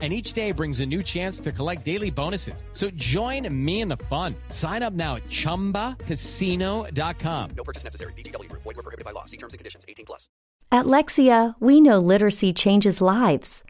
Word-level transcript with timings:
And 0.00 0.14
each 0.14 0.32
day 0.32 0.52
brings 0.52 0.80
a 0.80 0.86
new 0.86 1.02
chance 1.02 1.40
to 1.40 1.52
collect 1.52 1.84
daily 1.84 2.10
bonuses. 2.10 2.64
So 2.72 2.88
join 2.92 3.46
me 3.52 3.82
in 3.82 3.88
the 3.88 3.98
fun. 4.08 4.34
Sign 4.48 4.82
up 4.82 4.94
now 4.94 5.16
at 5.16 5.24
chumbacasino.com. 5.24 7.50
No 7.54 7.64
purchase 7.64 7.84
necessary. 7.84 8.14
VGW 8.14 8.48
Group. 8.48 8.62
Void 8.62 8.76
were 8.76 8.82
prohibited 8.82 9.04
by 9.04 9.10
law. 9.10 9.26
See 9.26 9.36
terms 9.36 9.52
and 9.52 9.58
conditions. 9.58 9.84
18 9.86 10.06
plus. 10.06 10.30
At 10.72 10.86
Lexia, 10.86 11.54
we 11.60 11.80
know 11.80 11.98
literacy 11.98 12.52
changes 12.52 13.00
lives. 13.00 13.64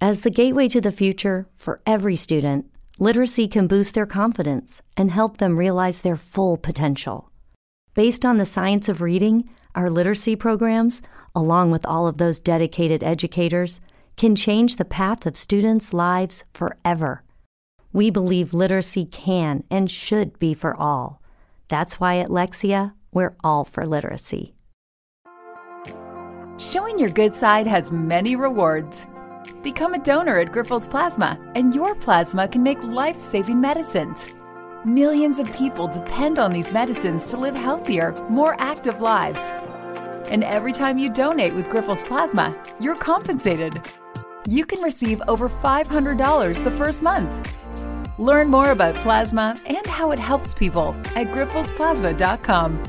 As 0.00 0.22
the 0.22 0.30
gateway 0.30 0.68
to 0.68 0.80
the 0.80 0.90
future 0.90 1.46
for 1.54 1.80
every 1.86 2.16
student, 2.16 2.66
literacy 2.98 3.46
can 3.46 3.66
boost 3.66 3.94
their 3.94 4.06
confidence 4.06 4.82
and 4.96 5.10
help 5.10 5.36
them 5.36 5.56
realize 5.56 6.00
their 6.00 6.16
full 6.16 6.56
potential. 6.56 7.30
Based 7.94 8.26
on 8.26 8.38
the 8.38 8.44
science 8.44 8.88
of 8.88 9.02
reading, 9.02 9.48
our 9.74 9.88
literacy 9.88 10.36
programs, 10.36 11.02
along 11.34 11.70
with 11.70 11.86
all 11.86 12.06
of 12.06 12.16
those 12.16 12.40
dedicated 12.40 13.02
educators, 13.02 13.80
can 14.16 14.34
change 14.34 14.76
the 14.76 14.84
path 14.84 15.26
of 15.26 15.36
students' 15.36 15.92
lives 15.92 16.44
forever. 16.52 17.22
We 17.92 18.10
believe 18.10 18.52
literacy 18.52 19.04
can 19.04 19.64
and 19.70 19.90
should 19.90 20.38
be 20.38 20.54
for 20.54 20.76
all. 20.76 21.22
That's 21.68 21.98
why 21.98 22.18
at 22.18 22.28
Lexia, 22.28 22.92
we're 23.12 23.34
all 23.42 23.64
for 23.64 23.86
literacy. 23.86 24.54
Showing 26.58 26.98
your 26.98 27.10
good 27.10 27.34
side 27.34 27.66
has 27.66 27.90
many 27.90 28.36
rewards. 28.36 29.06
Become 29.62 29.94
a 29.94 29.98
donor 29.98 30.38
at 30.38 30.52
Grifols 30.52 30.88
Plasma, 30.88 31.38
and 31.54 31.74
your 31.74 31.94
plasma 31.94 32.48
can 32.48 32.62
make 32.62 32.82
life 32.82 33.20
saving 33.20 33.60
medicines. 33.60 34.34
Millions 34.84 35.38
of 35.38 35.52
people 35.54 35.88
depend 35.88 36.38
on 36.38 36.52
these 36.52 36.72
medicines 36.72 37.26
to 37.28 37.36
live 37.36 37.56
healthier, 37.56 38.14
more 38.30 38.56
active 38.58 39.00
lives. 39.00 39.50
And 40.30 40.44
every 40.44 40.72
time 40.72 40.98
you 40.98 41.10
donate 41.10 41.54
with 41.54 41.68
Grifols 41.68 42.06
Plasma, 42.06 42.56
you're 42.80 42.96
compensated. 42.96 43.82
You 44.48 44.64
can 44.64 44.80
receive 44.80 45.20
over 45.28 45.48
$500 45.48 46.64
the 46.64 46.70
first 46.70 47.02
month. 47.02 47.54
Learn 48.18 48.48
more 48.48 48.70
about 48.70 48.94
plasma 48.96 49.58
and 49.66 49.86
how 49.86 50.10
it 50.12 50.18
helps 50.18 50.54
people 50.54 50.94
at 51.14 51.28
grifolsplasma.com. 51.28 52.82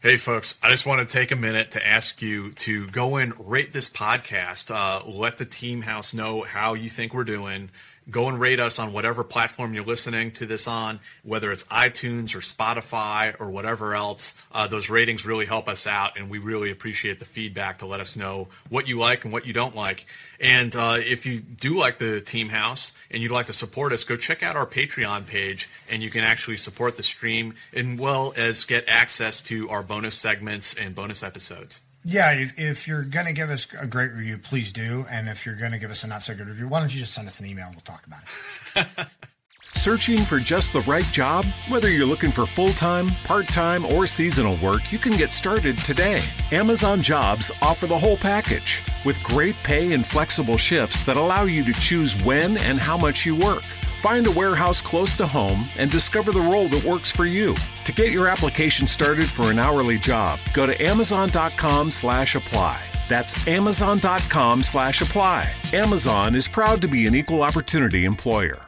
Hey, 0.00 0.16
folks, 0.16 0.56
I 0.62 0.70
just 0.70 0.86
want 0.86 1.06
to 1.06 1.12
take 1.12 1.32
a 1.32 1.36
minute 1.36 1.72
to 1.72 1.84
ask 1.84 2.22
you 2.22 2.52
to 2.52 2.86
go 2.86 3.16
and 3.16 3.34
rate 3.50 3.72
this 3.72 3.88
podcast. 3.88 4.70
Uh, 4.72 5.04
let 5.08 5.38
the 5.38 5.44
team 5.44 5.82
house 5.82 6.14
know 6.14 6.42
how 6.42 6.74
you 6.74 6.88
think 6.88 7.12
we're 7.12 7.24
doing. 7.24 7.70
Go 8.10 8.28
and 8.28 8.40
rate 8.40 8.58
us 8.58 8.78
on 8.78 8.92
whatever 8.92 9.22
platform 9.22 9.74
you're 9.74 9.84
listening 9.84 10.30
to 10.32 10.46
this 10.46 10.66
on, 10.66 11.00
whether 11.22 11.52
it's 11.52 11.64
iTunes 11.64 12.34
or 12.34 12.38
Spotify 12.38 13.38
or 13.38 13.50
whatever 13.50 13.94
else. 13.94 14.34
Uh, 14.50 14.66
those 14.66 14.88
ratings 14.88 15.26
really 15.26 15.44
help 15.44 15.68
us 15.68 15.86
out, 15.86 16.18
and 16.18 16.30
we 16.30 16.38
really 16.38 16.70
appreciate 16.70 17.18
the 17.18 17.26
feedback 17.26 17.78
to 17.78 17.86
let 17.86 18.00
us 18.00 18.16
know 18.16 18.48
what 18.70 18.88
you 18.88 18.98
like 18.98 19.24
and 19.24 19.32
what 19.32 19.46
you 19.46 19.52
don't 19.52 19.76
like. 19.76 20.06
And 20.40 20.74
uh, 20.74 20.98
if 20.98 21.26
you 21.26 21.40
do 21.40 21.76
like 21.76 21.98
the 21.98 22.20
Team 22.20 22.48
House 22.48 22.94
and 23.10 23.22
you'd 23.22 23.32
like 23.32 23.46
to 23.46 23.52
support 23.52 23.92
us, 23.92 24.04
go 24.04 24.16
check 24.16 24.42
out 24.42 24.56
our 24.56 24.66
Patreon 24.66 25.26
page, 25.26 25.68
and 25.90 26.02
you 26.02 26.10
can 26.10 26.24
actually 26.24 26.56
support 26.56 26.96
the 26.96 27.02
stream 27.02 27.54
as 27.74 27.84
well 27.98 28.32
as 28.36 28.64
get 28.64 28.84
access 28.88 29.42
to 29.42 29.68
our 29.68 29.82
bonus 29.82 30.14
segments 30.14 30.74
and 30.74 30.94
bonus 30.94 31.22
episodes. 31.22 31.82
Yeah, 32.10 32.32
if, 32.32 32.58
if 32.58 32.88
you're 32.88 33.02
going 33.02 33.26
to 33.26 33.34
give 33.34 33.50
us 33.50 33.66
a 33.78 33.86
great 33.86 34.12
review, 34.12 34.38
please 34.38 34.72
do. 34.72 35.04
And 35.10 35.28
if 35.28 35.44
you're 35.44 35.56
going 35.56 35.72
to 35.72 35.78
give 35.78 35.90
us 35.90 36.04
a 36.04 36.06
not 36.06 36.22
so 36.22 36.34
good 36.34 36.48
review, 36.48 36.66
why 36.66 36.80
don't 36.80 36.92
you 36.92 37.00
just 37.00 37.12
send 37.12 37.28
us 37.28 37.38
an 37.38 37.44
email 37.44 37.66
and 37.66 37.74
we'll 37.74 37.82
talk 37.82 38.06
about 38.06 38.22
it. 38.76 39.06
Searching 39.74 40.18
for 40.22 40.38
just 40.38 40.72
the 40.72 40.80
right 40.82 41.04
job? 41.12 41.44
Whether 41.68 41.90
you're 41.90 42.06
looking 42.06 42.30
for 42.30 42.46
full 42.46 42.72
time, 42.72 43.08
part 43.24 43.46
time, 43.48 43.84
or 43.84 44.06
seasonal 44.06 44.56
work, 44.64 44.90
you 44.90 44.98
can 44.98 45.18
get 45.18 45.34
started 45.34 45.76
today. 45.84 46.22
Amazon 46.50 47.02
Jobs 47.02 47.50
offer 47.60 47.86
the 47.86 47.98
whole 47.98 48.16
package 48.16 48.80
with 49.04 49.22
great 49.22 49.54
pay 49.62 49.92
and 49.92 50.06
flexible 50.06 50.56
shifts 50.56 51.02
that 51.02 51.18
allow 51.18 51.42
you 51.42 51.62
to 51.62 51.74
choose 51.74 52.14
when 52.24 52.56
and 52.56 52.80
how 52.80 52.96
much 52.96 53.26
you 53.26 53.36
work. 53.36 53.64
Find 53.98 54.26
a 54.28 54.30
warehouse 54.30 54.80
close 54.80 55.16
to 55.16 55.26
home 55.26 55.68
and 55.76 55.90
discover 55.90 56.30
the 56.30 56.40
role 56.40 56.68
that 56.68 56.84
works 56.84 57.10
for 57.10 57.26
you. 57.26 57.56
To 57.84 57.92
get 57.92 58.12
your 58.12 58.28
application 58.28 58.86
started 58.86 59.28
for 59.28 59.50
an 59.50 59.58
hourly 59.58 59.98
job, 59.98 60.38
go 60.52 60.66
to 60.66 60.82
amazon.com 60.82 61.90
slash 61.90 62.36
apply. 62.36 62.80
That's 63.08 63.48
amazon.com 63.48 64.62
slash 64.62 65.00
apply. 65.00 65.52
Amazon 65.72 66.34
is 66.36 66.46
proud 66.46 66.80
to 66.82 66.88
be 66.88 67.06
an 67.06 67.14
equal 67.14 67.42
opportunity 67.42 68.04
employer. 68.04 68.67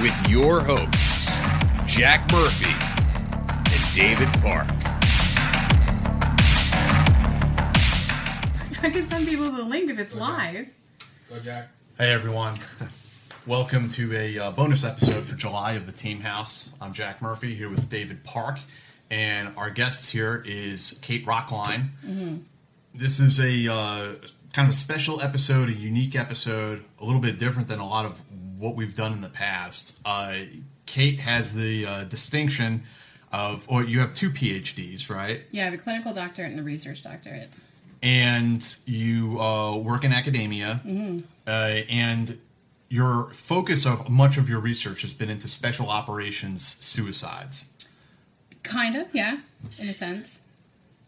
with 0.00 0.28
your 0.28 0.60
hosts, 0.60 1.26
Jack 1.86 2.30
Murphy 2.30 2.70
and 3.72 3.94
David 3.94 4.28
Park. 4.42 4.68
I 8.82 8.90
can 8.90 9.02
send 9.04 9.26
people 9.26 9.50
the 9.50 9.62
link 9.62 9.90
if 9.90 9.98
it's 9.98 10.14
live. 10.14 10.68
Go, 11.30 11.38
Jack. 11.40 11.70
Hey, 11.96 12.12
everyone. 12.12 12.58
Welcome 13.46 13.88
to 13.90 14.14
a 14.14 14.38
uh, 14.38 14.50
bonus 14.50 14.84
episode 14.84 15.24
for 15.24 15.34
July 15.34 15.72
of 15.72 15.86
the 15.86 15.92
Team 15.92 16.20
House. 16.20 16.74
I'm 16.78 16.92
Jack 16.92 17.22
Murphy 17.22 17.54
here 17.54 17.70
with 17.70 17.88
David 17.88 18.22
Park, 18.22 18.58
and 19.10 19.54
our 19.56 19.70
guest 19.70 20.10
here 20.10 20.44
is 20.46 20.98
Kate 21.00 21.24
Rockline. 21.24 21.88
Mm-hmm. 22.04 22.36
This 22.94 23.18
is 23.18 23.40
a 23.40 23.72
uh, 23.72 24.14
kind 24.52 24.68
of 24.68 24.74
a 24.74 24.76
special 24.76 25.22
episode, 25.22 25.70
a 25.70 25.72
unique 25.72 26.16
episode, 26.16 26.84
a 27.00 27.04
little 27.04 27.20
bit 27.20 27.38
different 27.38 27.68
than 27.68 27.78
a 27.78 27.86
lot 27.86 28.04
of 28.04 28.20
what 28.58 28.74
we've 28.76 28.94
done 28.94 29.12
in 29.12 29.20
the 29.20 29.28
past. 29.28 29.98
Uh, 30.04 30.34
Kate 30.86 31.20
has 31.20 31.52
the 31.52 31.86
uh, 31.86 32.04
distinction 32.04 32.82
of, 33.32 33.64
or 33.68 33.82
you 33.84 34.00
have 34.00 34.14
two 34.14 34.30
PhDs, 34.30 35.10
right? 35.10 35.42
Yeah, 35.50 35.62
I 35.62 35.64
have 35.66 35.74
a 35.74 35.78
clinical 35.78 36.12
doctorate 36.12 36.50
and 36.50 36.60
a 36.60 36.62
research 36.62 37.02
doctorate. 37.02 37.50
And 38.02 38.64
you 38.86 39.40
uh, 39.40 39.76
work 39.76 40.04
in 40.04 40.12
academia, 40.12 40.80
Mhm. 40.86 41.24
uh, 41.46 41.50
and 41.50 42.38
your 42.88 43.30
focus 43.32 43.84
of 43.84 44.08
much 44.08 44.36
of 44.38 44.48
your 44.48 44.60
research 44.60 45.02
has 45.02 45.12
been 45.12 45.28
into 45.30 45.48
special 45.48 45.90
operations 45.90 46.76
suicides. 46.80 47.70
Kind 48.62 48.96
of, 48.96 49.12
yeah, 49.14 49.38
in 49.78 49.88
a 49.88 49.94
sense. 49.94 50.42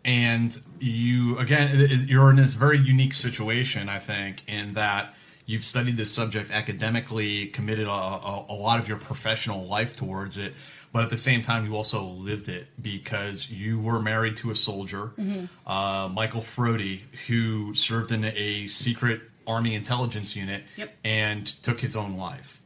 and 0.04 0.60
you 0.78 1.36
again 1.38 2.06
you're 2.06 2.30
in 2.30 2.36
this 2.36 2.54
very 2.54 2.78
unique 2.78 3.12
situation 3.12 3.88
i 3.88 3.98
think 3.98 4.42
in 4.46 4.72
that 4.74 5.12
you've 5.48 5.64
studied 5.64 5.96
this 5.96 6.12
subject 6.12 6.50
academically 6.50 7.46
committed 7.46 7.86
a, 7.88 7.90
a, 7.90 8.44
a 8.50 8.54
lot 8.54 8.78
of 8.78 8.86
your 8.86 8.98
professional 8.98 9.66
life 9.66 9.96
towards 9.96 10.36
it 10.36 10.52
but 10.92 11.02
at 11.02 11.10
the 11.10 11.16
same 11.16 11.42
time 11.42 11.64
you 11.66 11.74
also 11.74 12.02
lived 12.04 12.48
it 12.48 12.66
because 12.80 13.50
you 13.50 13.78
were 13.80 14.00
married 14.00 14.36
to 14.36 14.50
a 14.50 14.54
soldier 14.54 15.12
Mhm. 15.18 15.48
uh, 15.66 16.08
michael 16.12 16.42
frody 16.42 17.00
who 17.26 17.74
served 17.74 18.12
in 18.12 18.24
a 18.24 18.66
secret 18.68 19.22
army 19.46 19.74
intelligence 19.74 20.36
unit 20.36 20.62
Yep. 20.76 20.94
and 21.04 21.46
took 21.62 21.80
his 21.80 21.96
own 21.96 22.16
life 22.16 22.60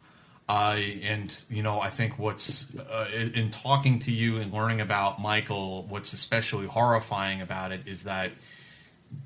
uh, 0.48 0.76
and 1.04 1.44
you 1.48 1.62
know, 1.62 1.80
I 1.80 1.88
think 1.88 2.18
what's 2.18 2.76
uh, 2.76 3.06
in 3.32 3.48
talking 3.50 4.00
to 4.00 4.10
you 4.12 4.36
and 4.38 4.52
learning 4.52 4.80
about 4.82 5.18
Michael, 5.20 5.84
what's 5.88 6.12
especially 6.12 6.66
horrifying 6.66 7.40
about 7.40 7.70
it 7.72 7.82
is 7.86 8.02
that 8.02 8.32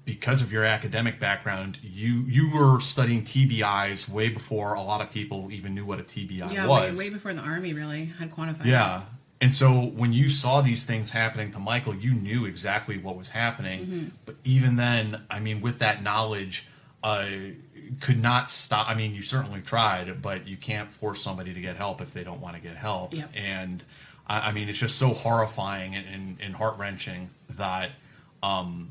because 0.05 0.41
of 0.41 0.53
your 0.53 0.65
academic 0.65 1.19
background, 1.19 1.79
you 1.83 2.25
you 2.29 2.51
were 2.53 2.81
studying 2.81 3.23
TBIs 3.23 4.09
way 4.09 4.29
before 4.29 4.75
a 4.75 4.83
lot 4.83 5.01
of 5.01 5.11
people 5.11 5.51
even 5.51 5.75
knew 5.75 5.85
what 5.85 5.99
a 5.99 6.03
TBI 6.03 6.43
was. 6.43 6.53
yeah, 6.53 6.67
way, 6.67 6.91
was. 6.91 6.99
way 6.99 7.11
before 7.11 7.35
the 7.35 7.43
army 7.43 7.73
really 7.73 8.07
had 8.07 8.31
quantified. 8.31 8.67
Yeah. 8.67 9.03
And 9.41 9.53
so 9.53 9.73
when 9.83 10.15
you 10.15 10.29
saw 10.31 10.63
these 10.63 10.85
things 10.85 11.11
happening 11.11 11.51
to 11.51 11.59
Michael, 11.59 11.95
you 11.95 12.15
knew 12.15 12.47
exactly 12.47 12.97
what 12.97 13.17
was 13.17 13.29
happening. 13.31 13.87
Mhm. 13.87 14.11
But 14.25 14.37
even 14.45 14.77
then, 14.77 15.23
I 15.31 15.41
mean, 15.41 15.61
with 15.61 15.79
that 15.81 16.03
knowledge, 16.03 16.67
uh, 17.03 17.27
could 18.01 18.21
not 18.21 18.49
stop. 18.49 18.89
I 18.89 18.95
mean, 18.95 19.15
you 19.15 19.23
certainly 19.23 19.61
tried, 19.61 20.23
but 20.23 20.49
you 20.49 20.57
can't 20.57 20.91
force 20.91 21.23
somebody 21.23 21.53
to 21.53 21.61
get 21.61 21.77
help 21.77 22.01
if 22.01 22.15
they 22.15 22.25
don't 22.25 22.41
want 22.41 22.57
to 22.57 22.63
get 22.63 22.77
help. 22.77 23.15
Yep. 23.15 23.31
And 23.37 23.85
I, 24.27 24.49
I 24.49 24.53
mean, 24.53 24.69
it's 24.69 24.79
just 24.79 24.99
so 24.99 25.13
horrifying 25.13 25.95
and, 25.95 26.07
and, 26.07 26.37
and 26.41 26.57
heart 26.57 26.79
wrenching 26.79 27.31
that, 27.51 27.91
um, 28.43 28.91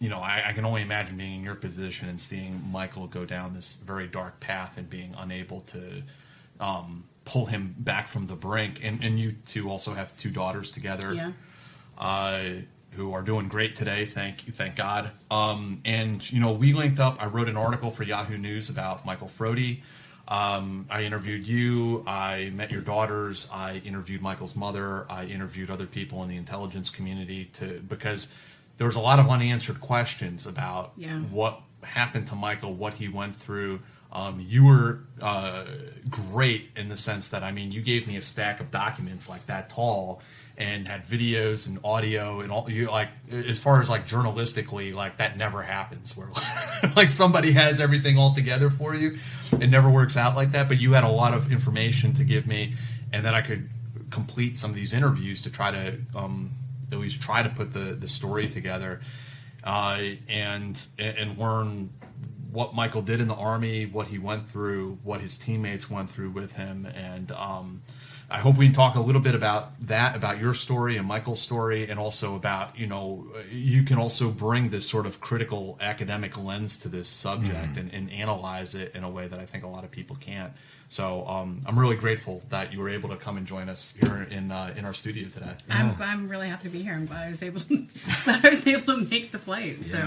you 0.00 0.08
know, 0.08 0.20
I, 0.20 0.42
I 0.48 0.52
can 0.52 0.64
only 0.64 0.82
imagine 0.82 1.16
being 1.16 1.38
in 1.38 1.44
your 1.44 1.54
position 1.54 2.08
and 2.08 2.20
seeing 2.20 2.68
Michael 2.72 3.06
go 3.06 3.24
down 3.24 3.54
this 3.54 3.74
very 3.74 4.08
dark 4.08 4.40
path 4.40 4.78
and 4.78 4.88
being 4.88 5.14
unable 5.16 5.60
to 5.60 6.02
um, 6.58 7.04
pull 7.26 7.46
him 7.46 7.74
back 7.78 8.08
from 8.08 8.26
the 8.26 8.34
brink. 8.34 8.80
And, 8.82 9.04
and 9.04 9.20
you 9.20 9.32
two 9.44 9.70
also 9.70 9.92
have 9.94 10.16
two 10.16 10.30
daughters 10.30 10.70
together. 10.70 11.12
Yeah. 11.14 11.32
Uh, 11.98 12.42
who 12.92 13.12
are 13.12 13.22
doing 13.22 13.46
great 13.46 13.76
today. 13.76 14.04
Thank 14.04 14.46
you, 14.46 14.52
thank 14.52 14.74
God. 14.74 15.12
Um, 15.30 15.80
and 15.84 16.28
you 16.32 16.40
know, 16.40 16.50
we 16.50 16.72
linked 16.72 16.98
up. 16.98 17.22
I 17.22 17.26
wrote 17.26 17.48
an 17.48 17.56
article 17.56 17.90
for 17.90 18.02
Yahoo 18.02 18.36
News 18.36 18.68
about 18.68 19.06
Michael 19.06 19.28
Frody. 19.28 19.82
Um, 20.26 20.86
I 20.90 21.02
interviewed 21.02 21.46
you. 21.46 22.04
I 22.06 22.50
met 22.54 22.70
your 22.70 22.82
daughters. 22.82 23.48
I 23.52 23.80
interviewed 23.84 24.22
Michael's 24.22 24.54
mother. 24.54 25.06
I 25.10 25.24
interviewed 25.26 25.70
other 25.70 25.86
people 25.86 26.22
in 26.22 26.28
the 26.28 26.36
intelligence 26.36 26.90
community 26.90 27.46
to 27.54 27.80
because 27.80 28.34
there 28.80 28.86
was 28.86 28.96
a 28.96 29.00
lot 29.00 29.18
of 29.18 29.28
unanswered 29.28 29.78
questions 29.78 30.46
about 30.46 30.92
Yeah. 30.96 31.18
what 31.18 31.60
happened 31.82 32.26
to 32.28 32.34
Michael, 32.34 32.72
what 32.72 32.94
he 32.94 33.08
went 33.08 33.36
through. 33.36 33.80
Um, 34.10 34.40
you 34.40 34.64
were 34.64 35.00
uh, 35.20 35.64
great 36.08 36.70
in 36.76 36.88
the 36.88 36.96
sense 36.96 37.28
that 37.28 37.42
I 37.42 37.52
mean, 37.52 37.72
you 37.72 37.82
gave 37.82 38.08
me 38.08 38.16
a 38.16 38.22
stack 38.22 38.58
of 38.58 38.70
documents 38.70 39.28
like 39.28 39.44
that 39.48 39.68
tall 39.68 40.22
and 40.56 40.88
had 40.88 41.06
videos 41.06 41.66
and 41.68 41.78
audio 41.84 42.40
and 42.40 42.50
all. 42.50 42.70
You 42.70 42.90
like 42.90 43.10
as 43.30 43.58
far 43.60 43.82
as 43.82 43.90
like 43.90 44.08
journalistically, 44.08 44.94
like 44.94 45.18
that 45.18 45.36
never 45.36 45.62
happens 45.62 46.16
where 46.16 46.28
like 46.96 47.10
somebody 47.10 47.52
has 47.52 47.80
everything 47.82 48.16
all 48.16 48.34
together 48.34 48.70
for 48.70 48.94
you. 48.94 49.16
It 49.60 49.68
never 49.68 49.90
works 49.90 50.16
out 50.16 50.34
like 50.34 50.52
that. 50.52 50.68
But 50.68 50.80
you 50.80 50.94
had 50.94 51.04
a 51.04 51.08
lot 51.10 51.34
of 51.34 51.52
information 51.52 52.14
to 52.14 52.24
give 52.24 52.46
me, 52.46 52.72
and 53.12 53.24
then 53.26 53.34
I 53.34 53.42
could 53.42 53.68
complete 54.10 54.56
some 54.58 54.70
of 54.70 54.76
these 54.76 54.92
interviews 54.94 55.42
to 55.42 55.50
try 55.50 55.70
to 55.70 55.98
um, 56.16 56.50
least 56.98 57.20
try 57.20 57.42
to 57.42 57.48
put 57.48 57.72
the 57.72 57.94
the 57.94 58.08
story 58.08 58.48
together 58.48 59.00
uh, 59.64 60.00
and 60.28 60.86
and 60.98 61.38
learn 61.38 61.90
what 62.50 62.74
Michael 62.74 63.02
did 63.02 63.20
in 63.20 63.28
the 63.28 63.34
army, 63.34 63.86
what 63.86 64.08
he 64.08 64.18
went 64.18 64.48
through, 64.48 64.98
what 65.04 65.20
his 65.20 65.38
teammates 65.38 65.88
went 65.88 66.10
through 66.10 66.30
with 66.30 66.54
him, 66.54 66.86
and 66.86 67.30
um, 67.32 67.82
I 68.30 68.38
hope 68.38 68.56
we 68.56 68.66
can 68.66 68.72
talk 68.72 68.94
a 68.94 69.00
little 69.00 69.20
bit 69.20 69.34
about 69.34 69.80
that, 69.88 70.14
about 70.14 70.38
your 70.38 70.54
story 70.54 70.96
and 70.96 71.06
Michael's 71.06 71.40
story, 71.40 71.88
and 71.88 71.98
also 71.98 72.36
about 72.36 72.78
you 72.78 72.86
know 72.86 73.26
you 73.50 73.82
can 73.82 73.98
also 73.98 74.30
bring 74.30 74.70
this 74.70 74.88
sort 74.88 75.06
of 75.06 75.20
critical 75.20 75.76
academic 75.80 76.38
lens 76.38 76.76
to 76.78 76.88
this 76.88 77.08
subject 77.08 77.76
and, 77.76 77.92
and 77.92 78.10
analyze 78.12 78.74
it 78.74 78.94
in 78.94 79.02
a 79.02 79.10
way 79.10 79.26
that 79.26 79.38
I 79.38 79.46
think 79.46 79.64
a 79.64 79.68
lot 79.68 79.82
of 79.82 79.90
people 79.90 80.16
can't. 80.16 80.52
So 80.88 81.26
um, 81.26 81.60
I'm 81.66 81.78
really 81.78 81.96
grateful 81.96 82.42
that 82.48 82.72
you 82.72 82.80
were 82.80 82.88
able 82.88 83.08
to 83.10 83.16
come 83.16 83.36
and 83.36 83.46
join 83.46 83.68
us 83.68 83.94
here 84.00 84.26
in 84.30 84.50
uh, 84.52 84.74
in 84.76 84.84
our 84.84 84.94
studio 84.94 85.28
today. 85.28 85.54
I'm, 85.68 85.96
I'm 86.00 86.28
really 86.28 86.48
happy 86.48 86.64
to 86.64 86.70
be 86.70 86.82
here. 86.82 86.94
I'm 86.94 87.06
glad 87.06 87.26
I 87.26 87.30
was 87.30 87.42
able 87.42 87.60
to, 87.60 87.86
glad 88.24 88.46
I 88.46 88.50
was 88.50 88.66
able 88.66 88.94
to 88.94 89.08
make 89.08 89.32
the 89.32 89.38
flight. 89.38 89.84
So, 89.84 89.98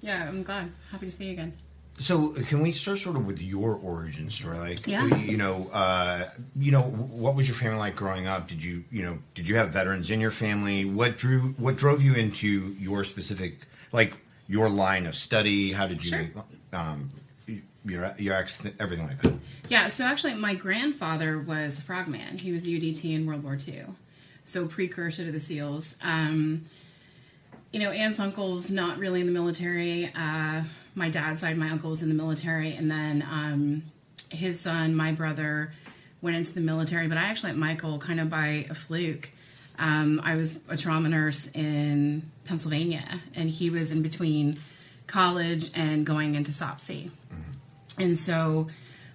yeah, 0.00 0.28
I'm 0.28 0.42
glad. 0.42 0.70
Happy 0.90 1.06
to 1.06 1.10
see 1.10 1.26
you 1.26 1.32
again. 1.32 1.52
So 2.00 2.30
can 2.32 2.60
we 2.60 2.72
start 2.72 2.98
sort 2.98 3.16
of 3.16 3.26
with 3.26 3.42
your 3.42 3.74
origin 3.74 4.30
story? 4.30 4.58
Like, 4.58 4.86
Yeah. 4.86 5.04
you 5.16 5.36
know, 5.36 5.68
uh, 5.70 6.30
you 6.58 6.72
know, 6.72 6.80
what 6.80 7.34
was 7.34 7.46
your 7.46 7.54
family 7.54 7.76
like 7.78 7.94
growing 7.94 8.26
up? 8.26 8.48
Did 8.48 8.62
you, 8.64 8.84
you 8.90 9.02
know, 9.02 9.18
did 9.34 9.46
you 9.46 9.56
have 9.56 9.68
veterans 9.68 10.08
in 10.10 10.18
your 10.18 10.30
family? 10.30 10.86
What 10.86 11.18
drew, 11.18 11.50
what 11.58 11.76
drove 11.76 12.02
you 12.02 12.14
into 12.14 12.74
your 12.80 13.04
specific, 13.04 13.66
like, 13.92 14.14
your 14.48 14.70
line 14.70 15.04
of 15.04 15.14
study? 15.14 15.72
How 15.72 15.86
did 15.86 16.02
you, 16.02 16.10
Sure. 16.10 16.44
um, 16.72 17.10
your 17.84 18.14
your 18.18 18.34
ex, 18.34 18.62
everything 18.78 19.06
like 19.06 19.20
that? 19.20 19.34
Yeah, 19.68 19.88
so 19.88 20.04
actually, 20.06 20.34
my 20.34 20.54
grandfather 20.54 21.38
was 21.38 21.78
a 21.80 21.82
frogman. 21.82 22.38
He 22.38 22.50
was 22.50 22.62
the 22.62 22.72
UDT 22.80 23.14
in 23.14 23.26
World 23.26 23.44
War 23.44 23.58
II, 23.68 23.84
so 24.46 24.66
precursor 24.66 25.24
to 25.26 25.30
the 25.32 25.38
SEALs. 25.40 25.96
Um, 26.02 26.62
you 27.72 27.78
know, 27.80 27.90
aunts, 27.90 28.18
uncles, 28.20 28.70
not 28.70 28.98
really 28.98 29.20
in 29.20 29.26
the 29.26 29.32
military. 29.32 30.10
Uh, 30.16 30.62
my 30.94 31.08
dad's 31.08 31.40
side, 31.40 31.56
my 31.56 31.70
uncle 31.70 31.90
was 31.90 32.02
in 32.02 32.08
the 32.08 32.14
military, 32.14 32.74
and 32.74 32.90
then 32.90 33.22
um, 33.30 33.82
his 34.30 34.58
son, 34.60 34.94
my 34.94 35.12
brother, 35.12 35.72
went 36.22 36.36
into 36.36 36.52
the 36.54 36.60
military. 36.60 37.06
But 37.08 37.18
I 37.18 37.22
actually 37.24 37.52
met 37.52 37.58
Michael 37.58 37.98
kind 37.98 38.20
of 38.20 38.28
by 38.30 38.66
a 38.70 38.74
fluke. 38.74 39.30
Um, 39.78 40.20
I 40.22 40.36
was 40.36 40.58
a 40.68 40.76
trauma 40.76 41.08
nurse 41.08 41.50
in 41.54 42.22
Pennsylvania, 42.44 43.20
and 43.34 43.48
he 43.48 43.70
was 43.70 43.90
in 43.92 44.02
between 44.02 44.58
college 45.06 45.70
and 45.74 46.04
going 46.04 46.34
into 46.34 46.52
SOPSI. 46.52 47.10
And 47.98 48.16
so 48.18 48.68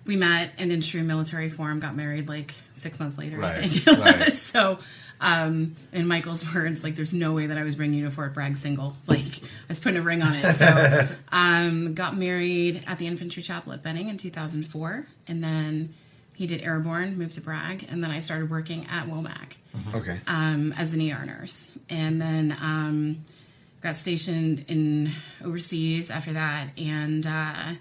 we 0.06 0.16
met 0.16 0.52
and 0.58 0.72
in 0.72 0.82
true 0.82 1.04
military 1.04 1.50
form 1.50 1.80
got 1.80 1.96
married 1.96 2.28
like 2.28 2.54
six 2.74 3.00
months 3.00 3.18
later, 3.18 3.38
I 3.44 3.60
Right, 3.60 3.70
think. 3.72 4.00
right. 4.00 4.36
so, 4.36 4.80
um, 5.22 5.76
in 5.94 6.08
Michael's 6.08 6.44
words, 6.54 6.84
like 6.84 6.96
there's 6.96 7.14
no 7.14 7.34
way 7.34 7.48
that 7.48 7.58
I 7.58 7.64
was 7.64 7.76
bringing 7.76 8.00
you 8.00 8.06
to 8.06 8.12
Fort 8.12 8.34
Bragg 8.34 8.56
single. 8.56 8.96
Like 9.08 9.42
I 9.44 9.68
was 9.70 9.80
putting 9.80 9.98
a 9.98 10.02
ring 10.02 10.22
on 10.22 10.34
it. 10.36 10.54
So, 10.54 11.08
um, 11.32 11.94
got 11.94 12.18
married 12.18 12.84
at 12.88 12.98
the 13.00 13.08
Infantry 13.08 13.42
Chapel 13.44 13.74
at 13.74 13.82
Benning 13.84 14.10
in 14.10 14.18
2004. 14.18 15.08
And 15.28 15.44
then 15.44 15.94
he 16.34 16.48
did 16.48 16.62
airborne, 16.62 17.18
moved 17.18 17.36
to 17.36 17.42
Bragg. 17.42 17.88
And 17.90 18.04
then 18.04 18.12
I 18.12 18.20
started 18.20 18.50
working 18.50 18.86
at 18.92 19.08
Womack 19.08 19.54
Okay. 19.94 20.20
um, 20.28 20.74
as 20.78 20.94
an 20.94 21.02
ER 21.12 21.26
nurse, 21.26 21.78
and 21.90 22.22
then 22.22 22.58
um, 22.62 23.24
got 23.82 23.96
stationed 23.98 24.66
in 24.68 25.12
overseas 25.44 26.10
after 26.10 26.32
that, 26.34 26.70
and 26.78 27.28
uh, 27.28 27.74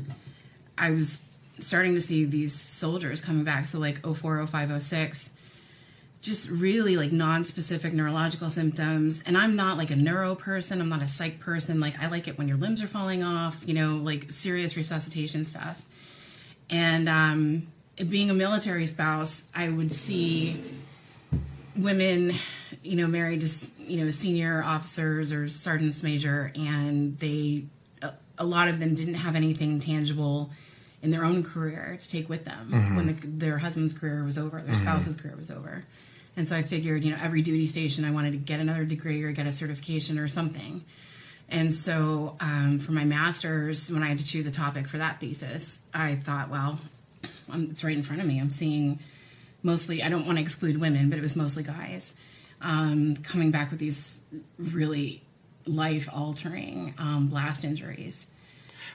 I 0.76 0.90
was 0.90 1.24
starting 1.60 1.94
to 1.94 2.00
see 2.00 2.24
these 2.24 2.52
soldiers 2.52 3.20
coming 3.22 3.44
back. 3.44 3.66
So 3.66 3.78
like 3.78 4.00
04, 4.04 4.44
05, 4.46 4.82
06, 4.82 5.33
just 6.24 6.50
really 6.50 6.96
like 6.96 7.12
non-specific 7.12 7.92
neurological 7.92 8.48
symptoms. 8.48 9.22
And 9.26 9.36
I'm 9.36 9.56
not 9.56 9.76
like 9.76 9.90
a 9.90 9.96
neuro 9.96 10.34
person. 10.34 10.80
I'm 10.80 10.88
not 10.88 11.02
a 11.02 11.06
psych 11.06 11.38
person. 11.38 11.80
Like 11.80 11.98
I 12.00 12.08
like 12.08 12.26
it 12.26 12.38
when 12.38 12.48
your 12.48 12.56
limbs 12.56 12.82
are 12.82 12.86
falling 12.86 13.22
off. 13.22 13.62
You 13.66 13.74
know, 13.74 13.96
like 13.96 14.32
serious 14.32 14.76
resuscitation 14.76 15.44
stuff. 15.44 15.82
And 16.70 17.08
um, 17.10 17.66
being 18.08 18.30
a 18.30 18.34
military 18.34 18.86
spouse, 18.86 19.50
I 19.54 19.68
would 19.68 19.92
see 19.92 20.64
women, 21.76 22.34
you 22.82 22.96
know, 22.96 23.06
married 23.06 23.42
to 23.42 23.66
you 23.78 24.02
know 24.02 24.10
senior 24.10 24.64
officers 24.64 25.30
or 25.30 25.48
sergeants 25.48 26.02
major, 26.02 26.50
and 26.56 27.18
they 27.18 27.64
a, 28.38 28.44
lot 28.44 28.68
of 28.68 28.80
them 28.80 28.94
didn't 28.94 29.14
have 29.14 29.36
anything 29.36 29.78
tangible 29.78 30.50
in 31.02 31.10
their 31.10 31.24
own 31.24 31.42
career 31.42 31.96
to 32.00 32.10
take 32.10 32.28
with 32.28 32.44
them 32.44 32.70
when 32.96 33.06
the, 33.06 33.12
their 33.12 33.58
husband's 33.58 33.92
career 33.92 34.24
was 34.24 34.38
over, 34.38 34.60
their 34.62 34.74
spouse's 34.74 35.16
career 35.16 35.36
was 35.36 35.50
over. 35.50 35.84
And 36.36 36.48
so 36.48 36.56
I 36.56 36.62
figured, 36.62 37.04
you 37.04 37.10
know, 37.12 37.18
every 37.22 37.42
duty 37.42 37.66
station, 37.66 38.04
I 38.04 38.10
wanted 38.10 38.32
to 38.32 38.38
get 38.38 38.60
another 38.60 38.84
degree 38.84 39.22
or 39.22 39.32
get 39.32 39.46
a 39.46 39.52
certification 39.52 40.18
or 40.18 40.26
something. 40.26 40.84
And 41.48 41.72
so 41.72 42.36
um, 42.40 42.78
for 42.78 42.92
my 42.92 43.04
master's, 43.04 43.90
when 43.90 44.02
I 44.02 44.06
had 44.06 44.18
to 44.18 44.26
choose 44.26 44.46
a 44.46 44.50
topic 44.50 44.88
for 44.88 44.98
that 44.98 45.20
thesis, 45.20 45.80
I 45.92 46.16
thought, 46.16 46.48
well, 46.48 46.80
um, 47.50 47.68
it's 47.70 47.84
right 47.84 47.96
in 47.96 48.02
front 48.02 48.20
of 48.20 48.26
me. 48.26 48.40
I'm 48.40 48.50
seeing 48.50 48.98
mostly, 49.62 50.02
I 50.02 50.08
don't 50.08 50.26
want 50.26 50.38
to 50.38 50.42
exclude 50.42 50.80
women, 50.80 51.10
but 51.10 51.18
it 51.18 51.22
was 51.22 51.36
mostly 51.36 51.62
guys 51.62 52.14
um, 52.60 53.16
coming 53.16 53.50
back 53.50 53.70
with 53.70 53.78
these 53.78 54.22
really 54.58 55.22
life 55.66 56.08
altering 56.12 56.94
um, 56.98 57.28
blast 57.28 57.64
injuries. 57.64 58.30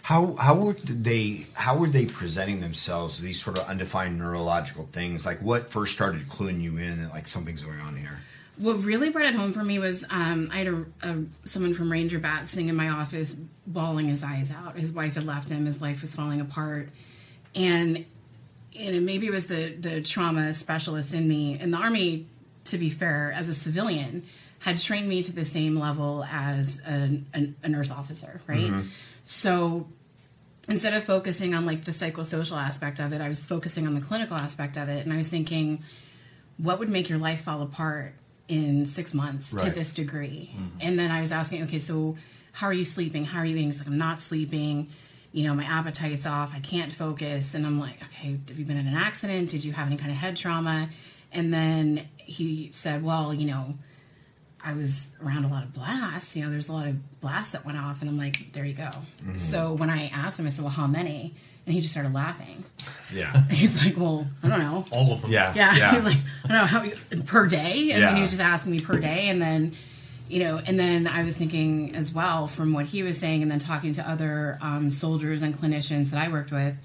How 0.10 0.34
how 0.40 0.56
were 0.56 0.74
they 0.74 1.46
how 1.54 1.78
were 1.78 1.86
they 1.86 2.08
presenting 2.08 2.62
themselves? 2.62 3.22
These 3.22 3.40
sort 3.40 3.60
of 3.60 3.68
undefined 3.68 4.18
neurological 4.18 4.90
things. 4.92 5.24
Like 5.24 5.40
what 5.40 5.72
first 5.72 5.94
started 5.94 6.28
cluing 6.28 6.60
you 6.62 6.78
in 6.78 7.00
that 7.04 7.12
like 7.12 7.28
something's 7.28 7.62
going 7.62 7.80
on 7.80 7.96
here? 7.96 8.18
What 8.58 8.84
really 8.84 9.12
brought 9.12 9.28
it 9.28 9.36
home 9.36 9.54
for 9.54 9.64
me 9.64 9.78
was 9.78 10.08
um, 10.10 10.50
I 10.52 10.58
had 10.58 10.68
a, 10.68 10.86
a 11.04 11.16
someone 11.44 11.76
from 11.76 11.92
Ranger 11.92 12.18
Bat 12.18 12.50
sitting 12.50 12.70
in 12.70 12.76
my 12.76 12.90
office, 12.90 13.40
bawling 13.68 14.08
his 14.08 14.24
eyes 14.24 14.52
out. 14.52 14.80
His 14.80 14.94
wife 14.94 15.14
had 15.14 15.26
left 15.26 15.48
him. 15.48 15.68
His 15.68 15.80
life 15.80 16.02
was 16.02 16.16
falling 16.16 16.42
apart, 16.42 16.90
and 17.54 18.04
and 18.80 19.06
maybe 19.06 19.28
it 19.28 19.32
was 19.32 19.46
the 19.46 19.76
the 19.76 20.02
trauma 20.02 20.56
specialist 20.56 21.14
in 21.14 21.28
me 21.28 21.60
in 21.60 21.70
the 21.70 21.78
army. 21.78 22.26
To 22.66 22.80
be 22.80 22.90
fair, 22.90 23.32
as 23.32 23.48
a 23.48 23.54
civilian, 23.54 24.26
had 24.58 24.80
trained 24.80 25.08
me 25.08 25.22
to 25.22 25.36
the 25.36 25.46
same 25.46 25.78
level 25.78 26.24
as 26.24 26.82
a, 26.88 27.22
a, 27.36 27.54
a 27.62 27.70
nurse 27.70 27.92
officer, 27.92 28.42
right? 28.48 28.72
So 29.26 29.88
instead 30.70 30.94
of 30.94 31.04
focusing 31.04 31.54
on 31.54 31.66
like 31.66 31.84
the 31.86 31.92
psychosocial 31.92 32.58
aspect 32.58 33.00
of 33.00 33.12
it, 33.14 33.22
I 33.22 33.28
was 33.28 33.46
focusing 33.46 33.88
on 33.88 33.96
the 33.96 34.02
clinical 34.02 34.38
aspect 34.38 34.78
of 34.78 34.90
it, 34.90 35.06
and 35.06 35.14
I 35.14 35.18
was 35.18 35.30
thinking, 35.30 35.84
what 36.58 36.80
would 36.80 36.90
make 36.90 37.10
your 37.10 37.20
life 37.20 37.42
fall 37.42 37.62
apart 37.62 38.14
in 38.48 38.86
six 38.86 39.14
months 39.14 39.54
to 39.54 39.70
this 39.70 39.94
degree? 39.94 40.52
Mm-hmm. 40.54 40.78
And 40.82 41.00
then 41.00 41.12
I 41.12 41.22
was 41.22 41.32
asking, 41.32 41.64
okay, 41.64 41.80
so 41.80 42.18
how 42.52 42.68
are 42.68 42.74
you 42.74 42.86
sleeping? 42.86 43.26
How 43.26 43.40
are 43.40 43.46
you 43.46 43.56
eating? 43.56 43.68
He's 43.68 43.80
like, 43.80 43.88
I'm 43.88 43.98
not 43.98 44.22
sleeping. 44.22 44.90
You 45.32 45.48
know, 45.48 45.54
my 45.54 45.66
appetite's 45.66 46.26
off. 46.26 46.54
I 46.56 46.60
can't 46.60 46.92
focus. 46.92 47.54
And 47.54 47.66
I'm 47.66 47.80
like, 47.80 48.02
okay, 48.04 48.40
have 48.48 48.60
you 48.60 48.66
been 48.66 48.78
in 48.78 48.88
an 48.88 48.96
accident? 48.96 49.50
Did 49.50 49.64
you 49.64 49.74
have 49.74 49.88
any 49.88 49.98
kind 49.98 50.12
of 50.12 50.18
head 50.18 50.36
trauma? 50.36 50.90
And 51.32 51.54
then 51.54 52.08
he 52.18 52.70
said, 52.72 53.04
well, 53.04 53.34
you 53.34 53.46
know, 53.46 53.76
I 54.64 54.74
was 54.74 55.16
around 55.24 55.46
a 55.46 55.48
lot 55.48 55.64
of 55.64 55.74
blasts. 55.74 56.36
You 56.36 56.44
know, 56.44 56.52
there's 56.52 56.70
a 56.70 56.74
lot 56.74 56.88
of 56.88 57.22
blasts 57.22 57.54
that 57.54 57.66
went 57.66 57.78
off, 57.78 58.02
and 58.02 58.10
I'm 58.10 58.18
like, 58.18 58.52
there 58.54 58.66
you 58.66 58.74
go. 58.74 58.92
So 59.36 59.74
when 59.74 59.90
I 59.90 60.08
asked 60.10 60.40
him, 60.40 60.46
I 60.46 60.50
said, 60.50 60.64
well, 60.64 60.74
how 60.74 60.88
many? 60.88 61.34
And 61.66 61.74
he 61.76 61.82
just 61.82 61.94
started 61.94 62.14
laughing. 62.14 62.64
Yeah. 63.14 63.44
He's 63.50 63.84
like, 63.84 63.96
well, 63.98 64.28
I 64.44 64.50
don't 64.50 64.60
know. 64.60 64.86
All 64.92 65.14
of 65.14 65.22
them. 65.22 65.32
Yeah. 65.32 65.54
Yeah. 65.56 65.92
He's 65.94 66.04
like, 66.06 66.18
I 66.44 66.48
don't 66.48 66.58
know 66.58 66.66
how 66.66 67.22
per 67.26 67.48
day. 67.48 67.94
I 67.94 67.98
Yeah. 67.98 68.06
mean, 68.08 68.16
he 68.16 68.22
was 68.22 68.32
just 68.32 68.42
asking 68.42 68.72
me 68.72 68.80
per 68.80 68.98
day, 69.00 69.30
and 69.30 69.42
then 69.42 69.74
you 70.28 70.40
know, 70.44 70.60
and 70.64 70.80
then 70.80 71.08
I 71.08 71.24
was 71.24 71.36
thinking 71.36 71.96
as 71.96 72.14
well 72.14 72.46
from 72.48 72.72
what 72.74 72.86
he 72.86 73.02
was 73.02 73.18
saying, 73.20 73.42
and 73.42 73.50
then 73.50 73.58
talking 73.60 73.94
to 73.94 74.08
other 74.08 74.60
um, 74.62 74.92
soldiers 74.92 75.42
and 75.42 75.56
clinicians 75.56 76.12
that 76.12 76.20
I 76.24 76.30
worked 76.32 76.52
with, 76.52 76.78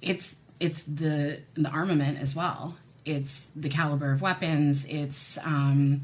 it's 0.00 0.36
it's 0.60 0.82
the 0.84 1.40
the 1.54 1.68
armament 1.70 2.18
as 2.18 2.34
well. 2.36 2.76
It's 3.04 3.48
the 3.56 3.68
caliber 3.68 4.12
of 4.12 4.22
weapons. 4.22 4.86
It's 4.86 5.36
um, 5.44 6.02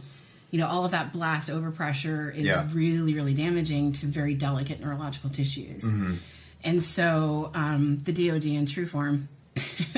you 0.51 0.59
know 0.59 0.67
all 0.67 0.85
of 0.85 0.91
that 0.93 1.13
blast 1.13 1.51
overpressure 1.51 2.35
is 2.35 2.47
Yeah. 2.47 2.67
really 2.73 3.15
really 3.15 3.35
damaging 3.35 3.93
to 3.93 4.07
very 4.07 4.35
delicate 4.35 4.81
neurological 4.81 5.31
tissues. 5.31 5.85
Mm-hmm. 5.85 6.15
And 6.65 6.83
so 6.83 7.53
um, 7.55 7.99
the 7.99 8.13
DoD 8.13 8.47
in 8.47 8.67
true 8.67 8.87
form, 8.87 9.29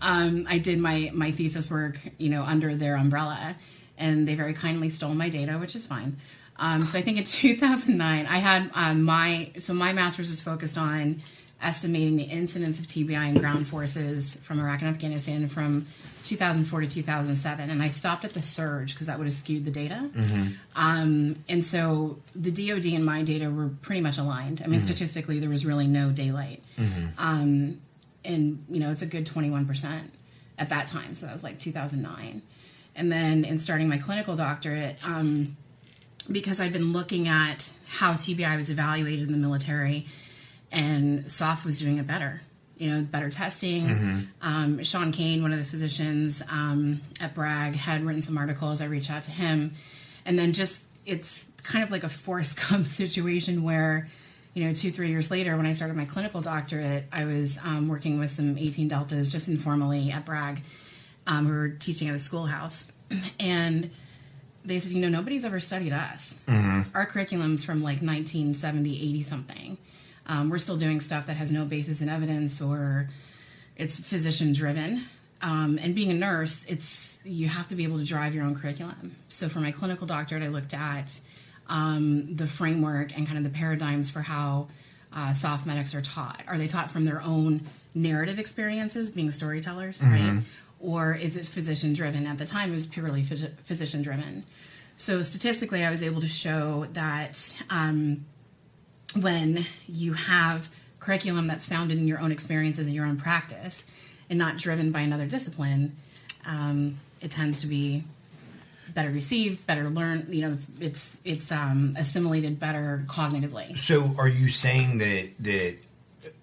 um, 0.00 0.46
I 0.48 0.58
did 0.58 0.78
my 0.78 1.10
my 1.14 1.30
thesis 1.32 1.70
work, 1.70 1.98
you 2.18 2.28
know, 2.28 2.42
under 2.42 2.74
their 2.74 2.96
umbrella, 2.96 3.56
and 3.98 4.26
they 4.26 4.34
very 4.34 4.54
kindly 4.54 4.88
stole 4.88 5.14
my 5.14 5.28
data, 5.28 5.52
which 5.58 5.76
is 5.76 5.86
fine. 5.86 6.16
Um, 6.56 6.84
so 6.86 6.98
I 6.98 7.02
think 7.02 7.18
in 7.18 7.24
2009, 7.42 8.26
I 8.26 8.38
had 8.38 8.70
um, 8.74 9.02
my 9.02 9.52
so 9.58 9.72
my 9.74 9.92
master's 9.92 10.28
was 10.28 10.40
focused 10.40 10.78
on 10.78 11.22
estimating 11.60 12.16
the 12.16 12.24
incidence 12.24 12.80
of 12.80 12.86
TBI 12.86 13.28
in 13.28 13.38
ground 13.38 13.68
forces 13.68 14.40
from 14.42 14.58
Iraq 14.58 14.80
and 14.80 14.90
Afghanistan 14.90 15.48
from 15.48 15.86
2004 16.22 16.80
to 16.82 16.88
2007, 16.88 17.70
and 17.70 17.82
I 17.82 17.88
stopped 17.88 18.24
at 18.24 18.32
the 18.34 18.42
surge 18.42 18.94
because 18.94 19.06
that 19.08 19.18
would 19.18 19.26
have 19.26 19.34
skewed 19.34 19.64
the 19.64 19.70
data. 19.70 20.08
Um, 20.76 21.36
and 21.48 21.64
so 21.64 22.18
the 22.34 22.50
DoD 22.50 22.86
and 22.86 23.04
my 23.04 23.22
data 23.22 23.50
were 23.50 23.68
pretty 23.82 24.00
much 24.00 24.18
aligned. 24.18 24.62
I 24.64 24.68
mean, 24.68 24.80
statistically, 24.86 25.38
there 25.40 25.50
was 25.50 25.64
really 25.66 25.86
no 25.86 26.10
daylight. 26.10 26.62
Um, 27.18 27.80
and, 28.24 28.64
you 28.70 28.80
know, 28.80 28.90
it's 28.90 29.02
a 29.02 29.06
good 29.06 29.26
21% 29.26 30.02
at 30.58 30.68
that 30.68 30.88
time. 30.88 31.14
So 31.14 31.26
that 31.26 31.32
was 31.32 31.42
like 31.42 31.58
2009. 31.58 32.42
And 32.94 33.10
then 33.10 33.44
in 33.44 33.58
starting 33.58 33.88
my 33.88 33.98
clinical 33.98 34.36
doctorate, 34.36 34.98
um, 35.06 35.56
because 36.30 36.60
I'd 36.60 36.72
been 36.72 36.92
looking 36.92 37.26
at 37.26 37.72
how 37.88 38.12
TBI 38.12 38.56
was 38.56 38.70
evaluated 38.70 39.26
in 39.26 39.32
the 39.32 39.38
military, 39.38 40.06
and 40.70 41.30
SOF 41.30 41.64
was 41.64 41.80
doing 41.80 41.98
it 41.98 42.06
better. 42.06 42.42
You 42.78 42.90
know, 42.90 43.02
better 43.02 43.30
testing. 43.30 43.86
Um, 44.40 44.82
Shawn 44.82 45.12
Kane, 45.12 45.42
one 45.42 45.52
of 45.52 45.58
the 45.58 45.64
physicians 45.64 46.42
um, 46.50 47.00
at 47.20 47.34
Bragg, 47.34 47.76
had 47.76 48.02
written 48.02 48.22
some 48.22 48.36
articles. 48.36 48.80
I 48.80 48.86
reached 48.86 49.10
out 49.10 49.22
to 49.24 49.30
him, 49.30 49.74
and 50.24 50.38
then 50.38 50.52
just 50.52 50.84
it's 51.06 51.46
kind 51.62 51.84
of 51.84 51.90
like 51.90 52.04
a 52.04 52.08
force 52.08 52.54
come 52.54 52.84
situation 53.00 53.62
where, 53.62 54.06
you 54.54 54.64
know, 54.64 54.72
two 54.74 54.90
three 54.90 55.10
years 55.10 55.30
later, 55.30 55.56
when 55.56 55.66
I 55.66 55.72
started 55.74 55.96
my 55.96 56.04
clinical 56.06 56.40
doctorate, 56.40 57.04
I 57.12 57.24
was 57.24 57.58
um, 57.62 57.88
working 57.88 58.18
with 58.18 58.30
some 58.30 58.58
18 58.58 58.88
deltas 58.88 59.30
just 59.30 59.48
informally 59.48 60.10
at 60.10 60.24
Bragg, 60.24 60.62
um, 61.26 61.46
who 61.46 61.52
were 61.52 61.68
teaching 61.68 62.08
at 62.08 62.12
the 62.12 62.18
schoolhouse, 62.20 62.92
and 63.40 63.90
they 64.64 64.78
said, 64.78 64.92
you 64.92 65.00
know, 65.00 65.08
nobody's 65.08 65.44
ever 65.44 65.58
studied 65.60 65.92
us. 65.92 66.40
Our 66.94 67.06
curriculum's 67.06 67.64
from 67.64 67.82
like 67.82 68.00
1970, 68.00 68.94
80 68.96 69.22
something. 69.22 69.78
Um, 70.26 70.50
we're 70.50 70.58
still 70.58 70.76
doing 70.76 71.00
stuff 71.00 71.26
that 71.26 71.36
has 71.36 71.50
no 71.50 71.64
basis 71.64 72.00
in 72.00 72.08
evidence 72.08 72.60
or 72.60 73.08
it's 73.76 73.98
physician 73.98 74.52
driven. 74.52 75.04
Um, 75.40 75.78
and 75.82 75.94
being 75.94 76.10
a 76.10 76.14
nurse, 76.14 76.64
it's 76.66 77.18
you 77.24 77.48
have 77.48 77.66
to 77.68 77.76
be 77.76 77.82
able 77.84 77.98
to 77.98 78.04
drive 78.04 78.34
your 78.34 78.44
own 78.44 78.54
curriculum. 78.54 79.16
So 79.28 79.48
for 79.48 79.58
my 79.58 79.72
clinical 79.72 80.06
doctorate, 80.06 80.42
I 80.44 80.48
looked 80.48 80.72
at 80.74 81.20
um, 81.68 82.36
the 82.36 82.46
framework 82.46 83.16
and 83.16 83.26
kind 83.26 83.38
of 83.38 83.44
the 83.44 83.50
paradigms 83.50 84.10
for 84.10 84.20
how 84.20 84.68
uh, 85.12 85.32
SOF 85.32 85.66
medics 85.66 85.94
are 85.94 86.02
taught. 86.02 86.42
Are 86.46 86.58
they 86.58 86.68
taught 86.68 86.90
from 86.92 87.04
their 87.04 87.20
own 87.22 87.66
narrative 87.94 88.38
experiences, 88.38 89.10
being 89.10 89.30
storytellers, 89.30 90.02
right? 90.04 90.42
Or 90.80 91.12
is 91.14 91.36
it 91.36 91.46
physician 91.46 91.92
driven? 91.92 92.26
At 92.26 92.38
the 92.38 92.44
time, 92.44 92.70
it 92.70 92.74
was 92.74 92.86
purely 92.86 93.22
phys- 93.22 93.56
physician 93.64 94.02
driven. 94.02 94.44
So 94.96 95.22
statistically, 95.22 95.84
I 95.84 95.90
was 95.90 96.02
able 96.02 96.20
to 96.20 96.26
show 96.28 96.86
that 96.92 97.60
um, 97.70 98.24
when 99.16 99.66
you 99.88 100.14
have 100.14 100.70
curriculum 101.00 101.46
that's 101.46 101.66
founded 101.66 101.98
in 101.98 102.06
your 102.06 102.20
own 102.20 102.32
experiences 102.32 102.86
and 102.86 102.94
your 102.94 103.06
own 103.06 103.16
practice 103.16 103.86
and 104.30 104.38
not 104.38 104.56
driven 104.56 104.92
by 104.92 105.00
another 105.00 105.26
discipline, 105.26 105.96
um, 106.46 106.98
it 107.20 107.30
tends 107.30 107.60
to 107.60 107.66
be 107.66 108.04
better 108.94 109.10
received, 109.10 109.66
better 109.66 109.88
learned. 109.90 110.32
You 110.32 110.42
know, 110.42 110.52
it's 110.52 110.68
it's, 110.80 111.20
it's 111.24 111.52
um, 111.52 111.94
assimilated 111.96 112.58
better 112.58 113.04
cognitively. 113.06 113.76
So, 113.78 114.14
are 114.18 114.28
you 114.28 114.48
saying 114.48 114.98
that 114.98 115.30
that 115.40 115.76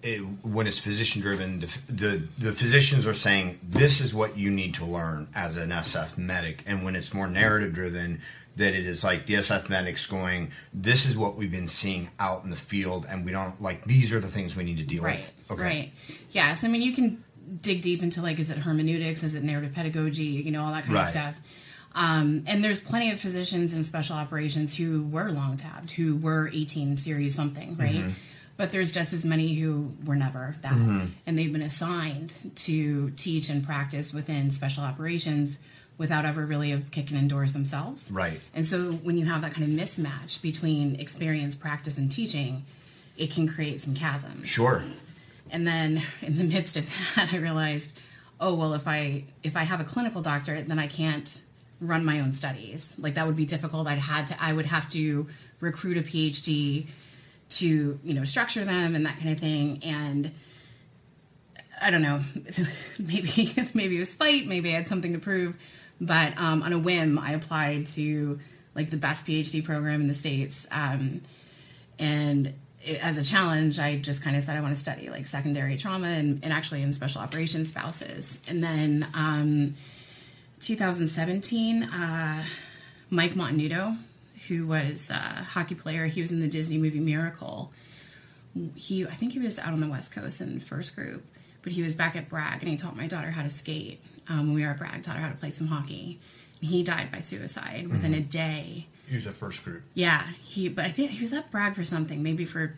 it, 0.02 0.18
when 0.42 0.66
it's 0.66 0.78
physician 0.78 1.22
driven, 1.22 1.60
the, 1.60 1.78
the 1.88 2.28
the 2.38 2.52
physicians 2.52 3.06
are 3.06 3.14
saying 3.14 3.58
this 3.62 4.00
is 4.00 4.14
what 4.14 4.36
you 4.36 4.50
need 4.50 4.74
to 4.74 4.84
learn 4.84 5.28
as 5.34 5.56
an 5.56 5.70
SF 5.70 6.18
medic, 6.18 6.62
and 6.66 6.84
when 6.84 6.96
it's 6.96 7.14
more 7.14 7.26
narrative 7.26 7.72
driven, 7.72 8.20
that 8.60 8.74
it 8.74 8.86
is 8.86 9.02
like 9.02 9.26
the 9.26 9.34
SF 9.34 9.68
medics 9.68 10.06
going, 10.06 10.50
this 10.72 11.06
is 11.06 11.16
what 11.16 11.36
we've 11.36 11.50
been 11.50 11.68
seeing 11.68 12.10
out 12.18 12.44
in 12.44 12.50
the 12.50 12.56
field, 12.56 13.06
and 13.10 13.24
we 13.24 13.32
don't 13.32 13.60
like 13.60 13.84
these 13.84 14.12
are 14.12 14.20
the 14.20 14.28
things 14.28 14.54
we 14.56 14.62
need 14.64 14.76
to 14.78 14.84
deal 14.84 15.02
Right. 15.02 15.30
with. 15.48 15.58
Right. 15.58 15.92
Yes. 16.30 16.62
I 16.64 16.68
mean, 16.68 16.82
you 16.82 16.92
can 16.92 17.24
dig 17.60 17.82
deep 17.82 18.02
into 18.02 18.22
like, 18.22 18.38
is 18.38 18.50
it 18.50 18.58
hermeneutics? 18.58 19.22
Is 19.24 19.34
it 19.34 19.42
narrative 19.42 19.72
pedagogy? 19.74 20.24
You 20.24 20.52
know, 20.52 20.64
all 20.64 20.72
that 20.72 20.84
kind 20.84 20.96
of 20.98 21.06
stuff. 21.06 21.40
Um, 21.92 22.44
and 22.46 22.62
there's 22.62 22.78
plenty 22.78 23.10
of 23.10 23.18
physicians 23.18 23.74
in 23.74 23.82
special 23.82 24.14
operations 24.16 24.76
who 24.76 25.02
were 25.08 25.32
long 25.32 25.56
tabbed, 25.56 25.90
who 25.90 26.16
were 26.16 26.48
18 26.52 26.96
series 26.96 27.34
something, 27.34 27.76
right? 27.76 27.94
Mm-hmm. 27.96 28.10
But 28.56 28.70
there's 28.70 28.92
just 28.92 29.12
as 29.12 29.24
many 29.24 29.54
who 29.54 29.92
were 30.04 30.14
never 30.14 30.54
that. 30.62 30.72
And 31.26 31.36
they've 31.38 31.52
been 31.52 31.62
assigned 31.62 32.52
to 32.56 33.10
teach 33.16 33.48
and 33.50 33.64
practice 33.64 34.12
within 34.14 34.50
special 34.50 34.84
operations 34.84 35.60
without 36.00 36.24
ever 36.24 36.46
really 36.46 36.82
kicking 36.90 37.18
indoors 37.18 37.52
themselves. 37.52 38.10
Right. 38.10 38.40
And 38.54 38.64
so 38.64 38.92
when 38.92 39.18
you 39.18 39.26
have 39.26 39.42
that 39.42 39.52
kind 39.52 39.64
of 39.64 39.78
mismatch 39.78 40.40
between 40.40 40.98
experience, 40.98 41.54
practice, 41.54 41.98
and 41.98 42.10
teaching, 42.10 42.64
it 43.18 43.30
can 43.30 43.46
create 43.46 43.82
some 43.82 43.92
chasms. 43.92 44.48
Sure. 44.48 44.82
And 45.50 45.66
then 45.66 46.02
in 46.22 46.38
the 46.38 46.44
midst 46.54 46.78
of 46.78 46.90
that, 47.14 47.34
I 47.34 47.36
realized, 47.36 47.98
oh 48.40 48.54
well, 48.54 48.72
if 48.72 48.88
I 48.88 49.24
if 49.42 49.58
I 49.58 49.64
have 49.64 49.78
a 49.78 49.84
clinical 49.84 50.22
doctorate, 50.22 50.68
then 50.68 50.78
I 50.78 50.86
can't 50.86 51.42
run 51.82 52.02
my 52.02 52.20
own 52.20 52.32
studies. 52.32 52.96
Like 52.98 53.14
that 53.16 53.26
would 53.26 53.36
be 53.36 53.44
difficult. 53.44 53.86
I'd 53.86 53.98
had 53.98 54.28
to 54.28 54.42
I 54.42 54.54
would 54.54 54.66
have 54.66 54.88
to 54.90 55.28
recruit 55.60 55.98
a 55.98 56.02
PhD 56.02 56.86
to 57.50 57.98
you 58.02 58.14
know 58.14 58.24
structure 58.24 58.64
them 58.64 58.94
and 58.94 59.04
that 59.04 59.18
kind 59.18 59.28
of 59.28 59.38
thing. 59.38 59.80
And 59.84 60.32
I 61.82 61.90
don't 61.90 62.00
know, 62.00 62.22
maybe 62.98 63.52
maybe 63.74 63.96
it 63.96 63.98
was 63.98 64.10
spite, 64.10 64.46
maybe 64.46 64.70
I 64.70 64.76
had 64.76 64.86
something 64.86 65.12
to 65.12 65.18
prove. 65.18 65.56
But 66.00 66.38
um, 66.38 66.62
on 66.62 66.72
a 66.72 66.78
whim, 66.78 67.18
I 67.18 67.32
applied 67.32 67.86
to 67.88 68.38
like 68.74 68.90
the 68.90 68.96
best 68.96 69.26
PhD 69.26 69.64
program 69.64 70.00
in 70.00 70.08
the 70.08 70.14
states. 70.14 70.66
Um, 70.70 71.20
and 71.98 72.54
it, 72.82 73.04
as 73.04 73.18
a 73.18 73.24
challenge, 73.24 73.78
I 73.78 73.96
just 73.96 74.24
kind 74.24 74.36
of 74.36 74.42
said 74.42 74.56
I 74.56 74.60
want 74.60 74.74
to 74.74 74.80
study 74.80 75.10
like 75.10 75.26
secondary 75.26 75.76
trauma 75.76 76.08
and, 76.08 76.42
and 76.42 76.52
actually 76.52 76.82
in 76.82 76.92
special 76.92 77.20
operations 77.20 77.70
spouses. 77.70 78.42
And 78.48 78.62
then 78.62 79.06
um, 79.14 79.74
2017, 80.60 81.84
uh, 81.84 82.44
Mike 83.10 83.32
Mantenuto, 83.32 83.96
who 84.48 84.66
was 84.66 85.10
a 85.10 85.14
hockey 85.14 85.74
player, 85.74 86.06
he 86.06 86.22
was 86.22 86.32
in 86.32 86.40
the 86.40 86.48
Disney 86.48 86.78
movie 86.78 87.00
Miracle. 87.00 87.72
He, 88.74 89.06
I 89.06 89.14
think 89.14 89.32
he 89.32 89.38
was 89.38 89.58
out 89.58 89.72
on 89.72 89.80
the 89.80 89.88
West 89.88 90.12
Coast 90.12 90.40
in 90.40 90.60
first 90.60 90.96
group, 90.96 91.24
but 91.62 91.72
he 91.72 91.82
was 91.82 91.94
back 91.94 92.16
at 92.16 92.28
Bragg 92.28 92.60
and 92.60 92.68
he 92.68 92.76
taught 92.76 92.96
my 92.96 93.06
daughter 93.06 93.30
how 93.30 93.42
to 93.42 93.50
skate. 93.50 94.02
Um, 94.28 94.46
when 94.46 94.54
we 94.54 94.64
were 94.64 94.70
at 94.70 94.78
Bragg, 94.78 95.02
taught 95.02 95.16
her 95.16 95.22
how 95.22 95.28
to 95.28 95.36
play 95.36 95.50
some 95.50 95.66
hockey. 95.66 96.20
And 96.60 96.70
he 96.70 96.82
died 96.82 97.10
by 97.10 97.20
suicide 97.20 97.88
within 97.88 98.14
a 98.14 98.20
day. 98.20 98.86
He 99.08 99.16
was 99.16 99.26
at 99.26 99.34
first 99.34 99.64
group. 99.64 99.82
Yeah, 99.94 100.22
he. 100.40 100.68
But 100.68 100.84
I 100.84 100.90
think 100.90 101.10
he 101.10 101.20
was 101.20 101.32
at 101.32 101.50
Bragg 101.50 101.74
for 101.74 101.82
something, 101.82 102.22
maybe 102.22 102.44
for 102.44 102.76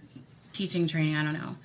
teaching 0.52 0.86
training. 0.86 1.16
I 1.16 1.24
don't 1.24 1.34
know. 1.34 1.56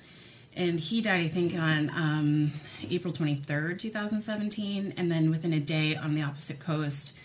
And 0.54 0.78
he 0.78 1.00
died, 1.00 1.24
I 1.24 1.28
think, 1.28 1.54
on 1.54 1.88
um, 1.90 2.52
April 2.90 3.12
twenty 3.12 3.36
third, 3.36 3.78
two 3.78 3.90
thousand 3.90 4.20
seventeen. 4.20 4.92
And 4.96 5.10
then 5.10 5.30
within 5.30 5.52
a 5.54 5.60
day, 5.60 5.96
on 5.96 6.14
the 6.14 6.22
opposite 6.22 6.58
coast, 6.58 7.16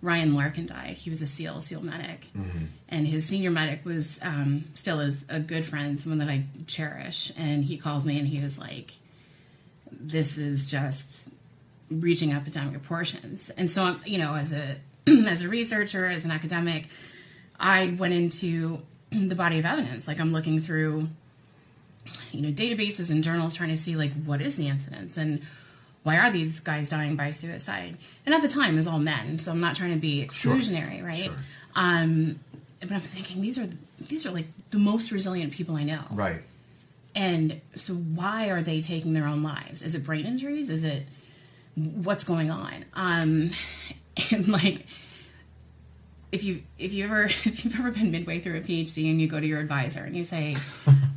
Ryan 0.00 0.34
Larkin 0.34 0.66
died. 0.66 0.96
He 0.96 1.10
was 1.10 1.20
a 1.20 1.26
SEAL, 1.26 1.62
SEAL 1.62 1.82
medic, 1.82 2.28
and 2.88 3.06
his 3.06 3.26
senior 3.26 3.50
medic 3.50 3.84
was 3.84 4.20
um, 4.22 4.66
still 4.74 5.00
is 5.00 5.26
a 5.28 5.40
good 5.40 5.66
friend, 5.66 6.00
someone 6.00 6.18
that 6.18 6.28
I 6.28 6.44
cherish. 6.66 7.32
And 7.36 7.64
he 7.64 7.76
called 7.76 8.06
me, 8.06 8.18
and 8.18 8.28
he 8.28 8.40
was 8.40 8.58
like, 8.58 8.94
"This 9.90 10.38
is 10.38 10.70
just." 10.70 11.30
reaching 11.88 12.32
epidemic 12.32 12.72
proportions. 12.72 13.50
And 13.50 13.70
so, 13.70 13.84
I'm, 13.84 14.00
you 14.04 14.18
know, 14.18 14.34
as 14.34 14.52
a 14.52 14.76
as 15.06 15.42
a 15.42 15.48
researcher, 15.48 16.06
as 16.06 16.24
an 16.24 16.30
academic, 16.30 16.88
I 17.58 17.94
went 17.98 18.14
into 18.14 18.82
the 19.10 19.34
body 19.34 19.58
of 19.58 19.66
evidence. 19.66 20.08
Like 20.08 20.20
I'm 20.20 20.32
looking 20.32 20.60
through, 20.60 21.08
you 22.32 22.42
know, 22.42 22.50
databases 22.50 23.10
and 23.10 23.22
journals, 23.22 23.54
trying 23.54 23.70
to 23.70 23.76
see 23.76 23.96
like 23.96 24.12
what 24.24 24.40
is 24.40 24.56
the 24.56 24.68
incidence 24.68 25.16
and 25.16 25.42
why 26.02 26.18
are 26.18 26.30
these 26.30 26.60
guys 26.60 26.88
dying 26.88 27.16
by 27.16 27.32
suicide. 27.32 27.96
And 28.24 28.34
at 28.34 28.42
the 28.42 28.48
time, 28.48 28.74
it 28.74 28.76
was 28.76 28.86
all 28.86 28.98
men, 28.98 29.38
so 29.38 29.50
I'm 29.50 29.60
not 29.60 29.74
trying 29.74 29.92
to 29.92 29.98
be 29.98 30.24
exclusionary, 30.24 31.04
right? 31.04 31.32
Um, 31.74 32.38
but 32.80 32.92
I'm 32.92 33.00
thinking 33.00 33.42
these 33.42 33.58
are 33.58 33.68
these 34.00 34.26
are 34.26 34.30
like 34.30 34.46
the 34.70 34.78
most 34.78 35.10
resilient 35.10 35.52
people 35.52 35.76
I 35.76 35.82
know. 35.84 36.02
Right. 36.10 36.42
And 37.16 37.62
so, 37.74 37.94
why 37.94 38.50
are 38.50 38.60
they 38.60 38.82
taking 38.82 39.14
their 39.14 39.26
own 39.26 39.42
lives? 39.42 39.82
Is 39.82 39.94
it 39.94 40.04
brain 40.04 40.26
injuries? 40.26 40.70
Is 40.70 40.84
it 40.84 41.06
what's 41.74 42.24
going 42.24 42.50
on? 42.50 42.84
Um, 42.92 43.50
and 44.30 44.46
like, 44.48 44.86
if 46.30 46.44
you 46.44 46.62
if 46.78 46.92
you 46.92 47.04
ever 47.04 47.24
if 47.24 47.64
you've 47.64 47.78
ever 47.78 47.90
been 47.90 48.10
midway 48.10 48.38
through 48.38 48.58
a 48.58 48.60
PhD 48.60 49.10
and 49.10 49.20
you 49.20 49.28
go 49.28 49.40
to 49.40 49.46
your 49.46 49.60
advisor 49.60 50.04
and 50.04 50.14
you 50.14 50.24
say, 50.24 50.56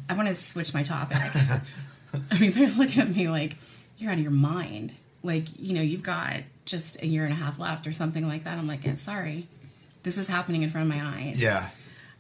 "I 0.09 0.13
want 0.13 0.29
to 0.29 0.35
switch 0.35 0.73
my 0.73 0.83
topic," 0.83 1.17
I 2.31 2.39
mean, 2.39 2.51
they're 2.53 2.69
looking 2.69 3.01
at 3.01 3.13
me 3.13 3.27
like, 3.27 3.57
"You're 3.97 4.11
out 4.11 4.17
of 4.17 4.23
your 4.23 4.31
mind." 4.31 4.93
Like, 5.21 5.47
you 5.59 5.73
know, 5.73 5.81
you've 5.81 6.01
got 6.01 6.43
just 6.63 7.03
a 7.03 7.05
year 7.05 7.25
and 7.25 7.33
a 7.33 7.35
half 7.35 7.59
left 7.59 7.85
or 7.87 7.91
something 7.91 8.25
like 8.25 8.45
that. 8.45 8.57
I'm 8.57 8.67
like, 8.67 8.85
yeah, 8.85 8.95
"Sorry, 8.95 9.47
this 10.03 10.17
is 10.17 10.27
happening 10.27 10.63
in 10.63 10.69
front 10.69 10.89
of 10.89 10.97
my 10.97 11.05
eyes." 11.05 11.41
Yeah. 11.41 11.67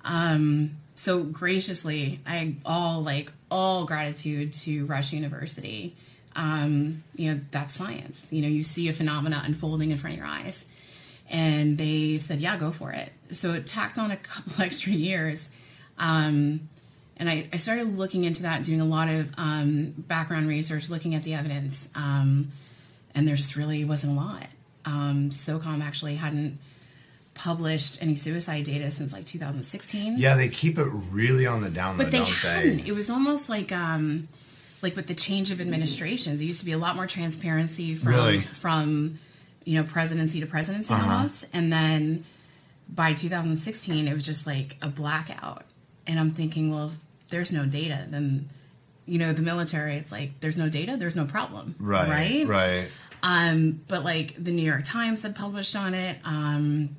Um, 0.03 0.71
so 0.95 1.23
graciously, 1.23 2.19
I 2.27 2.55
all 2.65 3.01
like 3.01 3.31
all 3.49 3.85
gratitude 3.85 4.53
to 4.53 4.85
Rush 4.85 5.13
University. 5.13 5.95
Um, 6.35 7.03
you 7.15 7.33
know, 7.33 7.41
that's 7.51 7.75
science. 7.75 8.31
You 8.31 8.41
know, 8.41 8.47
you 8.47 8.63
see 8.63 8.89
a 8.89 8.93
phenomena 8.93 9.41
unfolding 9.45 9.91
in 9.91 9.97
front 9.97 10.13
of 10.13 10.19
your 10.19 10.27
eyes. 10.27 10.71
And 11.29 11.77
they 11.77 12.17
said, 12.17 12.39
yeah, 12.39 12.57
go 12.57 12.71
for 12.71 12.91
it. 12.91 13.11
So 13.31 13.53
it 13.53 13.67
tacked 13.67 13.99
on 13.99 14.11
a 14.11 14.17
couple 14.17 14.63
extra 14.63 14.93
years. 14.93 15.49
Um, 15.97 16.69
and 17.17 17.29
I, 17.29 17.47
I 17.51 17.57
started 17.57 17.97
looking 17.97 18.23
into 18.23 18.43
that, 18.43 18.63
doing 18.63 18.79
a 18.79 18.85
lot 18.85 19.09
of 19.09 19.31
um, 19.37 19.93
background 19.97 20.47
research, 20.47 20.89
looking 20.89 21.15
at 21.15 21.23
the 21.23 21.33
evidence. 21.33 21.89
Um, 21.93 22.51
and 23.13 23.27
there 23.27 23.35
just 23.35 23.55
really 23.55 23.83
wasn't 23.83 24.13
a 24.13 24.15
lot. 24.15 24.45
Um, 24.85 25.29
SOCOM 25.29 25.83
actually 25.83 26.15
hadn't 26.15 26.59
published 27.39 27.97
any 28.01 28.15
suicide 28.15 28.65
data 28.65 28.91
since 28.91 29.13
like 29.13 29.25
2016. 29.25 30.17
Yeah, 30.17 30.35
they 30.35 30.49
keep 30.49 30.77
it 30.77 30.87
really 31.09 31.47
on 31.47 31.61
the 31.61 31.69
down 31.69 31.97
low, 31.97 32.03
but 32.03 32.11
they 32.11 32.17
hadn't. 32.25 32.83
they? 32.83 32.87
It 32.89 32.93
was 32.93 33.09
almost 33.09 33.47
like 33.47 33.71
um, 33.71 34.27
like 34.81 34.95
with 34.97 35.07
the 35.07 35.13
change 35.15 35.49
of 35.49 35.61
administrations, 35.61 36.41
it 36.41 36.45
used 36.45 36.59
to 36.59 36.65
be 36.65 36.73
a 36.73 36.77
lot 36.77 36.95
more 36.97 37.07
transparency 37.07 37.95
from 37.95 38.09
Really? 38.09 38.41
from 38.41 39.19
you 39.63 39.75
know 39.75 39.83
presidency 39.87 40.41
to 40.41 40.45
presidency 40.45 40.93
Uh-huh. 40.93 41.13
almost, 41.15 41.49
and 41.55 41.71
then 41.71 42.25
by 42.93 43.13
2016, 43.13 44.07
it 44.07 44.13
was 44.13 44.25
just 44.25 44.45
like 44.45 44.75
a 44.81 44.89
blackout. 44.89 45.63
And 46.07 46.19
I'm 46.19 46.31
thinking, 46.31 46.71
well, 46.71 46.87
if 46.87 46.97
there's 47.29 47.53
no 47.53 47.65
data, 47.65 48.05
then 48.09 48.47
you 49.05 49.17
know 49.17 49.31
the 49.31 49.41
military. 49.41 49.95
It's 49.95 50.11
like 50.11 50.41
there's 50.41 50.57
no 50.57 50.67
data, 50.67 50.97
there's 50.97 51.15
no 51.15 51.25
problem, 51.25 51.75
Right. 51.79 52.09
Right. 52.09 52.47
Right. 52.47 52.87
Um, 53.23 53.81
but 53.87 54.03
like 54.03 54.35
the 54.43 54.51
New 54.51 54.63
York 54.63 54.83
Times 54.83 55.23
had 55.23 55.35
published 55.37 55.75
on 55.77 55.93
it. 55.93 56.17
Um, 56.25 56.97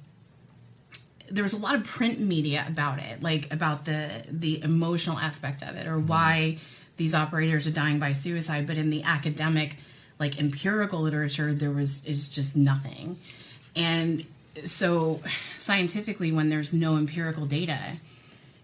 there 1.31 1.45
was 1.45 1.53
a 1.53 1.59
lot 1.59 1.75
of 1.75 1.85
print 1.85 2.19
media 2.21 2.65
about 2.67 2.99
it, 2.99 3.23
like 3.23 3.53
about 3.53 3.85
the 3.85 4.25
the 4.29 4.63
emotional 4.63 5.19
aspect 5.19 5.63
of 5.63 5.77
it, 5.77 5.87
or 5.87 5.99
why 5.99 6.59
these 6.97 7.15
operators 7.15 7.67
are 7.67 7.71
dying 7.73 7.99
by 7.99 8.13
suicide. 8.13 8.67
But 8.67 8.77
in 8.77 8.91
the 8.91 9.03
academic, 9.05 9.77
like 10.19 10.39
empirical 10.39 11.01
literature, 11.01 11.55
there 11.55 11.71
was 11.71 12.05
is 12.05 12.29
just 12.29 12.57
nothing. 12.57 13.19
And 13.77 14.25
so 14.65 15.21
scientifically, 15.57 16.33
when 16.33 16.49
there's 16.49 16.75
no 16.75 16.97
empirical 16.97 17.47
data, 17.47 17.79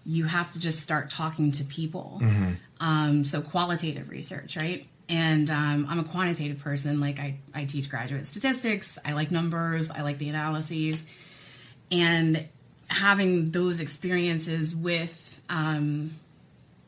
you 0.05 0.25
have 0.25 0.53
to 0.53 0.61
just 0.61 0.81
start 0.81 1.11
talking 1.11 1.53
to 1.53 1.65
people. 1.65 2.21
Um, 2.81 3.25
so 3.25 3.41
qualitative 3.41 4.11
research, 4.11 4.57
right? 4.57 4.87
And 5.09 5.49
um, 5.51 5.87
I'm 5.89 6.01
a 6.01 6.05
quantitative 6.05 6.59
person. 6.59 7.01
Like 7.01 7.21
I, 7.21 7.37
I 7.55 7.65
teach 7.65 7.89
graduate 7.89 8.27
statistics. 8.27 8.99
I 9.05 9.13
like 9.13 9.31
numbers. 9.31 9.91
I 9.91 10.03
like 10.03 10.19
the 10.19 10.29
analyses. 10.29 11.07
And 11.91 12.47
having 12.88 13.50
those 13.50 13.81
experiences 13.81 14.75
with 14.75 15.40
um, 15.49 16.12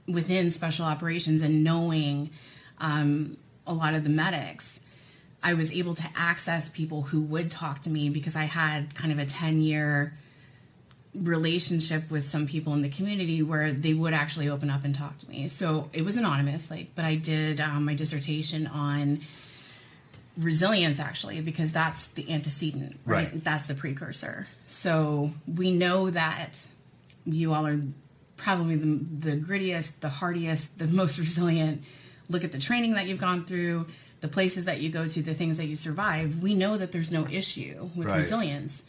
within 0.07 0.51
special 0.51 0.87
operations 0.87 1.43
and 1.43 1.63
knowing 1.63 2.31
um, 2.79 3.37
a 3.67 3.75
lot 3.75 3.95
of 3.95 4.05
the 4.05 4.11
medics, 4.11 4.81
I 5.43 5.55
was 5.55 5.73
able 5.73 5.95
to 5.95 6.05
access 6.17 6.69
people 6.69 7.03
who 7.03 7.23
would 7.23 7.51
talk 7.51 7.81
to 7.81 7.91
me 7.91 8.09
because 8.09 8.35
I 8.35 8.45
had 8.45 8.95
kind 8.95 9.13
of 9.13 9.19
a 9.19 9.27
10 9.27 9.61
year 9.61 10.15
relationship 11.15 12.11
with 12.11 12.25
some 12.25 12.47
people 12.47 12.75
in 12.75 12.83
the 12.83 12.89
community 12.89 13.43
where 13.43 13.73
they 13.73 13.95
would 13.95 14.15
actually 14.15 14.49
open 14.49 14.71
up 14.71 14.85
and 14.85 14.95
talk 14.95 15.19
to 15.19 15.29
me. 15.29 15.49
So 15.49 15.91
it 15.93 16.05
was 16.05 16.17
anonymous, 16.17 16.71
like, 16.71 16.95
but 16.95 17.05
I 17.05 17.15
did 17.15 17.61
um, 17.61 17.85
my 17.85 17.95
dissertation 17.95 18.67
on 18.67 19.21
resilience 20.39 21.01
actually 21.01 21.41
because 21.41 21.73
that's 21.73 22.07
the 22.07 22.31
antecedent, 22.33 22.99
right? 23.05 23.31
Right. 23.33 23.45
That's 23.45 23.67
the 23.67 23.75
precursor. 23.75 24.47
So 24.65 25.33
we 25.53 25.71
know 25.73 26.11
that 26.11 26.69
you 27.27 27.53
all 27.53 27.67
are 27.67 27.81
probably 28.37 28.77
the, 28.77 29.31
the 29.31 29.37
grittiest, 29.37 30.01
the 30.01 30.09
hardiest, 30.09 30.79
the 30.79 30.87
most 30.87 31.19
resilient. 31.27 31.83
Look 32.31 32.45
at 32.45 32.53
the 32.53 32.59
training 32.61 32.95
that 32.95 33.07
you've 33.07 33.21
gone 33.21 33.45
through, 33.45 33.87
the 34.21 34.29
places 34.29 34.65
that 34.67 34.81
you 34.81 34.91
go 34.91 35.09
to, 35.09 35.23
the 35.23 35.35
things 35.35 35.57
that 35.57 35.67
you 35.67 35.77
survive. 35.77 36.43
We 36.43 36.55
know 36.55 36.77
that 36.77 36.93
there's 36.93 37.13
no 37.13 37.27
issue 37.29 37.91
with 37.97 38.09
Right. 38.09 38.17
resilience. 38.19 38.85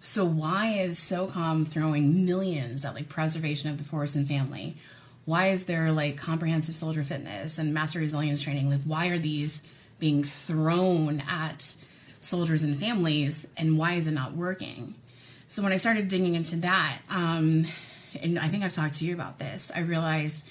So 0.00 0.24
why 0.24 0.72
is 0.72 0.98
SOCOM 0.98 1.66
throwing 1.68 2.24
millions 2.24 2.84
at 2.84 2.94
like 2.94 3.08
preservation 3.08 3.70
of 3.70 3.78
the 3.78 3.84
force 3.84 4.14
and 4.14 4.26
family? 4.26 4.76
Why 5.24 5.48
is 5.48 5.64
there 5.64 5.90
like 5.90 6.16
comprehensive 6.16 6.76
soldier 6.76 7.02
fitness 7.02 7.58
and 7.58 7.74
master 7.74 7.98
resilience 7.98 8.40
training? 8.42 8.70
Like 8.70 8.82
why 8.84 9.08
are 9.08 9.18
these 9.18 9.62
being 9.98 10.22
thrown 10.24 11.22
at 11.28 11.74
soldiers 12.20 12.62
and 12.62 12.76
families 12.76 13.46
and 13.56 13.78
why 13.78 13.92
is 13.92 14.06
it 14.06 14.12
not 14.12 14.32
working? 14.32 14.94
So 15.48 15.62
when 15.62 15.72
I 15.72 15.76
started 15.76 16.08
digging 16.08 16.34
into 16.34 16.56
that, 16.56 16.98
um, 17.08 17.66
and 18.20 18.38
I 18.38 18.48
think 18.48 18.64
I've 18.64 18.72
talked 18.72 18.94
to 18.94 19.04
you 19.06 19.14
about 19.14 19.38
this, 19.38 19.70
I 19.74 19.80
realized 19.80 20.48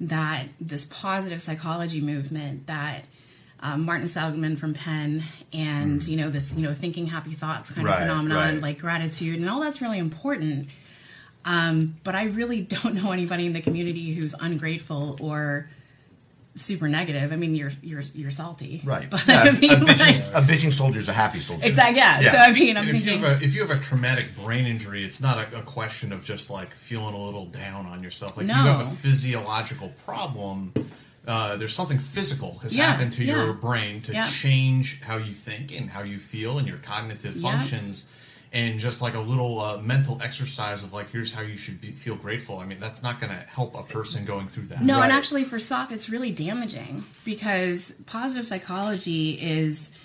that 0.00 0.44
this 0.60 0.86
positive 0.86 1.42
psychology 1.42 2.00
movement 2.00 2.66
that 2.68 3.04
um, 3.60 3.84
Martin 3.84 4.06
Seligman 4.06 4.56
from 4.56 4.72
Penn 4.72 5.24
and 5.52 6.06
you 6.06 6.16
know 6.16 6.30
this 6.30 6.54
you 6.54 6.62
know 6.62 6.72
thinking 6.72 7.06
happy 7.06 7.32
thoughts 7.32 7.72
kind 7.72 7.86
Right, 7.86 7.94
of 7.94 8.00
phenomenon 8.02 8.54
right. 8.54 8.62
like 8.62 8.78
gratitude 8.78 9.40
and 9.40 9.50
all 9.50 9.60
that's 9.60 9.82
really 9.82 9.98
important. 9.98 10.68
Um, 11.44 11.96
but 12.04 12.14
I 12.14 12.24
really 12.24 12.60
don't 12.74 12.94
know 12.94 13.10
anybody 13.10 13.46
in 13.46 13.52
the 13.52 13.60
community 13.60 14.14
who's 14.14 14.34
ungrateful 14.40 15.16
or 15.20 15.68
super 16.58 16.88
negative. 16.88 17.32
I 17.32 17.36
mean, 17.36 17.54
you're 17.54 17.70
you're 17.82 18.02
you're 18.14 18.30
salty, 18.30 18.82
Right. 18.84 19.08
But 19.08 19.26
Yeah, 19.26 19.42
I 19.46 19.50
mean, 19.52 19.70
a, 19.70 19.76
bitching, 19.76 19.98
like- 20.34 20.44
a 20.44 20.46
bitching 20.46 20.72
soldier's 20.72 21.08
a 21.08 21.12
happy 21.12 21.40
soldier. 21.40 21.66
exactly. 21.66 21.98
Yeah. 22.00 22.20
So 22.32 22.38
I 22.38 22.52
mean, 22.52 22.76
I'm 22.76 22.86
And 22.88 22.96
if 22.96 23.04
you, 23.04 23.10
thinking. 23.12 23.28
have 23.28 23.40
a, 23.40 23.44
if 23.44 23.54
you 23.54 23.60
have 23.66 23.70
a 23.70 23.80
traumatic 23.80 24.36
brain 24.36 24.66
injury, 24.66 25.04
it's 25.04 25.20
not 25.22 25.38
a, 25.38 25.58
a 25.58 25.62
question 25.62 26.12
of 26.12 26.24
just 26.24 26.50
like 26.50 26.74
feeling 26.74 27.14
a 27.14 27.18
little 27.18 27.46
down 27.46 27.86
on 27.86 28.02
yourself. 28.02 28.36
Like 28.36 28.44
if 28.46 28.56
you 28.56 28.62
have 28.62 28.86
a 28.92 28.96
physiological 28.96 29.92
problem, 30.04 30.72
uh, 31.26 31.56
there's 31.56 31.74
something 31.74 31.98
physical 31.98 32.58
has 32.58 32.74
Yeah, 32.74 32.86
happened 32.90 33.12
to 33.12 33.24
yeah. 33.24 33.34
your 33.44 33.52
brain 33.52 34.00
to 34.02 34.12
Yeah. 34.12 34.24
change 34.24 35.00
how 35.02 35.16
you 35.16 35.32
think 35.32 35.72
and 35.78 35.90
how 35.90 36.02
you 36.02 36.18
feel 36.18 36.58
and 36.58 36.66
your 36.66 36.78
cognitive 36.78 37.36
Yeah. 37.36 37.50
functions. 37.50 38.08
And 38.52 38.80
just 38.80 39.02
like 39.02 39.14
a 39.14 39.20
little 39.20 39.60
uh, 39.60 39.78
mental 39.78 40.18
exercise 40.22 40.82
of 40.82 40.92
like, 40.92 41.10
here's 41.10 41.32
how 41.32 41.42
you 41.42 41.56
should 41.56 41.80
be, 41.80 41.92
feel 41.92 42.16
grateful. 42.16 42.58
I 42.58 42.64
mean, 42.64 42.80
that's 42.80 43.02
not 43.02 43.20
going 43.20 43.30
to 43.30 43.38
help 43.38 43.74
a 43.74 43.82
person 43.82 44.24
going 44.24 44.48
through 44.48 44.66
that. 44.66 44.82
No, 44.82 45.02
and 45.02 45.12
actually 45.12 45.44
for 45.44 45.58
SOF, 45.58 45.92
it's 45.92 46.08
really 46.08 46.32
damaging 46.32 47.04
because 47.24 47.94
positive 48.06 48.48
psychology 48.48 49.32
is 49.32 49.96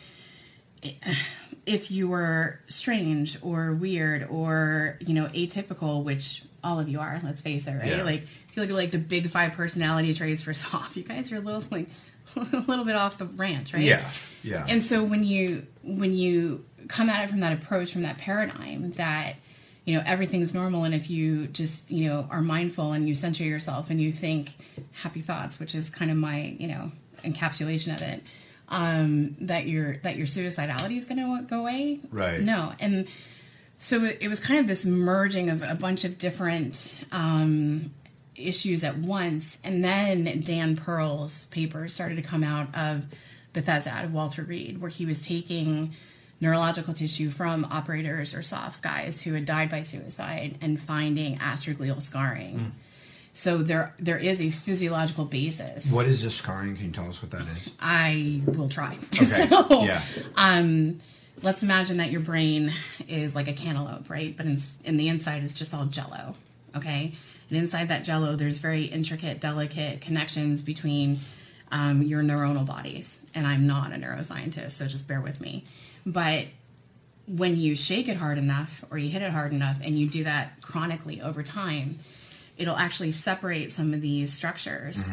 if 1.65 1.89
you 1.89 2.09
were 2.09 2.59
strange 2.67 3.37
or 3.41 3.73
weird 3.73 4.27
or 4.29 4.97
you 4.99 5.13
know 5.13 5.27
atypical, 5.27 6.03
which 6.03 6.43
all 6.63 6.79
of 6.79 6.89
you 6.89 6.99
are. 6.99 7.19
Let's 7.23 7.41
face 7.41 7.67
it, 7.67 7.75
right? 7.75 7.87
Yeah. 7.87 8.03
Like 8.03 8.23
if 8.23 8.55
you 8.55 8.61
look 8.61 8.69
at 8.69 8.75
like 8.75 8.91
the 8.91 8.97
big 8.97 9.29
five 9.29 9.53
personality 9.53 10.13
traits 10.13 10.43
for 10.43 10.53
SOF 10.53 10.95
you 10.95 11.03
guys 11.03 11.31
are 11.31 11.37
a 11.37 11.39
little 11.39 11.63
like 11.71 11.89
a 12.35 12.59
little 12.67 12.85
bit 12.85 12.95
off 12.95 13.17
the 13.17 13.25
ranch, 13.25 13.73
right? 13.73 13.83
Yeah, 13.83 14.09
yeah. 14.43 14.65
And 14.67 14.83
so 14.83 15.03
when 15.03 15.23
you 15.23 15.65
when 15.83 16.15
you 16.15 16.65
come 16.87 17.09
at 17.09 17.23
it 17.23 17.29
from 17.29 17.41
that 17.41 17.53
approach, 17.53 17.93
from 17.93 18.03
that 18.03 18.17
paradigm 18.17 18.91
that 18.93 19.35
you 19.85 19.95
know 19.95 20.03
everything's 20.05 20.53
normal, 20.53 20.83
and 20.83 20.93
if 20.93 21.09
you 21.09 21.47
just 21.47 21.91
you 21.91 22.09
know 22.09 22.27
are 22.29 22.41
mindful 22.41 22.93
and 22.93 23.07
you 23.07 23.15
center 23.15 23.43
yourself 23.43 23.89
and 23.89 24.01
you 24.01 24.11
think 24.11 24.53
happy 24.93 25.21
thoughts, 25.21 25.59
which 25.59 25.75
is 25.75 25.89
kind 25.89 26.11
of 26.11 26.17
my 26.17 26.55
you 26.59 26.67
know 26.67 26.91
encapsulation 27.23 27.95
of 27.95 28.01
it, 28.01 28.23
um, 28.69 29.35
that 29.41 29.67
your 29.67 29.97
that 29.97 30.15
your 30.15 30.27
suicidality 30.27 30.97
is 30.97 31.05
going 31.05 31.19
to 31.19 31.45
go 31.47 31.59
away. 31.59 31.99
Right. 32.09 32.41
No, 32.41 32.73
and 32.79 33.07
so 33.77 34.03
it, 34.05 34.19
it 34.21 34.27
was 34.29 34.39
kind 34.39 34.59
of 34.59 34.67
this 34.67 34.85
merging 34.85 35.49
of 35.49 35.61
a 35.61 35.75
bunch 35.75 36.05
of 36.05 36.17
different 36.17 36.95
um, 37.11 37.91
issues 38.35 38.83
at 38.83 38.97
once, 38.97 39.59
and 39.63 39.83
then 39.83 40.41
Dan 40.41 40.75
Perl's 40.75 41.45
paper 41.47 41.87
started 41.87 42.15
to 42.15 42.21
come 42.21 42.43
out 42.43 42.75
of 42.75 43.07
Bethesda, 43.53 43.91
out 43.91 44.05
of 44.05 44.13
Walter 44.13 44.43
Reed, 44.43 44.81
where 44.81 44.89
he 44.89 45.05
was 45.05 45.21
taking 45.21 45.93
neurological 46.41 46.93
tissue 46.93 47.29
from 47.29 47.65
operators 47.65 48.33
or 48.33 48.43
SOF 48.43 48.81
guys 48.81 49.21
who 49.21 49.33
had 49.33 49.45
died 49.45 49.69
by 49.69 49.81
suicide 49.81 50.57
and 50.61 50.79
finding 50.79 51.37
astroglial 51.37 52.01
scarring. 52.01 52.73
So 53.35 53.57
there 53.57 53.95
there 53.97 54.17
is 54.17 54.39
a 54.41 54.51
physiological 54.51 55.25
basis. 55.25 55.93
What 55.93 56.05
is 56.05 56.21
this 56.21 56.35
scarring? 56.35 56.75
Can 56.75 56.87
you 56.87 56.91
tell 56.91 57.09
us 57.09 57.21
what 57.21 57.31
that 57.31 57.47
is? 57.57 57.73
I 57.79 58.41
will 58.45 58.69
try. 58.69 58.97
Okay. 59.05 59.23
so, 59.23 59.83
yeah. 59.83 60.03
um, 60.35 60.99
let's 61.41 61.63
imagine 61.63 61.97
that 61.97 62.11
your 62.11 62.21
brain 62.21 62.71
is 63.07 63.33
like 63.33 63.47
a 63.47 63.53
cantaloupe, 63.53 64.09
right? 64.09 64.37
But 64.37 64.45
in, 64.45 64.59
in 64.83 64.97
the 64.97 65.07
inside 65.07 65.41
is 65.43 65.55
just 65.55 65.73
all 65.73 65.85
jello, 65.85 66.35
okay? 66.75 67.13
And 67.53 67.61
inside 67.61 67.89
that 67.89 68.03
jello, 68.03 68.35
there's 68.35 68.57
very 68.57 68.85
intricate, 68.85 69.39
delicate 69.39 70.01
connections 70.01 70.63
between 70.63 71.19
um, 71.71 72.01
your 72.01 72.23
neuronal 72.23 72.65
bodies. 72.65 73.21
And 73.35 73.45
I'm 73.45 73.67
not 73.67 73.91
a 73.91 73.95
neuroscientist, 73.95 74.71
so 74.71 74.87
just 74.87 75.07
bear 75.07 75.21
with 75.21 75.39
me. 75.39 75.63
But 76.03 76.47
when 77.27 77.55
you 77.55 77.75
shake 77.75 78.07
it 78.07 78.17
hard 78.17 78.39
enough 78.39 78.83
or 78.89 78.97
you 78.97 79.07
hit 79.11 79.21
it 79.21 79.29
hard 79.29 79.53
enough 79.53 79.77
and 79.83 79.93
you 79.99 80.09
do 80.09 80.23
that 80.23 80.63
chronically 80.63 81.21
over 81.21 81.43
time, 81.43 81.99
it'll 82.57 82.75
actually 82.75 83.11
separate 83.11 83.71
some 83.71 83.93
of 83.93 84.01
these 84.01 84.33
structures. 84.33 85.11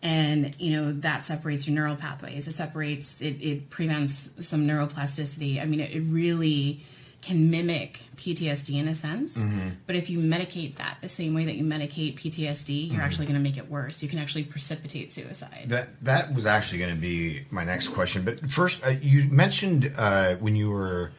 And 0.00 0.54
you 0.60 0.70
know 0.76 0.92
that 0.92 1.26
separates 1.26 1.66
your 1.66 1.74
neural 1.74 1.96
pathways. 1.96 2.46
It 2.46 2.54
separates. 2.54 3.20
It, 3.20 3.42
it 3.42 3.68
prevents 3.68 4.46
some 4.46 4.64
neuroplasticity. 4.64 5.60
I 5.60 5.64
mean, 5.64 5.80
it, 5.80 5.90
it 5.90 6.02
really 6.02 6.82
can 7.22 7.50
mimic 7.50 8.00
PTSD 8.16 8.80
in 8.80 8.88
a 8.88 8.94
sense. 8.94 9.44
But 9.86 9.96
if 9.96 10.08
you 10.08 10.18
medicate 10.18 10.76
that 10.76 10.98
the 11.02 11.08
same 11.08 11.34
way 11.34 11.44
that 11.44 11.54
you 11.54 11.64
medicate 11.64 12.18
PTSD, 12.18 12.92
you're 12.92 13.02
actually 13.02 13.26
going 13.26 13.36
to 13.36 13.42
make 13.42 13.58
it 13.58 13.68
worse. 13.68 14.02
You 14.02 14.08
can 14.08 14.18
actually 14.18 14.44
precipitate 14.44 15.12
suicide. 15.12 15.64
That 15.68 16.02
that 16.04 16.34
was 16.34 16.46
actually 16.46 16.78
going 16.78 16.94
to 16.94 17.00
be 17.00 17.44
my 17.50 17.64
next 17.64 17.88
question. 17.88 18.22
But 18.22 18.50
first, 18.50 18.84
uh, 18.84 18.90
you 19.00 19.24
mentioned 19.24 19.92
uh, 19.96 20.36
when 20.36 20.56
you 20.56 20.70
were, 20.70 21.12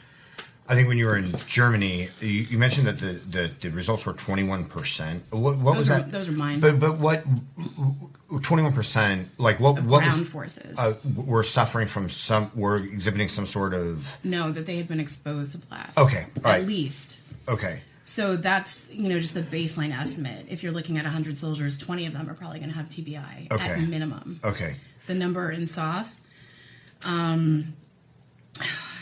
I 0.72 0.74
think 0.74 0.88
when 0.88 0.98
you 0.98 1.06
were 1.06 1.18
in 1.18 1.36
Germany, 1.48 2.08
you, 2.22 2.28
you 2.30 2.58
mentioned 2.58 2.88
that 2.88 2.98
the, 2.98 3.12
the, 3.30 3.52
the 3.60 3.70
results 3.72 4.06
were 4.06 4.14
twenty 4.14 4.44
one 4.44 4.64
percent. 4.64 5.22
What, 5.30 5.58
what 5.58 5.76
was 5.76 5.92
are- 5.92 6.00
that? 6.00 6.14
those 6.14 6.30
are 6.30 6.32
mine. 6.32 6.62
But 6.62 6.80
but 6.80 6.98
what 6.98 7.26
twenty 8.42 8.64
one 8.64 8.72
percent? 8.72 9.28
Like 9.38 9.60
what? 9.60 9.84
What 9.84 10.04
ground 10.04 10.20
was, 10.22 10.30
forces. 10.30 10.80
Uh, 10.80 10.96
were 11.14 11.44
suffering 11.44 11.88
from 11.88 12.08
some. 12.08 12.52
Were 12.56 12.78
exhibiting 12.78 13.28
some 13.28 13.46
sort 13.46 13.74
of. 13.74 14.18
No, 14.24 14.50
that 14.54 14.66
they 14.66 14.78
had 14.78 14.88
been 14.88 15.02
exposed 15.02 15.52
to 15.52 15.58
blast. 15.58 16.00
Okay, 16.00 16.24
all 16.38 16.44
right. 16.52 16.62
At 16.62 16.68
least. 16.68 17.20
Okay. 17.50 17.82
So 18.06 18.38
that's 18.38 18.88
you 18.92 19.10
know 19.10 19.20
just 19.20 19.34
the 19.34 19.42
baseline 19.42 19.92
estimate. 19.92 20.46
If 20.50 20.64
you're 20.64 20.72
looking 20.72 20.98
at 20.98 21.04
100 21.04 21.38
soldiers, 21.38 21.78
20 21.78 22.06
of 22.06 22.14
them 22.14 22.30
are 22.30 22.34
probably 22.34 22.60
going 22.60 22.72
to 22.72 22.78
have 22.78 22.88
TBI 22.88 23.52
Okay. 23.52 23.66
at 23.72 23.82
minimum. 23.82 24.40
Okay. 24.44 24.76
The 25.08 25.16
number 25.16 25.52
in 25.52 25.68
SOF. 25.68 26.18
Um, 27.04 27.74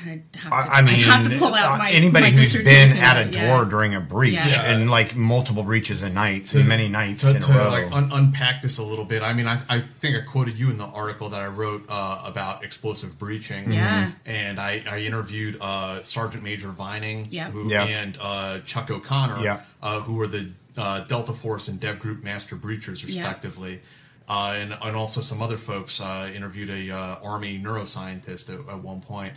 I'd 0.05 0.23
have 0.35 0.51
to, 0.65 0.71
I, 0.71 0.77
I 0.79 0.81
mean, 0.81 0.95
have 1.03 1.27
to 1.27 1.37
pull 1.37 1.53
out 1.53 1.75
uh, 1.75 1.77
my 1.77 1.91
anybody 1.91 2.25
my 2.25 2.31
who's 2.31 2.53
been 2.55 2.97
at 2.97 3.17
a 3.27 3.29
door 3.29 3.41
yeah. 3.63 3.69
during 3.69 3.95
a 3.95 3.99
breach 3.99 4.33
Yeah. 4.33 4.63
and 4.63 4.89
like 4.89 5.15
multiple 5.15 5.63
breaches 5.63 6.03
a 6.03 6.09
night, 6.09 6.45
To- 6.47 6.63
many 6.63 6.87
nights 6.87 7.23
to, 7.23 7.35
in 7.35 7.41
to 7.41 7.51
a 7.51 7.55
row. 7.65 7.69
like 7.69 7.91
un- 7.91 8.09
unpack 8.11 8.61
this 8.61 8.77
a 8.77 8.83
little 8.83 9.05
bit. 9.05 9.23
I 9.23 9.33
mean, 9.33 9.47
I, 9.47 9.59
I 9.69 9.81
think 9.99 10.15
I 10.15 10.21
quoted 10.21 10.57
you 10.57 10.69
in 10.69 10.77
the 10.77 10.85
article 10.85 11.29
that 11.29 11.41
I 11.41 11.47
wrote 11.47 11.85
uh, 11.89 12.21
about 12.25 12.63
explosive 12.63 13.17
breaching. 13.19 13.71
Yeah. 13.71 14.11
And 14.25 14.59
I, 14.59 14.83
I 14.89 14.99
interviewed 14.99 15.57
uh, 15.61 16.01
Sergeant 16.01 16.43
Major 16.43 16.69
Vining 16.69 17.27
Yeah. 17.31 17.49
who, 17.51 17.69
Yeah. 17.69 17.83
and 17.85 18.17
uh, 18.21 18.59
Chuck 18.59 18.89
O'Connor, 18.91 19.39
Yeah. 19.41 19.61
uh, 19.81 19.99
who 20.01 20.13
were 20.13 20.27
the 20.27 20.51
uh, 20.77 21.01
Delta 21.01 21.33
Force 21.33 21.67
and 21.67 21.79
Dev 21.79 21.99
Group 21.99 22.23
Master 22.23 22.55
Breachers, 22.55 23.01
Yeah. 23.05 23.21
respectively. 23.21 23.81
Uh, 24.29 24.53
and, 24.55 24.77
and 24.83 24.95
also 24.95 25.21
some 25.21 25.41
other 25.41 25.57
folks 25.57 25.99
uh, 25.99 26.29
interviewed 26.33 26.69
a 26.69 26.91
uh, 26.95 27.15
Army 27.23 27.59
neuroscientist 27.59 28.47
at, 28.53 28.59
at 28.71 28.79
one 28.83 29.01
point. 29.01 29.33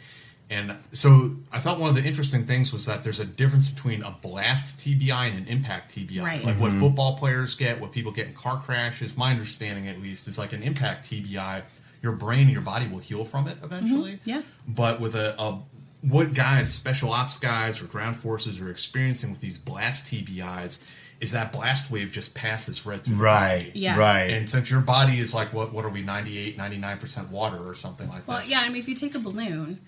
And 0.52 0.76
so 0.92 1.34
I 1.50 1.60
thought 1.60 1.80
one 1.80 1.88
of 1.88 1.96
the 1.96 2.04
interesting 2.04 2.44
things 2.44 2.74
was 2.74 2.84
that 2.84 3.02
there's 3.02 3.20
a 3.20 3.24
difference 3.24 3.70
between 3.70 4.02
a 4.02 4.10
blast 4.10 4.76
TBI 4.78 5.30
and 5.30 5.38
an 5.38 5.46
impact 5.46 5.94
TBI. 5.94 6.22
Right. 6.22 6.44
Like 6.44 6.60
what 6.60 6.72
mm-hmm. 6.72 6.80
football 6.80 7.16
players 7.16 7.54
get, 7.54 7.80
what 7.80 7.90
people 7.90 8.12
get 8.12 8.26
in 8.26 8.34
car 8.34 8.60
crashes, 8.62 9.16
my 9.16 9.30
understanding 9.30 9.88
at 9.88 10.02
least, 10.02 10.28
is 10.28 10.38
like 10.38 10.52
an 10.52 10.62
impact 10.62 11.10
TBI, 11.10 11.62
your 12.02 12.12
brain 12.12 12.40
and 12.40 12.50
your 12.50 12.60
body 12.60 12.86
will 12.86 12.98
heal 12.98 13.24
from 13.24 13.48
it 13.48 13.56
mm-hmm. 13.56 13.64
eventually. 13.64 14.20
Yeah. 14.26 14.42
But 14.68 15.00
with 15.00 15.14
a, 15.14 15.40
a 15.40 15.58
what 16.02 16.34
guys, 16.34 16.70
special 16.70 17.12
ops 17.12 17.38
guys 17.38 17.80
or 17.80 17.86
ground 17.86 18.16
forces 18.16 18.60
are 18.60 18.70
experiencing 18.70 19.30
with 19.30 19.40
these 19.40 19.56
blast 19.56 20.12
TBIs 20.12 20.84
is 21.20 21.32
that 21.32 21.52
blast 21.52 21.90
wave 21.90 22.12
just 22.12 22.34
passes 22.34 22.84
right 22.84 23.00
through 23.00 23.14
the 23.14 23.22
right. 23.22 23.68
body. 23.68 23.72
Yeah. 23.78 23.96
Right. 23.96 24.30
And 24.32 24.50
since 24.50 24.70
your 24.70 24.80
body 24.80 25.18
is 25.18 25.32
like 25.32 25.54
what 25.54 25.72
what 25.72 25.86
are 25.86 25.88
we 25.88 26.02
98 26.02 26.58
99% 26.58 27.30
water 27.30 27.56
or 27.56 27.74
something 27.74 28.08
like 28.08 28.26
that 28.26 28.28
Well, 28.28 28.38
that. 28.38 28.50
yeah. 28.50 28.60
I 28.60 28.68
mean, 28.68 28.82
if 28.82 28.88
you 28.88 28.94
take 28.94 29.14
a 29.14 29.20
balloon 29.20 29.80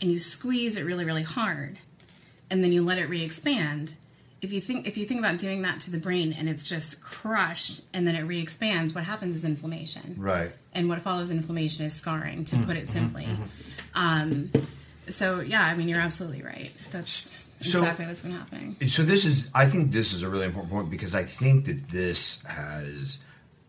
and 0.00 0.10
you 0.10 0.18
squeeze 0.18 0.76
it 0.76 0.84
really, 0.84 1.04
really 1.04 1.22
hard, 1.22 1.78
and 2.50 2.62
then 2.62 2.72
you 2.72 2.82
let 2.82 2.98
it 2.98 3.08
re-expand. 3.08 3.94
If 4.42 4.52
you 4.52 4.60
think 4.60 4.86
if 4.86 4.96
you 4.98 5.06
think 5.06 5.18
about 5.20 5.38
doing 5.38 5.62
that 5.62 5.80
to 5.80 5.90
the 5.90 5.98
brain 5.98 6.34
and 6.38 6.48
it's 6.48 6.62
just 6.68 7.02
crushed 7.02 7.80
and 7.94 8.06
then 8.06 8.14
it 8.14 8.22
re-expands, 8.22 8.94
what 8.94 9.04
happens 9.04 9.34
is 9.34 9.44
inflammation. 9.44 10.14
right. 10.18 10.50
and 10.74 10.88
what 10.90 11.00
follows 11.00 11.30
inflammation 11.30 11.84
is 11.86 11.94
scarring 11.94 12.44
to 12.44 12.56
put 12.58 12.66
Mm-hmm, 12.68 12.76
it 12.76 12.88
simply 12.88 13.26
um, 13.94 14.50
so 15.08 15.40
yeah 15.40 15.62
i 15.64 15.74
mean 15.74 15.88
you're 15.88 15.98
absolutely 16.00 16.42
right 16.42 16.70
that's 16.90 17.32
So- 17.62 17.78
exactly 17.78 18.06
what's 18.06 18.22
been 18.22 18.32
happening 18.32 18.76
So 18.88 19.02
this 19.02 19.24
is, 19.24 19.48
I 19.54 19.66
think 19.66 19.90
this 19.90 20.12
is 20.12 20.22
a 20.22 20.28
really 20.28 20.44
important 20.44 20.70
point 20.70 20.90
because 20.90 21.14
I 21.14 21.24
think 21.24 21.64
that 21.64 21.88
this 21.88 22.44
has 22.44 23.18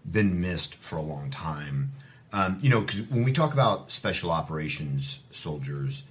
been 0.10 0.42
missed 0.42 0.76
for 0.76 0.98
a 0.98 1.02
long 1.02 1.30
time. 1.32 1.92
Um, 2.34 2.60
you 2.62 2.70
know, 2.70 2.82
because 2.82 3.02
when 3.04 3.24
we 3.24 3.32
talk 3.32 3.54
about 3.54 3.90
special 3.92 4.30
operations 4.32 5.22
soldiers 5.32 6.04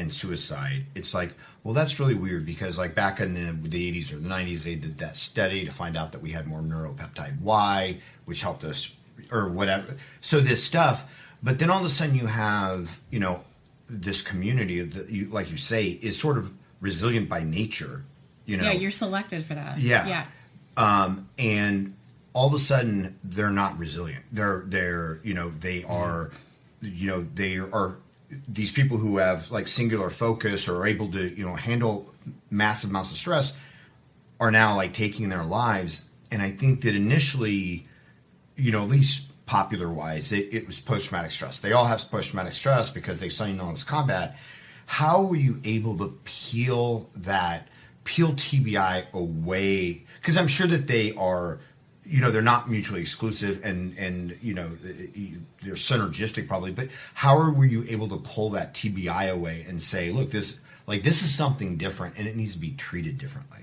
and 0.00 0.12
suicide, 0.12 0.86
it's 0.94 1.14
like, 1.14 1.34
well, 1.62 1.74
that's 1.74 2.00
really 2.00 2.14
weird 2.14 2.44
because 2.46 2.78
like 2.78 2.94
back 2.94 3.20
in 3.20 3.34
the, 3.34 3.68
the 3.68 3.92
80s 3.92 4.12
or 4.12 4.16
the 4.16 4.28
90s, 4.28 4.64
they 4.64 4.74
did 4.74 4.98
that 4.98 5.16
study 5.16 5.64
to 5.64 5.70
find 5.72 5.96
out 5.96 6.12
that 6.12 6.22
we 6.22 6.30
had 6.30 6.46
more 6.46 6.60
neuropeptide 6.60 7.40
Y, 7.40 7.98
which 8.24 8.42
helped 8.42 8.64
us 8.64 8.92
or 9.30 9.48
whatever. 9.48 9.96
So 10.20 10.40
this 10.40 10.64
stuff, 10.64 11.04
but 11.42 11.58
then 11.58 11.70
all 11.70 11.80
of 11.80 11.86
a 11.86 11.90
sudden 11.90 12.14
you 12.14 12.26
have, 12.26 13.00
you 13.10 13.20
know, 13.20 13.44
this 13.88 14.22
community 14.22 14.80
that 14.80 15.10
you, 15.10 15.26
like 15.26 15.50
you 15.50 15.56
say, 15.56 15.86
is 15.90 16.18
sort 16.18 16.38
of 16.38 16.50
resilient 16.80 17.28
by 17.28 17.42
nature. 17.42 18.04
You 18.46 18.56
know, 18.56 18.64
yeah 18.64 18.72
you're 18.72 18.90
selected 18.90 19.44
for 19.44 19.54
that 19.54 19.78
Yeah. 19.78 20.06
yeah 20.08 20.26
um, 20.76 21.28
and 21.38 21.94
all 22.32 22.46
of 22.48 22.54
a 22.54 22.58
sudden 22.58 23.16
they're 23.22 23.50
not 23.50 23.78
resilient. 23.78 24.24
They're 24.32 24.62
they're 24.66 25.20
you 25.22 25.34
know 25.34 25.50
they 25.50 25.84
are 25.84 26.30
you 26.80 27.06
know 27.08 27.26
they 27.34 27.58
are 27.58 27.96
these 28.48 28.72
people 28.72 28.96
who 28.96 29.18
have 29.18 29.50
like 29.50 29.68
singular 29.68 30.10
focus 30.10 30.68
or 30.68 30.76
are 30.82 30.86
able 30.86 31.10
to 31.12 31.28
you 31.36 31.44
know 31.44 31.54
handle 31.54 32.14
massive 32.50 32.90
amounts 32.90 33.10
of 33.10 33.16
stress 33.16 33.54
are 34.40 34.50
now 34.50 34.74
like 34.74 34.92
taking 34.92 35.28
their 35.28 35.44
lives. 35.44 36.06
And 36.30 36.40
I 36.40 36.50
think 36.50 36.80
that 36.82 36.94
initially, 36.94 37.86
you 38.56 38.72
know, 38.72 38.82
at 38.82 38.88
least 38.88 39.26
popular 39.46 39.90
wise, 39.90 40.32
it, 40.32 40.48
it 40.52 40.66
was 40.66 40.80
post 40.80 41.08
traumatic 41.08 41.30
stress. 41.32 41.58
They 41.58 41.72
all 41.72 41.84
have 41.84 42.10
post 42.10 42.30
traumatic 42.30 42.54
stress 42.54 42.90
because 42.90 43.20
they've 43.20 43.32
seen 43.32 43.60
all 43.60 43.70
this 43.70 43.84
combat. 43.84 44.36
How 44.86 45.22
were 45.22 45.36
you 45.36 45.60
able 45.64 45.96
to 45.98 46.18
peel 46.24 47.10
that, 47.14 47.68
peel 48.04 48.32
TBI 48.32 49.12
away? 49.12 50.04
Because 50.20 50.36
I'm 50.36 50.48
sure 50.48 50.66
that 50.66 50.86
they 50.86 51.12
are, 51.14 51.60
you 52.10 52.20
know, 52.20 52.30
they're 52.30 52.42
not 52.42 52.68
mutually 52.68 53.00
exclusive 53.00 53.64
and, 53.64 53.96
and 53.96 54.36
you 54.42 54.52
know, 54.52 54.68
they're 55.62 55.74
synergistic 55.74 56.48
probably. 56.48 56.72
But 56.72 56.88
how 57.14 57.36
were 57.52 57.64
you 57.64 57.84
able 57.88 58.08
to 58.08 58.16
pull 58.16 58.50
that 58.50 58.74
TBI 58.74 59.30
away 59.30 59.64
and 59.68 59.80
say, 59.80 60.10
look, 60.10 60.30
this, 60.30 60.60
like, 60.86 61.02
this 61.02 61.22
is 61.22 61.34
something 61.34 61.76
different 61.76 62.18
and 62.18 62.26
it 62.26 62.36
needs 62.36 62.54
to 62.54 62.58
be 62.58 62.72
treated 62.72 63.16
differently? 63.16 63.58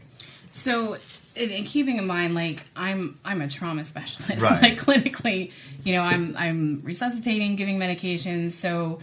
so 0.57 0.97
and, 1.35 1.65
keeping 1.65 1.97
in 1.97 2.07
mind 2.07 2.33
like 2.33 2.63
i'm 2.75 3.19
i'm 3.23 3.41
a 3.41 3.47
trauma 3.47 3.83
specialist 3.85 4.41
Right. 4.41 4.61
like 4.61 4.77
clinically 4.79 5.51
you 5.83 5.93
know 5.93 6.01
i'm 6.01 6.35
i'm 6.37 6.81
resuscitating 6.83 7.55
giving 7.55 7.77
medications 7.77 8.51
so 8.51 8.99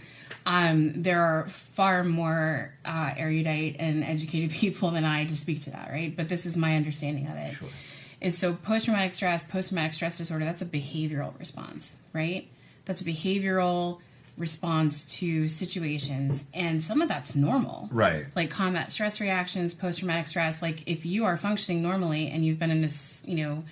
um, 0.47 1.01
there 1.01 1.23
are 1.23 1.47
far 1.47 2.03
more 2.03 2.71
uh, 2.85 3.11
erudite 3.17 3.77
and 3.79 4.03
educated 4.03 4.51
people 4.55 4.91
than 4.91 5.03
I 5.03 5.25
to 5.25 5.35
speak 5.35 5.61
to 5.61 5.71
that, 5.71 5.89
right? 5.89 6.15
But 6.15 6.29
this 6.29 6.45
is 6.45 6.55
my 6.55 6.75
understanding 6.75 7.27
of 7.27 7.35
it. 7.35 7.57
Is 8.25 8.35
so 8.35 8.55
post 8.55 8.85
traumatic 8.85 9.11
stress, 9.11 9.43
post 9.43 9.69
traumatic 9.69 9.93
stress 9.93 10.17
disorder, 10.17 10.45
that's 10.45 10.63
a 10.63 10.65
behavioral 10.65 11.37
response, 11.37 12.01
right? 12.11 12.47
That's 12.85 13.01
a 13.01 13.05
behavioral 13.05 13.99
response 14.35 15.05
to 15.17 15.47
situations. 15.47 16.47
And 16.51 16.83
some 16.83 17.03
of 17.03 17.07
that's 17.07 17.35
normal. 17.35 17.87
Right. 17.91 18.25
Like 18.35 18.49
combat 18.49 18.91
stress 18.91 19.21
reactions, 19.21 19.75
post 19.75 19.99
traumatic 19.99 20.27
stress. 20.27 20.63
Like 20.63 20.81
if 20.87 21.05
you 21.05 21.25
are 21.25 21.37
functioning 21.37 21.83
normally 21.83 22.29
and 22.29 22.43
you've 22.43 22.57
been 22.57 22.71
in 22.71 22.81
this, 22.81 23.23
you 23.27 23.35
know, 23.35 23.63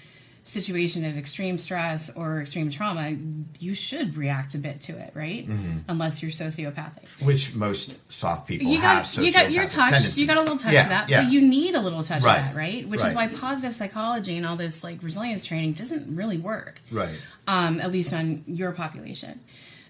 situation 0.43 1.05
of 1.05 1.17
extreme 1.17 1.57
stress 1.57 2.13
or 2.15 2.41
extreme 2.41 2.69
trauma, 2.69 3.15
you 3.59 3.73
should 3.73 4.17
react 4.17 4.55
a 4.55 4.57
bit 4.57 4.81
to 4.81 4.91
it, 4.97 5.11
right? 5.13 5.47
Mm-hmm. 5.47 5.77
Unless 5.87 6.21
you're 6.21 6.31
sociopathic. 6.31 7.05
Which 7.21 7.55
most 7.55 7.95
SOF 8.09 8.45
people 8.45 8.67
You 8.67 8.81
got, 8.81 9.05
have. 9.05 9.15
got, 9.15 9.25
you 9.25 9.31
got 9.33 9.51
your 9.51 9.67
touch. 9.69 10.17
You 10.17 10.27
got 10.27 10.35
a 10.37 10.41
little 10.41 10.57
touch 10.57 10.73
tendencies. 10.73 10.83
of 10.83 10.89
that, 10.89 11.09
yeah, 11.09 11.23
but 11.23 11.31
you 11.31 11.41
need 11.41 11.75
a 11.75 11.79
little 11.81 12.03
touch 12.03 12.23
Right. 12.23 12.39
of 12.39 12.45
that, 12.47 12.55
right? 12.55 12.87
Which 12.87 12.99
Right. 13.01 13.09
is 13.09 13.15
why 13.15 13.27
positive 13.27 13.73
psychology 13.75 14.35
and 14.35 14.45
all 14.45 14.55
this 14.57 14.83
like 14.83 15.01
resilience 15.01 15.45
training 15.45 15.73
doesn't 15.73 16.13
really 16.13 16.37
work, 16.37 16.81
Right. 16.91 17.15
um, 17.47 17.79
at 17.79 17.91
least 17.91 18.13
on 18.13 18.43
your 18.45 18.71
population. 18.73 19.39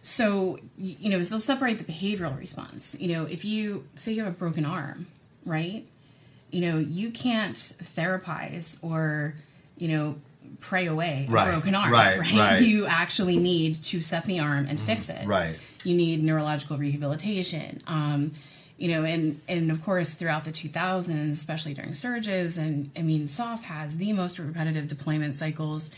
So 0.03 0.59
you 0.77 1.09
know, 1.09 1.21
so 1.23 1.31
they'll 1.31 1.39
separate 1.39 1.77
the 1.79 1.83
behavioral 1.85 2.37
response. 2.37 2.95
You 2.99 3.07
know, 3.13 3.25
if 3.25 3.43
you 3.45 3.85
say 3.95 4.11
you 4.11 4.23
have 4.23 4.33
a 4.33 4.37
broken 4.37 4.65
arm, 4.65 5.07
right? 5.45 5.85
You 6.51 6.61
know, 6.61 6.77
you 6.77 7.09
can't 7.09 7.55
therapize 7.55 8.77
or 8.83 9.33
you 9.77 9.87
know 9.87 10.15
pray 10.69 10.85
away 10.87 11.25
Right, 11.29 11.49
a 11.49 11.51
broken 11.51 11.75
arm, 11.75 11.91
right, 11.91 12.17
right. 12.19 12.61
You 12.71 12.85
actually 12.87 13.37
need 13.37 13.75
to 13.91 14.01
set 14.01 14.23
the 14.25 14.39
arm 14.39 14.65
and 14.69 14.79
fix 14.79 15.09
it, 15.09 15.25
Right. 15.27 15.55
you 15.83 15.95
need 16.03 16.23
neurological 16.23 16.77
rehabilitation 16.77 17.81
um, 17.87 18.31
you 18.77 18.87
know 18.91 19.03
and 19.13 19.39
and 19.47 19.69
of 19.71 19.79
course 19.87 20.09
throughout 20.13 20.43
the 20.45 20.51
2000s 20.51 21.29
especially 21.31 21.73
during 21.73 21.93
surges 21.93 22.57
and 22.57 22.89
i 22.97 23.01
mean 23.01 23.27
SOF 23.27 23.63
has 23.65 23.97
the 23.97 24.11
most 24.13 24.39
repetitive 24.39 24.87
deployment 24.87 25.35
cycles 25.35 25.91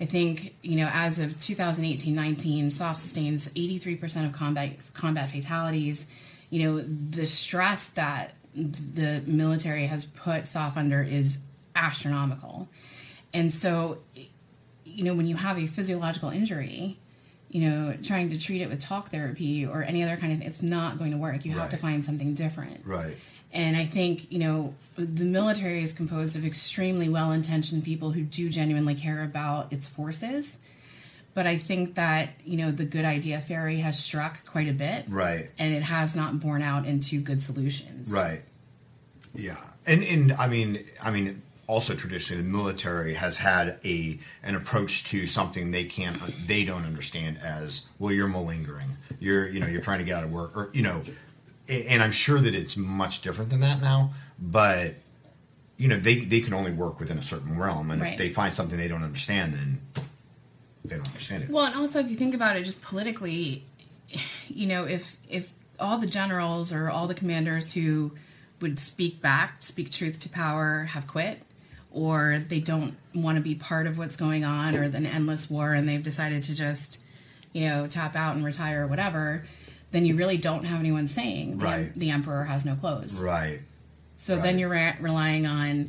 i 0.00 0.04
think 0.14 0.54
you 0.62 0.76
know 0.76 0.88
as 0.92 1.18
of 1.24 1.28
2018-19 1.36 2.70
SOF 2.70 2.96
sustains 2.96 3.48
83% 3.54 4.26
of 4.26 4.32
combat 4.32 4.70
combat 4.94 5.28
fatalities 5.30 6.06
you 6.50 6.58
know 6.64 6.72
the 7.18 7.26
stress 7.26 7.88
that 8.00 8.34
the 8.54 9.22
military 9.26 9.86
has 9.86 10.04
put 10.04 10.46
SOF 10.46 10.76
under 10.76 11.02
is 11.02 11.38
astronomical. 11.76 12.68
And 13.32 13.52
so, 13.52 13.98
you 14.84 15.04
know, 15.04 15.14
when 15.14 15.26
you 15.26 15.36
have 15.36 15.58
a 15.58 15.66
physiological 15.66 16.30
injury, 16.30 16.98
you 17.48 17.68
know, 17.68 17.94
trying 18.02 18.30
to 18.30 18.38
treat 18.38 18.60
it 18.60 18.68
with 18.68 18.80
talk 18.80 19.10
therapy 19.10 19.66
or 19.66 19.82
any 19.82 20.02
other 20.02 20.16
kind 20.16 20.32
of 20.32 20.46
it's 20.46 20.62
not 20.62 20.98
going 20.98 21.10
to 21.10 21.16
work. 21.16 21.44
You 21.44 21.52
have 21.52 21.70
to 21.70 21.76
find 21.76 22.04
something 22.04 22.34
different. 22.34 22.84
Right. 22.84 23.16
And 23.52 23.76
I 23.76 23.84
think, 23.84 24.30
you 24.30 24.38
know, 24.38 24.74
the 24.96 25.24
military 25.24 25.82
is 25.82 25.92
composed 25.92 26.36
of 26.36 26.44
extremely 26.44 27.08
well 27.08 27.32
intentioned 27.32 27.84
people 27.84 28.12
who 28.12 28.22
do 28.22 28.48
genuinely 28.48 28.94
care 28.94 29.24
about 29.24 29.72
its 29.72 29.88
forces. 29.88 30.58
But 31.34 31.46
I 31.46 31.58
think 31.58 31.94
that, 31.94 32.30
you 32.44 32.56
know, 32.56 32.70
the 32.70 32.84
good 32.84 33.04
idea 33.04 33.40
fairy 33.40 33.78
has 33.78 33.98
struck 33.98 34.44
quite 34.46 34.68
a 34.68 34.72
bit. 34.72 35.06
Right. 35.08 35.50
And 35.58 35.74
it 35.74 35.82
has 35.82 36.14
not 36.14 36.38
borne 36.38 36.62
out 36.62 36.86
into 36.86 37.20
good 37.20 37.42
solutions. 37.42 38.12
Right. 38.12 38.42
Yeah. 39.34 39.56
And 39.86 40.04
and 40.04 40.32
I 40.32 40.46
mean 40.46 40.84
I 41.02 41.10
mean 41.10 41.42
also 41.70 41.94
traditionally 41.94 42.42
the 42.42 42.48
military 42.48 43.14
has 43.14 43.38
had 43.38 43.78
a 43.84 44.18
an 44.42 44.56
approach 44.56 45.04
to 45.04 45.26
something 45.28 45.70
they 45.70 45.84
can't 45.84 46.18
they 46.48 46.64
don't 46.64 46.84
understand 46.84 47.38
as 47.38 47.86
well 48.00 48.12
you're 48.12 48.26
malingering. 48.26 48.96
You're 49.20 49.48
you 49.48 49.60
know 49.60 49.68
you're 49.68 49.80
trying 49.80 50.00
to 50.00 50.04
get 50.04 50.16
out 50.16 50.24
of 50.24 50.32
work 50.32 50.56
or 50.56 50.70
you 50.72 50.82
know 50.82 51.02
and 51.68 52.02
I'm 52.02 52.10
sure 52.10 52.40
that 52.40 52.52
it's 52.56 52.76
much 52.76 53.20
different 53.22 53.50
than 53.50 53.60
that 53.60 53.80
now, 53.80 54.12
but 54.40 54.96
you 55.76 55.86
know 55.86 55.96
they 55.96 56.16
they 56.16 56.40
can 56.40 56.54
only 56.54 56.72
work 56.72 56.98
within 56.98 57.18
a 57.18 57.22
certain 57.22 57.56
realm 57.56 57.92
and 57.92 58.02
Right. 58.02 58.12
if 58.14 58.18
they 58.18 58.30
find 58.30 58.52
something 58.52 58.76
they 58.76 58.88
don't 58.88 59.04
understand 59.04 59.54
then 59.54 59.80
they 60.84 60.96
don't 60.96 61.06
understand 61.06 61.44
it. 61.44 61.50
Well, 61.50 61.66
and 61.66 61.76
also 61.76 62.00
if 62.00 62.10
you 62.10 62.16
think 62.16 62.34
about 62.34 62.56
it 62.56 62.64
just 62.64 62.82
politically, 62.82 63.64
you 64.48 64.66
know, 64.66 64.84
if 64.84 65.16
if 65.28 65.52
all 65.78 65.98
the 65.98 66.08
generals 66.08 66.72
or 66.72 66.90
all 66.90 67.06
the 67.06 67.14
commanders 67.14 67.72
who 67.74 68.10
would 68.60 68.80
speak 68.80 69.22
back, 69.22 69.62
speak 69.62 69.92
truth 69.92 70.18
to 70.20 70.28
power, 70.28 70.84
have 70.90 71.06
quit, 71.06 71.42
or 71.90 72.42
they 72.48 72.60
don't 72.60 72.96
want 73.14 73.36
to 73.36 73.42
be 73.42 73.54
part 73.54 73.86
of 73.86 73.98
what's 73.98 74.16
going 74.16 74.44
on, 74.44 74.76
or 74.76 74.82
an 74.84 75.06
endless 75.06 75.50
war, 75.50 75.72
and 75.74 75.88
they've 75.88 76.02
decided 76.02 76.42
to 76.44 76.54
just, 76.54 77.00
you 77.52 77.66
know, 77.68 77.86
tap 77.86 78.14
out 78.16 78.36
and 78.36 78.44
retire 78.44 78.84
or 78.84 78.86
whatever, 78.86 79.44
then 79.90 80.06
you 80.06 80.14
really 80.14 80.36
don't 80.36 80.64
have 80.64 80.78
anyone 80.80 81.08
saying 81.08 81.58
the, 81.58 81.64
Right. 81.64 81.92
the 81.94 82.10
emperor 82.10 82.44
has 82.44 82.64
no 82.64 82.76
clothes. 82.76 83.22
Right. 83.24 83.60
So 84.16 84.36
then 84.36 84.58
you're 84.58 84.68
re- 84.68 84.94
relying 85.00 85.46
on 85.46 85.86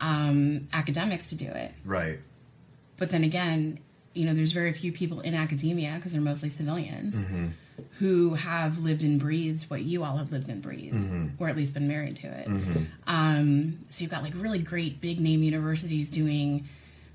um, 0.00 0.68
academics 0.72 1.28
to 1.30 1.34
do 1.36 1.46
it. 1.46 1.72
Right. 1.84 2.20
But 2.96 3.10
then 3.10 3.24
again, 3.24 3.78
you 4.14 4.26
know, 4.26 4.32
there's 4.34 4.52
very 4.52 4.72
few 4.72 4.92
people 4.92 5.20
in 5.20 5.34
academia 5.34 5.94
because 5.96 6.12
they're 6.12 6.22
mostly 6.22 6.48
civilians 6.48 7.24
Mhm. 7.24 7.52
Who 7.98 8.34
have 8.34 8.78
lived 8.78 9.02
and 9.04 9.18
breathed 9.18 9.64
what 9.70 9.82
you 9.82 10.04
all 10.04 10.16
have 10.18 10.30
lived 10.32 10.48
and 10.48 10.60
breathed, 10.62 10.96
Mhm. 10.96 11.32
or 11.38 11.48
at 11.48 11.56
least 11.56 11.74
been 11.74 11.88
married 11.88 12.16
to 12.16 12.26
it. 12.28 12.46
Mhm. 12.48 12.86
Um, 13.06 13.78
so 13.88 14.02
you've 14.02 14.10
got 14.10 14.22
like 14.22 14.34
really 14.36 14.58
great 14.60 15.00
big 15.00 15.18
name 15.20 15.42
universities 15.42 16.10
doing 16.10 16.64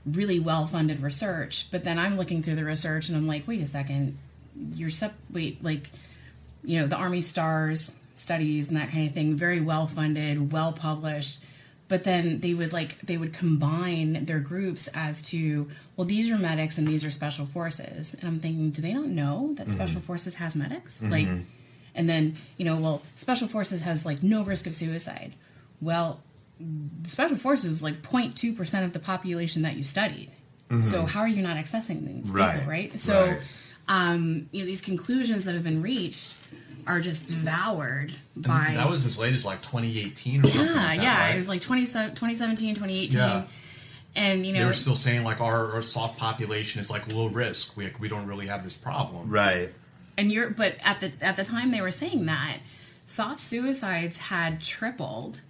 really 0.05 0.39
well 0.39 0.65
funded 0.67 1.01
research, 1.01 1.67
but 1.71 1.83
then 1.83 1.97
I'm 1.99 2.17
looking 2.17 2.41
through 2.43 2.55
the 2.55 2.63
research 2.65 3.07
and 3.09 3.17
I'm 3.17 3.27
like, 3.27 3.47
wait 3.47 3.61
a 3.61 3.65
second, 3.65 4.17
you're 4.75 4.89
sep- 4.89 5.15
wait 5.31 5.63
like, 5.63 5.91
you 6.63 6.77
know, 6.79 6.87
the 6.87 6.95
Army 6.97 7.21
STARRS 7.21 7.99
studies 8.13 8.67
and 8.67 8.75
that 8.77 8.89
kind 8.91 9.07
of 9.07 9.13
thing, 9.13 9.35
very 9.35 9.61
well 9.61 9.87
funded, 9.87 10.51
well 10.51 10.73
published. 10.73 11.39
But 11.89 12.03
then 12.05 12.39
they 12.39 12.53
would 12.53 12.71
like 12.71 12.99
they 13.01 13.17
would 13.17 13.33
combine 13.33 14.23
their 14.25 14.39
groups 14.39 14.87
as 14.93 15.21
to 15.23 15.67
well 15.97 16.05
these 16.05 16.29
are 16.31 16.37
medics 16.37 16.77
and 16.77 16.87
these 16.87 17.03
are 17.03 17.09
special 17.11 17.45
forces 17.45 18.13
and 18.13 18.23
I'm 18.29 18.39
thinking 18.39 18.69
do 18.69 18.81
they 18.81 18.93
not 18.93 19.07
know 19.07 19.53
that 19.57 19.71
special 19.71 19.99
Mhm. 19.99 20.03
forces 20.05 20.35
has 20.35 20.55
medics 20.55 21.01
like 21.01 21.25
Mhm. 21.27 21.43
and 21.95 22.07
then 22.07 22.37
you 22.57 22.63
know 22.65 22.77
well 22.77 23.01
special 23.15 23.47
forces 23.47 23.81
has 23.81 24.05
like 24.05 24.21
no 24.21 24.43
risk 24.43 24.67
of 24.67 24.75
suicide 24.75 25.33
well 25.81 26.21
the 27.03 27.09
special 27.09 27.37
forces 27.37 27.71
is 27.71 27.81
like 27.83 28.01
0.2% 28.03 28.85
of 28.85 28.93
the 28.93 28.99
population 28.99 29.63
that 29.63 29.75
you 29.75 29.83
studied 29.83 30.31
so 30.69 31.03
Mhm. 31.03 31.09
how 31.09 31.21
are 31.21 31.27
you 31.27 31.41
not 31.41 31.57
accessing 31.57 32.05
these 32.05 32.31
Right, 32.31 32.53
people 32.53 32.69
right 32.69 32.99
so 32.99 33.13
right. 33.31 33.41
um 33.87 34.47
you 34.51 34.59
know 34.61 34.65
these 34.67 34.81
conclusions 34.81 35.45
that 35.45 35.55
have 35.55 35.63
been 35.63 35.81
reached 35.81 36.35
are 36.89 36.99
just 36.99 37.29
devoured 37.29 38.11
And 38.35 38.43
by 38.43 38.71
that 38.75 38.89
was 38.89 39.05
as 39.05 39.17
late 39.17 39.33
as 39.33 39.45
like 39.45 39.61
2018 39.61 40.41
or 40.45 40.49
something. 40.49 40.65
yeah 40.65 40.73
like 40.73 40.97
that, 40.97 41.03
yeah 41.03 41.19
right? 41.27 41.35
it 41.35 41.37
was 41.37 41.47
like 41.49 41.61
20, 41.61 41.81
2017 41.85 42.75
2018 42.75 43.17
Yeah. 43.17 43.43
and 44.15 44.45
you 44.45 44.51
know, 44.53 44.59
they 44.59 44.63
know 44.63 44.69
were 44.69 44.73
still 44.73 44.95
saying 44.95 45.23
like 45.23 45.39
our, 45.39 45.71
our 45.73 45.81
SOF 45.81 46.17
population 46.17 46.79
is 46.81 46.89
like 46.89 47.07
low 47.13 47.27
risk. 47.27 47.77
We, 47.77 47.91
we 47.99 48.07
don't 48.09 48.25
really 48.27 48.47
have 48.47 48.63
this 48.63 48.73
problem. 48.75 49.29
Right. 49.29 49.69
and 50.17 50.31
you're 50.31 50.49
but 50.49 50.75
at 50.83 50.99
the 50.99 51.11
at 51.21 51.35
the 51.37 51.43
time 51.43 51.71
they 51.71 51.81
were 51.81 51.91
saying 51.91 52.25
that 52.25 52.57
SOF 53.05 53.39
suicides 53.39 54.17
had 54.17 54.61
tripled 54.61 55.41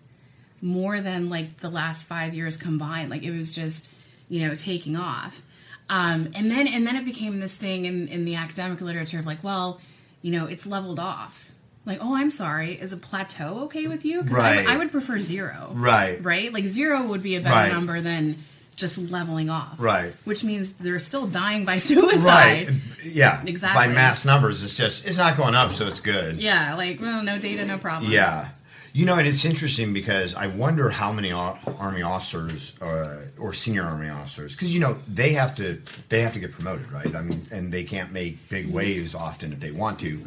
more 0.61 0.99
than 1.01 1.29
like 1.29 1.57
the 1.57 1.69
last 1.69 2.05
five 2.05 2.33
years 2.33 2.57
combined 2.57 3.09
like 3.09 3.23
it 3.23 3.31
was 3.31 3.51
just 3.53 3.91
you 4.27 4.45
know 4.45 4.53
taking 4.53 4.95
off 4.97 5.41
um, 5.89 6.29
and 6.35 6.51
then 6.51 6.67
and 6.67 6.85
then 6.85 6.95
it 6.97 7.05
became 7.05 7.39
this 7.39 7.55
thing 7.57 7.85
in 7.85 8.07
in 8.09 8.25
the 8.25 8.35
academic 8.35 8.79
literature 8.81 9.19
of 9.19 9.25
like 9.25 9.41
well 9.43 9.79
you 10.21 10.31
know 10.31 10.45
it's 10.45 10.65
leveled 10.65 10.99
off 10.99 11.49
like 11.85 11.97
oh 12.01 12.15
i'm 12.15 12.29
sorry 12.29 12.73
is 12.73 12.91
a 12.93 12.97
plateau 12.97 13.59
okay 13.63 13.87
with 13.87 14.03
you 14.05 14.21
because 14.23 14.37
I, 14.39 14.55
would- 14.57 14.67
I 14.67 14.77
would 14.77 14.91
prefer 14.91 15.19
zero 15.19 15.71
Right. 15.73 16.23
right 16.23 16.51
like 16.53 16.65
zero 16.65 17.05
would 17.07 17.23
be 17.23 17.35
a 17.35 17.41
better 17.41 17.55
Right. 17.55 17.71
number 17.71 18.01
than 18.01 18.43
just 18.75 18.97
leveling 18.97 19.49
off 19.49 19.75
Right. 19.79 20.13
which 20.25 20.43
means 20.43 20.73
they're 20.73 20.99
still 20.99 21.25
dying 21.27 21.65
by 21.65 21.77
suicide 21.89 22.69
Right. 22.69 22.71
Yeah. 23.03 23.41
Exactly. 23.45 23.87
By 23.87 23.93
mass 23.93 24.25
numbers, 24.25 24.63
it's 24.63 24.75
just 24.75 25.05
it's 25.05 25.17
not 25.17 25.37
going 25.37 25.55
up, 25.55 25.71
so 25.71 25.87
it's 25.87 26.01
good. 26.01 26.35
Yeah, 26.37 26.75
like 26.75 26.99
well, 26.99 27.23
no 27.23 27.39
data, 27.39 27.65
no 27.65 27.77
problem. 27.77 28.11
Yeah. 28.11 28.49
You 28.91 29.05
know, 29.05 29.15
and 29.15 29.27
it's 29.27 29.45
interesting 29.45 29.93
because 29.93 30.33
I 30.35 30.47
wonder 30.47 30.89
how 30.89 31.11
many 31.11 31.31
army 31.31 32.01
officers 32.01 32.79
uh, 32.81 33.21
or 33.37 33.53
senior 33.53 33.83
army 33.83 34.09
officers, 34.09 34.55
because 34.55 34.73
you 34.73 34.79
know 34.79 34.97
they 35.07 35.33
have 35.33 35.55
to 35.55 35.81
they 36.09 36.21
have 36.21 36.33
to 36.33 36.39
get 36.39 36.51
promoted, 36.51 36.91
right? 36.91 37.13
I 37.15 37.21
mean, 37.21 37.45
and 37.51 37.71
they 37.71 37.83
can't 37.83 38.11
make 38.11 38.49
big 38.49 38.71
waves 38.71 39.13
often 39.13 39.53
if 39.53 39.59
they 39.59 39.71
want 39.71 39.99
to, 39.99 40.23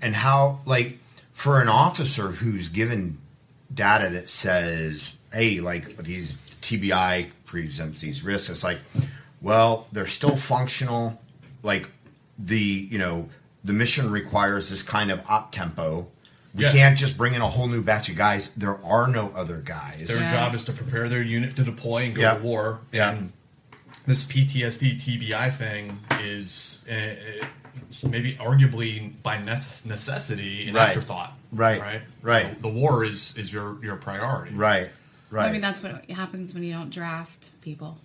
and 0.00 0.14
how 0.14 0.60
like 0.64 0.98
for 1.32 1.60
an 1.60 1.68
officer 1.68 2.28
who's 2.28 2.68
given 2.68 3.18
data 3.72 4.08
that 4.10 4.28
says, 4.28 5.14
hey, 5.32 5.60
like 5.60 5.96
these 5.98 6.34
TBI 6.62 7.30
presents 7.44 8.00
these 8.00 8.24
risks, 8.24 8.50
it's 8.50 8.64
like, 8.64 8.78
well, 9.40 9.86
they're 9.92 10.06
still 10.06 10.36
functional, 10.36 11.20
like 11.62 11.88
the 12.38 12.88
you 12.90 12.98
know 12.98 13.28
the 13.64 13.72
mission 13.72 14.10
requires 14.10 14.70
this 14.70 14.82
kind 14.82 15.10
of 15.10 15.20
op 15.28 15.52
tempo. 15.52 16.08
We 16.58 16.64
Yeah. 16.64 16.72
can't 16.72 16.98
just 16.98 17.16
bring 17.16 17.34
in 17.34 17.40
a 17.40 17.48
whole 17.48 17.68
new 17.68 17.82
batch 17.82 18.08
of 18.08 18.16
guys. 18.16 18.48
There 18.56 18.84
are 18.84 19.06
no 19.08 19.32
other 19.34 19.58
guys. 19.58 20.08
Their 20.08 20.28
job 20.28 20.54
is 20.54 20.64
to 20.64 20.72
prepare 20.72 21.08
their 21.08 21.22
unit 21.22 21.54
to 21.56 21.62
deploy 21.62 22.02
and 22.06 22.14
go 22.14 22.20
Yeah. 22.20 22.34
to 22.34 22.42
war. 22.42 22.80
Yeah. 22.92 23.10
And 23.12 23.32
this 24.06 24.24
PTSD 24.24 24.96
TBI 24.98 25.50
thing 25.50 26.00
is 26.20 26.84
uh, 26.90 26.94
uh, 26.94 28.08
maybe 28.10 28.34
arguably 28.34 29.12
by 29.22 29.38
necessity 29.38 30.68
an 30.68 30.74
Right. 30.74 30.88
afterthought. 30.88 31.38
Right. 31.52 31.80
Right. 31.80 32.02
Right. 32.22 32.54
The, 32.56 32.62
the 32.62 32.68
war 32.74 33.04
is 33.04 33.36
is 33.38 33.52
your 33.52 33.82
your 33.82 33.96
priority. 33.96 34.54
Right. 34.54 34.90
Well, 35.30 35.46
I 35.46 35.52
mean, 35.52 35.60
that's 35.60 35.82
what 35.82 36.10
happens 36.10 36.54
when 36.54 36.62
you 36.64 36.72
don't 36.72 36.90
draft 36.90 37.50
people. 37.60 37.98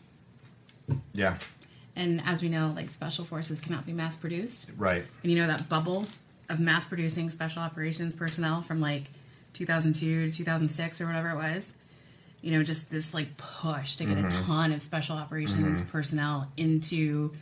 yeah. 1.13 1.38
And 1.96 2.22
as 2.26 2.42
we 2.42 2.50
know, 2.50 2.74
like 2.76 2.89
special 2.89 3.24
forces 3.24 3.62
cannot 3.62 3.86
be 3.86 3.94
mass 3.94 4.18
produced. 4.18 4.72
Right. 4.78 5.06
And 5.24 5.32
you 5.32 5.38
know 5.38 5.48
that 5.48 5.70
bubble 5.70 6.06
of 6.54 6.60
mass 6.60 6.88
producing 6.88 7.30
special 7.30 7.62
operations 7.62 8.16
personnel 8.16 8.62
from 8.62 8.80
like 8.80 9.04
2002 9.54 10.30
to 10.30 10.36
2006 10.38 11.02
or 11.02 11.06
whatever 11.08 11.30
it 11.32 11.36
was. 11.36 11.74
You 12.42 12.52
know, 12.52 12.63
just 12.63 12.92
this 12.92 13.13
like 13.13 13.36
push 13.38 13.96
to 13.98 14.06
get 14.06 14.18
Mhm. 14.18 14.26
a 14.28 14.30
ton 14.30 14.72
of 14.72 14.82
special 14.82 15.16
operations 15.18 15.82
Mhm. 15.82 15.89
personnel 15.89 16.52
into, 16.58 17.34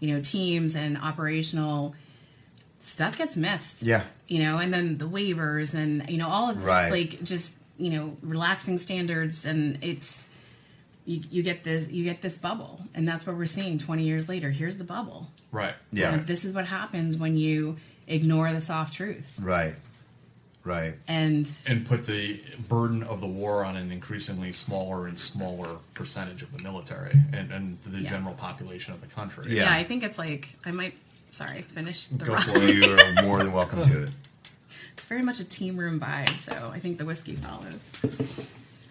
you 0.00 0.14
know, 0.14 0.20
teams 0.22 0.74
and 0.74 0.96
operational 0.98 1.94
stuff 2.80 3.18
gets 3.18 3.36
missed. 3.36 3.82
Yeah. 3.82 4.04
You 4.28 4.40
know, 4.40 4.58
and 4.58 4.72
then 4.72 4.98
the 4.98 5.08
waivers 5.08 5.74
and 5.74 6.08
you 6.08 6.18
know 6.18 6.28
all 6.28 6.50
of 6.50 6.58
this 6.58 6.66
Right. 6.66 6.90
like 6.90 7.22
just 7.24 7.56
you 7.78 7.90
know 7.90 8.16
relaxing 8.22 8.78
standards 8.78 9.44
and 9.44 9.78
it's 9.82 10.26
you, 11.04 11.20
you 11.30 11.42
get 11.42 11.62
this 11.62 11.90
you 11.90 12.04
get 12.04 12.22
this 12.22 12.36
bubble 12.38 12.80
and 12.94 13.06
that's 13.06 13.26
what 13.26 13.36
we're 13.36 13.44
seeing 13.46 13.76
20 13.78 14.04
years 14.04 14.28
later 14.28 14.50
here's 14.50 14.78
the 14.78 14.84
bubble 14.84 15.30
Right. 15.52 15.74
Yeah. 15.92 16.12
And 16.14 16.26
this 16.26 16.44
is 16.44 16.54
what 16.54 16.66
happens 16.66 17.16
when 17.18 17.36
you 17.36 17.76
ignore 18.06 18.52
the 18.52 18.60
SOF 18.60 18.90
truths 18.92 19.40
Right. 19.42 19.74
Right. 20.64 20.94
and 21.08 21.48
and 21.68 21.86
put 21.86 22.06
the 22.06 22.40
burden 22.68 23.02
of 23.04 23.20
the 23.20 23.26
war 23.26 23.64
on 23.64 23.76
an 23.76 23.92
increasingly 23.92 24.50
smaller 24.52 25.06
and 25.06 25.16
smaller 25.18 25.76
percentage 25.94 26.42
of 26.42 26.52
the 26.52 26.58
military 26.60 27.12
and, 27.32 27.52
and 27.52 27.78
the 27.86 28.00
Yeah. 28.02 28.10
general 28.10 28.34
population 28.34 28.92
of 28.92 29.00
the 29.00 29.06
country. 29.06 29.56
yeah. 29.56 29.72
i 29.72 29.84
think 29.84 30.02
it's 30.02 30.18
like 30.18 30.48
i 30.64 30.72
might 30.72 30.94
sorry 31.30 31.62
finish 31.62 32.08
the 32.08 32.24
Go 32.24 32.32
run. 32.34 32.42
for 32.42 32.58
it. 32.58 32.74
You 32.74 32.96
are 33.20 33.22
more 33.24 33.38
than 33.38 33.52
welcome 33.52 33.84
to 33.88 34.02
it. 34.04 34.10
it's 34.94 35.04
very 35.04 35.22
much 35.22 35.38
a 35.38 35.44
team 35.44 35.76
room 35.76 36.00
vibe 36.00 36.30
so 36.30 36.70
i 36.74 36.78
think 36.80 36.98
the 36.98 37.04
whiskey 37.04 37.36
follows 37.36 37.92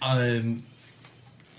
Um, 0.01 0.61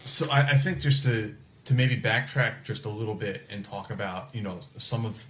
so 0.05 0.31
I, 0.31 0.51
I 0.51 0.57
think 0.57 0.81
just 0.81 1.05
to 1.05 1.35
to 1.65 1.75
maybe 1.75 2.01
backtrack 2.01 2.63
just 2.65 2.85
a 2.85 2.89
little 2.89 3.15
bit 3.15 3.43
and 3.51 3.65
talk 3.65 3.91
about 3.91 4.35
you 4.35 4.41
know 4.43 4.61
some 4.79 5.05
of 5.05 5.25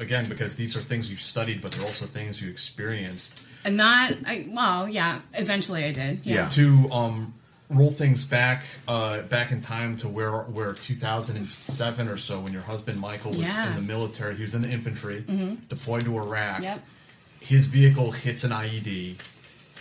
again 0.00 0.28
because 0.28 0.56
these 0.56 0.76
are 0.76 0.80
things 0.80 1.08
you've 1.10 1.20
studied, 1.20 1.60
but 1.62 1.70
they're 1.72 1.86
also 1.86 2.06
things 2.06 2.40
you 2.42 2.50
experienced. 2.50 3.40
And 3.64 3.76
not, 3.76 4.14
I, 4.26 4.46
well, 4.48 4.88
yeah, 4.88 5.20
eventually 5.34 5.84
I 5.84 5.92
did. 5.92 6.20
Yeah. 6.24 6.48
To 6.48 6.90
um, 6.90 7.34
roll 7.68 7.90
things 7.90 8.24
back 8.24 8.64
uh, 8.88 9.20
back 9.22 9.52
in 9.52 9.60
time 9.60 9.96
to 9.98 10.08
where 10.08 10.32
where 10.32 10.72
2007 10.72 12.08
or 12.08 12.16
so, 12.16 12.40
when 12.40 12.52
your 12.52 12.62
husband 12.62 12.98
Michael 12.98 13.30
was 13.32 13.40
Yeah. 13.42 13.68
in 13.68 13.74
the 13.76 13.82
military, 13.82 14.34
he 14.36 14.42
was 14.42 14.54
in 14.54 14.62
the 14.62 14.70
infantry, 14.70 15.22
Mhm. 15.28 15.68
deployed 15.68 16.04
to 16.06 16.16
Iraq. 16.18 16.64
Yep. 16.64 16.82
His 17.40 17.66
vehicle 17.68 18.12
hits 18.12 18.44
an 18.44 18.50
IED, 18.52 19.16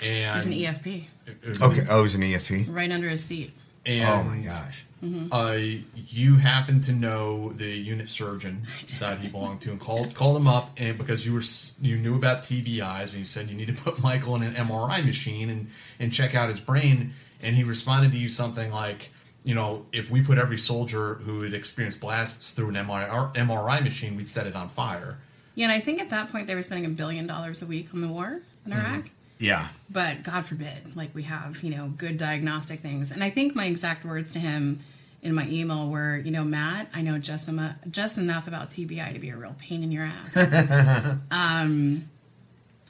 and 0.04 0.34
It 0.34 0.36
was 0.36 0.46
an 0.46 0.54
EFP 0.54 1.08
It 1.28 1.48
was 1.50 1.62
Okay. 1.62 1.80
an- 1.82 1.88
Oh, 1.90 2.00
it 2.00 2.04
was 2.04 2.16
an 2.16 2.22
EFP. 2.24 2.66
right 2.70 2.92
under 2.92 3.10
his 3.10 3.24
seat. 3.24 3.54
And, 3.86 4.08
Oh 4.08 4.24
my 4.24 4.38
gosh. 4.40 4.84
Mhm. 5.04 5.30
Uh, 5.32 5.82
you 5.96 6.36
happen 6.36 6.82
to 6.82 6.92
know 6.92 7.54
the 7.54 7.68
unit 7.70 8.10
surgeon 8.10 8.64
that 9.00 9.20
he 9.20 9.28
belonged 9.30 9.62
to, 9.62 9.72
and 9.72 9.80
called 9.80 10.14
called 10.14 10.36
him 10.38 10.48
up, 10.48 10.72
and 10.78 10.98
because 10.98 11.26
you 11.26 11.34
were 11.34 11.44
you 11.82 11.98
knew 11.98 12.16
about 12.16 12.42
TBIs, 12.42 13.12
and 13.12 13.20
you 13.20 13.26
said 13.26 13.50
you 13.50 13.56
need 13.56 13.68
to 13.68 13.82
put 13.82 14.02
Michael 14.04 14.36
in 14.36 14.44
an 14.44 14.56
MRI 14.56 15.06
machine 15.06 15.50
and 15.50 15.68
and 16.00 16.12
check 16.12 16.36
out 16.36 16.50
his 16.50 16.60
brain, 16.60 17.14
and 17.42 17.56
he 17.56 17.64
responded 17.64 18.12
to 18.12 18.18
you 18.18 18.30
something 18.30 18.72
like. 18.72 19.10
You 19.46 19.56
know, 19.56 19.86
if 19.94 20.12
we 20.12 20.22
put 20.22 20.38
every 20.38 20.58
soldier 20.58 21.16
who 21.16 21.42
had 21.44 21.54
experienced 21.54 22.02
blasts 22.02 22.52
through 22.52 22.70
an 22.70 22.76
MRI, 22.76 23.34
MRI 23.36 23.82
machine, 23.82 24.18
we'd 24.18 24.30
set 24.30 24.46
it 24.48 24.54
on 24.56 24.68
fire. 24.68 25.18
Yeah, 25.56 25.64
and 25.68 25.72
I 25.72 25.80
think 25.80 26.02
at 26.02 26.10
that 26.10 26.30
point 26.30 26.46
they 26.46 26.56
were 26.56 26.62
spending 26.62 26.86
a 26.86 26.90
billion 26.90 27.26
dollars 27.26 27.62
a 27.62 27.66
week 27.66 27.88
on 27.94 28.02
the 28.02 28.10
war 28.10 28.42
in 28.66 28.72
Mhm. 28.74 28.76
Iraq. 28.78 29.10
Yeah. 29.40 29.68
But 29.90 30.24
God 30.24 30.46
forbid, 30.46 30.96
like 30.96 31.16
we 31.16 31.24
have, 31.24 31.64
you 31.64 31.76
know, 31.76 31.88
good 31.98 32.18
diagnostic 32.18 32.82
things. 32.82 33.12
And 33.12 33.24
I 33.24 33.30
think 33.30 33.56
my 33.56 33.66
exact 33.66 34.06
words 34.06 34.32
to 34.34 34.40
him 34.40 34.82
in 35.22 35.34
my 35.34 35.48
email 35.48 35.90
were, 35.90 36.18
you 36.18 36.32
know, 36.32 36.44
Matt, 36.44 36.90
I 36.94 37.02
know 37.02 37.18
just 37.18 37.48
enough, 37.48 37.76
just 37.90 38.18
enough 38.18 38.48
about 38.48 38.70
TBI 38.70 39.14
to 39.14 39.20
be 39.20 39.30
a 39.30 39.38
real 39.38 39.56
pain 39.60 39.82
in 39.84 39.92
your 39.92 40.04
ass. 40.04 40.38
um, 41.32 42.10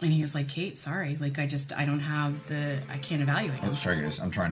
and 0.02 0.14
he 0.14 0.22
was 0.22 0.34
like, 0.34 0.50
Kate, 0.50 0.78
sorry, 0.78 1.18
like 1.20 1.40
I 1.40 1.46
just, 1.46 1.74
I 1.74 1.86
don't 1.86 2.00
have 2.00 2.48
the, 2.48 2.80
I 2.90 2.98
can't 2.98 3.22
evaluate. 3.22 3.60
Oh, 3.64 3.74
sorry, 3.74 4.02
guys. 4.02 4.20
I'm 4.20 4.32
trying. 4.32 4.52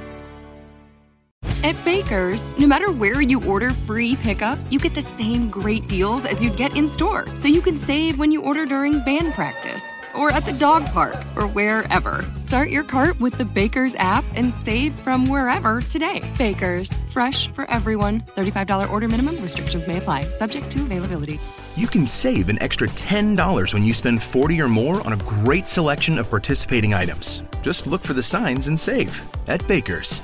At 1.63 1.85
Baker's, 1.85 2.57
no 2.57 2.65
matter 2.65 2.91
where 2.91 3.21
you 3.21 3.45
order 3.45 3.69
free 3.69 4.15
pickup, 4.15 4.57
you 4.71 4.79
get 4.79 4.95
the 4.95 5.01
same 5.01 5.47
great 5.47 5.87
deals 5.87 6.25
as 6.25 6.43
you'd 6.43 6.57
get 6.57 6.75
in 6.75 6.87
store. 6.87 7.27
So 7.35 7.47
you 7.47 7.61
can 7.61 7.77
save 7.77 8.17
when 8.17 8.31
you 8.31 8.41
order 8.41 8.65
during 8.65 8.99
band 9.03 9.33
practice 9.35 9.83
or 10.15 10.31
at 10.31 10.43
the 10.43 10.53
dog 10.53 10.85
park 10.87 11.15
or 11.35 11.45
wherever. 11.45 12.25
Start 12.39 12.71
your 12.71 12.83
cart 12.83 13.19
with 13.19 13.37
the 13.37 13.45
Baker's 13.45 13.93
app 13.95 14.25
and 14.33 14.51
save 14.51 14.93
from 14.95 15.29
wherever 15.29 15.81
today. 15.81 16.27
Baker's, 16.35 16.91
fresh 17.11 17.47
for 17.49 17.69
everyone. 17.69 18.21
$35 18.35 18.89
order 18.89 19.07
minimum 19.07 19.39
restrictions 19.41 19.87
may 19.87 19.97
apply, 19.99 20.23
subject 20.23 20.69
to 20.71 20.81
availability. 20.81 21.39
You 21.75 21.87
can 21.87 22.07
save 22.07 22.49
an 22.49 22.61
extra 22.61 22.87
$10 22.87 23.73
when 23.73 23.83
you 23.83 23.93
spend 23.93 24.21
40 24.23 24.59
or 24.61 24.67
more 24.67 25.05
on 25.05 25.13
a 25.13 25.17
great 25.17 25.67
selection 25.67 26.17
of 26.17 26.29
participating 26.29 26.95
items. 26.95 27.43
Just 27.61 27.85
look 27.85 28.01
for 28.01 28.13
the 28.13 28.23
signs 28.23 28.67
and 28.67 28.79
save 28.79 29.21
at 29.47 29.65
Baker's. 29.67 30.23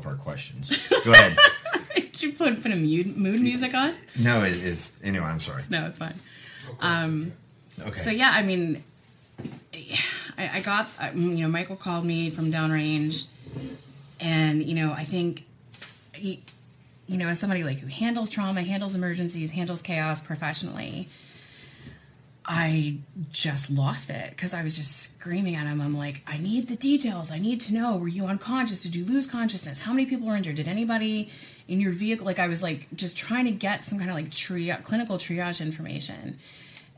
pull 0.06 0.12
up 0.12 0.18
our 0.18 0.22
questions. 0.22 0.88
Go 1.04 1.12
ahead. 1.12 1.36
Did 1.94 2.22
you 2.22 2.32
put, 2.32 2.62
put 2.62 2.72
a 2.72 2.76
mood, 2.76 3.16
mood 3.16 3.40
music 3.40 3.74
on? 3.74 3.94
no, 4.18 4.42
it 4.44 4.52
is. 4.52 4.98
Anyway, 5.02 5.24
I'm 5.24 5.40
sorry. 5.40 5.62
No, 5.70 5.86
it's 5.86 5.98
fine. 5.98 6.14
Um, 6.80 7.32
Okay. 7.80 7.94
So 7.94 8.10
yeah, 8.10 8.30
I 8.34 8.42
mean, 8.42 8.84
I, 10.38 10.50
I 10.54 10.60
got 10.60 10.88
I- 11.00 11.10
you 11.12 11.38
know 11.42 11.48
Michael 11.48 11.74
called 11.76 12.04
me 12.04 12.30
from 12.30 12.52
downrange, 12.52 13.26
and 14.20 14.62
you 14.64 14.74
know 14.74 14.92
I 14.92 15.04
think, 15.04 15.44
he, 16.14 16.42
you 17.08 17.16
know, 17.16 17.28
as 17.28 17.40
somebody 17.40 17.64
like 17.64 17.78
who 17.78 17.86
handles 17.88 18.30
trauma, 18.30 18.62
handles 18.62 18.94
emergencies, 18.94 19.52
handles 19.52 19.82
chaos 19.82 20.20
professionally, 20.22 21.08
I 22.44 22.98
just 23.30 23.70
lost 23.70 24.10
it 24.10 24.30
because 24.30 24.52
I 24.52 24.62
was 24.64 24.76
just 24.76 25.14
screaming 25.14 25.54
at 25.54 25.66
him. 25.66 25.80
I'm 25.80 25.96
like, 25.96 26.22
I 26.26 26.38
need 26.38 26.68
the 26.68 26.76
details. 26.76 27.30
I 27.30 27.38
need 27.38 27.60
to 27.62 27.74
know. 27.74 27.96
Were 27.96 28.08
you 28.08 28.26
unconscious? 28.26 28.82
Did 28.82 28.96
you 28.96 29.04
lose 29.04 29.26
consciousness? 29.26 29.78
How 29.80 29.92
many 29.92 30.06
people 30.06 30.26
were 30.26 30.36
injured? 30.36 30.56
Did 30.56 30.66
anybody 30.68 31.30
in 31.68 31.80
your 31.80 31.92
vehicle? 31.92 32.26
Like, 32.26 32.40
I 32.40 32.48
was 32.48 32.62
like 32.62 32.88
just 32.94 33.16
trying 33.16 33.44
to 33.44 33.52
get 33.52 33.84
some 33.84 33.98
kind 33.98 34.10
of 34.10 34.16
like 34.16 34.32
clinical 34.84 35.18
triage 35.18 35.60
information. 35.60 36.38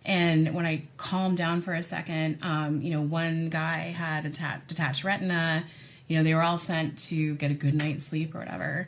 And 0.07 0.55
when 0.55 0.67
I 0.67 0.83
calmed 0.97 1.37
down 1.39 1.61
for 1.61 1.75
a 1.75 1.83
second, 1.83 2.39
um, 2.43 2.81
you 2.83 2.91
know, 2.91 3.01
one 3.03 3.49
guy 3.49 3.79
had 3.97 4.25
a 4.27 4.31
ta- 4.31 4.61
detached 4.67 5.05
retina. 5.05 5.65
You 6.09 6.19
know, 6.19 6.23
they 6.25 6.35
were 6.35 6.43
all 6.43 6.59
sent 6.59 6.99
to 7.11 7.35
get 7.37 7.51
a 7.51 7.55
good 7.55 7.75
night's 7.75 8.05
sleep 8.05 8.35
or 8.35 8.39
whatever. 8.39 8.87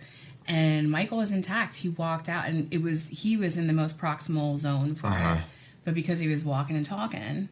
And 0.48 0.90
Michael 0.90 1.18
was 1.18 1.32
intact. 1.32 1.76
He 1.76 1.88
walked 1.88 2.28
out, 2.28 2.46
and 2.46 2.72
it 2.72 2.80
was 2.80 3.08
he 3.08 3.36
was 3.36 3.56
in 3.56 3.66
the 3.66 3.72
most 3.72 3.98
proximal 3.98 4.56
zone 4.58 4.94
for 4.94 5.08
Uh-huh. 5.08 5.40
It. 5.86 5.90
But 5.90 5.94
because 5.94 6.18
he 6.20 6.28
was 6.28 6.44
walking 6.44 6.76
and 6.76 6.84
talking, 6.84 7.48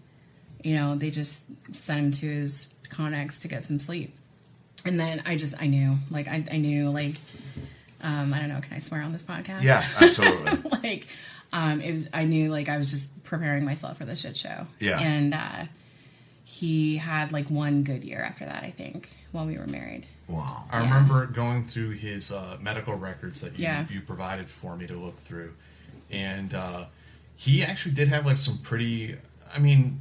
you 0.63 0.75
know, 0.75 0.95
they 0.97 1.11
just 1.11 1.45
sent 1.75 1.99
him 2.01 2.11
to 2.11 2.27
his 2.27 2.73
Connex 2.89 3.41
to 3.43 3.49
get 3.49 3.63
some 3.63 3.79
sleep. 3.79 4.13
And 4.85 5.01
then 5.01 5.23
I 5.25 5.37
just 5.37 5.55
I 5.61 5.67
knew, 5.67 5.97
like 6.11 6.29
I, 6.29 6.45
I 6.51 6.59
knew, 6.59 6.91
like 6.91 7.15
um, 8.03 8.35
I 8.35 8.39
don't 8.39 8.49
know, 8.51 8.61
can 8.61 8.75
I 8.75 8.81
swear 8.81 9.01
on 9.03 9.13
this 9.13 9.23
podcast? 9.23 9.63
Yeah, 9.63 9.83
absolutely. 10.01 10.71
like 10.83 11.07
um, 11.53 11.81
it 11.81 11.93
was 11.93 12.09
I 12.13 12.25
knew 12.27 12.51
like 12.51 12.69
I 12.69 12.77
was 12.77 12.91
just 12.91 13.23
preparing 13.25 13.65
myself 13.65 13.97
for 13.99 14.05
the 14.05 14.15
shit 14.17 14.37
show. 14.37 14.67
Yeah. 14.81 14.99
And 15.01 15.33
uh, 15.35 15.65
he 16.45 16.97
had 16.99 17.33
like 17.33 17.49
one 17.51 17.83
good 17.83 18.05
year 18.05 18.21
after 18.21 18.45
that, 18.45 18.63
I 18.63 18.71
think, 18.71 19.09
while 19.33 19.47
we 19.47 19.57
were 19.57 19.67
married. 19.67 20.07
Wow. 20.29 20.65
I 20.71 20.81
Yeah. 20.83 20.85
remember 20.89 21.27
going 21.27 21.65
through 21.65 21.91
his 21.91 22.31
uh, 22.33 22.57
medical 22.61 22.95
records 22.95 23.41
that 23.41 23.59
you, 23.59 23.65
Yeah. 23.65 23.87
you 23.91 24.01
provided 24.03 24.49
for 24.51 24.77
me 24.77 24.87
to 24.87 24.95
look 24.95 25.17
through, 25.19 25.53
and 26.11 26.53
uh, 26.53 26.85
he 27.37 27.63
actually 27.65 27.95
did 27.95 28.09
have 28.09 28.27
like 28.27 28.37
some 28.37 28.59
pretty. 28.59 29.17
I 29.55 29.59
mean, 29.59 30.01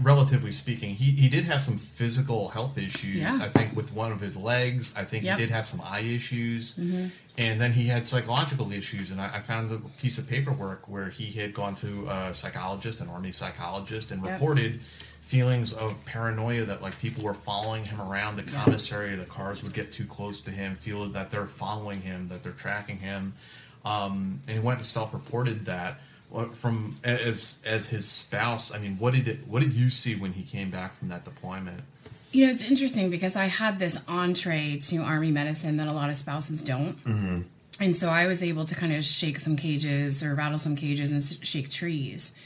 relatively 0.00 0.50
speaking, 0.52 0.94
he, 0.94 1.10
he 1.12 1.28
did 1.28 1.44
have 1.44 1.62
some 1.62 1.76
physical 1.78 2.48
health 2.48 2.78
issues. 2.78 3.16
Yeah. 3.16 3.38
I 3.40 3.48
think 3.48 3.76
with 3.76 3.92
one 3.92 4.12
of 4.12 4.20
his 4.20 4.36
legs. 4.36 4.94
I 4.96 5.04
think 5.04 5.24
Yep. 5.24 5.38
he 5.38 5.44
did 5.44 5.50
have 5.52 5.66
some 5.66 5.80
eye 5.84 6.00
issues. 6.00 6.76
Mhm. 6.76 7.10
And 7.36 7.60
then 7.60 7.72
he 7.72 7.88
had 7.88 8.06
psychological 8.06 8.70
issues, 8.72 9.10
and 9.10 9.20
I, 9.20 9.36
I 9.36 9.40
found 9.40 9.72
a 9.72 9.78
piece 10.00 10.18
of 10.18 10.28
paperwork 10.28 10.86
where 10.88 11.08
he 11.10 11.32
had 11.32 11.52
gone 11.52 11.74
to 11.76 12.06
a 12.08 12.32
psychologist, 12.32 13.00
an 13.00 13.08
army 13.08 13.32
psychologist, 13.32 14.12
and 14.12 14.22
Yep. 14.22 14.32
reported 14.34 14.80
feelings 15.20 15.72
of 15.72 16.04
paranoia 16.04 16.64
that 16.64 16.80
like 16.82 16.96
people 17.00 17.24
were 17.24 17.34
following 17.34 17.84
him 17.84 18.00
around 18.00 18.36
the 18.36 18.42
commissary, 18.44 19.16
the 19.16 19.24
cars 19.24 19.62
would 19.64 19.72
get 19.74 19.90
too 19.90 20.04
close 20.06 20.40
to 20.42 20.50
him, 20.52 20.76
feel 20.76 21.06
that 21.08 21.30
they're 21.30 21.46
following 21.46 22.02
him, 22.02 22.28
that 22.28 22.42
they're 22.44 22.52
tracking 22.52 22.98
him, 22.98 23.32
um, 23.84 24.40
and 24.46 24.56
he 24.58 24.62
went 24.62 24.78
and 24.78 24.86
self-reported 24.86 25.64
that. 25.64 25.98
What- 26.34 26.56
From 26.56 26.96
as 27.04 27.62
as 27.64 27.90
his 27.90 28.08
spouse, 28.08 28.74
I 28.74 28.78
mean, 28.78 28.96
what 28.98 29.14
did 29.14 29.28
it, 29.28 29.46
what 29.46 29.62
did 29.62 29.72
you 29.72 29.88
see 29.88 30.16
when 30.16 30.32
he 30.32 30.42
came 30.42 30.68
back 30.68 30.92
from 30.92 31.08
that 31.10 31.24
deployment? 31.24 31.80
You 32.32 32.44
know, 32.44 32.52
it's 32.52 32.64
interesting 32.64 33.08
because 33.08 33.36
I 33.36 33.44
had 33.44 33.78
this 33.78 34.02
entree 34.08 34.78
to 34.78 34.96
Army 34.98 35.30
medicine 35.30 35.76
that 35.76 35.86
a 35.86 35.92
lot 35.92 36.10
of 36.10 36.16
spouses 36.16 36.64
don't. 36.64 36.96
Mm-hmm. 37.04 37.42
And 37.78 37.96
so 37.96 38.08
I 38.08 38.26
was 38.26 38.42
able 38.42 38.64
to 38.64 38.74
kind 38.74 38.92
of 38.92 39.04
shake 39.04 39.38
some 39.38 39.54
cages 39.54 40.24
or 40.24 40.34
rattle 40.34 40.58
some 40.58 40.74
cages 40.74 41.12
and 41.12 41.22
shake 41.46 41.70
trees 41.70 42.36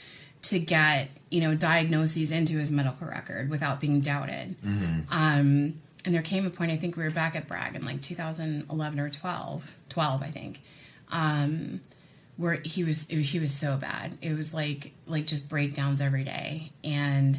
to 0.43 0.59
get, 0.59 1.09
you 1.31 1.41
know, 1.41 1.55
diagnoses 1.55 2.31
into 2.31 2.59
his 2.59 2.71
medical 2.71 3.07
record 3.07 3.49
without 3.49 3.79
being 3.79 4.01
doubted. 4.01 4.55
Mm-hmm. 4.63 5.11
Um, 5.11 5.81
and 6.05 6.13
there 6.13 6.21
came 6.21 6.45
a 6.45 6.51
point, 6.51 6.71
I 6.71 6.77
think 6.77 6.95
we 6.95 7.03
were 7.03 7.09
back 7.09 7.35
at 7.35 7.47
Bragg 7.47 7.75
in 7.75 7.83
like 7.83 8.01
2011 8.03 8.99
or 8.99 9.09
12, 9.09 9.77
12, 9.89 10.21
I 10.21 10.29
think, 10.29 10.61
um, 11.11 11.81
where 12.39 12.53
he 12.63 12.85
was 12.85 13.05
he 13.07 13.37
was 13.39 13.53
so 13.53 13.75
bad. 13.75 14.17
It 14.21 14.33
was 14.33 14.53
like 14.53 14.93
like 15.05 15.27
just 15.27 15.49
breakdowns 15.49 15.99
every 16.01 16.23
day, 16.23 16.71
and 16.85 17.37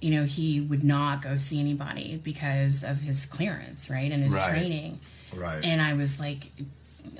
you 0.00 0.10
know 0.10 0.24
he 0.24 0.60
would 0.60 0.82
not 0.82 1.22
go 1.22 1.36
see 1.36 1.60
anybody 1.60 2.20
because 2.22 2.82
of 2.82 3.00
his 3.00 3.24
clearance, 3.24 3.88
right, 3.88 4.10
and 4.10 4.22
his 4.24 4.34
Right. 4.34 4.50
training. 4.50 5.00
Right. 5.32 5.64
And 5.64 5.80
I 5.80 5.94
was 5.94 6.18
like, 6.18 6.50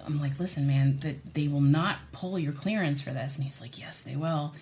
I'm 0.05 0.21
like, 0.21 0.39
listen, 0.41 0.67
man, 0.67 0.99
that 1.01 1.35
they 1.35 1.47
will 1.49 1.61
not 1.61 1.99
pull 2.13 2.39
your 2.39 2.53
clearance 2.53 3.01
for 3.03 3.11
this. 3.11 3.37
And 3.37 3.45
he's 3.45 3.61
like, 3.61 3.79
yes, 3.79 4.01
they 4.03 4.17
will. 4.17 4.53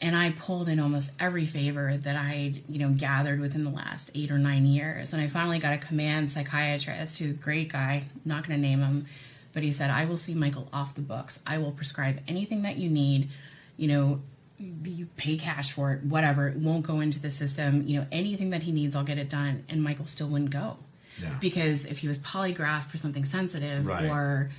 And 0.00 0.16
I 0.16 0.30
pulled 0.30 0.68
in 0.68 0.80
almost 0.80 1.12
every 1.20 1.44
favor 1.44 1.94
that 1.96 2.16
I'd, 2.16 2.62
you 2.68 2.78
know, 2.78 2.88
gathered 2.96 3.38
within 3.38 3.64
the 3.64 3.70
last 3.70 4.10
eight 4.14 4.30
or 4.30 4.38
nine 4.38 4.64
years. 4.64 5.12
And 5.12 5.20
I 5.20 5.26
finally 5.26 5.58
got 5.58 5.74
a 5.74 5.78
command 5.78 6.30
psychiatrist 6.30 7.18
who's 7.18 7.32
a 7.32 7.34
great 7.34 7.70
guy, 7.70 8.04
not 8.24 8.46
going 8.48 8.58
to 8.58 8.66
name 8.66 8.80
him, 8.80 9.06
but 9.52 9.62
he 9.62 9.72
said, 9.72 9.90
I 9.90 10.04
will 10.04 10.16
see 10.16 10.34
Michael 10.34 10.68
off 10.72 10.94
the 10.94 11.00
books. 11.00 11.42
I 11.46 11.58
will 11.58 11.72
prescribe 11.72 12.20
anything 12.28 12.62
that 12.62 12.76
you 12.76 12.88
need. 12.90 13.30
You 13.76 13.88
know, 13.88 14.20
you 14.58 15.06
pay 15.16 15.36
cash 15.36 15.72
for 15.72 15.92
it, 15.92 16.02
whatever. 16.04 16.48
It 16.48 16.56
won't 16.58 16.86
go 16.86 17.00
into 17.00 17.18
the 17.20 17.30
system. 17.30 17.82
You 17.86 18.00
know, 18.00 18.06
anything 18.12 18.50
that 18.50 18.62
he 18.62 18.72
needs, 18.72 18.94
I'll 18.94 19.04
get 19.04 19.18
it 19.18 19.28
done. 19.28 19.64
And 19.68 19.82
Michael 19.82 20.06
still 20.06 20.28
wouldn't 20.28 20.50
go. 20.50 20.76
Yeah. 21.20 21.36
Because 21.40 21.86
if 21.86 21.98
he 21.98 22.08
was 22.08 22.18
polygraphed 22.20 22.88
for 22.90 22.96
something 22.98 23.24
sensitive 23.24 23.86
Right. 23.86 24.08
or 24.08 24.50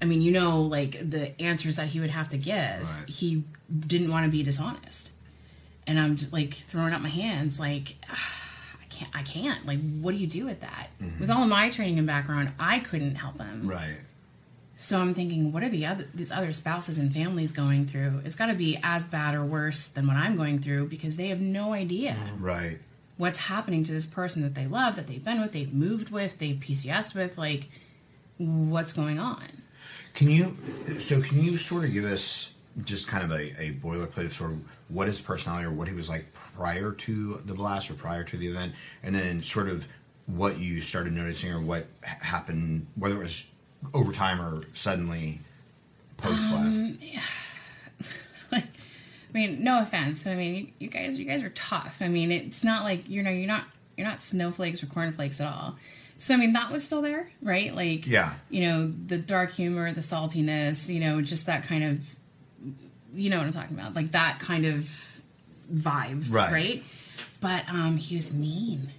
I 0.00 0.04
mean, 0.04 0.20
you 0.20 0.30
know, 0.30 0.60
like 0.62 1.10
the 1.10 1.40
answers 1.40 1.76
that 1.76 1.88
he 1.88 2.00
would 2.00 2.10
have 2.10 2.28
to 2.30 2.38
give, 2.38 2.86
he 3.08 3.44
didn't 3.86 4.10
want 4.10 4.26
to 4.26 4.30
be 4.30 4.42
dishonest. 4.42 5.10
And 5.86 5.98
I'm 5.98 6.18
like 6.32 6.52
throwing 6.54 6.92
up 6.92 7.00
my 7.00 7.08
hands, 7.08 7.58
like, 7.58 7.94
"Ah, 8.10 8.32
I 8.82 8.84
can't, 8.90 9.10
I 9.14 9.22
can't. 9.22 9.64
Like, 9.66 9.78
what 10.00 10.12
do 10.12 10.18
you 10.18 10.26
do 10.26 10.44
with 10.44 10.60
that? 10.60 10.88
Mhm. 11.02 11.20
With 11.20 11.30
all 11.30 11.46
my 11.46 11.70
training 11.70 11.96
and 11.98 12.06
background, 12.06 12.52
I 12.60 12.80
couldn't 12.80 13.14
help 13.14 13.38
him. 13.38 13.66
Right. 13.66 13.96
So 14.78 15.00
I'm 15.00 15.14
thinking, 15.14 15.52
what 15.52 15.62
are 15.62 15.70
the 15.70 15.86
other 15.86 16.06
these 16.14 16.30
other 16.30 16.52
spouses 16.52 16.98
and 16.98 17.12
families 17.12 17.52
going 17.52 17.86
through? 17.86 18.20
It's 18.24 18.36
got 18.36 18.46
to 18.46 18.54
be 18.54 18.78
as 18.82 19.06
bad 19.06 19.34
or 19.34 19.44
worse 19.44 19.88
than 19.88 20.06
what 20.06 20.16
I'm 20.16 20.36
going 20.36 20.58
through 20.58 20.88
because 20.88 21.16
they 21.16 21.28
have 21.28 21.40
no 21.40 21.72
idea 21.72 22.12
mm-hmm. 22.12 22.44
Right. 22.44 22.78
what's 23.16 23.38
happening 23.38 23.84
to 23.84 23.92
this 23.92 24.06
person 24.06 24.42
that 24.42 24.54
they 24.54 24.66
love, 24.66 24.96
that 24.96 25.06
they've 25.06 25.24
been 25.24 25.40
with, 25.40 25.52
they've 25.52 25.72
moved 25.72 26.10
with, 26.10 26.38
they've 26.38 26.56
PCSed 26.56 27.14
with. 27.14 27.38
Like, 27.38 27.68
what's 28.36 28.92
going 28.92 29.18
on? 29.18 29.44
Can 30.12 30.30
you, 30.30 30.56
so 31.00 31.22
can 31.22 31.42
you 31.42 31.56
sort 31.56 31.84
of 31.84 31.92
give 31.92 32.04
us 32.04 32.52
just 32.84 33.08
kind 33.08 33.24
of 33.24 33.30
a, 33.30 33.52
a 33.58 33.72
boilerplate 33.72 34.26
of 34.26 34.34
sort 34.34 34.50
of 34.50 34.58
what 34.88 35.06
his 35.06 35.20
personality 35.20 35.66
or 35.66 35.72
what 35.72 35.88
he 35.88 35.94
was 35.94 36.10
like 36.10 36.26
prior 36.34 36.92
to 36.92 37.40
the 37.46 37.54
blast 37.54 37.90
or 37.90 37.94
prior 37.94 38.24
to 38.24 38.36
the 38.36 38.46
event, 38.46 38.74
and 39.02 39.14
then 39.14 39.42
sort 39.42 39.68
of 39.68 39.86
what 40.26 40.58
you 40.58 40.82
started 40.82 41.14
noticing 41.14 41.50
or 41.52 41.60
what 41.60 41.86
happened, 42.02 42.86
whether 42.96 43.16
it 43.16 43.22
was 43.22 43.46
over 43.94 44.12
time 44.12 44.40
or 44.40 44.62
suddenly 44.74 45.40
post 46.16 46.48
blast? 46.50 46.66
Um, 46.66 46.98
I 48.52 48.62
mean, 49.38 49.62
no 49.64 49.80
offense, 49.82 50.22
but 50.24 50.30
I 50.30 50.36
mean, 50.36 50.54
you, 50.54 50.66
you 50.78 50.88
guys, 50.88 51.18
you 51.18 51.24
guys 51.26 51.42
are 51.42 51.50
tough. 51.50 51.98
I 52.00 52.08
mean, 52.08 52.32
it's 52.32 52.64
not 52.64 52.84
like 52.84 53.08
you 53.08 53.22
know, 53.22 53.30
you're 53.30 53.46
not, 53.48 53.64
you're 53.96 54.06
not 54.06 54.20
snowflakes 54.22 54.82
or 54.82 54.86
cornflakes 54.86 55.40
at 55.40 55.48
all. 55.52 55.76
So 56.18 56.32
I 56.32 56.38
mean, 56.38 56.54
that 56.54 56.72
was 56.72 56.82
still 56.84 57.02
there, 57.02 57.28
right? 57.42 57.74
Like, 57.74 58.06
Yeah. 58.06 58.32
you 58.48 58.62
know, 58.62 58.86
the 58.86 59.18
dark 59.18 59.52
humor, 59.52 59.92
the 59.92 60.00
saltiness, 60.00 60.88
you 60.92 61.00
know, 61.00 61.20
just 61.20 61.44
that 61.46 61.64
kind 61.64 61.84
of, 61.84 62.16
you 63.14 63.28
know 63.28 63.36
what 63.36 63.46
I'm 63.46 63.52
talking 63.52 63.78
about, 63.78 63.94
like 63.94 64.12
that 64.12 64.38
kind 64.40 64.64
of 64.64 64.88
vibe, 65.70 66.32
Right. 66.32 66.52
right? 66.52 66.84
But 67.42 67.68
um, 67.68 67.98
he 67.98 68.14
was 68.14 68.32
mean. 68.32 68.92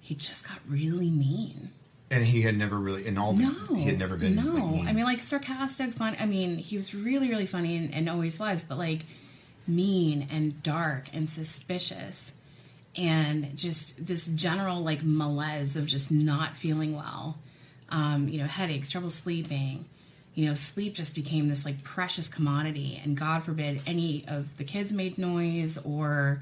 He 0.00 0.16
just 0.16 0.48
got 0.48 0.58
really 0.68 1.10
mean. 1.10 1.70
And 2.10 2.24
he 2.24 2.42
had 2.42 2.56
never 2.56 2.78
really, 2.78 3.06
in 3.06 3.18
all 3.18 3.32
the, 3.32 3.42
No, 3.42 3.74
he 3.74 3.84
had 3.84 3.98
never 3.98 4.16
been. 4.16 4.36
No, 4.36 4.76
like. 4.76 4.88
I 4.88 4.92
mean 4.92 5.04
like 5.04 5.20
sarcastic, 5.20 5.92
fun. 5.92 6.16
I 6.20 6.26
mean, 6.26 6.56
he 6.56 6.76
was 6.76 6.94
really, 6.94 7.28
really 7.28 7.46
funny 7.46 7.76
and, 7.76 7.92
and 7.92 8.08
always 8.08 8.38
was, 8.38 8.64
but 8.64 8.78
like 8.78 9.00
mean 9.66 10.28
and 10.30 10.62
dark 10.62 11.08
and 11.12 11.28
suspicious, 11.28 12.34
and 12.96 13.56
just 13.56 14.06
this 14.06 14.26
general 14.26 14.80
like 14.82 15.02
malaise 15.02 15.76
of 15.76 15.86
just 15.86 16.12
not 16.12 16.56
feeling 16.56 16.94
well. 16.94 17.38
Um, 17.88 18.28
you 18.28 18.38
know, 18.38 18.46
headaches, 18.46 18.90
trouble 18.90 19.10
sleeping. 19.10 19.84
You 20.34 20.46
know, 20.46 20.54
sleep 20.54 20.94
just 20.94 21.14
became 21.14 21.48
this 21.48 21.64
like 21.64 21.82
precious 21.82 22.28
commodity, 22.28 23.00
and 23.02 23.16
God 23.16 23.42
forbid 23.42 23.82
any 23.86 24.24
of 24.28 24.56
the 24.58 24.64
kids 24.64 24.92
made 24.92 25.18
noise 25.18 25.78
or 25.78 26.40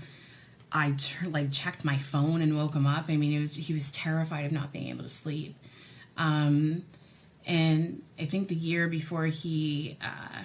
I 0.74 0.90
tur- 0.98 1.28
like 1.28 1.52
checked 1.52 1.84
my 1.84 1.98
phone 1.98 2.42
and 2.42 2.56
woke 2.56 2.74
him 2.74 2.86
up. 2.86 3.04
I 3.08 3.16
mean, 3.16 3.32
it 3.32 3.40
was, 3.40 3.54
he 3.54 3.72
was 3.72 3.92
terrified 3.92 4.44
of 4.44 4.52
not 4.52 4.72
being 4.72 4.88
able 4.88 5.04
to 5.04 5.08
sleep. 5.08 5.56
Um, 6.16 6.84
and 7.46 8.02
I 8.18 8.24
think 8.24 8.48
the 8.48 8.54
year 8.56 8.88
before 8.88 9.26
he, 9.26 9.96
uh, 10.02 10.42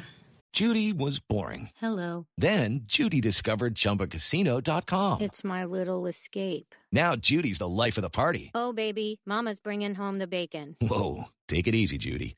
Judy 0.54 0.94
was 0.94 1.20
boring. 1.20 1.70
Hello. 1.78 2.26
Then 2.38 2.82
Judy 2.86 3.22
discovered 3.22 3.76
ChumbaCasino.com. 3.76 5.22
It's 5.22 5.44
my 5.44 5.66
little 5.66 6.06
escape. 6.08 6.76
Now 6.92 7.16
Judy's 7.16 7.60
the 7.60 7.68
life 7.68 7.98
of 7.98 8.02
the 8.04 8.10
party. 8.10 8.52
Oh, 8.54 8.74
baby, 8.74 9.20
Mama's 9.26 9.60
bringing 9.60 9.96
home 9.96 10.18
the 10.20 10.28
bacon. 10.28 10.76
Whoa, 10.82 11.26
take 11.48 11.68
it 11.68 11.76
easy, 11.76 11.98
Judy. 11.98 12.36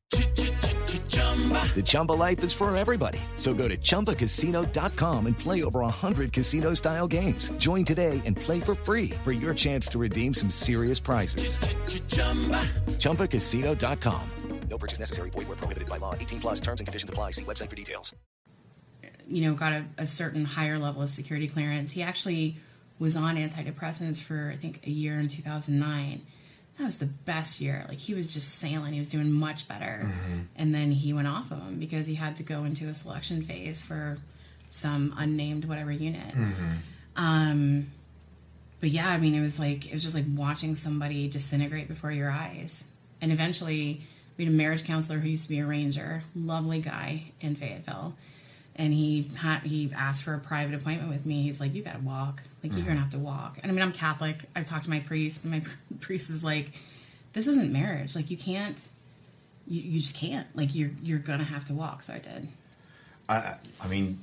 The 1.75 1.81
Chumba 1.83 2.11
life 2.11 2.43
is 2.43 2.53
for 2.53 2.75
everybody. 2.75 3.19
So 3.37 3.53
go 3.53 3.67
to 3.67 3.77
ChumbaCasino.com 3.77 5.25
and 5.25 5.37
play 5.37 5.63
over 5.63 5.79
100 5.79 6.33
casino-style 6.33 7.07
games. 7.07 7.51
Join 7.51 7.85
today 7.85 8.21
and 8.25 8.35
play 8.35 8.59
for 8.59 8.75
free 8.75 9.11
for 9.23 9.31
your 9.31 9.53
chance 9.53 9.87
to 9.87 9.97
redeem 9.97 10.33
some 10.33 10.49
serious 10.49 10.99
prizes. 10.99 11.57
ChumbaCasino.com. 12.99 14.21
No 14.69 14.77
purchase 14.77 14.99
necessary. 14.99 15.29
Void 15.31 15.47
where 15.47 15.57
prohibited 15.57 15.89
by 15.89 15.97
law. 15.97 16.13
18 16.15 16.39
plus 16.39 16.61
terms 16.61 16.79
and 16.79 16.87
conditions 16.87 17.09
apply. 17.09 17.31
See 17.31 17.43
website 17.43 17.69
for 17.69 17.75
details. 17.75 18.15
you 19.27 19.41
know, 19.41 19.53
got 19.53 19.71
a, 19.73 19.85
a 19.97 20.07
certain 20.07 20.45
higher 20.45 20.77
level 20.77 21.01
of 21.01 21.09
security 21.09 21.47
clearance. 21.47 21.91
He 21.91 22.01
actually 22.03 22.57
was 22.99 23.15
on 23.15 23.35
antidepressants 23.35 24.21
for 24.21 24.51
I 24.53 24.57
think 24.57 24.81
a 24.85 24.89
year 24.91 25.19
in 25.19 25.27
2009. 25.27 26.21
That 26.81 26.85
was 26.87 26.97
the 26.97 27.05
best 27.05 27.61
year. 27.61 27.85
Like 27.87 27.99
he 27.99 28.15
was 28.15 28.27
just 28.27 28.55
sailing. 28.55 28.93
He 28.93 28.97
was 28.99 29.09
doing 29.09 29.31
much 29.31 29.67
better. 29.67 30.09
And 30.55 30.73
then 30.73 30.91
he 30.91 31.13
went 31.13 31.27
off 31.27 31.51
of 31.51 31.59
him 31.59 31.77
because 31.77 32.07
he 32.07 32.15
had 32.15 32.37
to 32.37 32.43
go 32.43 32.63
into 32.63 32.87
a 32.89 32.93
selection 32.95 33.43
phase 33.43 33.83
for 33.83 34.17
some 34.69 35.13
unnamed 35.15 35.65
whatever 35.65 35.91
unit. 35.91 36.33
Um, 37.15 37.91
but 38.79 38.89
yeah, 38.89 39.09
I 39.09 39.19
mean, 39.19 39.35
it 39.35 39.41
was 39.41 39.59
like 39.59 39.85
it 39.85 39.93
was 39.93 40.01
just 40.01 40.15
like 40.15 40.25
watching 40.35 40.73
somebody 40.73 41.27
disintegrate 41.27 41.87
before 41.87 42.11
your 42.11 42.31
eyes. 42.31 42.85
And 43.21 43.31
eventually, 43.31 44.01
we 44.37 44.45
had 44.45 44.51
a 44.51 44.57
marriage 44.57 44.83
counselor 44.83 45.19
who 45.19 45.29
used 45.29 45.43
to 45.43 45.49
be 45.49 45.59
a 45.59 45.65
ranger, 45.67 46.23
lovely 46.35 46.81
guy 46.81 47.31
in 47.41 47.55
Fayetteville, 47.55 48.15
and 48.75 48.91
he 48.91 49.29
had 49.37 49.59
he 49.59 49.91
asked 49.95 50.23
for 50.23 50.33
a 50.33 50.39
private 50.39 50.73
appointment 50.73 51.11
with 51.11 51.27
me. 51.27 51.43
He's 51.43 51.59
like, 51.61 51.75
"You 51.75 51.83
got 51.83 51.93
to 51.93 52.01
walk. 52.01 52.41
Like 52.63 52.73
you're 52.73 52.81
gonna 52.81 52.91
mm-hmm. 52.91 53.03
have 53.03 53.11
to 53.11 53.19
walk." 53.19 53.59
And 53.61 53.71
I 53.71 53.73
mean, 53.73 53.81
I'm 53.81 53.93
Catholic. 53.93 54.45
I 54.55 54.63
talked 54.63 54.85
to 54.85 54.89
my 54.89 54.99
priest, 54.99 55.43
and 55.43 55.51
my 55.51 55.61
priest 55.99 56.31
was 56.31 56.43
like, 56.43 56.71
"This 57.33 57.47
isn't 57.47 57.71
marriage. 57.71 58.15
Like 58.15 58.31
you 58.31 58.37
can't. 58.37 58.87
You, 59.67 59.81
you 59.81 60.01
just 60.01 60.15
can't. 60.15 60.47
Like 60.55 60.75
you're 60.75 60.91
you're 61.03 61.19
gonna 61.19 61.43
have 61.43 61.65
to 61.65 61.73
walk." 61.73 62.03
So 62.03 62.13
I 62.13 62.19
did. 62.19 62.47
I, 63.29 63.55
I 63.79 63.87
mean, 63.87 64.19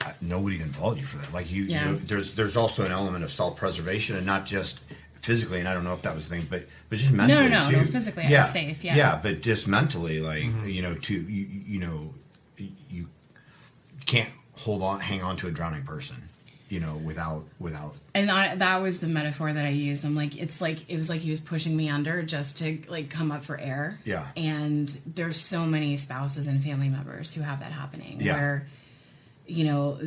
I- 0.00 0.14
nobody 0.20 0.58
can 0.58 0.70
fault 0.70 0.98
you 0.98 1.06
for 1.06 1.18
that. 1.18 1.32
Like 1.32 1.50
you, 1.50 1.64
Yeah. 1.64 1.86
you 1.86 1.92
know, 1.92 1.98
there's 1.98 2.34
there's 2.34 2.56
also 2.56 2.84
an 2.84 2.92
element 2.92 3.24
of 3.24 3.30
self 3.30 3.56
preservation, 3.56 4.16
and 4.16 4.26
not 4.26 4.46
just 4.46 4.80
physically. 5.24 5.58
And 5.58 5.68
I 5.68 5.74
don't 5.74 5.84
know 5.84 5.94
if 5.94 6.02
that 6.02 6.14
was 6.14 6.28
the 6.28 6.36
thing, 6.36 6.46
but 6.50 6.64
but 6.88 6.98
just 6.98 7.10
No, 7.10 7.26
mentally 7.26 7.48
no, 7.48 7.70
too. 7.70 7.76
no, 7.76 7.84
physically 7.84 8.24
I 8.24 8.38
was 8.38 8.50
safe, 8.50 8.84
yeah. 8.84 8.96
yeah, 8.96 9.20
but 9.22 9.40
just 9.40 9.66
mentally, 9.66 10.20
like 10.20 10.42
mm-hmm. 10.42 10.68
you 10.68 10.82
know, 10.82 10.94
to 10.94 11.14
you, 11.14 11.46
you 11.66 11.78
know, 11.80 12.14
you 12.90 13.08
can't 14.06 14.30
hold 14.58 14.82
on, 14.82 15.00
hang 15.00 15.22
on 15.22 15.36
to 15.38 15.46
a 15.46 15.50
drowning 15.50 15.84
person, 15.84 16.23
you 16.68 16.80
know, 16.80 16.96
without 16.96 17.44
without. 17.58 17.94
And 18.14 18.28
that, 18.28 18.58
that 18.60 18.82
was 18.82 19.00
the 19.00 19.06
metaphor 19.06 19.52
that 19.52 19.64
I 19.64 19.68
used. 19.70 20.04
I'm 20.04 20.16
like, 20.16 20.36
it's 20.38 20.60
like 20.60 20.88
it 20.90 20.96
was 20.96 21.08
like 21.08 21.20
he 21.20 21.30
was 21.30 21.40
pushing 21.40 21.76
me 21.76 21.88
under 21.88 22.22
just 22.22 22.58
to 22.58 22.78
like 22.88 23.10
come 23.10 23.30
up 23.30 23.44
for 23.44 23.58
air. 23.58 24.00
Yeah. 24.04 24.26
And 24.36 24.88
there's 25.06 25.38
so 25.40 25.64
many 25.66 25.96
spouses 25.96 26.46
and 26.46 26.62
family 26.62 26.88
members 26.88 27.32
who 27.34 27.42
have 27.42 27.60
that 27.60 27.72
happening 27.72 28.20
Yeah. 28.20 28.34
where, 28.34 28.66
you 29.46 29.64
know, 29.64 29.98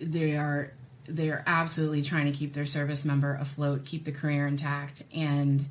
they 0.00 0.36
are 0.36 0.72
they 1.06 1.30
are 1.30 1.42
absolutely 1.46 2.02
trying 2.02 2.30
to 2.30 2.32
keep 2.38 2.52
their 2.52 2.66
service 2.66 3.04
member 3.04 3.34
afloat, 3.34 3.84
keep 3.84 4.04
the 4.04 4.12
career 4.12 4.46
intact, 4.46 5.02
and 5.14 5.66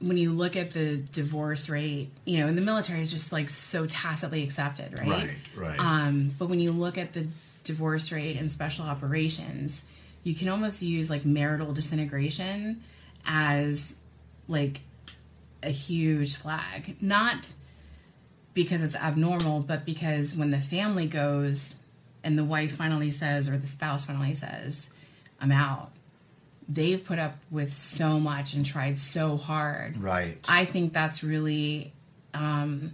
when 0.00 0.16
you 0.16 0.32
look 0.32 0.54
at 0.56 0.70
the 0.72 0.96
divorce 0.96 1.68
rate, 1.68 2.10
you 2.24 2.38
know, 2.38 2.46
in 2.46 2.54
the 2.54 2.62
military 2.62 3.00
is 3.00 3.10
just 3.10 3.32
like 3.32 3.50
so 3.50 3.84
tacitly 3.86 4.44
accepted, 4.44 4.96
right? 4.98 5.08
Right, 5.08 5.30
right. 5.56 5.78
Um, 5.80 6.30
but 6.38 6.48
when 6.48 6.60
you 6.60 6.70
look 6.70 6.98
at 6.98 7.12
the 7.14 7.26
divorce 7.68 8.10
rate 8.10 8.36
and 8.36 8.50
special 8.50 8.84
operations, 8.84 9.84
you 10.24 10.34
can 10.34 10.48
almost 10.48 10.82
use 10.82 11.08
like 11.08 11.24
marital 11.24 11.72
disintegration 11.72 12.82
as 13.24 14.00
like 14.48 14.80
a 15.62 15.70
huge 15.70 16.34
flag. 16.36 16.96
Not 17.00 17.52
because 18.54 18.82
it's 18.82 18.96
abnormal, 18.96 19.60
but 19.60 19.84
because 19.84 20.34
when 20.34 20.50
the 20.50 20.58
family 20.58 21.06
goes 21.06 21.80
and 22.24 22.36
the 22.36 22.44
wife 22.44 22.72
finally 22.72 23.12
says, 23.12 23.48
or 23.48 23.56
the 23.56 23.66
spouse 23.66 24.04
finally 24.04 24.34
says, 24.34 24.92
I'm 25.40 25.52
out, 25.52 25.92
they've 26.68 27.02
put 27.02 27.18
up 27.18 27.36
with 27.50 27.72
so 27.72 28.18
much 28.18 28.54
and 28.54 28.66
tried 28.66 28.98
so 28.98 29.36
hard. 29.36 29.96
Right. 29.96 30.44
I 30.48 30.64
think 30.64 30.92
that's 30.92 31.22
really 31.22 31.92
um, 32.34 32.92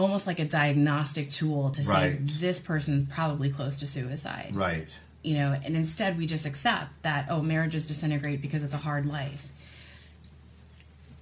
almost 0.00 0.26
like 0.26 0.38
a 0.40 0.44
diagnostic 0.44 1.30
tool 1.30 1.70
to 1.70 1.82
say 1.84 1.92
Right. 1.92 2.18
this 2.22 2.58
person's 2.58 3.04
probably 3.04 3.50
close 3.50 3.76
to 3.78 3.86
suicide. 3.86 4.50
Right. 4.54 4.88
You 5.22 5.34
know, 5.34 5.58
and 5.64 5.76
instead 5.76 6.16
we 6.16 6.26
just 6.26 6.46
accept 6.46 7.02
that 7.02 7.26
oh, 7.30 7.42
marriages 7.42 7.86
disintegrate 7.86 8.40
because 8.40 8.62
it's 8.64 8.74
a 8.74 8.78
hard 8.78 9.06
life. 9.06 9.52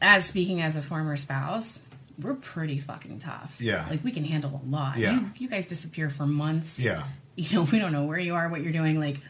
As 0.01 0.27
speaking 0.27 0.61
as 0.63 0.77
a 0.77 0.83
former 0.83 1.17
spouse, 1.17 1.83
we're 2.21 2.35
pretty 2.35 2.79
fucking 2.79 3.19
tough. 3.19 3.57
Yeah. 3.61 3.85
Like 3.91 4.05
we 4.05 4.13
can 4.13 4.25
handle 4.25 4.61
a 4.65 4.71
lot. 4.71 4.97
Yeah. 4.97 5.15
You, 5.15 5.31
you 5.37 5.49
guys 5.49 5.67
disappear 5.67 6.11
for 6.11 6.27
months. 6.27 6.83
Yeah. 6.83 7.03
You 7.39 7.55
know, 7.55 7.63
we 7.71 7.79
don't 7.79 7.93
know 7.93 8.03
where 8.05 8.19
you 8.19 8.35
are, 8.35 8.49
what 8.49 8.63
you're 8.65 8.73
doing. 8.73 8.99
Like 8.99 9.21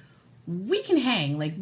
we 0.46 0.82
can 0.82 0.96
hang. 0.96 1.38
Like 1.38 1.53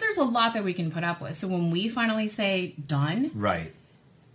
there's 0.00 0.16
a 0.16 0.24
lot 0.24 0.54
that 0.54 0.64
we 0.64 0.72
can 0.72 0.90
put 0.90 1.04
up 1.04 1.20
with. 1.20 1.36
So 1.36 1.46
when 1.46 1.70
we 1.70 1.90
finally 1.90 2.26
say 2.26 2.74
done, 2.88 3.30
Right. 3.34 3.70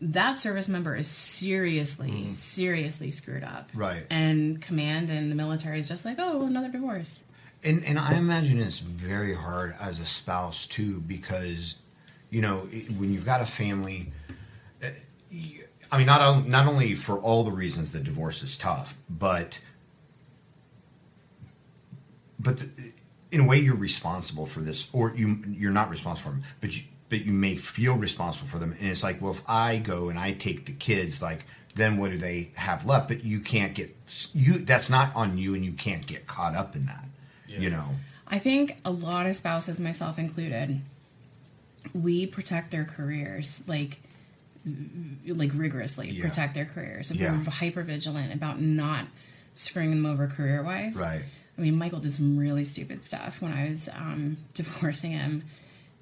That 0.01 0.39
service 0.39 0.67
member 0.69 0.95
is 0.95 1.07
seriously, 1.07 2.33
seriously 2.33 3.11
screwed 3.11 3.43
up. 3.43 3.69
Right. 3.73 4.05
And 4.09 4.61
command 4.61 5.09
and 5.09 5.29
the 5.29 5.35
military 5.35 5.79
is 5.79 5.87
just 5.87 6.05
like, 6.05 6.17
oh, 6.19 6.45
another 6.45 6.69
divorce. 6.69 7.25
And 7.63 7.83
and 7.83 7.99
I 7.99 8.15
imagine 8.15 8.59
it's 8.59 8.79
very 8.79 9.35
hard 9.35 9.75
as 9.81 9.99
a 9.99 10.05
spouse 10.05 10.65
too 10.65 11.01
because 11.01 11.75
you 12.29 12.41
know 12.41 12.59
when 12.97 13.11
you've 13.11 13.25
got 13.25 13.41
a 13.41 13.45
family. 13.45 14.13
uh, 14.83 14.87
I 15.91 15.97
mean, 15.97 16.07
not 16.07 16.47
not 16.47 16.67
only 16.67 16.95
for 16.95 17.17
all 17.17 17.43
the 17.43 17.51
reasons 17.51 17.91
that 17.91 18.03
divorce 18.03 18.43
is 18.43 18.57
tough, 18.57 18.95
but 19.09 19.59
but 22.39 22.57
the, 22.57 22.93
in 23.31 23.41
a 23.41 23.45
way 23.45 23.59
you're 23.59 23.75
responsible 23.75 24.45
for 24.45 24.61
this, 24.61 24.87
or 24.93 25.13
you 25.15 25.43
you're 25.47 25.71
not 25.71 25.89
responsible 25.89 26.31
for 26.31 26.37
them, 26.37 26.45
but 26.61 26.77
you 26.77 26.83
but 27.09 27.25
you 27.25 27.31
may 27.33 27.55
feel 27.55 27.95
responsible 27.97 28.47
for 28.47 28.59
them, 28.59 28.75
and 28.79 28.89
it's 28.89 29.03
like, 29.03 29.21
well, 29.21 29.31
if 29.31 29.41
I 29.47 29.77
go 29.77 30.09
and 30.09 30.17
I 30.19 30.31
take 30.33 30.65
the 30.65 30.73
kids, 30.73 31.21
like 31.21 31.45
then 31.75 31.97
what 31.97 32.11
do 32.11 32.17
they 32.17 32.51
have 32.55 32.85
left? 32.85 33.07
But 33.07 33.23
you 33.23 33.39
can't 33.39 33.73
get 33.73 33.95
you. 34.33 34.59
That's 34.59 34.89
not 34.89 35.15
on 35.15 35.37
you, 35.37 35.53
and 35.55 35.63
you 35.65 35.73
can't 35.73 36.05
get 36.05 36.27
caught 36.27 36.55
up 36.55 36.75
in 36.75 36.85
that. 36.87 37.05
You 37.47 37.69
know. 37.69 37.85
I 38.27 38.37
think 38.37 38.77
a 38.85 38.91
lot 38.91 39.25
of 39.25 39.35
spouses, 39.35 39.79
myself 39.79 40.19
included, 40.19 40.81
we 41.95 42.27
protect 42.27 42.69
their 42.71 42.85
careers 42.85 43.67
like 43.67 43.99
like 45.25 45.51
rigorously 45.55 46.09
Yeah. 46.11 46.25
protect 46.25 46.53
their 46.53 46.65
careers. 46.65 47.11
Yeah. 47.11 47.37
We're 47.37 47.49
hyper 47.51 47.81
vigilant 47.81 48.33
about 48.33 48.61
not 48.61 49.05
screwing 49.55 49.89
them 49.89 50.05
over 50.05 50.27
career 50.27 50.61
wise. 50.61 50.97
Right. 50.97 51.21
I 51.57 51.61
mean, 51.61 51.75
Michael 51.77 51.99
did 51.99 52.13
some 52.13 52.37
really 52.37 52.63
stupid 52.65 53.01
stuff 53.01 53.41
when 53.41 53.51
I 53.51 53.69
was 53.69 53.89
um, 53.89 54.37
divorcing 54.53 55.11
him, 55.11 55.43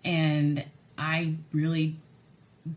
and 0.04 0.64
I 0.98 1.36
really 1.54 1.98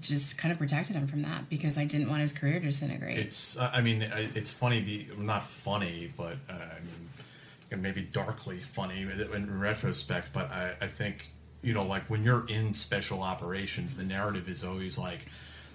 just 0.00 0.38
kind 0.38 0.52
of 0.52 0.58
protected 0.58 0.94
him 0.94 1.08
from 1.08 1.22
that 1.22 1.48
because 1.48 1.76
I 1.76 1.84
didn't 1.84 2.08
want 2.08 2.22
his 2.22 2.32
career 2.32 2.60
to 2.60 2.66
disintegrate. 2.66 3.18
It's, 3.18 3.58
uh, 3.58 3.70
I 3.72 3.80
mean, 3.80 4.02
it's 4.02 4.50
funny, 4.50 5.08
not 5.18 5.44
funny, 5.44 6.12
but 6.16 6.36
uh, 6.48 6.52
I 6.52 7.74
mean, 7.74 7.82
maybe 7.82 8.02
darkly 8.02 8.58
funny 8.58 9.02
in 9.02 9.60
retrospect. 9.60 10.32
But 10.32 10.50
I, 10.50 10.74
I 10.80 10.86
think, 10.86 11.30
you 11.62 11.74
know, 11.74 11.84
like 11.84 12.08
when 12.08 12.22
you're 12.22 12.46
in 12.48 12.74
special 12.74 13.22
operations, 13.22 13.96
the 13.96 14.04
narrative 14.04 14.48
is 14.48 14.64
always 14.64 14.96
like, 14.98 15.26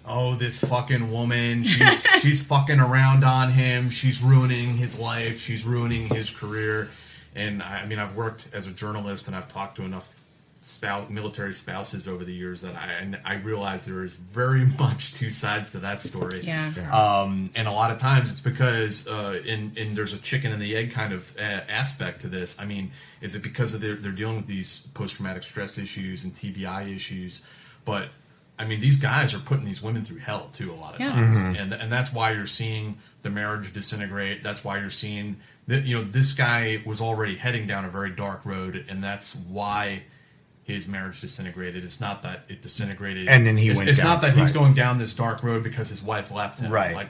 oh, 0.06 0.36
this 0.36 0.60
fucking 0.60 1.12
woman, 1.12 1.64
she's 1.64 2.02
she's 2.22 2.46
fucking 2.46 2.80
around 2.80 3.24
on 3.24 3.50
him, 3.50 3.90
she's 3.90 4.22
ruining 4.22 4.78
his 4.78 5.00
life, 5.00 5.40
she's 5.40 5.66
ruining 5.66 6.08
his 6.14 6.30
career. 6.30 6.90
And 7.34 7.62
I, 7.62 7.82
I 7.82 7.86
mean, 7.86 8.00
I've 8.00 8.16
worked 8.16 8.50
as 8.54 8.68
a 8.68 8.72
journalist 8.72 9.28
and 9.28 9.36
I've 9.36 9.48
talked 9.48 9.78
to 9.78 9.84
enough 9.84 10.24
spouse, 10.66 11.10
military 11.10 11.54
spouses 11.54 12.08
over 12.08 12.24
the 12.26 12.34
years 12.34 12.62
that 12.62 12.76
I 12.76 12.92
and 12.94 13.20
I 13.24 13.36
realize 13.36 13.86
there 13.86 14.04
is 14.04 14.16
very 14.16 14.66
much 14.80 15.14
two 15.14 15.30
sides 15.30 15.72
to 15.72 15.80
that 15.80 16.02
story. 16.02 16.42
Yeah. 16.42 16.72
Um, 16.92 17.52
and 17.56 17.68
a 17.68 17.72
lot 17.72 17.92
of 17.92 18.00
times 18.00 18.32
it's 18.32 18.42
because 18.42 19.08
uh, 19.08 19.40
in 19.46 19.74
in 19.76 19.94
there's 19.94 20.14
a 20.14 20.18
chicken 20.18 20.52
and 20.52 20.62
the 20.62 20.76
egg 20.76 20.92
kind 20.92 21.14
of 21.14 21.32
uh, 21.38 21.42
aspect 21.70 22.22
to 22.22 22.28
this. 22.28 22.60
I 22.60 22.66
mean, 22.66 22.92
is 23.22 23.36
it 23.36 23.44
because 23.44 23.74
of 23.74 23.82
they're, 23.82 23.96
they're 23.96 24.12
dealing 24.12 24.38
with 24.38 24.48
these 24.48 24.88
post 24.94 25.16
traumatic 25.16 25.44
stress 25.44 25.78
issues 25.78 26.24
and 26.26 26.34
TBI 26.34 26.94
issues? 26.96 27.46
But 27.86 28.10
I 28.58 28.66
mean, 28.66 28.80
these 28.80 28.96
guys 28.98 29.34
are 29.34 29.40
putting 29.40 29.66
these 29.66 29.84
women 29.84 30.04
through 30.04 30.20
hell 30.20 30.50
too 30.52 30.72
a 30.72 30.76
lot 30.76 30.96
of 30.96 31.00
Yeah. 31.02 31.12
times, 31.12 31.38
Mm-hmm. 31.38 31.56
and 31.58 31.74
and 31.74 31.92
that's 31.92 32.12
why 32.12 32.32
you're 32.32 32.46
seeing 32.48 32.98
the 33.22 33.30
marriage 33.30 33.72
disintegrate. 33.72 34.42
That's 34.42 34.64
why 34.64 34.80
you're 34.80 34.90
seeing 34.90 35.38
that 35.68 35.84
you 35.84 35.96
know 35.96 36.04
this 36.04 36.32
guy 36.34 36.82
was 36.86 37.02
already 37.02 37.36
heading 37.36 37.68
down 37.68 37.86
a 37.86 37.90
very 37.90 38.10
dark 38.12 38.46
road, 38.46 38.84
and 38.90 39.04
that's 39.04 39.36
why 39.36 40.04
his 40.66 40.88
marriage 40.88 41.22
disintegrated. 41.22 41.84
It's 41.84 42.02
not 42.02 42.24
that 42.24 42.44
it 42.50 42.62
disintegrated, 42.62 43.30
And 43.30 43.46
then 43.46 43.56
he 43.56 43.70
it's, 43.70 43.78
went 43.78 43.90
It's 43.90 44.00
down- 44.00 44.08
not 44.08 44.22
that 44.22 44.34
he's 44.34 44.52
going 44.52 44.74
down 44.74 44.98
this 44.98 45.14
dark 45.14 45.44
road 45.44 45.64
because 45.64 45.90
his 45.90 46.04
wife 46.04 46.32
left 46.32 46.60
him, 46.60 46.72
Right. 46.72 46.94
Like, 46.96 47.10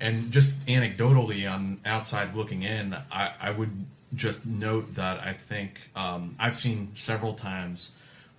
and 0.00 0.32
just 0.32 0.66
anecdotally 0.66 1.50
on 1.50 1.80
outside 1.84 2.34
looking 2.34 2.62
in, 2.62 2.96
I, 3.12 3.32
I 3.40 3.50
would 3.52 3.86
just 4.14 4.46
note 4.46 4.94
that 4.94 5.20
I 5.20 5.32
think 5.34 5.90
um, 5.94 6.34
I've 6.38 6.56
seen 6.56 6.90
several 6.94 7.34
times 7.34 7.92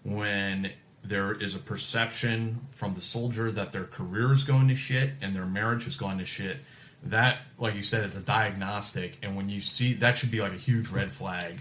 when 0.04 0.72
there 1.04 1.32
is 1.34 1.54
a 1.56 1.60
perception 1.60 2.60
from 2.72 2.96
the 2.96 3.02
soldier 3.02 3.52
that 3.52 3.72
their 3.72 3.86
career 3.86 4.34
is 4.34 4.44
going 4.44 4.68
to 4.70 4.76
shit 4.76 5.12
and 5.22 5.36
their 5.36 5.46
marriage 5.46 5.84
has 5.84 5.96
gone 5.96 6.18
to 6.18 6.26
shit. 6.26 6.58
That, 7.04 7.38
like 7.60 7.76
you 7.76 7.84
said, 7.84 8.04
is 8.04 8.16
a 8.16 8.22
diagnostic, 8.22 9.20
and 9.22 9.36
when 9.36 9.48
you 9.48 9.62
see 9.62 9.94
that, 9.96 10.18
should 10.18 10.32
be 10.32 10.42
like 10.42 10.54
a 10.54 10.58
huge 10.58 10.90
red 10.90 11.12
flag. 11.12 11.60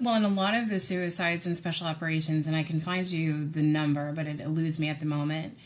Well, 0.00 0.14
and 0.14 0.24
a 0.24 0.28
lot 0.28 0.54
of 0.54 0.68
the 0.68 0.78
suicides 0.78 1.46
and 1.46 1.56
special 1.56 1.86
operations, 1.86 2.46
and 2.46 2.54
I 2.56 2.62
can 2.62 2.78
find 2.80 3.06
you 3.06 3.44
the 3.44 3.62
number, 3.62 4.12
but 4.12 4.26
it 4.26 4.40
eludes 4.40 4.78
me 4.78 4.88
at 4.88 5.00
the 5.00 5.06
moment. 5.06 5.58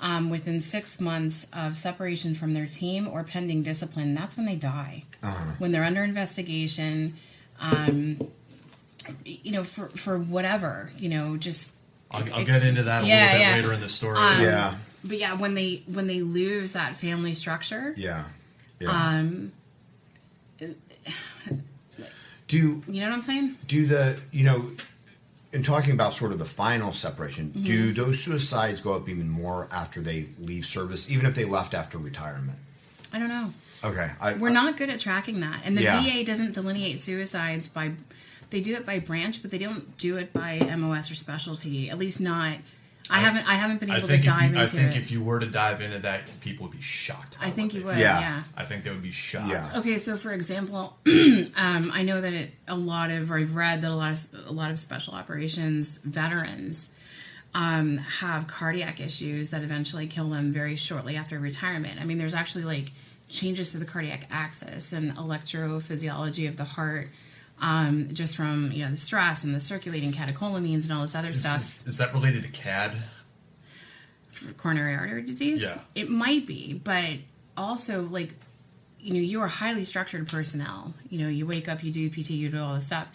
Um, 0.00 0.28
within 0.28 0.60
six 0.60 1.00
months 1.00 1.46
of 1.54 1.76
separation 1.76 2.34
from 2.34 2.52
their 2.52 2.66
team 2.66 3.08
or 3.08 3.24
pending 3.24 3.62
discipline, 3.62 4.14
that's 4.14 4.36
when 4.36 4.44
they 4.44 4.56
die. 4.56 5.04
Uh-huh. 5.22 5.52
When 5.58 5.72
they're 5.72 5.84
under 5.84 6.04
investigation, 6.04 7.14
um, 7.60 8.20
you 9.24 9.52
know, 9.52 9.62
for 9.64 9.88
for 9.90 10.18
whatever, 10.18 10.90
you 10.98 11.08
know, 11.08 11.36
just 11.38 11.82
I'll, 12.10 12.22
I'll 12.34 12.44
get 12.44 12.62
into 12.62 12.82
that 12.82 13.04
a 13.04 13.06
Yeah, 13.06 13.14
little 13.24 13.38
bit 13.38 13.40
yeah. 13.40 13.54
later 13.56 13.72
in 13.72 13.80
the 13.80 13.88
story. 13.88 14.18
Um, 14.18 14.42
Yeah. 14.42 14.74
But 15.04 15.18
yeah, 15.18 15.34
when 15.34 15.54
they 15.54 15.82
when 15.86 16.06
they 16.08 16.20
lose 16.20 16.72
that 16.72 16.96
family 16.96 17.34
structure, 17.34 17.94
Yeah. 17.96 18.24
Yeah. 18.80 18.90
um, 18.90 19.52
do 22.48 22.82
you 22.88 23.00
know 23.00 23.06
what 23.06 23.14
I'm 23.14 23.20
saying? 23.20 23.56
do 23.66 23.86
the 23.86 24.18
you 24.32 24.44
know 24.44 24.70
in 25.52 25.62
talking 25.62 25.92
about 25.92 26.14
sort 26.14 26.32
of 26.32 26.38
the 26.38 26.44
final 26.44 26.92
separation 26.92 27.50
do 27.50 27.92
Mhm. 27.92 27.96
those 27.96 28.22
suicides 28.22 28.80
go 28.80 28.94
up 28.94 29.08
even 29.08 29.28
more 29.28 29.68
after 29.72 30.00
they 30.00 30.26
leave 30.38 30.66
service 30.66 31.10
even 31.10 31.24
if 31.26 31.34
they 31.34 31.44
left 31.44 31.74
after 31.74 31.98
retirement 31.98 32.58
I 33.12 33.18
don't 33.18 33.28
know. 33.28 33.52
okay 33.84 34.10
I, 34.20 34.34
We're 34.34 34.50
not 34.50 34.76
good 34.76 34.90
at 34.90 34.98
tracking 35.00 35.40
that, 35.40 35.62
and 35.64 35.76
the 35.78 35.82
Yeah. 35.82 36.02
VA 36.02 36.24
doesn't 36.24 36.52
delineate 36.54 37.00
suicides 37.00 37.68
by. 37.68 37.92
They 38.50 38.60
do 38.60 38.74
it 38.74 38.84
by 38.86 38.98
branch, 39.00 39.42
but 39.42 39.50
they 39.50 39.58
don't 39.58 39.96
do 39.96 40.16
it 40.18 40.32
by 40.32 40.58
MOS 40.76 41.10
or 41.10 41.14
specialty. 41.14 41.88
At 41.90 41.98
least 41.98 42.20
not. 42.20 42.58
I, 43.08 43.18
haven't. 43.18 43.48
I 43.48 43.54
haven't 43.54 43.80
been 43.80 43.90
I 43.90 43.98
able 43.98 44.08
to 44.08 44.14
think, 44.14 44.24
if 44.24 44.30
dive 44.30 44.54
you, 44.54 44.60
I 44.62 44.66
think 44.66 44.96
it. 44.96 44.98
if 44.98 45.10
you 45.10 45.22
were 45.22 45.38
to 45.38 45.46
dive 45.46 45.80
into 45.80 45.98
that, 46.00 46.40
people 46.40 46.66
would 46.66 46.76
be 46.76 46.82
shocked. 46.82 47.36
I 47.40 47.50
think 47.50 47.74
you 47.74 47.84
would. 47.84 47.96
Yeah. 47.98 48.20
Yeah. 48.20 48.42
I 48.56 48.64
think 48.64 48.84
they 48.84 48.90
would 48.90 49.02
be 49.02 49.12
shocked. 49.12 49.76
Okay, 49.76 49.98
so 49.98 50.16
for 50.16 50.32
example, 50.32 50.96
um, 51.06 51.90
I 51.92 52.02
know 52.02 52.20
that 52.20 52.32
it, 52.32 52.50
a 52.66 52.76
lot 52.76 53.10
of, 53.10 53.30
or 53.30 53.38
I've 53.38 53.54
read 53.54 53.82
that 53.82 53.90
a 53.90 53.94
lot 53.94 54.12
of 54.12 54.46
a 54.46 54.52
lot 54.52 54.70
of 54.70 54.78
special 54.78 55.14
operations 55.14 55.98
veterans 55.98 56.94
um, 57.54 57.96
have 57.96 58.46
cardiac 58.46 59.00
issues 59.00 59.50
that 59.50 59.62
eventually 59.62 60.06
kill 60.06 60.28
them 60.28 60.52
very 60.52 60.76
shortly 60.76 61.16
after 61.16 61.38
retirement. 61.38 62.00
I 62.00 62.04
mean, 62.04 62.18
there's 62.18 62.34
actually 62.34 62.64
like 62.64 62.92
changes 63.28 63.72
to 63.72 63.78
the 63.78 63.86
cardiac 63.86 64.26
axis 64.30 64.92
and 64.92 65.16
electrophysiology 65.16 66.48
of 66.48 66.56
the 66.56 66.64
heart, 66.64 67.08
um, 67.60 68.10
just 68.12 68.36
from 68.36 68.70
you 68.72 68.84
know 68.84 68.90
the 68.90 68.96
stress 68.96 69.44
and 69.44 69.54
the 69.54 69.60
circulating 69.60 70.12
catecholamines 70.12 70.84
and 70.84 70.92
all 70.92 71.02
this 71.02 71.14
other 71.14 71.30
Is, 71.30 71.40
stuff 71.40 71.60
is, 71.60 71.86
is 71.86 71.98
that 71.98 72.12
related 72.14 72.42
to 72.42 72.48
CAD? 72.48 72.96
coronary 74.58 74.94
artery 74.94 75.22
disease. 75.22 75.62
Yeah. 75.62 75.78
It 75.94 76.10
might 76.10 76.46
be, 76.46 76.74
but 76.84 77.14
also 77.56 78.02
like 78.02 78.34
you 79.00 79.14
know, 79.14 79.20
you 79.20 79.40
are 79.40 79.46
highly 79.48 79.84
structured 79.84 80.28
personnel. 80.28 80.92
You 81.10 81.20
know, 81.20 81.28
you 81.28 81.46
wake 81.46 81.68
up, 81.68 81.84
you 81.84 81.92
do 81.92 82.10
PT, 82.10 82.30
you 82.30 82.48
do 82.50 82.60
all 82.60 82.74
this 82.74 82.86
stuff. 82.86 83.06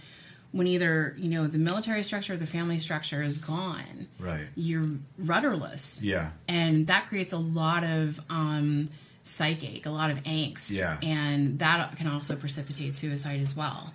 When 0.53 0.65
either, 0.67 1.15
you 1.17 1.29
know, 1.29 1.47
the 1.47 1.57
military 1.57 2.03
structure 2.03 2.33
or 2.33 2.37
the 2.37 2.45
family 2.45 2.79
structure 2.79 3.21
is 3.21 3.37
gone, 3.37 4.07
right 4.19 4.47
you're 4.55 4.89
rudderless. 5.17 6.01
yeah 6.01 6.31
And 6.47 6.87
that 6.87 7.07
creates 7.07 7.33
a 7.33 7.37
lot 7.37 7.83
of 7.83 8.19
um 8.29 8.87
psychic, 9.23 9.85
a 9.85 9.89
lot 9.89 10.11
of 10.11 10.23
angst. 10.23 10.71
Yeah. 10.75 10.97
And 11.03 11.59
that 11.59 11.95
can 11.97 12.07
also 12.07 12.35
precipitate 12.35 12.95
suicide 12.95 13.39
as 13.39 13.55
well. 13.55 13.93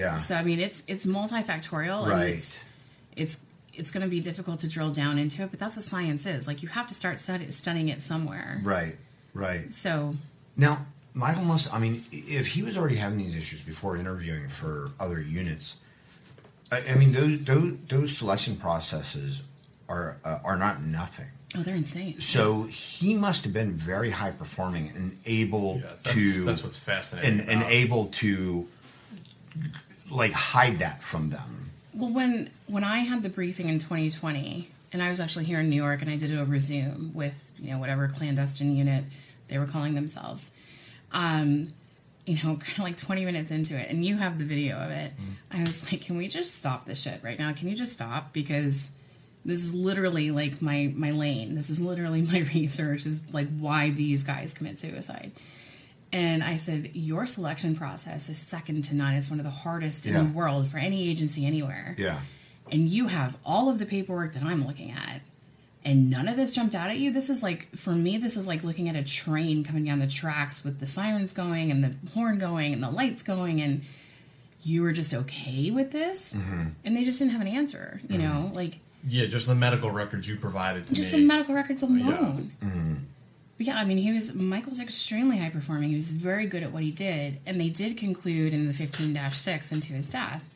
Yeah 0.00 0.16
So 0.16 0.34
I 0.34 0.42
mean 0.42 0.60
it's 0.60 0.82
it's 0.86 1.06
multifactorial 1.06 2.02
and 2.02 2.10
Right. 2.10 2.34
it's 2.34 2.62
it's 3.16 3.34
it's 3.72 3.90
going 3.90 4.04
to 4.04 4.10
be 4.10 4.20
difficult 4.20 4.60
to 4.60 4.68
drill 4.68 4.92
down 4.92 5.18
into 5.18 5.42
it, 5.42 5.50
but 5.50 5.58
that's 5.58 5.74
what 5.76 5.84
science 5.84 6.26
is. 6.26 6.46
Like 6.46 6.62
you 6.62 6.68
have 6.68 6.86
to 6.92 6.94
start 6.94 7.18
study, 7.18 7.50
studying 7.50 7.88
it 7.88 8.00
somewhere. 8.02 8.60
right 8.62 8.96
right 9.32 9.72
So 9.74 10.14
Now, 10.56 10.86
Michael 11.12 11.42
must. 11.44 11.72
I 11.74 11.78
mean, 11.84 12.04
if 12.12 12.46
he 12.54 12.62
was 12.62 12.76
already 12.78 12.96
having 12.96 13.18
these 13.18 13.34
issues 13.36 13.62
before 13.62 13.96
interviewing 13.96 14.48
for 14.48 14.90
other 15.04 15.20
units, 15.20 15.76
I, 16.70 16.78
I 16.90 16.94
mean, 16.94 17.10
those, 17.12 17.34
those 17.50 17.72
those 17.88 18.16
selection 18.16 18.56
processes 18.56 19.42
are 19.88 20.18
uh, 20.24 20.38
are 20.44 20.56
not 20.56 20.82
nothing. 20.82 21.26
Oh, 21.56 21.62
they're 21.62 21.76
insane. 21.84 22.18
So 22.20 22.64
he 22.64 23.14
must 23.14 23.44
have 23.44 23.52
been 23.52 23.72
very 23.92 24.10
high 24.10 24.32
performing 24.32 24.84
and 24.96 25.18
able 25.26 25.78
that's- 25.78 26.14
to. 26.14 26.44
that's 26.44 26.62
what's 26.64 26.78
fascinating 26.78 27.40
And, 27.40 27.48
and 27.48 27.62
able 27.82 28.06
to 28.22 28.66
like 30.14 30.32
hide 30.32 30.78
that 30.78 31.02
from 31.02 31.30
them. 31.30 31.70
Well, 31.92 32.10
when 32.10 32.50
when 32.66 32.84
I 32.84 32.98
had 32.98 33.22
the 33.22 33.28
briefing 33.28 33.68
in 33.68 33.78
2020, 33.78 34.68
and 34.92 35.02
I 35.02 35.10
was 35.10 35.20
actually 35.20 35.44
here 35.44 35.60
in 35.60 35.68
New 35.68 35.76
York, 35.76 36.02
and 36.02 36.10
I 36.10 36.16
did 36.16 36.30
it 36.30 36.38
over 36.38 36.58
Zoom 36.58 37.12
with 37.14 37.50
you 37.58 37.70
know 37.70 37.78
whatever 37.78 38.08
clandestine 38.08 38.76
unit 38.76 39.04
they 39.48 39.58
were 39.58 39.66
calling 39.66 39.94
themselves. 39.94 40.52
Um, 41.12 41.68
you 42.26 42.36
know, 42.36 42.56
kind 42.60 42.78
of 42.78 42.84
like 42.84 42.96
20 42.96 43.24
minutes 43.24 43.50
into 43.50 43.78
it, 43.78 43.90
and 43.90 44.04
you 44.04 44.16
have 44.16 44.38
the 44.38 44.44
video 44.44 44.78
of 44.78 44.90
it. 44.90 45.12
I 45.50 45.60
was 45.60 45.90
like, 45.90 46.00
can 46.00 46.16
we 46.16 46.28
just 46.28 46.54
stop 46.54 46.86
this 46.86 47.00
shit 47.02 47.22
right 47.22 47.38
now? 47.38 47.52
Can 47.52 47.68
you 47.68 47.76
just 47.76 47.92
stop 47.92 48.32
because 48.32 48.90
this 49.44 49.62
is 49.62 49.74
literally 49.74 50.30
like 50.30 50.62
my 50.62 50.92
my 50.96 51.10
lane. 51.10 51.54
This 51.54 51.70
is 51.70 51.80
literally 51.80 52.22
my 52.22 52.38
research. 52.54 53.06
Is 53.06 53.32
like 53.32 53.48
why 53.58 53.90
these 53.90 54.24
guys 54.24 54.54
commit 54.54 54.78
suicide. 54.78 55.32
And 56.14 56.44
I 56.44 56.54
said, 56.54 56.90
Your 56.94 57.26
selection 57.26 57.74
process 57.74 58.28
is 58.28 58.38
second 58.38 58.84
to 58.84 58.94
none. 58.94 59.14
It's 59.14 59.28
one 59.30 59.40
of 59.40 59.44
the 59.44 59.50
hardest 59.50 60.06
in 60.06 60.14
the 60.14 60.24
world 60.32 60.68
for 60.68 60.78
any 60.78 61.08
agency 61.10 61.44
anywhere. 61.44 61.96
Yeah. 61.98 62.20
And 62.70 62.88
you 62.88 63.08
have 63.08 63.36
all 63.44 63.68
of 63.68 63.80
the 63.80 63.84
paperwork 63.84 64.32
that 64.34 64.44
I'm 64.44 64.62
looking 64.62 64.92
at. 64.92 65.20
And 65.84 66.08
none 66.10 66.28
of 66.28 66.36
this 66.36 66.52
jumped 66.52 66.74
out 66.76 66.88
at 66.88 66.98
you. 66.98 67.12
This 67.12 67.28
is 67.28 67.42
like, 67.42 67.68
for 67.76 67.90
me, 67.90 68.16
this 68.16 68.36
is 68.36 68.46
like 68.46 68.62
looking 68.62 68.88
at 68.88 68.94
a 68.94 69.02
train 69.02 69.64
coming 69.64 69.84
down 69.84 69.98
the 69.98 70.06
tracks 70.06 70.64
with 70.64 70.78
the 70.78 70.86
sirens 70.86 71.32
going 71.34 71.70
and 71.72 71.82
the 71.82 71.94
horn 72.14 72.38
going 72.38 72.72
and 72.72 72.80
the 72.82 72.90
lights 72.90 73.24
going. 73.24 73.60
And 73.60 73.82
you 74.62 74.82
were 74.82 74.92
just 74.92 75.12
okay 75.12 75.70
with 75.72 75.90
this. 75.90 76.32
Mhm. 76.32 76.70
And 76.84 76.96
they 76.96 77.02
just 77.04 77.18
didn't 77.18 77.32
have 77.32 77.40
an 77.42 77.48
answer, 77.48 78.00
you 78.08 78.18
know? 78.18 78.52
Like, 78.54 78.78
Yeah, 79.06 79.26
just 79.26 79.46
the 79.48 79.54
medical 79.54 79.90
records 79.90 80.26
you 80.28 80.36
provided 80.36 80.86
to 80.86 80.94
just 80.94 80.98
me. 80.98 81.02
Just 81.02 81.12
the 81.12 81.26
medical 81.26 81.54
records 81.56 81.82
alone. 81.82 82.52
Mhm. 82.62 83.00
But 83.56 83.66
yeah, 83.68 83.76
I 83.78 83.84
mean, 83.84 83.98
he 83.98 84.12
was 84.12 84.34
Michael's 84.34 84.80
extremely 84.80 85.38
high 85.38 85.50
performing. 85.50 85.90
He 85.90 85.94
was 85.94 86.10
very 86.10 86.46
good 86.46 86.62
at 86.62 86.72
what 86.72 86.82
he 86.82 86.90
did, 86.90 87.38
and 87.46 87.60
they 87.60 87.68
did 87.68 87.96
conclude 87.96 88.52
in 88.52 88.66
the 88.66 88.74
fifteen 88.74 89.16
six 89.32 89.70
into 89.72 89.92
his 89.92 90.08
death 90.08 90.52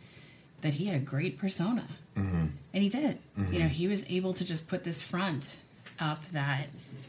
that 0.62 0.74
he 0.74 0.86
had 0.86 0.96
a 0.96 0.98
great 0.98 1.38
persona, 1.38 1.86
Mhm. 2.16 2.50
and 2.74 2.82
he 2.82 2.88
did. 2.88 3.18
Mhm. 3.38 3.52
You 3.52 3.58
know, 3.60 3.68
he 3.68 3.86
was 3.86 4.04
able 4.08 4.34
to 4.34 4.44
just 4.44 4.66
put 4.66 4.82
this 4.82 5.02
front 5.02 5.62
up 6.00 6.28
that 6.32 6.66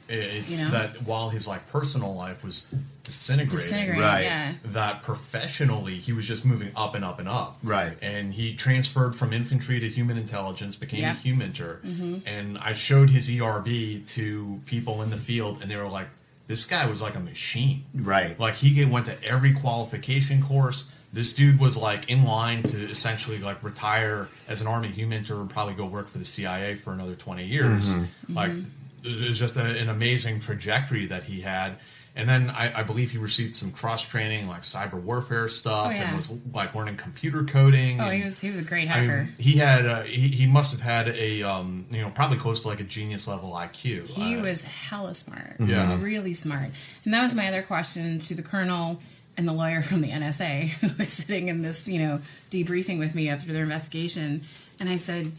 It's 0.09 0.59
You 0.61 0.65
know? 0.65 0.71
that 0.71 1.03
while 1.03 1.29
his 1.29 1.47
like 1.47 1.67
personal 1.69 2.15
life 2.15 2.43
was 2.43 2.65
disintegrating, 3.03 3.57
Disintegrating, 3.57 4.01
Right. 4.01 4.23
yeah. 4.23 4.53
that 4.65 5.03
professionally 5.03 5.97
he 5.99 6.11
was 6.13 6.27
just 6.27 6.45
moving 6.45 6.71
up 6.75 6.95
and 6.95 7.05
up 7.05 7.19
and 7.19 7.27
up. 7.29 7.57
Right. 7.63 7.97
And 8.01 8.33
he 8.33 8.55
transferred 8.55 9.15
from 9.15 9.33
infantry 9.33 9.79
to 9.79 9.87
human 9.89 10.17
intelligence, 10.17 10.75
became 10.75 11.01
Yeah. 11.01 11.13
a 11.13 11.15
HUMINTer. 11.15 11.81
Mhm. 11.83 12.21
And 12.25 12.57
I 12.57 12.73
showed 12.73 13.09
his 13.11 13.29
ERB 13.29 13.99
to 14.07 14.61
people 14.65 15.01
in 15.01 15.09
the 15.09 15.17
field, 15.17 15.61
and 15.61 15.69
they 15.71 15.75
were 15.77 15.87
like, 15.89 16.09
"This 16.47 16.65
guy 16.65 16.85
was 16.87 17.01
like 17.01 17.15
a 17.15 17.19
machine." 17.19 17.83
Right. 17.93 18.39
Like 18.39 18.55
he 18.55 18.83
went 18.85 19.05
to 19.07 19.23
every 19.23 19.53
qualification 19.53 20.41
course. 20.41 20.85
This 21.11 21.33
dude 21.33 21.57
was 21.59 21.75
like 21.75 22.07
in 22.07 22.23
line 22.23 22.61
to 22.63 22.77
essentially 22.89 23.39
like 23.39 23.63
retire 23.63 24.27
as 24.47 24.61
an 24.61 24.67
army 24.67 24.89
HUMINTer 24.89 25.39
and 25.41 25.49
probably 25.49 25.73
go 25.73 25.85
work 25.85 26.07
for 26.07 26.19
the 26.19 26.25
CIA 26.25 26.75
for 26.75 26.93
another 26.93 27.15
twenty 27.15 27.45
years. 27.45 27.93
Mhm. 27.95 28.07
Like 28.29 28.51
Mhm. 28.51 28.65
It 29.03 29.27
was 29.27 29.37
just 29.39 29.57
a, 29.57 29.63
an 29.63 29.89
amazing 29.89 30.39
trajectory 30.39 31.05
that 31.07 31.23
he 31.23 31.41
had. 31.41 31.77
And 32.15 32.27
then 32.27 32.49
I, 32.49 32.79
I 32.79 32.83
believe 32.83 33.11
he 33.11 33.17
received 33.17 33.55
some 33.55 33.71
cross 33.71 34.03
training, 34.03 34.47
like 34.47 34.63
cyber 34.63 34.95
warfare 34.95 35.47
stuff, 35.47 35.87
Oh, 35.87 35.89
yeah. 35.91 36.07
and 36.07 36.15
was 36.15 36.29
like 36.53 36.73
learning 36.75 36.97
computer 36.97 37.43
coding. 37.43 38.01
Oh, 38.01 38.05
and- 38.05 38.17
he 38.17 38.23
was 38.23 38.41
he 38.41 38.49
was 38.49 38.59
a 38.59 38.63
great 38.63 38.89
I 38.89 39.01
mean, 39.01 39.09
hacker. 39.09 39.29
he 39.37 39.53
had 39.53 39.85
uh, 39.85 40.01
he, 40.01 40.27
he 40.27 40.45
must 40.47 40.71
have 40.73 40.81
had 40.81 41.15
a 41.15 41.43
um, 41.43 41.85
you 41.91 42.01
know 42.01 42.09
probably 42.09 42.37
close 42.37 42.59
to 42.61 42.67
like 42.67 42.79
a 42.81 42.83
genius 42.83 43.27
level 43.27 43.51
IQ. 43.51 44.07
He 44.07 44.35
Uh, 44.37 44.41
was 44.41 44.63
hella 44.65 45.13
smart. 45.13 45.55
Yeah. 45.59 45.97
Really 46.01 46.33
smart. 46.33 46.69
And 47.05 47.13
that 47.13 47.21
was 47.21 47.35
my 47.35 47.47
other 47.47 47.61
question 47.61 48.19
to 48.19 48.35
the 48.35 48.43
colonel 48.43 48.99
and 49.37 49.47
the 49.47 49.53
lawyer 49.53 49.81
from 49.81 50.01
the 50.01 50.09
NSA 50.09 50.67
who 50.81 50.89
was 50.97 51.13
sitting 51.13 51.47
in 51.47 51.61
this, 51.61 51.87
you 51.87 51.99
know, 51.99 52.21
debriefing 52.49 52.97
with 52.99 53.15
me 53.15 53.29
after 53.29 53.53
their 53.53 53.63
investigation. 53.63 54.43
And 54.81 54.89
I 54.89 54.97
said, 54.97 55.31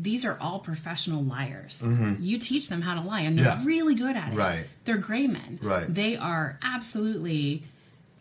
these 0.00 0.24
are 0.24 0.38
all 0.40 0.60
professional 0.60 1.22
liars. 1.24 1.82
Mhm. 1.84 2.22
You 2.22 2.38
teach 2.38 2.68
them 2.68 2.82
how 2.82 2.94
to 2.94 3.00
lie, 3.00 3.20
and 3.22 3.36
they're 3.36 3.46
Yeah. 3.46 3.64
really 3.64 3.96
good 3.96 4.16
at 4.16 4.32
it. 4.32 4.36
Right. 4.36 4.66
They're 4.84 4.96
gray 4.96 5.26
men. 5.26 5.58
Right. 5.60 5.92
They 5.92 6.16
are 6.16 6.56
absolutely 6.62 7.64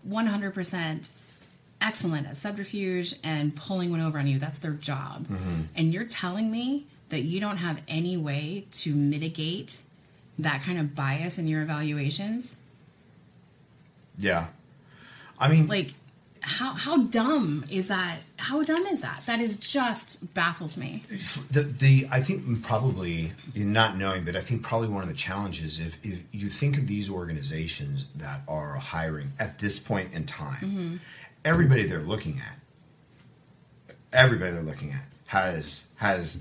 100% 0.03 1.11
excellent 1.79 2.25
at 2.25 2.35
subterfuge 2.35 3.13
and 3.23 3.55
pulling 3.55 3.91
one 3.91 4.01
over 4.01 4.17
on 4.17 4.25
you. 4.25 4.39
That's 4.39 4.57
their 4.59 4.73
job. 4.73 5.27
Mhm. 5.27 5.67
And 5.75 5.93
you're 5.93 6.05
telling 6.05 6.49
me 6.49 6.87
that 7.09 7.21
you 7.21 7.39
don't 7.39 7.57
have 7.57 7.79
any 7.87 8.17
way 8.17 8.65
to 8.71 8.95
mitigate 8.95 9.81
that 10.39 10.61
kind 10.63 10.79
of 10.79 10.95
bias 10.95 11.37
in 11.37 11.47
your 11.47 11.61
evaluations? 11.61 12.57
Yeah. 14.17 14.47
I 15.39 15.47
mean, 15.49 15.67
Like, 15.67 15.93
how 16.47 16.73
how 16.73 16.97
dumb 16.97 17.65
is 17.69 17.87
that? 17.89 18.19
How 18.37 18.63
dumb 18.63 18.85
is 18.87 19.01
that? 19.01 19.23
That 19.25 19.39
is 19.41 19.57
just 19.57 20.33
baffles 20.33 20.77
me. 20.77 21.03
the 21.51 21.63
the 21.63 22.07
I 22.09 22.21
think 22.21 22.63
probably 22.63 23.33
not 23.55 23.97
knowing, 23.97 24.23
but 24.23 24.35
I 24.35 24.41
think 24.41 24.63
probably 24.63 24.87
one 24.87 25.03
of 25.03 25.09
the 25.09 25.15
challenges 25.15 25.79
if, 25.79 25.97
if 26.03 26.19
you 26.31 26.47
think 26.49 26.77
of 26.77 26.87
these 26.87 27.09
organizations 27.09 28.05
that 28.15 28.41
are 28.47 28.75
hiring 28.75 29.33
at 29.39 29.59
this 29.59 29.77
point 29.79 30.13
in 30.13 30.25
time, 30.25 30.61
Mhm. 30.63 30.99
everybody 31.43 31.85
they're 31.85 32.01
looking 32.01 32.39
at, 32.39 32.57
everybody 34.13 34.51
they're 34.51 34.61
looking 34.61 34.91
at 34.91 35.05
has 35.27 35.83
has 35.95 36.37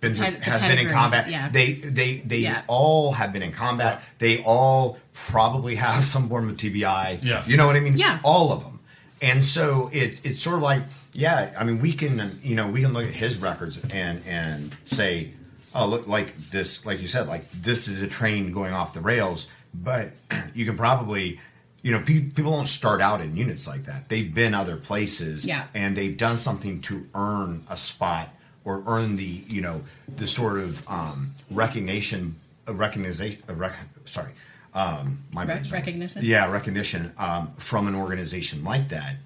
been 0.00 0.12
The 0.12 0.18
ped- 0.20 0.42
has 0.42 0.62
been 0.62 0.78
in 0.78 0.88
combat. 0.90 1.28
yeah. 1.30 1.48
They 1.48 1.72
they 1.72 2.16
they 2.18 2.38
Yeah. 2.38 2.62
all 2.66 3.12
have 3.12 3.32
been 3.32 3.42
in 3.42 3.52
combat. 3.52 4.02
They 4.18 4.42
all 4.44 4.98
probably 5.12 5.74
have 5.76 6.04
some 6.04 6.28
form 6.28 6.48
of 6.48 6.56
TBI. 6.56 7.18
Yeah. 7.22 7.42
you 7.46 7.56
know 7.56 7.66
what 7.66 7.76
I 7.76 7.80
mean. 7.80 7.96
Yeah. 7.98 8.20
all 8.22 8.52
of 8.52 8.62
them. 8.62 8.75
And 9.22 9.42
so 9.44 9.88
it 9.92 10.20
it's 10.24 10.42
sort 10.42 10.56
of 10.56 10.62
like 10.62 10.82
yeah. 11.12 11.54
I 11.58 11.64
mean, 11.64 11.80
we 11.80 11.92
can 11.92 12.38
you 12.42 12.54
know 12.54 12.68
we 12.68 12.82
can 12.82 12.92
look 12.92 13.06
at 13.06 13.14
his 13.14 13.38
records 13.38 13.80
and 13.90 14.22
and 14.26 14.76
say 14.84 15.32
oh 15.74 15.86
look 15.86 16.06
like 16.06 16.36
this 16.50 16.84
like 16.86 17.00
you 17.00 17.06
said 17.08 17.26
like 17.26 17.50
this 17.50 17.88
is 17.88 18.02
a 18.02 18.06
train 18.08 18.52
going 18.52 18.72
off 18.72 18.92
the 18.92 19.00
rails. 19.00 19.48
But 19.74 20.12
you 20.54 20.64
can 20.66 20.76
probably 20.76 21.40
you 21.82 21.92
know 21.92 22.00
pe- 22.00 22.20
people 22.30 22.52
don't 22.52 22.66
start 22.68 23.00
out 23.00 23.20
in 23.20 23.36
units 23.36 23.66
like 23.66 23.84
that. 23.84 24.08
They've 24.08 24.32
been 24.34 24.54
other 24.54 24.76
places 24.76 25.46
Yeah. 25.46 25.66
and 25.74 25.96
they've 25.96 26.16
done 26.16 26.36
something 26.36 26.80
to 26.82 27.06
earn 27.14 27.64
a 27.70 27.76
spot 27.76 28.34
or 28.64 28.82
earn 28.86 29.16
the 29.16 29.24
you 29.48 29.60
know 29.62 29.82
the 30.16 30.26
sort 30.26 30.58
of 30.58 30.86
um, 30.88 31.34
recognition 31.50 32.36
a 32.66 32.72
recognition 32.72 33.38
a 33.48 33.54
rec- 33.54 33.76
sorry 34.06 34.32
um, 34.76 35.24
my 35.32 35.44
Re- 35.44 35.62
recognition? 35.72 36.22
yeah 36.24 36.48
recognition 36.50 37.12
um, 37.18 37.50
from 37.56 37.88
an 37.88 37.94
organization 37.96 38.62
like 38.62 38.88
that 38.88 39.16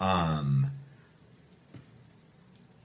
um, 0.00 0.70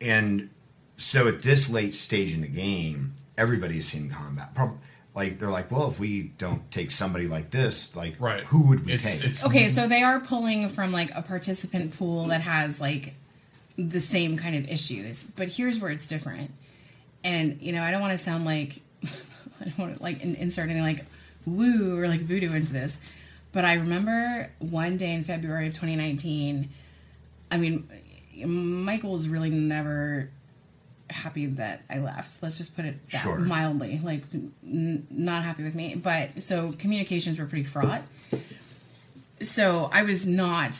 and 0.02 0.50
so 0.98 1.28
at 1.28 1.42
this 1.42 1.70
late 1.70 1.94
stage 1.94 2.34
in 2.34 2.42
the 2.42 2.48
game 2.48 3.14
everybody's 3.38 3.88
seen 3.88 4.10
combat 4.10 4.54
probably 4.56 4.78
like 5.16 5.38
they're 5.40 5.50
like 5.52 5.70
well 5.72 5.90
if 5.90 6.00
we 6.00 6.24
don't 6.38 6.70
take 6.72 6.92
somebody 6.92 7.28
like 7.28 7.52
this 7.52 7.96
like 7.96 8.16
Right. 8.20 8.44
who 8.46 8.62
would 8.68 8.86
we 8.86 8.94
It's- 8.94 9.18
take 9.20 9.30
it's- 9.30 9.46
Okay, 9.46 9.68
so 9.68 9.88
they 9.88 10.02
are 10.04 10.20
pulling 10.20 10.70
from 10.70 10.92
like 10.92 11.12
a 11.16 11.22
participant 11.22 11.98
pool 11.98 12.28
that 12.28 12.42
has 12.42 12.80
like 12.82 13.14
the 13.78 14.00
same 14.00 14.38
kind 14.38 14.56
of 14.56 14.70
issues, 14.70 15.26
but 15.36 15.50
here's 15.50 15.80
where 15.80 15.90
it's 15.90 16.06
different. 16.06 16.52
And 17.24 17.58
you 17.60 17.72
know, 17.72 17.82
I 17.82 17.90
don't 17.90 18.02
want 18.02 18.12
to 18.12 18.20
sound 18.20 18.46
like 18.46 18.82
I 19.04 19.64
don't 19.66 19.78
want 19.80 19.98
to 19.98 20.04
like 20.04 20.22
insert 20.24 20.70
any 20.70 20.82
like 20.82 21.06
woo 21.46 21.98
or 22.00 22.08
like 22.08 22.22
voodoo 22.22 22.54
into 22.54 22.74
this, 22.74 23.00
but 23.52 23.66
I 23.66 23.74
remember 23.76 24.50
one 24.60 24.98
day 24.98 25.14
in 25.14 25.24
February 25.24 25.68
of 25.68 25.74
2019. 25.74 26.70
I 27.52 27.58
mean, 27.58 27.88
Michael 28.46 29.12
was 29.12 29.30
really 29.30 29.50
never 29.52 30.30
happy 31.10 31.46
that 31.46 31.84
I 31.90 32.00
left. 32.00 32.42
Let's 32.42 32.58
just 32.58 32.76
put 32.76 32.86
it 32.86 33.10
that 33.12 33.22
Sure. 33.22 33.38
mildly, 33.38 34.02
like 34.04 34.24
n- 34.34 35.06
not 35.12 35.44
happy 35.44 35.64
with 35.64 35.76
me. 35.76 35.94
But 35.96 36.42
so 36.42 36.72
communications 36.74 37.38
were 37.40 37.46
pretty 37.46 37.64
fraught. 37.66 38.02
So 39.42 39.90
I 39.92 40.04
was 40.04 40.26
not, 40.26 40.76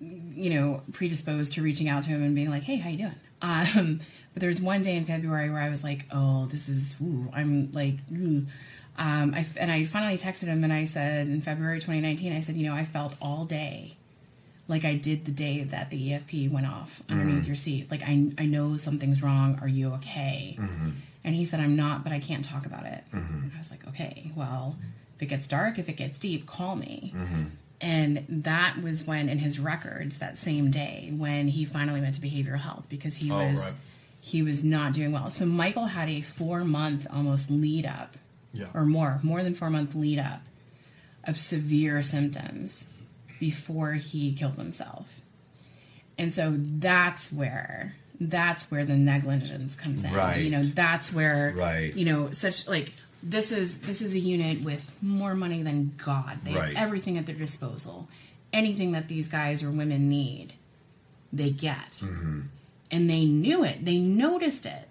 you 0.00 0.50
know, 0.50 0.82
predisposed 0.92 1.52
to 1.54 1.62
reaching 1.62 1.88
out 1.88 2.02
to 2.04 2.10
him 2.10 2.22
and 2.22 2.34
being 2.34 2.50
like, 2.50 2.64
"Hey, 2.64 2.76
how 2.76 2.90
you 2.90 2.98
doing?" 2.98 3.14
Um, 3.42 4.00
but 4.32 4.40
there 4.40 4.48
was 4.48 4.60
one 4.60 4.82
day 4.82 4.96
in 4.96 5.04
February 5.04 5.50
where 5.50 5.60
I 5.60 5.68
was 5.70 5.84
like, 5.84 6.06
"Oh, 6.10 6.46
this 6.46 6.68
is," 6.68 6.96
ooh, 7.00 7.30
I'm 7.32 7.70
like, 7.72 7.96
ooh. 8.16 8.46
Um, 8.96 9.34
I, 9.34 9.44
and 9.58 9.70
I 9.72 9.84
finally 9.84 10.16
texted 10.16 10.44
him 10.46 10.62
and 10.64 10.72
I 10.72 10.84
said 10.84 11.26
in 11.26 11.40
February 11.40 11.78
2019, 11.80 12.32
I 12.32 12.40
said, 12.40 12.56
you 12.56 12.64
know, 12.68 12.74
I 12.76 12.84
felt 12.84 13.14
all 13.20 13.44
day 13.44 13.96
like 14.68 14.84
I 14.84 14.94
did 14.94 15.24
the 15.24 15.32
day 15.32 15.62
that 15.64 15.90
the 15.90 16.10
EFP 16.10 16.50
went 16.50 16.66
off 16.66 17.02
underneath 17.10 17.44
Mhm. 17.44 17.46
your 17.48 17.56
seat. 17.56 17.90
Like 17.90 18.02
I, 18.02 18.30
I 18.38 18.46
know 18.46 18.76
something's 18.76 19.22
wrong. 19.22 19.58
Are 19.60 19.68
you 19.68 19.92
okay? 19.94 20.56
Mhm. 20.58 20.92
And 21.24 21.34
he 21.34 21.44
said, 21.44 21.60
I'm 21.60 21.74
not, 21.76 22.02
but 22.04 22.12
I 22.12 22.18
can't 22.18 22.44
talk 22.44 22.64
about 22.66 22.86
it. 22.86 23.02
Mhm. 23.12 23.54
I 23.54 23.58
was 23.58 23.70
like, 23.70 23.86
okay, 23.88 24.30
well, 24.36 24.76
if 25.16 25.22
it 25.22 25.26
gets 25.26 25.46
dark, 25.46 25.78
if 25.78 25.88
it 25.88 25.96
gets 25.96 26.18
deep, 26.18 26.46
call 26.46 26.76
me. 26.76 27.12
Mhm. 27.16 27.50
And 27.80 28.24
that 28.28 28.80
was 28.82 29.06
when, 29.06 29.28
in 29.28 29.38
his 29.40 29.58
records, 29.58 30.18
that 30.18 30.38
same 30.38 30.70
day, 30.70 31.12
when 31.14 31.48
he 31.48 31.64
finally 31.66 32.00
went 32.00 32.14
to 32.14 32.20
behavioral 32.20 32.60
health 32.60 32.86
because 32.88 33.16
he 33.16 33.30
Oh, 33.30 33.50
was 33.50 33.64
right. 33.64 33.74
he 34.20 34.42
was 34.42 34.64
not 34.64 34.94
doing 34.94 35.12
well. 35.12 35.28
So 35.28 35.44
Michael 35.44 35.86
had 35.86 36.08
a 36.08 36.22
four 36.22 36.64
month 36.64 37.06
almost 37.12 37.50
lead 37.50 37.84
up 37.84 38.16
Yeah. 38.54 38.66
or 38.72 38.84
more, 38.86 39.20
more 39.22 39.42
than 39.42 39.54
four 39.54 39.68
month 39.68 39.94
lead 39.94 40.18
up 40.18 40.40
of 41.24 41.36
severe 41.38 42.00
symptoms 42.02 42.88
before 43.40 43.92
he 43.94 44.32
killed 44.32 44.56
himself. 44.56 45.20
And 46.16 46.32
so 46.32 46.54
that's 46.56 47.32
where 47.32 47.96
that's 48.20 48.70
where 48.70 48.84
the 48.84 48.96
negligence 48.96 49.74
comes 49.74 50.04
in. 50.04 50.12
Right. 50.12 50.40
You 50.44 50.50
know, 50.52 50.62
that's 50.62 51.12
where 51.12 51.52
Right. 51.56 51.94
you 51.96 52.04
know, 52.04 52.30
such 52.30 52.68
like 52.68 52.92
this 53.22 53.50
is 53.52 53.80
this 53.80 54.02
is 54.02 54.14
a 54.14 54.20
unit 54.20 54.62
with 54.62 54.94
more 55.02 55.34
money 55.34 55.62
than 55.62 55.92
God. 55.96 56.38
They 56.44 56.54
Right. 56.54 56.76
have 56.76 56.86
everything 56.86 57.18
at 57.18 57.26
their 57.26 57.34
disposal. 57.34 58.08
Anything 58.52 58.92
that 58.92 59.08
these 59.08 59.26
guys 59.26 59.64
or 59.64 59.70
women 59.72 60.08
need, 60.08 60.52
they 61.32 61.50
get. 61.50 61.90
Mm-hmm. 62.04 62.42
And 62.92 63.10
they 63.10 63.24
knew 63.24 63.64
it. 63.64 63.84
They 63.84 63.98
noticed 63.98 64.64
it. 64.66 64.88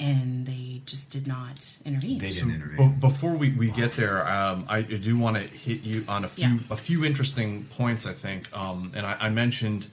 And 0.00 0.46
they 0.46 0.82
just 0.86 1.10
did 1.10 1.26
not 1.26 1.76
intervene. 1.84 2.18
They 2.18 2.30
didn't 2.32 2.76
Be- 2.76 2.86
before 3.00 3.32
we, 3.34 3.50
we 3.52 3.70
get 3.72 3.92
there, 3.92 4.26
um, 4.30 4.64
I 4.68 4.82
do 4.82 5.18
want 5.18 5.36
to 5.36 5.42
hit 5.42 5.82
you 5.82 6.04
on 6.06 6.24
a 6.24 6.28
few 6.28 6.46
Yeah. 6.48 6.58
a 6.70 6.76
few 6.76 7.04
interesting 7.04 7.64
points. 7.64 8.06
I 8.06 8.12
think, 8.12 8.48
um, 8.56 8.92
and 8.94 9.04
I, 9.04 9.16
I 9.22 9.28
mentioned 9.28 9.88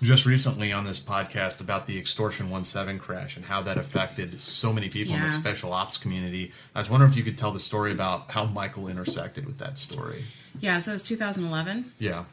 just 0.00 0.24
recently 0.26 0.72
on 0.72 0.84
this 0.84 0.98
podcast 0.98 1.60
about 1.60 1.86
the 1.86 1.96
extortion 1.98 2.48
one 2.50 2.64
seven 2.64 2.98
crash 2.98 3.36
and 3.36 3.44
how 3.44 3.60
that 3.62 3.76
affected 3.76 4.40
so 4.40 4.72
many 4.72 4.88
people 4.88 5.14
in 5.14 5.20
the 5.22 5.28
special 5.28 5.72
ops 5.74 5.96
community. 5.98 6.50
I 6.74 6.78
was 6.80 6.88
wondering 6.90 7.12
if 7.12 7.16
you 7.18 7.22
could 7.22 7.36
tell 7.38 7.52
the 7.52 7.60
story 7.60 7.92
about 7.92 8.30
how 8.30 8.46
Michael 8.46 8.88
intersected 8.88 9.44
with 9.46 9.58
that 9.58 9.76
story. 9.78 10.24
Yeah, 10.60 10.78
so 10.78 10.90
it 10.90 10.94
was 10.94 11.02
2011. 11.04 11.92
Yeah, 11.98 12.24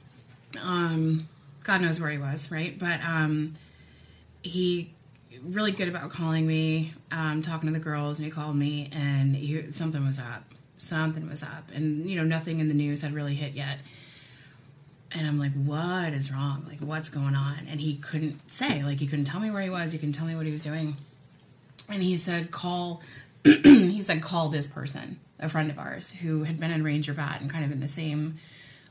um, 0.62 1.28
God 1.64 1.82
knows 1.82 2.00
where 2.00 2.10
he 2.10 2.18
was, 2.18 2.50
right? 2.52 2.80
But 2.80 3.02
um, 3.04 3.54
he 4.42 4.94
really 5.44 5.72
good 5.72 5.88
about 5.88 6.10
calling 6.10 6.46
me, 6.46 6.94
um, 7.12 7.42
talking 7.42 7.68
to 7.68 7.74
the 7.74 7.84
girls, 7.84 8.20
and 8.20 8.26
he 8.26 8.32
called 8.32 8.56
me, 8.56 8.90
and 8.92 9.36
he, 9.36 9.72
something 9.72 10.06
was 10.06 10.20
up. 10.20 10.44
Something 10.78 11.30
was 11.30 11.44
up, 11.44 11.72
and 11.74 12.10
you 12.10 12.16
know 12.16 12.24
nothing 12.24 12.60
in 12.60 12.70
the 12.70 12.74
news 12.74 13.02
had 13.02 13.14
really 13.14 13.36
hit 13.36 13.54
yet. 13.54 13.82
And 15.12 15.28
I'm 15.28 15.40
like, 15.40 15.52
what 15.54 16.14
is 16.14 16.32
wrong? 16.32 16.66
Like, 16.70 16.80
what's 16.80 17.10
going 17.10 17.36
on? 17.36 17.68
And 17.70 17.82
he 17.82 17.96
couldn't 17.96 18.52
say. 18.52 18.84
Like, 18.84 19.00
he 19.00 19.08
couldn't 19.08 19.26
tell 19.26 19.40
me 19.40 19.50
where 19.50 19.62
he 19.62 19.70
was. 19.70 19.92
He 19.92 19.98
couldn't 19.98 20.14
tell 20.14 20.28
me 20.28 20.36
what 20.36 20.46
he 20.46 20.52
was 20.52 20.62
doing. 20.62 20.96
And 21.90 22.02
he 22.04 22.16
said, 22.16 22.52
call. 22.52 23.02
he 23.44 24.02
said, 24.02 24.22
call 24.22 24.50
this 24.50 24.68
person, 24.68 25.20
a 25.40 25.50
friend 25.50 25.72
of 25.72 25.80
ours 25.80 26.14
who 26.14 26.44
had 26.44 26.60
been 26.60 26.72
in 26.72 26.84
Ranger 26.84 27.14
Bat 27.14 27.42
and 27.42 27.50
kind 27.50 27.66
of 27.66 27.72
in 27.72 27.80
the 27.80 27.88
same 27.88 28.38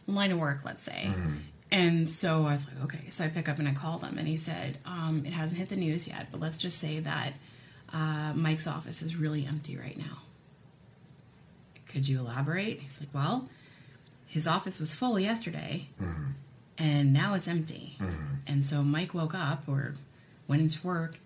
line 0.07 0.33
of 0.33 0.39
work, 0.39 0.65
let's 0.65 0.83
say. 0.83 1.11
And 1.71 2.09
so 2.09 2.47
I 2.47 2.53
was 2.53 2.67
like, 2.67 2.83
okay. 2.85 3.11
So 3.11 3.25
I 3.25 3.29
pick 3.29 3.49
up 3.49 3.59
and 3.59 3.69
I 3.69 3.73
call 3.73 3.99
them, 3.99 4.17
and 4.19 4.27
he 4.27 4.37
said, 4.37 4.79
um, 4.87 5.25
it 5.27 5.33
hasn't 5.33 5.59
hit 5.59 5.69
the 5.69 5.77
news 5.77 6.09
yet, 6.09 6.29
but 6.31 6.41
let's 6.41 6.57
just 6.59 6.79
say 6.79 6.99
that 7.01 7.35
uh, 7.93 8.33
Mike's 8.35 8.67
office 8.67 9.03
is 9.03 9.17
really 9.17 9.45
empty 9.47 9.77
right 9.77 9.97
now. 9.97 10.23
Could 11.87 12.09
you 12.09 12.21
elaborate? 12.21 12.81
He's 12.81 13.01
like, 13.01 13.13
well, 13.15 13.49
his 14.27 14.47
office 14.47 14.79
was 14.81 14.95
full 14.95 15.19
yesterday, 15.19 15.89
and 16.79 17.13
now 17.13 17.35
it's 17.35 17.49
empty. 17.49 17.97
And 18.47 18.65
so 18.65 18.83
Mike 18.83 19.13
woke 19.15 19.35
up 19.35 19.69
or 19.69 19.95
went 20.47 20.63
into 20.63 20.87
work, 20.87 21.19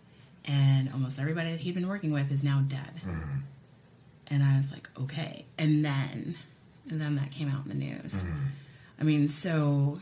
and 0.44 0.92
almost 0.92 1.20
everybody 1.20 1.50
that 1.52 1.60
he'd 1.60 1.74
been 1.74 1.88
working 1.88 2.10
with 2.12 2.30
is 2.32 2.42
now 2.42 2.64
dead. 2.66 3.00
And 4.28 4.42
I 4.42 4.56
was 4.56 4.72
like, 4.72 4.88
okay. 5.00 5.44
And 5.58 5.84
then, 5.84 6.36
and 6.88 7.00
then 7.00 7.16
that 7.16 7.30
came 7.30 7.48
out 7.50 7.64
in 7.64 7.68
the 7.68 7.74
news. 7.76 8.24
I 9.00 9.04
mean, 9.04 9.28
so 9.28 10.00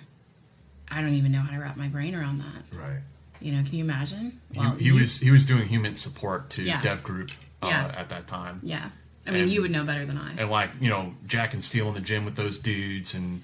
I 0.91 1.01
don't 1.01 1.15
even 1.15 1.33
know 1.33 1.41
how 1.41 1.53
to 1.55 1.61
wrap 1.63 1.77
my 1.77 1.89
brain 1.89 2.15
around 2.15 2.39
that. 2.39 2.77
Right. 2.77 3.01
You 3.41 3.53
know, 3.53 3.63
can 3.63 3.75
you 3.75 3.85
imagine? 3.85 4.41
he, 4.53 4.85
he 4.85 4.93
was 4.93 5.19
he 5.21 5.31
was 5.31 5.45
doing 5.47 5.67
human 5.69 5.97
support 5.97 6.51
to 6.51 6.63
Yeah. 6.63 6.81
Dev 6.83 7.03
Group 7.03 7.31
uh, 7.63 7.69
Yeah. 7.69 7.95
at 7.97 8.09
that 8.11 8.27
time. 8.27 8.61
Yeah. 8.63 8.91
I 9.27 9.31
mean, 9.31 9.43
And- 9.45 9.53
you 9.53 9.63
would 9.63 9.71
know 9.71 9.85
better 9.85 10.05
than 10.05 10.19
I. 10.19 10.35
and 10.37 10.51
like 10.51 10.71
you 10.81 10.89
know 10.91 11.15
Jack 11.27 11.55
and 11.55 11.63
Steel 11.65 11.89
in 11.89 11.95
the 11.95 12.01
gym 12.01 12.25
with 12.25 12.35
those 12.37 12.59
dudes, 12.59 13.15
and 13.15 13.43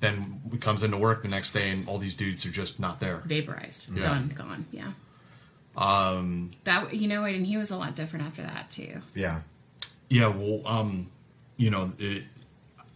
then 0.00 0.40
he 0.52 0.58
comes 0.58 0.82
into 0.82 0.96
work 0.96 1.22
the 1.22 1.28
next 1.28 1.52
day, 1.52 1.70
and 1.70 1.88
all 1.88 1.98
these 1.98 2.14
dudes 2.16 2.44
are 2.46 2.50
just 2.50 2.78
not 2.78 3.00
there. 3.00 3.22
Vaporized, 3.26 3.90
Yeah. 3.96 4.02
done, 4.02 4.28
gone. 4.34 4.66
Yeah. 4.70 4.92
Um, 5.76 6.50
That 6.64 6.94
you 6.94 7.08
know, 7.08 7.24
and 7.24 7.46
he 7.46 7.56
was 7.56 7.70
a 7.70 7.76
lot 7.76 7.94
different 7.96 8.26
after 8.26 8.42
that 8.42 8.70
too. 8.70 9.00
Yeah. 9.14 9.40
yeah, 10.08 10.26
well, 10.28 10.62
um, 10.66 11.08
you 11.56 11.70
know, 11.70 11.92
it, 11.98 12.24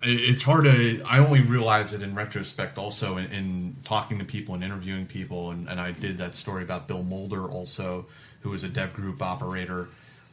it's 0.02 0.42
hard 0.42 0.64
to. 0.64 1.02
I 1.04 1.18
only 1.18 1.40
realize 1.40 1.92
it 1.92 2.02
in 2.02 2.14
retrospect, 2.14 2.78
also 2.78 3.16
in, 3.16 3.26
in 3.26 3.76
talking 3.84 4.18
to 4.18 4.24
people 4.24 4.54
and 4.54 4.62
interviewing 4.64 5.06
people, 5.06 5.50
and, 5.50 5.68
and 5.68 5.80
I 5.80 5.92
did 5.92 6.18
that 6.18 6.34
story 6.34 6.62
about 6.62 6.88
Bill 6.88 7.02
Mulder, 7.02 7.44
also, 7.46 8.06
who 8.40 8.50
was 8.50 8.64
a 8.64 8.68
Dev 8.68 8.92
Group 8.94 9.22
operator. 9.22 9.88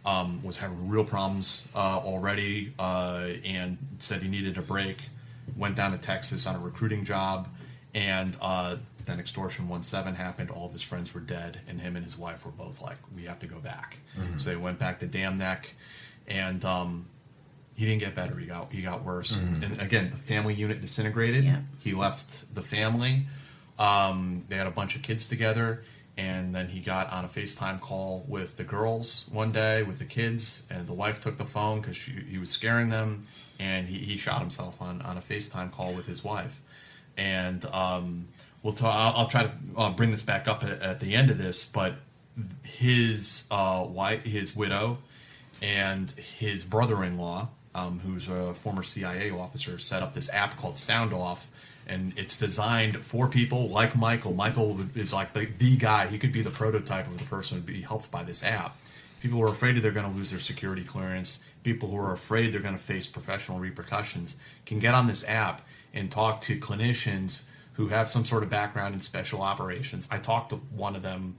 Um, 0.06 0.42
was 0.44 0.56
having 0.58 0.88
real 0.90 1.04
problems 1.04 1.68
uh, 1.76 1.98
already, 2.00 2.74
uh, 2.80 3.28
and 3.44 3.78
said 4.00 4.22
he 4.22 4.30
needed 4.30 4.58
a 4.58 4.62
break. 4.62 5.10
Went 5.58 5.76
down 5.76 5.92
to 5.92 5.98
Texas 5.98 6.48
on 6.48 6.56
a 6.56 6.60
recruiting 6.60 7.04
job, 7.04 7.50
and 7.94 8.38
uh, 8.42 8.78
then 9.06 9.20
extortion 9.20 9.68
one 9.68 9.84
seven 9.84 10.16
happened. 10.16 10.52
All 10.52 10.66
of 10.66 10.72
his 10.72 10.84
friends 10.84 11.14
were 11.14 11.20
dead, 11.20 11.60
and 11.68 11.82
him 11.82 11.98
and 11.98 12.06
his 12.06 12.18
wife 12.18 12.46
were 12.46 12.52
both 12.52 12.82
like, 12.82 12.98
"We 13.14 13.26
have 13.26 13.40
to 13.40 13.48
go 13.48 13.60
back." 13.60 13.98
Mhm. 14.18 14.40
So 14.40 14.52
they 14.52 14.56
went 14.56 14.80
back 14.80 15.00
to 15.00 15.06
Dam 15.06 15.36
Neck, 15.36 15.76
and 16.28 16.64
um, 16.64 17.06
he 17.80 17.86
didn't 17.86 18.02
get 18.02 18.14
better. 18.14 18.36
He 18.36 18.46
got 18.46 18.72
he 18.74 18.82
got 18.82 19.04
worse. 19.06 19.36
Mhm. 19.36 19.64
And 19.64 19.82
again, 19.82 20.10
the 20.10 20.18
family 20.18 20.54
unit 20.54 20.82
disintegrated. 20.82 21.46
Yeah. 21.46 21.62
He 21.80 21.94
left 21.94 22.54
the 22.54 22.62
family. 22.62 23.26
Um, 23.78 24.44
they 24.50 24.58
had 24.58 24.68
a 24.68 24.72
bunch 24.72 24.98
of 24.98 25.02
kids 25.02 25.28
together, 25.28 25.84
and 26.18 26.54
then 26.54 26.68
he 26.68 26.82
got 26.82 27.10
on 27.14 27.24
a 27.24 27.30
FaceTime 27.30 27.80
call 27.80 28.26
with 28.28 28.58
the 28.58 28.66
girls 28.66 29.30
one 29.32 29.54
day 29.54 29.84
with 29.84 30.00
the 30.00 30.06
kids, 30.06 30.68
and 30.70 30.88
the 30.88 30.94
wife 30.94 31.22
took 31.22 31.38
the 31.38 31.46
phone 31.46 31.80
because 31.80 31.98
he 32.32 32.38
was 32.38 32.50
scaring 32.50 32.90
them, 32.90 33.26
and 33.58 33.88
he, 33.88 33.98
he 34.00 34.18
shot 34.18 34.42
himself 34.42 34.82
on 34.82 35.02
on 35.04 35.16
a 35.18 35.22
FaceTime 35.22 35.72
call 35.72 35.94
with 35.94 36.06
his 36.08 36.22
wife. 36.22 36.60
And 37.16 37.64
um, 37.68 38.28
we'll 38.62 38.74
talk. 38.74 38.94
I'll, 38.94 39.22
I'll 39.22 39.28
try 39.28 39.44
to 39.44 39.52
uh, 39.78 39.90
bring 39.92 40.12
this 40.12 40.24
back 40.24 40.50
up 40.50 40.64
at, 40.66 40.82
at 40.82 41.00
the 41.00 41.16
end 41.16 41.30
of 41.32 41.38
this, 41.38 41.64
but 41.64 41.96
his 42.66 43.48
uh, 43.52 43.86
wife, 43.88 44.26
his 44.26 44.54
widow, 44.56 44.98
and 45.62 46.12
his 46.12 46.64
brother-in-law, 46.66 47.50
um, 47.80 48.00
who's 48.00 48.28
a 48.28 48.54
former 48.54 48.84
CIA 48.84 49.32
officer, 49.32 49.78
set 49.78 50.04
up 50.04 50.14
this 50.14 50.32
app 50.34 50.58
called 50.58 50.78
Sound 50.78 51.14
Off, 51.14 51.48
and 51.88 52.14
it's 52.18 52.38
designed 52.38 52.98
for 52.98 53.28
people 53.28 53.68
like 53.70 53.96
Michael. 53.96 54.34
Michael 54.34 54.80
is 54.96 55.14
like 55.14 55.34
the, 55.34 55.46
the 55.46 55.78
guy; 55.78 56.08
he 56.08 56.18
could 56.18 56.32
be 56.32 56.42
the 56.42 56.50
prototype 56.50 57.08
of 57.08 57.18
the 57.18 57.26
person 57.26 57.58
who'd 57.58 57.66
be 57.66 57.82
helped 57.82 58.12
by 58.12 58.24
this 58.24 58.44
app. 58.44 58.78
People 59.22 59.40
who 59.40 59.46
are 59.46 59.52
afraid 59.52 59.76
they're 59.82 59.92
going 59.92 60.10
to 60.10 60.18
lose 60.18 60.32
their 60.32 60.40
security 60.40 60.84
clearance, 60.84 61.46
people 61.64 61.90
who 61.90 61.98
are 61.98 62.14
afraid 62.14 62.54
they're 62.54 62.62
going 62.62 62.78
to 62.78 62.82
face 62.82 63.08
professional 63.08 63.60
repercussions, 63.60 64.38
can 64.66 64.80
get 64.80 64.94
on 64.94 65.08
this 65.08 65.28
app 65.28 65.62
and 65.94 66.12
talk 66.12 66.42
to 66.42 66.58
clinicians 66.60 67.48
who 67.74 67.88
have 67.88 68.10
some 68.10 68.26
sort 68.26 68.44
of 68.44 68.50
background 68.50 68.94
in 68.94 69.00
special 69.00 69.42
operations. 69.42 70.08
I 70.12 70.20
talked 70.20 70.52
to 70.52 70.58
one 70.58 70.96
of 70.96 71.02
them 71.02 71.38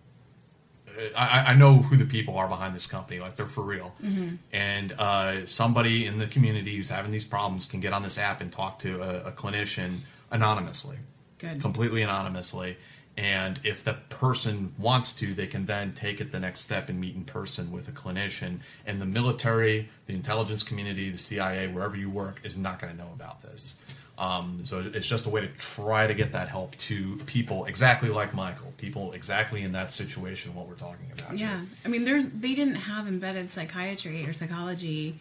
I, 1.16 1.44
I 1.48 1.54
know 1.54 1.78
who 1.78 1.96
the 1.96 2.04
people 2.04 2.36
are 2.38 2.48
behind 2.48 2.74
this 2.74 2.86
company. 2.86 3.20
Like 3.20 3.36
they're 3.36 3.46
for 3.46 3.62
real. 3.62 3.94
Mhm. 4.02 4.38
And 4.52 4.92
uh, 4.92 5.46
somebody 5.46 6.06
in 6.06 6.18
the 6.18 6.26
community 6.26 6.76
who's 6.76 6.88
having 6.88 7.10
these 7.10 7.24
problems 7.24 7.66
can 7.66 7.80
get 7.80 7.92
on 7.92 8.02
this 8.02 8.18
app 8.18 8.40
and 8.40 8.50
talk 8.52 8.78
to 8.80 9.02
a, 9.02 9.28
a 9.28 9.32
clinician 9.32 10.00
anonymously, 10.30 10.96
Good. 11.38 11.60
completely 11.60 12.02
anonymously. 12.02 12.76
And 13.16 13.60
if 13.64 13.82
the 13.84 13.94
person 14.08 14.72
wants 14.78 15.12
to, 15.16 15.34
they 15.34 15.46
can 15.46 15.66
then 15.66 15.92
take 15.92 16.20
it 16.20 16.32
the 16.32 16.40
next 16.40 16.60
step 16.60 16.88
and 16.88 16.98
meet 17.00 17.14
in 17.16 17.24
person 17.24 17.70
with 17.72 17.88
a 17.88 17.92
clinician. 17.92 18.60
And 18.86 19.00
the 19.00 19.04
military, 19.06 19.88
the 20.06 20.14
intelligence 20.14 20.62
community, 20.62 21.10
the 21.10 21.18
CIA, 21.18 21.66
wherever 21.68 21.96
you 21.96 22.08
work, 22.08 22.40
is 22.44 22.56
not 22.56 22.78
going 22.80 22.92
to 22.96 22.98
know 22.98 23.10
about 23.12 23.42
this. 23.42 23.79
Um, 24.20 24.60
so 24.64 24.84
it's 24.92 25.08
just 25.08 25.24
a 25.26 25.30
way 25.30 25.40
to 25.40 25.48
try 25.48 26.06
to 26.06 26.12
get 26.12 26.32
that 26.32 26.48
help 26.48 26.76
to 26.76 27.16
people 27.24 27.64
exactly 27.64 28.10
like 28.10 28.34
Michael, 28.34 28.72
people 28.76 29.12
exactly 29.12 29.62
in 29.62 29.72
that 29.72 29.90
situation. 29.90 30.54
What 30.54 30.68
we're 30.68 30.74
talking 30.74 31.06
about. 31.16 31.30
here. 31.36 31.48
Yeah, 31.48 31.60
I 31.84 31.88
mean, 31.88 32.04
there's 32.04 32.26
they 32.28 32.54
didn't 32.54 32.74
have 32.74 33.08
embedded 33.08 33.50
psychiatry 33.50 34.26
or 34.26 34.34
psychology 34.34 35.18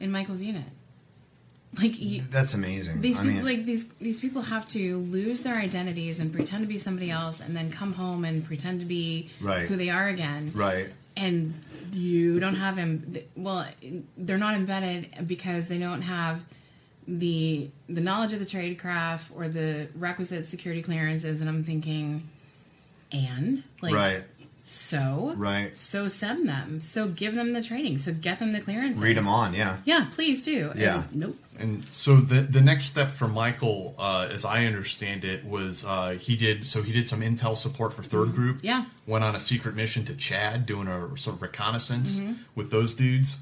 in 0.00 0.10
Michael's 0.10 0.42
unit. 0.42 0.64
Like 1.78 2.00
you, 2.00 2.22
That's 2.30 2.54
amazing. 2.54 3.02
these 3.02 3.18
I 3.20 3.24
people, 3.24 3.36
mean- 3.36 3.44
like 3.44 3.64
these 3.66 3.88
these 4.00 4.20
people 4.20 4.40
have 4.40 4.66
to 4.68 4.98
lose 4.98 5.42
their 5.42 5.56
identities 5.56 6.18
and 6.18 6.32
pretend 6.32 6.62
to 6.62 6.66
be 6.68 6.78
somebody 6.78 7.10
else, 7.10 7.40
and 7.42 7.54
then 7.54 7.70
come 7.70 7.92
home 7.92 8.24
and 8.24 8.42
pretend 8.44 8.80
to 8.80 8.86
be 8.86 9.28
Right. 9.40 9.66
who 9.66 9.76
they 9.76 9.90
are 9.90 10.08
again. 10.08 10.52
Right. 10.54 10.88
And 11.18 11.52
you 11.92 12.40
don't 12.40 12.54
have 12.56 12.78
him. 12.78 13.14
Well, 13.36 13.66
they're 14.16 14.38
not 14.38 14.54
embedded 14.54 15.26
because 15.26 15.68
they 15.68 15.78
don't 15.78 16.02
have 16.02 16.42
the 17.10 17.70
the 17.88 18.00
knowledge 18.02 18.34
of 18.34 18.38
the 18.38 18.44
trade 18.46 18.78
craft 18.78 19.32
or 19.34 19.48
the 19.48 19.88
requisite 19.96 20.46
security 20.46 20.82
clearances. 20.82 21.40
And 21.40 21.48
I'm 21.48 21.64
thinking, 21.64 22.28
and 23.10 23.62
like, 23.80 23.94
Right. 23.94 24.24
So 24.64 25.32
Right. 25.36 25.76
So 25.78 26.08
send 26.08 26.46
them. 26.46 26.82
So 26.82 27.08
give 27.08 27.34
them 27.34 27.54
the 27.54 27.62
training. 27.62 27.96
So 27.98 28.12
get 28.12 28.38
them 28.38 28.52
the 28.52 28.60
clearances. 28.60 29.02
read 29.02 29.16
them 29.16 29.26
on, 29.28 29.54
yeah. 29.54 29.78
Yeah, 29.86 30.06
please 30.12 30.42
do. 30.42 30.70
And 30.72 30.80
Yeah. 30.80 31.04
nope. 31.12 31.38
And 31.58 31.84
so 31.90 32.16
the 32.16 32.42
the 32.42 32.60
next 32.60 32.84
step 32.84 33.10
for 33.10 33.26
Michael, 33.26 33.94
uh, 33.98 34.28
as 34.30 34.44
I 34.44 34.66
understand 34.66 35.24
it, 35.24 35.44
was 35.46 35.84
uh, 35.86 36.10
he 36.20 36.36
did 36.36 36.66
so 36.66 36.82
he 36.82 36.92
did 36.92 37.08
some 37.08 37.20
intel 37.22 37.56
support 37.56 37.94
for 37.94 38.02
Third 38.02 38.34
Group. 38.34 38.60
Yeah. 38.62 38.84
Went 39.06 39.24
on 39.24 39.34
a 39.34 39.40
secret 39.40 39.74
mission 39.74 40.04
to 40.04 40.14
Chad, 40.14 40.66
doing 40.66 40.86
a 40.86 41.16
sort 41.16 41.36
of 41.36 41.42
reconnaissance 41.42 42.20
Mhm. 42.20 42.36
with 42.54 42.70
those 42.70 42.94
dudes. 42.94 43.38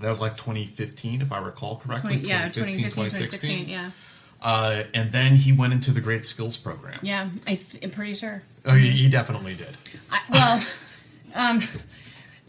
That 0.00 0.08
was 0.10 0.20
like 0.20 0.36
2015, 0.36 1.22
if 1.22 1.32
I 1.32 1.38
recall 1.38 1.76
correctly. 1.76 2.14
20, 2.18 2.28
yeah, 2.28 2.48
2015, 2.48 2.84
2016. 2.90 3.68
Yeah. 3.68 3.90
Uh, 4.42 4.82
and 4.94 5.10
then 5.12 5.34
he 5.36 5.50
went 5.52 5.72
into 5.72 5.90
the 5.90 6.00
Great 6.00 6.24
Skills 6.26 6.56
Program. 6.56 6.98
Yeah, 7.02 7.28
I 7.46 7.54
th- 7.56 7.82
I'm 7.82 7.90
pretty 7.90 8.14
sure. 8.14 8.42
Oh, 8.66 8.74
he, 8.74 8.90
he 8.90 9.08
definitely 9.08 9.54
did. 9.54 9.74
I, 10.10 10.20
well, 10.30 10.66
um, 11.34 11.62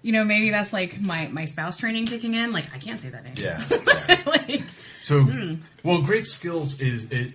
you 0.01 0.11
know, 0.11 0.23
maybe 0.25 0.49
that's 0.49 0.73
like 0.73 0.99
my 0.99 1.27
my 1.29 1.45
spouse 1.45 1.77
training 1.77 2.05
kicking 2.05 2.33
in. 2.33 2.51
Like, 2.51 2.65
I 2.73 2.77
can't 2.77 2.99
say 2.99 3.09
that 3.09 3.23
name. 3.23 3.33
Yeah. 3.37 4.57
So, 4.99 5.21
Hmm. 5.23 5.55
well, 5.83 6.01
Great 6.01 6.27
Skills 6.27 6.81
is 6.81 7.05
it. 7.11 7.33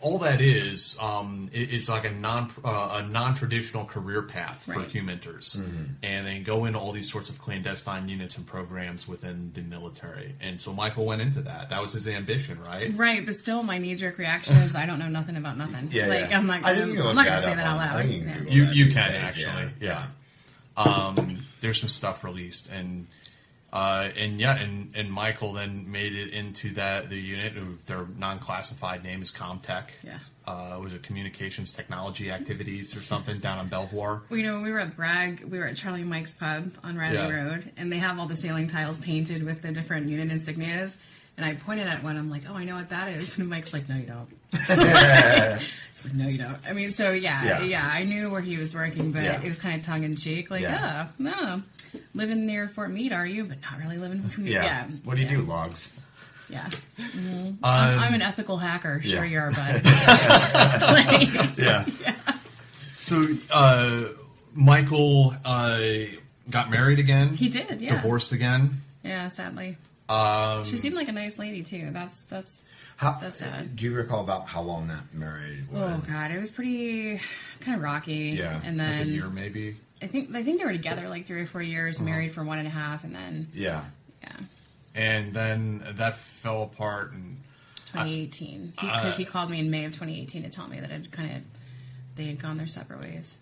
All 0.00 0.18
that 0.20 0.40
is, 0.40 0.96
um, 1.00 1.50
it, 1.52 1.72
it's 1.74 1.88
like 1.88 2.04
a 2.04 2.10
non 2.10 2.52
uh, 2.64 3.02
a 3.04 3.08
non 3.08 3.34
traditional 3.34 3.84
career 3.84 4.22
path 4.22 4.62
for 4.64 4.74
Right. 4.74 4.88
HUMINTers, 4.88 5.56
Mm-hmm. 5.56 5.84
and 6.04 6.24
they 6.24 6.38
go 6.38 6.66
into 6.66 6.78
all 6.78 6.92
these 6.92 7.10
sorts 7.10 7.28
of 7.30 7.38
clandestine 7.40 8.08
units 8.08 8.36
and 8.36 8.46
programs 8.46 9.08
within 9.08 9.50
the 9.54 9.62
military. 9.62 10.34
And 10.40 10.60
so 10.60 10.72
Michael 10.72 11.04
went 11.04 11.20
into 11.20 11.40
that. 11.42 11.70
That 11.70 11.82
was 11.82 11.92
his 11.94 12.06
ambition, 12.06 12.60
right? 12.62 12.92
Right, 12.94 13.26
but 13.26 13.34
still, 13.34 13.64
my 13.64 13.78
knee 13.78 13.96
jerk 13.96 14.18
reaction 14.18 14.56
is 14.58 14.76
I 14.76 14.86
don't 14.86 15.00
know 15.00 15.08
nothing 15.08 15.36
about 15.36 15.56
nothing. 15.56 15.88
Yeah, 15.92 16.06
like 16.06 16.30
yeah. 16.30 16.38
I'm 16.38 16.46
not. 16.46 16.64
I 16.64 16.74
think 16.74 16.84
I'm, 16.84 16.90
you 16.90 16.96
can 16.98 17.06
I'm 17.08 17.14
not 17.16 17.26
gonna 17.26 17.42
say 17.42 17.54
that 17.56 17.66
out 17.66 17.76
loud. 17.78 18.04
you 18.08 18.20
can 18.20 18.46
Yeah. 18.46 18.52
You 18.52 18.64
you 18.66 18.92
can 18.92 19.10
days, 19.12 19.22
actually, 19.24 19.72
yeah. 19.80 20.06
Um, 20.76 21.44
there's 21.60 21.80
some 21.80 21.88
stuff 21.88 22.22
released, 22.22 22.70
and 22.70 23.08
uh, 23.72 24.08
and 24.16 24.40
yeah, 24.40 24.56
and, 24.58 24.92
and 24.96 25.12
Michael 25.12 25.52
then 25.52 25.90
made 25.90 26.14
it 26.14 26.32
into 26.32 26.70
that 26.74 27.10
the 27.10 27.16
unit. 27.20 27.52
Their 27.86 28.06
non-classified 28.16 29.04
name 29.04 29.20
is 29.22 29.30
Comtech. 29.30 29.88
Yeah. 30.02 30.18
Uh, 30.46 30.78
was 30.80 30.94
it 30.94 31.02
communications 31.02 31.70
technology 31.72 32.30
activities 32.30 32.96
or 32.96 33.00
something 33.02 33.38
down 33.38 33.58
on 33.58 33.68
Belvoir? 33.68 34.22
Well, 34.30 34.38
you 34.38 34.46
know, 34.46 34.60
we 34.62 34.72
were 34.72 34.78
at 34.78 34.96
Bragg, 34.96 35.44
we 35.44 35.58
were 35.58 35.66
at 35.66 35.76
Charlie 35.76 36.04
Mike's 36.04 36.32
pub 36.32 36.72
on 36.82 36.96
Riley 36.96 37.16
Yeah. 37.16 37.28
Road, 37.28 37.70
and 37.76 37.92
they 37.92 37.98
have 37.98 38.18
all 38.18 38.24
the 38.26 38.36
sailing 38.36 38.66
tiles 38.66 38.96
painted 38.96 39.42
with 39.44 39.60
the 39.60 39.72
different 39.72 40.08
unit 40.08 40.30
insignias. 40.30 40.96
And 41.36 41.44
I 41.44 41.52
pointed 41.54 41.86
at 41.86 42.02
one, 42.02 42.16
I'm 42.16 42.30
like, 42.30 42.44
oh, 42.48 42.54
I 42.56 42.64
know 42.64 42.74
what 42.76 42.88
that 42.88 43.10
is. 43.10 43.36
And 43.38 43.48
Mike's 43.50 43.74
like, 43.74 43.88
no, 43.90 43.96
you 43.96 44.06
don't. 44.06 44.28
He's 45.94 46.04
like, 46.04 46.14
no, 46.14 46.26
you 46.28 46.38
don't. 46.38 46.56
I 46.66 46.72
mean, 46.72 46.90
so 46.90 47.10
yeah, 47.12 47.44
Yeah. 47.44 47.62
yeah, 47.62 47.90
I 47.92 48.04
knew 48.04 48.30
where 48.30 48.40
he 48.40 48.56
was 48.56 48.74
working, 48.74 49.12
but 49.12 49.22
Yeah. 49.24 49.40
it 49.42 49.46
was 49.48 49.58
kind 49.58 49.74
of 49.76 49.82
tongue 49.82 50.02
in 50.04 50.16
cheek. 50.16 50.50
Like, 50.50 50.62
Yeah. 50.62 51.08
yeah, 51.18 51.30
no, 51.30 51.62
living 52.14 52.46
near 52.46 52.68
Fort 52.68 52.90
Meade, 52.90 53.12
are 53.12 53.26
you? 53.26 53.44
But 53.44 53.58
not 53.62 53.78
really 53.80 53.98
living. 53.98 54.30
Yeah. 54.38 54.64
yeah. 54.64 54.84
What 55.04 55.16
do 55.16 55.22
you 55.22 55.28
do? 55.28 55.42
Logs. 55.42 55.90
Yeah. 56.50 56.68
Mhm. 56.98 57.48
Um, 57.48 57.56
I'm, 57.62 57.98
I'm 57.98 58.14
an 58.14 58.22
ethical 58.22 58.56
hacker. 58.56 59.00
Sure, 59.02 59.24
yeah. 59.24 59.30
you 59.30 59.38
are, 59.38 59.50
bud. 59.50 59.82
Like- 60.82 61.58
Yeah. 61.58 61.84
So 63.00 63.26
uh, 63.50 64.04
Michael 64.54 65.34
uh, 65.44 65.80
got 66.50 66.70
married 66.70 66.98
again. 66.98 67.34
He 67.34 67.48
did, 67.48 67.80
yeah. 67.80 67.94
Divorced 67.96 68.32
again. 68.32 68.80
Yeah, 69.04 69.28
sadly. 69.28 69.76
Um, 70.08 70.64
She 70.64 70.76
seemed 70.76 70.94
like 70.94 71.08
a 71.08 71.12
nice 71.12 71.38
lady 71.38 71.62
too. 71.62 71.90
That's 71.90 72.22
that's 72.24 72.62
How, 72.96 73.18
that's 73.20 73.40
sad. 73.40 73.76
Do 73.76 73.84
you 73.84 73.94
recall 73.94 74.20
about 74.22 74.48
how 74.48 74.62
long 74.62 74.88
that 74.88 75.12
marriage 75.14 75.64
was? 75.70 75.82
Oh 75.82 76.02
god, 76.10 76.30
it 76.30 76.38
was 76.38 76.50
pretty 76.50 77.20
kind 77.60 77.76
of 77.76 77.82
rocky. 77.82 78.30
Yeah, 78.38 78.60
and 78.64 78.78
like 78.78 78.86
a 78.86 78.90
then 78.90 79.08
year 79.08 79.28
maybe. 79.28 79.76
I 80.02 80.06
think 80.06 80.34
I 80.36 80.42
think 80.42 80.58
they 80.60 80.64
were 80.66 80.72
together 80.72 81.08
like 81.08 81.26
three 81.26 81.40
or 81.40 81.46
four 81.46 81.62
years, 81.62 82.00
married 82.00 82.32
for 82.32 82.44
one 82.44 82.58
and 82.58 82.66
a 82.66 82.70
half, 82.70 83.04
and 83.04 83.14
then 83.14 83.48
Yeah. 83.54 83.84
yeah, 84.22 84.36
and 84.94 85.34
then 85.34 85.82
that 85.94 86.16
fell 86.18 86.62
apart 86.62 87.12
in 87.12 87.38
2018 87.86 88.74
Uh, 88.78 88.80
because 88.82 89.16
he 89.16 89.24
called 89.24 89.50
me 89.50 89.58
in 89.58 89.70
May 89.70 89.84
of 89.84 89.92
2018 89.92 90.42
to 90.44 90.48
tell 90.50 90.68
me 90.68 90.78
that 90.80 90.90
it 90.90 91.10
kind 91.10 91.30
of 91.36 91.42
they 92.16 92.24
had 92.26 92.38
gone 92.38 92.58
their 92.58 92.66
separate 92.68 93.00
ways. 93.00 93.36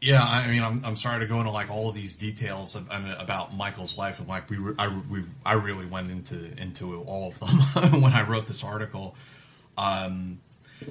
yeah 0.00 0.22
i 0.22 0.48
mean 0.50 0.62
i'm, 0.62 0.84
I'm 0.84 0.96
sorry 0.96 1.20
to 1.20 1.26
go 1.26 1.38
into 1.38 1.50
like 1.52 1.70
all 1.70 1.88
of 1.88 1.94
these 1.94 2.14
details 2.16 2.74
of, 2.74 2.90
I 2.90 2.98
mean, 2.98 3.12
about 3.12 3.54
michael's 3.56 3.96
life 3.96 4.18
and 4.18 4.28
like 4.28 4.50
we, 4.50 4.58
re- 4.58 4.74
I, 4.78 4.88
we 4.88 5.22
i 5.44 5.54
really 5.54 5.86
went 5.86 6.10
into 6.10 6.52
into 6.60 7.00
all 7.02 7.28
of 7.28 7.38
them 7.40 8.02
when 8.02 8.12
i 8.12 8.22
wrote 8.22 8.46
this 8.46 8.62
article 8.62 9.14
um 9.78 10.38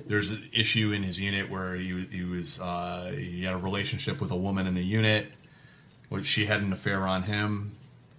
there's 0.08 0.32
an 0.32 0.50
issue 0.54 0.92
in 0.92 1.04
his 1.04 1.20
unit 1.20 1.50
where 1.50 1.76
he, 1.76 2.06
he 2.12 2.24
was 2.24 2.60
uh, 2.60 3.14
he 3.16 3.44
had 3.44 3.54
a 3.54 3.58
relationship 3.58 4.20
with 4.22 4.32
a 4.32 4.36
woman 4.36 4.68
in 4.68 4.74
the 4.76 4.84
unit 4.84 5.32
which 6.10 6.26
she 6.26 6.46
had 6.46 6.62
an 6.62 6.72
affair 6.74 7.08
on 7.08 7.24
him 7.24 7.74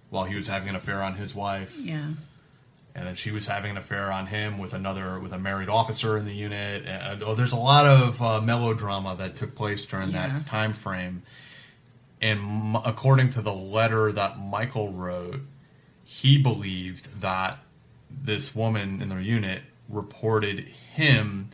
while 0.09 0.23
he 0.25 0.35
was 0.35 0.47
having 0.47 0.69
an 0.69 0.75
affair 0.75 1.01
on 1.03 1.15
his 1.15 1.33
wife 1.35 1.75
Yeah. 1.79 2.11
and 2.95 3.05
then 3.07 3.15
she 3.15 3.31
was 3.31 3.47
having 3.47 3.71
an 3.71 3.77
affair 3.77 4.11
on 4.11 4.27
him 4.27 4.57
with 4.57 4.73
another 4.73 5.19
with 5.19 5.31
a 5.33 5.37
married 5.39 5.69
officer 5.69 6.17
in 6.17 6.25
the 6.25 6.33
unit. 6.33 6.85
And, 6.85 7.21
oh, 7.23 7.35
there's 7.35 7.51
a 7.53 7.57
lot 7.59 7.85
of 7.85 8.21
uh, 8.21 8.41
melodrama 8.41 9.15
that 9.17 9.35
took 9.35 9.55
place 9.55 9.85
during 9.85 10.11
Yeah. 10.11 10.27
that 10.27 10.45
time 10.47 10.73
frame. 10.73 11.23
And 12.21 12.39
m- 12.39 12.75
according 12.85 13.29
to 13.31 13.41
the 13.41 13.53
letter 13.53 14.11
that 14.11 14.39
Michael 14.39 14.91
wrote, 14.91 15.41
he 16.03 16.37
believed 16.37 17.21
that 17.21 17.59
this 18.09 18.55
woman 18.55 19.01
in 19.01 19.09
their 19.09 19.19
unit 19.21 19.61
reported 19.89 20.59
him 20.93 21.49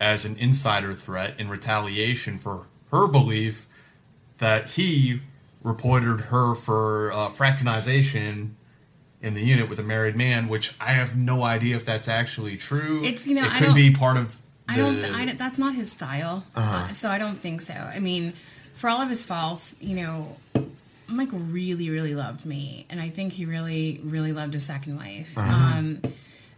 as 0.00 0.24
an 0.24 0.36
insider 0.38 0.92
threat 0.94 1.34
in 1.38 1.48
retaliation 1.48 2.38
for 2.38 2.66
her 2.90 3.06
belief 3.06 3.66
that 4.38 4.70
he 4.70 5.20
reported 5.62 6.20
her 6.26 6.54
for 6.54 7.12
uh, 7.12 7.28
fraternization 7.28 8.56
in 9.22 9.32
the 9.34 9.40
unit 9.42 9.68
with 9.70 9.78
a 9.78 9.82
married 9.82 10.16
man, 10.16 10.48
which 10.48 10.74
I 10.80 10.92
have 10.92 11.16
no 11.16 11.42
idea 11.42 11.76
if 11.76 11.84
that's 11.86 12.08
actually 12.08 12.56
true. 12.56 13.02
It's, 13.04 13.26
you 13.26 13.34
know, 13.34 13.44
it 13.44 13.52
I 13.52 13.58
could 13.58 13.74
be 13.74 13.90
part 13.90 14.16
of. 14.16 14.40
I 14.68 14.76
don't. 14.76 15.00
the- 15.00 15.12
I, 15.14 15.24
don't- 15.24 15.38
that's 15.38 15.58
not 15.58 15.74
his 15.74 15.90
style. 15.90 16.44
Uh-huh. 16.54 16.76
Uh, 16.76 16.88
so 16.88 17.10
I 17.10 17.18
don't 17.18 17.36
think 17.36 17.60
so. 17.62 17.74
I 17.74 17.98
mean, 18.00 18.34
for 18.74 18.90
all 18.90 19.00
of 19.00 19.08
his 19.08 19.24
faults, 19.24 19.76
you 19.80 19.96
know, 19.96 20.36
Michael 21.06 21.38
really, 21.38 21.88
really 21.90 22.14
loved 22.14 22.44
me, 22.44 22.86
and 22.90 23.00
I 23.00 23.08
think 23.08 23.32
he 23.32 23.46
really, 23.46 24.00
really 24.04 24.32
loved 24.32 24.52
his 24.52 24.64
second 24.66 24.96
wife. 24.96 25.36
Uh-huh. 25.38 25.78
Um, 25.78 26.02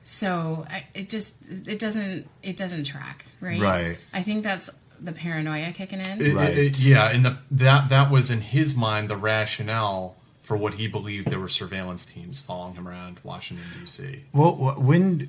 so 0.09 0.65
I, 0.71 0.85
it 0.95 1.09
just 1.11 1.35
it 1.67 1.81
doesn't 1.81 2.29
it 2.45 2.57
doesn't 2.57 2.85
track, 2.85 3.27
right? 3.41 3.61
Right. 3.61 3.99
I 4.15 4.23
think 4.23 4.45
that's 4.45 4.71
the 5.01 5.11
paranoia 5.13 5.73
kicking 5.73 5.99
in. 6.01 6.21
It- 6.21 6.37
it- 6.37 6.59
it- 6.59 6.79
yeah, 6.81 7.11
and 7.11 7.25
the, 7.25 7.39
that 7.51 7.89
that 7.89 8.09
was 8.11 8.31
in 8.31 8.41
his 8.41 8.77
mind 8.77 9.11
the 9.11 9.17
rationale 9.17 10.15
for 10.43 10.57
what 10.57 10.75
he 10.75 10.87
believed 10.87 11.29
there 11.29 11.41
were 11.41 11.49
surveillance 11.49 12.05
teams 12.07 12.41
following 12.41 12.75
him 12.77 12.87
around 12.87 13.19
Washington 13.25 13.67
D.C. 13.81 14.23
Well, 14.33 14.55
when 14.79 15.29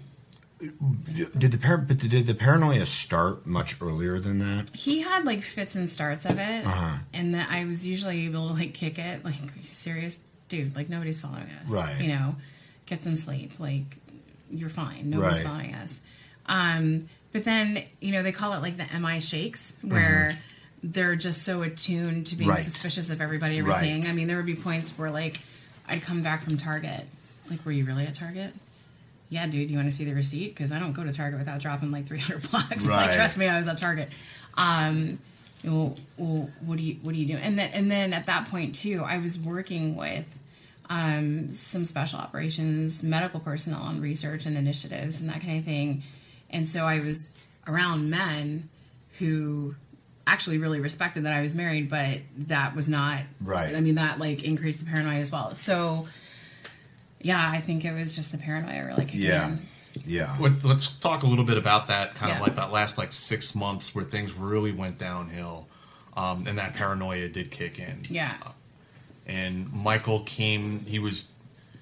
did 0.59 1.51
the 1.51 1.57
par- 1.57 1.77
but 1.79 1.97
did 1.97 2.27
the 2.27 2.35
paranoia 2.35 2.85
start 2.85 3.45
much 3.47 3.81
earlier 3.81 4.19
than 4.19 4.39
that? 4.39 4.69
he 4.75 5.01
had 5.01 5.25
like 5.25 5.41
fits 5.41 5.75
and 5.75 5.89
starts 5.89 6.25
of 6.25 6.37
it, 6.37 6.65
Uh-huh. 6.65 6.97
and 7.15 7.33
that 7.33 7.49
I 7.51 7.65
was 7.65 7.85
usually 7.85 8.25
able 8.25 8.47
to 8.49 8.53
like 8.53 8.73
kick 8.75 8.99
it. 8.99 9.25
Like, 9.25 9.35
serious, 9.63 10.23
dude? 10.49 10.75
Like 10.75 10.87
nobody's 10.89 11.19
following 11.19 11.49
us, 11.63 11.71
Right. 11.71 11.99
You 11.99 12.09
know, 12.09 12.35
get 12.85 13.03
some 13.03 13.15
sleep. 13.15 13.59
Like, 13.59 13.97
you're 14.51 14.69
fine. 14.69 15.09
Nobody's 15.09 15.37
Right. 15.39 15.47
following 15.47 15.75
us. 15.75 16.01
Um, 16.47 17.09
but 17.33 17.43
then 17.43 17.83
you 18.01 18.11
know 18.11 18.23
they 18.23 18.31
call 18.31 18.53
it 18.53 18.61
like 18.61 18.77
the 18.77 18.85
MI 18.99 19.19
shakes, 19.19 19.77
where 19.81 20.37
they're 20.83 21.15
just 21.15 21.43
so 21.43 21.61
attuned 21.63 22.27
to 22.27 22.35
being 22.35 22.49
Mm-hmm. 22.49 22.55
Right. 22.57 22.63
suspicious 22.65 23.09
of 23.09 23.19
everybody, 23.21 23.57
everything. 23.59 24.01
Right. 24.01 24.09
I 24.09 24.13
mean, 24.13 24.27
there 24.27 24.37
would 24.37 24.45
be 24.45 24.55
points 24.55 24.91
where 24.97 25.11
like 25.11 25.37
I'd 25.87 26.01
come 26.01 26.21
back 26.21 26.43
from 26.43 26.57
Target, 26.57 27.05
like, 27.49 27.65
were 27.65 27.71
you 27.71 27.85
really 27.85 28.05
at 28.05 28.15
Target? 28.15 28.53
Yeah, 29.29 29.45
dude, 29.47 29.69
you 29.69 29.75
want 29.77 29.89
to 29.89 29.95
see 29.95 30.05
the 30.05 30.13
receipt? 30.13 30.55
Because 30.55 30.71
I 30.71 30.79
don't 30.79 30.93
go 30.93 31.03
to 31.03 31.11
Target 31.11 31.37
without 31.39 31.59
dropping 31.59 31.91
like 31.91 32.07
300 32.07 32.49
bucks. 32.51 32.89
Like, 32.89 33.11
trust 33.11 33.37
me, 33.37 33.47
I 33.47 33.57
was 33.57 33.67
at 33.67 33.77
Target. 33.77 34.09
Um, 34.55 35.19
well, 35.65 35.97
well, 36.17 36.49
what 36.61 36.77
do 36.77 36.83
you 36.83 36.95
what 37.01 37.13
do 37.13 37.19
you 37.19 37.25
do? 37.27 37.35
And 37.37 37.59
then 37.59 37.69
and 37.73 37.91
then 37.91 38.13
at 38.13 38.27
that 38.27 38.47
point 38.49 38.73
too, 38.75 39.03
I 39.05 39.17
was 39.17 39.37
working 39.37 39.95
with 39.97 40.39
um, 40.89 41.49
some 41.51 41.83
special 41.85 42.19
operations 42.19 43.03
medical 43.03 43.39
personnel 43.39 43.81
on 43.81 43.99
research 44.01 44.45
and 44.45 44.57
initiatives 44.57 45.19
and 45.21 45.29
that 45.29 45.41
kind 45.41 45.59
of 45.59 45.65
thing. 45.65 46.03
And 46.49 46.69
so 46.69 46.85
I 46.85 46.99
was 46.99 47.33
around 47.67 48.09
men 48.09 48.69
who 49.19 49.75
actually 50.25 50.57
really 50.57 50.79
respected 50.79 51.23
that 51.23 51.33
I 51.33 51.41
was 51.41 51.53
married, 51.53 51.89
but 51.89 52.19
that 52.47 52.75
was 52.75 52.87
not 52.89 53.21
Right. 53.41 53.75
I 53.75 53.81
mean, 53.81 53.95
that 53.95 54.19
like 54.19 54.43
increased 54.43 54.79
the 54.79 54.85
paranoia 54.85 55.19
as 55.19 55.31
well. 55.31 55.53
So 55.55 56.07
yeah, 57.21 57.49
I 57.51 57.59
think 57.59 57.83
it 57.85 57.93
was 57.93 58.15
just 58.15 58.31
the 58.31 58.37
paranoia 58.37 58.85
really 58.85 59.05
kicking 59.05 59.21
Yeah. 59.21 59.47
in. 59.47 59.67
Yeah. 60.05 60.35
Let, 60.39 60.63
let's 60.63 60.95
talk 60.95 61.23
a 61.23 61.27
little 61.27 61.43
bit 61.45 61.57
about 61.57 61.87
that 61.87 62.13
kind 62.15 62.29
Yeah. 62.29 62.35
of 62.35 62.41
like 62.41 62.55
that 62.55 62.71
last 62.71 62.97
like 62.97 63.11
six 63.11 63.55
months 63.55 63.95
where 63.95 64.05
things 64.05 64.33
really 64.33 64.71
went 64.71 64.97
downhill, 64.99 65.67
um, 66.15 66.45
and 66.47 66.57
that 66.59 66.75
paranoia 66.75 67.27
did 67.29 67.49
kick 67.51 67.79
in. 67.79 68.01
Yeah. 68.09 68.35
And 69.27 69.71
Michael 69.71 70.21
came. 70.21 70.85
He 70.85 70.97
was 70.99 71.29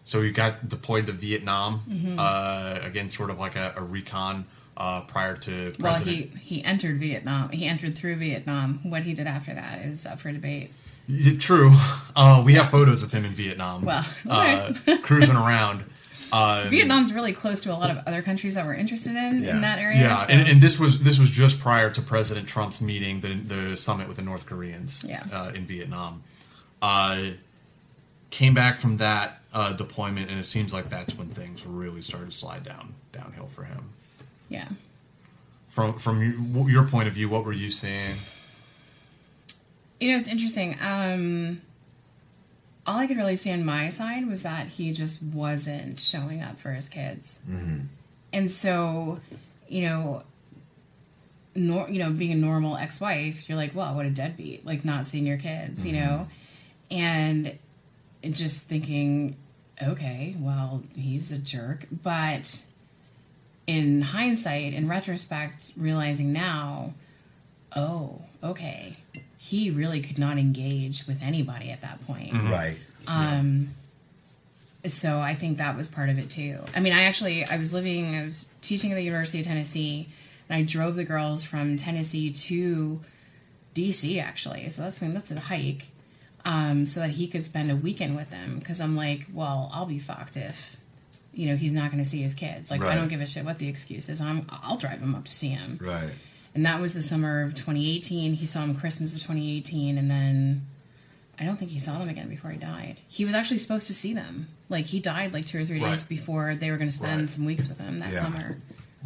so 0.04 0.22
he 0.22 0.32
got 0.32 0.68
deployed 0.68 1.06
to 1.08 1.12
Vietnam 1.14 1.82
Mhm. 1.90 2.16
uh, 2.20 2.86
again, 2.86 3.10
sort 3.10 3.30
of 3.30 3.40
like 3.40 3.56
a, 3.56 3.74
a 3.78 3.82
recon 3.82 4.46
uh, 4.78 5.02
prior 5.02 5.36
to 5.38 5.74
Well, 5.80 5.96
he, 5.96 6.24
he 6.42 6.64
entered 6.64 7.00
Vietnam. 7.00 7.50
He 7.50 7.66
entered 7.66 7.98
through 7.98 8.18
Vietnam. 8.18 8.80
What 8.84 9.04
he 9.04 9.14
did 9.14 9.26
after 9.26 9.54
that 9.54 9.82
is 9.86 10.06
up 10.06 10.20
for 10.20 10.32
debate. 10.32 10.72
Yeah, 11.08 11.38
True. 11.40 11.72
Uh, 12.18 12.42
we 12.46 12.54
have 12.54 12.70
photos 12.70 13.04
of 13.04 13.12
him 13.12 13.26
in 13.26 13.32
Vietnam. 13.34 13.84
Well, 13.84 14.06
uh, 14.30 14.72
cruising 15.04 15.36
around. 15.36 15.84
Um, 16.32 16.70
Vietnam's 16.70 17.12
really 17.14 17.34
close 17.34 17.62
to 17.64 17.72
a 17.74 17.76
lot 17.76 17.90
of 17.92 17.98
other 18.08 18.22
countries 18.22 18.56
that 18.56 18.66
we're 18.66 18.74
interested 18.74 19.16
in 19.18 19.44
in 19.44 19.62
that 19.62 19.80
area. 19.80 20.00
Yeah, 20.00 20.26
so- 20.26 20.32
and, 20.32 20.48
and 20.48 20.62
this 20.62 20.80
was 20.80 21.00
this 21.00 21.20
was 21.20 21.30
just 21.32 21.60
prior 21.60 21.90
to 21.90 22.02
President 22.02 22.48
Trump's 22.48 22.82
meeting 22.82 23.20
the 23.20 23.34
the 23.34 23.76
summit 23.78 24.08
with 24.08 24.16
the 24.18 24.24
North 24.24 24.46
Koreans 24.46 25.04
Yeah. 25.08 25.24
uh, 25.32 25.52
in 25.54 25.66
Vietnam. 25.66 26.24
Uh, 26.82 27.32
came 28.30 28.54
back 28.54 28.78
from 28.78 28.98
that 28.98 29.42
uh, 29.54 29.74
deployment, 29.74 30.30
and 30.30 30.40
it 30.40 30.46
seems 30.46 30.74
like 30.74 30.90
that's 30.90 31.18
when 31.18 31.30
things 31.30 31.66
really 31.66 32.02
started 32.02 32.32
to 32.32 32.36
slide 32.36 32.64
down 32.64 32.94
downhill 33.12 33.48
for 33.48 33.64
him. 33.64 33.90
Yeah. 34.50 34.68
From 35.70 35.98
from 35.98 36.22
your, 36.54 36.70
your 36.70 36.84
point 36.84 37.08
of 37.08 37.14
view, 37.14 37.30
what 37.30 37.46
were 37.46 37.54
you 37.54 37.72
seeing? 37.72 38.18
You 40.00 40.12
know, 40.12 40.18
it's 40.18 40.28
interesting. 40.28 40.78
Um, 40.82 41.62
all 42.86 43.00
I 43.00 43.08
could 43.08 43.18
really 43.18 43.36
see 43.36 43.52
on 43.52 43.66
my 43.66 43.90
side 43.90 44.28
was 44.28 44.44
that 44.44 44.68
he 44.68 44.92
just 44.92 45.24
wasn't 45.24 46.00
showing 46.00 46.42
up 46.42 46.60
for 46.60 46.72
his 46.72 46.90
kids. 46.90 47.44
Mm-hmm. 47.50 47.80
And 48.34 48.52
so, 48.52 49.20
you 49.68 49.82
know, 49.84 50.24
nor, 51.56 51.90
you 51.90 52.00
know, 52.00 52.12
being 52.12 52.34
a 52.34 52.36
normal 52.36 52.76
ex-wife, 52.76 53.48
you're 53.48 53.58
like, 53.58 53.74
well, 53.74 53.96
what 53.96 54.06
a 54.06 54.10
deadbeat, 54.10 54.66
like 54.66 54.86
not 54.86 55.08
seeing 55.08 55.26
your 55.26 55.38
kids, 55.38 55.86
you 55.86 55.94
know, 55.94 56.28
and 56.92 57.58
just 58.32 58.66
thinking, 58.68 59.36
okay, 59.82 60.36
well, 60.40 60.84
he's 60.96 61.32
a 61.32 61.38
jerk, 61.38 61.86
but 61.92 62.64
in 63.68 64.02
hindsight, 64.02 64.74
in 64.74 64.88
retrospect, 64.88 65.72
realizing 65.76 66.32
now, 66.32 66.94
oh, 67.76 68.22
okay, 68.44 68.98
he 69.38 69.70
really 69.70 70.02
could 70.02 70.18
not 70.18 70.38
engage 70.38 71.06
with 71.08 71.22
anybody 71.22 71.70
at 71.72 71.82
that 71.82 72.06
point, 72.06 72.32
Mhm. 72.34 72.52
Right. 72.52 72.78
Um, 73.08 73.70
so 74.88 75.20
I 75.20 75.34
think 75.36 75.58
that 75.58 75.76
was 75.76 75.88
part 75.88 76.10
of 76.10 76.18
it 76.20 76.30
too. 76.30 76.60
I 76.76 76.80
mean, 76.80 76.94
I 76.94 77.04
actually 77.04 77.44
I 77.44 77.58
was 77.58 77.74
living, 77.74 78.16
I 78.16 78.24
was 78.26 78.46
teaching 78.62 78.92
at 78.92 78.96
the 78.96 79.04
University 79.04 79.40
of 79.40 79.46
Tennessee, 79.46 80.08
and 80.48 80.56
I 80.58 80.64
drove 80.64 80.96
the 80.96 81.04
girls 81.04 81.44
from 81.44 81.76
Tennessee 81.78 82.32
to 82.32 83.02
DC 83.74 84.20
actually. 84.22 84.70
So 84.70 84.84
that's 84.84 85.02
I 85.02 85.06
mean 85.06 85.14
that's 85.16 85.32
a 85.32 85.40
hike, 85.40 85.88
um, 86.46 86.86
so 86.86 87.00
that 87.02 87.12
he 87.12 87.28
could 87.28 87.44
spend 87.44 87.70
a 87.72 87.76
weekend 87.76 88.16
with 88.16 88.30
them. 88.30 88.60
Because 88.60 88.80
I'm 88.80 88.96
like, 88.96 89.28
well, 89.34 89.70
I'll 89.74 89.86
be 89.86 90.00
fucked 90.00 90.38
if 90.38 90.78
you 91.34 91.48
know 91.48 91.56
he's 91.58 91.74
not 91.74 91.92
going 91.92 92.02
to 92.04 92.10
see 92.10 92.22
his 92.22 92.34
kids. 92.34 92.72
Like 92.72 92.82
I 92.84 92.96
don't 92.96 93.08
give 93.10 93.20
a 93.22 93.26
shit 93.28 93.44
what 93.44 93.60
the 93.60 93.68
excuse 93.68 94.08
is. 94.10 94.22
I'm 94.22 94.46
I'll 94.50 94.78
drive 94.78 95.00
him 95.00 95.16
up 95.16 95.26
to 95.26 95.32
see 95.32 95.50
him. 95.50 95.78
Right. 95.82 96.12
And 96.54 96.66
that 96.66 96.80
was 96.80 96.94
the 96.94 97.02
summer 97.02 97.42
of 97.42 97.54
2018. 97.56 98.34
He 98.34 98.46
saw 98.46 98.62
him 98.62 98.74
Christmas 98.76 99.14
of 99.14 99.20
2018, 99.20 99.98
and 99.98 100.10
then 100.10 100.66
I 101.38 101.44
don't 101.44 101.58
think 101.58 101.72
he 101.72 101.80
saw 101.80 102.00
them 102.00 102.08
again 102.08 102.30
before 102.30 102.52
he 102.52 102.58
died. 102.58 103.02
He 103.10 103.26
was 103.26 103.36
actually 103.36 103.58
supposed 103.58 103.88
to 103.88 103.94
see 103.94 104.14
them. 104.14 104.48
Like 104.70 104.86
he 104.86 105.02
died 105.02 105.34
like 105.34 105.46
two 105.46 105.60
or 105.60 105.66
three 105.66 105.82
days 105.82 106.06
before 106.06 106.56
they 106.56 106.72
were 106.72 106.78
going 106.78 106.88
to 106.90 106.96
spend 106.96 107.20
Right. 107.20 107.30
some 107.30 107.44
weeks 107.44 107.68
with 107.68 107.80
him 107.82 108.00
that 108.00 108.14
Yeah. 108.14 108.22
summer. 108.24 108.56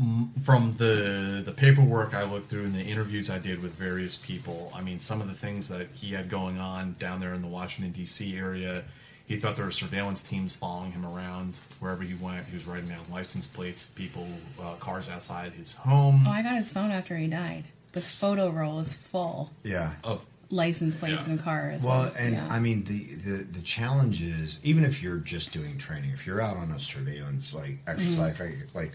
Mm, 0.01 0.41
From 0.41 0.73
the 0.73 1.41
the 1.43 1.51
paperwork 1.51 2.13
I 2.13 2.23
looked 2.23 2.49
through 2.49 2.63
and 2.63 2.75
the 2.75 2.81
interviews 2.83 3.29
I 3.29 3.39
did 3.39 3.61
with 3.61 3.73
various 3.73 4.15
people, 4.15 4.71
I 4.75 4.81
mean, 4.81 4.99
some 4.99 5.19
of 5.21 5.27
the 5.27 5.33
things 5.33 5.67
that 5.69 5.87
he 5.93 6.13
had 6.13 6.29
going 6.29 6.59
on 6.59 6.95
down 6.99 7.19
there 7.19 7.33
in 7.33 7.41
the 7.41 7.47
Washington 7.47 7.91
D.C. 7.91 8.37
area, 8.37 8.83
he 9.25 9.35
thought 9.35 9.55
there 9.57 9.65
were 9.65 9.71
surveillance 9.71 10.23
teams 10.23 10.55
following 10.55 10.91
him 10.93 11.05
around 11.05 11.57
wherever 11.79 12.03
he 12.03 12.13
went. 12.13 12.45
He 12.47 12.55
was 12.55 12.65
writing 12.65 12.87
down 12.89 13.05
license 13.11 13.45
plates, 13.47 13.83
people, 13.85 14.27
uh, 14.61 14.75
cars 14.75 15.09
outside 15.09 15.51
his 15.53 15.75
home. 15.75 16.23
Oh, 16.25 16.31
I 16.31 16.41
got 16.43 16.55
his 16.55 16.71
phone 16.71 16.91
after 16.91 17.17
he 17.17 17.27
died. 17.27 17.65
The 17.91 17.99
photo 18.01 18.49
roll 18.51 18.79
is 18.79 18.93
full 18.93 19.51
Yeah. 19.63 19.93
Of 20.03 20.25
license 20.51 20.95
plates 20.95 21.27
and 21.27 21.39
cars. 21.41 21.83
Well, 21.83 22.03
Like, 22.03 22.13
and 22.17 22.33
yeah. 22.35 22.47
I 22.49 22.59
mean 22.59 22.83
the, 22.85 22.99
the 22.99 23.43
the 23.43 23.61
challenge 23.61 24.21
is 24.21 24.59
even 24.63 24.83
if 24.85 25.03
you're 25.03 25.17
just 25.17 25.51
doing 25.51 25.77
training, 25.77 26.11
if 26.11 26.25
you're 26.25 26.39
out 26.41 26.55
on 26.57 26.71
a 26.71 26.79
surveillance 26.79 27.53
like 27.53 27.83
Mm-hmm. 27.85 27.89
exercise 27.89 28.39
like, 28.39 28.73
like 28.73 28.91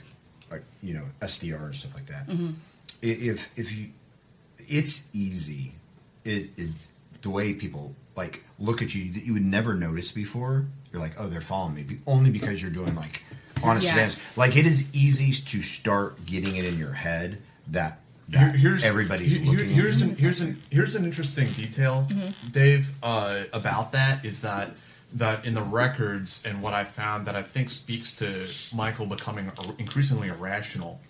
like 0.55 0.65
you 0.83 0.95
know 0.95 1.05
SDR 1.21 1.67
and 1.67 1.77
stuff 1.77 1.95
like 1.95 2.07
that, 2.07 2.27
Mhm. 2.29 2.55
if 3.03 3.49
if 3.57 3.77
you, 3.77 3.91
it's 4.59 5.09
easy. 5.13 5.75
It 6.25 6.51
is 6.57 6.91
the 7.23 7.31
way 7.31 7.53
people 7.55 7.95
like 8.17 8.45
look 8.59 8.81
at 8.83 8.95
you 8.95 9.13
that 9.13 9.25
you 9.25 9.33
would 9.35 9.45
never 9.45 9.75
notice 9.75 10.13
before. 10.13 10.67
You're 10.93 11.03
like, 11.03 11.15
oh, 11.19 11.29
they're 11.29 11.41
following 11.41 11.75
me, 11.75 11.83
be- 11.83 12.01
only 12.07 12.31
because 12.31 12.63
you're 12.63 12.71
doing 12.71 12.95
like 12.95 13.23
honest 13.63 13.85
a 13.85 13.89
Yeah. 13.89 13.93
surveillance. 13.95 14.17
Like 14.37 14.57
it 14.57 14.67
is 14.67 14.87
easy 14.93 15.33
to 15.33 15.63
start 15.63 16.25
getting 16.27 16.57
it 16.57 16.65
in 16.65 16.79
your 16.79 16.93
head 16.95 17.39
that. 17.69 18.01
That 18.31 18.57
here's 18.57 18.85
everybody's 18.87 19.37
here- 19.37 19.45
looking. 19.53 19.69
here's 19.69 20.01
at 20.01 20.09
an 20.09 20.17
here's 20.17 20.41
an 20.41 20.63
here's 20.71 20.95
an 20.95 21.05
interesting 21.05 21.53
detail, 21.53 22.07
Mm-hmm. 22.11 22.49
Dave, 22.53 22.91
uh, 23.03 23.43
about 23.53 23.93
that 23.93 24.25
is 24.25 24.41
that 24.41 24.75
that 25.15 25.45
in 25.45 25.55
the 25.55 25.63
records 25.63 26.43
and 26.45 26.61
what 26.61 26.75
I 26.75 26.85
found 26.85 27.27
that 27.27 27.37
I 27.37 27.43
think 27.43 27.71
speaks 27.71 28.13
to 28.17 28.47
Michael 28.77 29.07
becoming 29.07 29.51
increasingly 29.79 30.29
irrational 30.29 31.01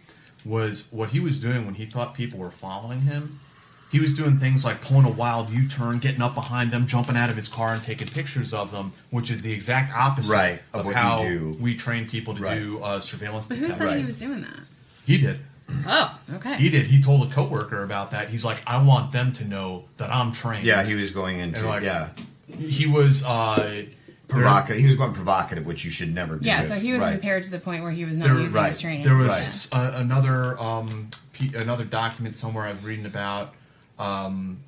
was 0.45 0.89
what 0.93 1.11
he 1.11 1.21
was 1.21 1.41
doing 1.41 1.65
when 1.65 1.75
he 1.75 1.87
thought 1.87 2.15
people 2.15 2.39
were 2.39 2.51
following 2.51 3.01
him. 3.03 3.39
He 3.91 4.01
was 4.01 4.13
doing 4.13 4.37
things 4.39 4.65
like 4.65 4.81
pulling 4.83 5.07
a 5.07 5.11
wild 5.11 5.51
U-turn, 5.51 6.01
getting 6.01 6.21
up 6.21 6.35
behind 6.35 6.71
them, 6.73 6.87
jumping 6.87 7.17
out 7.17 7.31
of 7.31 7.37
his 7.37 7.49
car, 7.49 7.73
and 7.75 7.83
taking 7.83 8.09
pictures 8.09 8.53
of 8.53 8.73
them, 8.73 8.93
which 9.11 9.31
is 9.31 9.43
the 9.43 9.53
exact 9.53 9.93
opposite 9.95 10.33
Right, 10.33 10.63
of 10.73 10.81
of, 10.81 10.87
what 10.87 10.91
you 10.93 11.01
how 11.01 11.19
do. 11.23 11.57
we 11.61 11.75
train 11.77 12.07
people 12.09 12.35
to 12.35 12.43
Right. 12.43 12.59
do 12.61 12.83
uh, 12.83 12.99
surveillance. 13.01 13.47
but 13.47 13.57
who 13.59 13.63
detection. 13.69 13.89
said 13.89 13.99
he 13.99 14.05
was 14.05 14.19
doing 14.19 14.41
that? 14.43 14.61
He 15.07 15.17
did. 15.19 15.39
Oh, 15.87 16.19
okay. 16.35 16.57
He 16.57 16.69
did. 16.69 16.89
He 16.89 17.01
told 17.01 17.31
a 17.31 17.33
coworker 17.33 17.83
about 17.85 18.11
that. 18.11 18.29
He's 18.31 18.45
like, 18.45 18.63
I 18.67 18.83
want 18.83 19.13
them 19.13 19.33
to 19.35 19.45
know 19.47 19.85
that 19.97 20.11
I'm 20.11 20.33
trained. 20.33 20.65
Yeah, 20.65 20.83
he 20.85 20.95
was 20.95 21.11
going 21.11 21.39
into 21.39 21.67
like, 21.67 21.83
yeah 21.85 22.09
He 22.59 22.87
was 22.87 23.25
uh 23.25 23.85
provocative. 24.29 24.81
He 24.81 24.87
was 24.87 24.97
going 24.97 25.13
provocative, 25.13 25.67
which 25.67 25.85
you 25.85 25.91
should 25.91 26.15
never 26.15 26.37
do. 26.37 26.47
Yeah, 26.47 26.63
if- 26.63 26.69
so 26.69 26.75
he 26.75 26.93
was 26.93 27.03
right. 27.03 27.15
impaired 27.15 27.45
to 27.45 27.51
the 27.51 27.59
point 27.61 27.83
where 27.83 27.93
he 27.93 28.05
was 28.05 28.17
not 28.17 28.29
There, 28.29 28.41
using 28.41 28.65
his 28.65 28.81
training. 28.81 29.03
there 29.05 29.17
was 29.17 29.69
uh, 29.73 29.93
another 29.97 30.59
um, 30.61 31.11
p- 31.33 31.55
another 31.55 31.85
document 31.85 32.35
somewhere 32.35 32.65
I 32.67 32.71
was 32.73 32.83
reading 32.83 33.07
about 33.07 33.55
um, 33.99 34.59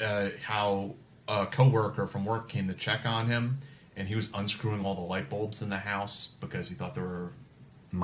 uh, 0.00 0.28
how 0.42 0.94
a 1.28 1.46
coworker 1.46 2.06
from 2.06 2.24
work 2.24 2.48
came 2.48 2.68
to 2.68 2.74
check 2.74 3.06
on 3.06 3.26
him, 3.26 3.58
and 3.96 4.06
he 4.08 4.14
was 4.14 4.30
unscrewing 4.34 4.84
all 4.84 4.94
the 4.94 5.00
light 5.00 5.28
bulbs 5.30 5.62
in 5.62 5.70
the 5.70 5.78
house 5.78 6.34
because 6.40 6.68
he 6.68 6.74
thought 6.74 6.94
there 6.94 7.04
were 7.04 7.32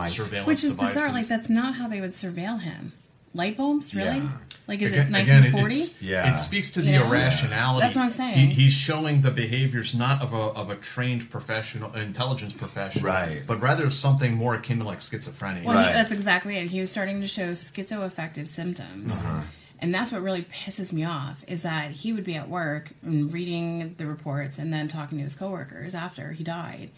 surveillance 0.06 0.46
Which 0.46 0.64
is 0.64 0.72
devices. 0.72 0.94
bizarre. 0.94 1.12
Like 1.12 1.26
that's 1.26 1.50
not 1.50 1.74
how 1.74 1.88
they 1.88 2.00
would 2.00 2.12
surveil 2.12 2.60
him. 2.60 2.92
Light 3.34 3.56
bulbs, 3.56 3.94
really? 3.94 4.18
Yeah. 4.18 4.28
Like 4.66 4.82
is 4.82 4.92
Again- 4.92 5.14
it 5.14 5.22
again, 5.22 5.42
1940? 5.42 6.06
yeah. 6.06 6.32
It 6.32 6.36
speaks 6.36 6.70
to 6.72 6.82
the 6.82 6.92
know? 6.92 7.06
irrationality. 7.06 7.82
That's 7.84 7.96
what 7.96 8.02
I'm 8.04 8.10
saying. 8.10 8.34
He, 8.38 8.46
he's 8.62 8.72
showing 8.72 9.20
the 9.20 9.30
behaviors 9.32 9.94
not 9.94 10.22
of 10.22 10.32
a 10.32 10.36
of 10.36 10.70
a 10.70 10.76
trained 10.76 11.28
professional, 11.30 11.92
intelligence 11.94 12.52
professional, 12.52 13.04
Right. 13.06 13.42
But 13.46 13.60
rather 13.60 13.90
something 13.90 14.34
more 14.34 14.54
akin 14.54 14.78
to 14.78 14.84
like 14.84 15.00
schizophrenia. 15.00 15.64
Well, 15.64 15.78
he, 15.78 15.92
that's 15.92 16.12
exactly 16.12 16.56
it. 16.56 16.70
He 16.70 16.80
was 16.80 16.90
starting 16.90 17.20
to 17.20 17.26
show 17.26 17.50
schizoaffective 17.52 18.46
symptoms. 18.46 19.24
Uh-huh. 19.24 19.42
And 19.82 19.94
that's 19.94 20.12
what 20.12 20.20
really 20.22 20.42
pisses 20.42 20.92
me 20.92 21.04
off 21.04 21.42
is 21.48 21.62
that 21.62 21.90
he 21.92 22.12
would 22.12 22.24
be 22.24 22.34
at 22.34 22.48
work 22.48 22.92
and 23.02 23.32
reading 23.32 23.94
the 23.96 24.06
reports 24.06 24.58
and 24.58 24.72
then 24.72 24.86
talking 24.88 25.18
to 25.18 25.24
his 25.24 25.34
coworkers 25.34 25.94
after 25.94 26.32
he 26.32 26.44
died, 26.44 26.90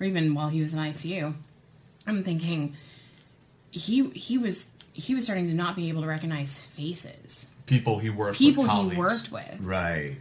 or 0.00 0.06
even 0.06 0.34
while 0.34 0.48
he 0.48 0.62
was 0.62 0.72
in 0.72 0.78
ICU. 0.80 1.34
I'm 2.06 2.22
thinking 2.22 2.74
he 3.70 4.08
he 4.10 4.38
was 4.38 4.70
he 4.98 5.14
was 5.14 5.24
starting 5.24 5.46
to 5.48 5.54
not 5.54 5.76
be 5.76 5.88
able 5.88 6.02
to 6.02 6.06
recognize 6.08 6.66
faces, 6.66 7.48
people 7.66 7.98
he 7.98 8.10
worked 8.10 8.38
people 8.38 8.64
with, 8.64 8.70
he 8.72 8.76
colleagues. 8.76 8.96
worked 8.98 9.32
with, 9.32 9.58
Right, 9.60 10.16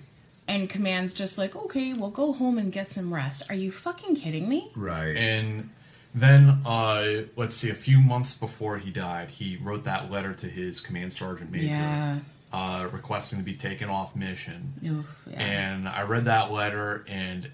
and 0.47 0.69
commands 0.69 1.13
just 1.13 1.37
like, 1.37 1.55
okay, 1.55 1.93
well, 1.93 2.09
go 2.11 2.31
home 2.33 2.57
and 2.57 2.71
get 2.71 2.91
some 2.91 3.13
rest. 3.13 3.43
Are 3.49 3.55
you 3.55 3.71
fucking 3.71 4.15
kidding 4.15 4.47
me? 4.47 4.71
right. 4.75 5.15
And 5.17 5.69
then, 6.15 6.61
uh, 6.65 7.23
let's 7.35 7.55
see, 7.55 7.69
a 7.69 7.75
few 7.75 7.99
months 8.01 8.33
before 8.33 8.77
he 8.77 8.89
died, 8.91 9.29
he 9.31 9.57
wrote 9.61 9.83
that 9.83 10.09
letter 10.11 10.33
to 10.33 10.47
his 10.47 10.79
command 10.79 11.13
sergeant 11.13 11.51
major, 11.51 11.65
Yeah. 11.67 12.19
uh, 12.53 12.87
requesting 12.91 13.39
to 13.39 13.45
be 13.45 13.53
taken 13.53 13.89
off 13.89 14.15
mission. 14.15 14.73
Oof, 14.85 15.15
yeah. 15.29 15.41
And 15.43 15.87
I 15.87 16.03
read 16.03 16.25
that 16.25 16.51
letter, 16.51 17.03
and 17.07 17.49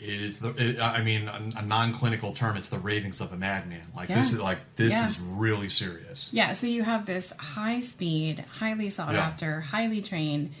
it 0.00 0.20
is 0.20 0.38
the. 0.38 0.50
It, 0.56 0.80
I 0.80 1.02
mean, 1.02 1.28
a, 1.28 1.58
a 1.58 1.62
non-clinical 1.62 2.32
term. 2.32 2.56
It's 2.56 2.68
the 2.68 2.78
ravings 2.78 3.20
of 3.20 3.32
a 3.32 3.36
madman. 3.36 3.82
Like 3.94 4.08
this 4.08 4.32
is 4.32 4.40
like 4.40 4.58
this 4.76 4.94
Yeah. 4.94 5.08
is 5.08 5.20
really 5.20 5.68
serious. 5.68 6.30
Yeah, 6.32 6.52
so 6.52 6.66
you 6.66 6.82
have 6.82 7.06
this 7.06 7.32
high 7.38 7.80
speed, 7.80 8.44
highly 8.58 8.90
sought 8.90 9.14
Yeah. 9.14 9.26
after, 9.26 9.60
highly 9.60 10.00
trained, 10.02 10.52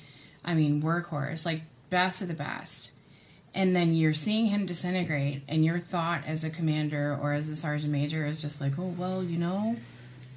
I 0.44 0.54
mean, 0.54 0.82
workhorse, 0.82 1.44
like 1.46 1.62
best 1.88 2.22
of 2.22 2.28
the 2.28 2.34
best. 2.34 2.92
And 3.52 3.74
then 3.74 3.94
you're 3.94 4.14
seeing 4.14 4.46
him 4.46 4.64
disintegrate, 4.66 5.42
and 5.48 5.64
your 5.64 5.80
thought 5.80 6.22
as 6.26 6.44
a 6.44 6.50
commander 6.50 7.18
or 7.20 7.32
as 7.32 7.48
a 7.50 7.56
sergeant 7.56 7.90
major 7.90 8.24
is 8.24 8.40
just 8.40 8.60
like, 8.60 8.78
oh, 8.78 8.94
well, 8.96 9.24
you 9.24 9.38
know, 9.38 9.74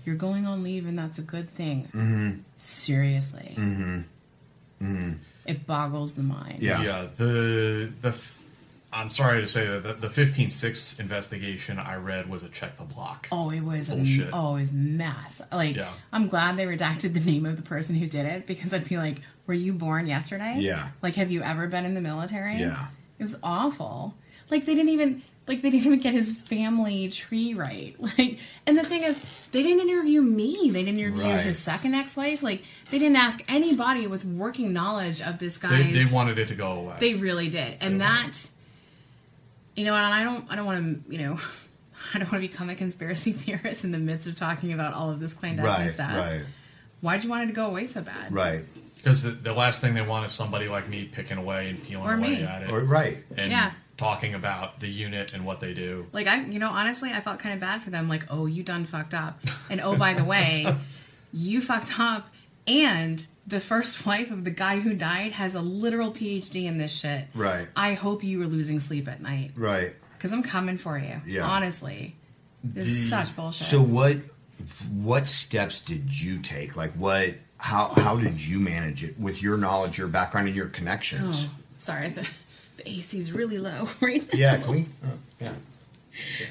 you're 0.04 0.16
going 0.16 0.48
on 0.48 0.64
leave 0.64 0.88
and 0.88 0.98
that's 0.98 1.20
a 1.20 1.22
good 1.22 1.48
thing. 1.50 1.84
Mm-hmm. 1.94 2.32
Seriously. 2.58 3.54
Mm-hmm. 3.56 4.00
Mm-hmm. 4.82 5.12
It 5.46 5.68
boggles 5.68 6.16
the 6.16 6.24
mind. 6.24 6.62
Yeah 6.62 6.82
yeah. 6.82 7.08
The 7.16 7.92
the. 8.02 8.20
F- 8.94 9.00
I'm 9.00 9.10
sorry 9.10 9.42
to 9.42 9.48
say 9.48 9.66
that 9.68 9.84
the, 10.02 10.08
the 10.08 10.08
15-6 10.08 11.00
investigation 11.00 11.80
I 11.80 11.96
read 11.96 12.30
was 12.30 12.44
a 12.44 12.50
check 12.50 12.78
the 12.78 12.84
block. 12.84 13.28
Oh, 13.32 13.50
it 13.52 13.62
was 13.62 13.90
a, 13.90 13.96
Bullshit. 13.96 14.30
oh, 14.34 14.56
it 14.56 14.62
was 14.62 14.74
mess. 14.74 15.42
Like, 15.52 15.76
Yeah. 15.76 15.92
I'm 16.12 16.28
glad 16.28 16.58
they 16.58 16.66
redacted 16.66 17.14
the 17.14 17.20
name 17.32 17.46
of 17.46 17.56
the 17.56 17.62
person 17.64 17.96
who 17.96 18.08
did 18.08 18.26
it 18.26 18.46
because 18.48 18.74
I'd 18.74 18.88
be 18.88 18.98
like, 18.98 19.18
"Were 19.48 19.54
you 19.54 19.74
born 19.74 20.08
yesterday? 20.08 20.56
Yeah. 20.60 20.90
Like, 21.02 21.16
have 21.16 21.32
you 21.32 21.42
ever 21.42 21.68
been 21.68 21.86
in 21.86 21.94
the 21.94 22.02
military? 22.02 22.56
Yeah. 22.58 22.88
It 23.20 23.24
was 23.24 23.38
awful. 23.44 24.16
Like, 24.50 24.66
they 24.66 24.76
didn't 24.76 24.90
even 24.90 25.22
like 25.46 25.62
they 25.62 25.70
didn't 25.72 25.86
even 25.88 26.00
get 26.00 26.14
his 26.14 26.38
family 26.38 27.10
tree 27.10 27.54
right. 27.54 27.96
Like, 28.18 28.40
and 28.66 28.78
the 28.78 28.84
thing 28.84 29.04
is, 29.04 29.20
they 29.52 29.62
didn't 29.62 29.82
interview 29.90 30.22
me. 30.22 30.70
They 30.72 30.84
didn't 30.86 31.00
interview 31.00 31.24
Right. 31.24 31.44
his 31.44 31.60
second 31.60 31.96
ex-wife. 31.96 32.42
Like, 32.42 32.64
they 32.92 32.98
didn't 33.00 33.18
ask 33.18 33.44
anybody 33.50 34.08
with 34.08 34.24
working 34.24 34.72
knowledge 34.72 35.22
of 35.22 35.40
this 35.40 35.58
guy. 35.58 35.82
They, 35.84 35.92
they 36.04 36.14
wanted 36.14 36.40
it 36.40 36.48
to 36.50 36.56
go 36.56 36.72
away. 36.74 36.96
They 37.00 37.14
really 37.16 37.50
did, 37.50 37.78
and 37.82 38.00
that 38.02 38.50
you 39.76 39.86
know, 39.86 39.96
and 39.96 40.14
I 40.14 40.24
don't, 40.24 40.46
I 40.52 40.56
don't 40.56 40.66
want 40.66 41.06
to, 41.08 41.12
you 41.14 41.20
know, 41.20 41.40
I 42.14 42.20
don't 42.20 42.32
want 42.32 42.44
to 42.44 42.48
become 42.50 42.70
a 42.70 42.76
conspiracy 42.76 43.32
theorist 43.34 43.84
in 43.84 43.92
the 43.92 43.98
midst 43.98 44.28
of 44.28 44.36
talking 44.36 44.74
about 44.74 44.94
all 44.94 45.10
of 45.10 45.20
this 45.20 45.34
clandestine 45.34 45.66
Right, 45.86 45.92
stuff. 45.92 46.16
right. 46.16 46.44
Why'd 47.02 47.24
you 47.24 47.30
want 47.30 47.44
it 47.44 47.48
to 47.48 47.54
go 47.54 47.66
away 47.68 47.86
so 47.86 48.02
bad? 48.02 48.32
Right. 48.34 48.64
Because 48.96 49.24
the, 49.24 49.32
the 49.32 49.54
last 49.54 49.82
thing 49.82 49.94
they 49.94 50.02
want 50.02 50.26
is 50.26 50.32
somebody 50.32 50.70
like 50.70 50.88
me 50.88 51.04
picking 51.06 51.38
away 51.38 51.70
and 51.70 51.84
peeling 51.84 52.06
Or 52.08 52.14
away 52.14 52.38
me. 52.38 52.44
at 52.44 52.62
it. 52.64 52.70
Or- 52.72 52.80
right. 52.82 53.18
And 53.36 53.52
Yeah. 53.52 53.72
talking 53.98 54.34
about 54.34 54.80
the 54.80 54.88
unit 54.88 55.34
and 55.34 55.46
what 55.46 55.60
they 55.60 55.74
do. 55.74 56.06
Like 56.14 56.28
I, 56.28 56.42
you 56.46 56.60
know, 56.60 56.70
honestly, 56.70 57.12
I 57.12 57.20
felt 57.20 57.40
kind 57.40 57.54
of 57.54 57.60
bad 57.60 57.82
for 57.82 57.90
them. 57.90 58.08
Like, 58.08 58.24
oh, 58.30 58.46
you 58.46 58.64
done 58.64 58.86
fucked 58.86 59.14
up, 59.14 59.40
and 59.70 59.82
oh, 59.82 59.98
by 59.98 60.14
the 60.14 60.24
way, 60.24 60.66
you 61.34 61.62
fucked 61.62 62.00
up, 62.00 62.28
and 62.68 63.26
the 63.48 63.60
first 63.60 64.06
wife 64.06 64.32
of 64.32 64.44
the 64.46 64.52
guy 64.52 64.80
who 64.80 64.94
died 64.94 65.34
has 65.34 65.56
a 65.56 65.62
literal 65.62 66.12
PhD 66.12 66.66
in 66.66 66.78
this 66.78 66.98
shit. 66.98 67.26
Right. 67.34 67.68
I 67.76 67.94
hope 67.94 68.24
you 68.24 68.40
were 68.40 68.46
losing 68.48 68.80
sleep 68.80 69.08
at 69.08 69.22
night 69.22 69.52
Right. 69.56 69.94
because 70.18 70.32
I'm 70.32 70.44
coming 70.44 70.78
for 70.78 70.98
you. 70.98 71.22
Yeah. 71.26 71.46
Honestly, 71.46 72.16
this 72.64 72.88
is 72.88 73.10
such 73.10 73.36
bullshit. 73.36 73.68
So 73.68 73.82
what 73.82 74.18
what 74.94 75.28
steps 75.28 75.82
did 75.82 76.20
you 76.22 76.40
take? 76.40 76.76
Like 76.78 76.92
what 76.94 77.34
how 77.58 77.90
how 77.90 78.16
did 78.18 78.42
you 78.42 78.60
manage 78.60 79.04
it 79.04 79.20
with 79.20 79.42
your 79.44 79.58
knowledge, 79.58 79.98
your 79.98 80.08
background, 80.08 80.48
and 80.48 80.56
your 80.56 80.68
connections? 80.68 81.50
Oh, 81.52 81.56
sorry. 81.78 82.10
The, 82.10 82.28
the 82.78 82.90
AC 82.90 83.20
is 83.20 83.32
really 83.34 83.58
low 83.58 83.90
right 84.02 84.22
now. 84.34 84.40
Yeah, 84.40 84.58
can 84.58 84.72
we? 84.72 84.86
Oh, 85.06 85.10
yeah. 85.42 85.52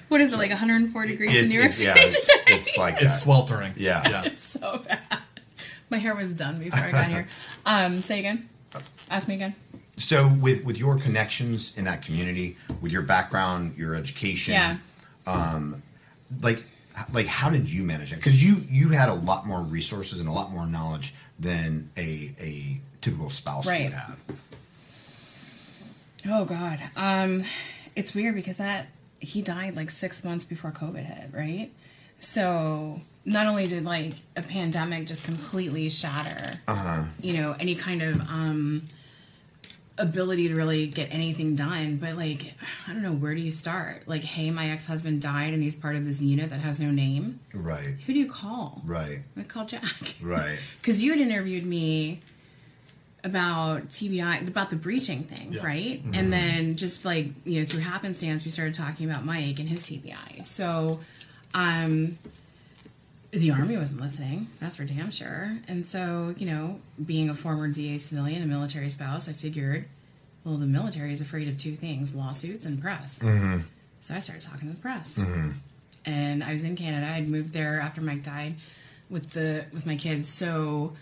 What 0.09 0.21
is 0.21 0.33
it, 0.33 0.39
like 0.39 0.51
104 0.51 1.07
degrees 1.07 1.31
in 1.39 1.45
It- 1.45 1.49
New 1.49 1.61
York 1.61 1.73
City 1.73 1.87
yeah, 1.87 2.07
it's, 2.07 2.27
today? 2.27 2.43
it's 2.57 2.77
like 2.77 2.95
It's 2.95 3.03
that. 3.05 3.11
sweltering. 3.13 3.73
Yeah. 3.77 4.09
Yeah. 4.09 4.23
It's 4.27 4.43
so 4.43 4.79
bad. 4.87 4.99
My 5.93 5.99
hair 5.99 6.15
was 6.15 6.33
done 6.33 6.57
before 6.59 6.81
I 6.81 6.91
got 6.91 7.07
here. 7.09 7.29
Um, 7.67 8.01
say 8.01 8.19
again. 8.19 8.49
Ask 9.11 9.29
me 9.29 9.35
again. 9.35 9.55
So 9.99 10.27
with 10.27 10.65
with 10.65 10.79
your 10.79 10.99
connections 10.99 11.75
in 11.77 11.85
that 11.85 12.01
community, 12.03 12.57
with 12.81 12.91
your 12.91 13.03
background, 13.03 13.77
your 13.77 13.95
education, 13.95 14.55
Yeah. 14.55 14.79
um, 15.27 15.83
like 16.41 16.65
like 17.13 17.27
how 17.27 17.51
did 17.51 17.71
you 17.71 17.83
manage 17.85 18.11
that? 18.11 18.17
Because 18.17 18.43
you 18.43 18.65
you 18.69 18.89
had 18.89 19.11
a 19.11 19.15
lot 19.15 19.47
more 19.47 19.61
resources 19.61 20.19
and 20.21 20.29
a 20.29 20.33
lot 20.33 20.51
more 20.51 20.67
knowledge 20.67 21.15
than 21.39 21.91
a 21.99 22.33
a 22.41 22.81
typical 23.03 23.29
spouse 23.29 23.67
Right. 23.67 23.85
would 23.85 23.93
have. 23.93 24.17
Oh 26.27 26.45
God. 26.47 26.81
Um, 26.97 27.45
it's 27.95 28.15
weird 28.15 28.35
because 28.35 28.57
that 28.57 28.87
he 29.21 29.43
died 29.43 29.77
like 29.77 29.91
six 29.91 30.25
months 30.25 30.47
before 30.47 30.71
COVID 30.73 31.05
hit, 31.05 31.31
right? 31.35 31.71
So 32.19 33.03
not 33.25 33.47
only 33.47 33.67
did 33.67 33.85
like 33.85 34.15
a 34.37 34.43
pandemic 34.43 35.07
just 35.07 35.25
completely 35.25 35.89
shatter, 35.89 36.61
Uh-huh. 36.67 37.05
you 37.21 37.35
know, 37.35 37.55
any 37.61 37.75
kind 37.75 38.03
of 38.03 38.21
um 38.29 38.83
ability 39.99 40.49
to 40.49 40.55
really 40.55 40.87
get 40.87 41.13
anything 41.13 41.55
done, 41.55 41.97
but 41.97 42.17
like 42.17 42.55
I 42.89 42.93
don't 42.93 43.03
know, 43.03 43.13
where 43.13 43.35
do 43.35 43.41
you 43.41 43.51
start? 43.51 44.09
Like, 44.09 44.25
hey, 44.25 44.51
my 44.51 44.71
ex 44.71 44.87
husband 44.87 45.21
died 45.23 45.53
and 45.55 45.63
he's 45.63 45.77
part 45.77 45.97
of 45.97 46.05
this 46.05 46.21
unit 46.23 46.51
that 46.51 46.61
has 46.61 46.81
no 46.81 46.91
name. 46.91 47.41
Right. 47.53 47.95
Who 48.07 48.13
do 48.15 48.19
you 48.19 48.27
call? 48.31 48.81
Right. 48.85 49.21
I 49.37 49.43
call 49.43 49.67
Jack. 49.67 50.17
Right. 50.21 50.59
Because 50.81 51.03
you 51.03 51.11
had 51.13 51.21
interviewed 51.21 51.65
me 51.67 52.21
about 53.25 53.89
TBI, 53.89 54.49
about 54.49 54.71
the 54.71 54.77
breaching 54.77 55.23
thing, 55.23 55.53
Yeah. 55.53 55.65
right? 55.65 56.05
Mhm. 56.05 56.17
And 56.17 56.33
then 56.33 56.77
just 56.77 57.05
like, 57.05 57.29
you 57.45 57.61
know, 57.61 57.67
through 57.67 57.83
happenstance, 57.83 58.45
we 58.45 58.51
started 58.51 58.75
talking 58.75 59.09
about 59.09 59.25
Mike 59.25 59.61
and 59.61 59.69
his 59.69 59.85
TBI. 59.85 60.43
So, 60.45 60.99
um, 61.55 62.19
the 63.33 63.51
Army 63.51 63.77
wasn't 63.77 64.01
listening, 64.01 64.47
that's 64.61 64.77
for 64.77 64.85
damn 64.85 65.11
sure. 65.11 65.57
And 65.67 65.87
so, 65.87 66.35
you 66.37 66.47
know, 66.47 66.81
being 67.05 67.31
a 67.31 67.35
former 67.35 67.67
DA 67.69 67.97
civilian, 67.99 68.43
a 68.43 68.47
military 68.47 68.91
spouse, 68.91 69.29
I 69.29 69.33
figured, 69.33 69.87
well, 70.45 70.59
the 70.59 70.67
military 70.67 71.13
is 71.13 71.21
afraid 71.23 71.49
of 71.49 71.57
two 71.57 71.75
things 71.75 72.15
lawsuits 72.15 72.67
and 72.67 72.81
press. 72.81 73.21
Mhm. 73.23 73.65
So 74.01 74.15
I 74.15 74.19
started 74.19 74.43
talking 74.43 74.69
to 74.69 74.75
the 74.75 74.81
press 74.81 75.17
Mhm. 75.19 75.55
and 76.05 76.45
I 76.45 76.53
was 76.53 76.65
in 76.65 76.77
Canada. 76.77 77.07
I'd 77.11 77.29
moved 77.29 77.53
there 77.55 77.81
after 77.81 78.01
Mike 78.03 78.23
died 78.23 78.57
with 79.09 79.31
the 79.31 79.65
with 79.73 79.87
my 79.87 79.97
kids. 79.97 80.29
So 80.29 80.95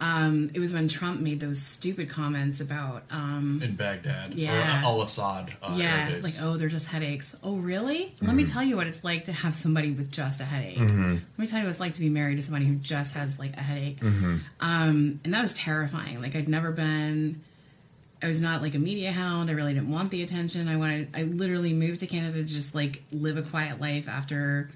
um, 0.00 0.50
it 0.54 0.58
was 0.58 0.74
when 0.74 0.88
Trump 0.88 1.20
made 1.20 1.38
those 1.40 1.62
stupid 1.62 2.08
comments 2.10 2.60
about 2.60 3.04
um, 3.10 3.60
In 3.62 3.76
Baghdad. 3.76 4.34
Yeah. 4.34 4.80
Al 4.84 5.00
Asad. 5.00 5.54
Uh, 5.62 5.74
yeah, 5.78 6.18
like 6.20 6.34
oh, 6.40 6.56
they're 6.56 6.68
just 6.68 6.88
headaches. 6.88 7.36
Oh, 7.44 7.56
really? 7.56 8.12
Let 8.20 8.34
me 8.34 8.42
Mhm. 8.44 8.52
tell 8.52 8.62
you 8.64 8.76
what 8.76 8.86
it's 8.88 9.04
like 9.04 9.26
to 9.26 9.32
have 9.32 9.54
somebody 9.54 9.92
with 9.92 10.10
just 10.10 10.40
a 10.40 10.44
headache. 10.44 10.78
Mhm. 10.78 11.12
Let 11.14 11.38
me 11.38 11.46
tell 11.46 11.60
you 11.60 11.64
what 11.66 11.70
it's 11.70 11.80
like 11.80 11.94
to 11.94 12.00
be 12.00 12.08
married 12.08 12.36
to 12.36 12.42
somebody 12.42 12.66
who 12.66 12.74
just 12.74 13.14
has 13.14 13.38
like 13.38 13.56
a 13.56 13.62
headache. 13.62 14.00
Mhm. 14.00 14.40
Um, 14.60 15.20
and 15.24 15.32
that 15.32 15.42
was 15.42 15.54
terrifying. 15.54 16.20
Like 16.20 16.34
I'd 16.34 16.48
never 16.48 16.72
been. 16.72 17.40
I 18.22 18.26
was 18.26 18.40
not 18.42 18.62
like 18.62 18.74
a 18.74 18.78
media 18.78 19.12
hound. 19.12 19.48
I 19.50 19.52
really 19.52 19.74
didn't 19.74 19.90
want 19.90 20.10
the 20.10 20.22
attention. 20.22 20.66
I 20.66 20.76
wanted. 20.76 21.08
I 21.14 21.22
literally 21.22 21.72
moved 21.72 22.00
to 22.00 22.06
Canada 22.06 22.38
to 22.38 22.44
just 22.44 22.74
like 22.74 23.02
live 23.12 23.36
a 23.36 23.42
quiet 23.42 23.80
life 23.80 24.08
after 24.08 24.70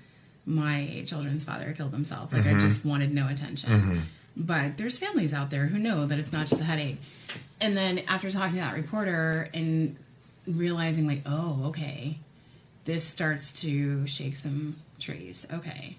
my 0.47 1.03
children's 1.07 1.45
father 1.45 1.73
killed 1.77 1.93
himself. 1.93 2.33
Like 2.33 2.47
I 2.47 2.55
Mhm. 2.55 2.61
just 2.61 2.85
wanted 2.85 3.13
no 3.13 3.27
attention. 3.29 4.03
But 4.41 4.77
there's 4.77 4.97
families 4.97 5.35
out 5.35 5.51
there 5.51 5.67
who 5.67 5.79
know 5.79 6.07
that 6.07 6.19
it's 6.19 6.33
not 6.33 6.47
just 6.47 6.61
a 6.61 6.65
headache. 6.65 6.99
And 7.61 7.77
then 7.77 8.01
after 8.07 8.31
talking 8.31 8.55
to 8.55 8.61
that 8.61 8.75
reporter 8.75 9.51
and 9.53 9.97
realizing 10.47 11.07
like, 11.09 11.23
oh, 11.27 11.65
okay, 11.67 12.19
this 12.85 13.05
starts 13.05 13.61
to 13.63 14.07
shake 14.07 14.37
some 14.37 14.77
trees. 15.01 15.47
Okay. 15.53 15.97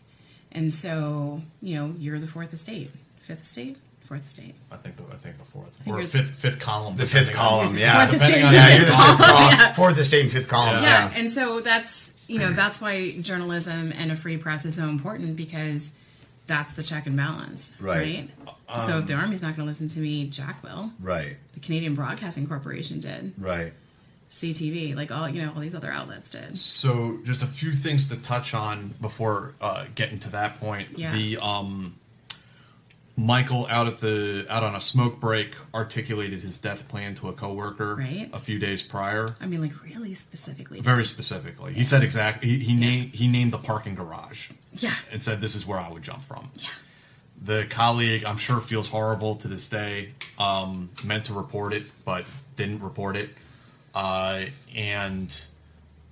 And 0.54 0.72
so, 0.74 1.42
you 1.62 1.76
know, 1.76 1.94
you're 1.98 2.18
the 2.20 2.28
fourth 2.28 2.54
estate. 2.54 2.92
Fifth 3.20 3.42
estate? 3.42 3.78
Fourth 4.08 4.26
estate. 4.26 4.56
I 4.72 4.78
think 4.78 4.96
the 4.96 5.04
I 5.04 5.18
think 5.18 5.38
the 5.38 5.44
fourth 5.46 5.76
think 5.84 5.96
or 5.96 6.02
fifth 6.02 6.32
fifth 6.32 6.58
column. 6.60 6.96
The 6.96 7.06
fifth 7.06 7.32
column, 7.32 7.68
on- 7.68 7.78
yeah. 7.78 8.08
Fourth 8.08 8.20
Depending 8.20 8.40
estate. 8.40 8.48
on 8.48 8.54
Yeah, 8.56 8.70
you're 8.70 8.80
the 8.80 8.92
fifth 8.92 9.18
column. 9.28 9.52
Yeah. 9.52 9.74
Fourth 9.76 9.98
estate 10.00 10.22
and 10.24 10.32
fifth 10.32 10.48
column. 10.48 10.82
yeah. 10.82 11.10
Yeah. 11.12 11.20
and 11.20 11.32
so 11.32 11.60
that's 11.60 12.12
you 12.28 12.40
know 12.40 12.52
that's 12.52 12.82
why 12.82 13.12
journalism 13.20 13.92
and 13.96 14.12
a 14.12 14.16
free 14.16 14.38
press 14.38 14.66
is 14.66 14.76
so 14.78 14.88
important 14.90 15.36
because 15.36 15.92
that's 16.50 16.74
the 16.74 16.84
check 16.84 17.08
and 17.08 17.16
balance 17.16 17.74
Right. 17.80 18.28
right, 18.46 18.82
so 18.82 18.96
Um, 18.96 19.00
if 19.02 19.08
the 19.08 19.14
army's 19.14 19.42
not 19.42 19.56
going 19.56 19.66
to 19.66 19.70
listen 19.72 19.88
to 19.90 20.00
me 20.02 20.28
jack 20.28 20.62
will 20.64 20.92
Right. 21.00 21.38
the 21.54 21.60
canadian 21.62 21.96
broadcasting 21.96 22.46
corporation 22.48 23.00
did 23.00 23.34
Right. 23.38 23.72
ctv 24.30 24.96
like 24.96 25.12
all 25.12 25.30
you 25.30 25.42
know 25.42 25.52
all 25.56 25.62
these 25.62 25.76
other 25.76 25.92
outlets 25.92 26.30
did 26.30 26.58
So, 26.58 27.20
just 27.24 27.42
a 27.44 27.48
few 27.48 27.72
things 27.72 28.08
to 28.10 28.18
touch 28.18 28.54
on 28.54 28.96
before 29.00 29.54
uh, 29.62 29.86
getting 29.96 30.20
to 30.20 30.30
that 30.32 30.60
point. 30.60 30.98
Yeah. 30.98 31.12
The 31.14 31.38
um, 31.38 31.96
Michael 33.18 33.68
out 33.68 33.86
at 33.88 34.00
the 34.00 34.46
out 34.50 34.64
on 34.64 34.76
a 34.76 34.80
smoke 34.80 35.20
break 35.20 35.56
articulated 35.74 36.42
his 36.42 36.58
death 36.58 36.88
plan 36.88 37.16
to 37.16 37.28
a 37.28 37.34
coworker 37.34 37.96
Right. 37.98 38.30
a 38.32 38.40
few 38.40 38.60
days 38.60 38.82
prior. 38.82 39.36
i 39.42 39.46
mean 39.46 39.62
like 39.62 39.74
really 39.84 40.14
specifically 40.14 40.80
Very 40.80 41.04
specifically, 41.04 41.74
he 41.74 41.84
said 41.84 42.02
exactly. 42.02 42.48
He, 42.50 42.60
he 42.60 42.74
named 42.74 43.14
he 43.16 43.28
named 43.28 43.52
the 43.52 43.58
parking 43.58 43.94
garage. 43.96 44.52
Yeah. 44.74 44.96
and 45.12 45.22
said 45.22 45.42
this 45.42 45.56
is 45.56 45.66
where 45.66 45.80
I 45.80 45.90
would 45.90 46.04
jump 46.04 46.22
from. 46.24 46.50
Yeah. 46.56 46.68
The 47.42 47.66
colleague, 47.70 48.26
I'm 48.26 48.38
sure, 48.38 48.60
feels 48.60 48.88
horrible 48.88 49.36
to 49.36 49.48
this 49.48 49.68
day. 49.68 50.14
Um, 50.38 50.90
meant 51.04 51.26
to 51.26 51.34
report 51.34 51.74
it, 51.74 51.84
but 52.06 52.26
didn't 52.56 52.82
report 52.82 53.16
it. 53.16 53.30
Uh, 53.96 54.46
and 54.76 55.46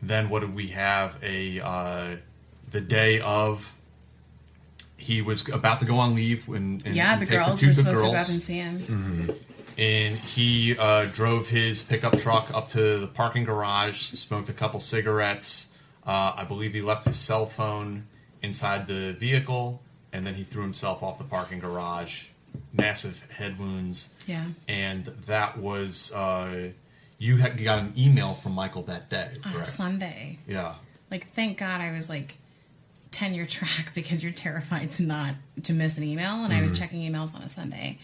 then 0.02 0.30
what 0.30 0.40
did 0.40 0.56
we 0.56 0.68
have? 0.68 1.22
A 1.24 1.60
uh, 1.60 2.16
the 2.72 2.82
day 2.82 3.20
of. 3.20 3.74
He 5.00 5.22
was 5.22 5.48
about 5.50 5.80
to 5.82 5.86
go 5.86 5.98
on 6.00 6.16
leave 6.16 6.48
when 6.48 6.82
and, 6.84 6.96
yeah 6.96 7.14
and 7.14 7.22
the 7.22 7.28
girls 7.28 7.60
two- 7.60 7.68
were 7.68 7.74
the 7.74 7.76
supposed 7.76 8.02
to 8.02 8.08
go 8.08 8.16
up 8.16 8.30
and 8.30 8.42
see 8.42 8.58
him 8.58 9.38
and 9.78 10.18
he 10.18 10.76
uh, 10.78 11.06
drove 11.06 11.48
his 11.50 11.84
pickup 11.84 12.18
truck 12.18 12.52
up 12.54 12.70
to 12.70 13.00
the 13.00 13.08
parking 13.08 13.44
garage, 13.44 14.00
smoked 14.00 14.50
a 14.50 14.54
couple 14.54 14.80
cigarettes. 14.80 15.78
Uh, 16.06 16.34
I 16.36 16.44
believe 16.46 16.74
he 16.74 16.82
left 16.82 17.06
his 17.06 17.18
cell 17.18 17.46
phone 17.46 18.08
inside 18.42 18.88
the 18.88 19.14
vehicle, 19.14 19.82
and 20.14 20.26
then 20.26 20.36
he 20.36 20.44
threw 20.44 20.62
himself 20.62 21.04
off 21.04 21.18
the 21.18 21.24
parking 21.24 21.60
garage. 21.60 22.28
Massive 22.74 23.30
head 23.32 23.60
wounds. 23.60 24.14
Yeah. 24.26 24.46
And 24.68 25.06
that 25.26 25.58
was 25.58 26.12
uh, 26.14 26.70
you 27.20 27.38
had 27.38 27.62
got 27.64 27.80
an 27.80 27.94
email 27.98 28.34
from 28.34 28.54
Michael 28.54 28.84
that 28.84 29.10
day, 29.10 29.32
on 29.44 29.52
a 29.52 29.54
correct? 29.56 29.70
sunday 29.70 30.40
Yeah. 30.48 30.76
like 31.12 31.26
thank 31.30 31.58
god 31.58 31.82
i 31.82 31.92
was 31.92 32.10
like 32.10 32.38
tenure 33.12 33.46
track 33.48 33.92
because 33.96 34.22
you're 34.24 34.32
terrified 34.34 34.92
to 34.92 35.04
not 35.04 35.34
to 35.64 35.74
miss 35.74 35.98
an 35.98 36.04
email 36.04 36.44
and 36.44 36.54
i 36.54 36.62
was 36.62 36.72
Mhm. 36.74 36.78
checking 36.80 37.00
emails 37.12 37.34
on 37.34 37.42
a 37.42 37.50
sunday 37.50 37.98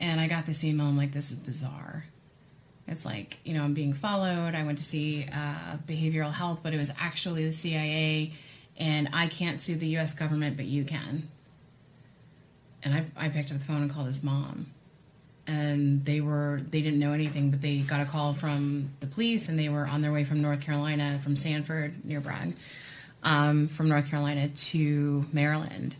and 0.00 0.20
i 0.20 0.26
got 0.26 0.46
this 0.46 0.64
email 0.64 0.86
i'm 0.86 0.96
like 0.96 1.12
this 1.12 1.30
is 1.30 1.38
bizarre 1.38 2.04
it's 2.88 3.04
like 3.04 3.38
you 3.44 3.54
know 3.54 3.62
i'm 3.62 3.74
being 3.74 3.92
followed 3.92 4.54
i 4.56 4.64
went 4.64 4.78
to 4.78 4.84
see 4.84 5.26
uh, 5.32 5.76
behavioral 5.86 6.32
health 6.32 6.60
but 6.64 6.74
it 6.74 6.78
was 6.78 6.92
actually 6.98 7.44
the 7.44 7.52
cia 7.52 8.32
and 8.80 9.08
i 9.12 9.28
can't 9.28 9.60
sue 9.60 9.76
the 9.76 9.86
us 9.98 10.14
government 10.14 10.56
but 10.56 10.64
you 10.64 10.82
can. 10.84 11.28
And 12.82 12.94
i, 12.94 13.04
I 13.16 13.28
picked 13.28 13.52
up 13.52 13.58
the 13.58 13.64
phone 13.64 13.82
and 13.82 13.90
called 13.90 14.06
his 14.06 14.24
mom. 14.24 14.66
And 15.46 16.04
they 16.04 16.20
were 16.20 16.60
they 16.70 16.80
didn't 16.80 16.98
know 16.98 17.12
anything 17.12 17.50
but 17.50 17.60
they 17.60 17.78
got 17.78 18.00
a 18.00 18.04
call 18.04 18.32
from 18.34 18.90
the 19.00 19.06
police 19.06 19.48
and 19.48 19.58
they 19.58 19.68
were 19.68 19.86
on 19.86 20.00
their 20.00 20.12
way 20.12 20.24
from 20.24 20.40
north 20.40 20.60
carolina 20.60 21.18
from 21.22 21.36
sanford 21.36 22.04
near 22.04 22.20
bragg 22.20 22.54
um, 23.22 23.68
from 23.68 23.88
north 23.88 24.08
carolina 24.10 24.48
to 24.48 25.24
maryland. 25.32 25.94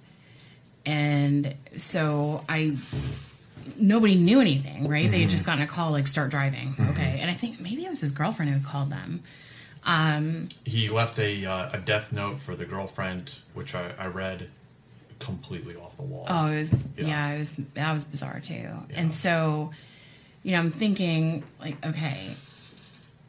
And 0.86 1.54
so 1.76 2.44
i 2.48 2.76
nobody 3.76 4.14
knew 4.14 4.40
anything 4.40 4.88
right? 4.88 5.10
They 5.10 5.20
had 5.20 5.30
just 5.30 5.44
gotten 5.44 5.62
a 5.62 5.66
call 5.66 5.90
like 5.90 6.06
start 6.06 6.30
driving. 6.30 6.74
Okay. 6.90 7.18
And 7.20 7.30
i 7.30 7.34
think 7.34 7.60
maybe 7.60 7.84
it 7.84 7.90
was 7.90 8.00
his 8.00 8.12
girlfriend 8.12 8.52
who 8.52 8.66
called 8.66 8.90
them 8.90 9.22
Um, 9.84 10.48
He 10.64 10.88
left 10.90 11.18
a 11.18 11.46
uh, 11.46 11.70
a 11.72 11.78
death 11.78 12.12
note 12.12 12.38
for 12.38 12.54
the 12.54 12.64
girlfriend, 12.66 13.36
which 13.54 13.74
I, 13.74 13.92
I 13.98 14.06
read 14.06 14.48
completely 15.18 15.76
off 15.76 15.96
the 15.96 16.02
wall. 16.02 16.26
Oh, 16.28 16.46
it 16.48 16.58
was 16.58 16.76
yeah. 16.96 17.30
it 17.30 17.38
was 17.38 17.54
that 17.74 17.92
was 17.92 18.04
bizarre 18.04 18.40
too. 18.40 18.68
And 18.94 19.12
so, 19.12 19.70
you 20.42 20.52
know, 20.52 20.58
I'm 20.58 20.70
thinking 20.70 21.44
like, 21.60 21.84
okay, 21.84 22.30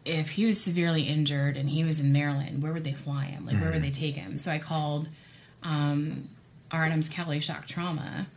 if 0.06 0.32
he 0.32 0.46
was 0.46 0.60
severely 0.62 1.04
injured 1.04 1.58
and 1.58 1.70
he 1.70 1.84
was 1.84 2.00
in 2.00 2.12
Maryland, 2.12 2.62
where 2.64 2.74
would 2.74 2.84
they 2.84 2.94
fly 2.94 3.26
him? 3.26 3.46
Like, 3.46 3.56
where 3.58 3.70
would 3.72 3.80
Mhm. 3.80 3.84
they 3.84 3.92
take 3.92 4.16
him? 4.16 4.36
So 4.38 4.52
I 4.52 4.60
called 4.60 5.08
um, 5.64 6.28
R 6.72 6.86
Adams 6.86 7.08
Cowley 7.10 7.40
Shock 7.40 7.66
Trauma, 7.68 8.28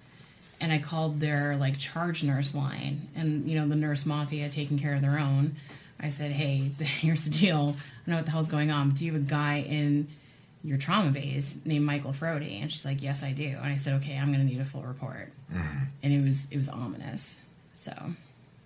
and 0.60 0.72
I 0.72 0.78
called 0.78 1.20
their 1.20 1.56
like 1.56 1.78
charge 1.78 2.22
nurse 2.22 2.54
line, 2.54 3.08
and 3.16 3.48
you 3.48 3.56
know 3.56 3.66
the 3.66 3.76
nurse 3.76 4.06
mafia 4.06 4.48
taking 4.48 4.78
care 4.78 4.94
of 4.94 5.00
their 5.00 5.18
own. 5.18 5.56
I 6.00 6.08
said, 6.10 6.32
hey, 6.32 6.70
here's 6.80 7.24
the 7.24 7.30
deal. 7.30 7.76
I 8.06 8.10
know 8.10 8.16
what 8.16 8.26
the 8.26 8.32
hell's 8.32 8.48
going 8.48 8.70
on. 8.70 8.90
But 8.90 8.98
do 8.98 9.06
you 9.06 9.12
have 9.12 9.22
a 9.22 9.24
guy 9.24 9.58
in 9.60 10.08
your 10.62 10.78
trauma 10.78 11.10
base 11.10 11.60
named 11.64 11.84
Michael 11.86 12.12
Frody? 12.12 12.60
And 12.62 12.70
she's 12.72 12.84
like, 12.84 13.02
yes, 13.02 13.22
I 13.22 13.32
do. 13.32 13.44
And 13.62 13.72
I 13.72 13.76
said, 13.76 13.94
okay, 14.02 14.16
I'm 14.18 14.32
going 14.32 14.46
to 14.46 14.52
need 14.52 14.60
a 14.60 14.64
full 14.64 14.82
report. 14.82 15.30
And 16.02 16.12
it 16.12 16.22
was 16.22 16.50
it 16.50 16.56
was 16.56 16.68
ominous. 16.68 17.40
So 17.74 17.92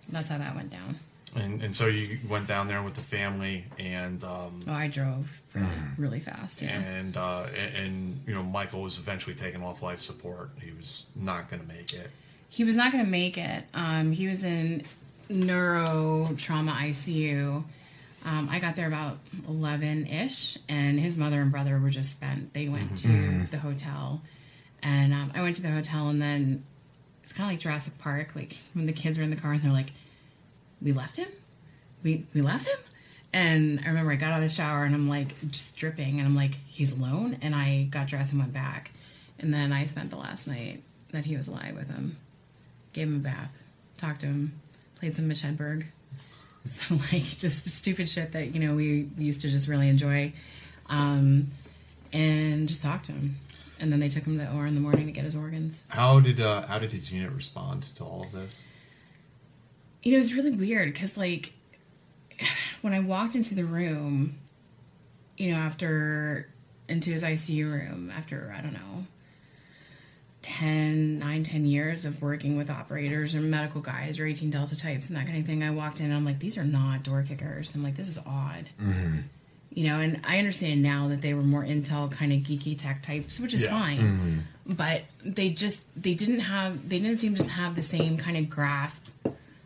that's 0.09 0.29
how 0.29 0.37
that 0.39 0.55
went 0.55 0.69
down. 0.71 0.99
And 1.35 1.61
and 1.61 1.75
so 1.75 1.85
you 1.85 2.17
went 2.27 2.47
down 2.47 2.67
there 2.67 2.81
with 2.81 2.95
the 2.95 3.01
family, 3.01 3.65
and 3.77 4.23
um, 4.23 4.61
Oh, 4.67 4.73
I 4.73 4.87
drove 4.87 5.39
really, 5.53 5.67
really 5.97 6.19
fast. 6.19 6.63
Yeah. 6.63 6.69
and 6.79 7.15
uh, 7.15 7.45
and, 7.55 7.75
and 7.75 8.19
you 8.25 8.33
know 8.33 8.41
Michael 8.41 8.81
was 8.81 8.97
eventually 8.97 9.35
taken 9.35 9.61
off 9.61 9.83
life 9.83 10.01
support. 10.01 10.49
He 10.59 10.71
was 10.71 11.05
not 11.15 11.47
going 11.49 11.61
to 11.61 11.67
make 11.67 11.93
it. 11.93 12.09
He 12.49 12.63
was 12.63 12.75
not 12.75 12.91
going 12.91 13.05
to 13.05 13.11
make 13.11 13.37
it. 13.37 13.63
Um, 13.75 14.11
he 14.11 14.27
was 14.27 14.43
in 14.43 14.83
neuro 15.29 16.33
trauma 16.37 16.71
ICU. 16.73 17.63
Um, 18.25 18.49
I 18.51 18.59
got 18.59 18.75
there 18.75 18.87
about 18.87 19.17
11 19.47 20.07
ish, 20.07 20.57
and 20.67 20.99
his 20.99 21.15
mother 21.17 21.41
and 21.41 21.51
brother 21.51 21.79
were 21.79 21.89
just 21.89 22.11
spent. 22.11 22.53
They 22.53 22.67
went 22.67 22.97
to 22.99 23.07
Mhm. 23.07 23.49
the 23.49 23.59
hotel, 23.59 24.21
and 24.83 25.13
um, 25.13 25.31
I 25.33 25.41
went 25.41 25.55
to 25.57 25.61
the 25.61 25.71
hotel, 25.71 26.09
and 26.09 26.21
then 26.21 26.63
it's 27.23 27.31
kind 27.31 27.47
of 27.49 27.53
like 27.53 27.59
Jurassic 27.61 27.97
Park, 27.99 28.35
like 28.35 28.57
when 28.73 28.85
the 28.87 28.93
kids 28.93 29.17
were 29.17 29.23
in 29.23 29.29
the 29.29 29.35
car 29.35 29.53
and 29.53 29.61
they're 29.61 29.71
like, 29.71 29.91
We 30.81 30.91
left 30.93 31.15
him? 31.17 31.27
We, 32.03 32.25
we 32.33 32.41
left 32.41 32.67
him? 32.67 32.77
And 33.31 33.79
I 33.85 33.89
remember 33.89 34.11
I 34.11 34.15
got 34.15 34.31
out 34.31 34.37
of 34.37 34.41
the 34.43 34.49
shower 34.49 34.83
and 34.85 34.95
I'm 34.95 35.07
like 35.07 35.35
just 35.49 35.75
dripping, 35.77 36.19
and 36.19 36.27
I'm 36.27 36.35
like, 36.35 36.55
He's 36.67 36.97
alone? 36.99 37.37
And 37.41 37.53
I 37.55 37.83
got 37.89 38.07
dressed 38.07 38.33
and 38.33 38.41
went 38.41 38.53
back. 38.53 38.91
And 39.39 39.53
then 39.53 39.71
I 39.71 39.85
spent 39.85 40.09
the 40.09 40.17
last 40.17 40.47
night 40.47 40.83
that 41.11 41.25
he 41.25 41.37
was 41.37 41.47
alive 41.47 41.75
with 41.75 41.89
him 41.89 42.17
gave 42.91 43.07
him 43.07 43.17
a 43.17 43.19
bath, 43.19 43.51
talked 43.97 44.21
to 44.21 44.25
him, 44.27 44.51
played 44.99 45.15
some 45.15 45.27
Mitch 45.27 45.41
Hedberg. 45.41 45.85
So 46.65 46.95
like 47.11 47.23
just 47.23 47.65
stupid 47.67 48.09
shit 48.09 48.33
that 48.33 48.53
you 48.53 48.59
know 48.59 48.75
we, 48.75 49.09
used 49.17 49.41
to 49.41 49.49
just 49.49 49.69
really 49.69 49.87
enjoy, 49.87 50.33
um, 50.87 51.47
and 52.11 52.67
just 52.67 52.83
talked 52.83 53.05
to 53.05 53.13
him. 53.13 53.37
And 53.79 53.93
then 53.93 54.01
they 54.01 54.09
took 54.09 54.25
him 54.25 54.37
to 54.37 54.43
the 54.43 54.51
OR 54.51 54.67
in 54.67 54.75
the 54.75 54.81
morning 54.81 55.05
to 55.05 55.11
get 55.13 55.23
his 55.23 55.37
organs. 55.37 55.85
How 55.87 56.19
did 56.19 56.41
uh, 56.41 56.67
how 56.67 56.77
did 56.77 56.91
his 56.91 57.13
unit 57.13 57.31
respond 57.31 57.83
to 57.95 58.03
all 58.03 58.23
of 58.23 58.33
this? 58.33 58.65
You 60.03 60.11
know, 60.11 60.17
it 60.17 60.21
was 60.21 60.33
really 60.35 60.51
weird 60.51 60.93
because 60.93 61.15
like 61.15 61.53
when 62.81 62.93
I 62.93 62.99
walked 62.99 63.35
into 63.35 63.55
the 63.55 63.65
room, 63.65 64.37
you 65.37 65.51
know, 65.51 65.57
after 65.57 66.49
into 66.89 67.09
his 67.09 67.23
ICU 67.23 67.71
room 67.71 68.11
after 68.15 68.53
I 68.55 68.61
don't 68.61 68.73
know 68.73 69.05
10, 70.57 71.19
9, 71.19 71.43
10 71.43 71.65
years 71.65 72.05
of 72.05 72.21
working 72.21 72.57
with 72.57 72.69
operators 72.69 73.35
or 73.35 73.39
medical 73.39 73.81
guys 73.81 74.19
or 74.19 74.25
18 74.25 74.49
Delta 74.49 74.75
types 74.75 75.09
and 75.09 75.17
that 75.17 75.25
kind 75.25 75.37
of 75.37 75.45
thing, 75.45 75.63
I 75.63 75.69
walked 75.71 75.99
in 75.99 76.07
and 76.07 76.15
I'm 76.15 76.25
like, 76.25 76.39
these 76.39 76.57
are 76.57 76.63
not 76.63 77.03
door 77.03 77.23
kickers. 77.27 77.75
I'm 77.75 77.83
like, 77.83 77.95
this 77.95 78.07
is 78.07 78.17
odd. 78.25 78.65
Mm-hmm. 78.81 79.17
You 79.71 79.83
know, 79.87 79.99
and 79.99 80.19
I 80.27 80.39
understand 80.39 80.81
now 80.81 81.07
that 81.09 81.21
they 81.21 81.33
were 81.35 81.43
more 81.43 81.63
intel 81.63 82.11
kind 82.11 82.33
of 82.33 82.39
geeky 82.39 82.75
tech 82.77 83.03
types, 83.03 83.39
which 83.39 83.53
is 83.53 83.65
Yeah. 83.65 83.79
fine. 83.79 83.97
Mm-hmm. 83.99 84.39
But 84.73 85.03
they 85.23 85.49
just 85.49 85.87
they 86.01 86.13
didn't 86.15 86.41
have 86.41 86.89
they 86.89 86.99
didn't 86.99 87.19
seem 87.19 87.35
to 87.35 87.51
have 87.51 87.75
the 87.75 87.81
same 87.83 88.17
kind 88.17 88.35
of 88.37 88.49
grasp 88.49 89.07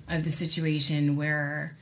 of 0.10 0.24
the 0.24 0.32
situation 0.32 1.16
where 1.16 1.76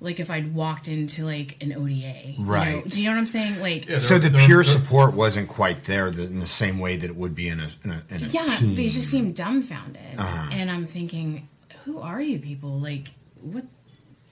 like 0.00 0.20
if 0.20 0.30
I'd 0.30 0.54
walked 0.54 0.88
into 0.88 1.24
like 1.24 1.62
an 1.62 1.72
ODA. 1.72 1.92
you 1.92 2.38
know? 2.38 2.44
Right. 2.44 2.88
do 2.88 3.00
you 3.00 3.08
know 3.08 3.14
what 3.14 3.20
I'm 3.20 3.26
saying? 3.26 3.60
Like 3.60 3.90
so 4.00 4.18
the 4.18 4.30
pure 4.46 4.62
support 4.62 5.14
wasn't 5.14 5.48
quite 5.48 5.84
there 5.84 6.10
the, 6.10 6.24
in 6.24 6.38
the 6.38 6.46
same 6.46 6.78
way 6.78 6.96
that 6.96 7.08
it 7.08 7.16
would 7.16 7.34
be 7.34 7.48
in 7.48 7.60
a 7.60 7.68
in 7.84 7.90
a, 7.90 8.02
in 8.10 8.22
a 8.22 8.26
yeah, 8.26 8.46
team. 8.46 8.74
they 8.74 8.88
just 8.88 9.10
seem 9.10 9.32
dumbfounded. 9.32 10.18
Uh-huh. 10.18 10.50
And 10.52 10.70
I'm 10.70 10.86
thinking, 10.86 11.48
who 11.84 12.00
are 12.00 12.20
you 12.20 12.38
people? 12.38 12.78
Like, 12.78 13.12
what? 13.40 13.64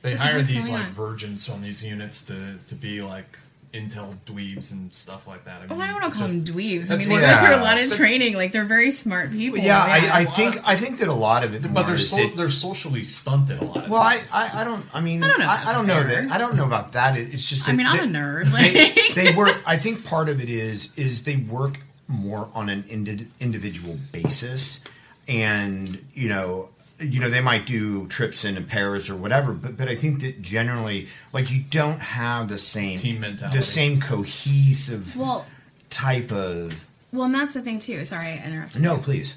They 0.03 0.13
what 0.13 0.21
hire 0.21 0.43
these 0.43 0.69
like 0.69 0.87
on? 0.87 0.93
virgins 0.93 1.49
on 1.49 1.63
these 1.63 1.83
units 1.85 2.23
to 2.27 2.59
to 2.67 2.75
be 2.75 3.01
like 3.01 3.39
intel 3.75 4.17
dweebs 4.25 4.71
and 4.73 4.95
stuff 4.95 5.27
like 5.27 5.45
that. 5.47 5.61
I 5.61 5.65
oh, 5.65 5.67
Well, 5.71 5.79
mean, 5.79 5.89
I 5.89 5.91
don't 5.93 6.01
want 6.03 6.13
to 6.15 6.19
call 6.21 6.29
just- 6.29 6.47
them 6.47 6.55
dweebs. 6.57 6.91
I 6.91 6.97
mean, 6.97 7.09
they 7.09 7.15
yeah. 7.21 7.41
go 7.41 7.47
through 7.47 7.57
a 7.57 7.65
lot 7.65 7.73
of 7.75 7.81
That's- 7.91 7.97
training. 7.97 8.35
Like, 8.37 8.53
they're 8.53 8.65
very 8.65 8.91
smart 8.93 9.33
people. 9.33 9.59
yeah, 9.59 9.79
I, 9.83 10.09
I 10.13 10.21
a 10.21 10.25
lot 10.25 10.35
think 10.37 10.57
of- 10.57 10.63
I 10.65 10.77
think 10.77 10.99
that 11.01 11.09
a 11.09 11.13
lot 11.15 11.43
of 11.45 11.55
it. 11.55 11.75
But 11.75 11.83
they're 11.87 11.97
so, 11.97 12.19
it- 12.23 12.37
they're 12.37 12.49
socially 12.49 13.03
stunted 13.05 13.61
a 13.61 13.65
lot. 13.65 13.85
Of 13.85 13.91
Well, 13.91 14.01
I, 14.01 14.17
times. 14.19 14.33
I, 14.35 14.61
I 14.61 14.65
don't. 14.65 14.85
I 14.95 15.01
mean, 15.01 15.23
I 15.23 15.29
don't 15.29 15.41
know 15.41 15.47
I, 15.49 15.63
I 15.67 15.73
don't 15.75 15.87
know 15.87 16.03
that. 16.03 16.31
I 16.31 16.39
don't 16.39 16.57
know 16.57 16.67
about 16.67 16.93
that. 16.93 17.19
It- 17.19 17.35
It's 17.35 17.49
just. 17.49 17.69
I 17.69 17.73
that 17.73 17.77
mean, 17.77 17.87
I'm 17.87 18.13
they- 18.13 18.19
a 18.19 18.23
nerd. 18.23 18.45
They, 18.53 18.85
Like, 18.95 19.15
they 19.15 19.35
work. 19.35 19.57
I 19.67 19.77
think 19.77 20.05
part 20.05 20.29
of 20.29 20.41
it 20.41 20.49
is 20.49 20.95
is 20.97 21.25
they 21.25 21.37
work 21.37 21.79
more 22.07 22.49
on 22.55 22.69
an 22.69 22.85
indi- 22.89 23.27
individual 23.41 23.99
basis, 24.13 24.81
and 25.29 26.05
you 26.15 26.29
know, 26.29 26.69
you 27.05 27.21
know, 27.21 27.29
they 27.29 27.41
might 27.41 27.67
do 27.67 28.07
trips 28.09 28.45
into 28.45 28.63
Paris 28.63 29.09
or 29.11 29.17
whatever. 29.17 29.53
But 29.53 29.77
but 29.77 29.89
I 29.89 29.95
think 29.95 30.21
that 30.21 30.43
generally, 30.43 31.09
like, 31.33 31.51
you 31.51 31.63
don't 31.71 32.01
have 32.01 32.49
the 32.49 32.59
same 32.59 32.99
Team 32.99 33.21
mentality. 33.21 33.59
the 33.59 33.65
same 33.65 34.01
cohesive 34.01 35.17
well, 35.17 35.47
type 35.91 36.33
of. 36.33 36.87
well, 37.13 37.25
and 37.25 37.35
that's 37.35 37.55
the 37.55 37.63
thing 37.63 37.79
too. 37.79 38.05
Sorry, 38.05 38.29
I 38.29 38.43
interrupted. 38.45 38.83
No, 38.83 38.97
you. 38.97 39.03
please. 39.03 39.37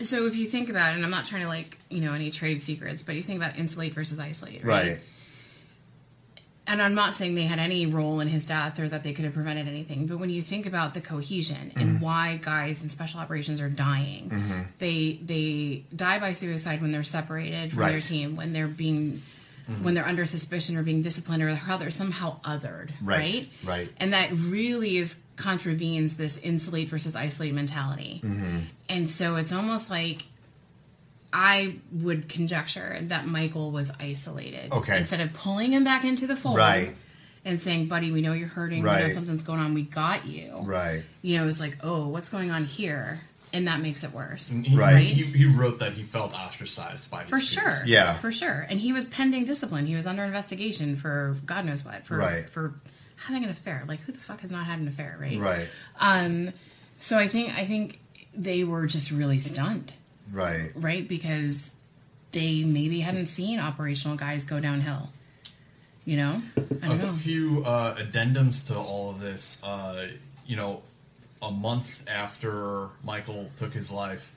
So 0.00 0.26
if 0.26 0.36
you 0.36 0.46
think 0.46 0.68
about 0.68 0.92
it, 0.92 0.96
and 0.96 1.04
I'm 1.04 1.10
not 1.10 1.24
trying 1.24 1.42
to 1.42 1.48
like 1.48 1.78
you 1.88 2.00
know 2.00 2.12
any 2.12 2.30
trade 2.30 2.62
secrets, 2.62 3.02
but 3.02 3.14
you 3.16 3.22
think 3.22 3.42
about 3.42 3.58
insulate 3.58 3.94
versus 3.94 4.18
isolate, 4.18 4.64
right? 4.64 4.86
Right. 4.86 5.00
And 6.68 6.80
I'm 6.82 6.94
not 6.94 7.14
saying 7.14 7.34
they 7.34 7.42
had 7.44 7.58
any 7.58 7.86
role 7.86 8.20
in 8.20 8.28
his 8.28 8.46
death 8.46 8.78
or 8.78 8.88
that 8.88 9.02
they 9.02 9.12
could 9.12 9.24
have 9.24 9.34
prevented 9.34 9.66
anything, 9.66 10.06
but 10.06 10.18
when 10.18 10.30
you 10.30 10.42
think 10.42 10.66
about 10.66 10.94
the 10.94 11.00
cohesion 11.00 11.72
and 11.74 11.98
Mhm. 11.98 12.00
why 12.00 12.38
guys 12.40 12.82
in 12.82 12.88
special 12.88 13.18
operations 13.20 13.60
are 13.60 13.68
dying, 13.70 14.30
Mhm. 14.30 14.64
they 14.78 15.18
they 15.24 15.84
die 15.96 16.18
by 16.18 16.32
suicide 16.32 16.80
when 16.82 16.90
they're 16.92 17.02
separated 17.02 17.72
from 17.72 17.82
their 17.90 18.00
team, 18.00 18.36
when 18.36 18.52
they're 18.52 18.68
being 18.68 19.22
Mhm. 19.68 19.82
when 19.82 19.94
they're 19.94 20.06
under 20.06 20.24
suspicion 20.24 20.76
or 20.76 20.82
being 20.82 21.02
disciplined 21.02 21.42
or 21.42 21.54
how 21.54 21.76
they're 21.76 21.90
somehow 21.90 22.40
othered, 22.42 22.90
Right. 23.02 23.18
right? 23.18 23.48
Right. 23.64 23.92
And 23.98 24.12
that 24.14 24.30
really 24.32 24.96
is 24.96 25.20
contravenes 25.36 26.14
this 26.14 26.38
insulate 26.38 26.88
versus 26.88 27.14
isolate 27.14 27.52
mentality. 27.52 28.20
Mm-hmm. 28.24 28.58
And 28.88 29.10
so 29.10 29.36
it's 29.36 29.52
almost 29.52 29.90
like 29.90 30.24
I 31.32 31.76
would 31.92 32.28
conjecture 32.28 32.98
that 33.02 33.26
Michael 33.26 33.70
was 33.70 33.92
isolated. 34.00 34.72
Okay. 34.72 34.98
Instead 34.98 35.20
of 35.20 35.32
pulling 35.34 35.72
him 35.72 35.84
back 35.84 36.04
into 36.04 36.26
the 36.26 36.36
fold. 36.36 36.56
Right. 36.58 36.94
And 37.44 37.60
saying, 37.60 37.86
buddy, 37.86 38.10
we 38.12 38.20
know 38.20 38.32
you're 38.34 38.48
hurting. 38.48 38.82
We 38.82 38.90
know 38.90 39.08
something's 39.08 39.42
going 39.42 39.60
on. 39.60 39.72
We 39.72 39.82
got 39.82 40.26
you. 40.26 40.60
Right. 40.64 41.02
You 41.22 41.38
know, 41.38 41.46
it's 41.48 41.60
like, 41.60 41.78
oh, 41.82 42.08
what's 42.08 42.28
going 42.30 42.50
on 42.50 42.64
here? 42.64 43.20
And 43.54 43.68
that 43.68 43.80
makes 43.80 44.04
it 44.04 44.12
worse. 44.12 44.52
And 44.52 44.66
he, 44.66 44.76
Right. 44.76 45.06
He, 45.06 45.22
he 45.24 45.46
wrote 45.46 45.78
that 45.78 45.92
he 45.92 46.02
felt 46.02 46.34
ostracized 46.34 47.10
by 47.10 47.22
his 47.22 47.30
For 47.30 47.36
peers. 47.36 47.48
sure. 47.48 47.74
Yeah. 47.86 48.18
For 48.18 48.30
sure. 48.32 48.66
And 48.68 48.78
he 48.80 48.92
was 48.92 49.06
pending 49.06 49.44
discipline. 49.46 49.86
He 49.86 49.94
was 49.94 50.06
under 50.06 50.24
investigation 50.24 50.96
for 50.96 51.36
God 51.46 51.64
knows 51.64 51.84
what. 51.84 52.04
For 52.06 52.18
Right. 52.18 52.44
for 52.48 52.74
having 53.16 53.44
an 53.44 53.50
affair. 53.50 53.84
Like 53.88 54.00
who 54.00 54.12
the 54.12 54.18
fuck 54.18 54.40
has 54.40 54.50
not 54.50 54.66
had 54.66 54.78
an 54.80 54.88
affair, 54.88 55.16
right? 55.18 55.38
Right. 55.38 55.68
Um 56.00 56.52
so 56.98 57.18
I 57.18 57.28
think 57.28 57.56
I 57.56 57.64
think 57.64 58.00
they 58.34 58.64
were 58.64 58.86
just 58.86 59.10
really 59.10 59.38
stunned. 59.38 59.94
Right. 60.32 60.70
right? 60.74 61.06
Because 61.06 61.76
they 62.32 62.62
maybe 62.64 63.00
hadn't 63.00 63.26
seen 63.26 63.58
operational 63.60 64.16
guys 64.16 64.44
go 64.44 64.60
downhill. 64.60 65.10
You 66.04 66.16
know, 66.16 66.42
I 66.56 66.88
don't 66.88 67.00
a 67.00 67.06
know. 67.06 67.12
few 67.12 67.64
uh, 67.66 67.94
addendums 67.96 68.66
to 68.68 68.78
all 68.78 69.10
of 69.10 69.20
this. 69.20 69.62
Uh, 69.62 70.08
you 70.46 70.56
know, 70.56 70.80
a 71.42 71.50
month 71.50 72.02
after 72.08 72.88
Michael 73.04 73.50
took 73.56 73.74
his 73.74 73.92
life, 73.92 74.32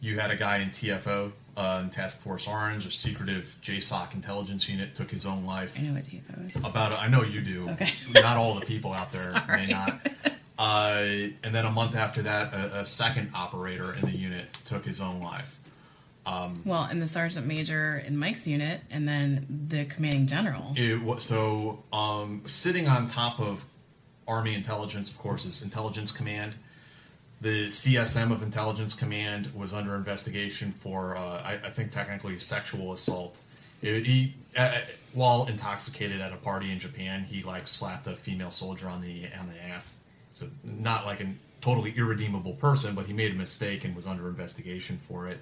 you 0.00 0.20
had 0.20 0.30
a 0.30 0.36
guy 0.36 0.58
in 0.58 0.70
TFO, 0.70 1.32
uh, 1.56 1.80
in 1.82 1.90
Task 1.90 2.20
Force 2.20 2.46
Orange, 2.46 2.86
a 2.86 2.90
secretive 2.90 3.56
JSOC 3.62 4.14
intelligence 4.14 4.68
unit, 4.68 4.94
took 4.94 5.10
his 5.10 5.26
own 5.26 5.44
life. 5.44 5.74
I 5.76 5.82
know 5.82 5.94
what 5.94 6.04
TFO 6.04 6.46
is. 6.46 6.54
About, 6.56 6.92
I 6.96 7.08
know 7.08 7.24
you 7.24 7.40
do. 7.40 7.68
Okay. 7.70 7.90
Not 8.14 8.36
all 8.36 8.54
the 8.54 8.64
people 8.64 8.92
out 8.92 9.10
there 9.10 9.32
Sorry. 9.46 9.66
may 9.66 9.72
not. 9.72 10.08
Uh, 10.58 11.30
and 11.44 11.54
then 11.54 11.64
a 11.64 11.70
month 11.70 11.94
after 11.94 12.22
that, 12.22 12.52
a, 12.52 12.80
a 12.80 12.86
second 12.86 13.30
operator 13.34 13.94
in 13.94 14.02
the 14.02 14.16
unit 14.16 14.46
took 14.64 14.84
his 14.84 15.00
own 15.00 15.20
life. 15.20 15.60
Um, 16.26 16.62
Well, 16.64 16.82
and 16.82 17.00
the 17.00 17.08
sergeant 17.08 17.46
major 17.46 18.02
in 18.04 18.16
Mike's 18.16 18.46
unit, 18.46 18.80
and 18.90 19.08
then 19.08 19.46
the 19.68 19.84
commanding 19.84 20.26
general. 20.26 20.74
It 20.76 21.00
so 21.22 21.84
um, 21.92 22.42
sitting 22.46 22.88
on 22.88 23.06
top 23.06 23.40
of 23.40 23.64
Army 24.26 24.54
intelligence, 24.54 25.10
of 25.10 25.16
course, 25.18 25.46
is 25.46 25.62
Intelligence 25.62 26.10
Command. 26.10 26.56
The 27.40 27.66
CSM 27.66 28.32
of 28.32 28.42
Intelligence 28.42 28.94
Command 28.94 29.52
was 29.54 29.72
under 29.72 29.94
investigation 29.94 30.72
for, 30.72 31.16
uh, 31.16 31.40
I, 31.42 31.52
I 31.64 31.70
think, 31.70 31.92
technically 31.92 32.36
sexual 32.40 32.92
assault 32.92 33.44
He, 33.80 34.34
uh, 34.56 34.78
while 35.12 35.46
intoxicated 35.46 36.20
at 36.20 36.32
a 36.32 36.36
party 36.36 36.70
in 36.72 36.78
Japan, 36.78 37.24
he 37.24 37.42
like 37.42 37.68
slapped 37.68 38.06
a 38.06 38.14
female 38.14 38.50
soldier 38.50 38.88
on 38.88 39.00
the 39.02 39.26
on 39.38 39.48
the 39.48 39.72
ass. 39.72 40.00
So 40.30 40.46
not 40.62 41.06
like 41.06 41.20
a 41.20 41.28
totally 41.60 41.92
irredeemable 41.96 42.52
person, 42.54 42.94
but 42.94 43.06
he 43.06 43.12
made 43.12 43.32
a 43.32 43.34
mistake 43.34 43.84
and 43.84 43.94
was 43.96 44.06
under 44.06 44.28
investigation 44.28 44.98
for 45.08 45.26
it. 45.28 45.38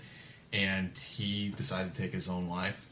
And 0.53 0.97
he 0.97 1.49
decided 1.51 1.95
to 1.95 2.03
take 2.03 2.13
his 2.13 2.29
own 2.29 2.49
life. 2.49 2.87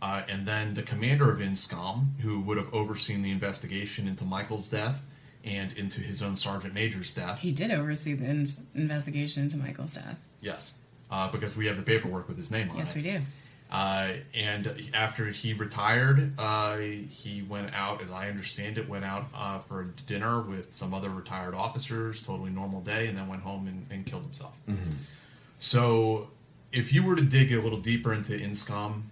Uh, 0.00 0.22
and 0.28 0.46
then 0.46 0.74
the 0.74 0.82
commander 0.82 1.30
of 1.30 1.38
INSCOM, 1.38 2.20
who 2.20 2.40
would 2.40 2.56
have 2.56 2.72
overseen 2.74 3.22
the 3.22 3.30
investigation 3.30 4.08
into 4.08 4.24
Michael's 4.24 4.68
death 4.68 5.04
and 5.44 5.72
into 5.74 6.00
his 6.00 6.22
own 6.22 6.34
sergeant 6.36 6.74
major's 6.74 7.12
death, 7.12 7.38
He 7.40 7.52
did 7.52 7.70
oversee 7.70 8.14
the 8.14 8.24
in- 8.26 8.48
investigation 8.74 9.42
into 9.44 9.56
Michael's 9.56 9.94
death. 9.94 10.18
Yes, 10.40 10.78
uh, 11.10 11.30
because 11.30 11.56
we 11.56 11.66
have 11.66 11.76
the 11.76 11.82
paperwork 11.82 12.26
with 12.28 12.36
his 12.36 12.50
name 12.50 12.70
on 12.70 12.78
Yes, 12.78 12.96
it. 12.96 13.02
Yes, 13.04 13.14
we 13.14 13.18
do. 13.20 13.24
Uh, 13.72 14.12
and 14.34 14.70
after 14.92 15.28
he 15.28 15.54
retired, 15.54 16.38
uh, 16.38 16.76
he 16.76 17.42
went 17.48 17.72
out, 17.72 18.02
as 18.02 18.10
I 18.10 18.28
understand 18.28 18.76
it, 18.76 18.86
went 18.86 19.06
out 19.06 19.24
uh, 19.34 19.60
for 19.60 19.84
dinner 20.06 20.42
with 20.42 20.74
some 20.74 20.92
other 20.92 21.08
retired 21.08 21.54
officers, 21.54 22.20
totally 22.22 22.50
normal 22.50 22.82
day, 22.82 23.06
and 23.06 23.16
then 23.16 23.28
went 23.28 23.40
home 23.40 23.66
and, 23.66 23.86
and 23.90 24.04
killed 24.04 24.24
himself. 24.24 24.54
So, 25.56 26.28
if 26.70 26.92
you 26.92 27.02
were 27.02 27.16
to 27.16 27.22
dig 27.22 27.50
a 27.50 27.62
little 27.62 27.80
deeper 27.80 28.12
into 28.12 28.34
INSCOM, 28.34 29.04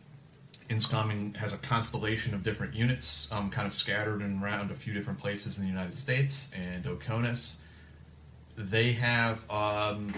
INSCOM 0.68 1.36
has 1.36 1.54
a 1.54 1.58
constellation 1.58 2.34
of 2.34 2.42
different 2.42 2.74
units, 2.74 3.32
um, 3.32 3.48
kind 3.48 3.66
of 3.66 3.72
scattered 3.72 4.20
and 4.20 4.42
around 4.42 4.70
a 4.70 4.74
few 4.74 4.92
different 4.92 5.18
places 5.18 5.58
in 5.58 5.64
the 5.64 5.70
United 5.70 5.94
States 5.94 6.50
and 6.54 6.84
Oconus. 6.84 7.60
They 8.58 8.92
have 8.92 9.50
um, 9.50 10.12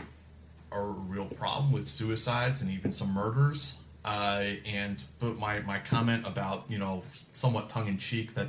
a 0.73 0.81
real 0.81 1.27
problem 1.27 1.71
with 1.71 1.87
suicides 1.87 2.61
and 2.61 2.73
even 2.73 2.93
some 2.93 3.15
murders. 3.15 3.79
Uh, 4.05 4.45
and 4.67 5.03
but 5.21 5.39
my, 5.39 5.61
my 5.61 5.79
comment 5.79 6.27
about 6.27 6.65
you 6.69 6.79
know 6.79 7.03
somewhat 7.33 7.69
tongue 7.69 7.89
in 7.89 7.99
cheek 7.99 8.35
that, 8.35 8.49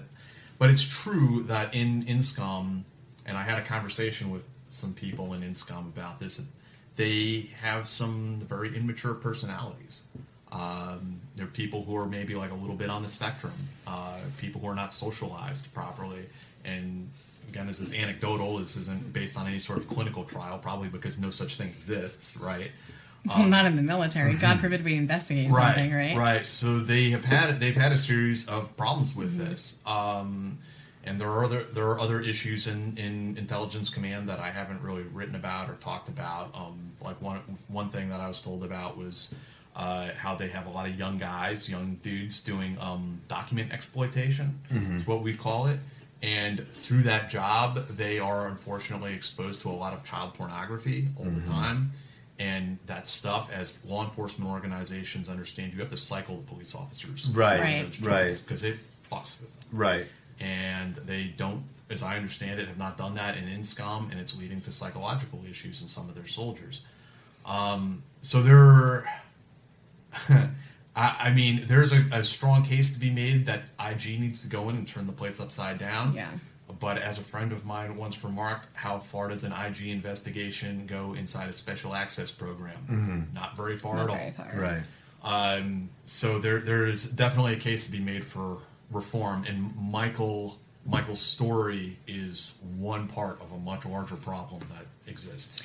but 0.57 0.69
it's 0.69 0.83
true 0.83 1.43
that 1.43 1.73
in 1.73 2.03
INSCOM, 2.05 2.83
and 3.25 3.37
I 3.37 3.43
had 3.43 3.59
a 3.59 3.61
conversation 3.61 4.31
with 4.31 4.45
some 4.67 4.93
people 4.93 5.33
in 5.33 5.41
INSCOM 5.41 5.87
about 5.87 6.19
this. 6.19 6.41
They 6.95 7.49
have 7.61 7.87
some 7.87 8.39
very 8.47 8.75
immature 8.75 9.13
personalities. 9.13 10.05
Um, 10.51 11.19
they're 11.35 11.47
people 11.47 11.83
who 11.83 11.97
are 11.97 12.05
maybe 12.05 12.35
like 12.35 12.51
a 12.51 12.55
little 12.55 12.75
bit 12.75 12.89
on 12.89 13.01
the 13.01 13.09
spectrum. 13.09 13.53
Uh, 13.87 14.19
people 14.37 14.61
who 14.61 14.67
are 14.67 14.75
not 14.75 14.93
socialized 14.93 15.73
properly. 15.73 16.25
And 16.63 17.09
again, 17.49 17.65
this 17.65 17.79
is 17.79 17.93
anecdotal. 17.93 18.57
This 18.57 18.77
isn't 18.77 19.11
based 19.13 19.37
on 19.37 19.47
any 19.47 19.59
sort 19.59 19.79
of 19.79 19.87
clinical 19.87 20.23
trial, 20.23 20.59
probably 20.59 20.89
because 20.89 21.19
no 21.19 21.31
such 21.31 21.55
thing 21.55 21.67
exists, 21.67 22.37
right? 22.37 22.71
Um, 23.33 23.49
Not 23.49 23.65
in 23.65 23.75
the 23.75 23.81
military. 23.83 24.33
God 24.47 24.59
forbid 24.59 24.83
we 24.83 24.95
investigate 24.95 25.49
right, 25.49 25.75
something, 25.75 25.93
right? 25.93 26.15
Right. 26.17 26.45
So 26.45 26.79
they 26.79 27.11
have 27.11 27.23
had 27.25 27.59
they've 27.59 27.75
had 27.75 27.91
a 27.91 27.97
series 27.97 28.47
of 28.49 28.75
problems 28.75 29.15
with 29.15 29.37
this, 29.37 29.81
um, 29.85 30.57
and 31.05 31.19
there 31.19 31.29
are 31.29 31.45
other 31.45 31.63
there 31.63 31.85
are 31.87 31.99
other 31.99 32.19
issues 32.19 32.67
in, 32.67 32.97
in 32.97 33.37
intelligence 33.37 33.89
command 33.89 34.27
that 34.29 34.39
I 34.39 34.49
haven't 34.49 34.81
really 34.81 35.03
written 35.03 35.35
about 35.35 35.69
or 35.69 35.75
talked 35.75 36.09
about. 36.09 36.51
Um, 36.53 36.91
like 37.01 37.21
one 37.21 37.37
one 37.69 37.89
thing 37.89 38.09
that 38.09 38.19
I 38.19 38.27
was 38.27 38.41
told 38.41 38.63
about 38.63 38.97
was 38.97 39.33
uh, 39.75 40.09
how 40.17 40.35
they 40.35 40.49
have 40.49 40.65
a 40.67 40.69
lot 40.69 40.87
of 40.89 40.99
young 40.99 41.17
guys, 41.17 41.69
young 41.69 41.95
dudes 42.03 42.41
doing 42.41 42.77
um, 42.81 43.21
document 43.29 43.71
exploitation 43.71 44.59
Mhm. 44.71 44.97
is 44.97 45.07
what 45.07 45.21
we 45.23 45.33
call 45.35 45.67
it. 45.67 45.79
And 46.21 46.67
through 46.69 47.03
that 47.03 47.29
job, 47.29 47.87
they 47.87 48.19
are 48.19 48.47
unfortunately 48.47 49.13
exposed 49.13 49.61
to 49.61 49.69
a 49.69 49.73
lot 49.73 49.93
of 49.93 50.03
child 50.03 50.33
pornography 50.35 51.07
all 51.17 51.25
Mhm. 51.25 51.43
the 51.43 51.49
time. 51.49 51.91
And 52.39 52.79
that 52.87 53.05
stuff, 53.07 53.51
as 53.51 53.85
law 53.85 54.03
enforcement 54.03 54.49
organizations 54.49 55.29
understand, 55.29 55.71
you 55.73 55.79
have 55.79 55.89
to 55.89 55.97
cycle 55.97 56.37
the 56.37 56.43
police 56.43 56.73
officers. 56.73 57.29
Right, 57.29 57.59
Right. 57.59 57.99
right. 58.01 58.41
Because 58.43 58.63
it 58.63 58.77
fucks 59.11 59.39
with 59.39 59.53
them. 59.59 59.69
Right. 59.71 60.07
And 60.39 60.95
they 60.95 61.25
don't, 61.37 61.63
as 61.91 62.01
I 62.01 62.15
understand 62.17 62.59
it, 62.59 62.67
have 62.67 62.79
not 62.79 62.97
done 62.97 63.13
that 63.15 63.37
in 63.37 63.45
INSCOM, 63.45 64.09
and 64.11 64.19
it's 64.19 64.35
leading 64.35 64.59
to 64.61 64.71
psychological 64.71 65.43
issues 65.47 65.81
in 65.83 65.87
some 65.87 66.09
of 66.09 66.15
their 66.15 66.25
soldiers. 66.25 66.81
Um, 67.45 68.01
so 68.23 68.41
there, 68.41 69.07
I, 70.29 70.49
I 70.95 71.33
mean, 71.33 71.63
there's 71.67 71.93
a, 71.93 72.03
a 72.11 72.23
strong 72.23 72.63
case 72.63 72.93
to 72.93 72.99
be 72.99 73.09
made 73.09 73.45
that 73.45 73.63
IG 73.79 74.19
needs 74.19 74.41
to 74.41 74.47
go 74.47 74.69
in 74.69 74.75
and 74.77 74.87
turn 74.87 75.05
the 75.07 75.13
place 75.13 75.39
upside 75.39 75.77
down. 75.77 76.13
Yeah. 76.13 76.29
But 76.79 76.97
as 76.97 77.17
a 77.17 77.21
friend 77.23 77.51
of 77.51 77.65
mine 77.65 77.95
once 77.97 78.23
remarked, 78.23 78.67
how 78.75 78.99
far 78.99 79.27
does 79.29 79.43
an 79.43 79.51
IG 79.51 79.87
investigation 79.89 80.85
go 80.85 81.13
inside 81.13 81.49
a 81.49 81.53
special 81.53 81.93
access 81.95 82.31
program? 82.31 82.77
Mhm. 82.89 83.33
Not 83.33 83.55
very 83.55 83.77
far 83.77 83.95
Not 83.95 84.09
at 84.09 84.15
very 84.15 84.25
all. 84.25 84.31
far. 84.31 84.59
Right. 84.59 84.83
Um, 85.23 85.89
so 86.05 86.39
there, 86.39 86.59
there 86.59 86.85
is 86.85 87.05
definitely 87.05 87.53
a 87.53 87.57
case 87.59 87.85
to 87.85 87.91
be 87.91 87.99
made 87.99 88.25
for 88.25 88.59
reform, 88.91 89.45
and 89.45 89.73
Michael, 89.77 90.59
Michael's 90.85 91.21
story 91.21 91.97
is 92.07 92.53
one 92.77 93.07
part 93.07 93.39
of 93.41 93.51
a 93.53 93.57
much 93.57 93.85
larger 93.85 94.15
problem 94.15 94.61
that 94.71 94.85
exists. 95.09 95.63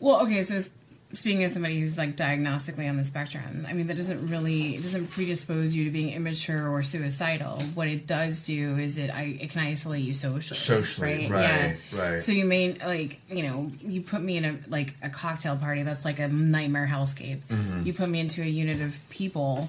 Well, 0.00 0.20
okay, 0.22 0.42
so 0.42 0.56
s- 0.56 0.75
speaking 1.12 1.44
as 1.44 1.52
somebody 1.52 1.78
who's 1.80 1.96
like 1.96 2.16
diagnostically 2.16 2.88
on 2.88 2.96
the 2.96 3.04
spectrum, 3.04 3.66
I 3.68 3.72
mean 3.72 3.86
that 3.86 3.96
doesn't 3.96 4.26
really 4.28 4.74
it 4.74 4.82
doesn't 4.82 5.08
predispose 5.10 5.72
you 5.74 5.84
to 5.84 5.90
being 5.90 6.10
immature 6.12 6.68
or 6.68 6.82
suicidal. 6.82 7.60
What 7.74 7.88
it 7.88 8.06
does 8.06 8.44
do 8.44 8.76
is 8.76 8.98
it 8.98 9.10
I 9.10 9.36
it 9.40 9.50
can 9.50 9.62
isolate 9.62 10.02
you 10.04 10.14
socially. 10.14 10.58
Socially, 10.58 11.28
right, 11.30 11.76
right. 11.92 12.20
So 12.20 12.32
you 12.32 12.44
may 12.44 12.72
like 12.74 13.20
you 13.30 13.42
know 13.44 13.70
you 13.80 14.00
put 14.02 14.20
me 14.22 14.36
in 14.36 14.44
a 14.44 14.58
like 14.68 14.94
a 15.02 15.08
cocktail 15.08 15.56
party 15.56 15.82
that's 15.84 16.04
like 16.04 16.18
a 16.18 16.28
nightmare 16.28 16.86
hellscape. 16.90 17.40
Mhm. 17.50 17.86
You 17.86 17.92
put 17.94 18.08
me 18.08 18.20
into 18.20 18.42
a 18.42 18.46
unit 18.46 18.80
of 18.80 18.98
people. 19.10 19.68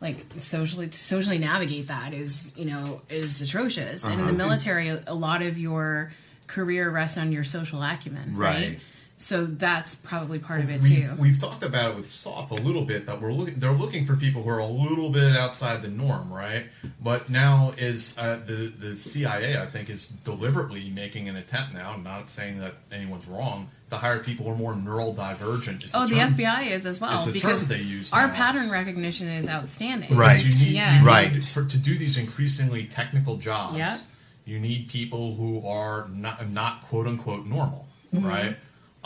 Like 0.00 0.26
socially, 0.38 0.86
to 0.86 0.96
socially 0.96 1.38
navigate 1.38 1.88
that 1.88 2.14
is 2.14 2.54
you 2.56 2.66
know 2.66 3.00
is 3.10 3.42
atrocious. 3.42 4.04
And 4.04 4.12
in 4.12 4.18
the 4.18 4.24
Uh-huh. 4.26 4.32
military, 4.36 4.90
a 4.90 5.12
lot 5.14 5.42
of 5.42 5.58
your 5.58 6.12
career 6.46 6.88
rests 6.88 7.18
on 7.18 7.32
your 7.32 7.42
social 7.42 7.82
acumen, 7.82 8.36
right? 8.36 8.54
Right. 8.68 8.80
So 9.20 9.46
that's 9.46 9.96
probably 9.96 10.38
part 10.38 10.60
of 10.60 10.70
it 10.70 10.80
We've, 10.82 11.06
too. 11.08 11.14
we've 11.18 11.38
talked 11.40 11.64
about 11.64 11.90
it 11.90 11.96
with 11.96 12.06
SOF 12.06 12.52
a 12.52 12.54
little 12.54 12.84
bit 12.84 13.04
that 13.06 13.20
we're 13.20 13.32
looking. 13.32 13.54
They're 13.54 13.72
looking 13.72 14.06
for 14.06 14.14
people 14.14 14.44
who 14.44 14.48
are 14.50 14.60
a 14.60 14.66
little 14.66 15.10
bit 15.10 15.36
outside 15.36 15.82
the 15.82 15.88
norm, 15.88 16.32
right? 16.32 16.66
But 17.02 17.28
now 17.28 17.74
is 17.76 18.16
uh, 18.16 18.38
the 18.46 18.72
the 18.78 18.94
CIA, 18.94 19.60
I 19.60 19.66
think, 19.66 19.90
is 19.90 20.06
deliberately 20.06 20.88
making 20.90 21.28
an 21.28 21.34
attempt 21.34 21.74
now. 21.74 21.90
I'm 21.92 22.04
not 22.04 22.30
saying 22.30 22.60
that 22.60 22.74
anyone's 22.92 23.26
wrong 23.26 23.70
to 23.90 23.96
hire 23.96 24.20
people 24.20 24.44
who 24.46 24.52
are 24.52 24.56
more 24.56 24.76
neural 24.76 25.12
divergent. 25.12 25.82
Is 25.82 25.94
Oh, 25.96 26.06
the 26.06 26.14
term- 26.14 26.34
FBI 26.34 26.70
is 26.70 26.86
as 26.86 27.00
well 27.00 27.18
is 27.18 27.24
the 27.26 27.32
because 27.32 27.68
term 27.68 27.76
they 27.78 27.82
use 27.82 28.12
our 28.12 28.28
now. 28.28 28.34
pattern 28.34 28.70
recognition 28.70 29.28
is 29.28 29.48
outstanding. 29.48 30.14
Right. 30.14 30.38
You 30.44 30.50
need, 30.50 30.74
yeah. 30.74 31.24
you 31.24 31.34
need- 31.34 31.44
for, 31.44 31.64
to 31.64 31.78
do 31.78 31.98
these 31.98 32.16
increasingly 32.18 32.84
technical 32.84 33.36
jobs, 33.36 33.78
Yeah. 33.78 33.96
you 34.44 34.60
need 34.60 34.88
people 34.90 35.34
who 35.34 35.66
are 35.66 36.06
not, 36.12 36.48
not 36.50 36.82
quote 36.82 37.08
unquote 37.08 37.46
normal, 37.46 37.88
Mhm. 38.14 38.24
right? 38.24 38.56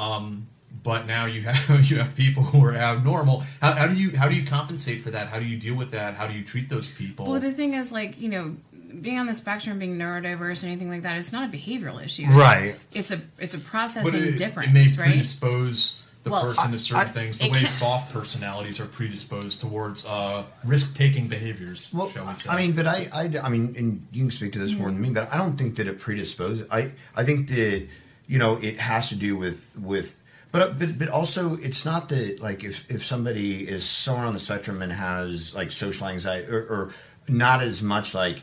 Um, 0.02 0.48
but 0.82 1.06
now 1.06 1.26
you 1.26 1.42
have 1.42 1.86
you 1.90 1.98
have 1.98 2.14
people 2.14 2.42
who 2.42 2.64
are 2.64 2.74
abnormal. 2.74 3.44
How, 3.60 3.72
how 3.72 3.86
do 3.86 3.94
you 3.94 4.16
how 4.16 4.28
do 4.28 4.34
you 4.34 4.44
compensate 4.44 5.00
for 5.00 5.10
that? 5.10 5.28
How 5.28 5.38
do 5.38 5.46
you 5.46 5.56
deal 5.56 5.74
with 5.74 5.90
that? 5.92 6.14
How 6.14 6.26
do 6.26 6.34
you 6.34 6.44
treat 6.44 6.68
those 6.68 6.90
people? 6.90 7.26
Well, 7.26 7.40
the 7.40 7.52
thing 7.52 7.74
is, 7.74 7.92
like 7.92 8.20
you 8.20 8.28
know, 8.28 8.56
being 9.00 9.18
on 9.18 9.26
the 9.26 9.34
spectrum, 9.34 9.78
being 9.78 9.96
neurodiverse, 9.98 10.64
or 10.64 10.66
anything 10.66 10.90
like 10.90 11.02
that, 11.02 11.16
it's 11.18 11.32
not 11.32 11.48
a 11.48 11.52
behavioral 11.56 12.02
issue. 12.04 12.26
Right. 12.26 12.74
It's 12.92 13.10
a 13.10 13.20
it's 13.38 13.54
a 13.54 13.60
process 13.60 14.04
but 14.04 14.14
and 14.14 14.24
it, 14.24 14.36
difference, 14.36 14.70
it 14.70 14.74
may 14.74 14.80
right? 14.84 14.96
predispose 15.12 15.98
the 16.24 16.30
Well, 16.30 16.42
person 16.42 16.68
I- 16.68 16.70
to 16.72 16.78
certain 16.78 17.08
I- 17.08 17.12
things. 17.12 17.38
The 17.38 17.50
way 17.50 17.58
can- 17.60 17.68
SOF 17.68 18.12
personalities 18.12 18.80
are 18.80 18.86
predisposed 18.86 19.60
towards 19.60 20.06
uh, 20.06 20.44
risk 20.64 20.94
taking 20.96 21.28
behaviors. 21.28 21.90
Well, 21.92 22.08
shall 22.08 22.26
we 22.26 22.34
say? 22.34 22.50
I 22.50 22.56
mean, 22.56 22.72
but 22.72 22.86
I, 22.86 23.08
I, 23.12 23.30
I 23.42 23.48
mean, 23.48 23.74
and 23.76 24.06
you 24.12 24.22
can 24.22 24.30
speak 24.30 24.52
to 24.52 24.58
this 24.58 24.74
more 24.74 24.88
than 24.88 25.00
me, 25.00 25.10
but 25.10 25.32
I 25.32 25.36
don't 25.36 25.56
think 25.56 25.76
that 25.76 25.86
it 25.86 25.98
predisposes. 25.98 26.66
I, 26.70 26.92
I 27.16 27.24
think 27.24 27.48
that 27.48 27.88
you 28.26 28.38
know 28.38 28.56
it 28.56 28.78
has 28.80 29.08
to 29.10 29.16
do 29.16 29.36
with 29.36 29.68
with, 29.78 30.20
but 30.52 30.78
but 30.78 30.98
but 30.98 31.08
also 31.08 31.56
it's 31.56 31.84
not 31.84 32.08
that 32.10 32.40
like 32.40 32.64
if 32.64 32.90
if 32.90 33.04
somebody 33.04 33.68
is 33.68 33.84
somewhere 33.84 34.26
on 34.26 34.34
the 34.34 34.40
spectrum 34.40 34.82
and 34.82 34.92
has 34.92 35.54
like 35.54 35.72
social 35.72 36.06
anxiety 36.08 36.48
or, 36.50 36.60
or 36.60 36.94
not 37.28 37.62
as 37.62 37.82
much 37.82 38.14
like. 38.14 38.42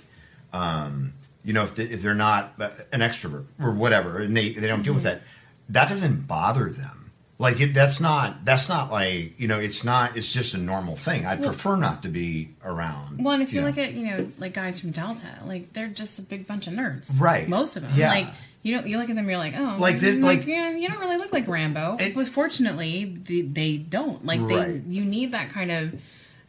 Um, 0.54 1.14
you 1.44 1.54
know, 1.54 1.64
if, 1.64 1.76
they, 1.76 1.84
if 1.84 2.02
they're 2.02 2.14
not 2.14 2.54
an 2.92 3.00
extrovert 3.00 3.46
or 3.62 3.72
whatever, 3.72 4.20
and 4.20 4.36
they, 4.36 4.52
they 4.52 4.68
don't 4.68 4.84
deal 4.84 4.94
with 4.94 5.04
Mm-hmm. 5.04 5.20
that, 5.20 5.22
that 5.70 5.90
doesn't 5.90 6.28
bother 6.28 6.70
them. 6.70 7.12
Like 7.38 7.62
it, 7.62 7.74
that's 7.74 8.02
not 8.02 8.44
that's 8.44 8.68
not 8.68 8.92
like 8.92 9.40
you 9.40 9.48
know 9.48 9.58
it's 9.60 9.86
not 9.86 10.18
it's 10.18 10.34
just 10.34 10.54
a 10.54 10.58
normal 10.58 10.98
thing. 10.98 11.26
I'd 11.26 11.40
Well- 11.40 11.50
prefer 11.50 11.76
not 11.78 12.02
to 12.04 12.10
be 12.10 12.50
around. 12.66 13.24
Well, 13.24 13.36
and 13.36 13.44
if 13.44 13.54
you 13.54 13.62
know. 13.62 13.68
look 13.68 13.78
at 13.78 13.94
you 13.94 14.06
know 14.08 14.30
like 14.40 14.54
guys 14.54 14.82
from 14.82 14.92
Delta, 14.92 15.28
like 15.46 15.72
they're 15.72 15.88
just 15.88 16.20
a 16.20 16.24
big 16.24 16.46
bunch 16.46 16.68
of 16.68 16.74
nerds, 16.74 17.18
Right. 17.18 17.48
Most 17.48 17.78
of 17.78 17.84
them, 17.84 17.94
Yeah. 17.96 18.10
Like 18.10 18.28
you 18.62 18.76
know, 18.76 18.84
you 18.86 18.98
look 18.98 19.10
at 19.10 19.16
them, 19.16 19.28
you're 19.30 19.38
like, 19.38 19.54
oh, 19.58 19.78
Like 19.80 20.00
the- 20.00 20.16
mm, 20.16 20.24
like- 20.24 20.46
yeah, 20.46 20.72
you 20.72 20.88
don't 20.90 21.00
really 21.00 21.18
look 21.18 21.32
like 21.32 21.48
Rambo. 21.48 21.98
but 22.14 22.28
fortunately, 22.28 23.06
they, 23.06 23.42
they 23.42 23.78
don't. 23.78 24.26
Like 24.26 24.42
Right. 24.42 24.86
they, 24.86 24.92
you 24.94 25.04
need 25.06 25.32
that 25.32 25.50
kind 25.50 25.72
of 25.72 25.94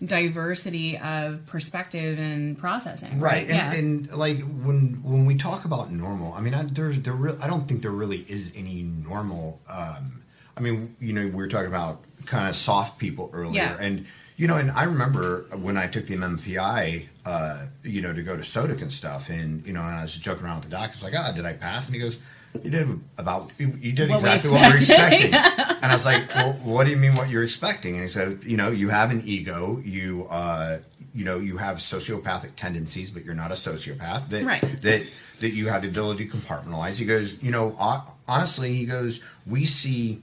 diversity 0.04 0.96
of 0.98 1.44
perspective 1.46 2.18
and 2.18 2.56
processing, 2.58 3.20
right 3.20 3.32
right? 3.32 3.50
and, 3.50 3.54
yeah. 3.56 3.74
and 3.74 4.10
like 4.12 4.40
when 4.40 5.00
when 5.02 5.26
we 5.26 5.34
talk 5.36 5.66
about 5.66 5.92
normal 5.92 6.32
i 6.32 6.40
mean 6.40 6.54
I, 6.54 6.62
there's 6.62 6.98
there 7.02 7.12
real 7.12 7.36
i 7.42 7.46
don't 7.46 7.68
think 7.68 7.82
there 7.82 7.90
really 7.90 8.24
is 8.26 8.52
any 8.56 8.80
normal 8.82 9.60
um 9.68 10.22
i 10.56 10.60
mean 10.60 10.96
you 11.00 11.12
know 11.12 11.24
we 11.26 11.30
were 11.34 11.48
talking 11.48 11.66
about 11.68 12.02
kind 12.24 12.48
of 12.48 12.56
SOF 12.56 12.96
people 12.98 13.28
earlier 13.34 13.52
Yeah. 13.62 13.76
and 13.78 14.06
You 14.40 14.46
know, 14.46 14.56
and 14.56 14.70
I 14.70 14.84
remember 14.84 15.44
when 15.52 15.76
I 15.76 15.86
took 15.86 16.06
the 16.06 16.16
MMPI, 16.16 17.08
uh, 17.26 17.66
you 17.82 18.00
know, 18.00 18.14
to 18.14 18.22
go 18.22 18.36
to 18.36 18.42
SODIC 18.42 18.80
and 18.80 18.90
stuff, 18.90 19.28
and 19.28 19.62
you 19.66 19.74
know, 19.74 19.82
and 19.82 19.94
I 19.94 20.00
was 20.00 20.18
joking 20.18 20.46
around 20.46 20.60
with 20.60 20.64
the 20.64 20.70
doc. 20.70 20.88
I 20.88 20.92
was 20.92 21.02
like, 21.02 21.12
"Ah, 21.14 21.30
did 21.32 21.44
I 21.44 21.52
pass?" 21.52 21.84
And 21.84 21.94
he 21.94 22.00
goes, 22.00 22.16
"You 22.62 22.70
did 22.70 23.00
about 23.18 23.50
you, 23.58 23.76
you 23.78 23.92
did 23.92 24.08
What 24.08 24.22
we 24.22 24.30
exactly 24.30 24.52
what 24.52 24.66
we're 24.70 24.76
expected." 24.78 25.24
expecting." 25.34 25.76
and 25.82 25.92
I 25.92 25.94
was 25.94 26.06
like, 26.06 26.34
"Well, 26.34 26.54
what 26.62 26.84
do 26.84 26.90
you 26.90 26.96
mean 26.96 27.16
what 27.16 27.28
you're 27.28 27.44
expecting?" 27.44 27.96
And 27.96 28.02
he 28.02 28.08
said, 28.08 28.40
"You 28.42 28.56
know, 28.56 28.70
you 28.70 28.88
have 28.88 29.10
an 29.10 29.20
ego. 29.26 29.78
You, 29.84 30.26
uh, 30.30 30.78
you 31.12 31.26
know, 31.26 31.36
you 31.38 31.58
have 31.58 31.76
sociopathic 31.76 32.56
tendencies, 32.56 33.10
but 33.10 33.26
you're 33.26 33.34
not 33.34 33.50
a 33.50 33.56
sociopath. 33.56 34.30
That 34.30 34.46
Right. 34.46 34.80
that 34.80 35.02
that 35.40 35.50
you 35.52 35.68
have 35.68 35.82
the 35.82 35.88
ability 35.88 36.26
to 36.30 36.34
compartmentalize." 36.38 36.98
He 36.98 37.04
goes, 37.04 37.42
"You 37.42 37.50
know, 37.50 37.76
honestly," 38.26 38.72
he 38.74 38.86
goes, 38.86 39.20
"We 39.44 39.66
see." 39.66 40.22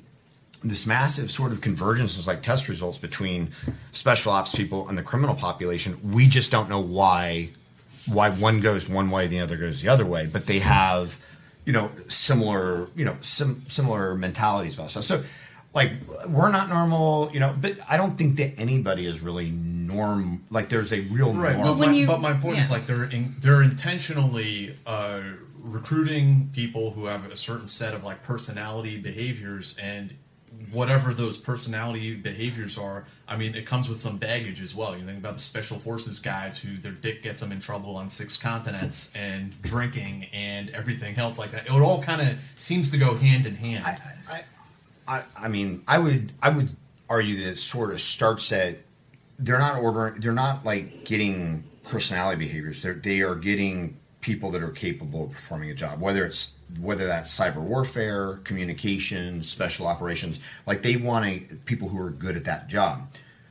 This 0.64 0.86
massive 0.86 1.30
sort 1.32 1.52
of 1.52 1.62
convergence 1.62 2.18
is 2.18 2.28
like 2.28 2.42
test 2.42 2.68
results 2.70 2.98
between 2.98 3.50
special 3.92 4.32
ops 4.32 4.54
people 4.56 4.88
and 4.90 4.98
the 4.98 5.04
criminal 5.04 5.36
population. 5.36 5.98
We 6.12 6.28
just 6.28 6.52
don't 6.52 6.70
know 6.70 6.80
why 6.82 7.52
why 8.08 8.30
one 8.30 8.62
goes 8.62 8.88
one 8.90 9.10
way, 9.10 9.28
the 9.28 9.40
other 9.42 9.58
goes 9.58 9.82
the 9.82 9.90
other 9.90 10.06
way, 10.06 10.30
but 10.32 10.46
they 10.46 10.60
have 10.60 11.18
you 11.66 11.74
know 11.74 11.92
similar 12.08 12.88
you 12.96 13.06
know 13.06 13.18
sim- 13.22 13.64
similar 13.68 14.16
mentalities 14.16 14.76
about 14.76 14.90
stuff. 14.92 15.04
So 15.04 15.24
like 15.74 15.92
we're 16.28 16.52
not 16.52 16.70
normal, 16.70 17.30
you 17.34 17.40
know, 17.40 17.54
but 17.60 17.78
I 17.88 17.98
don't 17.98 18.18
think 18.18 18.38
that 18.38 18.60
anybody 18.60 19.06
is 19.06 19.22
really 19.22 19.52
norm. 19.52 20.44
Like 20.50 20.70
there's 20.70 20.92
a 20.92 21.02
real 21.02 21.34
Right, 21.34 21.56
norm. 21.58 21.78
but, 21.78 21.88
my, 21.90 22.06
but 22.06 22.22
my 22.22 22.34
point 22.34 22.58
is 22.60 22.72
like 22.72 22.88
they're 22.88 23.04
in, 23.04 23.36
they're 23.42 23.62
intentionally 23.62 24.76
uh, 24.88 25.22
recruiting 25.62 26.50
people 26.54 26.92
who 26.92 27.06
have 27.06 27.26
a 27.30 27.36
certain 27.36 27.68
set 27.68 27.94
of 27.94 28.04
like 28.04 28.24
personality 28.24 28.98
behaviors 28.98 29.78
and 29.78 30.16
whatever 30.72 31.14
those 31.14 31.38
personality 31.38 32.16
behaviors 32.16 32.78
are. 32.78 33.06
I 33.28 33.38
mean, 33.38 33.56
it 33.56 33.66
comes 33.66 33.90
with 33.90 34.00
some 34.00 34.18
baggage 34.18 34.62
as 34.62 34.76
well. 34.76 34.98
You 34.98 35.04
think 35.04 35.18
about 35.18 35.34
the 35.34 35.40
special 35.40 35.80
forces 35.80 36.20
guys 36.20 36.58
who 36.58 36.78
their 36.78 36.92
dick 36.92 37.24
gets 37.24 37.42
them 37.42 37.52
in 37.52 37.60
trouble 37.60 37.96
on 37.96 38.10
six 38.10 38.38
continents 38.38 39.16
and 39.16 39.60
drinking 39.62 40.28
and 40.34 40.70
everything 40.72 41.18
else 41.18 41.38
like 41.38 41.52
that. 41.52 41.66
It 41.66 41.72
all 41.72 42.02
kind 42.02 42.22
of 42.22 42.40
seems 42.56 42.90
to 42.92 42.98
go 42.98 43.16
hand 43.16 43.46
in 43.46 43.56
hand. 43.56 43.84
I, 43.86 44.42
I 45.08 45.24
I 45.38 45.48
mean, 45.48 45.84
I 45.88 46.00
would 46.00 46.34
I 46.42 46.50
would 46.50 46.76
argue 47.10 47.38
that 47.38 47.52
it 47.52 47.60
sort 47.60 47.92
of 47.92 48.02
starts 48.02 48.52
at 48.52 48.80
they're 49.40 49.60
not 49.60 49.78
ordering 49.82 50.20
they're 50.20 50.34
not 50.34 50.66
like 50.66 51.06
getting 51.06 51.64
personality 51.84 52.38
behaviors. 52.38 52.82
They're 52.82 52.94
they 52.94 53.22
are 53.22 53.36
getting 53.36 53.98
people 54.22 54.52
that 54.52 54.62
are 54.62 54.72
capable 54.72 55.26
of 55.26 55.32
performing 55.32 55.70
a 55.70 55.74
job, 55.74 56.02
whether 56.02 56.26
it's 56.26 56.57
whether 56.80 57.06
that's 57.08 57.38
cyber 57.38 57.58
warfare, 57.62 58.40
communication, 58.44 59.42
special 59.44 59.88
operations. 59.88 60.40
Like 60.66 60.82
they 60.82 60.98
want 60.98 61.26
a, 61.26 61.40
people 61.66 61.90
who 61.90 62.02
are 62.04 62.10
good 62.10 62.36
at 62.36 62.44
that 62.46 62.68
job. 62.68 63.08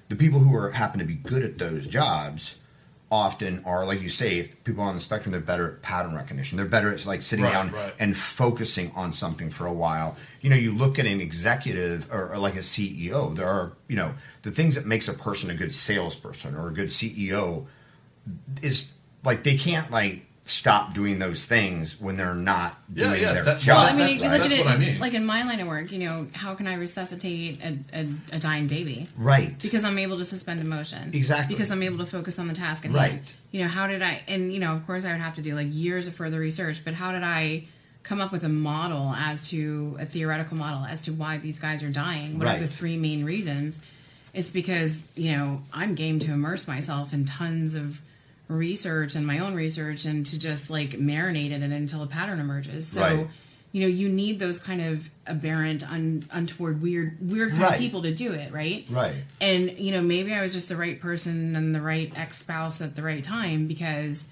The 0.08 0.16
people 0.16 0.38
who 0.40 0.54
are 0.54 0.70
happen 0.70 0.98
to 1.00 1.04
be 1.04 1.14
good 1.14 1.42
at 1.42 1.58
those 1.58 1.86
jobs 1.86 2.58
often 3.10 3.62
are, 3.64 3.86
like 3.86 4.02
you 4.02 4.08
say, 4.08 4.38
if 4.40 4.62
people 4.64 4.82
on 4.82 4.94
the 4.94 5.00
spectrum, 5.00 5.32
they're 5.32 5.40
better 5.40 5.74
at 5.74 5.82
pattern 5.82 6.14
recognition. 6.14 6.56
They're 6.56 6.66
better 6.66 6.92
at 6.92 7.06
like 7.06 7.22
sitting 7.22 7.44
Right, 7.44 7.52
down 7.52 7.70
right. 7.70 7.94
and 7.98 8.16
focusing 8.16 8.90
on 8.96 9.12
something 9.12 9.48
for 9.48 9.66
a 9.66 9.72
while. 9.72 10.16
You 10.40 10.50
know, 10.50 10.56
you 10.56 10.72
look 10.72 10.98
at 10.98 11.06
an 11.06 11.20
executive 11.20 12.12
or, 12.12 12.32
or 12.32 12.38
like 12.38 12.56
a 12.56 12.60
CEO. 12.60 13.34
There 13.34 13.48
are, 13.48 13.72
you 13.88 13.96
know, 13.96 14.14
the 14.42 14.50
things 14.50 14.74
that 14.74 14.86
makes 14.86 15.08
a 15.08 15.14
person 15.14 15.50
a 15.50 15.54
good 15.54 15.72
salesperson 15.74 16.56
or 16.56 16.68
a 16.68 16.72
good 16.72 16.88
CEO 16.88 17.66
is 18.62 18.92
like 19.24 19.44
they 19.44 19.56
can't 19.56 19.90
like 19.90 20.25
stop 20.48 20.94
doing 20.94 21.18
those 21.18 21.44
things 21.44 22.00
when 22.00 22.14
they're 22.16 22.34
not 22.34 22.78
Yeah, 22.94 23.08
doing 23.08 23.20
yeah, 23.22 23.32
their 23.32 23.44
that- 23.44 23.58
job. 23.58 23.78
Well, 23.78 23.86
I 23.92 23.96
mean, 23.96 24.08
if 24.14 24.22
you 24.22 24.28
look 24.30 24.42
that's 24.42 24.54
at 24.54 24.60
it, 24.60 24.66
I 24.66 24.76
mean. 24.76 24.98
like 25.00 25.12
in 25.14 25.26
my 25.26 25.42
line 25.42 25.58
of 25.58 25.66
work, 25.66 25.90
you 25.90 25.98
know, 25.98 26.28
how 26.34 26.54
can 26.54 26.68
I 26.68 26.74
resuscitate 26.74 27.60
a, 27.62 27.78
a, 27.92 28.06
a 28.36 28.38
dying 28.38 28.68
baby? 28.68 29.08
Right. 29.16 29.58
Because 29.60 29.84
I'm 29.84 29.98
able 29.98 30.18
to 30.18 30.24
suspend 30.24 30.60
emotion. 30.60 31.10
Exactly. 31.12 31.54
Because 31.54 31.72
I'm 31.72 31.82
able 31.82 31.98
to 31.98 32.06
focus 32.06 32.38
on 32.38 32.46
the 32.46 32.54
task 32.54 32.86
at 32.86 32.92
Right. 32.92 33.10
hand. 33.10 33.32
You 33.50 33.62
know, 33.64 33.68
how 33.68 33.88
did 33.88 34.02
I? 34.02 34.22
And 34.28 34.52
you 34.52 34.60
know, 34.60 34.72
of 34.72 34.86
course, 34.86 35.04
I 35.04 35.10
would 35.12 35.20
have 35.20 35.34
to 35.34 35.42
do 35.42 35.54
like 35.56 35.66
years 35.70 36.06
of 36.06 36.14
further 36.14 36.38
research. 36.38 36.84
But 36.84 36.94
how 36.94 37.10
did 37.10 37.24
I 37.24 37.64
come 38.04 38.20
up 38.20 38.30
with 38.30 38.44
a 38.44 38.48
model 38.48 39.14
as 39.14 39.50
to 39.50 39.96
a 39.98 40.06
theoretical 40.06 40.56
model 40.56 40.84
as 40.84 41.02
to 41.02 41.12
why 41.12 41.38
these 41.38 41.58
guys 41.58 41.82
are 41.82 41.90
dying? 41.90 42.38
What 42.38 42.46
are 42.46 42.58
the 42.58 42.68
three 42.68 42.96
main 42.96 43.24
reasons? 43.24 43.82
It's 44.32 44.52
because 44.52 45.08
you 45.16 45.32
know 45.32 45.62
I'm 45.72 45.96
game 45.96 46.20
to 46.20 46.32
immerse 46.32 46.68
myself 46.68 47.12
in 47.12 47.24
tons 47.24 47.74
of 47.74 48.00
research 48.48 49.14
and 49.14 49.26
my 49.26 49.38
own 49.40 49.54
research 49.54 50.04
and 50.04 50.24
to 50.26 50.38
just 50.38 50.70
like 50.70 50.90
marinate 50.90 51.50
in 51.50 51.62
it 51.62 51.72
until 51.72 52.02
a 52.02 52.06
pattern 52.06 52.38
emerges. 52.40 52.86
So 52.86 53.00
Right. 53.00 53.26
you 53.72 53.80
know 53.80 53.86
you 53.88 54.08
need 54.08 54.38
those 54.38 54.60
kind 54.60 54.80
of 54.80 55.10
aberrant, 55.26 55.82
un, 55.90 56.24
untoward, 56.30 56.80
weird, 56.80 57.16
weird 57.20 57.50
kind 57.52 57.64
of 57.74 57.78
people 57.80 58.02
to 58.02 58.14
do 58.14 58.32
it, 58.32 58.52
right? 58.52 58.86
Right. 58.88 59.16
And 59.40 59.78
you 59.78 59.92
know 59.92 60.00
maybe 60.02 60.32
I 60.32 60.42
was 60.42 60.52
just 60.52 60.68
the 60.68 60.76
right 60.76 61.00
person 61.00 61.56
and 61.56 61.74
the 61.74 61.80
right 61.80 62.12
ex 62.16 62.38
spouse 62.38 62.80
at 62.80 62.96
the 62.96 63.02
right 63.02 63.22
time 63.24 63.66
because. 63.66 64.28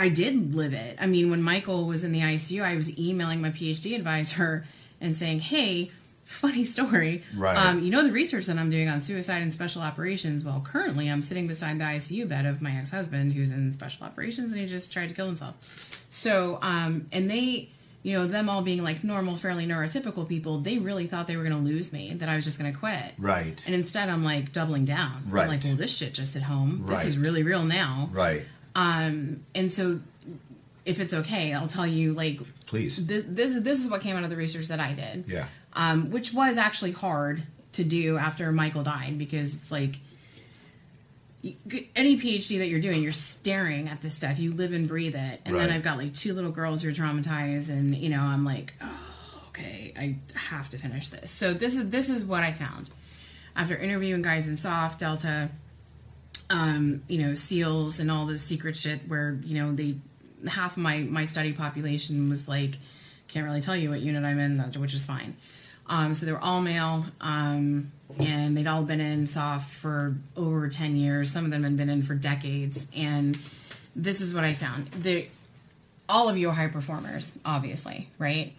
I 0.00 0.08
did 0.10 0.54
live 0.54 0.74
it. 0.74 0.96
I 1.00 1.06
mean, 1.06 1.28
when 1.28 1.42
Michael 1.42 1.84
was 1.86 2.04
in 2.04 2.12
the 2.12 2.20
ICU, 2.20 2.62
I 2.62 2.76
was 2.76 2.96
emailing 2.96 3.40
my 3.40 3.50
PhD 3.50 3.96
advisor 3.96 4.64
and 5.00 5.16
saying, 5.16 5.40
"Hey, 5.40 5.90
funny 6.28 6.64
story. 6.64 7.22
Right. 7.34 7.56
Um, 7.56 7.82
you 7.82 7.90
know 7.90 8.04
the 8.04 8.12
research 8.12 8.46
that 8.46 8.58
I'm 8.58 8.70
doing 8.70 8.88
on 8.88 9.00
suicide 9.00 9.42
and 9.42 9.52
special 9.52 9.82
operations. 9.82 10.44
Well, 10.44 10.60
currently 10.64 11.08
I'm 11.08 11.22
sitting 11.22 11.46
beside 11.46 11.78
the 11.78 11.84
ICU 11.84 12.28
bed 12.28 12.46
of 12.46 12.60
my 12.62 12.72
ex-husband 12.72 13.32
who's 13.32 13.50
in 13.50 13.72
special 13.72 14.04
operations 14.06 14.52
and 14.52 14.60
he 14.60 14.66
just 14.66 14.92
tried 14.92 15.08
to 15.08 15.14
kill 15.14 15.26
himself. 15.26 15.54
So, 16.10 16.58
um, 16.62 17.06
and 17.12 17.30
they, 17.30 17.70
you 18.02 18.12
know, 18.12 18.26
them 18.26 18.48
all 18.48 18.62
being 18.62 18.82
like 18.82 19.02
normal, 19.04 19.36
fairly 19.36 19.66
neurotypical 19.66 20.28
people, 20.28 20.58
they 20.58 20.78
really 20.78 21.06
thought 21.06 21.26
they 21.26 21.36
were 21.36 21.42
going 21.44 21.56
to 21.56 21.62
lose 21.70 21.92
me, 21.92 22.14
that 22.14 22.28
I 22.28 22.36
was 22.36 22.44
just 22.44 22.58
going 22.60 22.72
to 22.72 22.78
quit. 22.78 23.12
Right. 23.18 23.60
And 23.66 23.74
instead, 23.74 24.08
I'm 24.08 24.22
like 24.24 24.52
doubling 24.52 24.84
down. 24.84 25.22
I'm 25.26 25.30
Right. 25.32 25.48
like, 25.48 25.64
well, 25.64 25.76
this 25.76 25.96
shit 25.96 26.14
just 26.14 26.34
hit 26.34 26.42
home. 26.44 26.82
This 26.86 27.04
is 27.04 27.18
really 27.18 27.42
real 27.42 27.64
now. 27.64 28.08
Right. 28.12 28.44
Um, 28.76 29.44
and 29.54 29.72
so, 29.72 30.00
if 30.84 31.00
it's 31.00 31.12
okay, 31.12 31.52
I'll 31.52 31.68
tell 31.68 31.86
you 31.86 32.12
like 32.14 32.40
Please. 32.66 32.96
th- 33.06 33.24
this 33.28 33.58
this 33.60 33.84
is 33.84 33.90
what 33.90 34.00
came 34.00 34.16
out 34.16 34.24
of 34.24 34.30
the 34.30 34.36
research 34.36 34.68
that 34.68 34.80
I 34.80 34.94
did 34.94 35.24
Yeah. 35.28 35.46
Um, 35.74 36.10
which 36.10 36.32
was 36.32 36.56
actually 36.56 36.92
hard 36.92 37.42
to 37.72 37.84
do 37.84 38.16
after 38.16 38.50
Michael 38.50 38.82
died 38.82 39.18
because 39.18 39.54
it's 39.54 39.70
like 39.70 39.96
any 41.94 42.18
PhD 42.18 42.58
that 42.58 42.68
you're 42.68 42.80
doing, 42.80 43.02
you're 43.02 43.12
staring 43.12 43.88
at 43.88 44.00
this 44.00 44.14
stuff. 44.14 44.38
You 44.38 44.52
live 44.52 44.72
and 44.72 44.88
breathe 44.88 45.14
it. 45.14 45.40
And 45.44 45.56
then 45.56 45.70
I've 45.70 45.82
got 45.82 45.98
like 45.98 46.14
two 46.14 46.34
little 46.34 46.50
girls 46.50 46.82
who 46.82 46.88
are 46.88 46.92
traumatized, 46.92 47.70
and 47.70 47.94
you 47.94 48.08
know 48.08 48.22
I'm 48.22 48.44
like, 48.44 48.74
oh, 48.80 49.00
okay, 49.48 49.92
I 49.96 50.16
have 50.36 50.68
to 50.70 50.78
finish 50.78 51.08
this. 51.08 51.30
So 51.30 51.54
this 51.54 51.76
is 51.76 51.90
this 51.90 52.10
is 52.10 52.24
what 52.24 52.42
I 52.42 52.52
found 52.52 52.90
after 53.58 53.76
interviewing 53.76 54.22
guys 54.22 54.48
in 54.48 54.56
SOF 54.56 54.98
Delta, 54.98 55.50
um, 56.50 57.02
you 57.08 57.22
know, 57.22 57.34
SEALs 57.34 57.98
and 57.98 58.10
all 58.10 58.26
this 58.26 58.42
secret 58.42 58.76
shit 58.76 59.00
where 59.08 59.38
you 59.44 59.60
know 59.60 59.72
they 59.72 59.96
half 60.48 60.76
of 60.76 60.82
my 60.82 60.98
my 60.98 61.24
study 61.24 61.52
population 61.52 62.28
was 62.28 62.48
like 62.48 62.78
can't 63.28 63.44
really 63.46 63.60
tell 63.60 63.76
you 63.76 63.90
what 63.90 64.00
unit 64.00 64.24
I'm 64.24 64.38
in, 64.38 64.58
which 64.80 64.94
is 64.94 65.04
fine. 65.06 65.36
Um, 65.86 66.14
so 66.14 66.26
they 66.26 66.32
were 66.32 66.40
all 66.40 66.60
male, 66.60 67.06
um, 67.20 67.90
and 68.18 68.56
they'd 68.56 68.66
all 68.66 68.82
been 68.82 69.00
in 69.00 69.26
SOF 69.26 69.70
for 69.72 70.16
over 70.36 70.68
ten 70.68 70.96
years. 70.96 71.30
Some 71.32 71.44
of 71.46 71.50
them 71.50 71.62
had 71.62 71.76
been 71.76 71.88
in 71.88 72.02
for 72.02 72.14
decades, 72.14 72.90
and 72.94 73.38
this 73.96 74.20
is 74.20 74.34
what 74.34 74.44
I 74.44 74.52
found: 74.54 74.88
they, 74.88 75.28
all 76.08 76.28
of 76.28 76.36
you 76.36 76.50
are 76.50 76.54
high 76.54 76.68
performers, 76.68 77.38
obviously, 77.44 78.10
right? 78.18 78.52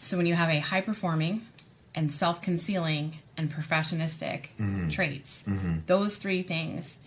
So 0.00 0.16
when 0.16 0.24
you 0.26 0.34
have 0.34 0.48
a 0.48 0.58
high 0.60 0.80
performing 0.80 1.46
and 1.94 2.10
self 2.10 2.40
concealing 2.40 3.18
and 3.36 3.52
perfectionistic 3.52 4.46
Mhm. 4.58 4.90
traits, 4.90 5.44
Mhm. 5.46 5.84
those 5.86 6.16
three 6.16 6.42
things, 6.42 7.00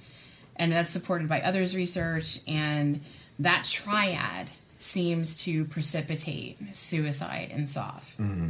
and 0.56 0.72
that's 0.72 0.92
supported 0.92 1.28
by 1.28 1.42
others' 1.42 1.76
research, 1.76 2.40
and 2.48 3.02
that 3.40 3.64
triad 3.64 4.50
seems 4.84 5.36
to 5.44 5.66
precipitate 5.66 6.58
suicide 6.76 7.50
in 7.52 7.68
SOF. 7.68 8.16
Mm-hmm. 8.20 8.50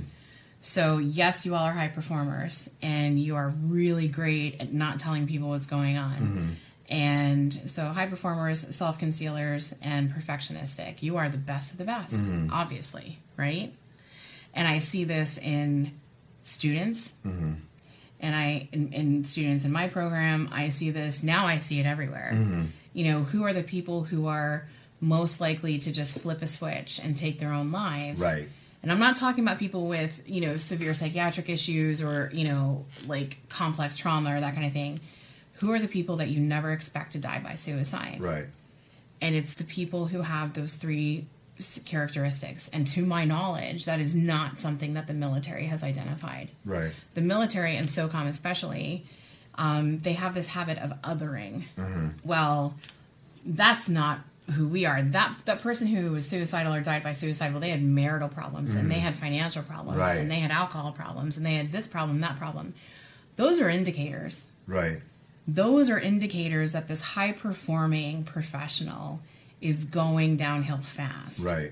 So, 0.62 0.98
yes, 0.98 1.46
you 1.46 1.56
all 1.56 1.66
are 1.66 1.74
high 1.74 1.90
performers, 1.90 2.74
and 2.82 3.20
you 3.20 3.36
are 3.36 3.50
really 3.50 4.08
great 4.08 4.62
at 4.62 4.74
not 4.74 4.98
telling 5.00 5.28
people 5.28 5.50
what's 5.50 5.66
going 5.66 5.98
on. 5.98 6.16
Mm-hmm. 6.16 6.50
And 6.90 7.54
so, 7.70 7.86
high 7.86 8.08
performers, 8.08 8.76
self 8.76 8.98
concealers, 8.98 9.74
and 9.82 10.10
perfectionistic, 10.12 11.02
you 11.02 11.18
are 11.18 11.30
the 11.30 11.38
best 11.38 11.74
of 11.74 11.78
the 11.78 11.84
best, 11.86 12.24
Mhm. 12.24 12.50
obviously, 12.52 13.20
right? 13.38 13.74
And 14.54 14.68
I 14.68 14.80
see 14.80 15.04
this 15.04 15.38
in 15.38 15.92
students, 16.44 17.14
Mm-hmm. 17.26 17.54
and 18.22 18.36
I 18.36 18.70
in, 18.72 18.94
in 18.94 19.24
students 19.26 19.66
in 19.66 19.72
my 19.72 19.88
program. 19.88 20.50
I 20.52 20.70
see 20.70 20.92
this 20.92 21.24
now. 21.24 21.46
I 21.46 21.58
see 21.58 21.80
it 21.80 21.86
everywhere. 21.86 22.32
Mhm. 22.34 22.68
You 22.94 23.06
know, 23.12 23.24
who 23.24 23.44
are 23.44 23.54
the 23.54 23.64
people 23.64 24.04
who 24.04 24.28
are 24.28 24.68
most 25.04 25.42
likely 25.42 25.78
to 25.80 25.92
just 25.92 26.20
flip 26.20 26.42
a 26.42 26.48
switch 26.48 27.00
and 27.04 27.16
take 27.18 27.40
their 27.40 27.52
own 27.52 27.72
lives? 27.72 28.22
Right. 28.22 28.48
And 28.82 28.92
I'm 28.92 29.00
not 29.00 29.16
talking 29.16 29.44
about 29.44 29.60
people 29.60 29.88
with, 29.88 30.22
you 30.28 30.42
know, 30.42 30.58
severe 30.58 30.94
psychiatric 30.94 31.50
issues 31.50 32.02
or, 32.02 32.30
you 32.34 32.48
know, 32.48 32.86
like 33.08 33.38
complex 33.50 33.98
trauma 33.98 34.36
or 34.36 34.40
that 34.40 34.54
kind 34.54 34.66
of 34.66 34.74
thing. 34.74 35.00
Who 35.56 35.72
are 35.72 35.80
the 35.80 35.88
people 35.88 36.18
that 36.18 36.30
you 36.30 36.40
never 36.42 36.72
expect 36.72 37.14
to 37.14 37.20
die 37.20 37.40
by 37.40 37.56
suicide? 37.56 38.18
Right. 38.20 38.48
And 39.22 39.36
it's 39.36 39.54
the 39.54 39.64
people 39.64 40.08
who 40.08 40.22
have 40.22 40.54
those 40.54 40.76
three 40.76 41.28
characteristics. 41.86 42.70
And 42.74 42.86
to 42.88 43.06
my 43.06 43.24
knowledge, 43.24 43.86
that 43.86 44.02
is 44.02 44.16
not 44.16 44.58
something 44.58 44.96
that 44.96 45.08
the 45.08 45.14
military 45.14 45.66
has 45.68 45.84
identified. 45.84 46.50
Right. 46.66 46.92
The 47.14 47.22
military 47.22 47.78
and 47.78 47.88
SOCOM 47.88 48.28
especially 48.28 49.06
um, 49.56 50.00
they 50.00 50.14
have 50.14 50.34
this 50.34 50.48
habit 50.48 50.78
of 50.80 51.00
othering. 51.02 51.66
Mm-hmm. 51.78 52.08
Well, 52.24 52.76
that's 53.46 53.90
not 53.90 54.22
who 54.52 54.68
we 54.68 54.86
are. 54.86 55.02
That 55.02 55.40
that 55.46 55.62
person 55.62 55.88
who 55.88 56.12
was 56.12 56.28
suicidal 56.28 56.74
or 56.74 56.82
died 56.82 57.02
by 57.04 57.14
suicide, 57.14 57.52
well, 57.52 57.62
they 57.62 57.70
had 57.70 57.82
marital 57.82 58.28
problems 58.30 58.76
and 58.76 58.92
they 58.92 58.96
Mhm. 58.98 59.02
had 59.02 59.16
financial 59.16 59.64
problems 59.64 60.00
Right. 60.00 60.18
and 60.18 60.30
they 60.30 60.40
had 60.40 60.52
alcohol 60.52 60.92
problems 60.92 61.38
and 61.38 61.46
they 61.46 61.56
had 61.56 61.72
this 61.72 61.88
problem, 61.88 62.20
that 62.22 62.38
problem. 62.38 62.74
Those 63.38 63.60
are 63.62 63.70
indicators. 63.70 64.48
Right. 64.68 65.02
Those 65.48 65.90
are 65.90 66.00
indicators 66.00 66.72
that 66.74 66.88
this 66.88 67.02
high 67.02 67.32
performing 67.32 68.24
professional 68.24 69.22
is 69.62 69.86
going 69.86 70.36
downhill 70.38 70.78
fast. 70.80 71.46
Right. 71.46 71.72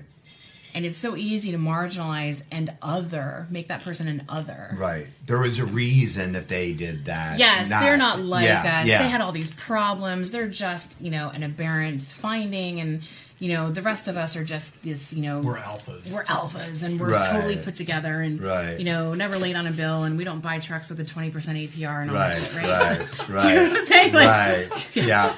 And 0.74 0.86
it's 0.86 0.96
so 0.96 1.16
easy 1.16 1.52
to 1.52 1.58
marginalize 1.58 2.42
and 2.50 2.72
other, 2.80 3.46
make 3.50 3.68
that 3.68 3.82
person 3.84 4.08
an 4.08 4.24
other. 4.28 4.74
Right. 4.78 5.06
There 5.26 5.38
was 5.38 5.58
a 5.58 5.66
reason 5.66 6.32
that 6.32 6.48
they 6.48 6.72
did 6.72 7.04
that. 7.04 7.38
Yes, 7.38 7.68
they're 7.68 7.98
not 7.98 8.20
like 8.20 8.46
yeah, 8.46 8.80
us. 8.82 8.88
Yeah. 8.88 9.02
They 9.02 9.08
had 9.10 9.20
all 9.20 9.32
these 9.32 9.50
problems. 9.50 10.30
They're 10.30 10.48
just, 10.48 10.98
you 11.00 11.10
know, 11.10 11.28
an 11.28 11.42
aberrant 11.42 12.00
finding, 12.02 12.80
and 12.80 13.02
you 13.38 13.48
know, 13.52 13.70
the 13.72 13.82
rest 13.82 14.06
of 14.06 14.16
us 14.16 14.36
are 14.36 14.44
just 14.44 14.82
this, 14.84 15.12
you 15.12 15.20
know, 15.22 15.40
We're 15.40 15.58
alphas. 15.58 16.14
We're 16.14 16.24
alphas, 16.24 16.84
and 16.84 16.98
we're 17.00 17.10
Right. 17.10 17.32
totally 17.32 17.56
put 17.56 17.74
together, 17.74 18.20
and 18.22 18.40
Right. 18.40 18.78
you 18.78 18.84
know, 18.84 19.12
never 19.14 19.36
late 19.36 19.56
on 19.56 19.66
a 19.66 19.72
bill, 19.72 20.04
and 20.04 20.16
we 20.16 20.22
don't 20.24 20.40
buy 20.40 20.58
trucks 20.60 20.88
with 20.90 21.00
a 21.00 21.04
twenty 21.04 21.28
percent 21.30 21.58
APR 21.58 22.00
and 22.02 22.10
all 22.10 22.16
Right. 22.16 22.34
that 22.36 22.50
shit, 22.50 22.62
right? 22.62 22.68
Right. 22.70 23.26
Do 23.26 23.32
Right. 23.34 23.44
you 23.44 23.54
know 23.56 23.62
what 23.64 23.80
I'm 23.80 23.86
saying? 23.86 24.12
Like, 24.14 24.28
right. 24.28 24.88
Yeah. 24.96 25.34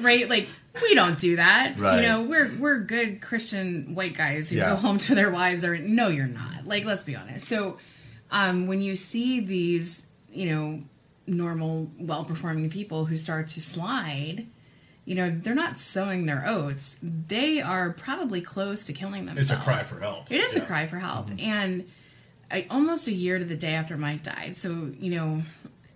Right? 0.00 0.28
Like 0.28 0.48
we 0.82 0.94
don't 0.94 1.18
do 1.18 1.36
that. 1.36 1.78
Right. 1.78 1.96
You 2.02 2.08
know, 2.08 2.22
we're 2.22 2.50
we're 2.58 2.78
good 2.80 3.20
Christian 3.20 3.94
white 3.94 4.16
guys 4.16 4.50
who 4.50 4.56
Yeah. 4.56 4.70
go 4.70 4.76
home 4.76 4.98
to 4.98 5.14
their 5.14 5.30
wives 5.30 5.64
or 5.64 5.76
no 5.78 6.08
you're 6.08 6.26
not. 6.26 6.66
Like 6.66 6.84
let's 6.84 7.04
be 7.04 7.16
honest. 7.16 7.46
So 7.48 7.78
um 8.30 8.66
when 8.66 8.80
you 8.80 8.94
see 8.96 9.40
these, 9.40 10.06
you 10.32 10.46
know, 10.54 10.82
normal 11.26 11.90
well-performing 11.98 12.70
people 12.70 13.06
who 13.06 13.16
start 13.16 13.48
to 13.48 13.60
slide, 13.60 14.46
you 15.06 15.14
know, 15.14 15.30
they're 15.30 15.54
not 15.54 15.78
sowing 15.78 16.26
their 16.26 16.46
oats. 16.46 16.96
They 17.02 17.60
are 17.62 17.90
probably 17.90 18.40
close 18.40 18.84
to 18.86 18.92
killing 18.92 19.26
themselves. 19.26 19.50
It's 19.50 19.60
a 19.60 19.62
cry 19.62 19.78
for 19.78 20.00
help. 20.00 20.30
It 20.30 20.40
is 20.40 20.56
Yeah. 20.56 20.62
a 20.62 20.66
cry 20.66 20.86
for 20.86 20.98
help. 20.98 21.30
And 21.38 21.84
I, 22.50 22.66
almost 22.70 23.08
a 23.08 23.12
year 23.12 23.38
to 23.38 23.44
the 23.44 23.56
day 23.56 23.74
after 23.74 23.96
Mike 23.96 24.22
died. 24.22 24.56
So, 24.56 24.90
you 24.98 25.10
know, 25.12 25.42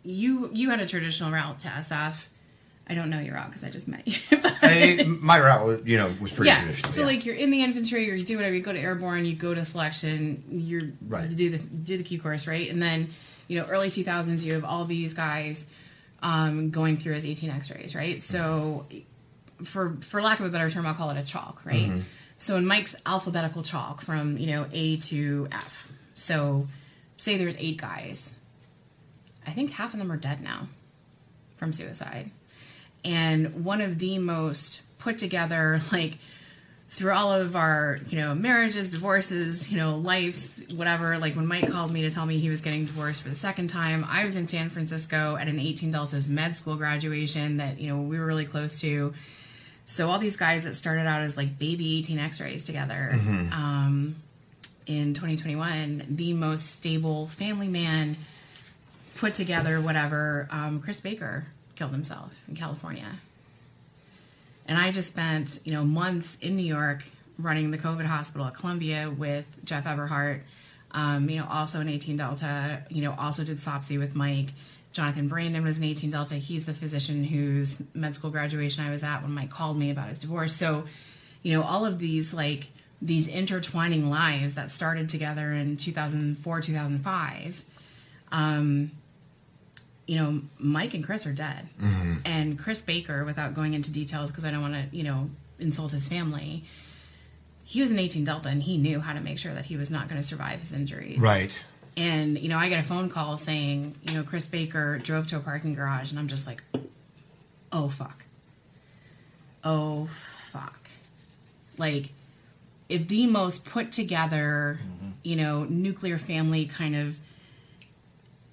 you 0.03 0.51
you 0.55 0.71
had 0.71 0.81
a 0.81 0.87
traditional 0.87 1.31
route 1.31 1.59
to 1.61 1.69
SF. 1.69 2.27
I 2.91 2.95
don't 2.95 3.11
know 3.11 3.19
your 3.19 3.35
route 3.35 3.47
because 3.49 3.65
I 3.65 3.71
just 3.71 3.87
met 3.89 4.07
you. 4.09 4.15
I, 4.63 5.05
my 5.07 5.39
route, 5.39 5.67
was, 5.67 5.81
you 5.85 5.99
know, 5.99 6.13
was 6.21 6.33
pretty 6.33 6.49
yeah. 6.49 6.61
traditional. 6.63 6.91
So 6.91 7.03
yeah. 7.03 7.07
like 7.07 7.27
you're 7.27 7.35
in 7.35 7.51
the 7.51 7.63
infantry 7.63 8.11
or 8.11 8.15
you 8.15 8.25
do 8.25 8.37
whatever, 8.37 8.55
you 8.55 8.63
go 8.63 8.73
to 8.73 8.81
airborne, 8.81 9.25
you 9.27 9.35
go 9.35 9.55
to 9.55 9.65
selection, 9.65 10.43
you're 10.51 10.83
Right. 11.07 11.29
you 11.29 11.37
do 11.37 11.51
the 11.51 11.59
do 11.59 11.99
the 11.99 12.05
Q 12.05 12.21
course, 12.21 12.47
right? 12.47 12.71
And 12.71 12.81
then, 12.83 13.11
you 13.47 13.61
know, 13.61 13.67
early 13.67 13.91
two 13.91 14.05
thousands 14.05 14.45
you 14.45 14.55
have 14.55 14.65
all 14.65 14.85
these 14.87 15.15
guys 15.15 15.69
um, 16.23 16.71
going 16.71 16.97
through 16.97 17.15
as 17.15 17.27
eighteen 17.27 17.51
X 17.51 17.71
rays, 17.71 17.95
right? 17.95 18.21
So 18.21 18.87
for 19.65 19.97
for 20.01 20.23
lack 20.23 20.41
of 20.41 20.47
a 20.47 20.49
better 20.51 20.71
term, 20.71 20.87
I'll 20.87 20.95
call 20.95 21.11
it 21.11 21.19
a 21.19 21.23
chalk, 21.25 21.63
right? 21.65 21.91
Mhm. 21.91 22.03
So 22.39 22.57
in 22.57 22.67
Mike's 22.67 22.97
alphabetical 23.05 23.63
chalk 23.63 24.01
from, 24.01 24.39
you 24.39 24.47
know, 24.47 24.67
A 24.73 24.97
to 24.99 25.49
F. 25.53 25.91
So 26.15 26.69
say 27.17 27.37
there's 27.37 27.57
eight 27.59 27.77
guys. 27.79 28.35
I 29.47 29.51
think 29.51 29.73
half 29.73 29.93
of 29.93 29.99
them 29.99 30.11
are 30.13 30.17
dead 30.17 30.41
now 30.41 30.69
from 31.57 31.73
suicide. 31.73 32.31
And 33.05 33.65
one 33.65 33.81
of 33.81 33.99
the 33.99 34.19
most 34.19 34.83
put 34.99 35.19
together, 35.19 35.81
like 35.93 36.15
through 36.91 37.13
all 37.13 37.33
of 37.33 37.55
our, 37.55 37.99
you 38.09 38.19
know, 38.19 38.35
marriages, 38.35 38.91
divorces, 38.91 39.71
you 39.71 39.77
know, 39.77 39.97
lives, 39.99 40.65
whatever. 40.75 41.19
Like 41.19 41.37
when 41.37 41.47
Mike 41.47 41.71
called 41.71 41.93
me 41.93 42.03
to 42.03 42.11
tell 42.11 42.25
me 42.27 42.39
he 42.39 42.49
was 42.51 42.61
getting 42.63 42.87
divorced 42.87 43.23
for 43.23 43.29
the 43.29 43.35
second 43.37 43.69
time, 43.69 44.07
I 44.09 44.25
was 44.25 44.37
in 44.37 44.47
San 44.49 44.71
Francisco 44.71 45.37
at 45.37 45.49
an 45.49 45.61
18 45.61 45.91
Deltas 45.91 46.29
med 46.29 46.57
school 46.57 46.77
graduation 46.77 47.59
that, 47.59 47.79
you 47.79 47.89
know, 47.95 48.01
we 48.03 48.19
were 48.19 48.25
really 48.27 48.47
close 48.47 48.81
to. 48.81 49.13
So 49.85 50.11
all 50.11 50.19
these 50.19 50.37
guys 50.37 50.65
that 50.65 50.75
started 50.75 51.07
out 51.07 51.21
as 51.21 51.37
like 51.37 51.59
baby 51.59 51.99
18 51.99 52.19
x-rays 52.19 52.65
together 52.65 53.11
Mhm. 53.15 53.53
um, 53.53 54.15
in 54.87 55.13
2021, 55.15 56.05
the 56.09 56.33
most 56.33 56.71
stable 56.73 57.27
family 57.29 57.69
man 57.69 58.17
put 59.17 59.35
together, 59.35 59.81
whatever, 59.81 60.49
um, 60.51 60.81
Chris 60.81 61.01
Baker 61.01 61.47
killed 61.79 61.93
himself 61.93 62.43
in 62.49 62.57
California. 62.57 63.07
And 64.67 64.77
I 64.77 64.91
just 64.91 65.13
spent, 65.13 65.61
you 65.65 65.73
know, 65.73 65.85
months 65.85 66.37
in 66.41 66.57
New 66.57 66.65
York 66.65 67.05
running 67.39 67.71
the 67.71 67.79
COVID 67.79 68.05
hospital 68.05 68.47
at 68.47 68.55
Columbia 68.55 69.11
with 69.11 69.47
Jeff 69.65 69.85
Everhart, 69.85 70.41
um, 70.91 71.31
you 71.31 71.37
know, 71.37 71.47
also 71.49 71.81
an 71.81 71.89
18 71.89 72.17
Delta, 72.17 72.83
you 72.91 73.03
know, 73.03 73.15
also 73.17 73.45
did 73.45 73.59
SOPSI 73.59 73.99
with 73.99 74.15
Mike. 74.15 74.49
Jonathan 74.93 75.29
Brandon 75.29 75.63
was 75.63 75.79
an 75.79 75.85
18 75.85 76.11
Delta. 76.11 76.35
He's 76.35 76.65
the 76.65 76.75
physician 76.75 77.23
whose 77.23 77.83
med 77.95 78.15
school 78.15 78.31
graduation 78.31 78.85
I 78.85 78.91
was 78.91 79.03
at 79.03 79.23
when 79.23 79.33
Mike 79.33 79.51
called 79.51 79.79
me 79.79 79.91
about 79.91 80.09
his 80.09 80.19
divorce. 80.19 80.55
So, 80.57 80.85
you 81.43 81.55
know, 81.55 81.63
all 81.63 81.87
of 81.87 81.99
these 81.99 82.35
like 82.35 82.69
these 83.01 83.29
intertwining 83.29 84.11
lives 84.11 84.55
that 84.55 84.71
started 84.73 85.09
together 85.09 85.53
in 85.53 85.77
2004, 85.77 86.61
2005. 86.61 87.65
Um, 88.33 88.91
you 90.09 90.17
know, 90.17 90.41
Mike 90.59 90.95
and 90.95 91.05
Chris 91.05 91.27
are 91.27 91.35
dead. 91.35 91.69
Mhm. 91.79 92.23
And 92.25 92.59
Chris 92.59 92.81
Baker, 92.81 93.27
without 93.27 93.53
going 93.53 93.75
into 93.75 93.93
details 93.93 94.31
because 94.31 94.47
I 94.47 94.51
don't 94.51 94.63
want 94.63 94.73
to, 94.75 94.97
you 94.97 95.05
know, 95.05 95.31
insult 95.59 95.93
his 95.93 96.09
family, 96.09 96.65
he 97.63 97.83
was 97.83 97.91
an 97.91 97.99
18 97.99 98.25
Delta 98.25 98.49
and 98.49 98.63
he 98.63 98.79
knew 98.79 99.01
how 99.01 99.13
to 99.13 99.21
make 99.21 99.39
sure 99.39 99.53
that 99.53 99.67
he 99.67 99.77
was 99.77 99.91
not 99.91 100.09
going 100.09 100.19
to 100.19 100.27
survive 100.27 100.61
his 100.61 100.73
injuries. 100.73 101.21
Right. 101.21 101.63
And, 101.99 102.39
you 102.39 102.49
know, 102.49 102.57
I 102.57 102.71
get 102.71 102.81
a 102.81 102.89
phone 102.89 103.11
call 103.11 103.37
saying, 103.37 103.97
you 104.09 104.15
know, 104.15 104.23
Chris 104.23 104.47
Baker 104.47 104.99
drove 104.99 105.27
to 105.27 105.37
a 105.37 105.41
parking 105.41 105.75
garage 105.75 106.11
and 106.11 106.19
I'm 106.19 106.29
just 106.29 106.47
like, 106.47 106.63
oh, 107.71 107.91
fuck. 107.91 108.25
Oh, 109.63 110.09
fuck. 110.51 110.89
Like, 111.77 112.13
if 112.89 113.09
the 113.09 113.27
most 113.27 113.67
put 113.67 113.93
together, 113.93 114.81
you 115.23 115.37
know, 115.37 115.65
nuclear 115.65 116.17
family 116.17 116.65
kind 116.65 116.97
of 116.97 117.19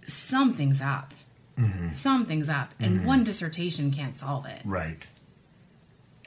something's 0.05 0.81
up. 0.81 1.13
Mhm. 1.57 1.93
Something's 1.93 2.49
up. 2.49 2.73
And 2.79 3.01
Mhm. 3.01 3.05
one 3.05 3.23
dissertation 3.23 3.91
can't 3.91 4.17
solve 4.17 4.45
it. 4.45 4.61
Right. 4.65 4.97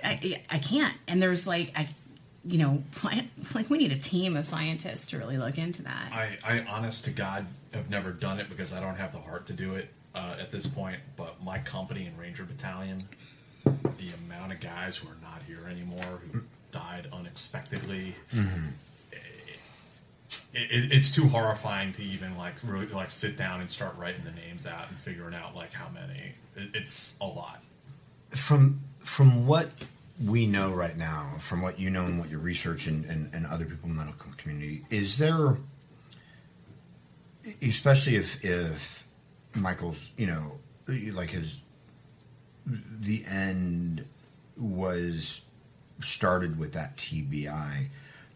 I, 0.03 0.43
I 0.51 0.59
can't. 0.59 0.95
And 1.07 1.21
there's 1.23 1.47
like, 1.47 1.73
I, 1.77 1.89
you 2.45 2.59
know, 2.59 2.83
like 3.55 3.69
we 3.69 3.79
need 3.79 3.93
a 3.93 3.99
team 3.99 4.37
of 4.37 4.47
scientists 4.47 5.09
to 5.09 5.19
really 5.19 5.37
look 5.39 5.59
into 5.59 5.83
that. 5.83 6.13
I, 6.13 6.39
I, 6.45 6.61
honest 6.69 7.05
to 7.05 7.11
God, 7.11 7.47
have 7.75 7.91
never 7.91 8.11
done 8.13 8.39
it 8.41 8.49
because 8.49 8.73
I 8.73 8.81
don't 8.81 8.97
have 8.97 9.13
the 9.13 9.21
heart 9.21 9.47
to 9.47 9.53
do 9.53 9.75
it 9.75 9.93
uh, 10.15 10.37
at 10.41 10.51
this 10.51 10.67
point. 10.67 11.01
But 11.17 11.43
my 11.43 11.59
company 11.59 12.07
and 12.07 12.19
Ranger 12.19 12.45
Battalion, 12.45 13.03
the 13.65 14.11
amount 14.27 14.53
of 14.53 14.61
guys 14.61 14.97
who 14.97 15.09
are 15.09 15.17
not 15.21 15.43
here 15.47 15.67
anymore 15.71 16.21
who 16.33 16.41
died 16.73 17.09
unexpectedly, 17.13 18.15
Mhm. 18.35 18.71
It, 20.59 20.71
it, 20.71 20.93
it's 20.93 21.15
too 21.15 21.29
horrifying 21.29 21.93
to 21.93 22.03
even 22.03 22.37
like 22.37 22.55
really 22.65 22.87
like 22.87 23.11
sit 23.11 23.37
down 23.37 23.61
and 23.61 23.71
start 23.71 23.97
writing 23.97 24.23
the 24.25 24.33
names 24.33 24.67
out 24.67 24.89
and 24.89 24.99
figuring 24.99 25.35
out 25.35 25.55
like 25.55 25.73
how 25.73 25.89
many. 25.89 26.33
It, 26.57 26.71
it's 26.75 27.17
a 27.21 27.27
lot. 27.27 27.63
From 28.31 28.81
from 28.99 29.47
what 29.47 29.71
we 30.25 30.47
know 30.47 30.73
right 30.73 30.97
now, 30.97 31.35
from 31.39 31.63
what 31.63 31.79
you 31.79 31.91
know 31.91 32.05
and 32.05 32.19
what 32.19 32.29
your 32.29 32.41
research 32.41 32.87
and, 32.87 33.05
and, 33.05 33.33
and 33.33 33.47
other 33.47 33.65
people 33.65 33.89
in 33.89 33.97
the 33.97 34.05
medical 34.05 34.33
community, 34.37 34.85
is 34.91 35.19
there, 35.19 35.57
especially 37.63 38.17
if 38.17 38.45
if 38.45 39.07
Michael's, 39.55 40.13
you 40.17 40.27
know, 40.27 40.59
like 41.13 41.31
his, 41.31 41.61
the 42.67 43.25
end 43.27 44.05
was 44.57 45.43
started 46.01 46.59
with 46.59 46.73
that 46.73 46.97
TBI. 46.97 47.89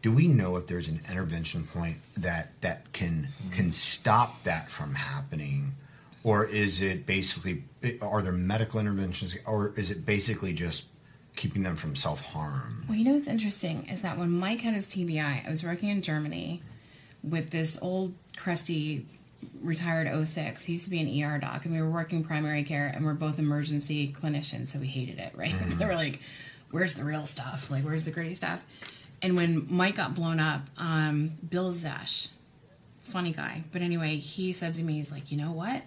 Do 0.03 0.13
we 0.13 0.27
know 0.27 0.57
if 0.57 0.67
there's 0.67 0.89
an 0.89 1.01
intervention 1.09 1.67
point 1.67 1.99
that 2.17 2.61
that 2.61 2.93
can 2.93 3.29
can 3.53 3.73
stop 3.73 4.43
that 4.45 4.69
from 4.69 4.95
happening, 4.95 5.75
or 6.25 6.45
is 6.45 6.83
it 6.83 7.07
basically 7.07 7.65
are 8.01 8.21
there 8.23 8.33
medical 8.33 8.81
interventions, 8.81 9.37
or 9.47 9.73
is 9.77 9.91
it 9.91 10.05
basically 10.05 10.53
just 10.53 10.87
keeping 11.37 11.63
them 11.63 11.77
from 11.77 11.97
self 11.97 12.21
harm? 12.21 12.85
Well, 12.89 12.99
you 12.99 13.05
know 13.05 13.13
what's 13.13 13.29
interesting 13.29 13.89
is 13.89 14.03
that 14.03 14.19
when 14.19 14.31
Mike 14.31 14.61
had 14.61 14.75
his 14.75 14.89
TBI, 14.89 15.47
I 15.47 15.49
was 15.49 15.65
working 15.65 15.89
in 15.89 16.03
Germany 16.03 16.63
with 17.23 17.51
this 17.51 17.79
old 17.81 18.15
crusty 18.37 19.07
retired 19.61 20.27
06. 20.27 20.65
He 20.65 20.73
used 20.73 20.85
to 20.85 20.91
be 20.91 21.01
an 21.01 21.25
ER 21.25 21.39
doc, 21.39 21.65
and 21.65 21.75
we 21.75 21.81
were 21.81 21.91
working 21.91 22.25
primary 22.25 22.65
care, 22.65 22.91
and 22.95 23.05
we're 23.05 23.15
both 23.15 23.39
emergency 23.39 24.13
clinicians, 24.13 24.69
so 24.69 24.79
we 24.79 24.87
hated 24.87 25.19
it, 25.19 25.33
right? 25.37 25.53
Mm-hmm. 25.53 25.79
they 25.79 25.87
were 25.87 25.95
like, 25.95 26.21
"Where's 26.71 26.95
the 26.95 27.05
real 27.05 27.27
stuff? 27.27 27.71
Like, 27.71 27.85
where's 27.85 28.05
the 28.05 28.11
gritty 28.11 28.35
stuff?" 28.35 28.65
And 29.23 29.37
when 29.37 29.67
Mike 29.71 29.95
got 29.97 30.15
blown 30.15 30.41
up, 30.41 30.63
um, 30.79 31.33
Bill 31.49 31.71
Zesh, 31.71 32.29
funny 33.03 33.33
guy, 33.33 33.63
but 33.73 33.81
anyway, 33.83 34.17
he 34.17 34.53
said 34.53 34.75
to 34.75 34.83
me, 34.83 34.95
"He's 34.95 35.13
like, 35.13 35.31
you 35.31 35.37
know 35.37 35.53
what?" 35.53 35.83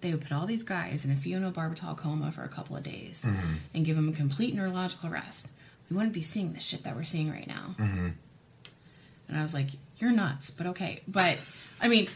They 0.00 0.12
would 0.12 0.20
put 0.20 0.30
all 0.32 0.46
these 0.46 0.62
guys 0.62 1.04
in 1.04 1.10
a 1.10 1.14
phenobarbital 1.16 1.96
coma 1.96 2.30
for 2.30 2.44
a 2.44 2.48
couple 2.48 2.76
of 2.76 2.84
days 2.84 3.24
Mhm. 3.26 3.56
and 3.74 3.84
give 3.84 3.96
them 3.96 4.08
a 4.08 4.12
complete 4.12 4.54
neurological 4.54 5.10
rest. 5.10 5.48
We 5.90 5.96
wouldn't 5.96 6.12
be 6.14 6.22
seeing 6.22 6.52
the 6.52 6.60
shit 6.60 6.84
that 6.84 6.94
we're 6.94 7.02
seeing 7.02 7.30
right 7.32 7.48
now. 7.48 7.74
Mm-hmm. 7.78 8.08
And 9.28 9.36
I 9.38 9.42
was 9.42 9.54
like, 9.54 9.70
you're 9.98 10.12
nuts, 10.12 10.50
but 10.52 10.66
okay. 10.68 11.00
But 11.08 11.38
I 11.80 11.88
mean, 11.88 12.08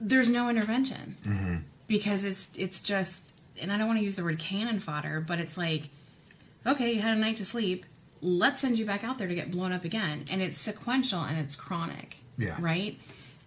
there's 0.00 0.30
no 0.30 0.48
intervention. 0.48 1.16
Mm-hmm. 1.24 1.56
because 1.86 2.24
it's 2.24 2.50
it's 2.56 2.80
just 2.80 3.34
and 3.60 3.70
I 3.70 3.76
don't 3.76 3.86
want 3.86 3.98
to 3.98 4.04
use 4.04 4.16
the 4.16 4.24
word 4.24 4.38
cannon 4.38 4.80
fodder, 4.80 5.20
but 5.20 5.38
it's 5.38 5.58
like 5.58 5.90
okay, 6.66 6.94
you 6.94 7.02
had 7.02 7.14
a 7.14 7.20
night 7.20 7.36
to 7.36 7.44
sleep. 7.44 7.84
Let's 8.24 8.62
send 8.62 8.78
you 8.78 8.86
back 8.86 9.04
out 9.04 9.18
there 9.18 9.28
to 9.28 9.34
get 9.34 9.50
blown 9.50 9.70
up 9.70 9.84
again. 9.84 10.24
And 10.30 10.40
it's 10.40 10.58
sequential 10.58 11.20
and 11.20 11.38
it's 11.38 11.54
chronic. 11.54 12.16
Yeah. 12.38 12.56
Right? 12.58 12.98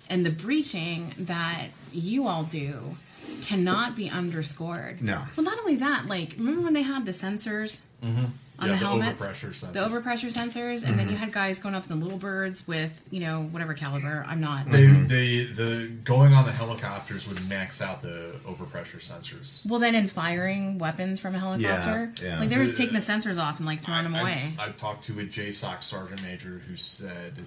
And 0.07 0.23
the 0.23 0.29
breaching 0.29 1.15
that 1.17 1.69
you 1.91 2.27
all 2.27 2.43
do 2.43 2.95
cannot 3.41 3.95
be 3.95 4.07
underscored. 4.09 5.01
No. 5.01 5.23
Well, 5.35 5.43
not 5.43 5.57
only 5.59 5.77
that, 5.77 6.05
like, 6.05 6.35
remember 6.37 6.61
when 6.61 6.73
they 6.73 6.83
had 6.83 7.05
the 7.05 7.11
sensors 7.11 7.87
Mm-hmm. 8.03 8.25
On 8.59 8.67
yeah, 8.67 8.73
the 8.73 8.77
helmets? 8.77 9.21
overpressure 9.21 9.49
sensors. 9.49 9.73
The 9.73 9.79
overpressure 9.79 10.33
sensors, 10.33 10.87
and 10.87 10.97
then 10.97 11.09
you 11.09 11.15
had 11.15 11.31
guys 11.31 11.59
going 11.59 11.75
up 11.75 11.89
in 11.89 11.99
the 11.99 12.03
little 12.03 12.17
birds 12.17 12.67
with, 12.67 13.03
you 13.11 13.19
know, 13.19 13.43
whatever 13.43 13.73
caliber. 13.73 14.25
I'm 14.27 14.39
not. 14.39 14.69
They, 14.69 14.87
they, 14.87 15.43
the 15.43 15.91
going 16.03 16.33
on 16.33 16.45
the 16.45 16.51
helicopters 16.51 17.27
would 17.27 17.47
max 17.47 17.81
out 17.81 18.01
the 18.01 18.35
overpressure 18.45 18.99
sensors. 18.99 19.67
Well, 19.69 19.79
then 19.79 19.95
in 19.95 20.07
firing 20.07 20.79
weapons 20.79 21.19
from 21.19 21.35
a 21.35 21.39
helicopter, 21.39 22.13
yeah. 22.21 22.39
like 22.39 22.49
they 22.49 22.57
were 22.57 22.63
just 22.63 22.79
uh, 22.79 22.83
taking 22.83 22.95
the 22.95 23.01
sensors 23.01 23.41
off 23.41 23.57
and 23.57 23.65
like 23.65 23.81
throwing 23.81 24.03
them 24.03 24.15
away. 24.15 24.51
I, 24.59 24.65
I 24.65 24.69
talked 24.69 25.03
to 25.05 25.19
a 25.19 25.23
JSOC 25.23 25.83
sergeant 25.83 26.23
major 26.23 26.61
who 26.67 26.75
said 26.75 27.39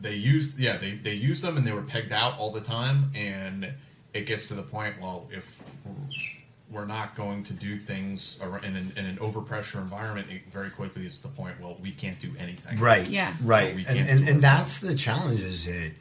they 0.00 0.14
used 0.14 0.58
yeah 0.58 0.76
they 0.76 0.92
they 0.92 1.14
used 1.14 1.44
them 1.44 1.56
and 1.56 1.66
they 1.66 1.72
were 1.72 1.82
pegged 1.82 2.12
out 2.12 2.38
all 2.38 2.50
the 2.50 2.60
time 2.60 3.10
and 3.14 3.72
it 4.12 4.26
gets 4.26 4.48
to 4.48 4.54
the 4.54 4.62
point 4.62 5.00
well 5.00 5.26
if 5.30 5.60
we're 6.74 6.84
not 6.84 7.14
going 7.14 7.42
to 7.44 7.52
do 7.52 7.76
things 7.76 8.40
in 8.64 8.76
an, 8.76 8.92
in 8.96 9.06
an 9.06 9.16
overpressure 9.16 9.76
environment 9.76 10.26
it 10.30 10.42
very 10.50 10.70
quickly 10.70 11.06
it's 11.06 11.20
the 11.20 11.28
point 11.28 11.54
well 11.60 11.76
we 11.80 11.92
can't 11.92 12.18
do 12.20 12.30
anything 12.38 12.78
Right. 12.78 13.06
Yeah. 13.08 13.34
Right. 13.42 13.74
And 13.88 13.98
and, 14.08 14.28
and 14.28 14.42
that's 14.42 14.80
the 14.80 14.94
challenge 14.94 15.40
is 15.40 15.64
that, 15.66 15.92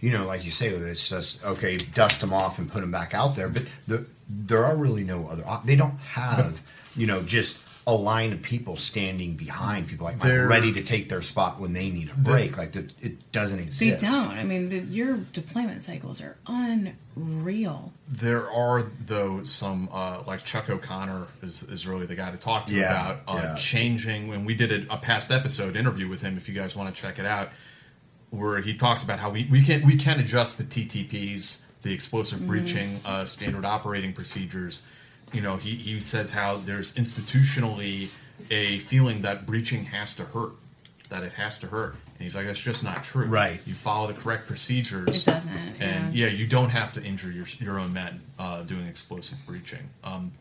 you 0.00 0.10
know, 0.12 0.24
like 0.26 0.44
you 0.44 0.50
say, 0.50 0.68
it's 0.68 1.08
just 1.08 1.44
okay, 1.44 1.76
dust 1.76 2.20
them 2.20 2.32
off 2.32 2.58
and 2.58 2.70
put 2.70 2.80
them 2.80 2.90
back 2.92 3.12
out 3.14 3.34
there. 3.36 3.48
But 3.48 3.64
the 3.86 4.06
there 4.28 4.64
are 4.64 4.76
really 4.76 5.04
no 5.04 5.26
other. 5.28 5.44
op- 5.46 5.66
They 5.66 5.76
don't 5.76 5.98
have, 5.98 6.62
you 6.96 7.06
know, 7.06 7.22
just 7.22 7.58
a 7.86 7.92
line 7.94 8.32
of 8.32 8.40
people 8.42 8.76
standing 8.76 9.34
behind 9.34 9.88
people 9.88 10.04
like, 10.04 10.22
like 10.22 10.32
ready 10.48 10.72
to 10.72 10.82
take 10.84 11.08
their 11.08 11.20
spot 11.20 11.58
when 11.58 11.72
they 11.72 11.90
need 11.90 12.08
a 12.10 12.14
break. 12.14 12.56
like 12.56 12.70
the, 12.72 12.88
it 13.00 13.32
doesn't 13.32 13.58
exist. 13.58 14.00
They 14.02 14.06
don't. 14.08 14.30
I 14.38 14.44
mean, 14.44 14.68
the, 14.68 14.78
your 14.78 15.16
deployment 15.32 15.82
cycles 15.82 16.22
are 16.22 16.36
unreal. 17.16 17.92
There 18.08 18.50
are 18.50 18.86
though 19.06 19.42
some 19.42 19.88
uh, 19.92 20.22
like 20.26 20.44
Chuck 20.44 20.70
O'Connor 20.70 21.26
is, 21.42 21.62
is 21.64 21.86
really 21.86 22.06
the 22.06 22.14
guy 22.14 22.30
to 22.30 22.36
talk 22.38 22.66
to 22.66 22.74
Yeah, 22.74 22.90
about 23.12 23.20
uh, 23.26 23.40
yeah. 23.42 23.54
changing. 23.56 24.28
When 24.28 24.44
we 24.44 24.54
did 24.54 24.70
a, 24.88 24.94
a 24.94 24.98
past 24.98 25.30
episode 25.30 25.76
interview 25.76 26.08
with 26.08 26.22
him, 26.22 26.36
if 26.36 26.48
you 26.48 26.54
guys 26.54 26.76
want 26.76 26.94
to 26.94 27.00
check 27.00 27.18
it 27.18 27.26
out, 27.26 27.50
where 28.30 28.60
he 28.60 28.74
talks 28.74 29.02
about 29.02 29.18
how 29.18 29.30
we, 29.30 29.46
we 29.50 29.60
can 29.62 29.84
we 29.84 29.96
can 29.96 30.20
adjust 30.20 30.58
the 30.58 30.64
TTPs, 30.64 31.64
the 31.82 31.92
explosive 31.92 32.40
Mhm. 32.40 32.46
breaching 32.46 33.00
uh, 33.04 33.24
standard 33.24 33.64
operating 33.64 34.12
procedures. 34.12 34.82
You 35.32 35.40
know, 35.40 35.56
he, 35.56 35.74
he 35.74 36.00
says 36.00 36.30
how 36.30 36.56
there's 36.56 36.92
institutionally 36.94 38.08
a 38.50 38.78
feeling 38.80 39.22
that 39.22 39.46
breaching 39.46 39.84
has 39.86 40.14
to 40.14 40.24
hurt, 40.24 40.52
that 41.08 41.22
it 41.22 41.32
has 41.32 41.58
to 41.60 41.66
hurt. 41.66 41.92
And 41.92 42.20
he's 42.20 42.36
like, 42.36 42.46
that's 42.46 42.60
just 42.60 42.84
not 42.84 43.02
true. 43.02 43.26
Right. 43.26 43.60
You 43.66 43.74
follow 43.74 44.06
the 44.06 44.14
correct 44.14 44.46
procedures. 44.46 45.26
It 45.26 45.30
doesn't, 45.30 45.52
And 45.80 46.14
yeah, 46.14 46.28
you 46.28 46.46
don't 46.46 46.70
have 46.70 46.92
to 46.94 47.02
injure 47.02 47.30
your, 47.30 47.46
your 47.58 47.78
own 47.78 47.92
men 47.92 48.20
uh, 48.38 48.62
doing 48.62 48.86
explosive 48.86 49.38
breaching. 49.46 49.90
Um, 50.04 50.32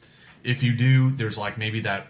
if 0.44 0.64
you 0.64 0.74
do, 0.74 1.10
there's 1.10 1.38
like 1.38 1.58
maybe 1.58 1.80
that 1.82 2.08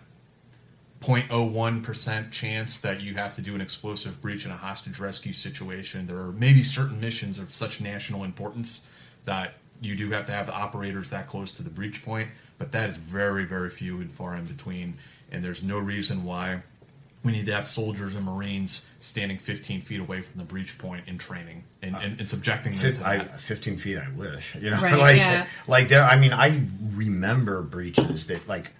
0.01% 1.01 2.31
chance 2.31 2.79
that 2.79 3.01
you 3.01 3.15
have 3.15 3.35
to 3.35 3.41
do 3.41 3.55
an 3.55 3.61
explosive 3.61 4.21
breach 4.21 4.45
in 4.45 4.51
a 4.51 4.57
hostage 4.57 4.99
rescue 4.99 5.33
situation. 5.33 6.05
There 6.05 6.19
are 6.19 6.31
maybe 6.31 6.63
certain 6.63 6.99
missions 7.01 7.39
of 7.39 7.51
such 7.51 7.81
national 7.81 8.23
importance 8.23 8.87
that 9.25 9.55
you 9.81 9.95
do 9.95 10.11
have 10.11 10.25
to 10.25 10.31
have 10.31 10.45
the 10.45 10.53
operators 10.53 11.09
that 11.09 11.27
close 11.27 11.51
to 11.53 11.63
the 11.63 11.71
breach 11.71 12.05
point, 12.05 12.29
but 12.61 12.73
that 12.73 12.87
is 12.87 12.97
very, 12.97 13.43
very 13.43 13.71
few 13.71 14.01
and 14.01 14.11
far 14.11 14.35
in 14.35 14.45
between. 14.45 14.93
And 15.31 15.43
there's 15.43 15.63
no 15.63 15.79
reason 15.79 16.23
why 16.23 16.61
we 17.23 17.31
need 17.31 17.47
to 17.47 17.53
have 17.55 17.67
soldiers 17.67 18.13
and 18.13 18.23
Marines 18.23 18.87
standing 18.99 19.39
15 19.39 19.81
feet 19.81 19.99
away 19.99 20.21
from 20.21 20.37
the 20.37 20.45
breach 20.45 20.77
point 20.77 21.07
in 21.07 21.17
training 21.17 21.63
and, 21.81 21.95
and, 21.95 22.19
and 22.19 22.29
subjecting 22.29 22.73
them 22.73 22.81
Fif- 22.81 22.99
to 22.99 23.07
I, 23.07 23.17
that. 23.17 23.41
15 23.41 23.77
feet, 23.77 23.97
I 23.97 24.07
wish. 24.15 24.53
You 24.53 24.69
know, 24.69 24.77
Right, 24.81 24.95
like, 24.95 25.17
yeah. 25.17 25.47
like 25.65 25.87
there. 25.87 26.03
I 26.03 26.17
mean, 26.17 26.33
I 26.33 26.61
remember 26.93 27.63
breaches 27.63 28.27
that, 28.27 28.47
like, 28.47 28.73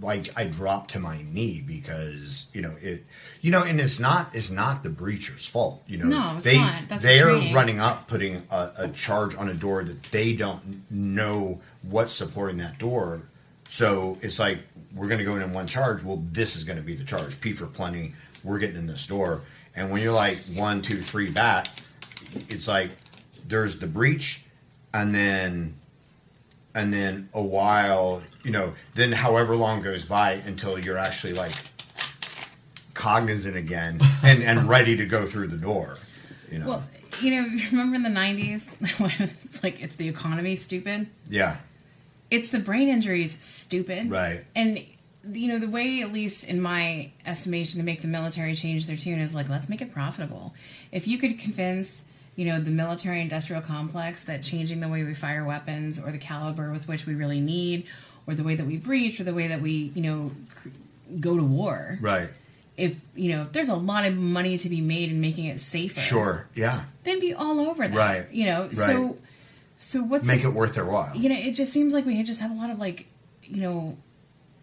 like 0.00 0.28
I 0.36 0.44
dropped 0.44 0.90
to 0.92 0.98
my 1.00 1.22
knee 1.22 1.62
because 1.66 2.48
you 2.52 2.62
know 2.62 2.74
it. 2.80 3.04
You 3.40 3.50
know, 3.50 3.62
and 3.62 3.80
it's 3.80 4.00
not 4.00 4.34
it's 4.34 4.50
not 4.50 4.82
the 4.82 4.90
breacher's 4.90 5.46
fault. 5.46 5.82
You 5.86 5.98
know, 5.98 6.06
No, 6.06 6.36
it's 6.36 6.44
they 6.44 6.58
not. 6.58 6.88
That's 6.88 7.02
they 7.02 7.20
are 7.20 7.30
training. 7.30 7.54
running 7.54 7.80
up, 7.80 8.08
putting 8.08 8.42
a, 8.50 8.72
a 8.78 8.88
charge 8.88 9.34
on 9.34 9.48
a 9.48 9.54
door 9.54 9.84
that 9.84 10.02
they 10.10 10.34
don't 10.34 10.84
know 10.90 11.60
what's 11.82 12.12
supporting 12.12 12.58
that 12.58 12.78
door. 12.78 13.22
So 13.68 14.18
it's 14.22 14.38
like 14.38 14.60
we're 14.94 15.08
going 15.08 15.18
to 15.18 15.24
go 15.24 15.36
in 15.36 15.42
in 15.42 15.52
one 15.52 15.66
charge. 15.66 16.02
Well, 16.02 16.22
this 16.32 16.56
is 16.56 16.64
going 16.64 16.78
to 16.78 16.84
be 16.84 16.94
the 16.94 17.04
charge. 17.04 17.40
P 17.40 17.52
for 17.52 17.66
plenty. 17.66 18.14
We're 18.44 18.58
getting 18.58 18.76
in 18.76 18.86
this 18.86 19.06
door. 19.06 19.42
And 19.74 19.90
when 19.90 20.02
you're 20.02 20.12
like 20.12 20.38
one, 20.54 20.82
two, 20.82 21.02
three 21.02 21.30
bat 21.30 21.68
it's 22.48 22.68
like 22.68 22.90
there's 23.46 23.78
the 23.78 23.86
breach, 23.86 24.44
and 24.92 25.14
then 25.14 25.76
and 26.76 26.92
then 26.92 27.28
a 27.32 27.42
while, 27.42 28.22
you 28.44 28.50
know, 28.52 28.72
then 28.94 29.10
however 29.12 29.56
long 29.56 29.80
goes 29.82 30.04
by 30.04 30.32
until 30.46 30.78
you're 30.78 30.98
actually 30.98 31.32
like 31.32 31.54
cognizant 32.94 33.56
again 33.56 34.00
and 34.22 34.42
and 34.42 34.68
ready 34.68 34.96
to 34.96 35.06
go 35.06 35.26
through 35.26 35.48
the 35.48 35.56
door. 35.56 35.98
You 36.50 36.58
know, 36.60 36.68
Well, 36.68 36.82
you 37.20 37.30
know, 37.30 37.48
remember 37.70 37.96
in 37.96 38.02
the 38.02 38.08
90s 38.10 39.00
when 39.00 39.30
it's 39.44 39.62
like, 39.64 39.82
it's 39.82 39.96
the 39.96 40.08
economy, 40.08 40.54
stupid? 40.56 41.08
yeah, 41.28 41.56
It's 42.30 42.50
the 42.50 42.58
brain 42.60 42.88
injuries, 42.88 43.32
stupid. 43.42 44.10
right, 44.10 44.44
And 44.54 44.84
you 45.32 45.48
know 45.48 45.58
the 45.58 45.68
way, 45.68 46.02
at 46.02 46.12
least 46.12 46.48
in 46.48 46.60
my 46.60 47.10
estimation, 47.24 47.80
to 47.80 47.84
make 47.84 48.00
the 48.02 48.06
military 48.08 48.54
change 48.54 48.86
their 48.86 48.96
tune 48.96 49.18
is 49.18 49.34
like 49.34 49.48
let's 49.48 49.68
make 49.68 49.80
it 49.82 49.92
profitable. 49.92 50.54
If 50.92 51.08
you 51.08 51.18
could 51.18 51.38
convince 51.40 52.04
you 52.36 52.44
know 52.44 52.60
the 52.60 52.70
military 52.70 53.20
industrial 53.20 53.62
complex 53.62 54.24
that 54.24 54.42
changing 54.42 54.80
the 54.80 54.88
way 54.88 55.02
we 55.02 55.14
fire 55.14 55.44
weapons 55.44 55.98
or 56.02 56.12
the 56.12 56.18
caliber 56.18 56.70
with 56.70 56.86
which 56.86 57.06
we 57.06 57.14
really 57.14 57.40
need, 57.40 57.86
or 58.26 58.34
the 58.34 58.44
way 58.44 58.54
that 58.54 58.66
we 58.66 58.76
breach, 58.76 59.18
or 59.20 59.24
the 59.24 59.34
way 59.34 59.48
that 59.48 59.60
we 59.60 59.90
you 59.94 60.02
know 60.02 60.30
go 61.20 61.36
to 61.36 61.42
war. 61.44 61.98
right, 62.00 62.28
If 62.76 63.00
you 63.14 63.30
know 63.32 63.42
if 63.42 63.52
there's 63.52 63.68
a 63.70 63.74
lot 63.76 64.04
of 64.06 64.14
money 64.16 64.58
to 64.58 64.68
be 64.68 64.80
made 64.80 65.10
in 65.10 65.20
making 65.20 65.46
it 65.46 65.58
safer, 65.60 65.98
sure, 66.00 66.46
yeah, 66.54 66.84
they'd 67.04 67.20
be 67.20 67.32
all 67.34 67.58
over 67.60 67.88
that. 67.88 67.96
Right, 67.96 68.26
You 68.30 68.44
know. 68.46 68.62
right. 68.64 68.74
So 68.74 69.16
so 69.78 70.02
what's 70.02 70.26
make 70.26 70.42
it 70.44 70.48
worth 70.48 70.74
their 70.74 70.84
while. 70.86 71.14
you 71.16 71.28
know, 71.28 71.36
it 71.36 71.52
just 71.52 71.72
seems 71.72 71.92
like 71.92 72.06
we 72.06 72.22
just 72.22 72.40
have 72.40 72.50
a 72.50 72.54
lot 72.54 72.70
of 72.70 72.78
like, 72.78 73.06
you 73.44 73.60
know, 73.60 73.96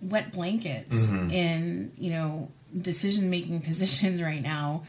wet 0.01 0.31
blankets 0.31 1.11
Mhm. 1.11 1.31
in, 1.31 1.91
you 1.99 2.09
know, 2.11 2.49
decision 2.79 3.29
making 3.29 3.61
positions 3.69 4.21
right 4.21 4.41
now 4.41 4.83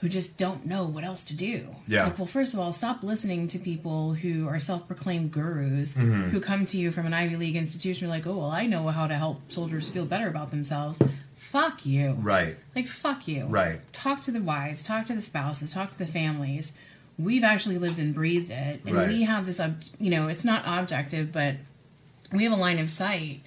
who 0.00 0.08
just 0.10 0.36
don't 0.36 0.66
know 0.66 0.84
what 0.84 1.04
else 1.04 1.24
to 1.24 1.34
do. 1.34 1.74
Yeah. 1.86 2.04
like, 2.04 2.18
well, 2.18 2.26
first 2.26 2.52
of 2.52 2.60
all, 2.60 2.70
stop 2.70 3.02
listening 3.02 3.48
to 3.48 3.58
people 3.58 4.12
who 4.14 4.46
are 4.46 4.58
self 4.58 4.86
proclaimed 4.86 5.32
gurus 5.32 5.96
Mhm. 5.96 6.30
who 6.30 6.40
come 6.40 6.66
to 6.66 6.76
you 6.78 6.90
from 6.92 7.06
an 7.06 7.14
Ivy 7.14 7.36
League 7.36 7.56
institution 7.56 8.06
You're 8.06 8.14
like, 8.16 8.26
oh, 8.26 8.36
well, 8.36 8.50
I 8.50 8.66
know 8.66 8.86
how 8.88 9.06
to 9.06 9.14
help 9.14 9.50
soldiers 9.50 9.88
feel 9.88 10.04
better 10.04 10.28
about 10.28 10.50
themselves. 10.50 11.00
Fuck 11.36 11.86
you. 11.86 12.12
Right, 12.20 12.56
Like, 12.74 12.88
fuck 12.88 13.26
you. 13.28 13.46
Right. 13.46 13.80
Talk 13.92 14.20
to 14.22 14.30
the 14.30 14.42
wives, 14.42 14.82
talk 14.82 15.06
to 15.06 15.14
the 15.14 15.20
spouses, 15.20 15.70
talk 15.72 15.90
to 15.92 15.98
the 15.98 16.06
families. 16.06 16.74
We've 17.18 17.44
actually 17.44 17.78
lived 17.78 17.98
and 17.98 18.14
breathed 18.14 18.50
it. 18.50 18.82
And 18.84 18.94
Right. 18.94 19.08
we 19.08 19.22
have 19.22 19.46
this, 19.46 19.58
you 19.98 20.10
know, 20.10 20.28
it's 20.28 20.44
not 20.44 20.62
objective, 20.66 21.32
but 21.32 21.56
we 22.32 22.44
have 22.44 22.52
a 22.52 22.56
line 22.56 22.78
of 22.78 22.90
sight 22.90 23.40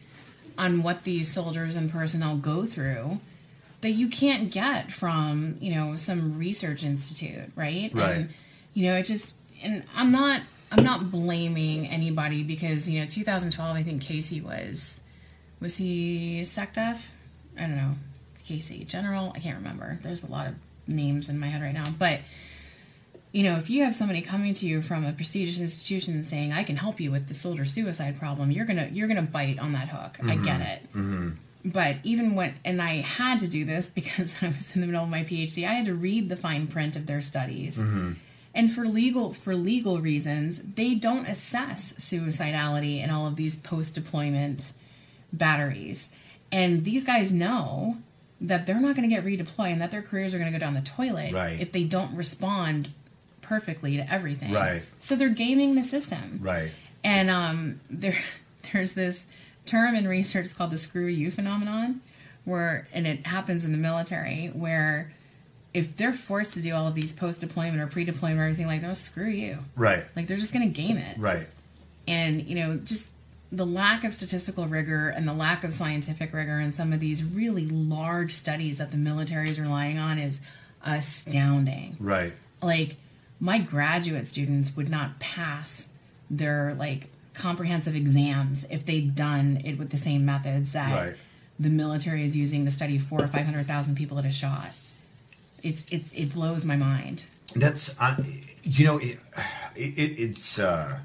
on 0.58 0.82
what 0.82 1.04
these 1.04 1.28
soldiers 1.28 1.76
and 1.76 1.92
personnel 1.92 2.38
go 2.38 2.66
through 2.66 3.20
that 3.82 3.92
you 3.92 4.10
can't 4.10 4.52
get 4.52 4.92
from, 4.92 5.58
you 5.60 5.74
know, 5.74 5.96
some 5.96 6.38
research 6.38 6.84
institute, 6.84 7.52
right? 7.56 7.92
Right. 7.94 8.12
And, 8.12 8.30
you 8.74 8.90
know, 8.90 8.98
it 8.98 9.04
just, 9.04 9.36
and 9.64 9.84
I'm 9.96 10.12
not, 10.12 10.42
I'm 10.72 10.84
not 10.84 11.12
blaming 11.12 11.88
anybody 11.88 12.44
because, 12.44 12.90
you 12.90 13.00
know, 13.00 13.06
2012, 13.06 13.76
I 13.76 13.84
think 13.84 14.02
Casey 14.02 14.42
was, 14.42 15.02
was 15.60 15.78
he 15.78 16.42
SecDef? 16.42 17.02
I 17.58 17.62
don't 17.62 17.76
know. 17.76 17.96
Casey, 18.44 18.84
General, 18.86 19.32
I 19.36 19.40
can't 19.40 19.58
remember. 19.58 20.00
There's 20.02 20.24
a 20.24 20.32
lot 20.32 20.48
of 20.48 20.56
names 20.88 21.30
in 21.30 21.40
my 21.40 21.48
head 21.48 21.62
right 21.62 21.74
now. 21.74 21.86
But, 21.98 22.22
you 23.32 23.44
know, 23.44 23.58
if 23.58 23.70
you 23.70 23.84
have 23.84 23.94
somebody 23.94 24.22
coming 24.22 24.54
to 24.56 24.66
you 24.66 24.82
from 24.82 25.06
a 25.06 25.14
prestigious 25.14 25.62
institution 25.62 26.24
saying, 26.24 26.52
I 26.52 26.64
can 26.64 26.76
help 26.76 27.00
you 27.00 27.12
with 27.12 27.28
the 27.28 27.34
soldier 27.34 27.66
suicide 27.66 28.18
problem, 28.18 28.50
you're 28.50 28.66
gonna 28.66 28.90
you're 28.92 29.08
gonna 29.08 29.22
bite 29.22 29.60
on 29.60 29.74
that 29.74 29.90
hook. 29.90 30.18
I 30.24 30.36
get 30.36 30.62
it. 30.62 30.84
Mm-hmm. 30.94 31.30
But 31.66 31.98
even 32.04 32.36
when 32.36 32.54
and 32.64 32.82
I 32.82 32.96
had 33.02 33.42
to 33.42 33.48
do 33.48 33.66
this 33.66 33.90
because 34.00 34.42
I 34.42 34.48
was 34.48 34.76
in 34.76 34.82
the 34.82 34.88
middle 34.88 35.04
of 35.04 35.10
my 35.10 35.24
PhD, 35.24 35.68
I 35.68 35.74
had 35.74 35.86
to 35.86 35.94
read 35.94 36.30
the 36.30 36.36
fine 36.38 36.68
print 36.68 36.96
of 36.96 37.06
their 37.06 37.22
studies. 37.22 37.78
Mm-hmm. 37.78 38.14
And 38.56 38.72
for 38.72 38.88
legal 38.88 39.34
for 39.34 39.56
legal 39.56 40.00
reasons, 40.00 40.62
they 40.74 40.96
don't 40.96 41.28
assess 41.28 41.94
suicidality 41.94 43.04
in 43.04 43.10
all 43.12 43.28
of 43.28 43.36
these 43.36 43.56
post 43.56 43.94
deployment 43.96 44.74
batteries. 45.34 46.12
And 46.52 46.84
these 46.84 47.06
guys 47.06 47.32
know 47.32 47.98
that 48.42 48.66
they're 48.66 48.80
not 48.80 48.96
going 48.96 49.08
to 49.08 49.14
get 49.16 49.24
redeployed 49.26 49.72
and 49.74 49.82
that 49.82 49.92
their 49.92 50.02
careers 50.02 50.34
are 50.34 50.40
going 50.40 50.52
to 50.52 50.58
go 50.58 50.64
down 50.64 50.74
the 50.74 50.82
toilet 50.82 51.34
Right. 51.34 51.60
if 51.60 51.72
they 51.72 51.84
don't 51.84 52.16
respond 52.16 52.90
perfectly 53.42 53.98
to 53.98 54.12
everything. 54.12 54.54
Right. 54.54 54.84
So 54.98 55.16
they're 55.16 55.30
gaming 55.30 55.76
the 55.76 55.84
system. 55.84 56.40
right, 56.42 56.72
And 57.04 57.30
um, 57.30 57.80
there, 57.90 58.18
there's 58.74 58.94
this 58.94 59.28
term 59.70 59.96
in 59.96 60.08
research 60.08 60.46
it's 60.46 60.54
called 60.54 60.72
the 60.72 60.78
screw 60.78 61.06
you 61.06 61.32
phenomenon, 61.32 62.02
where 62.46 62.88
and 62.94 63.06
it 63.08 63.28
happens 63.28 63.66
in 63.66 63.72
the 63.72 63.78
military 63.78 64.48
where 64.48 65.12
if 65.74 65.96
they're 65.98 66.14
forced 66.14 66.54
to 66.56 66.62
do 66.62 66.74
all 66.74 66.88
of 66.88 66.96
these 66.96 67.14
post 67.14 67.42
deployment 67.42 67.80
or 67.80 67.88
pre 67.88 68.04
deployment 68.04 68.40
or 68.40 68.44
everything 68.44 68.68
like 68.68 68.82
that, 68.82 68.98
screw 68.98 69.30
you. 69.30 69.60
Right. 69.76 70.04
Like 70.16 70.28
they're 70.28 70.38
just 70.38 70.54
gonna 70.54 70.68
game 70.68 70.98
it. 70.98 71.18
Right. 71.18 71.48
And 72.08 72.48
you 72.48 72.56
know, 72.56 72.78
just 72.78 73.12
the 73.52 73.66
lack 73.66 74.04
of 74.04 74.14
statistical 74.14 74.68
rigor 74.68 75.10
and 75.10 75.28
the 75.28 75.34
lack 75.34 75.64
of 75.64 75.74
scientific 75.74 76.34
rigor 76.34 76.60
in 76.60 76.72
some 76.72 76.94
of 76.94 77.00
these 77.00 77.24
really 77.24 77.68
large 77.68 78.32
studies 78.32 78.78
that 78.78 78.92
the 78.92 78.98
military 78.98 79.50
is 79.50 79.60
relying 79.60 79.98
on 79.98 80.20
is 80.20 80.42
astounding. 80.86 81.98
Right. 82.00 82.34
Like 82.62 82.98
my 83.40 83.60
graduate 83.60 84.26
students 84.26 84.76
would 84.76 84.90
not 84.90 85.20
pass 85.20 85.90
their 86.30 86.76
like 86.78 87.10
comprehensive 87.40 87.96
exams 87.96 88.66
if 88.70 88.86
they'd 88.86 89.16
done 89.16 89.62
it 89.66 89.78
with 89.80 89.90
the 89.90 89.98
same 89.98 90.26
methods 90.26 90.74
that 90.74 90.94
Right. 91.08 91.16
the 91.60 91.70
military 91.70 92.24
is 92.24 92.36
using 92.36 92.66
to 92.66 92.72
study 92.72 93.00
four 93.00 93.24
or 93.24 93.28
five 93.28 93.46
hundred 93.46 93.66
thousand 93.66 93.96
people 93.96 94.20
at 94.20 94.26
a 94.26 94.32
shot. 94.32 94.70
It's 95.64 95.86
it's 95.90 96.12
it 96.14 96.34
blows 96.34 96.64
my 96.66 96.76
mind. 96.76 97.26
That's 97.56 97.96
uh, 98.00 98.22
you 98.64 98.86
know 98.86 98.98
it, 99.00 99.18
it, 99.76 100.20
it's 100.20 100.60
uh, 100.60 101.00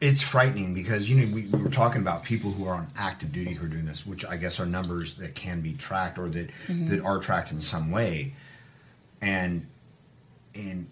it's 0.00 0.22
frightening 0.22 0.72
because 0.74 1.08
you 1.08 1.16
know 1.20 1.32
we, 1.34 1.42
we 1.46 1.62
were 1.62 1.70
talking 1.70 2.00
about 2.00 2.24
people 2.24 2.50
who 2.52 2.66
are 2.66 2.74
on 2.74 2.88
active 2.96 3.30
duty 3.32 3.52
who 3.54 3.66
are 3.66 3.68
doing 3.68 3.86
this, 3.86 4.06
which 4.06 4.24
I 4.24 4.36
guess 4.38 4.58
are 4.60 4.66
numbers 4.66 5.14
that 5.14 5.34
can 5.34 5.60
be 5.60 5.74
tracked 5.74 6.18
or 6.18 6.28
that 6.30 6.50
Mhm. 6.68 6.88
that 6.88 7.00
are 7.04 7.18
tracked 7.20 7.52
in 7.52 7.60
some 7.60 7.90
way, 7.90 8.32
and 9.20 9.66
and 10.54 10.86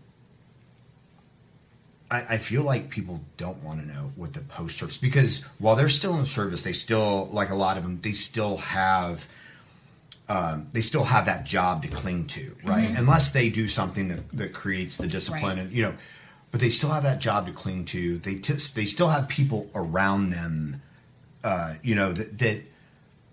I, 2.11 2.25
I 2.31 2.37
feel 2.39 2.63
like 2.63 2.89
people 2.91 3.21
don't 3.37 3.63
want 3.63 3.81
to 3.81 3.87
know 3.87 4.13
what 4.17 4.33
the 4.33 4.41
post 4.41 4.79
service 4.79 4.97
because 4.99 5.45
while 5.59 5.77
they're 5.77 5.89
still 5.89 6.19
in 6.19 6.25
service, 6.27 6.63
they 6.63 6.73
still 6.73 7.29
like 7.33 7.51
a 7.51 7.55
lot 7.55 7.77
of 7.77 7.83
them, 7.83 8.01
they 8.01 8.13
still 8.13 8.57
have 8.59 9.27
um, 10.31 10.69
they 10.75 10.83
still 10.83 11.05
have 11.05 11.25
that 11.25 11.45
job 11.45 11.83
to 11.83 11.89
cling 11.89 12.27
to, 12.27 12.55
right? 12.63 12.89
Mhm. 12.91 12.99
Unless 12.99 13.31
they 13.33 13.49
do 13.49 13.67
something 13.67 14.09
that, 14.09 14.29
that 14.37 14.53
creates 14.53 14.99
the 14.99 15.07
discipline, 15.07 15.43
Right. 15.57 15.59
and 15.59 15.73
you 15.73 15.83
know, 15.83 15.95
but 16.51 16.61
they 16.61 16.69
still 16.69 16.91
have 16.91 17.03
that 17.05 17.19
job 17.19 17.47
to 17.47 17.53
cling 17.53 17.87
to. 17.87 18.19
They 18.19 18.35
t- 18.35 18.53
they 18.75 18.85
still 18.85 19.09
have 19.09 19.29
people 19.29 19.71
around 19.75 20.31
them, 20.31 20.83
uh, 21.43 21.75
you 21.83 21.95
know, 21.95 22.13
that 22.13 22.39
that 22.39 22.61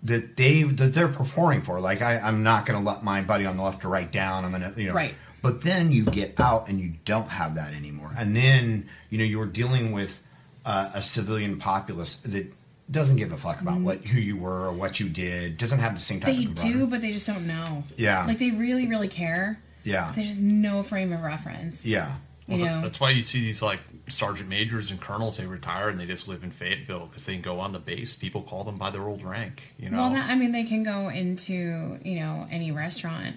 that 0.04 0.36
they 0.38 0.62
that 0.62 0.94
they're 0.94 1.08
performing 1.08 1.60
for. 1.62 1.80
Like 1.80 2.00
I, 2.00 2.18
I'm 2.18 2.42
not 2.42 2.64
going 2.64 2.82
to 2.82 2.86
let 2.90 3.02
my 3.04 3.20
buddy 3.20 3.44
on 3.44 3.58
the 3.58 3.62
left 3.62 3.84
or 3.84 3.88
right 3.88 4.10
down. 4.10 4.44
I'm 4.46 4.50
going 4.58 4.72
to, 4.74 4.80
you 4.80 4.88
know, 4.88 4.94
Right. 4.94 5.14
But 5.46 5.60
then 5.62 5.92
you 5.92 6.04
get 6.04 6.40
out 6.40 6.68
and 6.68 6.80
you 6.80 6.94
don't 7.04 7.28
have 7.28 7.54
that 7.54 7.72
anymore, 7.72 8.10
and 8.18 8.34
then 8.36 8.88
you 9.10 9.18
know 9.18 9.24
you're 9.24 9.46
dealing 9.46 9.92
with 9.92 10.20
uh, 10.64 10.90
a 10.94 11.00
civilian 11.02 11.58
populace 11.58 12.16
that 12.16 12.52
doesn't 12.90 13.16
give 13.16 13.30
a 13.32 13.36
fuck 13.36 13.60
about 13.60 13.78
what 13.78 14.04
who 14.06 14.18
you 14.20 14.36
were 14.36 14.62
or 14.66 14.72
what 14.72 14.98
you 14.98 15.08
did. 15.08 15.56
Doesn't 15.56 15.78
have 15.78 15.94
the 15.94 16.00
same 16.00 16.18
type 16.20 16.34
They 16.34 16.44
of 16.46 16.54
camaraderie. 16.56 16.72
do, 16.80 16.86
but 16.88 17.00
they 17.00 17.12
just 17.12 17.26
don't 17.28 17.46
know. 17.46 17.84
Yeah. 17.96 18.26
Like 18.26 18.38
they 18.38 18.50
really, 18.50 18.86
really 18.88 19.06
care. 19.08 19.60
Yeah. 19.84 20.10
There's 20.16 20.28
just 20.28 20.40
no 20.40 20.82
frame 20.82 21.12
of 21.12 21.22
reference. 21.22 21.86
Yeah. 21.86 22.16
You 22.48 22.62
Well, 22.62 22.74
know. 22.76 22.80
that's 22.82 22.98
why 23.00 23.10
you 23.10 23.22
see 23.22 23.40
these 23.40 23.62
like 23.62 23.80
sergeant 24.08 24.48
majors 24.48 24.90
and 24.90 25.00
colonels. 25.00 25.36
They 25.36 25.46
retire 25.46 25.88
and 25.88 25.98
they 25.98 26.06
just 26.06 26.26
live 26.28 26.42
in 26.44 26.50
Fayetteville 26.50 27.06
because 27.06 27.26
they 27.26 27.34
can 27.34 27.42
go 27.42 27.60
on 27.60 27.70
the 27.72 27.78
base. 27.80 28.16
People 28.16 28.42
call 28.42 28.64
them 28.64 28.78
by 28.78 28.90
their 28.90 29.02
old 29.02 29.22
rank. 29.22 29.74
You 29.78 29.90
know. 29.90 29.98
Well, 29.98 30.10
that, 30.10 30.28
I 30.28 30.34
mean, 30.34 30.50
they 30.52 30.64
can 30.64 30.82
go 30.82 31.08
into 31.08 31.98
you 32.04 32.18
know 32.20 32.46
any 32.50 32.70
restaurant, 32.72 33.36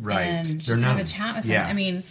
Right. 0.00 0.22
and 0.22 0.46
They're 0.46 0.76
just 0.76 0.82
have 0.82 0.98
a 0.98 1.04
chat 1.04 1.34
with 1.36 1.44
someone. 1.44 1.62
Yeah. 1.64 1.66
I 1.68 1.72
mean, 1.72 2.02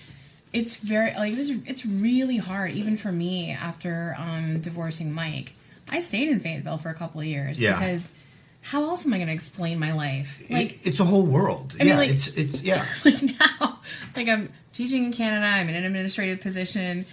it's 0.53 0.76
very 0.78 1.14
like 1.14 1.34
it 1.34 1.38
was. 1.38 1.49
It's 1.49 1.86
really 1.86 2.38
hard, 2.38 2.72
even 2.72 2.98
for 2.98 3.11
me 3.11 3.52
after 3.52 4.16
um, 4.18 4.60
divorcing 4.61 5.14
Mike. 5.14 5.53
I 5.88 5.99
stayed 6.02 6.30
in 6.30 6.40
Fayetteville 6.40 6.78
for 6.78 6.90
a 6.90 6.94
couple 6.94 7.20
of 7.22 7.26
years 7.28 7.60
Yeah. 7.60 7.74
because 7.80 8.14
how 8.61 8.84
else 8.84 9.06
am 9.06 9.14
I 9.14 9.18
going 9.18 9.28
to 9.28 9.34
explain 9.34 9.80
my 9.80 9.94
life? 9.94 10.44
Like, 10.49 10.74
It- 10.74 10.80
it's 10.90 10.99
a 10.99 11.06
whole 11.06 11.26
world. 11.26 11.76
I 11.80 11.84
mean, 11.84 11.88
yeah, 11.94 11.98
like- 11.98 12.10
it's 12.11 12.28
it's 12.36 12.61
yeah. 12.61 12.86
like 13.06 13.22
now, 13.22 13.80
like 14.16 14.28
I'm 14.28 14.52
teaching 14.74 15.06
in 15.06 15.14
Canada. 15.14 15.45
I'm 15.45 15.68
in 15.70 15.76
an 15.76 15.84
administrative 15.84 16.41
position, 16.41 17.06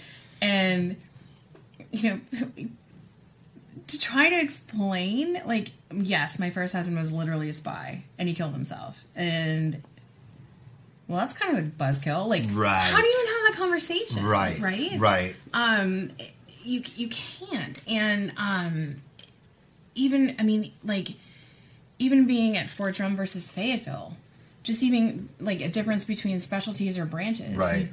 and 0.43 0.97
you 1.93 2.11
know, 2.11 2.21
to 3.87 3.99
try 4.01 4.29
to 4.31 4.41
explain, 4.41 5.41
like, 5.47 5.71
yes, 5.95 6.39
my 6.39 6.51
first 6.51 6.75
husband 6.75 6.99
was 6.99 7.13
literally 7.13 7.49
a 7.49 7.53
spy, 7.53 8.05
and 8.19 8.29
he 8.29 8.35
killed 8.35 8.53
himself, 8.53 9.05
and 9.15 9.83
well, 11.09 11.19
that's 11.19 11.35
kind 11.39 11.57
of 11.57 11.65
a 11.65 11.69
buzzkill. 11.69 12.27
Like, 12.27 12.45
Right. 12.53 12.91
how 12.91 13.01
do 13.01 13.07
you 13.07 13.15
even 13.23 13.35
have 13.35 13.53
that 13.53 13.61
conversation? 13.61 14.25
Right. 14.25 14.59
right, 14.59 14.99
Right. 14.99 15.37
Um, 15.55 16.11
you 16.65 16.83
you 16.97 17.09
can't, 17.09 17.81
and 17.89 18.33
um, 18.37 18.97
even 19.95 20.35
I 20.39 20.43
mean, 20.43 20.73
like, 20.85 21.11
even 21.99 22.27
being 22.27 22.57
at 22.57 22.69
Fort 22.69 22.95
Drum 22.97 23.17
versus 23.17 23.53
Fayetteville, 23.53 24.17
just 24.65 24.83
even 24.83 25.29
like 25.41 25.61
a 25.63 25.69
difference 25.69 26.05
between 26.05 26.41
specialties 26.41 26.99
or 26.99 27.07
branches. 27.07 27.57
Right. 27.57 27.89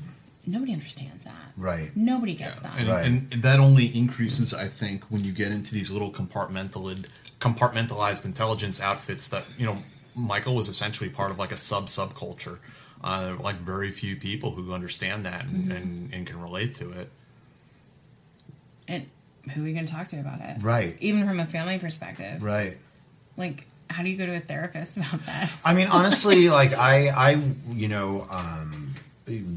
Nobody 0.45 0.73
understands 0.73 1.23
that. 1.23 1.53
Right. 1.55 1.91
Nobody 1.95 2.33
gets 2.33 2.59
that. 2.61 2.77
And, 2.77 3.31
and 3.31 3.43
that 3.43 3.59
only 3.61 3.85
increases, 3.95 4.53
I 4.53 4.67
think, 4.67 5.05
when 5.05 5.23
you 5.23 5.31
get 5.31 5.51
into 5.51 5.73
these 5.73 5.89
little 5.89 6.11
compartmental, 6.11 7.05
compartmentalized 7.39 8.25
intelligence 8.25 8.81
outfits. 8.81 9.27
That 9.29 9.45
you 9.57 9.65
know, 9.65 9.77
Michael 10.15 10.55
was 10.55 10.67
essentially 10.67 11.09
part 11.09 11.31
of 11.31 11.39
like 11.39 11.51
a 11.51 11.57
sub 11.57 11.85
subculture. 11.87 12.57
Uh, 13.03 13.35
like 13.41 13.57
very 13.57 13.91
few 13.91 14.15
people 14.15 14.51
who 14.51 14.73
understand 14.73 15.25
that 15.25 15.43
and, 15.45 15.67
Mhm. 15.69 15.75
and, 15.75 16.13
and 16.13 16.25
can 16.27 16.39
relate 16.41 16.73
to 16.75 16.91
it. 16.91 17.09
And 18.87 19.09
who 19.53 19.63
are 19.63 19.67
you 19.67 19.73
going 19.73 19.85
to 19.85 19.91
talk 19.91 20.07
to 20.09 20.19
about 20.19 20.39
it? 20.39 20.57
Right. 20.61 20.95
Even 21.01 21.27
from 21.27 21.39
a 21.39 21.45
family 21.45 21.79
perspective. 21.79 22.41
Right. 22.41 22.77
Like, 23.37 23.65
how 23.89 24.03
do 24.03 24.09
you 24.09 24.17
go 24.17 24.25
to 24.25 24.35
a 24.35 24.39
therapist 24.39 24.95
about 24.97 25.25
that? 25.25 25.51
I 25.65 25.73
mean, 25.73 25.87
honestly, 25.87 26.49
like 26.49 26.73
I, 26.73 27.09
I, 27.09 27.41
you 27.71 27.87
know, 27.89 28.25
um, 28.29 28.95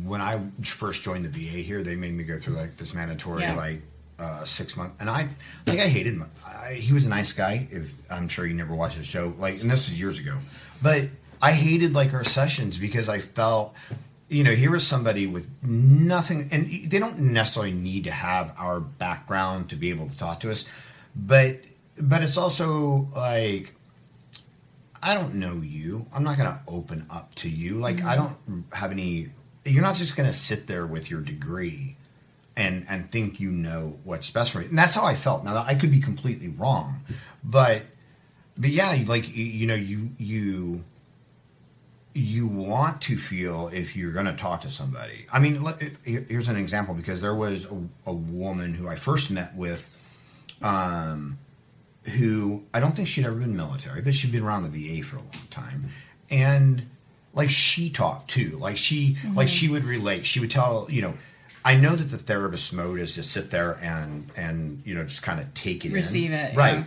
when 0.05 0.21
I 0.21 0.41
first 0.63 1.03
joined 1.03 1.25
the 1.25 1.29
VA 1.31 1.59
here, 1.63 1.83
they 1.83 1.97
made 1.97 2.15
me 2.15 2.25
go 2.25 2.39
through 2.39 2.55
like 2.55 2.77
this 2.77 2.95
mandatory 2.95 3.43
Yeah. 3.43 3.55
like 3.57 3.83
uh, 4.19 4.45
six 4.45 4.77
month, 4.79 4.95
and 4.99 5.11
I, 5.11 5.29
like, 5.67 5.79
I 5.79 5.89
hated 5.89 6.15
him. 6.15 6.25
I, 6.47 6.73
he 6.73 6.93
was 6.95 7.05
a 7.05 7.09
nice 7.09 7.33
guy. 7.35 7.69
If 7.71 7.93
I'm 8.11 8.29
sure 8.29 8.47
you 8.47 8.55
never 8.55 8.75
watched 8.75 8.97
the 8.97 9.05
show, 9.05 9.35
like, 9.39 9.61
and 9.61 9.71
this 9.71 9.89
is 9.89 10.01
years 10.01 10.19
ago, 10.19 10.39
but 10.83 11.05
I 11.41 11.53
hated 11.53 11.95
like 11.95 12.15
our 12.15 12.25
sessions 12.25 12.79
because 12.79 13.09
I 13.09 13.19
felt. 13.19 13.75
You 14.29 14.43
know, 14.43 14.57
here 14.57 14.73
was 14.73 14.85
somebody 14.85 15.29
with 15.29 15.53
nothing, 15.63 16.49
and 16.51 16.69
they 16.91 16.99
don't 16.99 17.17
necessarily 17.21 17.71
need 17.71 18.03
to 18.05 18.11
have 18.11 18.53
our 18.59 18.81
background 18.81 19.71
to 19.71 19.77
be 19.77 19.91
able 19.91 20.09
to 20.09 20.19
talk 20.19 20.41
to 20.41 20.51
us, 20.51 20.65
but 21.15 21.61
but 21.97 22.25
it's 22.25 22.37
also 22.37 23.09
like 23.15 23.77
I 25.03 25.15
don't 25.15 25.35
know 25.35 25.61
you. 25.63 26.07
I'm 26.13 26.25
not 26.25 26.37
going 26.37 26.51
to 26.51 26.61
open 26.67 27.07
up 27.11 27.35
to 27.37 27.49
you. 27.49 27.79
Like 27.79 28.03
I 28.03 28.17
mm-hmm. 28.17 28.53
don't 28.53 28.75
have 28.75 28.91
any. 28.91 29.29
You're 29.65 29.83
not 29.83 29.95
just 29.95 30.17
going 30.17 30.29
to 30.29 30.35
sit 30.35 30.67
there 30.67 30.87
with 30.87 31.09
your 31.11 31.21
degree 31.21 31.97
and 32.57 32.87
and 32.89 33.11
think 33.11 33.39
you 33.39 33.51
know 33.51 33.99
what's 34.05 34.31
best 34.31 34.53
for 34.53 34.59
me. 34.59 34.67
And 34.67 34.79
that's 34.79 34.95
how 34.95 35.05
I 35.05 35.15
felt. 35.15 35.45
Now 35.45 35.57
I 35.67 35.75
could 35.75 35.91
be 35.91 36.01
completely 36.01 36.49
wrong, 36.49 37.01
but 37.45 37.83
but 38.57 38.71
yeah, 38.71 38.99
like 39.07 39.29
you, 39.35 39.45
you 39.45 39.67
know 39.67 39.75
you 39.75 40.11
you 40.19 40.85
you 42.17 42.47
want 42.47 43.03
to 43.03 43.17
feel 43.19 43.69
if 43.73 43.95
you're 43.97 44.13
going 44.13 44.27
to 44.27 44.33
talk 44.35 44.63
to 44.63 44.71
somebody. 44.71 45.27
I 45.33 45.39
mean, 45.39 45.63
here's 46.05 46.49
an 46.49 46.57
example 46.57 46.95
because 46.95 47.21
there 47.21 47.35
was 47.35 47.67
a, 47.67 47.83
a 48.07 48.13
woman 48.13 48.75
who 48.75 48.89
I 48.89 48.95
first 48.97 49.31
met 49.31 49.55
with. 49.55 49.89
Um, 50.63 51.39
who 52.19 52.63
I 52.73 52.79
don't 52.81 52.95
think 52.95 53.09
she'd 53.09 53.27
ever 53.27 53.35
been 53.35 53.57
military, 53.57 54.01
but 54.01 54.15
she'd 54.15 54.31
been 54.33 54.45
around 54.45 54.63
the 54.63 54.69
VA 55.01 55.05
for 55.05 55.17
a 55.17 55.21
long 55.21 55.31
time. 55.51 55.91
And 56.31 56.87
like 57.35 57.51
she 57.51 57.91
talked 57.91 58.31
too. 58.31 58.57
Like 58.61 58.77
she 58.79 59.17
like 59.35 59.49
Mhm. 59.49 59.59
she 59.59 59.69
would 59.69 59.85
relate. 59.85 60.25
She 60.25 60.39
would 60.41 60.51
tell, 60.51 60.87
you 60.89 61.03
know, 61.03 61.15
I 61.65 61.75
know 61.77 61.97
that 61.97 62.05
the 62.11 62.17
therapist 62.19 62.73
mode 62.73 63.01
is 63.01 63.15
to 63.17 63.23
sit 63.25 63.51
there 63.51 63.73
and 63.83 64.31
and 64.37 64.83
you 64.85 64.95
know 64.95 65.03
just 65.03 65.23
kind 65.25 65.41
of 65.41 65.53
take 65.55 65.85
it 65.85 65.93
Receive 65.93 66.31
in. 66.31 66.39
it, 66.39 66.57
Right. 66.57 66.77
yeah. 66.79 66.85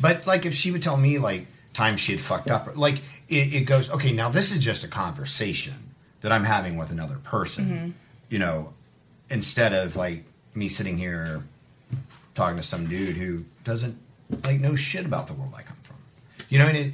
But 0.00 0.26
like 0.26 0.46
if 0.46 0.54
she 0.54 0.70
would 0.70 0.82
tell 0.82 0.96
me 0.96 1.18
like 1.18 1.46
times 1.74 2.00
she 2.00 2.12
had 2.12 2.20
fucked 2.20 2.50
up, 2.50 2.74
like 2.76 3.02
it, 3.32 3.54
it 3.54 3.60
goes, 3.62 3.90
okay, 3.90 4.12
now 4.12 4.28
this 4.28 4.52
is 4.52 4.58
just 4.64 4.84
a 4.84 4.88
conversation 4.88 5.94
that 6.20 6.30
I'm 6.32 6.44
having 6.44 6.76
with 6.76 6.90
another 6.90 7.16
person. 7.16 7.66
Mhm. 7.66 7.92
You 8.28 8.38
know, 8.38 8.72
instead 9.30 9.72
of 9.72 9.96
like 9.96 10.24
me 10.54 10.68
sitting 10.68 10.96
here 10.98 11.42
talking 12.34 12.56
to 12.56 12.62
some 12.62 12.88
dude 12.88 13.16
who 13.16 13.44
doesn't 13.64 13.98
like 14.44 14.60
know 14.60 14.76
shit 14.76 15.04
about 15.04 15.26
the 15.26 15.32
world 15.34 15.52
I 15.56 15.62
come 15.62 15.76
from. 15.82 15.96
You 16.48 16.58
know, 16.58 16.66
and 16.66 16.76
it 16.76 16.92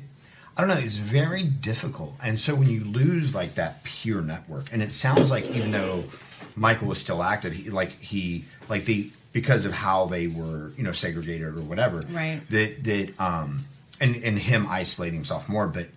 I 0.57 0.63
don't 0.63 0.71
know, 0.71 0.83
it's 0.83 0.97
very 0.97 1.45
difficult. 1.45 2.15
And 2.23 2.41
so 2.41 2.55
when 2.57 2.69
you 2.69 2.83
lose 2.83 3.33
like 3.35 3.55
that 3.55 3.85
peer 3.85 4.21
network, 4.21 4.73
and 4.73 4.83
it 4.83 4.93
sounds 4.93 5.31
like 5.31 5.45
even 5.51 5.71
though 5.71 6.05
Michael 6.57 6.89
was 6.89 6.99
still 6.99 7.23
active, 7.23 7.53
he 7.53 7.71
like 7.71 7.93
he 8.01 8.45
like 8.69 8.85
the 8.85 9.11
because 9.33 9.65
of 9.65 9.73
how 9.75 10.07
they 10.07 10.27
were, 10.27 10.73
you 10.77 10.83
know, 10.83 10.93
segregated 10.93 11.47
or 11.57 11.61
whatever. 11.61 12.01
Right. 12.11 12.41
That 12.51 12.83
that 12.85 13.21
um 13.21 13.67
and 14.01 14.17
and 14.17 14.39
him 14.39 14.67
isolating 14.69 15.15
himself 15.15 15.49
more, 15.49 15.69
but 15.69 15.89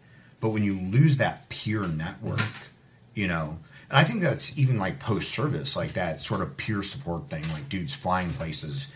but 0.42 0.50
when 0.50 0.64
you 0.64 0.74
lose 0.74 1.18
that 1.18 1.48
peer 1.50 1.88
network, 1.88 2.42
you 3.14 3.28
know, 3.28 3.60
and 3.90 3.98
I 3.98 4.04
think 4.04 4.22
that's 4.22 4.58
even 4.58 4.78
like 4.80 5.00
post 5.00 5.32
service, 5.32 5.76
like 5.76 5.94
that 5.94 6.24
sort 6.24 6.42
of 6.42 6.58
peer 6.58 6.82
support 6.82 7.30
thing, 7.30 7.48
like 7.54 7.70
dudes 7.70 7.94
flying 7.94 8.32
places. 8.32 8.90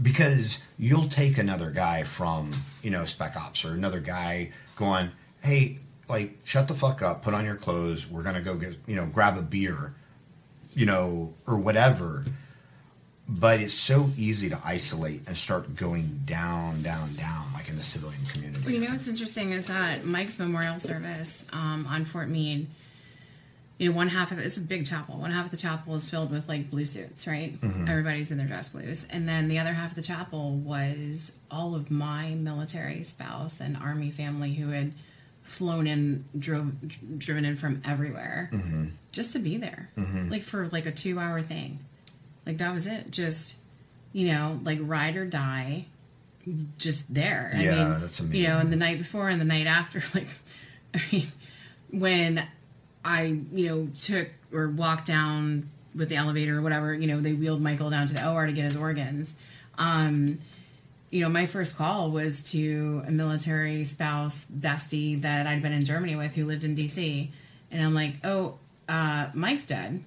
Because 0.00 0.58
you'll 0.78 1.08
take 1.08 1.38
another 1.38 1.70
guy 1.70 2.02
from 2.02 2.50
you 2.82 2.90
know 2.90 3.04
spec 3.04 3.36
ops 3.36 3.64
or 3.64 3.72
another 3.72 4.00
guy 4.00 4.50
going 4.74 5.10
hey 5.42 5.78
like 6.08 6.36
shut 6.44 6.66
the 6.66 6.74
fuck 6.74 7.02
up 7.02 7.22
put 7.22 7.34
on 7.34 7.44
your 7.44 7.54
clothes 7.54 8.10
we're 8.10 8.22
gonna 8.22 8.40
go 8.40 8.56
get 8.56 8.74
you 8.86 8.96
know 8.96 9.06
grab 9.06 9.36
a 9.36 9.42
beer 9.42 9.94
you 10.74 10.86
know 10.86 11.34
or 11.46 11.56
whatever. 11.56 12.24
But 13.28 13.60
it's 13.60 13.74
so 13.74 14.10
easy 14.16 14.48
to 14.50 14.60
isolate 14.64 15.22
and 15.26 15.36
start 15.36 15.76
going 15.76 16.22
down 16.24 16.82
down 16.82 17.14
down 17.14 17.52
like 17.54 17.68
in 17.68 17.76
the 17.76 17.82
civilian 17.82 18.24
community 18.26 18.51
Well, 18.64 18.72
you 18.72 18.80
know 18.80 18.90
what's 18.90 19.08
interesting 19.08 19.50
is 19.50 19.66
that 19.66 20.04
Mike's 20.04 20.38
memorial 20.38 20.78
service 20.78 21.46
um, 21.52 21.86
on 21.88 22.04
Fort 22.04 22.28
Meade, 22.28 22.68
you 23.78 23.90
know, 23.90 23.96
one 23.96 24.08
half 24.08 24.30
of 24.30 24.38
it, 24.38 24.46
it's 24.46 24.56
a 24.58 24.60
big 24.60 24.86
chapel. 24.86 25.16
One 25.16 25.32
half 25.32 25.46
of 25.46 25.50
the 25.50 25.56
chapel 25.56 25.94
is 25.94 26.08
filled 26.08 26.30
with 26.30 26.48
like 26.48 26.70
blue 26.70 26.86
suits, 26.86 27.26
right? 27.26 27.60
Mhm. 27.60 27.88
Everybody's 27.88 28.30
in 28.30 28.38
their 28.38 28.46
dress 28.46 28.68
blues. 28.68 29.06
And 29.10 29.28
then 29.28 29.48
the 29.48 29.58
other 29.58 29.72
half 29.72 29.90
of 29.90 29.96
the 29.96 30.02
chapel 30.02 30.52
was 30.52 31.40
all 31.50 31.74
of 31.74 31.90
my 31.90 32.30
military 32.34 33.02
spouse 33.02 33.60
and 33.60 33.76
army 33.76 34.10
family 34.12 34.54
who 34.54 34.68
had 34.68 34.92
flown 35.42 35.88
in, 35.88 36.24
drove, 36.38 36.72
driven 37.18 37.44
in 37.44 37.56
from 37.56 37.82
everywhere 37.84 38.48
Mm-hmm. 38.52 38.86
just 39.10 39.32
to 39.32 39.40
be 39.40 39.56
there, 39.56 39.90
Mhm. 39.96 40.30
like 40.30 40.44
for 40.44 40.68
like 40.68 40.86
a 40.86 40.92
two 40.92 41.18
hour 41.18 41.42
thing. 41.42 41.80
Like 42.46 42.58
that 42.58 42.72
was 42.72 42.86
it. 42.86 43.10
Just, 43.10 43.56
you 44.12 44.28
know, 44.28 44.60
like 44.62 44.78
ride 44.80 45.16
or 45.16 45.24
die, 45.26 45.86
just 46.78 47.12
there. 47.12 47.52
I 47.54 47.62
Yeah, 47.62 47.88
mean, 47.90 48.00
that's 48.00 48.20
You 48.20 48.48
know, 48.48 48.58
and 48.58 48.72
the 48.72 48.76
night 48.76 48.98
before 48.98 49.28
and 49.28 49.40
the 49.40 49.44
night 49.44 49.66
after, 49.66 50.02
like, 50.14 50.28
I 50.94 51.00
mean, 51.10 51.26
when 51.90 52.46
I, 53.04 53.22
you 53.52 53.68
know, 53.68 53.88
took 53.94 54.28
or 54.52 54.68
walked 54.68 55.06
down 55.06 55.70
with 55.94 56.08
the 56.08 56.16
elevator 56.16 56.58
or 56.58 56.62
whatever, 56.62 56.94
you 56.94 57.06
know, 57.06 57.20
they 57.20 57.32
wheeled 57.32 57.60
Michael 57.60 57.90
down 57.90 58.06
to 58.06 58.14
the 58.14 58.28
OR 58.28 58.46
to 58.46 58.52
get 58.52 58.64
his 58.64 58.76
organs. 58.76 59.36
Um, 59.78 60.38
you 61.10 61.20
know, 61.20 61.28
my 61.28 61.44
first 61.46 61.76
call 61.76 62.10
was 62.10 62.42
to 62.52 63.02
a 63.06 63.10
military 63.10 63.84
spouse 63.84 64.46
bestie 64.46 65.20
that 65.22 65.46
I'd 65.46 65.60
been 65.62 65.72
in 65.72 65.84
Germany 65.84 66.16
with 66.16 66.34
who 66.34 66.46
lived 66.46 66.64
in 66.64 66.74
DC. 66.74 67.28
And 67.70 67.82
I'm 67.82 67.94
like, 67.94 68.14
oh, 68.24 68.58
uh, 68.88 69.28
Mike's 69.34 69.66
dead. 69.66 70.02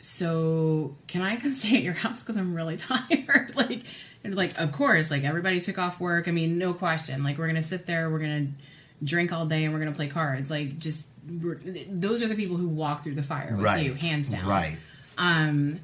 So 0.00 0.96
can 1.06 1.22
I 1.22 1.36
come 1.36 1.52
stay 1.54 1.76
at 1.76 1.82
your 1.82 1.94
house? 1.94 2.22
Because 2.22 2.36
I'm 2.36 2.54
really 2.54 2.76
tired. 2.78 3.52
like, 3.56 3.82
and 4.24 4.34
like, 4.34 4.58
of 4.58 4.72
course, 4.72 5.10
like 5.10 5.24
everybody 5.24 5.60
took 5.60 5.78
off 5.78 5.98
work. 6.00 6.28
I 6.28 6.30
mean, 6.30 6.58
no 6.58 6.72
question. 6.74 7.22
Like, 7.24 7.38
we're 7.38 7.46
going 7.46 7.56
to 7.56 7.62
sit 7.62 7.86
there, 7.86 8.10
we're 8.10 8.18
going 8.18 8.46
to 8.46 9.04
drink 9.04 9.32
all 9.32 9.46
day, 9.46 9.64
and 9.64 9.72
we're 9.72 9.80
going 9.80 9.92
to 9.92 9.96
play 9.96 10.08
cards. 10.08 10.50
Like, 10.50 10.78
just, 10.78 11.08
we're, 11.42 11.60
those 11.88 12.22
are 12.22 12.26
the 12.28 12.34
people 12.34 12.56
who 12.56 12.68
walk 12.68 13.02
through 13.04 13.14
the 13.14 13.22
fire 13.22 13.54
with 13.56 13.64
Right. 13.64 13.84
you, 13.84 13.94
hands 13.94 14.30
down. 14.30 14.46
Right. 14.46 14.76
Um, 15.18 15.80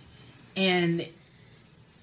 and 0.57 1.07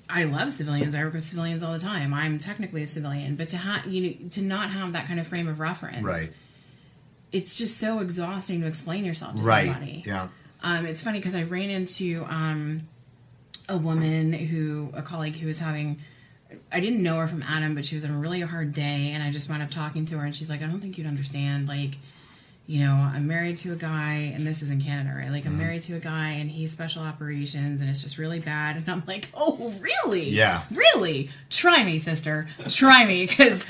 I 0.09 0.25
love 0.25 0.51
civilians. 0.51 0.93
I 0.95 1.03
work 1.03 1.13
with 1.13 1.25
civilians 1.25 1.63
all 1.63 1.73
the 1.73 1.79
time. 1.79 2.13
I'm 2.13 2.37
technically 2.39 2.83
a 2.83 2.87
civilian, 2.87 3.35
but 3.35 3.47
to 3.49 3.57
have 3.57 3.87
you 3.87 4.01
know 4.21 4.29
to 4.31 4.41
not 4.41 4.69
have 4.69 4.93
that 4.93 5.07
kind 5.07 5.19
of 5.19 5.27
frame 5.27 5.47
of 5.47 5.59
reference, 5.59 6.05
Right. 6.05 6.29
It's 7.31 7.55
just 7.55 7.79
so 7.79 7.97
exhausting 7.99 8.61
to 8.61 8.67
explain 8.67 9.05
yourself 9.05 9.37
to 9.37 9.41
right 9.43 9.65
somebody. 9.71 10.03
yeah 10.05 10.27
Um, 10.61 10.85
it's 10.85 11.01
funny 11.01 11.17
because 11.17 11.33
I 11.33 11.43
ran 11.43 11.71
into 11.71 12.25
um, 12.29 12.87
a 13.67 13.77
woman 13.77 14.33
who, 14.33 14.91
a 14.93 15.01
colleague 15.01 15.37
who 15.37 15.47
was 15.47 15.57
having, 15.59 15.99
I 16.71 16.79
didn't 16.79 17.03
know 17.03 17.17
her 17.17 17.27
from 17.27 17.43
Adam, 17.43 17.75
but 17.75 17.85
she 17.85 17.95
was 17.95 18.03
having 18.03 18.17
a 18.17 18.19
really 18.19 18.41
hard 18.41 18.73
day, 18.73 19.11
and 19.13 19.21
I 19.23 19.31
just 19.31 19.49
wound 19.49 19.61
up 19.63 19.71
talking 19.71 20.05
to 20.05 20.17
her, 20.19 20.25
and 20.25 20.35
she's 20.35 20.49
like, 20.49 20.61
I 20.61 20.65
don't 20.65 20.79
think 20.81 20.97
you'd 20.97 21.07
understand. 21.07 21.67
Like, 21.67 21.97
you 22.65 22.79
know, 22.79 22.93
I'm 22.93 23.27
married 23.27 23.57
to 23.57 23.73
a 23.73 23.75
guy, 23.75 24.31
and 24.33 24.47
this 24.47 24.61
is 24.61 24.69
in 24.71 24.79
Canada, 24.81 25.13
right? 25.17 25.29
Like, 25.29 25.45
I'm 25.45 25.55
Mhm. 25.55 25.57
married 25.57 25.81
to 25.83 25.95
a 25.95 25.99
guy, 25.99 26.29
and 26.29 26.49
he's 26.49 26.71
special 26.71 27.03
operations, 27.03 27.81
and 27.81 27.89
it's 27.89 28.01
just 28.01 28.17
really 28.17 28.39
bad. 28.39 28.77
And 28.77 28.87
I'm 28.89 29.03
like, 29.05 29.27
oh, 29.33 29.73
really? 29.81 30.29
Yeah. 30.29 30.61
Really? 30.73 31.29
Try 31.49 31.83
me, 31.83 31.97
sister. 31.97 32.47
Try 32.69 33.05
me, 33.05 33.25
because 33.25 33.65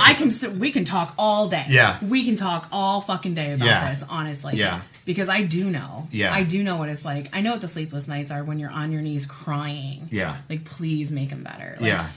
I 0.00 0.14
can. 0.14 0.58
We 0.58 0.70
can 0.70 0.84
talk 0.84 1.12
all 1.18 1.48
day. 1.48 1.66
Yeah. 1.68 1.98
We 2.02 2.24
can 2.24 2.36
talk 2.36 2.68
all 2.72 3.02
fucking 3.02 3.34
day 3.34 3.52
about 3.52 3.66
Yeah. 3.66 3.90
this. 3.90 4.02
Honestly. 4.08 4.56
Yeah. 4.56 4.80
Because 5.04 5.28
I 5.28 5.42
do 5.42 5.70
know. 5.70 6.08
Yeah. 6.10 6.32
I 6.32 6.42
do 6.42 6.62
know 6.62 6.76
what 6.76 6.88
it's 6.88 7.04
like. 7.04 7.28
I 7.34 7.42
know 7.42 7.52
what 7.52 7.60
the 7.60 7.68
sleepless 7.68 8.08
nights 8.08 8.30
are 8.30 8.42
when 8.44 8.58
you're 8.58 8.70
on 8.70 8.92
your 8.92 9.02
knees 9.02 9.26
crying. 9.26 10.08
Yeah. 10.10 10.36
Like, 10.48 10.64
please 10.64 11.10
make 11.12 11.28
him 11.28 11.42
better. 11.42 11.76
Like, 11.80 11.86
yeah 11.88 12.08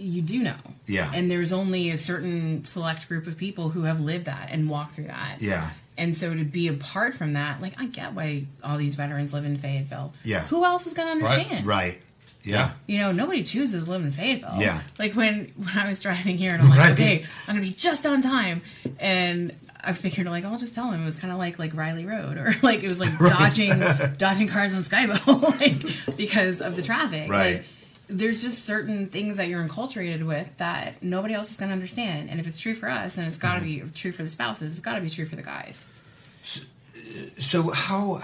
You 0.00 0.22
do 0.22 0.42
know. 0.42 0.56
Yeah. 0.86 1.10
And 1.14 1.30
there's 1.30 1.52
only 1.52 1.90
a 1.90 1.96
certain 1.96 2.64
select 2.64 3.08
group 3.08 3.26
of 3.26 3.36
people 3.36 3.68
who 3.70 3.84
have 3.84 4.00
lived 4.00 4.24
that 4.26 4.48
and 4.50 4.68
walked 4.68 4.94
through 4.94 5.06
that. 5.08 5.36
yeah 5.40 5.70
And 5.98 6.16
so 6.16 6.34
to 6.34 6.44
be 6.44 6.68
apart 6.68 7.14
from 7.14 7.34
that, 7.34 7.60
like 7.60 7.74
I 7.78 7.86
get 7.86 8.14
why 8.14 8.46
all 8.64 8.76
these 8.78 8.94
veterans 8.96 9.32
live 9.34 9.44
in 9.44 9.56
Fayetteville. 9.56 10.12
Yeah. 10.24 10.40
Who 10.46 10.64
else 10.64 10.86
is 10.86 10.94
going 10.94 11.08
to 11.08 11.12
understand? 11.24 11.66
right 11.66 12.00
yeah 12.42 12.72
You 12.86 12.96
know, 12.98 13.12
nobody 13.12 13.42
chooses 13.42 13.84
to 13.84 13.90
live 13.90 14.02
in 14.02 14.12
Fayetteville. 14.12 14.56
Yeah. 14.58 14.80
Like 14.98 15.14
when 15.14 15.52
when 15.56 15.76
I 15.76 15.86
was 15.88 16.00
driving 16.00 16.38
here 16.38 16.52
and 16.52 16.62
I'm 16.62 16.70
like, 16.70 16.78
Right. 16.78 16.92
okay, 16.92 17.24
I'm 17.46 17.54
gonna 17.56 17.66
be 17.66 17.72
just 17.74 18.06
on 18.06 18.22
time, 18.22 18.62
and 18.98 19.52
I 19.84 19.92
figured 19.92 20.26
like 20.26 20.44
I'll 20.46 20.58
just 20.58 20.74
tell 20.74 20.90
him 20.90 21.02
it 21.02 21.04
was 21.04 21.16
kind 21.18 21.32
of 21.34 21.38
like 21.38 21.58
like 21.58 21.74
Reilly 21.74 22.06
Road 22.06 22.38
or 22.38 22.54
like 22.62 22.82
it 22.82 22.88
was 22.88 22.98
like 22.98 23.18
Right. 23.20 23.30
dodging 23.30 23.78
dodging 24.16 24.48
cars 24.48 24.74
on 24.74 24.80
Skibo 24.82 25.60
like 25.60 26.16
because 26.16 26.62
of 26.62 26.76
the 26.76 26.82
traffic. 26.82 27.28
Right. 27.30 27.56
Like 27.56 27.64
there's 28.10 28.42
just 28.42 28.64
certain 28.64 29.06
things 29.08 29.36
that 29.36 29.48
you're 29.48 29.60
enculturated 29.66 30.24
with 30.26 30.56
that 30.58 31.02
nobody 31.02 31.34
else 31.34 31.50
is 31.50 31.56
gonna 31.56 31.72
understand, 31.72 32.28
and 32.30 32.40
if 32.40 32.46
it's 32.46 32.58
true 32.60 32.74
for 32.74 32.88
us, 32.88 33.14
then 33.14 33.24
it's 33.26 33.38
got 33.38 33.54
to 33.54 33.60
Mm-hmm. 33.60 33.86
be 33.86 33.92
true 33.92 34.12
for 34.12 34.22
the 34.22 34.28
spouses. 34.28 34.74
It's 34.76 34.84
got 34.84 34.94
to 34.96 35.00
be 35.00 35.08
true 35.08 35.26
for 35.26 35.36
the 35.36 35.42
guys. 35.42 35.86
so 37.38 37.70
how 37.70 38.20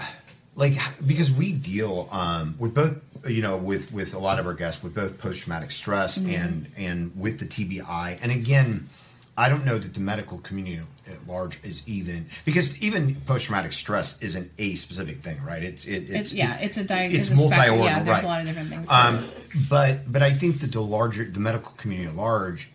like 0.55 0.73
because 1.05 1.31
we 1.31 1.51
deal 1.51 2.07
um, 2.11 2.55
with 2.57 2.73
both 2.73 2.95
you 3.29 3.41
know 3.41 3.57
with 3.57 3.91
with 3.91 4.13
a 4.13 4.19
lot 4.19 4.39
of 4.39 4.45
our 4.47 4.53
guests 4.53 4.83
with 4.83 4.93
both 4.95 5.17
post 5.17 5.43
traumatic 5.43 5.71
stress 5.71 6.17
Mhm. 6.17 6.39
and 6.39 6.67
and 6.77 7.11
with 7.19 7.39
the 7.39 7.45
TBI 7.45 8.17
and 8.21 8.31
again 8.31 8.89
I 9.37 9.49
don't 9.49 9.65
know 9.65 9.77
that 9.77 9.93
the 9.93 9.99
medical 9.99 10.39
community 10.39 10.81
at 11.09 11.27
large 11.27 11.63
is 11.63 11.87
even 11.87 12.25
because 12.45 12.81
even 12.83 13.15
post 13.25 13.45
traumatic 13.45 13.71
stress 13.73 14.21
isn't 14.21 14.51
a 14.57 14.75
specific 14.75 15.17
thing 15.17 15.41
right 15.43 15.63
it's 15.63 15.85
it, 15.85 16.03
it's 16.03 16.11
It's, 16.11 16.33
yeah, 16.33 16.57
it- 16.57 16.65
it's 16.65 16.77
a 16.77 16.83
diag- 16.85 17.13
it's 17.13 17.31
it's 17.31 17.39
multi-organ 17.39 17.83
Yeah, 17.85 18.03
there's 18.03 18.15
right. 18.15 18.23
a 18.23 18.27
lot 18.27 18.41
of 18.41 18.47
different 18.47 18.69
things. 18.69 18.91
um, 18.91 19.25
but 19.69 20.11
but 20.11 20.21
I 20.23 20.31
think 20.31 20.59
that 20.59 20.71
the 20.71 20.81
larger 20.81 21.23
the 21.25 21.39
medical 21.39 21.71
community 21.73 22.09
at 22.09 22.15
large 22.15 22.69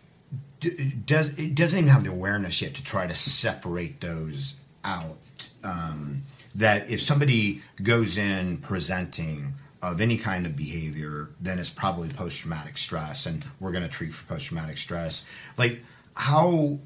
d- 0.61 0.93
does 1.07 1.39
it 1.39 1.55
doesn't 1.55 1.79
even 1.79 1.91
have 1.91 2.05
the 2.05 2.11
awareness 2.11 2.63
yet 2.63 2.75
to 2.75 2.83
try 2.83 3.07
to 3.07 3.15
separate 3.15 4.01
those 4.01 4.55
out. 4.85 5.19
Um, 5.65 6.25
that 6.55 6.91
if 6.91 7.01
somebody 7.01 7.63
goes 7.83 8.19
in 8.19 8.59
presenting 8.59 9.55
of 9.81 10.01
any 10.01 10.17
kind 10.17 10.47
of 10.47 10.55
behavior, 10.55 11.31
then 11.41 11.59
it's 11.59 11.71
probably 11.71 12.09
post 12.09 12.41
traumatic 12.41 12.77
stress, 12.79 13.27
and 13.27 13.45
we're 13.59 13.73
going 13.73 13.83
to 13.83 13.89
treat 13.89 14.13
for 14.15 14.25
post 14.33 14.47
traumatic 14.47 14.79
stress. 14.79 15.25
Like 15.57 15.83
how 16.15 16.79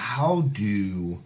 how 0.00 0.40
do 0.42 1.22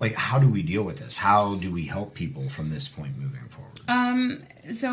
like 0.00 0.14
how 0.14 0.38
do 0.38 0.48
we 0.48 0.62
deal 0.62 0.84
with 0.84 0.98
this? 0.98 1.18
How 1.18 1.56
do 1.56 1.70
we 1.70 1.86
help 1.86 2.14
people 2.14 2.48
from 2.48 2.70
this 2.70 2.88
point 2.88 3.18
moving 3.18 3.48
forward? 3.48 3.80
Um. 3.88 4.44
So, 4.72 4.90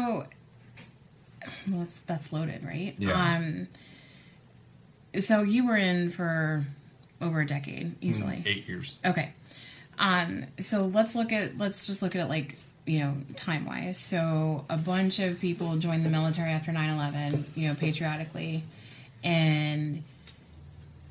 well, 1.68 1.80
that's, 1.80 2.00
that's 2.02 2.34
loaded, 2.34 2.66
right? 2.66 2.96
Yeah. 2.98 3.12
Um. 3.14 3.68
So 5.20 5.44
you 5.44 5.66
were 5.68 5.78
in 5.78 6.10
for 6.10 6.66
over 7.22 7.42
a 7.42 7.46
decade, 7.46 7.96
easily. 8.02 8.38
Mm, 8.38 8.48
Eight 8.48 8.68
years. 8.68 8.98
Okay. 9.06 9.32
Um. 10.00 10.46
So 10.60 10.86
let's 10.86 11.16
look 11.16 11.32
at 11.32 11.58
let's 11.58 11.86
just 11.88 12.02
look 12.02 12.16
at 12.16 12.22
it 12.22 12.30
like 12.30 12.58
you 12.86 13.00
know 13.00 13.16
time 13.36 13.66
wise. 13.66 14.00
So 14.00 14.66
a 14.70 14.78
bunch 14.78 15.20
of 15.20 15.40
people 15.40 15.78
joined 15.78 16.06
the 16.06 16.10
military 16.10 16.52
after 16.52 16.72
9-11, 16.72 17.44
You 17.56 17.70
know, 17.70 17.76
patriotically, 17.76 18.64
and 19.24 20.04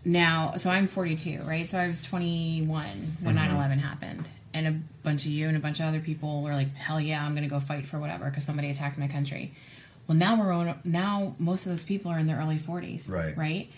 now 0.05 0.55
so 0.57 0.71
i'm 0.71 0.87
42 0.87 1.43
right 1.45 1.69
so 1.69 1.79
i 1.79 1.89
was 1.89 2.03
21 2.03 3.17
when 3.23 3.35
Mhm. 3.35 3.39
9-11 3.39 3.79
happened 3.81 4.29
and 4.53 4.67
a 4.67 4.73
bunch 5.03 5.25
of 5.25 5.31
you 5.33 5.49
and 5.49 5.57
a 5.57 5.61
bunch 5.61 5.81
of 5.81 5.87
other 5.87 6.01
people 6.01 6.43
were 6.43 6.53
like 6.53 6.75
hell 6.75 7.01
yeah 7.01 7.25
i'm 7.25 7.35
gonna 7.35 7.49
go 7.49 7.61
fight 7.61 7.87
for 7.87 7.99
whatever 7.99 8.27
because 8.27 8.45
somebody 8.45 8.71
attacked 8.71 8.99
my 8.99 9.09
country 9.09 9.53
well 10.07 10.17
now 10.17 10.39
we're 10.39 10.53
on 10.53 10.79
now 10.85 11.35
most 11.39 11.65
of 11.67 11.71
those 11.73 11.85
people 11.85 12.11
are 12.11 12.19
in 12.19 12.27
their 12.27 12.37
early 12.39 12.59
40s 12.59 13.09
Right. 13.11 13.37
right 13.37 13.71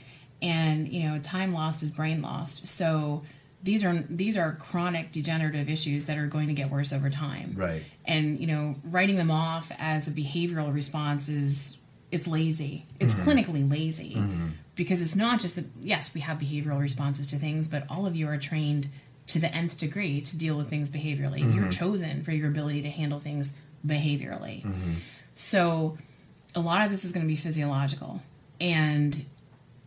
and 0.42 0.88
you 0.88 1.04
know 1.08 1.18
time 1.20 1.52
lost 1.54 1.82
is 1.82 1.90
brain 1.90 2.20
lost 2.22 2.66
so 2.66 3.22
these 3.62 3.84
are 3.84 4.04
these 4.10 4.36
are 4.36 4.52
chronic 4.52 5.12
degenerative 5.12 5.68
issues 5.70 6.06
that 6.06 6.18
are 6.18 6.26
going 6.26 6.48
to 6.48 6.52
get 6.54 6.70
worse 6.70 6.92
over 6.92 7.08
time 7.08 7.54
Right. 7.56 7.82
and 8.04 8.38
you 8.40 8.46
know 8.46 8.74
writing 8.84 9.16
them 9.16 9.30
off 9.30 9.70
as 9.78 10.08
a 10.08 10.10
behavioral 10.10 10.74
response 10.74 11.28
is 11.28 11.78
it's 12.12 12.26
lazy 12.26 12.84
it's 13.00 13.14
Mhm. 13.14 13.24
clinically 13.24 13.70
lazy 13.70 14.14
Mhm. 14.16 14.50
Because 14.76 15.00
it's 15.02 15.16
not 15.16 15.40
just 15.40 15.56
that 15.56 15.64
yes 15.82 16.14
we 16.14 16.20
have 16.20 16.38
behavioral 16.38 16.78
responses 16.80 17.26
to 17.26 17.36
things 17.36 17.66
but 17.66 17.84
all 17.90 18.06
of 18.06 18.14
you 18.14 18.28
are 18.28 18.36
trained 18.38 18.88
to 19.26 19.38
the 19.40 19.52
nth 19.54 19.76
degree 19.78 20.20
to 20.20 20.38
deal 20.38 20.56
with 20.56 20.68
things 20.70 20.88
behaviorally 20.90 21.40
you're 21.54 21.64
Mhm. 21.64 21.72
chosen 21.72 22.22
for 22.22 22.30
your 22.32 22.48
ability 22.48 22.82
to 22.82 22.90
handle 22.90 23.18
things 23.18 23.52
behaviorally 23.86 24.62
Mhm. 24.64 24.94
so 25.34 25.96
a 26.54 26.60
lot 26.60 26.84
of 26.84 26.90
this 26.90 27.04
is 27.04 27.10
going 27.12 27.24
to 27.26 27.28
be 27.28 27.36
physiological 27.36 28.22
and 28.60 29.24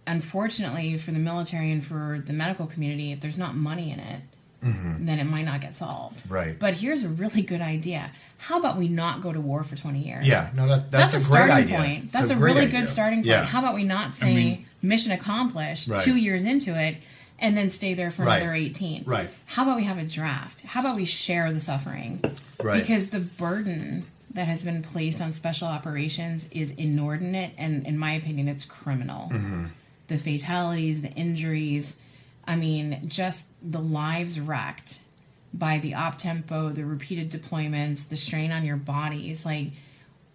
unfortunately 0.08 0.98
for 0.98 1.12
the 1.12 1.20
military 1.20 1.72
and 1.72 1.86
for 1.86 2.22
the 2.26 2.34
medical 2.34 2.66
community 2.66 3.12
if 3.12 3.20
there's 3.20 3.38
not 3.38 3.56
money 3.56 3.92
in 3.92 4.00
it 4.00 4.22
Mhm. 4.64 5.06
then 5.06 5.20
it 5.20 5.24
might 5.24 5.46
not 5.46 5.62
get 5.62 5.74
solved. 5.74 6.22
Right. 6.28 6.60
But 6.60 6.74
here's 6.80 7.04
a 7.04 7.08
really 7.10 7.42
good 7.42 7.62
idea. 7.62 8.12
How 8.40 8.60
about 8.60 8.78
we 8.78 8.90
not 8.90 9.22
go 9.22 9.32
to 9.32 9.40
war 9.40 9.64
for 9.64 9.78
20 9.78 10.04
years? 10.06 10.28
Yeah, 10.28 10.50
no, 10.54 10.68
that- 10.68 10.92
that's 10.92 11.14
a, 11.14 11.16
a 11.16 11.20
great 11.20 11.26
starting 11.26 11.56
idea. 11.56 11.78
point. 11.78 12.04
It's 12.06 12.12
That's 12.14 12.32
a 12.32 12.36
a, 12.36 12.38
really 12.38 12.62
idea. 12.66 12.82
good 12.82 12.90
starting 12.90 13.20
point. 13.20 13.28
Yeah. 13.28 13.46
How 13.46 13.60
about 13.60 13.74
we 13.74 13.86
not 13.86 14.14
say 14.16 14.36
mean- 14.36 14.66
mission 14.82 15.12
accomplished 15.12 15.88
Right. 15.88 16.02
two 16.02 16.16
years 16.16 16.44
into 16.44 16.80
it 16.80 16.98
and 17.40 17.56
then 17.58 17.70
stay 17.70 17.94
there 17.94 18.12
for 18.12 18.24
Right. 18.24 18.38
another 18.42 18.54
18? 18.54 19.04
Right. 19.06 19.30
How 19.46 19.64
about 19.64 19.78
we 19.78 19.86
have 19.86 19.98
a 19.98 20.04
draft? 20.04 20.62
How 20.62 20.82
about 20.82 20.96
we 20.96 21.06
share 21.06 21.52
the 21.54 21.60
suffering? 21.60 22.22
Right. 22.62 22.82
Because 22.82 23.10
the 23.10 23.20
burden 23.20 24.06
that 24.34 24.48
has 24.48 24.64
been 24.64 24.82
placed 24.82 25.22
on 25.22 25.32
special 25.34 25.68
operations 25.68 26.48
is 26.52 26.72
inordinate 26.72 27.52
and, 27.58 27.86
in 27.86 27.98
my 27.98 28.12
opinion, 28.12 28.48
it's 28.48 28.66
criminal. 28.66 29.30
Mm-hmm. 29.32 29.66
The 30.08 30.18
fatalities, 30.18 31.02
the 31.02 31.12
injuries, 31.12 31.98
I 32.48 32.56
mean, 32.56 33.02
just 33.08 33.46
the 33.62 33.80
lives 33.80 34.40
wrecked 34.40 35.00
by 35.54 35.80
the 35.80 35.96
op 35.96 36.18
tempo, 36.18 36.70
the 36.70 36.86
repeated 36.86 37.32
deployments, 37.32 38.08
the 38.10 38.16
strain 38.16 38.52
on 38.52 38.66
your 38.66 38.78
bodies. 38.78 39.46
Like, 39.46 39.72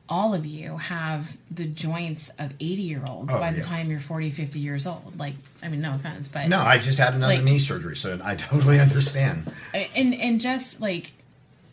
all 0.09 0.35
of 0.35 0.45
you 0.45 0.77
have 0.77 1.37
the 1.51 1.65
joints 1.65 2.29
of 2.39 2.53
80 2.61 2.65
year 2.83 3.03
olds 3.09 3.33
Oh, 3.33 3.41
by 3.41 3.51
the 3.53 3.57
yeah. 3.59 3.63
time 3.63 3.91
you're 3.91 4.01
40, 4.01 4.31
50 4.31 4.59
years 4.59 4.87
old. 4.87 5.19
Like, 5.19 5.35
I 5.63 5.69
mean, 5.69 5.81
no 5.81 5.95
offense, 5.95 6.29
but. 6.29 6.49
No, 6.49 6.61
I 6.61 6.77
just 6.79 6.99
had 6.99 7.15
another 7.15 7.35
like, 7.37 7.45
knee 7.45 7.59
surgery, 7.59 7.97
so 7.97 8.19
I 8.23 8.35
totally 8.35 8.79
understand. 8.81 9.51
and 9.75 10.15
and 10.15 10.41
just 10.41 10.81
like 10.81 11.13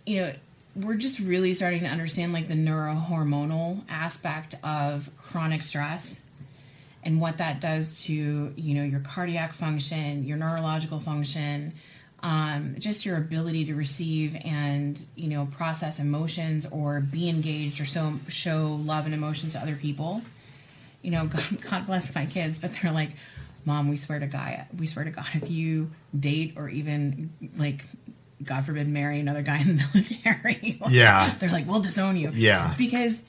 you 0.05 0.21
know 0.21 0.33
we're 0.75 0.95
just 0.95 1.19
really 1.19 1.53
starting 1.53 1.81
to 1.81 1.87
understand 1.87 2.31
like 2.31 2.47
the 2.47 2.53
neurohormonal 2.55 3.81
aspect 3.89 4.55
of 4.63 5.09
chronic 5.17 5.61
stress 5.61 6.25
and 7.03 7.19
what 7.19 7.39
that 7.39 7.59
does 7.59 8.03
to 8.05 8.13
you 8.55 8.73
know 8.75 8.83
your 8.83 9.01
cardiac 9.01 9.51
function 9.53 10.23
your 10.23 10.37
neurological 10.37 10.99
function 10.99 11.73
um, 12.23 12.76
just 12.77 13.06
your 13.06 13.18
ability 13.18 13.65
to 13.65 13.73
receive 13.73 14.35
and 14.45 15.03
you 15.15 15.27
know 15.27 15.48
process 15.52 15.99
emotions 15.99 16.68
or 16.72 16.99
be 16.99 17.27
engaged 17.30 17.81
or 17.81 17.85
so 17.85 18.14
show 18.27 18.68
love 18.84 19.06
and 19.06 19.14
emotions 19.14 19.53
to 19.53 19.60
other 19.60 19.76
people 19.76 20.22
you 21.02 21.10
know 21.11 21.26
god, 21.34 21.61
god 21.61 21.85
bless 21.88 22.14
my 22.14 22.26
kids 22.26 22.60
but 22.60 22.72
they're 22.81 22.91
like 22.91 23.11
mom 23.65 23.88
we 23.89 23.95
swear 23.95 24.19
to 24.19 24.27
god 24.27 24.65
we 24.77 24.85
swear 24.88 25.06
to 25.06 25.11
god 25.11 25.26
if 25.34 25.49
you 25.49 25.89
date 26.18 26.53
or 26.57 26.69
even 26.69 27.31
like 27.57 27.85
god 28.43 28.65
forbid 28.65 28.88
marry 28.88 29.19
another 29.19 29.41
guy 29.41 29.60
in 29.60 29.77
the 29.77 29.84
military 29.93 30.77
like, 30.81 30.91
Yeah. 30.91 31.34
they're 31.39 31.52
like 31.52 31.68
we'll 31.68 31.81
disown 31.81 32.18
you 32.18 32.30
Yeah. 32.34 32.73
because 32.77 33.23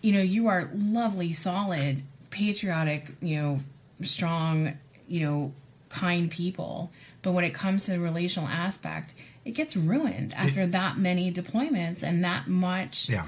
you 0.00 0.12
know 0.12 0.20
you 0.20 0.48
are 0.48 0.68
lovely 0.74 1.32
solid 1.32 2.02
patriotic 2.30 3.08
you 3.20 3.40
know 3.40 3.60
strong 4.02 4.76
you 5.06 5.20
know 5.24 5.52
kind 5.90 6.28
people 6.30 6.90
but 7.22 7.32
when 7.32 7.44
it 7.44 7.54
comes 7.54 7.86
to 7.86 7.92
the 7.92 8.00
relational 8.00 8.48
aspect 8.48 9.14
it 9.44 9.52
gets 9.52 9.76
ruined 9.76 10.32
after 10.34 10.66
that 10.66 10.98
many 10.98 11.32
deployments 11.32 12.02
and 12.02 12.22
that 12.24 12.46
much 12.48 13.08
Yeah. 13.08 13.26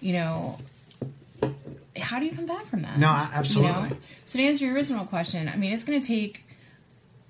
you 0.00 0.12
know 0.14 0.58
how 1.96 2.18
do 2.18 2.26
you 2.26 2.32
come 2.32 2.46
back 2.46 2.66
from 2.66 2.82
that 2.82 2.98
No, 2.98 3.08
absolutely. 3.08 3.96
so 4.24 4.38
to 4.38 4.44
answer 4.44 4.64
your 4.64 4.74
original 4.74 5.04
question 5.06 5.48
i 5.48 5.56
mean 5.56 5.72
it's 5.72 5.84
going 5.84 6.00
to 6.00 6.06
take 6.06 6.44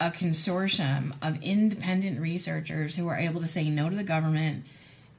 a 0.01 0.11
consortium 0.11 1.12
of 1.23 1.41
independent 1.43 2.20
researchers 2.20 2.97
who 2.97 3.09
are 3.09 3.16
able 3.16 3.41
to 3.41 3.47
say 3.47 3.69
no 3.70 3.89
to 3.89 3.97
the 3.97 4.03
government 4.05 4.65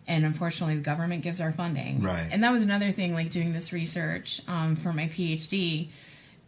and 0.08 0.26
unfortunately 0.26 0.76
the 0.76 0.82
government 0.82 1.24
gives 1.24 1.40
our 1.42 1.52
funding 1.52 2.02
Right. 2.02 2.28
and 2.32 2.44
that 2.44 2.52
was 2.52 2.64
another 2.64 2.92
thing 2.92 3.14
like 3.14 3.30
doing 3.32 3.54
this 3.54 3.72
research 3.72 4.42
um, 4.48 4.76
for 4.76 4.92
my 4.94 5.08
phd 5.08 5.88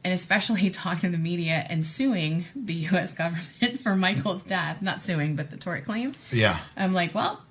and 0.04 0.14
especially 0.14 0.70
talking 0.72 1.12
to 1.12 1.18
the 1.18 1.22
media 1.22 1.66
and 1.70 1.86
suing 1.86 2.46
the 2.56 2.76
us 2.88 3.14
government 3.14 3.80
for 3.84 3.96
michael's 3.96 4.44
death 4.44 4.82
not 4.82 5.04
suing 5.04 5.36
but 5.36 5.50
the 5.50 5.58
tort 5.58 5.86
claim 5.86 6.14
Yeah. 6.32 6.60
i'm 6.76 6.94
like 6.94 7.14
well 7.16 7.42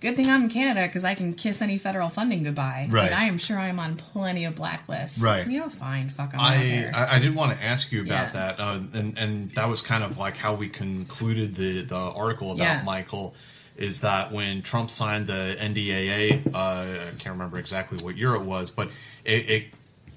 good 0.00 0.16
thing 0.16 0.28
i'm 0.28 0.42
in 0.44 0.48
canada 0.48 0.86
because 0.86 1.04
i 1.04 1.14
can 1.14 1.32
kiss 1.32 1.62
any 1.62 1.78
federal 1.78 2.08
funding 2.08 2.42
goodbye 2.42 2.88
Right. 2.90 3.06
and 3.06 3.14
i 3.14 3.24
am 3.24 3.38
sure 3.38 3.58
i'm 3.58 3.78
on 3.78 3.96
plenty 3.96 4.44
of 4.44 4.54
blacklists 4.56 5.22
Right. 5.22 5.46
you 5.46 5.60
know 5.60 5.68
fine 5.68 6.08
fuck 6.10 6.34
'em, 6.34 6.40
I, 6.40 6.54
don't 6.54 6.62
I, 6.62 6.66
care. 6.66 6.92
I 6.94 7.16
I 7.16 7.18
did 7.20 7.34
want 7.34 7.56
to 7.56 7.64
ask 7.64 7.92
you 7.92 8.02
about 8.02 8.34
Yeah. 8.34 8.54
that, 8.54 8.60
uh, 8.60 8.80
and 8.94 9.16
and 9.18 9.50
that 9.52 9.68
was 9.68 9.80
kind 9.80 10.02
of 10.02 10.18
like 10.18 10.36
how 10.36 10.54
we 10.54 10.68
concluded 10.68 11.54
the 11.54 11.82
the 11.82 11.96
article 11.96 12.50
about 12.52 12.64
Yeah. 12.64 12.82
Michael. 12.84 13.34
Is 13.74 14.02
that 14.02 14.30
when 14.32 14.60
Trump 14.62 14.90
signed 14.90 15.26
the 15.28 15.56
NDAA? 15.58 16.46
Uh, 16.54 16.58
I 16.58 17.10
can't 17.18 17.32
remember 17.34 17.58
exactly 17.58 17.96
what 18.04 18.18
year 18.18 18.34
it 18.34 18.42
was, 18.42 18.70
but 18.70 18.88
it, 19.24 19.48
it 19.48 19.64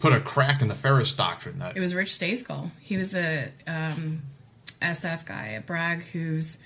put 0.06 0.14
a 0.14 0.22
crack 0.22 0.61
in 0.61 0.68
the 0.68 0.76
Feres 0.76 1.14
doctrine. 1.15 1.60
That 1.60 1.76
It 1.76 1.80
was 1.80 1.95
Rich 1.95 2.11
Stayskal. 2.11 2.72
He 2.82 2.98
was 2.98 3.15
a 3.15 3.49
um, 3.68 4.22
SF 4.82 5.26
guy 5.26 5.53
at 5.53 5.65
Bragg 5.65 6.03
whose 6.14 6.60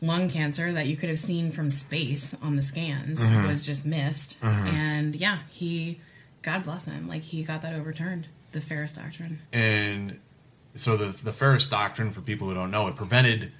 lung 0.00 0.28
cancer 0.28 0.72
that 0.72 0.86
you 0.86 0.96
could 0.96 1.08
have 1.08 1.18
seen 1.18 1.52
from 1.52 1.70
space 1.70 2.34
on 2.42 2.56
the 2.56 2.62
scans 2.62 3.20
Mhm. 3.20 3.46
was 3.46 3.64
just 3.64 3.86
missed. 3.86 4.40
Mhm. 4.40 4.72
And 4.72 5.16
yeah, 5.16 5.38
he, 5.48 6.00
God 6.42 6.64
bless 6.64 6.86
him, 6.86 7.06
like 7.08 7.22
he 7.22 7.44
got 7.44 7.62
that 7.62 7.72
overturned, 7.72 8.26
the 8.52 8.60
Feres 8.60 8.92
Doctrine. 8.92 9.38
and 9.52 10.18
so 10.74 10.96
the 10.96 11.16
the 11.22 11.32
Feres 11.32 11.66
doctrine, 11.66 12.10
for 12.12 12.20
people 12.22 12.48
who 12.48 12.54
don't 12.54 12.70
know, 12.70 12.88
it 12.88 12.96
prevented 12.96 13.52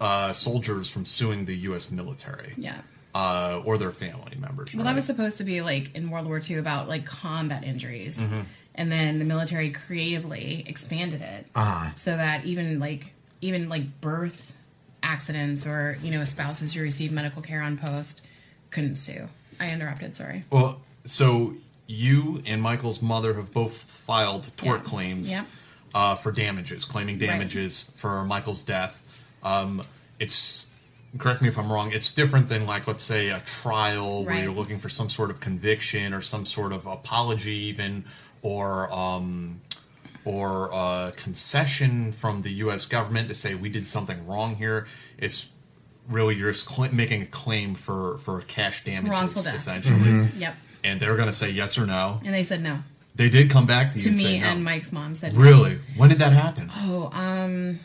uh, 0.00 0.32
soldiers 0.32 0.88
from 0.88 1.04
suing 1.04 1.44
the 1.44 1.54
U.S. 1.68 1.90
military. 1.90 2.54
Yeah. 2.56 2.78
Uh, 3.14 3.60
or 3.64 3.76
their 3.78 3.92
family 3.92 4.34
members. 4.38 4.74
Well, 4.74 4.84
that 4.84 4.94
was 4.94 5.04
supposed 5.04 5.36
to 5.38 5.44
be 5.44 5.60
like 5.60 5.94
in 5.94 6.08
World 6.10 6.26
War 6.26 6.40
II 6.48 6.56
about 6.56 6.88
like 6.88 7.04
combat 7.04 7.62
injuries. 7.64 8.16
Mhm. 8.18 8.46
And 8.74 8.90
then 8.90 9.18
the 9.18 9.24
military 9.24 9.70
creatively 9.70 10.64
expanded 10.66 11.20
it 11.20 11.46
Uh-huh. 11.54 11.90
so 11.94 12.16
that 12.16 12.44
even 12.44 12.78
like 12.80 13.12
even 13.40 13.68
like 13.68 14.00
birth 14.00 14.56
accidents 15.02 15.66
or 15.66 15.98
you 16.02 16.10
know 16.10 16.24
spouses 16.24 16.72
who 16.72 16.80
receive 16.80 17.12
medical 17.12 17.42
care 17.42 17.60
on 17.60 17.76
post 17.76 18.22
couldn't 18.70 18.96
sue. 18.96 19.28
I 19.60 19.68
interrupted. 19.70 20.14
Sorry. 20.14 20.44
Well, 20.50 20.80
so 21.04 21.54
you 21.86 22.42
and 22.46 22.62
Michael's 22.62 23.02
mother 23.02 23.34
have 23.34 23.52
both 23.52 23.76
filed 23.76 24.56
tort 24.56 24.80
Yeah. 24.84 24.88
claims 24.90 25.30
Yep. 25.30 25.46
uh, 25.94 26.14
for 26.14 26.32
damages, 26.32 26.84
claiming 26.86 27.18
Right. 27.18 27.26
damages 27.28 27.90
for 27.96 28.24
Michael's 28.24 28.62
death. 28.62 29.02
Um, 29.42 29.82
it's 30.18 30.66
correct 31.18 31.42
me 31.42 31.48
if 31.48 31.58
I'm 31.58 31.70
wrong. 31.70 31.92
It's 31.92 32.10
different 32.12 32.48
than 32.48 32.66
like 32.66 32.86
let's 32.86 33.04
say 33.04 33.28
a 33.28 33.40
trial 33.40 34.24
where 34.24 34.42
you're 34.42 34.52
looking 34.54 34.78
for 34.78 34.88
some 34.88 35.10
sort 35.10 35.30
of 35.30 35.40
conviction 35.40 36.14
or 36.14 36.22
some 36.22 36.46
sort 36.46 36.72
of 36.72 36.86
apology, 36.86 37.56
even 37.66 38.04
or 38.42 38.92
um, 38.92 39.60
or 40.24 40.72
uh, 40.74 41.10
concession 41.16 42.12
from 42.12 42.42
the 42.42 42.52
U.S. 42.54 42.84
government 42.86 43.28
to 43.28 43.34
say 43.34 43.54
we 43.54 43.68
did 43.68 43.86
something 43.86 44.26
wrong 44.26 44.56
here. 44.56 44.86
It's 45.18 45.48
really 46.08 46.34
you're 46.34 46.50
just 46.52 46.68
cl- 46.68 46.92
making 46.92 47.22
a 47.22 47.26
claim 47.26 47.74
for 47.74 48.18
for 48.18 48.40
cash 48.42 48.84
damages 48.84 49.10
Wrongful 49.10 49.42
death. 49.42 49.54
essentially. 49.54 49.98
Mhm. 50.00 50.38
Yep. 50.40 50.56
And 50.84 50.98
they're 51.00 51.14
going 51.16 51.28
to 51.28 51.32
say 51.32 51.48
yes 51.50 51.78
or 51.78 51.86
no. 51.86 52.20
And 52.24 52.34
they 52.34 52.42
said 52.42 52.60
no 52.60 52.80
They 53.14 53.28
did 53.28 53.50
come 53.50 53.66
back 53.66 53.92
to 53.92 53.98
you 53.98 54.02
to 54.02 54.08
and 54.10 54.18
me 54.18 54.22
say 54.24 54.40
no. 54.40 54.46
and 54.48 54.64
Mike's 54.64 54.90
mom 54.92 55.14
said 55.14 55.34
no. 55.34 55.40
Really? 55.40 55.78
When 55.96 56.08
did 56.08 56.18
that 56.18 56.32
happen? 56.32 56.70
Oh, 56.74 57.08
um, 57.12 57.78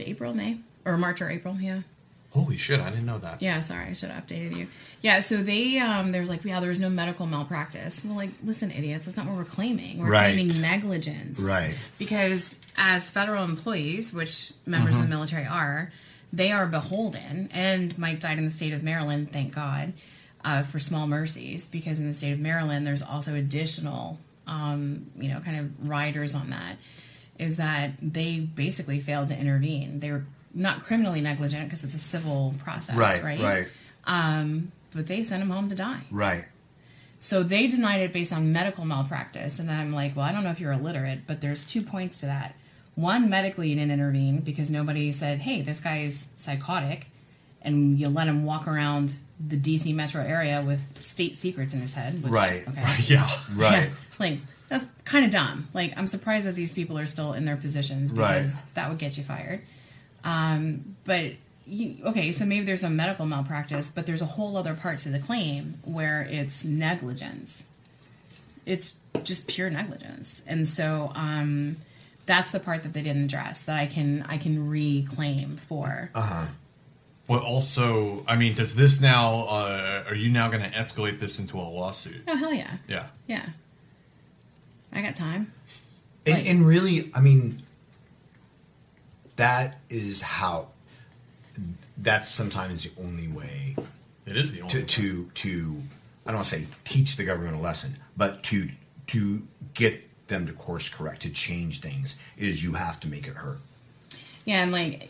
April, 0.00 0.34
May, 0.34 0.58
or 0.84 0.96
March 0.98 1.22
or 1.22 1.30
April. 1.30 1.56
Yeah. 1.60 1.82
Holy 2.30 2.56
shit! 2.56 2.78
I 2.78 2.90
didn't 2.90 3.06
know 3.06 3.18
that. 3.18 3.42
Yeah, 3.42 3.58
sorry, 3.58 3.86
I 3.86 3.92
should 3.92 4.10
have 4.10 4.24
updated 4.24 4.56
you. 4.56 4.68
Yeah, 5.02 5.18
so 5.18 5.38
they 5.38 5.78
um 5.78 6.12
there's 6.12 6.28
like, 6.28 6.44
yeah, 6.44 6.60
there 6.60 6.68
was 6.68 6.80
no 6.80 6.88
medical 6.88 7.26
malpractice. 7.26 8.04
Well, 8.04 8.14
like, 8.14 8.30
listen, 8.44 8.70
idiots, 8.70 9.06
that's 9.06 9.16
not 9.16 9.26
what 9.26 9.36
we're 9.36 9.44
claiming. 9.44 9.98
We're 9.98 10.10
Right. 10.10 10.34
claiming 10.34 10.60
negligence. 10.60 11.40
Right. 11.40 11.74
Because 11.98 12.54
as 12.76 13.10
federal 13.10 13.42
employees, 13.44 14.14
which 14.14 14.52
members 14.64 14.96
of 14.96 15.02
Mhm. 15.02 15.06
the 15.06 15.10
military 15.10 15.46
are, 15.46 15.90
they 16.32 16.52
are 16.52 16.68
beholden. 16.68 17.48
And 17.52 17.98
Mike 17.98 18.20
died 18.20 18.38
in 18.38 18.44
the 18.44 18.50
state 18.52 18.72
of 18.72 18.84
Maryland, 18.84 19.32
thank 19.32 19.52
God, 19.52 19.92
uh, 20.44 20.62
for 20.62 20.78
small 20.78 21.08
mercies. 21.08 21.66
Because 21.66 21.98
in 21.98 22.06
the 22.06 22.14
state 22.14 22.32
of 22.32 22.38
Maryland, 22.38 22.86
there's 22.86 23.02
also 23.02 23.34
additional, 23.34 24.20
um, 24.46 25.06
you 25.18 25.28
know, 25.28 25.40
kind 25.40 25.56
of 25.58 25.88
riders 25.88 26.36
on 26.36 26.50
that. 26.50 26.76
Is 27.38 27.56
that 27.56 27.94
they 28.00 28.38
basically 28.38 29.00
failed 29.00 29.30
to 29.30 29.36
intervene. 29.36 29.98
They 29.98 30.12
were 30.12 30.26
not 30.54 30.80
criminally 30.80 31.20
negligent 31.20 31.64
because 31.64 31.84
it's 31.84 31.94
a 31.94 31.98
civil 31.98 32.54
process, 32.58 32.96
Right, 32.96 33.22
right? 33.22 33.40
right. 33.40 33.66
Um, 34.04 34.72
but 34.92 35.06
they 35.06 35.22
sent 35.22 35.42
him 35.42 35.50
home 35.50 35.68
to 35.68 35.74
die. 35.74 36.00
Right. 36.10 36.46
So 37.20 37.42
they 37.42 37.66
denied 37.66 38.00
it 38.00 38.12
based 38.12 38.32
on 38.32 38.52
medical 38.52 38.84
malpractice. 38.84 39.58
And 39.58 39.70
I'm 39.70 39.92
like, 39.92 40.16
well, 40.16 40.24
I 40.24 40.32
don't 40.32 40.42
know 40.42 40.50
if 40.50 40.58
you're 40.60 40.72
illiterate, 40.72 41.20
but 41.26 41.40
there's 41.40 41.64
two 41.64 41.82
points 41.82 42.20
to 42.20 42.26
that. 42.26 42.54
One, 42.94 43.30
medically, 43.30 43.68
you 43.68 43.76
didn't 43.76 43.92
intervene 43.92 44.38
because 44.40 44.70
nobody 44.70 45.12
said, 45.12 45.38
hey, 45.40 45.60
this 45.62 45.80
guy's 45.80 46.32
psychotic. 46.36 47.06
And 47.62 47.98
you 47.98 48.08
let 48.08 48.26
him 48.26 48.44
walk 48.44 48.66
around 48.66 49.14
the 49.38 49.56
DC 49.56 49.94
metro 49.94 50.22
area 50.22 50.62
with 50.66 51.00
state 51.02 51.36
secrets 51.36 51.74
in 51.74 51.80
his 51.82 51.92
head. 51.94 52.22
Which, 52.22 52.32
Right. 52.32 52.66
Okay. 52.66 52.82
Right, 52.82 53.10
yeah. 53.10 53.30
Right. 53.54 53.90
like, 54.18 54.38
that's 54.68 54.86
kind 55.04 55.24
of 55.26 55.30
dumb. 55.30 55.68
Like, 55.74 55.96
I'm 55.98 56.06
surprised 56.06 56.46
that 56.46 56.54
these 56.54 56.72
people 56.72 56.98
are 56.98 57.06
still 57.06 57.34
in 57.34 57.44
their 57.44 57.56
positions 57.56 58.12
Right. 58.12 58.34
because 58.34 58.62
that 58.74 58.88
would 58.88 58.98
get 58.98 59.18
you 59.18 59.24
fired. 59.24 59.62
Um, 60.24 60.96
but 61.04 61.32
you, 61.66 61.96
okay, 62.04 62.32
so 62.32 62.44
maybe 62.44 62.64
there's 62.64 62.82
a 62.84 62.90
medical 62.90 63.26
malpractice, 63.26 63.88
but 63.90 64.06
there's 64.06 64.22
a 64.22 64.26
whole 64.26 64.56
other 64.56 64.74
part 64.74 64.98
to 65.00 65.08
the 65.08 65.18
claim 65.18 65.78
where 65.84 66.22
it's 66.28 66.64
negligence. 66.64 67.68
It's 68.66 68.96
just 69.22 69.48
pure 69.48 69.70
negligence, 69.70 70.44
and 70.46 70.66
so 70.68 71.12
um, 71.14 71.76
That's 72.26 72.52
the 72.52 72.60
part 72.60 72.82
that 72.84 72.92
they 72.92 73.02
didn't 73.02 73.24
address 73.24 73.62
that 73.62 73.76
I 73.78 73.86
can 73.86 74.24
I 74.28 74.36
can 74.36 74.68
reclaim 74.68 75.56
for. 75.56 76.10
Uh 76.14 76.20
huh. 76.20 76.46
Well, 77.26 77.40
also, 77.40 78.24
I 78.28 78.36
mean, 78.36 78.54
does 78.54 78.74
this 78.74 79.00
now? 79.00 79.46
Uh, 79.48 80.02
are 80.08 80.14
you 80.16 80.30
now 80.30 80.48
going 80.48 80.62
to 80.62 80.70
escalate 80.70 81.18
this 81.20 81.38
into 81.38 81.56
a 81.58 81.62
lawsuit? 81.62 82.22
Oh 82.28 82.36
hell 82.36 82.52
yeah, 82.52 82.72
Yeah. 82.88 83.06
yeah. 83.28 83.46
I 84.92 85.00
got 85.02 85.14
time. 85.16 85.52
And, 86.26 86.46
and 86.46 86.66
really, 86.66 87.10
I 87.14 87.20
mean, 87.20 87.62
that 89.40 89.78
is 89.88 90.20
how. 90.20 90.68
That's 91.96 92.28
sometimes 92.28 92.84
the 92.84 92.92
only 93.02 93.28
way. 93.28 93.76
It 94.26 94.36
is 94.36 94.52
the 94.52 94.62
only 94.62 94.70
to 94.70 94.78
way. 94.80 94.86
to 94.86 95.30
to. 95.34 95.82
I 96.26 96.30
don't 96.30 96.36
want 96.36 96.46
to 96.46 96.56
say 96.56 96.66
teach 96.84 97.16
the 97.16 97.24
government 97.24 97.56
a 97.56 97.60
lesson, 97.60 97.96
but 98.16 98.42
to 98.44 98.68
to 99.08 99.42
get 99.74 100.02
them 100.28 100.46
to 100.46 100.52
course 100.52 100.88
correct, 100.88 101.22
to 101.22 101.30
change 101.30 101.80
things, 101.80 102.16
is 102.36 102.62
you 102.62 102.74
have 102.74 103.00
to 103.00 103.08
make 103.08 103.26
it 103.26 103.34
hurt. 103.34 103.58
Yeah, 104.44 104.62
and 104.62 104.72
like, 104.72 105.08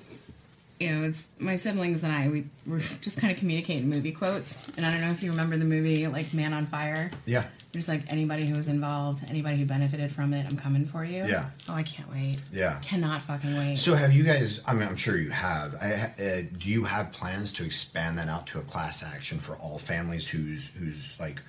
you 0.80 0.88
know, 0.88 1.06
it's 1.06 1.28
my 1.38 1.56
siblings 1.56 2.02
and 2.02 2.12
I. 2.12 2.28
We 2.28 2.46
were 2.66 2.80
just 3.02 3.20
kind 3.20 3.30
of 3.30 3.38
communicating 3.38 3.88
movie 3.88 4.12
quotes, 4.12 4.66
and 4.76 4.86
I 4.86 4.90
don't 4.90 5.02
know 5.02 5.10
if 5.10 5.22
you 5.22 5.30
remember 5.30 5.58
the 5.58 5.66
movie 5.66 6.06
like 6.06 6.32
Man 6.32 6.54
on 6.54 6.64
Fire. 6.64 7.10
Yeah. 7.26 7.44
Just 7.72 7.86
like 7.86 8.10
anybody 8.10 8.46
who 8.46 8.56
was 8.56 8.68
involved, 8.68 9.22
anybody 9.28 9.58
who 9.58 9.66
benefited 9.66 10.10
from 10.10 10.32
it, 10.32 10.46
I'm 10.46 10.56
coming 10.56 10.86
for 10.86 11.04
you. 11.04 11.24
Yeah. 11.26 11.50
Oh, 11.68 11.74
I 11.74 11.82
can't 11.82 12.10
wait. 12.10 12.38
Yeah. 12.50 12.80
Cannot 12.80 13.22
fucking 13.22 13.56
wait. 13.56 13.76
So 13.78 13.94
have 13.94 14.12
you 14.12 14.24
guys? 14.24 14.62
I 14.66 14.72
mean, 14.72 14.88
I'm 14.88 14.96
sure 14.96 15.18
you 15.18 15.30
have. 15.30 15.74
I, 15.80 15.92
uh, 15.92 16.42
do 16.58 16.68
you 16.68 16.84
have 16.84 17.12
plans 17.12 17.52
to 17.54 17.64
expand 17.64 18.18
that 18.18 18.28
out 18.28 18.46
to 18.48 18.58
a 18.58 18.62
class 18.62 19.04
action 19.04 19.38
for 19.38 19.54
all 19.56 19.78
families 19.78 20.28
who's, 20.28 20.74
whose 20.76 21.20
like, 21.20 21.42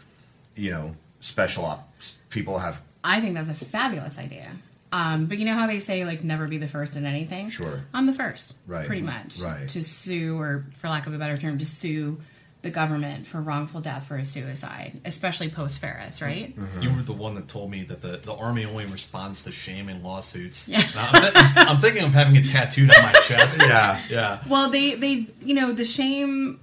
you 0.55 0.71
know, 0.71 0.95
special 1.21 1.65
ops 1.65 2.15
people 2.29 2.59
have? 2.59 2.81
I 3.03 3.21
think 3.21 3.33
that's 3.33 3.49
a 3.49 3.55
fabulous 3.55 4.19
idea. 4.19 4.51
Um, 4.93 5.25
but 5.27 5.37
you 5.37 5.45
know 5.45 5.53
how 5.55 5.67
they 5.67 5.79
say 5.79 6.03
like 6.03 6.23
never 6.23 6.47
be 6.47 6.57
the 6.57 6.67
first 6.67 6.97
in 6.97 7.05
anything. 7.05 7.49
Sure. 7.49 7.81
I'm 7.93 8.05
the 8.05 8.13
first, 8.13 8.55
Right. 8.67 8.85
Pretty 8.87 9.01
much, 9.03 9.39
Right. 9.43 9.67
To 9.69 9.81
sue, 9.81 10.37
or 10.39 10.65
for 10.77 10.89
lack 10.89 11.07
of 11.07 11.13
a 11.13 11.17
better 11.17 11.37
term, 11.37 11.57
to 11.59 11.65
sue 11.65 12.19
the 12.61 12.69
government 12.69 13.25
for 13.25 13.41
wrongful 13.41 13.81
death 13.81 14.05
for 14.07 14.17
a 14.17 14.25
suicide, 14.25 14.99
especially 15.05 15.49
post 15.49 15.79
Feres, 15.79 16.21
right? 16.21 16.55
Mm-hmm. 16.55 16.81
You 16.83 16.93
were 16.93 17.01
the 17.01 17.13
one 17.13 17.33
that 17.33 17.47
told 17.47 17.71
me 17.71 17.83
that 17.85 18.01
the, 18.01 18.17
the 18.23 18.33
army 18.35 18.65
only 18.65 18.85
responds 18.85 19.43
to 19.45 19.51
shame 19.51 19.89
in 19.89 20.03
lawsuits. 20.03 20.67
Yeah. 20.67 20.83
I'm, 20.95 21.69
I'm 21.69 21.77
thinking 21.81 22.03
of 22.03 22.13
having 22.13 22.35
it 22.35 22.49
tattooed 22.49 22.93
on 22.95 23.01
my 23.01 23.13
chest. 23.13 23.61
Yeah. 23.65 23.99
Yeah. 24.09 24.43
Well, 24.47 24.69
they 24.69 24.93
they 24.95 25.25
you 25.41 25.53
know 25.55 25.71
the 25.71 25.85
shame. 25.85 26.59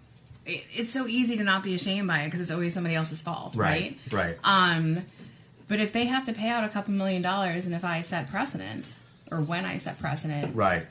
it- 0.47 0.65
It's 0.73 0.93
so 0.93 1.07
easy 1.09 1.37
to 1.39 1.43
not 1.45 1.63
be 1.65 1.75
ashamed 1.75 2.07
by 2.07 2.21
it 2.21 2.27
because 2.27 2.43
it's 2.43 2.51
always 2.53 2.75
somebody 2.75 2.95
else's 2.95 3.23
fault, 3.23 3.57
right? 3.57 3.99
Right. 4.13 4.37
Um, 4.45 5.05
but 5.69 5.79
if 5.81 5.93
they 5.93 6.07
have 6.07 6.25
to 6.25 6.33
pay 6.33 6.49
out 6.51 6.65
a 6.65 6.69
couple 6.69 6.93
million 6.95 7.23
dollars, 7.23 7.67
and 7.67 7.75
if 7.75 7.85
I 7.85 8.01
set 8.01 8.31
precedent, 8.31 8.95
or 9.31 9.41
when 9.41 9.65
I 9.65 9.77
set 9.77 9.99
precedent, 10.01 10.55
Right. 10.57 10.87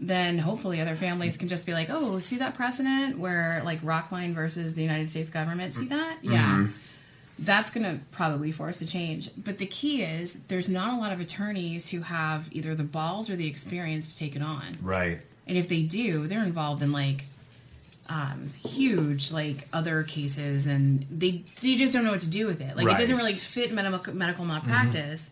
then 0.00 0.38
hopefully 0.38 0.80
other 0.80 0.94
families 0.94 1.36
can 1.36 1.48
just 1.48 1.64
be 1.66 1.72
like, 1.72 1.88
oh, 1.90 2.18
see 2.18 2.36
that 2.38 2.54
precedent 2.54 3.18
where 3.18 3.62
like 3.64 3.80
Rockline 3.82 4.34
versus 4.34 4.74
the 4.74 4.82
United 4.82 5.08
States 5.08 5.30
government, 5.30 5.74
see 5.74 5.86
that? 5.86 6.18
Yeah. 6.22 6.66
Mhm. 6.66 6.72
That's 7.38 7.70
going 7.70 7.82
to 7.84 7.98
probably 8.12 8.52
force 8.52 8.80
a 8.80 8.86
change. 8.86 9.28
But 9.36 9.58
the 9.58 9.66
key 9.66 10.02
is 10.02 10.44
there's 10.44 10.68
not 10.68 10.94
a 10.94 10.96
lot 11.00 11.10
of 11.10 11.18
attorneys 11.20 11.88
who 11.88 12.02
have 12.02 12.48
either 12.52 12.74
the 12.76 12.84
balls 12.84 13.28
or 13.28 13.34
the 13.34 13.48
experience 13.48 14.12
to 14.12 14.16
take 14.18 14.36
it 14.36 14.42
on. 14.42 14.76
Right. 14.80 15.20
And 15.46 15.58
if 15.58 15.68
they 15.68 15.82
do, 15.82 16.26
they're 16.28 16.44
involved 16.44 16.80
in 16.82 16.92
like 16.92 17.24
um, 18.08 18.50
huge 18.66 19.32
like 19.32 19.66
other 19.72 20.02
cases, 20.02 20.66
and 20.66 21.06
they 21.10 21.44
they 21.62 21.76
just 21.76 21.94
don't 21.94 22.04
know 22.04 22.10
what 22.12 22.20
to 22.20 22.30
do 22.30 22.46
with 22.46 22.60
it. 22.60 22.76
Like 22.76 22.86
Right. 22.86 22.96
it 22.96 22.98
doesn't 23.00 23.16
really 23.16 23.34
fit 23.36 23.72
medical 23.72 24.14
medical 24.14 24.44
malpractice. 24.44 25.30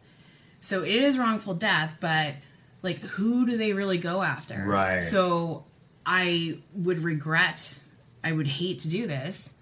So 0.60 0.82
it 0.82 0.94
is 1.02 1.18
wrongful 1.18 1.54
death, 1.54 1.98
but 2.00 2.34
like 2.82 2.98
who 3.00 3.46
do 3.46 3.56
they 3.56 3.72
really 3.72 3.98
go 3.98 4.22
after? 4.22 4.64
Right. 4.66 5.00
So 5.02 5.64
I 6.06 6.58
would 6.74 7.00
regret, 7.00 7.78
I 8.24 8.32
would 8.32 8.46
hate 8.48 8.80
to 8.80 8.88
do 8.88 9.06
this, 9.06 9.52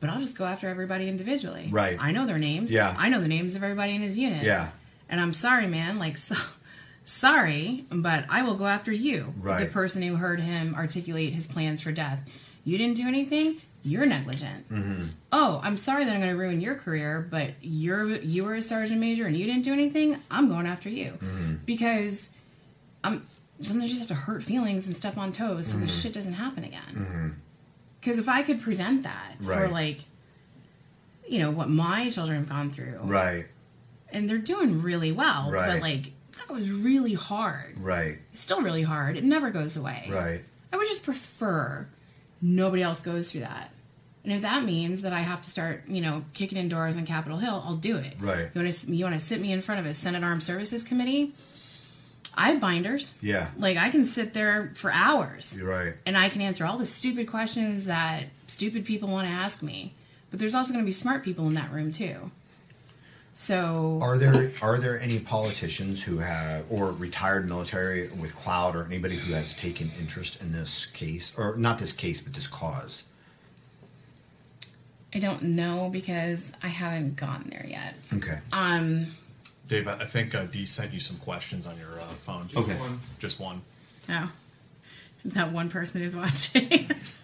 but 0.00 0.10
I'll 0.10 0.18
just 0.20 0.36
go 0.36 0.44
after 0.44 0.68
everybody 0.68 1.08
individually. 1.08 1.68
Right. 1.70 1.96
I 2.00 2.12
know 2.12 2.26
their 2.26 2.38
names. 2.38 2.72
Yeah. 2.72 2.94
I 2.98 3.08
know 3.08 3.20
the 3.20 3.28
names 3.28 3.54
of 3.56 3.62
everybody 3.62 3.94
in 3.94 4.00
his 4.02 4.18
unit. 4.18 4.44
Yeah. 4.44 4.70
And 5.08 5.20
I'm 5.20 5.32
sorry, 5.34 5.66
man. 5.66 5.98
Like, 5.98 6.16
so, 6.28 6.34
sorry, 7.04 7.84
but 7.90 8.24
I 8.28 8.42
will 8.42 8.54
go 8.54 8.66
after 8.66 8.92
you, 8.92 9.34
Right. 9.38 9.60
the 9.64 9.70
person 9.70 10.02
who 10.02 10.16
heard 10.16 10.40
him 10.40 10.74
articulate 10.74 11.34
his 11.34 11.46
plans 11.46 11.80
for 11.82 11.92
death. 11.92 12.28
You 12.64 12.78
didn't 12.78 12.96
do 12.96 13.06
anything. 13.06 13.60
You're 13.82 14.06
negligent. 14.06 14.68
Mm-hmm. 14.70 15.04
Oh, 15.30 15.60
I'm 15.62 15.76
sorry 15.76 16.04
that 16.06 16.14
I'm 16.14 16.20
going 16.20 16.32
to 16.32 16.38
ruin 16.38 16.62
your 16.62 16.74
career, 16.74 17.26
but 17.30 17.50
you're 17.60 18.08
you 18.20 18.44
were 18.44 18.54
a 18.54 18.62
sergeant 18.62 18.98
major 18.98 19.26
and 19.26 19.36
you 19.36 19.44
didn't 19.44 19.62
do 19.64 19.74
anything. 19.74 20.18
I'm 20.30 20.48
going 20.48 20.66
after 20.66 20.88
you 20.88 21.10
Mm-hmm. 21.20 21.56
because 21.66 22.34
I'm 23.04 23.26
sometimes 23.60 23.90
you 23.92 23.96
just 23.98 24.08
have 24.08 24.16
to 24.18 24.24
hurt 24.24 24.42
feelings 24.42 24.86
and 24.86 24.96
step 24.96 25.18
on 25.18 25.32
toes 25.32 25.66
so 25.66 25.76
Mhm. 25.76 25.82
this 25.82 26.00
shit 26.02 26.14
doesn't 26.14 26.32
happen 26.32 26.64
again. 26.64 26.80
Mm-hmm. 26.94 27.28
Because 28.00 28.18
if 28.18 28.28
I 28.28 28.42
could 28.42 28.60
prevent 28.62 29.02
that 29.02 29.34
for 29.42 29.68
like, 29.68 30.00
you 31.28 31.38
know, 31.38 31.50
what 31.50 31.68
my 31.68 32.08
children 32.08 32.38
have 32.38 32.48
gone 32.48 32.70
through, 32.70 32.98
Right. 33.02 33.44
and 34.10 34.28
they're 34.30 34.38
doing 34.38 34.80
really 34.80 35.12
well, 35.12 35.50
Right. 35.50 35.72
but 35.74 35.82
like 35.82 36.12
that 36.36 36.50
was 36.52 36.70
really 36.70 37.14
hard. 37.14 37.78
Right. 37.78 38.18
It's 38.32 38.40
still 38.40 38.62
really 38.62 38.82
hard. 38.82 39.16
It 39.16 39.24
never 39.24 39.50
goes 39.50 39.76
away. 39.76 40.08
Right. 40.10 40.42
I 40.72 40.76
would 40.76 40.88
just 40.88 41.04
prefer 41.04 41.86
nobody 42.42 42.82
else 42.82 43.00
goes 43.00 43.30
through 43.32 43.42
that. 43.42 43.70
And 44.24 44.32
if 44.32 44.42
that 44.42 44.64
means 44.64 45.02
that 45.02 45.12
I 45.12 45.20
have 45.20 45.42
to 45.42 45.50
start, 45.50 45.84
you 45.86 46.00
know, 46.00 46.24
kicking 46.32 46.56
in 46.56 46.68
doors 46.68 46.96
on 46.96 47.04
Capitol 47.04 47.38
Hill, 47.38 47.62
I'll 47.64 47.76
do 47.76 47.96
it. 47.98 48.14
Right. 48.18 48.50
You 48.54 48.62
want 48.62 48.72
to 48.72 48.94
you 48.94 49.04
want 49.04 49.14
to 49.14 49.20
sit 49.20 49.40
me 49.40 49.52
in 49.52 49.60
front 49.60 49.80
of 49.80 49.86
a 49.86 49.92
Senate 49.94 50.24
Armed 50.24 50.42
Services 50.42 50.82
Committee? 50.82 51.34
I 52.36 52.50
have 52.50 52.60
binders. 52.60 53.18
Yeah. 53.22 53.48
Like 53.58 53.76
I 53.76 53.90
can 53.90 54.04
sit 54.06 54.34
there 54.34 54.72
for 54.74 54.90
hours 54.90 55.56
You're 55.56 55.68
right. 55.68 55.94
and 56.06 56.16
I 56.16 56.28
can 56.30 56.40
answer 56.40 56.64
all 56.66 56.78
the 56.78 56.86
stupid 56.86 57.28
questions 57.28 57.86
that 57.86 58.24
stupid 58.48 58.84
people 58.84 59.08
want 59.08 59.28
to 59.28 59.32
ask 59.32 59.62
me. 59.62 59.94
But 60.30 60.40
there's 60.40 60.54
also 60.54 60.72
going 60.72 60.84
to 60.84 60.88
be 60.88 60.92
smart 60.92 61.22
people 61.22 61.46
in 61.46 61.54
that 61.54 61.70
room 61.70 61.92
too. 61.92 62.30
So 63.36 63.98
Are 64.00 64.16
there 64.16 64.52
are 64.62 64.78
there 64.78 65.00
any 65.00 65.18
politicians 65.18 66.02
who 66.04 66.18
have 66.18 66.64
or 66.70 66.92
retired 66.92 67.48
military 67.48 68.08
with 68.20 68.34
cloud 68.36 68.76
or 68.76 68.84
anybody 68.84 69.16
who 69.16 69.32
has 69.34 69.52
taken 69.54 69.90
interest 69.98 70.40
in 70.40 70.52
this 70.52 70.86
case 70.86 71.34
or 71.36 71.56
not 71.56 71.78
this 71.80 71.92
case 71.92 72.20
but 72.20 72.32
this 72.32 72.46
cause? 72.46 73.02
I 75.12 75.18
don't 75.18 75.42
know 75.42 75.88
because 75.92 76.52
I 76.62 76.68
haven't 76.68 77.16
gotten 77.16 77.50
there 77.50 77.66
yet. 77.68 77.94
Okay. 78.12 78.38
Um, 78.52 79.08
Dave, 79.66 79.88
I 79.88 79.94
I 79.94 80.04
think 80.06 80.34
uh, 80.34 80.44
Dee 80.44 80.64
sent 80.66 80.92
you 80.92 81.00
some 81.00 81.16
questions 81.18 81.66
on 81.66 81.76
your 81.76 81.98
uh, 82.00 82.04
phone. 82.04 82.46
Just 82.48 82.68
Okay. 82.70 82.78
one. 82.78 83.00
Just 83.18 83.40
one. 83.40 83.62
no, 84.08 84.28
that 85.26 85.52
one 85.52 85.68
person 85.70 86.02
who's 86.02 86.14
watching. 86.16 86.68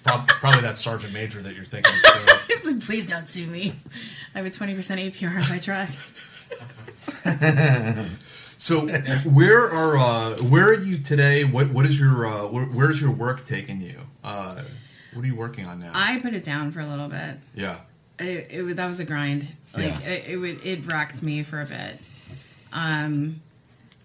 Prob- 0.05 0.25
it's 0.29 0.37
probably 0.39 0.63
that 0.63 0.77
sergeant 0.77 1.13
major 1.13 1.41
that 1.43 1.55
you're 1.55 1.65
thinking. 1.65 1.93
Of 1.95 2.03
too. 2.27 2.35
He 2.49 2.55
said, 2.57 2.83
Please 2.83 3.07
don't 3.07 3.29
sue 3.29 3.47
me. 3.47 3.75
I 4.35 4.39
have 4.39 4.47
a 4.47 4.51
twenty 4.51 4.75
percent 4.75 5.01
APR 5.01 5.43
on 5.43 5.49
my 5.49 5.59
truck. 5.59 5.89
So, 8.59 8.87
where 9.25 9.71
are 9.71 9.97
uh, 9.97 10.37
where 10.43 10.69
are 10.69 10.75
you 10.79 10.99
today? 10.99 11.45
What 11.45 11.71
what 11.71 11.87
is 11.87 11.99
your 11.99 12.27
uh, 12.27 12.47
where, 12.47 12.65
where's 12.67 13.01
your 13.01 13.11
work 13.11 13.47
taking 13.47 13.81
you? 13.81 13.99
Uh, 14.23 14.63
what 15.15 15.25
are 15.25 15.27
you 15.27 15.35
working 15.35 15.65
on 15.65 15.81
now? 15.81 15.93
I 15.95 16.19
put 16.21 16.35
it 16.35 16.45
down 16.45 16.71
for 16.71 16.81
a 16.81 16.87
little 16.87 17.09
bit. 17.09 17.37
yeah. 17.55 17.77
It, 18.19 18.49
it 18.51 18.77
that 18.77 18.87
was 18.87 19.01
a 19.01 19.07
grind. 19.07 19.49
Like 19.73 19.87
Yeah. 19.87 20.01
it, 20.11 20.25
it 20.29 20.37
would 20.37 20.61
it 20.67 20.93
rocked 20.93 21.23
me 21.23 21.43
for 21.43 21.63
a 21.63 21.65
bit. 21.65 22.01
Um, 22.71 23.41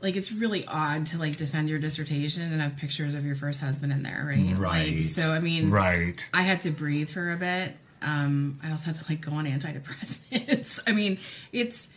like 0.05 0.15
it's 0.15 0.31
really 0.31 0.63
odd 0.67 1.07
to 1.07 1.17
like 1.17 1.35
defend 1.35 1.67
your 1.67 1.79
dissertation 1.79 2.43
and 2.43 2.61
have 2.61 2.77
pictures 2.77 3.15
of 3.15 3.25
your 3.25 3.35
first 3.35 3.59
husband 3.59 3.91
in 3.91 4.03
there, 4.03 4.23
right? 4.25 4.55
Right. 4.55 4.95
Like, 4.97 5.03
so 5.03 5.31
I 5.31 5.39
mean, 5.39 5.71
Right. 5.71 6.23
I 6.31 6.43
had 6.43 6.61
to 6.61 6.69
breathe 6.69 7.09
for 7.09 7.31
a 7.31 7.35
bit. 7.35 7.75
Um, 8.03 8.59
I 8.63 8.69
also 8.69 8.91
had 8.91 8.97
to 8.97 9.05
like 9.09 9.21
go 9.21 9.31
on 9.31 9.45
antidepressants. 9.45 10.79
I 10.87 10.91
mean, 10.91 11.17
it's 11.51 11.89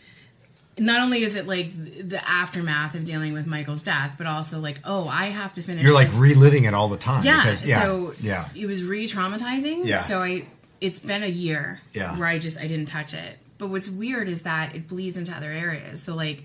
not 0.78 1.02
only 1.02 1.22
is 1.22 1.34
it 1.34 1.46
like 1.46 1.70
the 2.08 2.26
aftermath 2.26 2.94
of 2.94 3.04
dealing 3.04 3.34
with 3.34 3.46
Michael's 3.46 3.82
death, 3.82 4.14
but 4.16 4.26
also 4.26 4.58
like, 4.58 4.80
oh, 4.84 5.06
I 5.06 5.26
have 5.26 5.52
to 5.54 5.62
finish. 5.62 5.84
You're 5.84 5.92
like 5.92 6.08
this. 6.08 6.18
reliving 6.18 6.64
it 6.64 6.72
all 6.72 6.88
the 6.88 6.96
time. 6.96 7.24
Yeah. 7.24 7.42
Because, 7.42 7.62
yeah. 7.62 7.82
So 7.82 8.14
yeah. 8.20 8.48
it 8.56 8.64
was 8.64 8.82
re-traumatizing. 8.82 9.84
Yeah. 9.84 9.98
So 9.98 10.22
I, 10.22 10.46
it's 10.80 10.98
been 10.98 11.22
a 11.22 11.28
year. 11.28 11.82
Yeah. 11.92 12.16
Where 12.16 12.26
I 12.26 12.38
just 12.38 12.56
I 12.56 12.68
didn't 12.68 12.86
touch 12.86 13.12
it. 13.12 13.36
But 13.58 13.68
what's 13.68 13.90
weird 13.90 14.30
is 14.30 14.42
that 14.42 14.74
it 14.74 14.88
bleeds 14.88 15.18
into 15.18 15.32
other 15.32 15.52
areas. 15.52 16.02
So 16.02 16.14
like, 16.14 16.44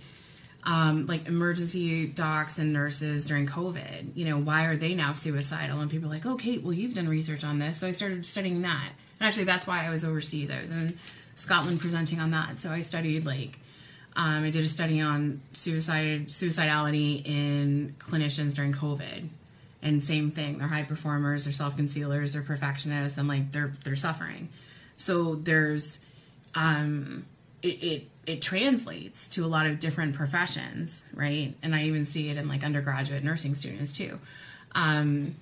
um, 0.65 1.05
like 1.07 1.27
emergency 1.27 2.07
docs 2.07 2.59
and 2.59 2.71
nurses 2.73 3.25
during 3.25 3.45
COVID. 3.47 4.15
You 4.15 4.25
know, 4.25 4.37
why 4.37 4.65
are 4.65 4.75
they 4.75 4.93
now 4.93 5.13
suicidal? 5.13 5.79
And 5.79 5.91
people 5.91 6.09
are 6.09 6.13
like, 6.13 6.25
oh, 6.25 6.35
Kate, 6.35 6.63
well, 6.63 6.73
you've 6.73 6.95
done 6.95 7.07
research 7.07 7.43
on 7.43 7.59
this. 7.59 7.77
So 7.77 7.87
I 7.87 7.91
started 7.91 8.25
studying 8.25 8.61
that. 8.61 8.89
And 9.19 9.27
actually, 9.27 9.45
that's 9.45 9.67
why 9.67 9.85
I 9.85 9.89
was 9.89 10.03
overseas. 10.03 10.51
I 10.51 10.61
was 10.61 10.71
in 10.71 10.97
Scotland 11.35 11.81
presenting 11.81 12.19
on 12.19 12.31
that. 12.31 12.59
So 12.59 12.69
I 12.69 12.81
studied 12.81 13.25
like 13.25 13.59
um, 14.15 14.43
I 14.43 14.49
did 14.51 14.63
a 14.63 14.67
study 14.67 15.01
on 15.01 15.41
suicide 15.53 16.27
suicidality 16.27 17.25
in 17.25 17.95
clinicians 17.99 18.55
during 18.55 18.71
COVID, 18.71 19.27
and 19.81 20.03
same 20.03 20.29
thing. 20.31 20.59
They're 20.59 20.67
high 20.67 20.83
performers, 20.83 21.45
they're 21.45 21.53
self 21.53 21.75
concealers, 21.75 22.33
they're 22.33 22.43
perfectionists, 22.43 23.17
and 23.17 23.27
like 23.27 23.51
they're 23.51 23.73
they're 23.83 23.95
suffering. 23.95 24.49
So 24.95 25.35
there's 25.35 26.05
um, 26.53 27.25
it, 27.63 27.83
it 27.83 28.07
it 28.25 28.41
translates 28.41 29.27
to 29.29 29.43
a 29.45 29.47
lot 29.47 29.65
of 29.65 29.79
different 29.79 30.15
professions, 30.15 31.03
right? 31.13 31.55
And 31.61 31.75
I 31.75 31.83
even 31.85 32.05
see 32.05 32.29
it 32.29 32.37
in 32.37 32.47
like 32.47 32.63
undergraduate 32.63 33.23
nursing 33.23 33.55
students 33.55 33.93
too. 33.95 34.19
Um, 34.75 35.35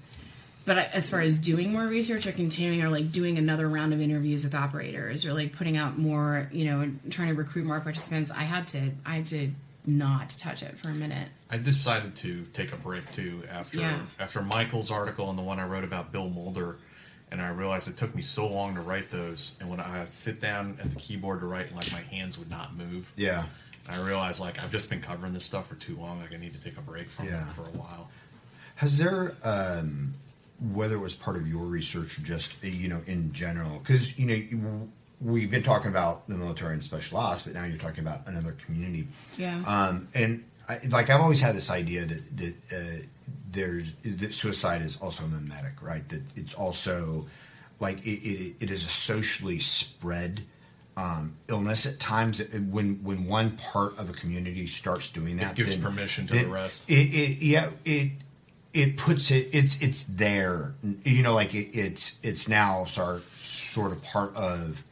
but 0.66 0.78
as 0.78 1.10
far 1.10 1.22
as 1.22 1.38
doing 1.38 1.72
more 1.74 1.84
research 1.86 2.28
or 2.28 2.32
continuing 2.32 2.84
or 2.84 2.90
like 2.90 3.12
doing 3.12 3.38
another 3.38 3.68
round 3.68 3.94
of 3.94 4.02
interviews 4.02 4.44
with 4.44 4.54
operators 4.54 5.26
or 5.26 5.34
like 5.34 5.54
putting 5.54 5.76
out 5.78 5.98
more, 5.98 6.50
you 6.52 6.66
know, 6.66 6.92
trying 7.10 7.30
to 7.30 7.34
recruit 7.34 7.66
more 7.66 7.80
participants, 7.80 8.32
I 8.32 8.44
had 8.44 8.68
to, 8.68 8.92
I 9.06 9.16
had 9.16 9.26
to 9.28 9.52
not 9.88 10.30
touch 10.32 10.62
it 10.62 10.78
for 10.78 10.90
a 10.90 10.94
minute. 10.94 11.28
I 11.50 11.58
decided 11.58 12.16
to 12.18 12.44
take 12.54 12.72
a 12.74 12.76
break 12.76 13.12
too 13.12 13.42
after 13.50 13.80
Yeah. 13.80 14.00
after 14.20 14.42
Michael's 14.44 14.92
article 14.92 15.30
and 15.32 15.38
the 15.40 15.44
one 15.44 15.60
I 15.60 15.66
wrote 15.66 15.84
about 15.84 16.12
Bill 16.12 16.30
Mulder, 16.30 16.78
and 17.32 17.42
I 17.42 17.50
realized 17.50 17.88
it 17.88 17.98
took 17.98 18.14
me 18.14 18.22
so 18.22 18.48
long 18.48 18.76
to 18.76 18.82
write 18.82 19.10
those, 19.10 19.56
and 19.60 19.70
when 19.70 19.80
I 19.80 20.00
would 20.00 20.14
sit 20.14 20.40
down 20.42 20.78
at 20.84 20.90
the 20.90 20.98
keyboard 20.98 21.40
to 21.40 21.46
write, 21.46 21.74
like 21.76 21.92
my 21.94 22.02
hands 22.02 22.38
would 22.38 22.50
not 22.50 22.76
move. 22.76 23.12
Yeah. 23.16 23.46
And 23.88 23.96
I 23.96 24.06
realized 24.06 24.40
like 24.40 24.62
I've 24.62 24.72
just 24.72 24.90
been 24.90 25.02
covering 25.02 25.34
this 25.34 25.46
stuff 25.46 25.68
for 25.68 25.76
too 25.76 25.96
long. 25.98 26.20
Like 26.20 26.34
I 26.34 26.38
need 26.38 26.54
to 26.56 26.62
take 26.64 26.78
a 26.78 26.82
break 26.82 27.10
from 27.10 27.28
Yeah. 27.28 27.50
it 27.50 27.54
for 27.56 27.64
a 27.64 27.72
while. 27.78 28.10
Has 28.76 28.98
there, 28.98 29.34
um, 29.44 30.14
whether 30.60 30.96
it 30.96 31.00
was 31.00 31.16
part 31.16 31.38
of 31.38 31.48
your 31.48 31.66
research 31.66 32.18
or 32.20 32.22
just 32.22 32.62
you 32.64 32.88
know 32.90 33.02
in 33.08 33.32
general, 33.32 33.80
because 33.80 34.18
you 34.20 34.26
know 34.26 34.36
you- 34.36 34.92
we've 35.22 35.52
been 35.52 35.64
talking 35.64 35.90
about 35.92 36.28
the 36.28 36.36
military 36.36 36.74
and 36.74 36.84
special 36.84 37.18
ops, 37.18 37.44
but 37.44 37.54
now 37.54 37.64
you're 37.64 37.78
talking 37.78 38.00
about 38.04 38.28
another 38.28 38.54
community. 38.66 39.08
Yeah. 39.38 39.62
Um, 39.68 40.08
and 40.16 40.44
I, 40.68 40.80
like 40.90 41.10
I've 41.10 41.22
always 41.22 41.42
had 41.42 41.56
this 41.56 41.70
idea 41.72 42.06
that 42.06 42.38
that 42.38 42.56
uh, 42.72 43.06
there's 43.52 43.94
that 44.04 44.34
suicide 44.34 44.82
is 44.82 44.98
also 44.98 45.26
mimetic, 45.26 45.82
right? 45.82 46.08
That 46.10 46.22
it's 46.36 46.54
also 46.54 47.28
like 47.80 48.06
it, 48.06 48.20
it, 48.28 48.56
it 48.62 48.72
is 48.72 48.86
a 48.86 48.90
socially 48.90 49.60
spread 49.60 50.44
um, 50.98 51.36
illness 51.48 51.86
at 51.86 52.00
times. 52.00 52.42
When 52.50 53.04
when 53.04 53.28
one 53.28 53.52
part 53.58 53.98
of 53.98 54.10
a 54.10 54.14
community 54.14 54.68
starts 54.68 55.10
doing 55.10 55.38
that, 55.38 55.52
it 55.52 55.56
gives 55.56 55.76
permission 55.76 56.28
to 56.28 56.34
the 56.34 56.48
rest. 56.48 56.90
It, 56.90 56.94
it 56.94 57.44
yeah 57.44 57.70
it 57.86 58.12
it 58.74 58.98
puts 58.98 59.32
it 59.32 59.50
it's 59.54 59.82
it's 59.82 60.04
there. 60.04 60.76
You 61.04 61.24
know, 61.24 61.34
like 61.34 61.54
it, 61.54 61.70
it's 61.74 62.20
it's 62.24 62.48
now 62.48 62.86
sort 62.86 63.24
sort 63.24 63.92
of 63.92 64.04
part 64.04 64.36
of 64.36 64.84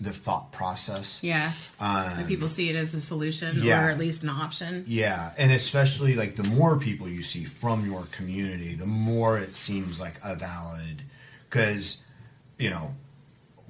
the 0.00 0.10
thought 0.12 0.52
process. 0.52 1.18
Yeah. 1.22 1.52
Um, 1.80 2.16
Like 2.16 2.26
people 2.28 2.48
see 2.48 2.68
it 2.68 2.76
as 2.76 2.92
a 2.94 3.00
solution 3.00 3.56
yeah. 3.62 3.86
or 3.86 3.90
at 3.90 3.98
least 3.98 4.22
an 4.22 4.28
option. 4.28 4.84
Yeah, 4.86 5.32
and 5.38 5.50
especially 5.52 6.14
like 6.14 6.36
the 6.36 6.44
more 6.44 6.76
people 6.78 7.08
you 7.08 7.22
see 7.22 7.44
from 7.44 7.86
your 7.86 8.04
community, 8.12 8.74
the 8.74 8.86
more 8.86 9.38
it 9.38 9.54
seems 9.56 9.98
like 10.00 10.20
a 10.22 10.34
valid 10.34 11.02
because 11.48 12.02
you 12.58 12.70
know, 12.70 12.94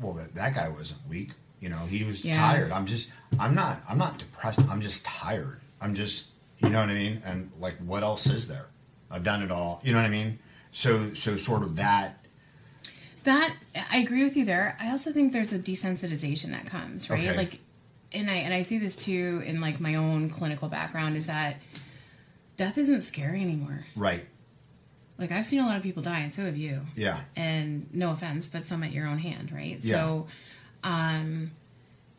well 0.00 0.14
that 0.14 0.34
that 0.34 0.54
guy 0.54 0.68
wasn't 0.68 1.00
weak. 1.08 1.30
You 1.60 1.68
know, 1.70 1.86
he 1.86 2.04
was 2.04 2.24
Yeah. 2.24 2.36
tired. 2.36 2.72
I'm 2.72 2.86
just 2.86 3.10
I'm 3.38 3.54
not 3.54 3.80
I'm 3.88 3.98
not 3.98 4.18
depressed. 4.18 4.60
I'm 4.68 4.80
just 4.80 5.04
tired. 5.04 5.60
I'm 5.80 5.94
just 5.94 6.28
you 6.58 6.70
know 6.70 6.80
what 6.80 6.90
I 6.90 6.94
mean? 6.94 7.22
And 7.24 7.50
like 7.60 7.76
what 7.78 8.02
else 8.02 8.26
is 8.26 8.48
there? 8.48 8.66
I've 9.10 9.22
done 9.24 9.42
it 9.42 9.50
all. 9.50 9.80
You 9.84 9.92
know 9.92 9.98
what 9.98 10.06
I 10.06 10.10
mean? 10.10 10.38
So 10.72 11.14
so 11.14 11.36
sort 11.36 11.62
of 11.62 11.76
that 11.76 12.25
That 13.26 13.56
I 13.90 13.98
agree 13.98 14.22
with 14.24 14.36
you 14.36 14.44
there. 14.44 14.76
I 14.80 14.90
also 14.90 15.10
think 15.12 15.32
there's 15.32 15.52
a 15.52 15.58
desensitization 15.58 16.50
that 16.52 16.66
comes, 16.66 17.10
right? 17.10 17.26
Okay. 17.26 17.36
Like 17.36 17.58
and 18.12 18.30
I 18.30 18.34
and 18.34 18.54
I 18.54 18.62
see 18.62 18.78
this 18.78 18.96
too 18.96 19.42
in 19.44 19.60
like 19.60 19.80
my 19.80 19.96
own 19.96 20.30
clinical 20.30 20.68
background 20.68 21.16
is 21.16 21.26
that 21.26 21.56
death 22.56 22.78
isn't 22.78 23.02
scary 23.02 23.42
anymore. 23.42 23.84
right. 23.96 24.24
Like 25.18 25.32
I've 25.32 25.46
seen 25.46 25.60
a 25.60 25.66
lot 25.66 25.76
of 25.76 25.82
people 25.82 26.02
die 26.02 26.20
and 26.20 26.32
so 26.32 26.44
have 26.44 26.56
you. 26.56 26.82
Yeah. 26.94 27.20
And 27.34 27.88
no 27.92 28.10
offense, 28.10 28.48
but 28.48 28.64
some 28.64 28.82
at 28.84 28.92
your 28.92 29.06
own 29.06 29.18
hand, 29.18 29.50
right? 29.50 29.78
Yeah. 29.82 29.92
So 29.92 30.26
um 30.84 31.50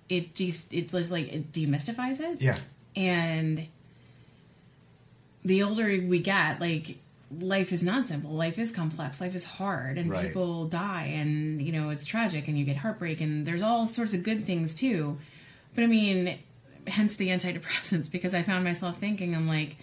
it 0.10 0.34
de- 0.34 0.52
it's 0.72 0.94
like 0.94 1.32
it 1.32 1.52
demystifies 1.54 2.20
it. 2.20 2.42
Yeah. 2.42 2.58
And 2.96 3.68
the 5.46 5.64
older 5.64 5.86
we 5.86 6.20
get, 6.20 6.60
like 6.60 6.98
life 7.40 7.72
is 7.74 7.84
not 7.84 8.08
simple. 8.08 8.32
Life 8.32 8.58
is 8.58 8.72
complex. 8.72 9.20
Life 9.22 9.36
is 9.36 9.44
hard, 9.46 9.98
and 9.98 10.10
Right. 10.10 10.28
people 10.28 10.66
die, 10.66 11.08
and 11.16 11.62
you 11.62 11.72
know 11.72 11.90
it's 11.90 12.06
tragic, 12.06 12.48
and 12.48 12.58
you 12.58 12.64
get 12.66 12.78
heartbreak, 12.78 13.20
and 13.22 13.46
there's 13.46 13.62
all 13.62 13.86
sorts 13.88 14.14
of 14.14 14.24
good 14.24 14.44
things 14.46 14.74
too. 14.76 15.18
But 15.76 15.84
I 15.84 15.88
mean, 15.88 16.38
hence 16.88 17.16
the 17.18 17.28
antidepressants, 17.30 18.10
because 18.16 18.34
I 18.34 18.42
found 18.44 18.64
myself 18.64 18.98
thinking, 18.98 19.36
I'm 19.36 19.48
like, 19.48 19.76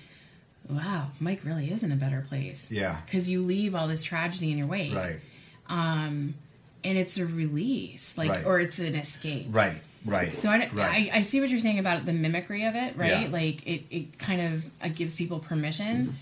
wow, 0.69 1.09
Mike 1.21 1.45
really 1.45 1.71
is 1.71 1.83
in 1.85 1.93
a 1.93 1.97
better 1.97 2.25
place. 2.27 2.71
Yeah. 2.73 2.99
because 3.05 3.29
you 3.29 3.43
leave 3.43 3.75
all 3.75 3.89
this 3.89 4.03
tragedy 4.03 4.51
in 4.51 4.59
your 4.59 4.67
wake, 4.67 4.95
Right. 4.95 5.21
Um, 5.69 6.35
and 6.83 6.99
it's 6.99 7.17
a 7.19 7.27
release, 7.27 8.17
like, 8.19 8.29
Right. 8.31 8.45
or 8.47 8.61
it's 8.61 8.79
an 8.79 8.95
escape, 8.95 9.47
Right. 9.51 9.81
Right. 10.07 10.35
so 10.35 10.51
I, 10.51 10.69
right. 10.73 11.11
I, 11.15 11.19
I 11.19 11.21
see 11.23 11.41
what 11.41 11.49
you're 11.51 11.59
saying 11.59 11.79
about 11.79 12.05
the 12.07 12.13
mimicry 12.13 12.65
of 12.65 12.75
it, 12.75 12.97
right? 12.97 13.23
Yeah. 13.23 13.29
Like 13.29 13.67
it, 13.67 13.85
it 13.91 14.19
kind 14.19 14.41
of 14.41 14.65
uh, 14.83 14.89
gives 14.89 15.15
people 15.17 15.39
permission, 15.39 16.19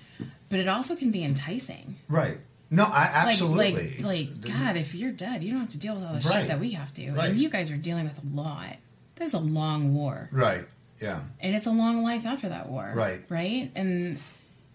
but 0.52 0.60
it 0.60 0.68
also 0.68 0.94
can 0.94 1.10
be 1.10 1.24
enticing. 1.24 1.96
right. 2.08 2.38
No, 2.70 2.84
I 2.84 3.02
absolutely. 3.12 3.72
Like, 4.00 4.00
like, 4.02 4.28
like 4.46 4.58
God, 4.58 4.76
if 4.76 4.94
you're 4.94 5.12
dead, 5.12 5.42
you 5.44 5.50
don't 5.50 5.60
have 5.60 5.68
to 5.70 5.78
deal 5.78 5.94
with 5.94 6.04
all 6.04 6.14
the 6.14 6.20
Right. 6.20 6.38
shit 6.40 6.48
that 6.48 6.58
we 6.60 6.70
have 6.70 6.90
to. 6.94 7.10
Right. 7.12 7.28
And 7.30 7.38
you 7.38 7.50
guys 7.50 7.70
are 7.70 7.76
dealing 7.76 8.04
with 8.04 8.18
a 8.18 8.26
lot. 8.34 8.76
There's 9.16 9.34
a 9.34 9.38
long 9.40 9.92
war, 9.94 10.30
right. 10.32 10.64
Yeah. 11.00 11.20
and 11.40 11.54
it's 11.54 11.66
a 11.66 11.70
long 11.70 12.02
life 12.02 12.24
after 12.24 12.48
that 12.48 12.68
war, 12.70 12.90
Right. 12.94 13.20
Right, 13.28 13.70
and 13.74 14.18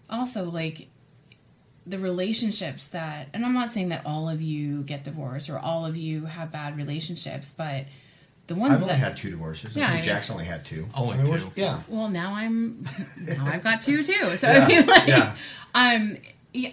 also 0.08 0.48
like 0.50 0.86
the 1.86 1.98
relationships 1.98 2.88
that, 2.88 3.28
and 3.34 3.44
I'm 3.44 3.54
not 3.54 3.72
saying 3.72 3.88
that 3.88 4.02
all 4.06 4.28
of 4.28 4.40
you 4.42 4.82
get 4.82 5.02
divorced 5.04 5.48
or 5.50 5.58
all 5.58 5.84
of 5.86 5.96
you 5.96 6.26
have 6.26 6.52
bad 6.52 6.76
relationships, 6.76 7.52
but 7.56 7.86
the 8.46 8.54
ones 8.54 8.74
I've 8.74 8.78
that 8.80 8.84
only 8.94 8.94
had 8.96 9.16
two 9.16 9.30
divorces. 9.30 9.74
Yeah, 9.76 9.84
I 9.84 9.86
I 9.86 9.90
think 9.94 10.04
mean- 10.06 10.14
Jack's 10.14 10.30
only 10.30 10.44
had 10.44 10.64
two. 10.64 10.86
Only 10.94 11.18
I 11.18 11.22
mean, 11.24 11.38
two. 11.40 11.50
Yeah. 11.56 11.80
Well, 11.88 12.08
now 12.08 12.34
I'm 12.34 12.86
now 13.18 13.44
I've 13.46 13.62
got 13.64 13.80
two 13.82 14.02
too. 14.04 14.36
So 14.36 14.50
Yeah, 14.50 14.64
I 14.64 14.68
mean, 14.68 14.86
like, 14.86 15.06
yeah. 15.08 15.36
Um, 15.78 16.16
yeah, 16.52 16.70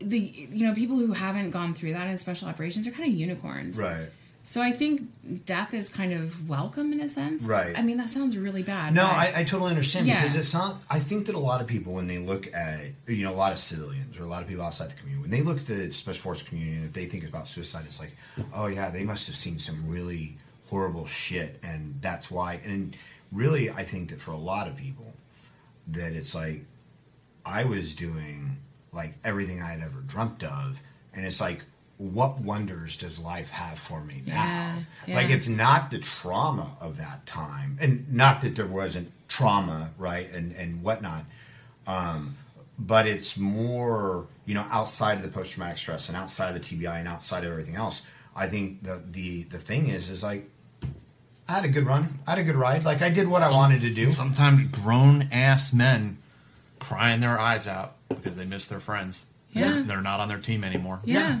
the 0.00 0.18
you 0.18 0.66
know 0.66 0.74
people 0.74 0.96
who 0.98 1.12
haven't 1.12 1.50
gone 1.50 1.74
through 1.74 1.92
that 1.92 2.08
in 2.08 2.16
special 2.16 2.48
operations 2.48 2.86
are 2.86 2.90
kind 2.90 3.08
of 3.08 3.14
unicorns, 3.14 3.80
Right. 3.80 4.08
So 4.44 4.60
I 4.60 4.72
think 4.72 5.02
death 5.46 5.72
is 5.72 5.88
kind 5.88 6.12
of 6.12 6.48
welcome 6.48 6.92
in 6.92 7.00
a 7.00 7.08
sense, 7.08 7.46
Right. 7.46 7.78
I 7.78 7.82
mean, 7.82 7.96
that 7.98 8.08
sounds 8.08 8.36
really 8.36 8.64
bad. 8.64 8.92
No, 8.92 9.04
I, 9.04 9.32
I 9.36 9.44
totally 9.44 9.70
understand 9.70 10.06
Yeah. 10.08 10.16
because 10.20 10.34
it's 10.34 10.52
not. 10.52 10.82
I 10.90 10.98
think 10.98 11.26
that 11.26 11.36
a 11.36 11.38
lot 11.38 11.60
of 11.60 11.68
people, 11.68 11.92
when 11.92 12.08
they 12.08 12.18
look 12.18 12.52
at 12.52 12.80
you 13.06 13.22
know 13.24 13.30
a 13.32 13.38
lot 13.44 13.52
of 13.52 13.58
civilians 13.58 14.18
or 14.18 14.24
a 14.24 14.26
lot 14.26 14.42
of 14.42 14.48
people 14.48 14.64
outside 14.64 14.90
the 14.90 14.94
community, 14.96 15.22
when 15.22 15.30
they 15.30 15.42
look 15.42 15.58
at 15.58 15.66
the 15.66 15.92
special 15.92 16.22
forces 16.22 16.48
community 16.48 16.76
and 16.78 16.86
if 16.86 16.92
they 16.92 17.06
think 17.06 17.24
about 17.28 17.48
suicide, 17.48 17.84
it's 17.86 18.00
like, 18.00 18.16
oh 18.52 18.66
yeah, 18.66 18.90
they 18.90 19.04
must 19.04 19.28
have 19.28 19.36
seen 19.36 19.60
some 19.60 19.88
really 19.88 20.36
horrible 20.68 21.06
shit, 21.06 21.60
and 21.62 21.94
that's 22.00 22.28
why. 22.28 22.60
And 22.64 22.96
really, 23.30 23.70
I 23.70 23.84
think 23.84 24.10
that 24.10 24.20
for 24.20 24.32
a 24.32 24.36
lot 24.52 24.66
of 24.66 24.74
people, 24.76 25.12
that 25.86 26.14
it's 26.14 26.34
like 26.34 26.64
I 27.44 27.64
was 27.64 27.94
doing 27.94 28.58
like 28.92 29.14
everything 29.24 29.62
I 29.62 29.68
had 29.72 29.80
ever 29.80 30.00
dreamt 30.00 30.42
of, 30.42 30.80
and 31.14 31.24
it's 31.26 31.40
like. 31.40 31.64
What 31.98 32.40
wonders 32.40 32.96
does 32.96 33.20
life 33.20 33.50
have 33.50 33.78
for 33.78 34.00
me 34.02 34.24
now? 34.26 34.82
Yeah, 35.06 35.14
Like 35.14 35.30
it's 35.30 35.46
not 35.48 35.92
the 35.92 35.98
trauma 36.00 36.76
of 36.80 36.96
that 36.96 37.26
time, 37.26 37.76
and 37.80 38.12
not 38.12 38.40
that 38.40 38.56
there 38.56 38.66
wasn't 38.66 39.12
trauma, 39.28 39.92
right, 39.98 40.28
and 40.32 40.50
and 40.52 40.82
whatnot. 40.82 41.26
Um, 41.86 42.38
but 42.76 43.06
it's 43.06 43.36
more, 43.36 44.26
you 44.46 44.54
know, 44.54 44.66
outside 44.72 45.18
of 45.18 45.22
the 45.22 45.28
post 45.28 45.52
traumatic 45.52 45.78
stress 45.78 46.08
and 46.08 46.16
outside 46.16 46.48
of 46.48 46.54
the 46.54 46.60
TBI 46.60 46.98
and 46.98 47.06
outside 47.06 47.44
of 47.44 47.52
everything 47.52 47.76
else. 47.76 48.02
I 48.34 48.48
think 48.48 48.82
the 48.82 49.00
the 49.08 49.44
the 49.44 49.58
thing 49.58 49.86
is, 49.86 50.10
is 50.10 50.24
like, 50.24 50.50
I 51.48 51.52
had 51.52 51.64
a 51.64 51.68
good 51.68 51.86
run, 51.86 52.18
I 52.26 52.30
had 52.30 52.38
a 52.40 52.44
good 52.44 52.56
ride. 52.56 52.84
Like 52.84 53.02
I 53.02 53.10
did 53.10 53.28
what 53.28 53.42
I 53.42 53.52
wanted 53.52 53.82
to 53.82 53.90
do. 53.90 54.08
Sometimes 54.08 54.68
grown 54.76 55.28
ass 55.30 55.72
men 55.72 56.18
crying 56.82 57.20
their 57.20 57.38
eyes 57.38 57.68
out 57.68 57.96
because 58.08 58.36
they 58.36 58.44
miss 58.44 58.66
their 58.66 58.80
friends. 58.80 59.26
Yeah. 59.52 59.82
They're 59.86 60.02
not 60.02 60.18
on 60.18 60.26
their 60.28 60.38
team 60.38 60.64
anymore. 60.64 61.00
Yeah. 61.04 61.40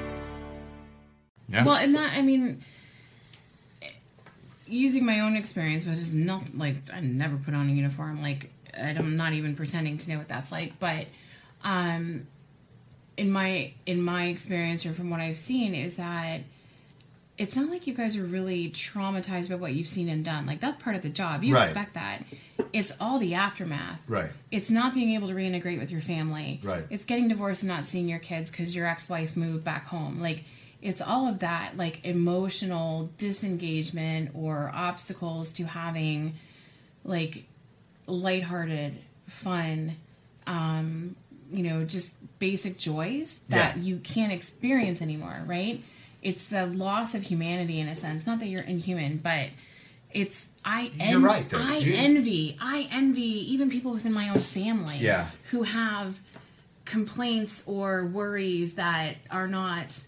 Yeah. 1.51 1.65
Well, 1.65 1.75
and 1.75 1.95
that 1.95 2.13
I 2.13 2.21
mean, 2.21 2.63
using 4.67 5.05
my 5.05 5.19
own 5.21 5.35
experience, 5.35 5.85
which 5.85 5.97
is 5.97 6.13
not 6.13 6.57
like 6.57 6.75
I 6.93 6.99
never 7.01 7.37
put 7.37 7.53
on 7.53 7.69
a 7.69 7.71
uniform. 7.73 8.21
Like 8.21 8.51
I'm 8.77 9.17
not 9.17 9.33
even 9.33 9.55
pretending 9.55 9.97
to 9.97 10.09
know 10.11 10.17
what 10.17 10.27
that's 10.27 10.51
like. 10.51 10.79
But 10.79 11.07
um, 11.63 12.27
in 13.17 13.31
my 13.31 13.73
in 13.85 14.01
my 14.01 14.25
experience 14.27 14.85
or 14.85 14.93
from 14.93 15.09
what 15.09 15.19
I've 15.19 15.37
seen 15.37 15.75
is 15.75 15.97
that 15.97 16.41
it's 17.37 17.55
not 17.55 17.69
like 17.69 17.87
you 17.87 17.93
guys 17.93 18.17
are 18.17 18.23
really 18.23 18.69
traumatized 18.69 19.49
by 19.49 19.55
what 19.55 19.73
you've 19.73 19.87
seen 19.89 20.09
and 20.09 20.23
done. 20.23 20.45
Like 20.45 20.59
that's 20.59 20.77
part 20.77 20.95
of 20.95 21.01
the 21.01 21.09
job. 21.09 21.43
You 21.43 21.55
Right. 21.55 21.63
expect 21.65 21.95
that. 21.95 22.23
It's 22.71 22.95
all 23.01 23.17
the 23.19 23.33
aftermath. 23.33 23.99
Right. 24.07 24.29
It's 24.51 24.69
not 24.69 24.93
being 24.93 25.15
able 25.15 25.27
to 25.27 25.33
reintegrate 25.33 25.79
with 25.79 25.91
your 25.91 26.01
family. 26.01 26.61
Right. 26.63 26.83
It's 26.89 27.03
getting 27.03 27.27
divorced 27.27 27.63
and 27.63 27.69
not 27.71 27.83
seeing 27.83 28.07
your 28.07 28.19
kids 28.19 28.51
because 28.51 28.75
your 28.75 28.85
ex-wife 28.85 29.35
moved 29.35 29.63
back 29.65 29.85
home. 29.87 30.21
Like 30.21 30.43
it's 30.81 31.01
all 31.01 31.27
of 31.27 31.39
that 31.39 31.77
like 31.77 32.03
emotional 32.05 33.09
disengagement 33.17 34.31
or 34.33 34.71
obstacles 34.73 35.51
to 35.53 35.63
having 35.65 36.33
like 37.03 37.43
lighthearted, 38.07 38.97
fun, 39.27 39.95
um, 40.47 41.15
you 41.53 41.63
know, 41.63 41.83
just 41.83 42.15
basic 42.39 42.77
joys 42.77 43.39
that 43.49 43.77
Yeah. 43.77 43.83
you 43.83 43.97
can't 43.97 44.31
experience 44.31 45.01
anymore, 45.01 45.43
right? 45.45 45.81
It's 46.21 46.45
the 46.47 46.65
loss 46.67 47.13
of 47.15 47.23
humanity 47.23 47.79
in 47.79 47.87
a 47.87 47.95
sense. 47.95 48.25
Not 48.27 48.39
that 48.39 48.47
you're 48.47 48.61
inhuman, 48.61 49.17
but 49.17 49.47
it's 50.11 50.49
I 50.65 50.91
You're 50.95 51.17
en- 51.17 51.21
right. 51.23 51.53
I 51.53 51.77
You- 51.77 51.93
envy 51.95 52.57
I 52.59 52.87
envy 52.91 53.53
even 53.53 53.69
people 53.69 53.91
within 53.91 54.13
my 54.13 54.29
own 54.29 54.41
family 54.41 54.97
Yeah. 54.99 55.29
who 55.51 55.63
have 55.63 56.19
complaints 56.85 57.63
or 57.67 58.05
worries 58.05 58.73
that 58.73 59.15
are 59.29 59.47
not 59.47 60.05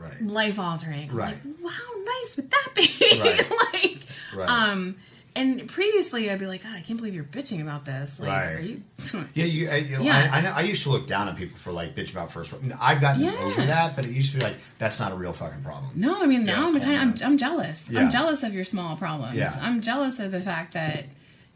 right. 0.00 0.20
life 0.22 0.58
altering. 0.58 1.12
Right. 1.12 1.34
Like, 1.34 1.54
wow, 1.62 1.70
how 1.70 2.02
nice 2.04 2.36
would 2.36 2.50
that 2.50 2.68
be? 2.74 2.88
Right. 3.20 3.50
like 3.72 3.98
Right. 4.34 4.48
um 4.48 4.96
and 5.36 5.68
previously 5.68 6.28
I'd 6.30 6.38
be 6.40 6.46
like, 6.46 6.64
God, 6.64 6.74
I 6.76 6.80
can't 6.80 6.96
believe 6.96 7.14
you're 7.14 7.22
bitching 7.24 7.62
about 7.62 7.84
this. 7.84 8.18
Like, 8.18 8.28
Right. 8.30 8.54
are 8.56 8.60
you 8.60 8.82
Yeah, 9.34 9.44
you. 9.44 9.70
I, 9.70 9.76
you 9.76 9.96
know, 9.98 10.02
Yeah. 10.02 10.28
I, 10.32 10.38
I, 10.38 10.40
know, 10.40 10.52
I 10.56 10.60
used 10.62 10.82
to 10.84 10.90
look 10.90 11.06
down 11.06 11.28
on 11.28 11.36
people 11.36 11.56
for 11.58 11.70
like 11.72 11.94
bitch 11.94 12.10
about 12.12 12.32
first. 12.32 12.52
I've 12.80 13.00
gotten 13.00 13.22
Yeah. 13.22 13.36
over 13.40 13.62
that, 13.66 13.94
but 13.96 14.04
it 14.06 14.10
used 14.10 14.32
to 14.32 14.38
be 14.38 14.44
like 14.44 14.56
that's 14.78 14.98
not 14.98 15.12
a 15.12 15.14
real 15.14 15.32
fucking 15.32 15.62
problem. 15.62 15.92
No, 15.94 16.20
I 16.22 16.26
mean 16.26 16.44
now 16.44 16.66
I'm, 16.68 16.80
kind 16.80 16.94
of, 17.12 17.22
I'm 17.22 17.32
I'm 17.32 17.38
jealous. 17.38 17.90
Yeah. 17.90 18.00
I'm 18.00 18.10
jealous 18.10 18.42
of 18.42 18.54
your 18.54 18.64
small 18.64 18.96
problems. 18.96 19.34
Yeah. 19.36 19.50
I'm 19.60 19.80
jealous 19.80 20.18
of 20.20 20.32
the 20.32 20.40
fact 20.40 20.74
that 20.74 21.04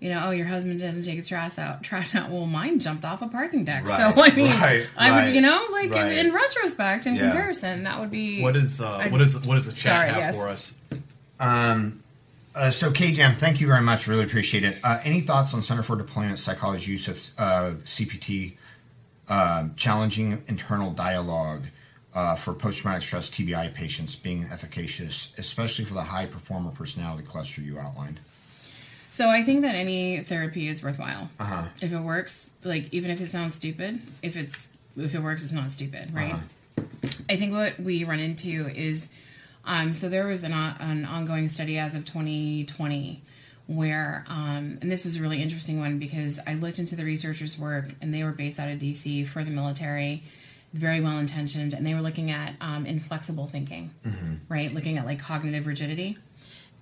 you 0.05 0.11
know, 0.11 0.25
oh, 0.27 0.31
your 0.33 0.47
husband 0.47 0.79
doesn't 0.79 1.03
take 1.03 1.17
his 1.17 1.27
trash 1.29 1.59
out. 1.59 1.83
Trash 1.83 2.15
out. 2.15 2.29
Well, 2.29 2.45
mine 2.45 2.79
jumped 2.79 3.07
off 3.07 3.23
a 3.23 3.27
parking 3.27 3.65
deck. 3.65 3.89
Right, 3.89 3.97
So 4.15 4.23
I 4.23 4.37
mean, 4.37 4.49
right, 4.49 4.87
I 4.99 5.11
would, 5.11 5.17
right, 5.17 5.35
you 5.35 5.41
know, 5.41 5.67
like 5.73 5.87
in, 5.87 5.93
right. 5.93 6.19
in 6.19 6.31
retrospect, 6.31 7.07
in 7.07 7.15
Yeah. 7.15 7.23
comparison, 7.23 7.85
that 7.85 7.99
would 7.99 8.11
be 8.11 8.43
What 8.43 8.55
is 8.55 8.83
uh, 8.83 8.99
I'd- 8.99 9.09
what 9.11 9.23
is 9.23 9.33
the 9.41 9.73
chat 9.73 9.77
Sorry, 9.77 10.09
have 10.09 10.17
yes. 10.19 10.37
for 10.37 10.49
us? 10.51 10.79
Um, 11.41 12.03
uh, 12.55 12.71
so 12.71 12.91
KJM, 12.91 13.37
thank 13.37 13.63
you 13.63 13.67
very 13.67 13.81
much. 13.81 14.07
Really 14.07 14.25
appreciate 14.25 14.63
it. 14.63 14.77
Uh, 14.85 15.01
any 15.05 15.23
thoughts 15.23 15.55
on 15.55 15.63
Center 15.63 15.83
for 15.83 15.97
Deployment 15.97 16.39
Psychology 16.39 16.93
use 16.93 17.09
of 17.09 17.17
uh, 17.39 17.75
CPT, 17.87 18.53
um, 19.31 19.73
challenging 19.75 20.43
internal 20.49 20.91
dialogue 20.91 21.63
uh, 22.15 22.37
for 22.37 22.53
post-traumatic 22.53 23.03
stress 23.03 23.31
TBI 23.31 23.73
patients 23.73 24.15
being 24.17 24.45
efficacious, 24.53 25.33
especially 25.39 25.87
for 25.87 25.95
the 25.95 26.03
high 26.03 26.27
performer 26.27 26.71
personality 26.73 27.25
cluster 27.27 27.63
you 27.63 27.79
outlined? 27.79 28.21
So 29.15 29.29
I 29.31 29.45
think 29.45 29.63
that 29.63 29.77
any 29.77 30.19
therapy 30.25 30.67
is 30.67 30.83
worthwhile. 30.83 31.31
Uh-huh. 31.39 31.69
If 31.81 31.93
it 31.93 32.01
works, 32.01 32.51
like 32.65 32.89
even 32.93 33.13
if 33.13 33.21
it 33.21 33.29
sounds 33.29 33.55
stupid, 33.55 34.01
if 34.23 34.37
it's 34.37 34.73
if 34.97 35.15
it 35.15 35.21
works, 35.21 35.45
it's 35.45 35.53
not 35.53 35.71
stupid, 35.71 36.13
right? 36.13 36.35
I 37.31 37.37
think 37.37 37.53
what 37.53 37.79
we 37.79 38.03
run 38.03 38.19
into 38.19 38.67
is, 38.75 39.15
um, 39.65 39.93
so 39.93 40.09
there 40.09 40.27
was 40.27 40.43
an, 40.43 40.53
o- 40.53 40.75
an 40.81 41.05
ongoing 41.05 41.47
study 41.47 41.79
as 41.79 41.95
of 41.95 42.05
2020 42.05 43.23
where, 43.69 44.25
um, 44.29 44.79
and 44.83 44.91
this 44.91 45.05
was 45.05 45.17
a 45.19 45.23
really 45.23 45.41
interesting 45.41 45.79
one 45.79 46.01
because 46.01 46.41
I 46.45 46.55
looked 46.55 46.81
into 46.81 46.97
the 46.97 47.05
researchers' 47.05 47.57
work 47.57 47.87
and 48.03 48.13
they 48.13 48.25
were 48.25 48.33
based 48.33 48.59
out 48.59 48.69
of 48.69 48.79
DC 48.81 49.27
for 49.29 49.45
the 49.45 49.51
military, 49.53 50.25
very 50.73 51.01
well 51.01 51.19
intentioned, 51.19 51.73
and 51.73 51.87
they 51.87 51.95
were 51.95 52.01
looking 52.03 52.33
at 52.33 52.55
um, 52.61 52.85
inflexible 52.85 53.47
thinking, 53.47 53.93
Mhm. 54.05 54.39
right? 54.49 54.73
Looking 54.73 54.99
at 54.99 55.07
like 55.07 55.21
cognitive 55.21 55.69
rigidity. 55.69 56.19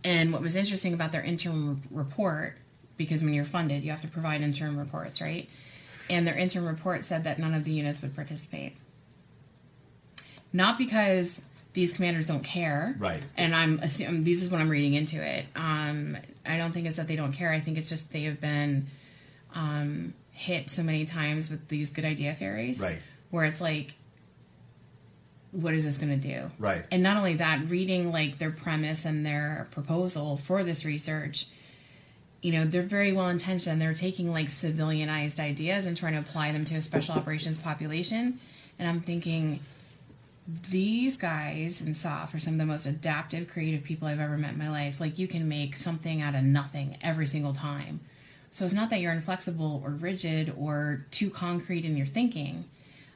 And 0.05 0.33
what 0.33 0.43
was 0.43 0.57
interesting 0.57 0.95
about 0.95 1.13
their 1.13 1.23
interim 1.23 1.81
report, 1.91 2.57
because 2.97 3.23
when 3.23 3.35
you're 3.35 3.45
funded, 3.45 3.85
you 3.85 3.91
have 3.91 4.03
to 4.03 4.09
provide 4.09 4.41
interim 4.43 4.79
reports, 4.79 5.21
right? 5.21 5.49
And 6.11 6.27
their 6.27 6.37
interim 6.37 6.67
report 6.67 7.05
said 7.05 7.25
that 7.25 7.39
none 7.39 7.55
of 7.55 7.65
the 7.65 7.71
units 7.71 8.03
would 8.03 8.15
participate. 8.15 8.77
Not 10.53 10.77
because 10.77 11.43
these 11.73 11.93
commanders 11.93 12.27
don't 12.27 12.45
care, 12.45 12.95
Right. 12.99 13.23
And 13.37 13.55
I'm 13.55 13.79
assuming 13.81 14.25
this 14.25 14.43
is 14.43 14.51
what 14.51 14.61
I'm 14.61 14.69
reading 14.69 14.95
into 14.95 15.23
it. 15.25 15.47
Um, 15.57 16.19
I 16.45 16.59
don't 16.59 16.73
think 16.73 16.87
it's 16.87 16.97
that 16.97 17.09
they 17.09 17.17
don't 17.17 17.33
care. 17.33 17.51
I 17.51 17.61
think 17.61 17.79
it's 17.79 17.89
just 17.89 18.13
they 18.13 18.25
have 18.25 18.41
been 18.41 18.89
um, 19.55 20.13
hit 20.33 20.71
so 20.71 20.83
many 20.83 21.05
times 21.05 21.49
with 21.49 21.69
these 21.69 21.91
good 21.91 22.05
idea 22.05 22.35
fairies, 22.35 22.83
Right. 22.83 23.01
Where 23.31 23.45
it's 23.45 23.61
like, 23.61 23.95
what 25.53 25.75
is 25.75 25.85
this 25.85 25.99
going 25.99 26.19
to 26.19 26.29
do? 26.29 26.51
Right. 26.59 26.85
And 26.91 27.03
not 27.03 27.17
only 27.17 27.35
that, 27.35 27.69
reading 27.69 28.11
like 28.11 28.39
their 28.39 28.51
premise 28.51 29.05
and 29.05 29.25
their 29.25 29.69
proposal 29.71 30.37
for 30.37 30.65
this 30.65 30.85
research, 30.85 31.47
you 32.41 32.53
know, 32.53 32.65
they're 32.65 32.83
very 32.83 33.13
well 33.13 33.29
intentioned. 33.29 33.81
They're 33.81 33.95
taking 33.95 34.33
like 34.33 34.47
civilianized 34.47 35.39
ideas 35.39 35.87
and 35.87 35.97
trying 35.97 36.15
to 36.15 36.19
apply 36.19 36.53
them 36.53 36.65
to 36.67 36.75
a 36.75 36.81
special 36.81 37.15
operations 37.15 37.59
population. 37.59 38.41
And 38.79 38.89
I'm 38.89 39.01
thinking, 39.01 39.61
these 40.71 41.17
guys 41.17 41.87
in 41.87 41.95
SOF 41.95 42.35
are 42.35 42.39
some 42.39 42.55
of 42.55 42.59
the 42.59 42.67
most 42.67 42.87
adaptive, 42.87 43.49
creative 43.49 43.85
people 43.85 44.09
I've 44.09 44.19
ever 44.19 44.37
met 44.37 44.53
in 44.53 44.59
my 44.59 44.71
life. 44.71 45.01
Like, 45.01 45.19
you 45.19 45.29
can 45.29 45.49
make 45.49 45.77
something 45.77 46.21
out 46.21 46.35
of 46.35 46.43
nothing 46.43 46.97
every 47.01 47.29
single 47.29 47.53
time. 47.53 48.01
So 48.51 48.65
it's 48.65 48.75
not 48.75 48.91
that 48.91 49.01
you're 49.01 49.13
inflexible 49.13 49.81
or 49.85 49.91
rigid 49.91 50.53
or 50.59 51.07
too 51.11 51.31
concrete 51.31 51.85
in 51.85 51.97
your 51.97 52.07
thinking. 52.07 52.65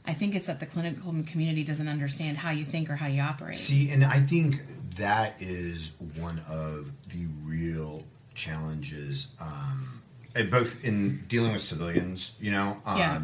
I 0.07 0.15
think 0.15 0.35
it's 0.35 0.47
that 0.47 0.61
the 0.61 0.67
clinical 0.67 1.13
community 1.27 1.65
doesn't 1.65 1.89
understand 1.89 2.37
how 2.37 2.51
you 2.51 2.65
think 2.65 2.89
or 2.91 2.97
how 2.97 3.07
you 3.07 3.23
operate. 3.23 3.57
See, 3.57 3.91
and 3.91 4.05
I 4.05 4.21
think 4.21 4.63
that 4.97 5.35
is 5.41 5.93
one 6.19 6.41
of 6.49 6.93
the 7.09 7.27
real 7.45 8.05
challenges, 8.35 9.29
um, 9.41 10.03
eh, 10.35 10.45
both 10.45 10.85
in 10.85 11.25
dealing 11.29 11.53
with 11.53 11.63
civilians. 11.63 12.33
You 12.41 12.53
know, 12.53 12.81
um, 12.87 12.99
Yeah. 12.99 13.21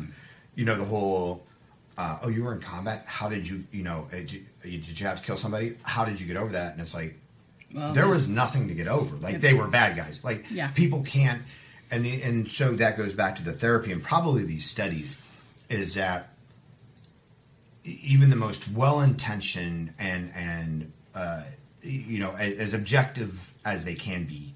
you 0.56 0.64
know 0.64 0.76
the 0.76 0.84
whole. 0.84 1.46
Uh, 1.98 2.18
oh, 2.22 2.28
you 2.28 2.42
were 2.42 2.54
in 2.54 2.60
combat. 2.60 3.04
How 3.06 3.28
did 3.28 3.46
you? 3.48 3.64
You 3.70 3.82
know, 3.84 4.08
eh, 4.12 4.22
did, 4.24 4.46
did 4.62 4.98
you 5.00 5.06
have 5.06 5.18
to 5.18 5.22
kill 5.22 5.36
somebody? 5.36 5.76
How 5.82 6.04
did 6.04 6.20
you 6.20 6.26
get 6.26 6.36
over 6.36 6.52
that? 6.52 6.72
And 6.72 6.80
it's 6.80 6.94
like 6.94 7.18
Well, 7.74 7.92
there 7.92 8.08
was 8.08 8.28
nothing 8.28 8.66
to 8.68 8.74
get 8.74 8.88
over. 8.88 9.14
Like 9.16 9.40
they 9.40 9.54
were 9.54 9.68
bad 9.68 9.96
guys. 9.96 10.20
Like 10.24 10.46
Yeah. 10.50 10.68
people 10.68 11.02
can't. 11.02 11.42
And 11.90 12.04
the, 12.04 12.22
and 12.22 12.50
so 12.50 12.72
that 12.72 12.96
goes 12.96 13.12
back 13.12 13.36
to 13.36 13.42
the 13.44 13.52
therapy 13.52 13.92
and 13.92 14.02
probably 14.02 14.44
these 14.44 14.64
studies 14.68 15.16
is 15.68 15.92
that 15.94 16.30
even 17.84 18.30
the 18.30 18.36
most 18.36 18.68
well-intentioned 18.68 19.92
and 19.98 20.32
and 20.34 20.92
uh, 21.14 21.42
you 21.82 22.18
know 22.18 22.32
as, 22.36 22.54
as 22.54 22.74
objective 22.74 23.52
as 23.64 23.84
they 23.84 23.94
can 23.94 24.24
be 24.24 24.54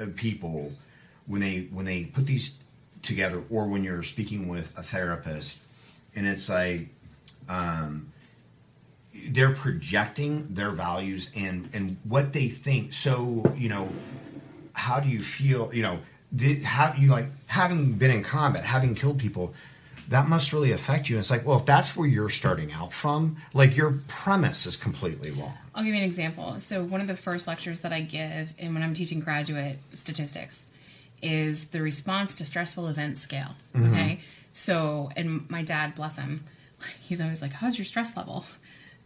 uh, 0.00 0.06
people 0.16 0.72
when 1.26 1.40
they 1.40 1.68
when 1.72 1.84
they 1.84 2.04
put 2.04 2.26
these 2.26 2.58
together 3.02 3.42
or 3.50 3.66
when 3.66 3.82
you're 3.82 4.02
speaking 4.02 4.46
with 4.48 4.76
a 4.78 4.82
therapist 4.82 5.58
and 6.14 6.26
it's 6.26 6.48
like 6.48 6.88
um, 7.48 8.12
they're 9.30 9.54
projecting 9.54 10.46
their 10.54 10.70
values 10.70 11.30
and 11.36 11.68
and 11.72 11.96
what 12.04 12.32
they 12.32 12.48
think. 12.48 12.92
So 12.92 13.52
you 13.56 13.68
know 13.68 13.88
how 14.72 15.00
do 15.00 15.08
you 15.08 15.20
feel 15.20 15.70
you 15.74 15.82
know 15.82 15.98
the, 16.32 16.60
how 16.60 16.94
you 16.96 17.08
like 17.08 17.26
having 17.46 17.94
been 17.94 18.10
in 18.10 18.22
combat 18.22 18.64
having 18.64 18.94
killed 18.94 19.18
people 19.18 19.52
that 20.10 20.28
must 20.28 20.52
really 20.52 20.72
affect 20.72 21.08
you 21.08 21.16
and 21.16 21.20
it's 21.22 21.30
like 21.30 21.46
well 21.46 21.56
if 21.58 21.64
that's 21.64 21.96
where 21.96 22.06
you're 22.08 22.28
starting 22.28 22.70
out 22.72 22.92
from 22.92 23.36
like 23.54 23.76
your 23.76 23.92
premise 24.08 24.66
is 24.66 24.76
completely 24.76 25.30
wrong 25.30 25.54
I'll 25.74 25.84
give 25.84 25.94
you 25.94 26.00
an 26.00 26.04
example. 26.06 26.58
So, 26.58 26.82
one 26.82 27.00
of 27.00 27.06
the 27.06 27.16
first 27.16 27.46
lectures 27.46 27.82
that 27.82 27.92
I 27.92 28.00
give, 28.00 28.52
and 28.58 28.74
when 28.74 28.82
I'm 28.82 28.92
teaching 28.92 29.20
graduate 29.20 29.78
statistics, 29.92 30.66
is 31.22 31.66
the 31.68 31.80
response 31.80 32.34
to 32.36 32.44
stressful 32.44 32.88
events 32.88 33.20
scale. 33.20 33.54
Mhm. 33.74 33.90
Okay. 33.92 34.20
So, 34.52 35.10
and 35.16 35.48
my 35.48 35.62
dad, 35.62 35.94
bless 35.94 36.16
him, 36.18 36.44
he's 37.00 37.20
always 37.20 37.40
like, 37.40 37.52
How's 37.52 37.78
your 37.78 37.84
stress 37.84 38.16
level? 38.16 38.44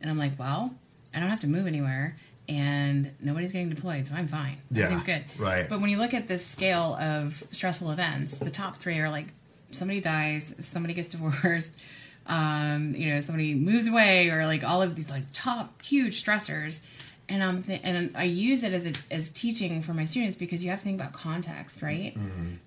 And 0.01 0.10
I'm 0.10 0.18
like, 0.18 0.39
Well, 0.39 0.74
I 1.14 1.20
don't 1.20 1.28
have 1.28 1.40
to 1.40 1.47
move 1.47 1.66
anywhere, 1.66 2.16
and 2.48 3.12
nobody's 3.20 3.52
getting 3.52 3.68
deployed, 3.68 4.06
so 4.09 4.14
I'm 4.14 4.26
fine. 4.26 4.56
Yeah, 4.70 4.85
Everything's 4.85 5.05
good. 5.05 5.24
right. 5.39 5.68
But 5.68 5.81
when 5.82 5.90
you 5.90 5.98
look 5.98 6.14
at 6.14 6.28
this 6.28 6.44
scale 6.44 6.97
of 6.98 7.44
stressful 7.51 7.90
events, 7.90 8.39
the 8.39 8.51
top 8.51 8.76
three 8.76 8.98
are 9.01 9.10
like 9.10 9.26
somebody 9.75 10.01
dies, 10.01 10.55
somebody 10.61 10.95
gets 10.95 11.09
divorced, 11.09 11.77
um, 12.27 12.95
you 12.95 13.09
know, 13.11 13.21
somebody 13.21 13.55
moves 13.55 13.89
away, 13.89 14.31
or 14.31 14.47
like 14.47 14.65
all 14.65 14.83
of 14.83 14.95
these 14.97 15.11
like 15.11 15.25
top 15.33 15.83
huge 15.83 16.23
stressors. 16.25 16.85
And 17.29 17.43
um, 17.43 17.63
th- 17.63 17.81
and 17.85 18.15
I 18.17 18.25
use 18.25 18.65
it 18.65 18.73
as 18.73 18.87
a, 18.87 18.93
as 19.11 19.31
teaching 19.31 19.81
for 19.83 19.95
my 19.95 20.05
students 20.05 20.37
because 20.37 20.63
you 20.63 20.71
have 20.71 20.81
to 20.81 20.85
think 20.85 21.01
about 21.01 21.13
context, 21.15 21.81
right? 21.83 22.15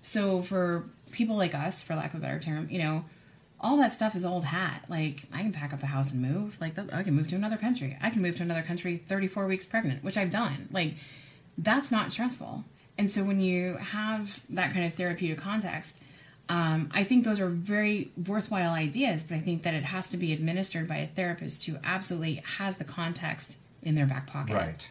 So 0.02 0.42
for 0.42 0.84
people 1.12 1.36
like 1.36 1.54
us, 1.54 1.82
for 1.82 1.94
lack 1.94 2.12
of 2.12 2.20
a 2.20 2.22
better 2.22 2.40
term, 2.40 2.68
you 2.68 2.78
know, 2.80 3.04
all 3.60 3.76
that 3.78 3.94
stuff 3.94 4.14
is 4.16 4.24
old 4.24 4.44
hat. 4.44 4.84
Like 4.88 5.22
I 5.32 5.42
can 5.42 5.52
pack 5.52 5.72
up 5.72 5.82
a 5.82 5.86
house 5.86 6.12
and 6.12 6.22
move. 6.22 6.60
Like 6.60 6.76
I 6.92 7.02
can 7.04 7.14
move 7.14 7.28
to 7.28 7.36
another 7.36 7.56
country. 7.56 7.96
I 8.00 8.10
can 8.10 8.20
move 8.22 8.36
to 8.36 8.42
another 8.42 8.62
country 8.62 8.96
34 9.06 9.46
weeks 9.46 9.64
pregnant, 9.64 10.02
which 10.02 10.16
I've 10.16 10.30
done. 10.30 10.68
Like 10.72 10.94
that's 11.56 11.90
not 11.90 12.10
stressful. 12.12 12.64
And 12.96 13.10
so 13.10 13.22
when 13.22 13.38
you 13.38 13.76
have 13.76 14.40
that 14.50 14.72
kind 14.72 14.84
of 14.86 14.94
therapeutic 14.94 15.38
context, 15.38 16.02
um, 16.48 16.90
I 16.94 17.04
think 17.04 17.24
those 17.24 17.40
are 17.40 17.48
very 17.48 18.10
worthwhile 18.26 18.72
ideas, 18.72 19.22
but 19.24 19.36
I 19.36 19.40
think 19.40 19.62
that 19.64 19.74
it 19.74 19.84
has 19.84 20.08
to 20.10 20.16
be 20.16 20.32
administered 20.32 20.88
by 20.88 20.96
a 20.96 21.06
therapist 21.06 21.64
who 21.64 21.76
absolutely 21.84 22.42
has 22.56 22.76
the 22.76 22.84
context 22.84 23.58
in 23.82 23.94
their 23.94 24.06
back 24.06 24.26
pocket. 24.26 24.54
Right. 24.54 24.88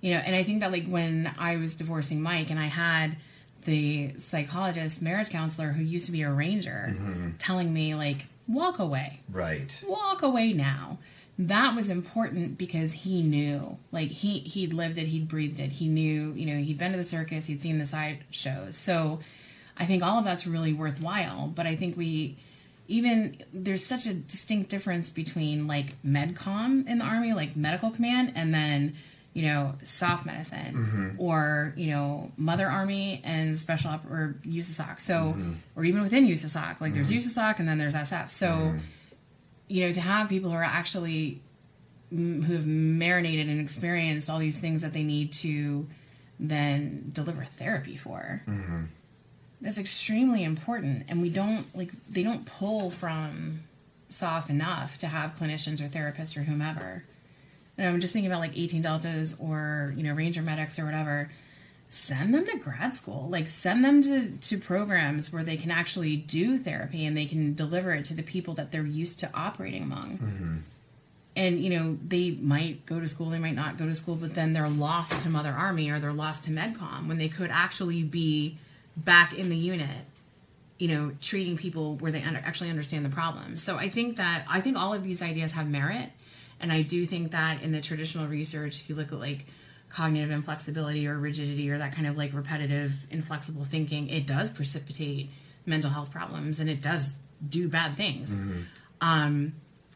You 0.00 0.12
know, 0.14 0.18
and 0.18 0.36
I 0.36 0.44
think 0.44 0.60
that 0.60 0.70
like 0.70 0.86
when 0.86 1.32
I 1.38 1.56
was 1.56 1.74
divorcing 1.74 2.22
Mike 2.22 2.50
and 2.50 2.60
I 2.60 2.66
had 2.66 3.16
the 3.64 4.16
psychologist, 4.16 5.02
marriage 5.02 5.30
counselor 5.30 5.70
who 5.72 5.82
used 5.82 6.06
to 6.06 6.12
be 6.12 6.22
a 6.22 6.30
ranger 6.30 6.94
Mhm. 6.96 7.34
telling 7.38 7.72
me 7.72 7.94
like 7.96 8.26
walk 8.46 8.78
away. 8.78 9.20
Right. 9.28 9.78
Walk 9.86 10.22
away 10.22 10.52
now. 10.52 10.98
That 11.40 11.74
was 11.74 11.90
important 11.90 12.56
because 12.58 12.92
he 12.92 13.22
knew. 13.22 13.76
Like 13.92 14.08
he 14.10 14.38
he'd 14.40 14.72
lived 14.72 14.98
it, 14.98 15.06
he'd 15.08 15.28
breathed 15.28 15.58
it. 15.60 15.72
He 15.72 15.88
knew, 15.88 16.32
you 16.36 16.46
know, 16.46 16.56
he'd 16.62 16.78
been 16.78 16.92
to 16.92 16.96
the 16.98 17.04
circus, 17.04 17.46
he'd 17.46 17.60
seen 17.60 17.78
the 17.78 17.86
side 17.86 18.20
shows. 18.30 18.76
So 18.76 19.18
I 19.78 19.84
think 19.86 20.02
all 20.02 20.18
of 20.18 20.24
that's 20.24 20.46
really 20.46 20.72
worthwhile, 20.72 21.46
but 21.54 21.66
I 21.66 21.76
think 21.76 21.96
we 21.96 22.36
even 22.88 23.36
there's 23.52 23.84
such 23.84 24.06
a 24.06 24.14
distinct 24.14 24.70
difference 24.70 25.10
between 25.10 25.66
like 25.66 26.00
medcom 26.02 26.86
in 26.88 26.98
the 26.98 27.04
army 27.04 27.32
like 27.34 27.54
medical 27.54 27.90
command 27.90 28.32
and 28.34 28.52
then 28.54 28.94
you 29.34 29.42
know 29.42 29.74
SOF 29.82 30.24
medicine 30.24 30.74
Mhm. 30.74 31.14
or 31.18 31.74
you 31.76 31.88
know 31.88 32.32
mother 32.38 32.66
army 32.66 33.20
and 33.24 33.56
special 33.58 33.90
op 33.90 34.10
or 34.10 34.36
USASOC 34.46 34.98
so 35.00 35.34
Mhm. 35.36 35.56
or 35.76 35.84
even 35.84 36.00
within 36.00 36.26
USASOC 36.26 36.80
like 36.80 36.94
there's 36.94 37.10
Mhm. 37.10 37.16
USASOC 37.18 37.58
and 37.58 37.68
then 37.68 37.76
there's 37.78 37.94
SF 37.94 38.30
so 38.30 38.74
you 39.68 39.82
know 39.82 39.92
to 39.92 40.00
have 40.00 40.28
people 40.30 40.48
who 40.50 40.56
are 40.56 40.62
actually 40.64 41.40
who 42.10 42.40
have 42.40 42.66
marinated 42.66 43.50
and 43.50 43.60
experienced 43.60 44.30
all 44.30 44.38
these 44.38 44.58
things 44.60 44.80
that 44.80 44.94
they 44.94 45.02
need 45.02 45.30
to 45.30 45.86
then 46.40 47.10
deliver 47.12 47.44
therapy 47.44 47.96
for 47.96 48.42
Mm-hmm. 48.48 48.84
That's 49.60 49.78
extremely 49.78 50.44
important 50.44 51.06
and 51.08 51.20
we 51.20 51.30
don't 51.30 51.66
like 51.76 51.90
they 52.08 52.22
don't 52.22 52.46
pull 52.46 52.90
from 52.90 53.60
SOF 54.10 54.48
enough 54.50 54.98
to 54.98 55.06
have 55.08 55.36
clinicians 55.36 55.80
or 55.80 55.88
therapists 55.88 56.36
or 56.36 56.42
whomever. 56.42 57.04
And 57.76 57.88
i'm 57.88 58.00
just 58.00 58.12
thinking 58.12 58.30
about 58.30 58.40
like 58.40 58.56
18 58.56 58.82
deltas 58.82 59.38
or 59.40 59.92
you 59.96 60.02
know 60.02 60.14
ranger 60.14 60.42
medics 60.42 60.78
or 60.78 60.84
whatever. 60.84 61.30
Send 61.90 62.34
them 62.34 62.44
to 62.44 62.58
grad 62.58 62.94
school. 62.94 63.28
Like 63.30 63.46
send 63.46 63.82
them 63.84 64.02
to, 64.02 64.30
to 64.30 64.58
programs 64.58 65.32
where 65.32 65.42
they 65.42 65.56
can 65.56 65.70
actually 65.70 66.16
do 66.16 66.58
therapy 66.58 67.06
and 67.06 67.16
they 67.16 67.24
can 67.24 67.54
deliver 67.54 67.92
it 67.94 68.04
to 68.06 68.14
the 68.14 68.22
people 68.22 68.52
that 68.54 68.70
they're 68.72 68.84
used 68.84 69.20
to 69.20 69.30
operating 69.34 69.82
among. 69.82 70.18
Mm-hmm. 70.18 70.56
and 71.36 71.60
you 71.60 71.70
know 71.70 71.96
they 72.06 72.32
might 72.32 72.84
go 72.86 73.00
to 73.00 73.08
school 73.08 73.30
they 73.30 73.38
might 73.38 73.54
not 73.54 73.76
go 73.76 73.86
to 73.86 73.94
school 73.94 74.16
but 74.16 74.34
then 74.34 74.52
they're 74.52 74.68
lost 74.68 75.20
to 75.22 75.30
mother 75.30 75.50
army 75.50 75.90
or 75.90 75.98
they're 75.98 76.12
lost 76.12 76.44
to 76.44 76.50
medcom 76.50 77.08
when 77.08 77.18
they 77.18 77.28
could 77.28 77.50
actually 77.50 78.02
be 78.02 78.56
back 79.04 79.32
in 79.34 79.48
the 79.48 79.56
unit 79.56 80.04
you 80.78 80.88
know 80.88 81.12
treating 81.20 81.56
people 81.56 81.96
where 81.96 82.12
they 82.12 82.22
under, 82.22 82.40
actually 82.44 82.70
understand 82.70 83.04
the 83.04 83.08
problem 83.10 83.56
so 83.56 83.76
i 83.76 83.88
think 83.88 84.16
that 84.16 84.44
i 84.48 84.60
think 84.60 84.76
all 84.76 84.92
of 84.94 85.02
these 85.04 85.22
ideas 85.22 85.52
have 85.52 85.68
merit 85.68 86.10
and 86.60 86.72
i 86.72 86.82
do 86.82 87.04
think 87.06 87.30
that 87.32 87.62
in 87.62 87.72
the 87.72 87.80
traditional 87.80 88.26
research 88.26 88.80
if 88.80 88.88
you 88.88 88.94
look 88.94 89.12
at 89.12 89.18
like 89.18 89.46
cognitive 89.90 90.30
inflexibility 90.30 91.06
or 91.06 91.18
rigidity 91.18 91.70
or 91.70 91.78
that 91.78 91.92
kind 91.94 92.06
of 92.06 92.16
like 92.16 92.32
repetitive 92.34 92.92
inflexible 93.10 93.64
thinking 93.64 94.08
it 94.08 94.26
does 94.26 94.50
precipitate 94.50 95.30
mental 95.66 95.90
health 95.90 96.10
problems 96.10 96.60
and 96.60 96.68
it 96.70 96.80
does 96.82 97.16
do 97.48 97.68
bad 97.68 97.94
things 97.96 98.38
Mhm. 98.40 98.64
um, 99.00 99.52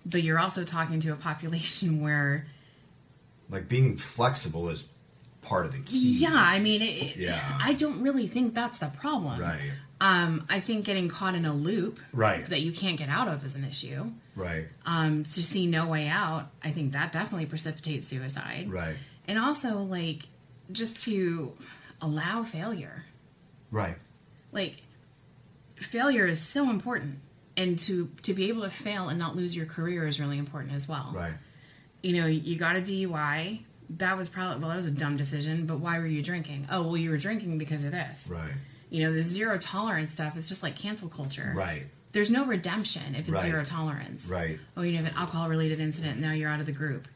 but 0.06 0.22
you're 0.22 0.38
also 0.38 0.64
talking 0.64 0.98
to 1.00 1.12
a 1.12 1.16
population 1.16 2.00
where, 2.06 2.46
Like 3.50 3.68
being 3.68 3.96
flexible 3.96 4.68
is 4.68 4.84
part 5.42 5.66
of 5.66 5.72
the 5.72 5.80
key. 5.80 6.18
yeah, 6.18 6.30
I 6.34 6.58
mean, 6.60 6.82
it, 6.82 7.16
Yeah. 7.16 7.58
I 7.60 7.72
don't 7.74 8.00
really 8.02 8.26
think 8.28 8.54
that's 8.54 8.78
the 8.78 8.86
problem. 8.88 9.40
Right. 9.40 9.72
Um, 10.00 10.46
I 10.48 10.58
think 10.60 10.84
getting 10.84 11.08
caught 11.08 11.34
in 11.36 11.44
a 11.44 11.52
loop 11.54 12.00
Right. 12.12 12.44
that 12.46 12.60
you 12.62 12.72
can't 12.72 12.96
get 12.96 13.08
out 13.08 13.28
of 13.28 13.44
is 13.44 13.54
an 13.54 13.64
issue. 13.64 14.10
Right. 14.34 14.66
Um, 14.86 15.22
to 15.24 15.42
see 15.42 15.66
no 15.66 15.86
way 15.86 16.08
out, 16.08 16.50
I 16.64 16.70
think 16.70 16.92
that 16.92 17.12
definitely 17.12 17.46
precipitates 17.46 18.06
suicide. 18.08 18.68
Right. 18.70 18.96
And 19.28 19.38
also, 19.38 19.78
like, 19.82 20.22
just 20.72 20.98
to 21.04 21.52
allow 22.00 22.42
failure. 22.42 23.04
Right. 23.70 23.96
Like, 24.50 24.82
failure 25.76 26.26
is 26.26 26.40
so 26.40 26.68
important. 26.70 27.18
And 27.56 27.78
to, 27.80 28.10
to 28.22 28.32
be 28.34 28.48
able 28.48 28.62
to 28.62 28.70
fail 28.70 29.08
and 29.08 29.18
not 29.18 29.36
lose 29.36 29.54
your 29.54 29.66
career 29.66 30.06
is 30.06 30.18
really 30.18 30.38
important 30.38 30.72
as 30.74 30.88
well. 30.88 31.12
Right. 31.14 31.34
you 32.02 32.20
know, 32.20 32.26
you 32.26 32.56
got 32.56 32.74
a 32.76 32.80
DUI. 32.80 33.60
That 33.98 34.16
was 34.16 34.28
probably 34.28 34.60
well, 34.60 34.70
that 34.70 34.76
was 34.76 34.86
a 34.86 34.90
dumb 34.90 35.16
decision. 35.16 35.66
But 35.66 35.78
why 35.80 35.98
were 35.98 36.06
you 36.06 36.22
drinking? 36.22 36.66
Oh, 36.70 36.82
well, 36.82 36.96
you 36.96 37.10
were 37.10 37.18
drinking 37.18 37.58
because 37.58 37.84
of 37.84 37.92
this. 37.92 38.30
Right. 38.32 38.52
You 38.90 39.02
know, 39.04 39.12
the 39.12 39.22
zero 39.22 39.58
tolerance 39.58 40.12
stuff 40.12 40.36
is 40.36 40.48
just 40.48 40.62
like 40.62 40.76
cancel 40.76 41.08
culture. 41.08 41.52
Right. 41.54 41.86
There's 42.12 42.30
no 42.30 42.44
redemption 42.44 43.14
if 43.14 43.20
it's 43.20 43.30
Right. 43.30 43.42
zero 43.42 43.64
tolerance. 43.64 44.30
Right. 44.30 44.58
Oh, 44.76 44.82
you 44.82 44.96
have 44.96 45.06
an 45.06 45.14
alcohol 45.16 45.48
related 45.48 45.80
incident. 45.80 46.18
Now 46.20 46.32
you're 46.32 46.50
out 46.50 46.60
of 46.60 46.66
the 46.66 46.72
group. 46.72 47.08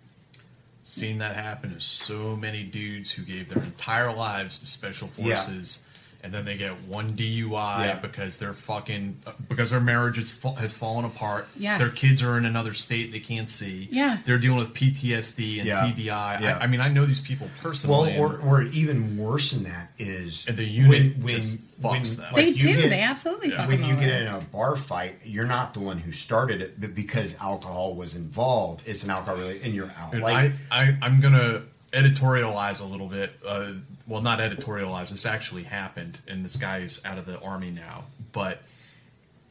Seen 0.83 1.19
that 1.19 1.35
happen 1.37 1.75
to 1.75 1.81
so 1.81 2.37
many 2.37 2.63
dudes 2.63 3.11
who 3.13 3.23
gave 3.23 3.49
their 3.49 3.63
entire 3.63 4.15
lives 4.15 4.59
to 4.61 4.67
special 4.67 5.09
forces, 5.09 5.85
and 6.27 6.35
then 6.35 6.45
they 6.45 6.57
get 6.57 6.73
one 6.89 7.13
DUI 7.13 7.87
Yeah. 7.87 7.99
because 8.01 8.37
they're 8.39 8.53
fucking 8.53 9.19
because 9.49 9.71
their 9.71 9.81
marriage 9.81 10.19
is, 10.19 10.43
has 10.59 10.75
fallen 10.75 11.05
apart. 11.05 11.47
Yeah. 11.57 11.79
their 11.79 11.89
kids 11.89 12.21
are 12.23 12.37
in 12.37 12.45
another 12.45 12.75
state 12.75 13.13
they 13.13 13.21
can't 13.21 13.49
see. 13.49 13.87
Yeah. 13.93 14.19
they're 14.25 14.37
dealing 14.39 14.59
with 14.59 14.75
PTSD 14.75 15.59
and 15.61 15.67
Yeah. 15.69 15.87
TBI. 15.87 16.41
Yeah. 16.41 16.59
I, 16.61 16.65
I 16.65 16.67
mean, 16.67 16.81
I 16.81 16.89
know 16.89 17.05
these 17.07 17.21
people 17.21 17.47
Well, 17.47 17.63
personally. 17.63 18.19
or, 18.19 18.39
or 18.39 18.63
even 18.63 19.17
worse 19.17 19.53
than 19.53 19.63
that 19.65 19.93
is 19.99 20.47
And 20.49 20.57
the 20.57 20.65
unit 20.65 21.17
when, 21.19 21.27
just 21.29 21.53
when, 21.81 22.01
fucks 22.03 22.19
when, 22.19 22.25
them. 22.27 22.35
They 22.35 22.49
you 22.49 22.55
do. 22.77 22.89
They 22.89 23.03
absolutely 23.03 23.51
fuck 23.53 23.69
When 23.69 23.81
them 23.83 23.89
you 23.91 23.97
over. 23.97 24.05
get 24.05 24.23
in 24.23 24.27
a 24.27 24.41
bar 24.41 24.75
fight, 24.77 25.19
you're 25.25 25.47
not 25.47 25.75
the 25.75 25.81
one 25.81 25.99
who 25.99 26.11
started 26.11 26.61
it, 26.61 26.81
but 26.81 26.95
because 26.95 27.37
alcohol 27.41 27.95
was 27.95 28.17
involved, 28.17 28.83
it's 28.87 29.05
an 29.05 29.11
alcohol 29.11 29.37
related, 29.37 29.63
and 29.65 29.75
you're 29.75 29.93
out. 29.97 30.11
Dude, 30.11 30.23
Like, 30.23 30.53
I, 30.73 30.83
I, 30.83 30.99
I'm 31.03 31.21
gonna 31.21 31.63
editorialize 31.93 32.81
a 32.81 32.85
little 32.85 33.07
bit. 33.09 33.33
Uh, 33.47 33.73
well, 34.07 34.23
not 34.23 34.39
editorialized. 34.39 35.11
This 35.11 35.27
actually 35.27 35.65
happened, 35.65 36.21
and 36.29 36.45
this 36.45 36.57
guy 36.57 36.79
is 36.79 37.01
out 37.05 37.19
of 37.19 37.27
the 37.27 37.41
army 37.41 37.71
now. 37.71 38.05
But 38.33 38.63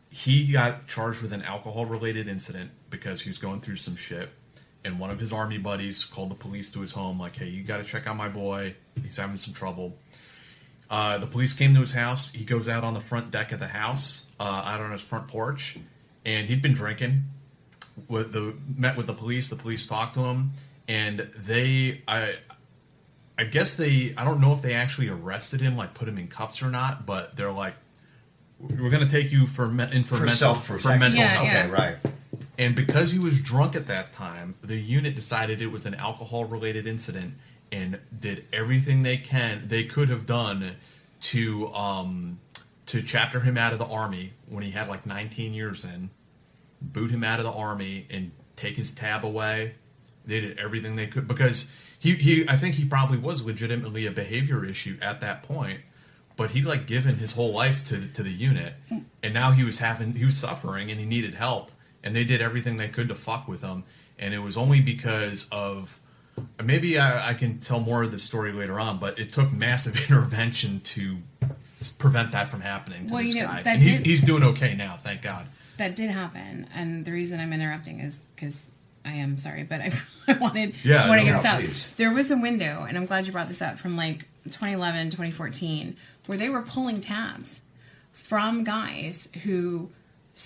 he 0.10 0.52
got 0.52 0.88
charged 0.88 1.22
with 1.22 1.34
an 1.34 1.42
alcohol-related 1.42 2.28
incident 2.28 2.72
because 2.90 3.22
he 3.22 3.30
was 3.30 3.38
going 3.38 3.60
through 3.60 3.76
some 3.76 3.96
shit. 3.96 4.30
And 4.86 5.00
one 5.00 5.10
of 5.10 5.20
his 5.20 5.34
army 5.34 5.58
buddies 5.58 6.06
called 6.06 6.30
the 6.30 6.36
police 6.36 6.70
to 6.72 6.82
his 6.82 6.92
home, 6.92 7.20
like, 7.20 7.36
"Hey, 7.36 7.50
you 7.50 7.64
got 7.64 7.78
to 7.78 7.84
check 7.84 8.08
out 8.08 8.16
my 8.16 8.30
boy. 8.30 8.76
He's 9.02 9.18
having 9.18 9.38
some 9.38 9.54
trouble." 9.54 9.98
Uh, 10.90 11.18
the 11.18 11.28
police 11.28 11.54
came 11.54 11.74
to 11.74 11.80
his 11.80 11.94
house. 11.94 12.32
He 12.32 12.46
goes 12.46 12.70
out 12.70 12.84
on 12.84 12.94
the 12.94 13.00
front 13.00 13.32
deck 13.32 13.52
of 13.52 13.60
the 13.60 13.68
house, 13.68 14.30
uh, 14.40 14.44
out 14.44 14.82
on 14.82 14.92
his 14.92 15.02
front 15.02 15.28
porch, 15.28 15.78
and 16.24 16.48
he'd 16.48 16.62
been 16.62 16.74
drinking. 16.74 17.24
With 18.08 18.34
the 18.34 18.56
met 18.78 18.96
with 18.96 19.08
the 19.08 19.14
police. 19.14 19.50
The 19.50 19.56
police 19.56 19.88
talked 19.88 20.14
to 20.16 20.26
him, 20.26 20.52
and 20.88 21.20
they, 21.36 22.02
I, 22.08 22.36
I 23.38 23.44
guess 23.44 23.76
they, 23.76 24.14
I 24.18 24.24
don't 24.24 24.40
know 24.40 24.54
if 24.54 24.62
they 24.62 24.74
actually 24.74 25.10
arrested 25.10 25.62
him, 25.62 25.76
like 25.76 25.94
put 25.94 26.08
him 26.08 26.18
in 26.18 26.28
cuffs 26.28 26.62
or 26.62 26.70
not. 26.72 27.06
But 27.06 27.36
they're 27.36 27.52
like, 27.52 27.76
we're 28.60 28.90
going 28.90 29.06
to 29.06 29.10
take 29.12 29.32
you 29.32 29.48
for 29.48 29.68
me- 29.68 29.88
in 29.92 30.04
for, 30.04 30.16
For 30.16 30.26
mental 30.26 30.36
self-protection. 30.56 30.92
for 30.92 30.98
mental 30.98 31.20
Yeah, 31.20 31.28
health. 31.28 31.46
yeah. 31.46 31.60
Okay, 31.64 31.70
right. 31.72 31.98
And 32.58 32.74
because 32.76 33.12
he 33.12 33.20
was 33.20 33.42
drunk 33.42 33.76
at 33.76 33.88
that 33.88 34.14
time, 34.14 34.56
the 34.62 34.78
unit 34.78 35.14
decided 35.16 35.62
it 35.62 35.72
was 35.72 35.86
an 35.86 35.96
alcohol 35.96 36.46
related 36.46 36.88
incident 36.88 37.34
and 37.72 38.00
did 38.18 38.46
everything 38.54 39.02
they 39.04 39.18
can 39.18 39.68
they 39.68 39.84
could 39.84 40.08
have 40.08 40.26
done 40.28 40.76
to 41.20 41.68
um 41.74 42.40
to 42.86 43.02
chapter 43.02 43.40
him 43.40 43.58
out 43.58 43.74
of 43.74 43.80
the 43.80 43.86
army 43.88 44.32
when 44.48 44.64
he 44.64 44.70
had 44.72 44.88
like 44.88 45.06
19 45.06 45.54
years 45.54 45.84
in, 45.84 46.10
boot 46.80 47.10
him 47.12 47.24
out 47.24 47.40
of 47.40 47.46
the 47.46 47.52
army 47.52 48.06
and 48.12 48.32
take 48.56 48.78
his 48.78 48.94
tab 48.94 49.26
away. 49.26 49.74
They 50.26 50.40
did 50.40 50.60
everything 50.60 50.96
they 50.96 51.08
could 51.08 51.28
because 51.28 51.70
he, 52.06 52.14
he 52.16 52.48
I 52.48 52.56
think 52.56 52.76
he 52.76 52.86
probably 52.86 53.18
was 53.18 53.44
legitimately 53.44 54.06
a 54.06 54.12
behavior 54.12 54.64
issue 54.64 54.98
at 55.02 55.22
that 55.22 55.42
point, 55.42 55.82
but 56.36 56.52
he 56.52 56.62
like 56.62 56.86
given 56.86 57.16
his 57.18 57.32
whole 57.32 57.52
life 57.52 57.84
to 57.86 58.08
to 58.08 58.22
the 58.22 58.32
unit, 58.32 58.76
and 59.24 59.34
now 59.34 59.52
he 59.52 59.64
was 59.64 59.80
having 59.80 60.14
he 60.14 60.24
was 60.24 60.38
suffering 60.38 60.92
and 60.92 61.00
he 61.00 61.06
needed 61.06 61.34
help, 61.36 61.72
and 62.04 62.16
they 62.16 62.24
did 62.24 62.42
everything 62.42 62.78
they 62.78 62.88
could 62.90 63.08
to 63.10 63.16
fuck 63.16 63.48
with 63.48 63.62
him, 63.62 63.84
and 64.20 64.34
it 64.36 64.40
was 64.40 64.56
only 64.56 64.82
because 64.82 65.50
of 65.52 66.00
maybe 66.64 67.00
I, 67.00 67.30
I 67.30 67.34
can 67.34 67.60
tell 67.60 67.80
more 67.80 68.04
of 68.04 68.12
the 68.12 68.20
story 68.20 68.52
later 68.52 68.80
on, 68.80 69.00
but 69.00 69.18
it 69.18 69.32
took 69.32 69.52
massive 69.52 69.96
intervention 70.10 70.82
to 70.82 71.18
prevent 71.98 72.32
that 72.34 72.48
from 72.48 72.62
happening 72.62 73.08
to 73.08 73.14
Well, 73.14 73.24
this 73.24 73.34
you 73.34 73.42
know, 73.42 73.48
guy, 73.48 73.64
that 73.64 73.76
and 73.76 73.84
he's 73.84 74.00
he's 74.00 74.22
doing 74.22 74.44
okay 74.44 74.76
now, 74.76 74.96
thank 74.96 75.24
God. 75.24 75.48
That 75.78 75.96
did 75.96 76.12
happen, 76.12 76.68
and 76.76 77.04
the 77.04 77.12
reason 77.12 77.40
I'm 77.40 77.52
interrupting 77.52 78.00
is 78.00 78.28
because 78.36 78.66
I 79.06 79.14
am 79.14 79.38
sorry, 79.38 79.64
but 79.64 79.82
I, 79.82 79.92
I 80.28 80.34
wanted 80.34 80.74
Yeah, 80.84 81.04
I 81.06 81.10
want 81.10 81.20
to 81.22 81.26
get 81.26 81.36
this 81.38 81.46
out. 81.46 81.60
please. 81.62 81.88
There 81.98 82.12
was 82.14 82.32
a 82.32 82.38
window, 82.38 82.86
and 82.88 82.98
I'm 82.98 83.06
glad 83.06 83.26
you 83.28 83.32
brought 83.32 83.48
this 83.48 83.62
up 83.62 83.78
from 83.80 83.96
like 83.96 84.26
2011, 84.46 85.12
2014, 85.12 85.96
where 86.28 86.38
they 86.38 86.50
were 86.50 86.62
pulling 86.62 87.02
tabs 87.02 87.62
from 88.14 88.64
guys 88.64 89.30
who 89.44 89.90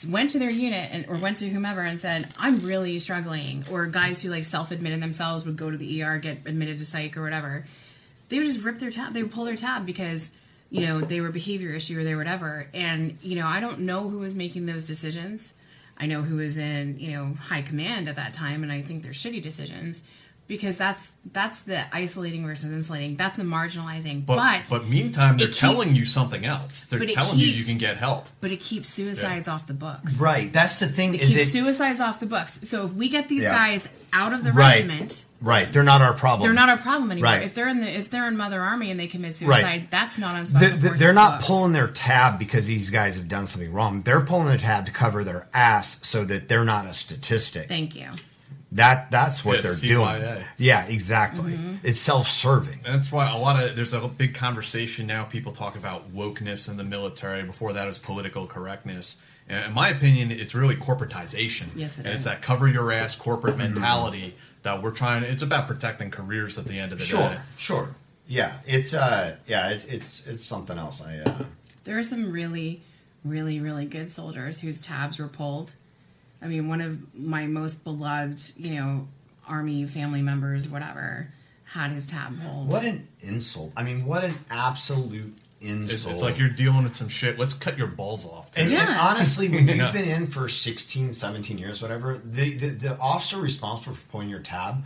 went 0.10 0.30
to 0.32 0.40
their 0.40 0.52
unit 0.52 0.90
and 0.92 1.06
or 1.08 1.16
went 1.16 1.38
to 1.38 1.50
whomever 1.50 1.82
and 1.82 2.00
said, 2.00 2.34
"I'm 2.38 2.60
really 2.60 3.00
struggling," 3.00 3.64
or 3.72 3.86
guys 3.88 4.22
who 4.22 4.30
like 4.30 4.46
self-admitted 4.46 5.02
themselves 5.02 5.46
would 5.46 5.56
go 5.58 5.72
to 5.72 5.78
the 5.78 6.04
ER, 6.04 6.18
get 6.20 6.40
admitted 6.46 6.78
to 6.80 6.86
psych 6.86 7.18
or 7.18 7.24
whatever. 7.24 7.66
They 8.30 8.38
would 8.38 8.46
just 8.46 8.64
rip 8.64 8.78
their 8.80 8.92
tab. 8.92 9.14
They 9.14 9.24
would 9.24 9.32
pull 9.32 9.46
their 9.46 9.56
tab 9.56 9.86
because 9.86 10.32
you 10.70 10.86
know 10.86 11.02
they 11.02 11.22
were 11.22 11.30
behavior 11.32 11.72
issue 11.72 12.00
or 12.00 12.04
they 12.04 12.14
were 12.14 12.20
whatever. 12.20 12.68
And 12.74 13.18
you 13.24 13.36
know, 13.36 13.48
I 13.48 13.60
don't 13.60 13.80
know 13.80 14.08
who 14.10 14.20
was 14.20 14.36
making 14.36 14.66
those 14.68 14.86
decisions. 14.86 15.54
I 16.00 16.06
know 16.06 16.22
who 16.22 16.38
was 16.38 16.58
in 16.58 16.98
you 17.00 17.12
know 17.12 17.34
high 17.40 17.62
command 17.62 18.08
at 18.10 18.16
that 18.16 18.34
time, 18.34 18.64
and 18.64 18.72
I 18.72 18.82
think 18.82 19.04
they're 19.04 19.12
shitty 19.12 19.42
decisions. 19.44 20.04
because 20.48 20.78
that's 20.78 21.12
that's 21.32 21.60
the 21.62 21.80
isolating 21.96 22.44
versus 22.44 22.72
insulating. 22.74 23.16
That's 23.16 23.38
the 23.38 23.44
marginalizing. 23.44 24.26
But, 24.26 24.36
But 24.38 24.68
but, 24.72 24.88
meantime, 24.88 25.38
they're 25.38 25.48
keep- 25.50 25.58
telling 25.58 25.96
you 25.96 26.06
something 26.06 26.44
else. 26.44 26.86
They're 26.86 26.98
But 26.98 27.12
it 27.12 27.14
telling 27.14 27.38
you 27.38 27.46
you 27.48 27.64
can 27.64 27.78
get 27.78 27.98
help. 27.98 28.26
but 28.42 28.52
it 28.52 28.60
keeps 28.60 28.90
suicides 28.90 29.48
off 29.48 29.68
the 29.68 29.76
books. 29.76 30.20
Right. 30.20 30.52
That's 30.52 30.80
the 30.80 30.88
thing. 30.88 31.14
It 31.14 31.22
is 31.22 31.34
keeps 31.36 31.50
it 31.50 31.52
suicides 31.52 32.02
off 32.02 32.20
the 32.20 32.26
books. 32.26 32.62
So 32.68 32.84
if 32.88 32.94
we 32.94 33.10
get 33.10 33.30
these 33.30 33.44
Yeah. 33.44 33.54
guys 33.54 33.90
out 34.12 34.34
of 34.34 34.44
the 34.44 34.52
Right. 34.52 34.80
regiment, 34.82 35.24
right? 35.42 35.72
They're 35.72 35.84
not 35.84 36.02
our 36.02 36.14
problem. 36.14 36.48
they're 36.48 36.54
not 36.54 36.70
our 36.70 36.78
problem 36.78 37.12
anymore. 37.12 37.32
Right. 37.32 37.44
If 37.44 37.54
they're 37.54 37.68
in 37.70 37.80
the 37.80 37.90
if 37.90 38.10
they're 38.10 38.28
in 38.28 38.38
Mother 38.38 38.62
Army 38.62 38.92
and 38.92 39.00
they 39.00 39.08
commit 39.08 39.42
Right. 39.42 39.60
suicide, 39.62 39.88
that's 39.90 40.18
not 40.18 40.36
on 40.36 40.46
The- 40.46 40.78
the- 40.80 40.90
they're 40.98 41.14
not 41.14 41.40
books. 41.40 41.48
pulling 41.48 41.74
their 41.74 41.88
tab 41.88 42.40
because 42.40 42.68
these 42.68 42.90
guys 42.90 43.16
have 43.18 43.28
done 43.28 43.48
something 43.48 43.72
wrong. 43.72 44.02
They're 44.02 44.22
pulling 44.22 44.48
their 44.48 44.58
tab 44.58 44.86
to 44.86 44.92
cover 44.92 45.24
their 45.24 45.48
ass 45.54 46.00
so 46.04 46.26
that 46.26 46.48
they're 46.50 46.66
not 46.66 46.86
a 46.86 46.94
statistic. 46.94 47.68
Thank 47.68 47.96
you. 47.96 48.08
That 48.74 49.10
that's 49.10 49.44
what 49.44 49.56
Yeah, 49.58 49.62
they're 49.62 49.72
CYA. 49.74 50.20
doing. 50.36 50.44
Yeah, 50.58 50.86
exactly. 50.86 51.54
Mm-hmm. 51.54 51.76
It's 51.84 52.00
self-serving. 52.00 52.82
That's 52.86 53.12
why 53.12 53.28
a 53.32 53.36
lot 53.38 53.62
of 53.64 53.76
there's 53.76 53.94
a 53.94 54.08
big 54.08 54.36
conversation 54.36 55.08
now. 55.08 55.24
People 55.24 55.52
talk 55.52 55.76
about 55.76 56.14
wokeness 56.16 56.70
in 56.70 56.78
the 56.78 56.84
military. 56.84 57.42
Before 57.44 57.74
that, 57.74 57.86
it 57.86 57.88
was 57.88 57.98
political 57.98 58.46
correctness. 58.46 59.18
And 59.48 59.66
in 59.66 59.74
my 59.74 59.90
opinion, 59.90 60.30
it's 60.30 60.54
really 60.54 60.76
corporatization. 60.76 61.70
Yes, 61.76 61.98
it 61.98 62.06
and 62.06 62.14
it's 62.14 62.26
that 62.26 62.44
cover 62.44 62.68
your 62.68 62.92
ass 62.92 63.16
corporate 63.16 63.58
mentality 63.58 64.36
that 64.64 64.82
we're 64.82 64.92
trying. 64.92 65.24
It's 65.24 65.44
about 65.44 65.68
protecting 65.68 66.12
careers 66.12 66.58
at 66.58 66.66
the 66.66 66.80
end 66.80 66.92
of 66.92 67.00
the 67.00 67.06
Sure, 67.06 67.20
day. 67.30 67.38
sure. 67.58 67.96
Yeah, 68.28 68.58
it's 68.68 68.94
uh, 68.94 69.38
yeah, 69.48 69.70
it's 69.70 69.86
it's 69.86 70.28
it's 70.28 70.46
something 70.46 70.78
else. 70.78 71.02
I 71.02 71.18
uh, 71.20 71.44
There 71.84 71.98
are 71.98 72.04
some 72.04 72.32
really, 72.32 72.82
really, 73.24 73.60
really 73.60 73.86
good 73.86 74.12
soldiers 74.12 74.60
whose 74.60 74.80
tabs 74.82 75.18
were 75.20 75.28
pulled. 75.28 75.72
I 76.42 76.48
mean, 76.48 76.68
one 76.70 76.80
of 76.82 77.14
my 77.16 77.48
most 77.48 77.84
beloved, 77.84 78.40
you 78.56 78.76
know, 78.76 79.08
army 79.48 79.86
family 79.86 80.22
members, 80.22 80.70
whatever, 80.70 81.28
had 81.66 81.92
his 81.92 82.06
tab 82.08 82.40
pulled. 82.42 82.68
what 82.70 82.84
an 82.84 83.08
insult. 83.22 83.74
I 83.76 83.84
mean, 83.84 84.06
what 84.06 84.24
an 84.24 84.36
absolute 84.50 85.36
It's, 85.62 86.06
it's 86.06 86.22
like 86.22 86.38
you're 86.40 86.50
dealing 86.50 86.84
with 86.84 86.96
some 86.96 87.10
shit. 87.10 87.38
Let's 87.38 87.54
cut 87.54 87.78
your 87.78 87.88
balls 87.88 88.26
off. 88.26 88.52
too. 88.52 88.62
And, 88.62 88.72
and 88.74 88.90
honestly, 88.90 89.50
when 89.50 89.68
Yeah. 89.68 89.76
you've 89.86 89.94
been 89.94 90.06
in 90.08 90.28
for 90.28 90.48
16, 90.48 91.12
17 91.14 91.58
years, 91.58 91.82
whatever, 91.82 92.18
the, 92.18 92.56
the, 92.56 92.68
the 92.70 92.98
officer 93.00 93.38
responsible 93.38 93.96
for 93.96 94.08
pulling 94.08 94.30
your 94.30 94.40
tab, 94.40 94.84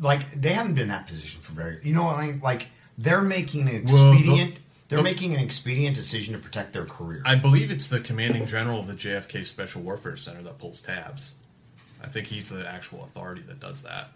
like, 0.00 0.30
they 0.32 0.52
haven't 0.54 0.72
been 0.74 0.84
in 0.84 0.88
that 0.88 1.06
position 1.06 1.40
for 1.42 1.52
very, 1.52 1.78
you 1.82 1.92
know 1.94 2.02
what 2.04 2.16
I 2.16 2.26
mean? 2.28 2.40
Like, 2.42 2.68
they're 2.96 3.20
making 3.20 3.68
an 3.68 3.84
Well, 3.86 4.12
the- 4.12 4.18
expedient, 4.18 4.58
they're 4.88 4.98
the- 4.98 5.02
making 5.04 5.34
an 5.34 5.40
expedient 5.40 5.94
decision 5.96 6.32
to 6.32 6.40
protect 6.40 6.72
their 6.72 6.86
career. 6.86 7.20
I 7.26 7.34
believe 7.34 7.70
it's 7.70 7.88
the 7.88 8.00
commanding 8.00 8.46
general 8.46 8.80
of 8.80 8.86
the 8.86 8.94
JFK 8.94 9.44
Special 9.44 9.82
Warfare 9.82 10.16
Center 10.16 10.42
that 10.44 10.58
pulls 10.58 10.80
tabs. 10.80 11.34
I 12.02 12.06
think 12.06 12.28
he's 12.28 12.48
the 12.48 12.66
actual 12.66 13.04
authority 13.04 13.42
that 13.48 13.60
does 13.60 13.82
that. 13.82 14.08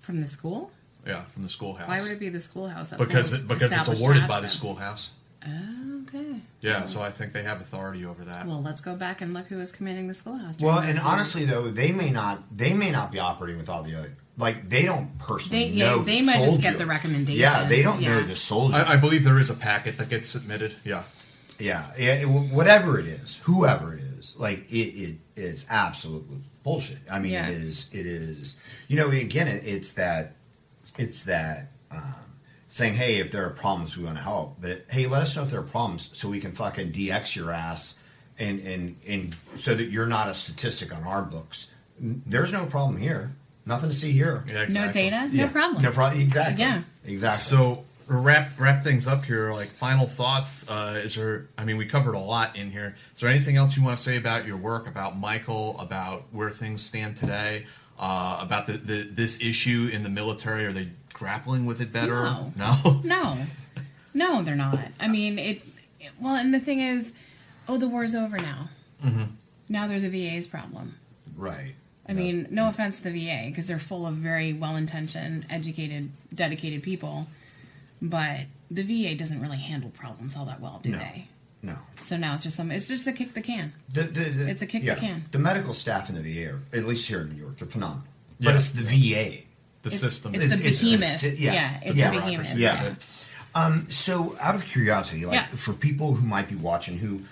From 0.00 0.20
the 0.20 0.26
school? 0.26 0.70
Yeah, 1.06 1.24
from 1.26 1.42
the 1.42 1.48
schoolhouse. 1.48 1.88
Why 1.88 2.00
would 2.02 2.10
it 2.12 2.20
be 2.20 2.28
the 2.30 2.40
schoolhouse? 2.40 2.90
that 2.90 2.98
because 2.98 3.32
it, 3.32 3.48
because 3.48 3.72
it's 3.72 4.00
awarded 4.00 4.22
tabs 4.22 4.34
by 4.34 4.40
the 4.40 4.48
schoolhouse. 4.48 5.12
Oh, 5.46 6.02
okay. 6.08 6.40
Yeah, 6.62 6.84
so 6.84 7.02
I 7.02 7.10
think 7.10 7.32
they 7.34 7.42
have 7.42 7.60
authority 7.60 8.04
over 8.06 8.24
that. 8.24 8.46
Well, 8.46 8.62
let's 8.62 8.80
go 8.80 8.96
back 8.96 9.20
and 9.20 9.34
look 9.34 9.46
who 9.48 9.56
was 9.58 9.72
commanding 9.72 10.08
the 10.08 10.14
schoolhouse. 10.14 10.58
well, 10.58 10.78
and 10.78 10.96
those 10.96 11.04
honestly, 11.04 11.44
though, 11.44 11.68
they 11.70 11.92
may 11.92 12.10
not, 12.10 12.42
they 12.56 12.72
may 12.72 12.90
not 12.90 13.12
be 13.12 13.18
operating 13.18 13.58
with 13.58 13.68
all 13.68 13.82
the 13.82 13.94
other, 13.96 14.12
like, 14.38 14.68
they 14.70 14.84
don't 14.84 15.18
personally 15.18 15.64
They- 15.64 15.70
yeah, 15.72 15.90
know 15.90 16.02
they 16.02 16.20
the 16.20 16.26
might 16.26 16.40
just 16.40 16.62
get 16.62 16.78
the 16.78 16.86
recommendation. 16.86 17.40
Yeah, 17.42 17.64
they 17.64 17.82
don't 17.82 18.00
know 18.00 18.22
the 18.22 18.36
soldier. 18.36 18.76
I, 18.76 18.94
I 18.94 18.96
believe 18.96 19.24
there 19.24 19.38
is 19.38 19.50
a 19.50 19.54
packet 19.54 19.98
that 19.98 20.08
gets 20.08 20.28
submitted. 20.28 20.74
Yeah. 20.84 21.02
Yeah, 21.58 21.84
yeah, 21.98 22.14
it- 22.14 22.28
whatever 22.28 22.98
it 22.98 23.06
is, 23.06 23.40
whoever 23.44 23.94
it 23.94 24.00
is, 24.00 24.34
like 24.38 24.60
it, 24.72 24.74
it 24.76 25.16
is 25.36 25.66
absolutely 25.68 26.38
bullshit. 26.62 26.98
I 27.10 27.18
mean, 27.18 27.32
Yeah. 27.32 27.48
it 27.48 27.58
is, 27.58 27.90
it 27.92 28.06
is. 28.06 28.58
You 28.88 28.96
know, 28.96 29.10
again, 29.10 29.46
it, 29.48 29.62
it's 29.66 29.92
that, 29.92 30.36
it's 30.98 31.24
that 31.24 31.70
um, 31.90 32.14
saying, 32.68 32.94
hey, 32.94 33.16
if 33.16 33.30
there 33.30 33.44
are 33.46 33.50
problems, 33.50 33.96
we 33.96 34.04
want 34.04 34.16
to 34.16 34.22
help. 34.22 34.56
But 34.60 34.70
it, 34.70 34.86
hey, 34.90 35.06
let 35.06 35.22
us 35.22 35.36
know 35.36 35.42
if 35.42 35.50
there 35.50 35.60
are 35.60 35.62
problems, 35.62 36.10
so 36.16 36.28
we 36.28 36.40
can 36.40 36.52
fucking 36.52 36.92
DX 36.92 37.36
your 37.36 37.50
ass, 37.50 37.98
and 38.38 38.60
and 38.60 38.96
and 39.06 39.36
so 39.58 39.74
that 39.74 39.84
you're 39.90 40.06
not 40.06 40.28
a 40.28 40.34
statistic 40.34 40.94
on 40.94 41.04
our 41.04 41.22
books. 41.22 41.68
There's 42.00 42.52
no 42.52 42.66
problem 42.66 42.96
here. 42.96 43.32
Nothing 43.66 43.90
to 43.90 43.94
see 43.94 44.12
here. 44.12 44.44
Yeah, 44.48 44.66
No 44.68 44.92
data, 44.92 45.28
no 45.32 45.44
Yeah, 45.44 45.48
problem. 45.48 45.82
No 45.82 45.90
problem. 45.90 46.20
Exactly. 46.20 46.62
Yeah. 46.62 46.82
Exactly. 47.06 47.38
So 47.38 47.84
wrap 48.06 48.58
wrap 48.58 48.82
things 48.84 49.06
up 49.06 49.24
here. 49.24 49.52
Like 49.54 49.68
final 49.68 50.06
thoughts. 50.06 50.68
Uh, 50.68 51.00
is 51.02 51.14
there? 51.14 51.48
I 51.56 51.64
mean, 51.64 51.76
we 51.76 51.86
covered 51.86 52.14
a 52.14 52.18
lot 52.18 52.56
in 52.56 52.70
here. 52.70 52.94
Is 53.14 53.20
there 53.20 53.30
anything 53.30 53.56
else 53.56 53.76
you 53.76 53.82
want 53.82 53.96
to 53.96 54.02
say 54.02 54.16
about 54.16 54.46
your 54.46 54.56
work, 54.56 54.86
about 54.86 55.16
Michael, 55.18 55.78
about 55.80 56.24
where 56.32 56.50
things 56.50 56.82
stand 56.82 57.16
today, 57.16 57.66
uh, 57.98 58.38
about 58.40 58.66
the, 58.66 58.74
the 58.74 59.02
this 59.04 59.40
issue 59.42 59.88
in 59.92 60.02
the 60.02 60.08
military? 60.10 60.64
Are 60.66 60.72
they 60.72 60.88
grappling 61.12 61.66
with 61.66 61.80
it 61.80 61.92
better? 61.92 62.24
No. 62.24 62.52
No. 62.56 62.76
No, 63.04 63.46
no, 64.14 64.42
they're 64.42 64.54
not. 64.56 64.78
I 65.00 65.08
mean, 65.08 65.38
it. 65.38 65.60
it- 66.00 66.12
Well, 66.20 66.36
and 66.36 66.52
the 66.54 66.60
thing 66.60 66.80
is, 66.80 67.14
oh, 67.68 67.78
the 67.78 67.88
war's 67.88 68.14
over 68.14 68.36
now. 68.38 68.68
Mhm. 69.04 69.28
Now 69.68 69.86
they're 69.88 69.98
the 70.00 70.10
VA's 70.10 70.46
problem. 70.48 70.94
right. 71.36 71.74
I 72.06 72.12
mean, 72.12 72.46
no 72.50 72.68
offense 72.68 72.98
to 72.98 73.04
the 73.10 73.26
VA 73.26 73.46
because 73.48 73.66
they're 73.66 73.78
full 73.78 74.06
of 74.06 74.14
very 74.16 74.52
well-intentioned, 74.52 75.46
educated, 75.48 76.10
dedicated 76.34 76.82
people, 76.82 77.26
but 78.02 78.40
the 78.70 78.82
VA 78.82 79.14
doesn't 79.16 79.40
really 79.40 79.56
handle 79.56 79.88
problems 79.88 80.36
all 80.36 80.44
that 80.44 80.60
well, 80.60 80.80
do 80.82 80.90
No. 80.90 80.98
they? 80.98 81.28
No. 81.64 81.76
So 82.00 82.16
now 82.16 82.34
it's 82.34 82.42
just 82.42 82.56
some. 82.56 82.70
It's 82.70 82.88
just 82.88 83.06
a 83.06 83.12
kick 83.12 83.32
the 83.34 83.40
can. 83.40 83.72
The, 83.92 84.02
the, 84.02 84.20
the, 84.20 84.50
It's 84.50 84.62
a 84.62 84.66
kick 84.66 84.84
the 84.84 84.94
can. 84.94 85.24
The 85.30 85.38
medical 85.38 85.72
staff 85.72 86.08
in 86.10 86.14
the 86.14 86.22
VA, 86.22 86.52
are, 86.52 86.60
at 86.78 86.84
least 86.84 87.08
here 87.08 87.22
in 87.22 87.30
New 87.30 87.40
York, 87.40 87.56
they're 87.56 87.68
phenomenal. 87.68 88.04
Yeah. 88.38 88.50
But 88.50 88.56
it's 88.56 88.70
the 88.70 88.82
VA. 88.82 89.44
The 89.82 89.88
It's- 89.88 90.00
system. 90.00 90.34
it's 90.34 90.50
the 90.50 90.70
behemoth. 90.70 91.04
si- 91.08 91.36
Yeah, 91.38 91.80
it's 91.82 91.96
yeah. 91.96 92.10
the 92.10 92.16
behemoth, 92.20 92.56
Yeah. 92.56 92.82
yeah. 92.84 92.94
Um, 93.54 93.86
so, 93.90 94.36
out 94.40 94.54
of 94.54 94.64
curiosity, 94.66 95.24
like 95.26 95.34
Yeah. 95.34 95.46
for 95.56 95.72
people 95.72 96.14
who 96.14 96.26
might 96.26 96.48
be 96.48 96.56
watching, 96.56 96.98
who 96.98 97.22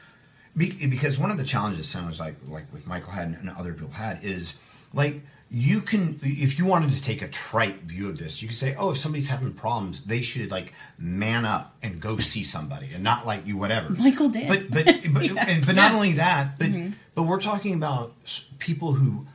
because 0.56 1.18
one 1.18 1.30
of 1.30 1.38
the 1.38 1.44
challenges 1.44 1.88
sounds 1.88 2.20
like 2.20 2.34
like 2.48 2.70
with 2.72 2.86
Michael 2.86 3.10
had 3.12 3.28
and 3.28 3.50
other 3.50 3.72
people 3.72 3.90
had 3.90 4.22
is 4.22 4.54
like 4.92 5.20
you 5.54 5.82
can 5.82 6.18
if 6.22 6.58
you 6.58 6.64
wanted 6.64 6.92
to 6.92 7.02
take 7.02 7.20
a 7.20 7.28
trite 7.28 7.82
view 7.82 8.08
of 8.08 8.16
this, 8.16 8.40
you 8.40 8.48
could 8.48 8.56
say, 8.56 8.74
oh, 8.78 8.92
if 8.92 8.96
somebody's 8.98 9.28
having 9.28 9.52
problems, 9.52 10.04
they 10.04 10.22
should 10.22 10.50
like 10.50 10.72
man 10.98 11.44
up 11.44 11.76
and 11.82 12.00
go 12.00 12.16
see 12.16 12.42
somebody 12.42 12.88
and 12.94 13.02
not 13.04 13.26
like 13.26 13.46
you 13.46 13.58
whatever. 13.58 13.90
Michael 13.90 14.30
did. 14.30 14.48
But 14.48 14.70
but 14.70 14.84
but, 15.12 15.24
Yeah. 15.24 15.44
and, 15.48 15.66
but 15.66 15.74
not 15.74 15.90
Yeah. 15.90 15.96
only 15.96 16.12
that, 16.14 16.58
but 16.58 16.68
Mhm. 16.70 16.94
but 17.14 17.24
we're 17.24 17.40
talking 17.40 17.74
about 17.74 18.14
people 18.58 18.94
who 18.94 19.26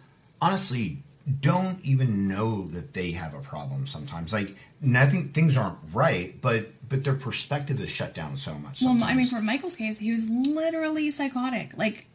honestly 0.41 1.03
don't 1.41 1.79
even 1.83 2.27
know 2.27 2.67
that 2.69 2.93
they 2.93 3.11
have 3.11 3.35
a 3.35 3.39
problem 3.41 3.85
sometimes. 3.85 4.33
Like 4.33 4.55
nothing 4.81 5.29
things 5.29 5.55
aren't 5.55 5.77
right, 5.93 6.39
but 6.41 6.73
but 6.89 7.03
their 7.03 7.13
perspective 7.15 7.79
is 7.79 7.89
shut 7.91 8.15
down 8.15 8.37
so 8.37 8.55
much. 8.55 8.81
Well, 8.81 8.97
I 9.03 9.13
mean, 9.13 9.25
for 9.27 9.41
Michael's 9.41 9.75
case, 9.75 9.99
he 9.99 10.09
was 10.09 10.27
literally 10.29 11.11
psychotic, 11.11 11.77
like 11.77 12.07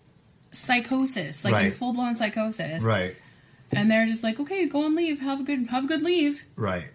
psychosis, 0.50 1.44
like 1.44 1.52
Right. 1.54 1.76
full 1.76 1.92
blown 1.92 2.16
psychosis. 2.16 2.82
right, 2.82 3.16
And 3.72 3.90
they're 3.90 4.06
just 4.06 4.22
like, 4.22 4.38
okay, 4.38 4.66
go 4.66 4.84
and 4.86 4.94
leave. 4.94 5.20
Have 5.20 5.40
a 5.40 5.42
good, 5.44 5.66
have 5.68 5.84
a 5.84 5.86
good 5.86 6.02
leave. 6.02 6.42
right. 6.56 6.88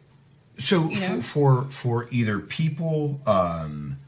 So 0.60 0.90
You 0.90 0.96
for, 0.98 1.14
know? 1.14 1.22
for 1.22 1.64
for 1.66 2.08
either 2.10 2.40
people, 2.40 3.22
um, 3.28 4.00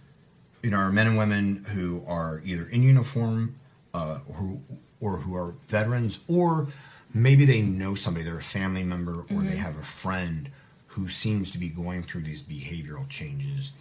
you 0.63 0.71
know, 0.71 0.77
our 0.77 0.91
men 0.91 1.05
and 1.07 1.17
women 1.17 1.63
who 1.73 2.03
are 2.07 2.41
either 2.43 2.65
in 2.67 2.81
uniform, 2.81 3.55
uh, 3.93 4.15
who 4.35 4.59
or 4.99 5.17
who 5.17 5.35
are 5.35 5.53
veterans, 5.67 6.23
or 6.27 6.67
maybe 7.13 7.45
they 7.45 7.61
know 7.61 7.93
somebody, 7.93 8.25
they're 8.25 8.39
a 8.39 8.43
family 8.43 8.83
member, 8.83 9.19
or 9.31 9.43
they 9.43 9.55
Mhm. 9.55 9.57
have 9.57 9.77
a 9.77 9.83
friend 9.83 10.49
who 10.87 11.07
seems 11.07 11.51
to 11.51 11.59
be 11.59 11.69
going 11.69 12.01
through 12.01 12.21
these 12.21 12.41
behavioral 12.41 13.07
changes. 13.09 13.71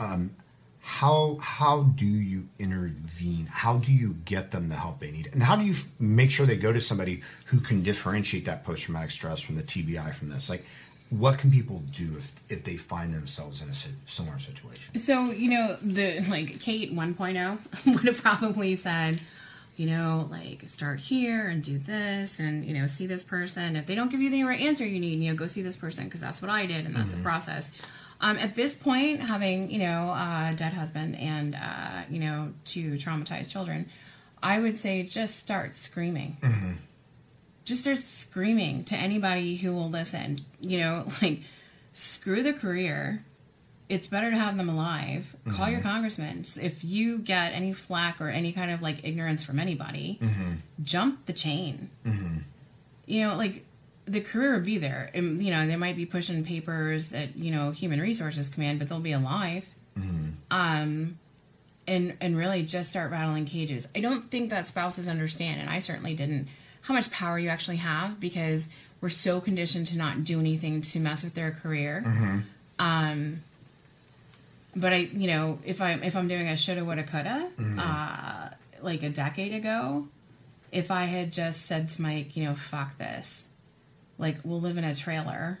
Um, 0.00 0.30
how 0.84 1.38
how 1.40 1.84
do 1.84 2.04
you 2.04 2.48
intervene? 2.58 3.46
How 3.50 3.76
do 3.78 3.92
you 3.92 4.16
get 4.24 4.50
them 4.50 4.68
the 4.68 4.74
help 4.74 4.98
they 4.98 5.12
need? 5.12 5.30
And 5.32 5.42
how 5.42 5.54
do 5.56 5.64
you 5.64 5.72
f- 5.72 5.86
make 6.00 6.30
sure 6.32 6.44
they 6.44 6.56
go 6.56 6.72
to 6.72 6.80
somebody 6.80 7.22
who 7.46 7.60
can 7.60 7.82
differentiate 7.82 8.44
that 8.46 8.64
post 8.64 8.82
traumatic 8.84 9.10
stress 9.12 9.40
from 9.40 9.54
the 9.56 9.62
TBI 9.62 10.12
from 10.14 10.28
this? 10.30 10.50
Like, 10.50 10.64
what 11.10 11.38
can 11.38 11.50
people 11.52 11.82
do 11.92 12.16
if 12.18 12.32
if 12.48 12.64
they 12.64 12.76
find 12.76 13.14
themselves 13.14 13.62
in 13.62 13.68
a 13.68 13.74
similar 14.10 14.38
situation? 14.40 14.96
So 14.96 15.30
you 15.30 15.50
know, 15.50 15.76
the 15.80 16.20
like 16.28 16.60
Kate 16.60 16.92
1.0 16.92 17.58
would 17.94 18.04
have 18.04 18.20
probably 18.20 18.74
said, 18.74 19.20
you 19.76 19.86
know, 19.86 20.26
like 20.32 20.68
start 20.68 20.98
here 20.98 21.46
and 21.46 21.62
do 21.62 21.78
this, 21.78 22.40
and 22.40 22.64
you 22.64 22.74
know, 22.74 22.88
see 22.88 23.06
this 23.06 23.22
person. 23.22 23.76
If 23.76 23.86
they 23.86 23.94
don't 23.94 24.10
give 24.10 24.20
you 24.20 24.30
the 24.30 24.42
right 24.42 24.60
answer 24.60 24.84
you 24.84 24.98
need, 24.98 25.20
you 25.20 25.30
know, 25.30 25.36
go 25.36 25.46
see 25.46 25.62
this 25.62 25.76
person 25.76 26.06
because 26.06 26.22
that's 26.22 26.42
what 26.42 26.50
I 26.50 26.66
did, 26.66 26.86
and 26.86 26.94
that's 26.96 27.12
Mhm. 27.14 27.18
the 27.18 27.22
process. 27.22 27.70
Um, 28.22 28.36
at 28.38 28.54
this 28.54 28.76
point, 28.76 29.20
having 29.20 29.70
you 29.70 29.80
know 29.80 30.10
a 30.10 30.54
dead 30.56 30.72
husband 30.72 31.16
and 31.16 31.54
uh, 31.56 32.02
you 32.08 32.20
know 32.20 32.52
two 32.64 32.92
traumatized 32.92 33.50
children, 33.50 33.88
I 34.42 34.58
would 34.60 34.76
say 34.76 35.02
just 35.02 35.38
start 35.38 35.74
screaming. 35.74 36.36
just 37.64 37.82
start 37.82 37.98
screaming 37.98 38.84
to 38.84 38.96
anybody 38.96 39.56
who 39.56 39.72
will 39.74 39.90
listen. 39.90 40.40
You 40.60 40.78
know, 40.78 41.06
like 41.22 41.40
screw 41.92 42.42
the 42.42 42.52
career. 42.52 43.24
It's 43.88 44.06
better 44.08 44.30
to 44.30 44.36
have 44.38 44.56
them 44.56 44.70
alive. 44.70 45.36
Call 45.50 45.68
your 45.68 45.80
Mhm. 45.80 45.82
congressman. 45.82 46.44
If 46.62 46.82
you 46.82 47.18
get 47.18 47.52
any 47.52 47.74
flack 47.74 48.20
or 48.22 48.28
any 48.30 48.52
kind 48.52 48.70
of 48.70 48.80
like 48.80 49.00
ignorance 49.02 49.44
from 49.44 49.58
anybody, 49.58 50.18
jump 50.82 51.26
the 51.26 51.34
chain. 51.34 51.90
Mm-hmm. 52.06 52.38
You 53.06 53.28
know, 53.28 53.36
like 53.36 53.66
the 54.06 54.20
career 54.20 54.54
would 54.54 54.64
be 54.64 54.78
there. 54.78 55.10
And, 55.14 55.40
you 55.42 55.50
know, 55.52 55.66
they 55.66 55.76
might 55.76 55.96
be 55.96 56.06
pushing 56.06 56.44
papers 56.44 57.14
at 57.14 57.36
you 57.36 57.50
know 57.50 57.70
human 57.70 58.00
resources 58.00 58.48
command, 58.48 58.78
but 58.78 58.88
they'll 58.88 59.00
be 59.00 59.12
alive. 59.12 59.66
Um, 60.50 61.18
and 61.86 62.16
and 62.20 62.36
really 62.36 62.62
just 62.62 62.90
start 62.90 63.10
rattling 63.10 63.44
cages. 63.44 63.88
I 63.94 64.00
don't 64.00 64.30
think 64.30 64.50
that 64.50 64.68
spouses 64.68 65.08
understand, 65.08 65.60
and 65.60 65.68
I 65.68 65.78
certainly 65.80 66.14
didn't, 66.14 66.48
how 66.82 66.94
much 66.94 67.10
power 67.10 67.38
you 67.38 67.48
actually 67.48 67.78
have 67.78 68.20
because 68.20 68.68
we're 69.00 69.08
so 69.08 69.40
conditioned 69.40 69.88
to 69.88 69.98
not 69.98 70.24
do 70.24 70.38
anything 70.38 70.80
to 70.80 71.00
mess 71.00 71.24
with 71.24 71.34
their 71.34 71.50
career. 71.50 72.02
Um, 72.78 73.42
but 74.76 74.92
I, 74.92 74.96
you 75.12 75.26
know, 75.26 75.58
if 75.64 75.80
I'm 75.82 76.02
if 76.02 76.16
I'm 76.16 76.28
doing 76.28 76.48
a 76.48 76.56
shoulda, 76.56 76.84
woulda, 76.84 77.02
coulda, 77.02 77.48
uh, 77.78 78.48
like 78.80 79.02
a 79.02 79.10
decade 79.10 79.52
ago, 79.54 80.06
if 80.70 80.90
I 80.90 81.04
had 81.04 81.32
just 81.32 81.66
said 81.66 81.88
to 81.90 82.02
Mike, 82.02 82.36
you 82.36 82.44
know, 82.44 82.54
fuck 82.54 82.96
this, 82.98 83.48
like 84.18 84.38
we'll 84.44 84.60
live 84.60 84.76
in 84.78 84.84
a 84.84 84.94
trailer, 84.94 85.60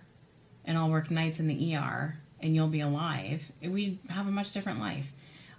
and 0.64 0.78
I'll 0.78 0.90
work 0.90 1.10
nights 1.10 1.40
in 1.40 1.48
the 1.48 1.76
ER, 1.76 2.16
and 2.40 2.54
you'll 2.54 2.68
be 2.68 2.80
alive, 2.80 3.50
we'd 3.62 3.98
have 4.08 4.26
a 4.26 4.30
much 4.30 4.52
different 4.52 4.80
life. 4.80 5.12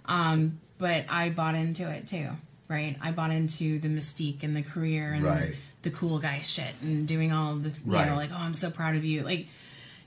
Um, 0.06 0.60
but 0.78 1.04
I 1.08 1.30
bought 1.30 1.54
into 1.54 1.88
it 1.90 2.06
too, 2.06 2.28
right? 2.68 2.96
I 3.00 3.10
bought 3.12 3.30
into 3.30 3.78
the 3.78 3.88
mystique 3.88 4.42
and 4.42 4.54
the 4.56 4.62
career 4.62 5.12
and 5.12 5.22
Right. 5.24 5.56
the 5.82 5.90
cool 5.90 6.18
guy 6.18 6.40
shit 6.42 6.74
and 6.82 7.06
doing 7.08 7.32
all 7.32 7.54
the, 7.56 7.70
you 7.70 7.74
Right. 7.86 8.08
know, 8.08 8.16
like, 8.16 8.30
oh, 8.32 8.36
I'm 8.36 8.54
so 8.54 8.70
proud 8.70 8.96
of 8.96 9.04
you. 9.04 9.22
Like, 9.22 9.46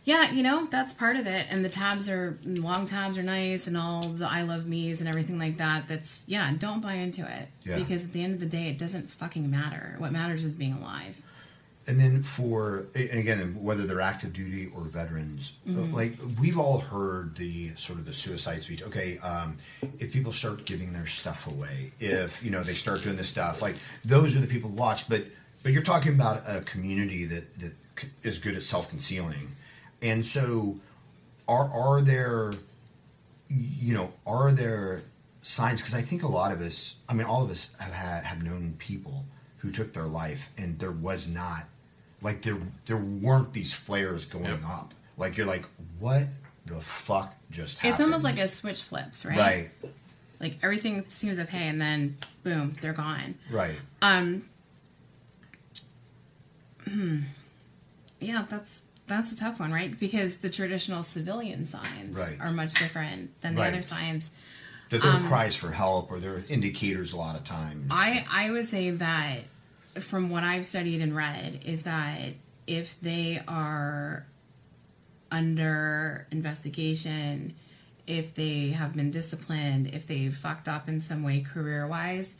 yeah, 0.03 0.31
you 0.31 0.43
know, 0.43 0.67
that's 0.71 0.93
part 0.93 1.15
of 1.17 1.25
it. 1.27 1.47
And 1.49 1.65
the 1.65 1.69
tabs 1.69 2.09
are, 2.09 2.37
long 2.43 2.85
tabs 2.85 3.17
are 3.17 3.23
nice 3.23 3.67
and 3.67 3.75
all 3.75 4.01
the 4.03 4.29
I 4.29 4.43
love 4.43 4.65
me's 4.67 4.99
and 5.01 5.09
everything 5.09 5.37
like 5.39 5.57
that. 5.57 5.87
That's, 5.87 6.23
yeah, 6.27 6.51
don't 6.57 6.79
buy 6.81 6.93
into 6.93 7.21
it. 7.29 7.49
Yeah. 7.65 7.75
Because 7.77 8.03
at 8.03 8.13
the 8.13 8.23
end 8.23 8.33
of 8.35 8.39
the 8.39 8.45
day, 8.45 8.69
it 8.69 8.77
doesn't 8.77 9.09
fucking 9.09 9.49
matter. 9.49 9.95
What 9.97 10.11
matters 10.11 10.45
is 10.45 10.53
being 10.55 10.73
alive. 10.73 11.21
And 11.87 11.97
then 11.99 12.21
for 12.21 12.87
and 12.95 13.17
again, 13.17 13.55
whether 13.63 13.87
they're 13.87 14.01
active 14.01 14.33
duty 14.33 14.69
or 14.75 14.81
veterans, 14.81 15.53
Mhm. 15.65 15.93
like 15.93 16.19
we've 16.37 16.57
all 16.59 16.79
heard 16.79 17.35
the 17.35 17.73
sort 17.77 17.97
of 17.97 18.05
the 18.05 18.11
suicide 18.13 18.61
speech. 18.61 18.81
Okay, 18.83 19.17
um, 19.19 19.55
if 19.97 20.11
people 20.11 20.33
start 20.33 20.65
giving 20.65 20.91
their 20.91 21.07
stuff 21.07 21.47
away, 21.47 21.93
if 21.99 22.43
you 22.43 22.51
know 22.51 22.61
they 22.61 22.73
start 22.73 23.03
doing 23.03 23.15
this 23.15 23.29
stuff, 23.29 23.61
like 23.61 23.77
those 24.03 24.35
are 24.35 24.41
the 24.41 24.47
people 24.47 24.69
to 24.69 24.75
watch. 24.75 25.07
But 25.07 25.27
but 25.63 25.71
you're 25.71 25.81
talking 25.81 26.13
about 26.13 26.43
a 26.45 26.59
community 26.61 27.23
that 27.25 27.57
that 27.59 27.73
is 28.21 28.37
good 28.37 28.55
at 28.55 28.63
self 28.63 28.89
concealing, 28.89 29.55
and 30.01 30.25
so 30.25 30.79
are 31.47 31.69
are 31.71 32.01
there 32.01 32.51
you 33.49 33.93
know 33.93 34.11
are 34.25 34.51
there 34.51 35.03
signs 35.41 35.79
because 35.81 35.93
i 35.93 36.01
think 36.01 36.21
a 36.21 36.27
lot 36.27 36.51
of 36.51 36.59
us 36.59 36.95
i 37.07 37.13
mean 37.13 37.25
all 37.25 37.41
of 37.43 37.49
us 37.49 37.69
have 37.79 37.93
had 37.93 38.25
have 38.25 38.43
known 38.43 38.75
people 38.77 39.25
who 39.59 39.71
took 39.71 39.93
their 39.93 40.05
life 40.05 40.49
and 40.57 40.77
there 40.79 40.91
was 40.91 41.29
not 41.29 41.63
like 42.21 42.41
there 42.41 42.57
there 42.85 42.97
weren't 42.97 43.53
these 43.53 43.71
flares 43.73 44.25
going 44.25 44.63
up 44.65 44.93
like 45.17 45.37
you're 45.37 45.45
like 45.47 45.65
what 45.99 46.23
the 46.65 46.79
fuck 46.81 47.35
just 47.51 47.79
happened 47.79 47.93
It's 47.93 48.01
almost 48.01 48.23
like 48.23 48.39
a 48.39 48.47
switch 48.47 48.81
flips, 48.83 49.25
right? 49.25 49.37
right 49.37 49.71
Like 50.39 50.57
everything 50.63 51.05
seems 51.09 51.39
okay 51.39 51.67
and 51.67 51.79
then 51.81 52.17
boom, 52.43 52.71
they're 52.81 52.93
gone. 52.93 53.35
right 53.51 53.75
Um. 54.01 54.43
hmm. 56.87 57.19
Yeah, 58.19 58.45
that's 58.49 58.83
that's 59.07 59.31
a 59.31 59.37
tough 59.37 59.59
one, 59.59 59.71
right? 59.71 59.97
Because 59.97 60.37
the 60.37 60.49
traditional 60.49 61.01
civilian 61.03 61.65
signs 61.65 62.17
Right. 62.17 62.37
are 62.41 62.51
much 62.51 62.73
different 62.73 63.39
than 63.41 63.55
the 63.55 63.61
Right. 63.61 63.73
other 63.73 63.81
signs. 63.83 64.31
that 64.89 65.01
there 65.01 65.11
are 65.11 65.17
Um, 65.17 65.27
cries 65.27 65.53
for 65.55 65.71
help 65.71 66.09
or 66.11 66.17
there 66.19 66.33
are 66.35 66.43
indicators 66.47 67.11
a 67.11 67.17
lot 67.17 67.35
of 67.35 67.43
times 67.43 67.89
I 67.91 68.25
I 68.29 68.49
would 68.51 68.67
say 68.69 68.89
that 68.91 69.39
from 70.01 70.29
what 70.29 70.43
I've 70.43 70.65
studied 70.65 71.01
and 71.01 71.15
read 71.15 71.61
is 71.65 71.83
that 71.83 72.33
if 72.65 72.99
they 73.01 73.41
are 73.47 74.25
under 75.31 76.27
investigation, 76.31 77.53
if 78.05 78.33
they 78.35 78.69
have 78.69 78.95
been 78.95 79.11
disciplined, 79.11 79.87
if 79.93 80.07
they've 80.07 80.33
fucked 80.35 80.67
up 80.67 80.87
in 80.87 81.01
some 81.01 81.23
way 81.23 81.41
career 81.41 81.85
wise, 81.87 82.35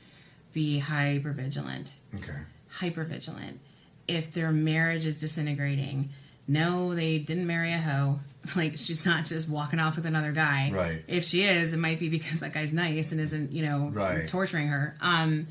be 0.54 0.80
hyper 0.80 1.32
vigilant. 1.32 1.96
okay 2.16 2.40
Hyper 2.70 3.04
vigilant. 3.04 3.60
If 4.08 4.34
their 4.34 4.52
marriage 4.52 5.06
is 5.06 5.18
disintegrating, 5.18 6.10
no, 6.48 6.94
they 6.96 7.18
didn't 7.20 7.48
marry 7.48 7.74
a 7.74 7.78
hoe. 7.80 8.20
Like 8.56 8.78
she's 8.78 9.06
not 9.06 9.26
just 9.26 9.50
walking 9.50 9.78
off 9.80 9.98
with 9.98 10.06
another 10.06 10.32
guy. 10.32 10.72
Right. 10.74 11.04
If 11.06 11.26
she 11.26 11.44
is, 11.44 11.74
it 11.74 11.80
might 11.80 12.00
be 12.00 12.08
because 12.08 12.40
that 12.40 12.54
guy's 12.54 12.72
nice 12.72 13.12
and 13.12 13.20
isn't, 13.20 13.52
you 13.52 13.62
know, 13.66 13.90
Right. 13.92 14.26
torturing 14.26 14.70
her. 14.70 14.96
Um, 15.02 15.48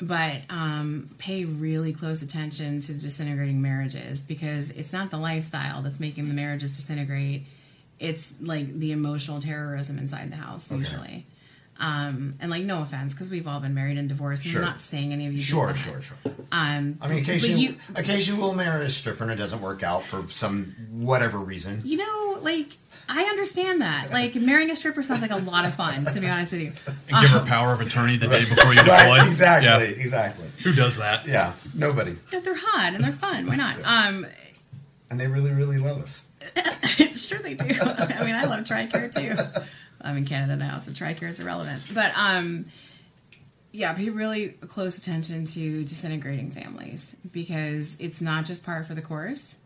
but 0.00 0.42
um, 0.50 1.10
pay 1.18 1.44
really 1.44 1.92
close 1.92 2.22
attention 2.22 2.80
to 2.82 2.94
disintegrating 2.94 3.60
marriages 3.60 4.20
because 4.20 4.70
it's 4.70 4.92
not 4.92 5.10
the 5.10 5.18
lifestyle 5.18 5.82
that's 5.82 5.98
making 6.00 6.28
the 6.28 6.34
marriages 6.34 6.76
disintegrate. 6.76 7.46
It's 7.98 8.34
like 8.40 8.78
the 8.78 8.92
emotional 8.92 9.40
terrorism 9.40 9.98
inside 9.98 10.30
the 10.30 10.36
house 10.36 10.70
Okay. 10.70 10.78
usually. 10.80 11.26
Um, 11.80 12.32
and 12.40 12.50
like, 12.50 12.64
no 12.64 12.82
offense, 12.82 13.14
because 13.14 13.30
we've 13.30 13.46
all 13.46 13.60
been 13.60 13.74
married 13.74 13.98
and 13.98 14.08
divorced. 14.08 14.44
and 14.44 14.52
Sure. 14.52 14.62
I'm 14.62 14.68
not 14.68 14.80
saying 14.80 15.12
any 15.12 15.26
of 15.28 15.32
you. 15.32 15.38
sure 15.38 15.72
sure 15.76 16.00
sure 16.00 16.16
Um, 16.50 16.98
i 17.00 17.08
mean 17.08 17.18
occasionally 17.22 17.62
you, 17.62 17.76
occasionally 17.94 18.40
we'll 18.42 18.54
marry 18.54 18.84
a 18.86 18.90
stripper 18.90 19.22
and 19.22 19.32
it 19.32 19.36
doesn't 19.36 19.60
work 19.60 19.84
out 19.84 20.04
for 20.04 20.26
some 20.28 20.74
whatever 20.90 21.38
reason 21.38 21.82
you 21.84 21.96
know, 21.98 22.38
like 22.42 22.76
I 23.08 23.22
understand 23.24 23.80
that. 23.80 24.10
Like 24.10 24.34
marrying 24.34 24.70
a 24.70 24.76
stripper 24.76 25.02
sounds 25.02 25.22
like 25.22 25.30
a 25.30 25.36
lot 25.36 25.64
of 25.66 25.74
fun. 25.74 26.04
To 26.04 26.20
be 26.20 26.28
honest 26.28 26.52
with 26.52 26.60
you, 26.62 26.72
And 27.08 27.20
give 27.22 27.30
her 27.30 27.38
Um, 27.40 27.46
power 27.46 27.72
of 27.72 27.80
attorney 27.80 28.16
the 28.18 28.26
day 28.28 28.44
before 28.44 28.72
you 28.74 28.80
deploy. 28.84 28.94
Right, 29.16 29.26
exactly, 29.26 29.66
Yeah. 29.68 30.02
exactly. 30.02 30.48
Who 30.64 30.72
does 30.74 30.98
that? 30.98 31.26
Yeah, 31.26 31.52
nobody. 31.74 32.16
Yeah, 32.32 32.40
they're 32.40 32.54
hot 32.56 32.92
and 32.94 33.02
they're 33.04 33.12
fun. 33.12 33.46
Why 33.46 33.56
not? 33.56 33.76
Um, 33.84 34.26
And 35.10 35.18
they 35.18 35.26
really, 35.26 35.52
really 35.52 35.78
love 35.78 36.02
us. 36.02 36.24
sure 37.16 37.38
they 37.38 37.54
do. 37.54 37.66
I 37.80 38.24
mean, 38.24 38.34
I 38.34 38.44
love 38.44 38.60
TRICARE 38.64 39.14
too. 39.14 39.60
I'm 40.00 40.16
in 40.18 40.24
Canada 40.26 40.56
now, 40.56 40.78
so 40.78 40.92
TRICARE 40.92 41.28
is 41.28 41.40
irrelevant. 41.40 41.82
But 41.94 42.12
um, 42.16 42.66
yeah, 43.72 43.92
pay 43.94 44.10
really 44.10 44.48
close 44.68 44.98
attention 44.98 45.44
to 45.46 45.84
disintegrating 45.84 46.50
families 46.50 47.16
because 47.32 47.96
it's 48.00 48.20
not 48.20 48.44
just 48.44 48.64
par 48.64 48.84
for 48.84 48.94
the 48.94 49.02
course. 49.02 49.58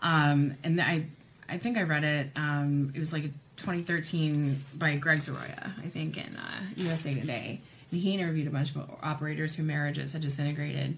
Um, 0.00 0.54
and 0.64 0.80
I, 0.80 1.06
I 1.48 1.56
think 1.58 1.78
I 1.78 1.82
read 1.82 2.04
it. 2.04 2.30
Um, 2.36 2.92
it 2.94 2.98
was 2.98 3.12
like 3.12 3.24
2013 3.56 4.62
by 4.76 4.96
Gregg 4.96 5.20
Zoroya, 5.20 5.72
I 5.82 5.88
think, 5.88 6.16
in 6.16 6.36
uh, 6.36 6.60
USA 6.76 7.14
Today. 7.14 7.60
And 7.90 8.00
he 8.00 8.12
interviewed 8.14 8.46
a 8.46 8.50
bunch 8.50 8.74
of 8.76 8.88
operators 9.02 9.54
whose 9.54 9.64
marriages 9.66 10.12
had 10.12 10.22
disintegrated, 10.22 10.96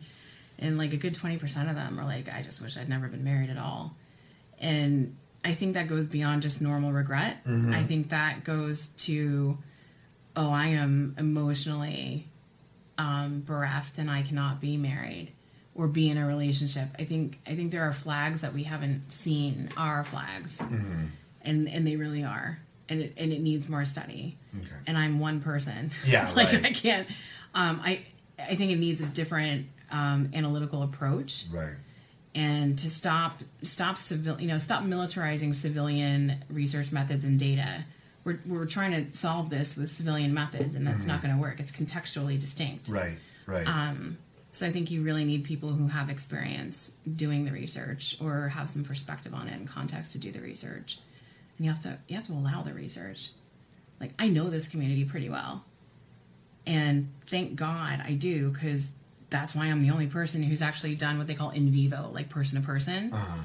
and 0.58 0.76
like 0.76 0.92
a 0.92 0.96
good 0.96 1.14
20% 1.14 1.70
of 1.70 1.76
them 1.76 1.96
were 1.96 2.02
like, 2.04 2.28
"I 2.32 2.42
just 2.42 2.60
wish 2.60 2.76
I'd 2.76 2.88
never 2.88 3.06
been 3.08 3.22
married 3.24 3.48
at 3.50 3.58
all." 3.58 3.94
And 4.58 5.16
I 5.44 5.52
think 5.52 5.74
that 5.74 5.86
goes 5.88 6.06
beyond 6.08 6.42
just 6.42 6.60
normal 6.60 6.92
regret. 6.92 7.44
Mhm. 7.44 7.72
I 7.74 7.82
think 7.84 8.08
that 8.10 8.44
goes 8.44 8.88
to, 8.88 9.56
oh, 10.36 10.50
I 10.52 10.66
am 10.68 11.14
emotionally 11.16 12.26
um, 12.98 13.40
bereft 13.40 13.96
and 13.98 14.10
I 14.10 14.20
cannot 14.22 14.60
be 14.60 14.76
married 14.76 15.32
or 15.74 15.86
be 15.88 16.08
in 16.10 16.16
a 16.18 16.26
relationship. 16.26 16.88
I 16.98 17.04
think 17.04 17.38
I 17.46 17.54
think 17.54 17.70
there 17.72 17.84
are 17.84 17.92
flags 17.92 18.40
that 18.42 18.52
we 18.54 18.64
haven't 18.64 19.12
seen 19.12 19.68
are 19.76 20.04
flags, 20.04 20.58
Mm-hmm. 20.58 21.04
and 21.42 21.68
and 21.68 21.86
they 21.86 21.96
really 21.96 22.24
are, 22.24 22.58
and 22.88 23.00
it, 23.02 23.14
and 23.16 23.32
it 23.32 23.40
needs 23.40 23.68
more 23.68 23.84
study. 23.84 24.36
Okay. 24.58 24.68
And 24.86 24.98
I'm 24.98 25.18
one 25.20 25.40
person. 25.40 25.90
Yeah, 26.06 26.30
like 26.36 26.52
right. 26.52 26.66
I 26.66 26.70
can't. 26.72 27.06
Um, 27.54 27.80
I 27.84 28.00
I 28.38 28.56
think 28.56 28.72
it 28.72 28.78
needs 28.78 29.00
a 29.00 29.06
different 29.06 29.66
um, 29.92 30.30
analytical 30.34 30.82
approach 30.82 31.44
Right. 31.52 31.74
and 32.34 32.78
to 32.78 32.88
stop 32.88 33.40
stop 33.64 33.96
civil 33.98 34.40
you 34.40 34.46
know 34.48 34.56
stop 34.58 34.82
militarizing 34.84 35.52
civilian 35.52 36.44
research 36.48 36.92
methods 36.92 37.24
and 37.24 37.38
data 37.40 37.84
we're, 38.24 38.38
we're 38.46 38.66
trying 38.66 38.92
to 38.92 39.18
solve 39.18 39.50
this 39.50 39.76
with 39.76 39.90
civilian 39.92 40.32
methods 40.32 40.76
and 40.76 40.86
that's 40.86 41.06
not 41.06 41.18
Mhm. 41.18 41.22
going 41.22 41.34
to 41.34 41.40
work 41.40 41.58
it's 41.58 41.72
contextually 41.72 42.38
distinct 42.38 42.88
Right. 42.88 43.18
Right. 43.46 43.66
um, 43.66 44.16
so 44.52 44.66
i 44.66 44.72
think 44.72 44.90
you 44.90 45.02
really 45.02 45.24
need 45.24 45.44
people 45.44 45.70
who 45.70 45.86
have 45.88 46.10
experience 46.10 46.96
doing 47.14 47.44
the 47.44 47.52
research 47.52 48.16
or 48.20 48.48
have 48.48 48.68
some 48.68 48.84
perspective 48.84 49.32
on 49.34 49.48
it 49.48 49.54
and 49.54 49.68
context 49.68 50.12
to 50.12 50.18
do 50.18 50.32
the 50.32 50.40
research. 50.40 50.98
And 51.56 51.66
you 51.66 51.72
have 51.72 51.80
to 51.82 51.98
you 52.08 52.16
have 52.16 52.26
to 52.26 52.32
allow 52.32 52.62
the 52.62 52.72
research. 52.74 53.30
Like 54.00 54.12
i 54.18 54.28
know 54.28 54.50
this 54.50 54.68
community 54.68 55.04
pretty 55.04 55.28
well. 55.28 55.64
And 56.66 57.10
thank 57.26 57.56
god 57.56 58.02
i 58.04 58.12
do 58.14 58.50
because 58.50 58.90
that's 59.30 59.54
why 59.54 59.66
i'm 59.66 59.80
the 59.80 59.90
only 59.90 60.06
person 60.08 60.42
who's 60.42 60.62
actually 60.62 60.94
done 60.96 61.16
what 61.18 61.26
they 61.26 61.34
call 61.34 61.50
in 61.50 61.70
vivo 61.70 62.10
like 62.12 62.28
person 62.28 62.60
to 62.60 62.66
person. 62.66 63.12
Uh-huh. 63.12 63.42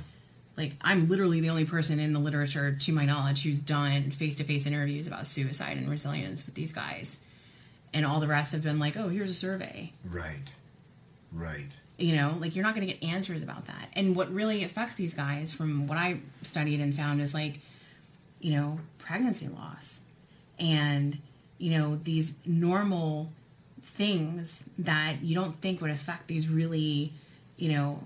like 0.58 0.74
i'm 0.82 1.08
literally 1.08 1.42
the 1.42 1.50
only 1.50 1.66
person 1.66 2.00
in 2.00 2.14
the 2.14 2.20
literature 2.20 2.76
to 2.76 2.92
my 2.92 3.06
knowledge 3.06 3.44
who's 3.44 3.60
done 3.60 4.10
face-to-face 4.12 4.66
interviews 4.66 5.08
about 5.08 5.28
suicide 5.28 5.78
and 5.78 5.90
resilience 5.90 6.46
with 6.46 6.56
these 6.56 6.74
guys. 6.74 7.20
And 7.94 8.06
all 8.06 8.20
the 8.20 8.28
rest 8.28 8.52
have 8.54 8.64
been 8.64 8.80
like 8.80 8.98
oh 8.98 9.10
here's 9.10 9.32
a 9.32 9.36
survey. 9.36 9.94
Right. 10.04 10.52
Right. 11.32 11.68
you 11.98 12.16
know 12.16 12.38
like 12.40 12.56
you're 12.56 12.64
not 12.64 12.76
going 12.76 12.88
to 12.88 12.94
get 12.94 13.04
answers 13.04 13.44
about 13.44 13.66
that 13.66 13.90
and 13.94 14.16
what 14.16 14.32
really 14.34 14.64
affects 14.64 14.96
these 14.96 15.14
guys 15.14 15.52
from 15.52 15.88
what 15.88 15.98
i 15.98 16.20
studied 16.44 16.80
and 16.80 16.96
found 16.96 17.22
is 17.22 17.34
like 17.34 17.60
you 18.40 18.52
know 18.52 18.80
pregnancy 19.00 19.48
loss 19.48 20.06
and 20.60 21.18
you 21.58 21.72
know 21.72 21.96
these 21.96 22.36
normal 22.46 23.32
things 23.82 24.64
that 24.80 25.24
you 25.24 25.36
don't 25.36 25.56
think 25.62 25.82
would 25.82 25.92
affect 25.92 26.28
these 26.28 26.48
really 26.50 27.14
you 27.58 27.70
know 27.70 28.02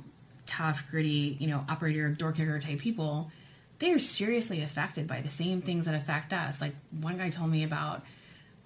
tough, 0.50 0.90
gritty, 0.90 1.38
you 1.40 1.48
know, 1.48 1.64
operator, 1.70 2.10
door 2.10 2.32
kicker 2.32 2.60
type 2.60 2.80
people, 2.80 3.32
they 3.78 3.94
are 3.94 4.00
seriously 4.00 4.64
affected 4.64 5.08
by 5.08 5.22
the 5.22 5.30
same 5.30 5.62
things 5.62 5.86
that 5.86 5.94
affect 5.94 6.34
us. 6.34 6.60
Like 6.60 6.74
one 7.00 7.18
guy 7.18 7.30
told 7.30 7.52
me 7.52 7.64
about, 7.64 8.04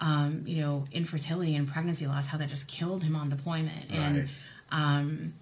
um, 0.08 0.44
you 0.46 0.58
know, 0.62 0.86
infertility 0.92 1.56
and 1.56 1.66
pregnancy 1.68 2.06
loss, 2.08 2.28
how 2.28 2.38
that 2.38 2.50
just 2.50 2.68
killed 2.68 3.02
him 3.04 3.16
on 3.16 3.30
deployment, 3.30 3.90
and 3.90 4.30
um, 4.72 5.34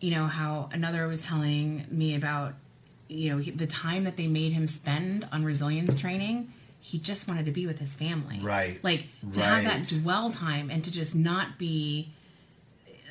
you 0.00 0.10
know 0.10 0.26
how 0.26 0.68
another 0.72 1.06
was 1.06 1.20
telling 1.24 1.86
me 1.90 2.14
about, 2.16 2.54
you 3.08 3.30
know, 3.30 3.38
he- 3.38 3.52
the 3.52 3.66
time 3.66 4.02
that 4.04 4.16
they 4.16 4.26
made 4.26 4.52
him 4.52 4.66
spend 4.66 5.26
on 5.32 5.44
resilience 5.44 5.94
training. 5.94 6.52
He 6.84 6.98
just 6.98 7.28
wanted 7.28 7.44
to 7.46 7.52
be 7.52 7.64
with 7.68 7.78
his 7.78 7.94
family, 7.94 8.40
Right. 8.40 8.82
Like 8.82 9.04
to 9.34 9.40
have 9.40 9.62
that 9.64 9.86
dwell 10.02 10.30
time 10.30 10.68
and 10.68 10.82
to 10.84 10.90
just 10.90 11.14
not 11.14 11.56
be 11.56 12.08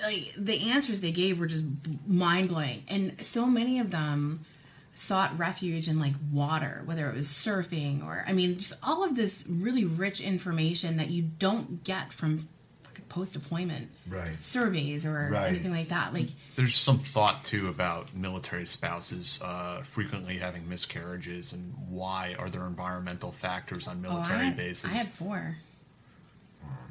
like 0.03 0.33
the 0.37 0.71
answers 0.71 0.99
they 0.99 1.11
gave 1.13 1.39
were 1.39 1.47
just 1.47 1.65
mind 2.05 2.49
blowing, 2.49 2.83
and 2.89 3.23
so 3.25 3.45
many 3.45 3.79
of 3.79 3.91
them 3.91 4.43
sought 5.01 5.37
refuge 5.39 5.87
in 5.87 5.99
like 5.99 6.13
water, 6.31 6.81
whether 6.85 7.09
it 7.09 7.15
was 7.15 7.27
surfing 7.27 8.05
or 8.05 8.23
I 8.27 8.33
mean, 8.33 8.57
just 8.57 8.73
all 8.83 9.03
of 9.03 9.15
this 9.15 9.45
really 9.49 9.83
rich 9.85 10.21
information 10.21 10.97
that 10.97 11.09
you 11.09 11.23
don't 11.23 11.83
get 11.83 12.13
from 12.13 12.39
post 13.09 13.33
deployment 13.33 13.89
Right. 14.07 14.41
surveys 14.41 15.05
or 15.05 15.27
Right. 15.31 15.49
anything 15.49 15.71
like 15.71 15.89
that. 15.89 16.13
Like 16.13 16.29
There's 16.55 16.75
some 16.75 16.97
thought 16.97 17.43
too 17.43 17.67
about 17.67 18.15
military 18.15 18.65
spouses 18.65 19.41
uh, 19.43 19.81
frequently 19.81 20.37
having 20.37 20.69
miscarriages 20.69 21.51
and 21.51 21.73
why 21.89 22.35
are 22.39 22.49
there 22.49 22.65
environmental 22.65 23.31
factors 23.31 23.87
on 23.87 23.97
oh, 24.05 24.09
I 24.09 24.13
military 24.13 24.45
had, 24.45 24.55
bases? 24.55 24.85
I 24.89 24.93
had 24.93 25.07
four. 25.09 25.57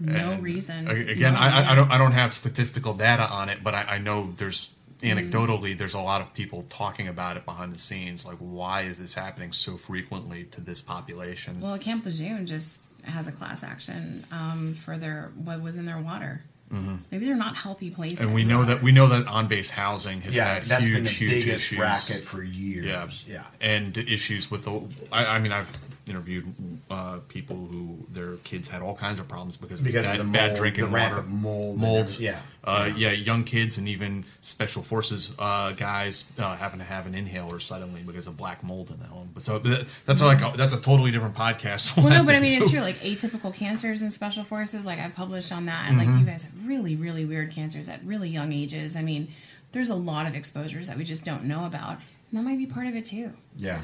No 0.00 0.32
And, 0.32 0.42
reason. 0.42 0.88
Again, 0.88 1.34
No 1.34 1.40
I, 1.40 1.48
I, 1.62 1.72
I 1.72 1.74
don't 1.74 1.90
I 1.92 1.98
don't 1.98 2.12
have 2.12 2.32
statistical 2.32 2.94
data 2.94 3.28
on 3.28 3.48
it, 3.48 3.62
but 3.62 3.74
I, 3.74 3.82
I 3.82 3.98
know 3.98 4.32
there's. 4.36 4.70
Anecdotally 5.02 5.76
there's 5.76 5.94
a 5.94 6.00
lot 6.00 6.20
of 6.20 6.32
people 6.34 6.62
talking 6.64 7.08
about 7.08 7.36
it 7.36 7.44
behind 7.44 7.72
the 7.72 7.78
scenes. 7.78 8.24
Like, 8.26 8.36
why 8.38 8.82
is 8.82 8.98
this 8.98 9.14
happening 9.14 9.52
so 9.52 9.76
frequently 9.76 10.44
to 10.44 10.60
this 10.60 10.80
population? 10.80 11.60
Well, 11.60 11.78
Camp 11.78 12.04
Lejeune 12.04 12.46
just 12.46 12.82
has 13.04 13.26
a 13.26 13.32
class 13.32 13.62
action 13.64 14.24
um, 14.30 14.74
for 14.74 14.98
their 14.98 15.32
what 15.36 15.60
was 15.62 15.76
in 15.76 15.86
their 15.86 15.98
water. 15.98 16.42
Mhm. 16.70 17.00
Like, 17.10 17.20
these 17.20 17.28
are 17.28 17.34
not 17.34 17.56
healthy 17.56 17.90
places. 17.90 18.20
And 18.20 18.32
we 18.32 18.44
know 18.44 18.62
that 18.64 18.80
we 18.82 18.92
know 18.92 19.08
that 19.08 19.26
on 19.26 19.48
base 19.48 19.70
housing 19.70 20.20
has 20.20 20.36
Yeah, 20.36 20.54
had 20.54 20.62
that's 20.64 20.84
huge, 20.84 20.94
been 20.94 21.04
the 21.04 21.10
huge 21.10 21.30
biggest 21.30 21.48
issues. 21.72 21.78
racket 21.80 22.22
for 22.24 22.42
years. 22.44 22.86
Yeah, 22.86 23.08
Yeah. 23.26 23.42
and 23.60 23.96
issues 23.98 24.50
with 24.50 24.64
the. 24.66 24.80
I, 25.10 25.26
I 25.26 25.38
mean, 25.40 25.50
I've 25.52 25.68
interviewed 26.10 26.52
uh, 26.90 27.18
people 27.28 27.56
who 27.56 28.04
their 28.12 28.36
kids 28.38 28.68
had 28.68 28.82
all 28.82 28.94
kinds 28.94 29.18
of 29.18 29.26
problems 29.28 29.56
because, 29.56 29.82
Because 29.82 30.04
of 30.06 30.12
of 30.12 30.18
bad, 30.18 30.26
the 30.26 30.32
bad 30.32 30.46
mold, 30.48 30.58
drinking 30.58 30.84
the 30.84 30.90
water, 30.90 31.22
mold 31.22 31.78
mold. 31.80 32.18
Yeah. 32.18 32.38
Uh, 32.62 32.90
yeah, 32.94 33.12
young 33.12 33.44
kids 33.44 33.78
and 33.78 33.88
even 33.88 34.24
special 34.42 34.82
forces 34.82 35.32
uh, 35.38 35.70
guys 35.72 36.30
uh, 36.38 36.54
having 36.56 36.78
to 36.78 36.84
have 36.84 37.06
an 37.06 37.14
inhaler 37.14 37.58
suddenly 37.58 38.02
because 38.02 38.26
of 38.26 38.36
black 38.36 38.62
mold 38.62 38.90
in 38.90 38.98
that 39.00 39.12
one. 39.12 39.30
But 39.32 39.42
so 39.42 39.58
that, 39.60 39.86
that's 40.04 40.20
like 40.20 40.42
a, 40.42 40.56
that's 40.56 40.74
a 40.74 40.80
totally 40.80 41.10
different 41.10 41.34
podcast. 41.34 41.96
Well, 41.96 42.04
We'll 42.10 42.14
no, 42.18 42.24
but 42.24 42.34
I 42.34 42.40
mean, 42.40 42.52
it's 42.60 42.70
true. 42.70 42.80
Like 42.80 42.96
atypical 43.00 43.54
cancers 43.54 44.02
in 44.02 44.10
special 44.10 44.44
forces, 44.44 44.84
like 44.84 44.98
I've 44.98 45.14
published 45.14 45.52
on 45.52 45.66
that, 45.66 45.86
and 45.88 45.96
like 45.96 46.08
Mhm. 46.08 46.20
you 46.20 46.26
guys 46.26 46.44
have 46.44 46.66
really, 46.66 46.96
really 46.96 47.24
weird 47.24 47.50
cancers 47.52 47.88
at 47.88 48.04
really 48.04 48.28
young 48.28 48.52
ages. 48.52 48.94
I 48.96 49.02
mean, 49.02 49.28
there's 49.72 49.88
a 49.90 49.94
lot 49.94 50.26
of 50.26 50.34
exposures 50.34 50.88
that 50.88 50.98
we 50.98 51.04
just 51.04 51.24
don't 51.24 51.44
know 51.44 51.64
about, 51.64 51.92
and 51.92 52.00
that 52.32 52.42
might 52.42 52.58
be 52.58 52.66
part 52.66 52.86
of 52.86 52.94
it 52.94 53.04
too. 53.04 53.32
Yeah. 53.56 53.80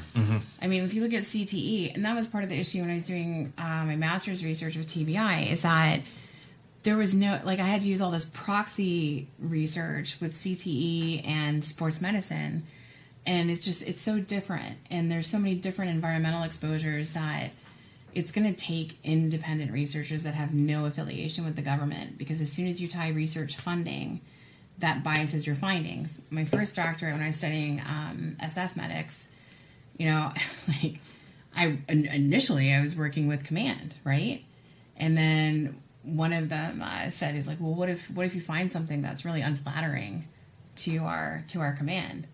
I 0.61 0.67
mean, 0.67 0.83
if 0.83 0.93
you 0.93 1.01
look 1.01 1.13
at 1.13 1.23
CTE, 1.23 1.95
and 1.95 2.05
that 2.05 2.15
was 2.15 2.27
part 2.27 2.43
of 2.43 2.49
the 2.49 2.57
issue 2.59 2.81
when 2.81 2.89
I 2.89 2.93
was 2.93 3.05
doing 3.05 3.53
uh, 3.57 3.83
my 3.85 3.95
master's 3.95 4.43
research 4.43 4.77
with 4.77 4.87
TBI, 4.87 5.51
is 5.51 5.63
that 5.63 6.01
there 6.83 6.95
was 6.95 7.13
no, 7.13 7.41
like, 7.43 7.59
I 7.59 7.63
had 7.63 7.81
to 7.81 7.89
use 7.89 8.01
all 8.01 8.11
this 8.11 8.25
proxy 8.25 9.27
research 9.39 10.17
with 10.21 10.33
CTE 10.33 11.27
and 11.27 11.63
sports 11.63 11.99
medicine. 11.99 12.63
And 13.25 13.51
it's 13.51 13.65
just, 13.65 13.85
it's 13.85 14.01
so 14.01 14.19
different. 14.19 14.77
And 14.89 15.11
there's 15.11 15.27
so 15.27 15.37
many 15.37 15.55
different 15.55 15.91
environmental 15.91 16.43
exposures 16.43 17.11
that 17.11 17.51
it's 18.13 18.31
going 18.31 18.47
to 18.47 18.53
take 18.53 18.97
independent 19.03 19.71
researchers 19.73 20.23
that 20.23 20.33
have 20.33 20.53
no 20.53 20.85
affiliation 20.85 21.43
with 21.43 21.57
the 21.57 21.61
government 21.61 22.17
because 22.17 22.41
as 22.41 22.51
soon 22.51 22.67
as 22.67 22.81
you 22.81 22.87
tie 22.87 23.09
research 23.09 23.57
funding, 23.57 24.21
that 24.79 25.03
biases 25.03 25.45
your 25.47 25.55
findings. 25.55 26.21
My 26.29 26.45
first 26.45 26.75
doctorate, 26.75 27.13
when 27.13 27.21
I 27.23 27.27
was 27.27 27.35
studying 27.35 27.79
um, 27.81 28.37
SF 28.41 28.75
medics, 28.75 29.29
you 29.97 30.05
know, 30.05 30.31
like 30.67 30.99
I 31.55 31.77
in- 31.89 32.05
initially 32.05 32.73
I 32.73 32.81
was 32.81 32.97
working 32.97 33.27
with 33.27 33.43
command, 33.43 33.95
right? 34.03 34.43
And 34.95 35.17
then 35.17 35.81
one 36.03 36.31
of 36.33 36.49
them 36.49 36.81
uh, 36.83 37.09
said, 37.09 37.35
"Is 37.35 37.47
like, 37.47 37.59
well, 37.59 37.73
what 37.73 37.89
if 37.89 38.09
what 38.11 38.25
if 38.25 38.35
you 38.35 38.41
find 38.41 38.71
something 38.71 39.01
that's 39.01 39.25
really 39.25 39.41
unflattering 39.41 40.27
to 40.77 40.97
our 40.99 41.43
to 41.49 41.59
our 41.61 41.73
command?" 41.73 42.27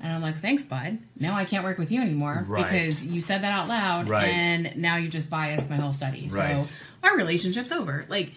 And 0.00 0.12
I'm 0.12 0.20
like, 0.22 0.40
"Thanks, 0.40 0.64
bud. 0.64 0.98
Now 1.18 1.34
I 1.36 1.44
can't 1.44 1.64
work 1.64 1.78
with 1.78 1.90
you 1.90 2.00
anymore 2.00 2.44
Right. 2.46 2.64
because 2.64 3.04
you 3.06 3.20
said 3.20 3.42
that 3.42 3.52
out 3.52 3.68
loud, 3.68 4.08
Right. 4.08 4.28
and 4.28 4.76
now 4.76 4.96
you 4.96 5.08
just 5.08 5.28
biased 5.30 5.70
my 5.70 5.76
whole 5.76 5.90
study. 5.92 6.28
Right. 6.30 6.66
So 6.66 6.72
our 7.02 7.16
relationship's 7.16 7.72
over. 7.72 8.04
Like, 8.08 8.32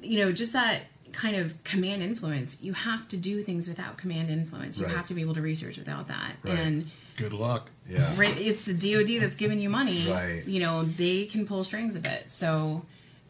you 0.00 0.18
know, 0.18 0.32
just 0.32 0.52
that." 0.54 0.82
Kind 1.12 1.36
of 1.36 1.62
command 1.64 2.02
influence 2.02 2.62
you 2.62 2.72
have 2.72 3.06
to 3.08 3.16
do 3.16 3.42
things 3.42 3.68
without 3.68 3.96
command 3.96 4.30
influence 4.30 4.78
you 4.78 4.86
Right. 4.86 4.94
have 4.96 5.06
to 5.08 5.14
be 5.14 5.20
able 5.20 5.34
to 5.34 5.42
research 5.42 5.76
without 5.78 6.08
that 6.08 6.32
Right. 6.42 6.58
and 6.58 6.86
Good 7.16 7.32
luck. 7.34 7.70
Yeah. 7.86 8.14
Right, 8.16 8.34
it's 8.40 8.64
the 8.64 8.72
DoD 8.72 9.20
that's 9.20 9.36
giving 9.36 9.60
you 9.60 9.68
money. 9.68 10.06
Right. 10.08 10.42
You 10.46 10.58
know, 10.60 10.84
they 10.84 11.26
can 11.26 11.46
pull 11.46 11.62
strings 11.64 11.94
a 11.94 12.00
bit. 12.00 12.32
So 12.32 12.86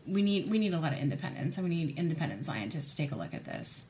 we 0.06 0.22
need 0.22 0.48
we 0.48 0.58
need 0.60 0.74
a 0.74 0.78
lot 0.78 0.92
of 0.92 1.00
independence, 1.00 1.58
and 1.58 1.68
we 1.68 1.74
need 1.74 1.98
independent 1.98 2.44
scientists 2.46 2.92
to 2.92 2.96
take 2.96 3.10
a 3.10 3.16
look 3.16 3.34
at 3.34 3.44
this. 3.44 3.86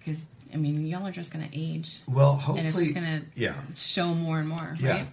Because 0.00 0.26
I 0.52 0.56
mean, 0.56 0.84
y'all 0.86 1.06
are 1.06 1.12
just 1.12 1.32
going 1.32 1.48
to 1.48 1.56
age. 1.56 1.98
Well, 2.08 2.32
hopefully, 2.32 2.58
and 2.60 2.68
it's 2.68 2.78
just 2.78 2.94
going 2.94 3.06
to 3.06 3.22
yeah. 3.36 3.54
show 3.76 4.12
more 4.12 4.40
and 4.40 4.48
more. 4.48 4.74
Yeah, 4.80 4.90
Right? 4.92 5.06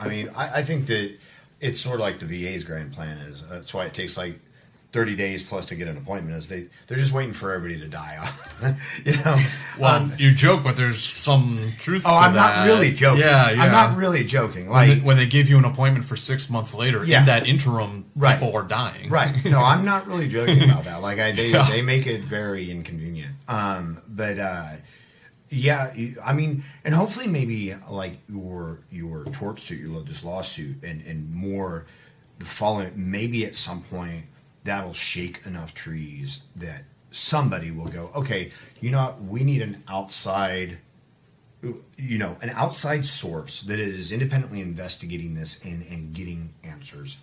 I 0.00 0.06
I 0.06 0.08
mean, 0.08 0.30
I, 0.34 0.60
I 0.60 0.62
think 0.62 0.86
that 0.86 1.18
it's 1.60 1.78
sort 1.78 1.96
of 1.96 2.00
like 2.00 2.18
the 2.18 2.26
VA's 2.26 2.64
grand 2.64 2.94
plan 2.94 3.18
is. 3.18 3.42
Uh, 3.42 3.46
that's 3.56 3.74
why 3.74 3.84
it 3.84 3.92
takes 3.92 4.16
like 4.16 4.38
thirty 4.92 5.14
days 5.16 5.42
plus 5.42 5.66
to 5.66 5.74
get 5.74 5.88
an 5.88 5.96
appointment. 5.98 6.36
Is 6.36 6.48
they 6.48 6.68
they're 6.86 6.96
just 6.96 7.12
waiting 7.12 7.32
for 7.34 7.52
everybody 7.52 7.80
to 7.80 7.88
die 7.88 8.16
off. 8.20 9.00
you 9.04 9.12
know. 9.24 9.36
Well, 9.78 9.94
Um, 10.04 10.12
you 10.18 10.32
joke, 10.32 10.64
but 10.64 10.76
there's 10.76 11.04
some 11.04 11.72
truth. 11.78 12.04
Oh, 12.06 12.14
I'm 12.16 12.34
not 12.34 12.66
really 12.66 12.90
joking. 12.92 13.20
Yeah, 13.20 13.50
yeah. 13.50 13.62
I'm 13.62 13.70
not 13.72 13.94
really 13.98 14.24
joking. 14.24 14.64
When 14.66 14.72
Like 14.72 14.88
they, 14.88 15.00
when 15.00 15.16
they 15.18 15.26
give 15.26 15.50
you 15.50 15.58
an 15.58 15.66
appointment 15.66 16.06
for 16.06 16.16
six 16.16 16.48
months 16.48 16.74
later, 16.74 17.04
Yeah. 17.04 17.20
in 17.20 17.26
that 17.26 17.46
interim, 17.46 18.06
Right. 18.16 18.38
people 18.40 18.56
are 18.56 18.62
dying. 18.62 19.10
Right. 19.10 19.34
No, 19.44 19.62
I'm 19.62 19.84
not 19.84 20.06
really 20.06 20.28
joking 20.28 20.62
about 20.62 20.84
that. 20.84 21.02
Like 21.02 21.18
I, 21.18 21.32
they, 21.32 21.50
Yeah. 21.50 21.68
they 21.68 21.82
make 21.82 22.06
it 22.06 22.24
very 22.24 22.70
inconvenient. 22.70 23.32
Um, 23.48 24.00
but 24.08 24.38
uh, 24.38 24.68
yeah, 25.50 25.92
I 26.24 26.32
mean, 26.32 26.64
and 26.82 26.94
hopefully 26.94 27.26
maybe 27.26 27.74
like 27.90 28.18
your 28.28 28.80
your 28.90 29.24
tort 29.26 29.60
suit, 29.60 29.78
your 29.80 30.02
this 30.04 30.24
lawsuit, 30.24 30.82
and 30.82 31.02
and 31.06 31.30
more 31.34 31.84
the 32.38 32.46
following. 32.46 32.92
Maybe 32.96 33.44
at 33.44 33.56
some 33.56 33.82
point 33.82 34.24
that'll 34.66 34.92
shake 34.92 35.40
enough 35.46 35.74
trees 35.74 36.40
that 36.54 36.84
somebody 37.10 37.70
will 37.70 37.88
go, 37.88 38.10
okay, 38.14 38.52
you 38.80 38.90
know, 38.90 39.06
what? 39.06 39.22
we 39.22 39.44
need 39.44 39.62
an 39.62 39.82
outside 39.88 40.78
you 41.96 42.18
know, 42.18 42.36
an 42.42 42.50
outside 42.50 43.06
source 43.06 43.62
that 43.62 43.78
is 43.78 44.12
independently 44.12 44.60
investigating 44.60 45.34
this 45.34 45.62
and, 45.64 45.84
and 45.90 46.14
getting 46.14 46.52
answers. 46.62 47.16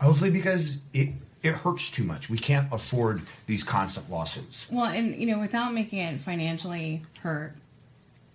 Hopefully, 0.00 0.30
because 0.30 0.78
it 0.92 1.14
it 1.42 1.52
hurts 1.52 1.90
too 1.90 2.04
much. 2.04 2.28
We 2.28 2.38
can't 2.38 2.70
afford 2.72 3.22
these 3.46 3.62
constant 3.62 4.10
lawsuits. 4.10 4.66
Well, 4.70 4.86
and 4.86 5.14
you 5.16 5.26
know, 5.26 5.38
without 5.38 5.72
making 5.72 6.00
it 6.00 6.20
financially 6.20 7.02
hurt, 7.22 7.54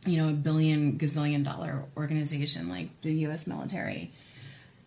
you 0.05 0.17
know, 0.17 0.29
a 0.29 0.33
billion 0.33 0.97
gazillion 0.97 1.43
dollar 1.43 1.83
organization 1.97 2.69
like 2.69 2.89
the 3.01 3.13
U.S. 3.25 3.45
military, 3.45 4.11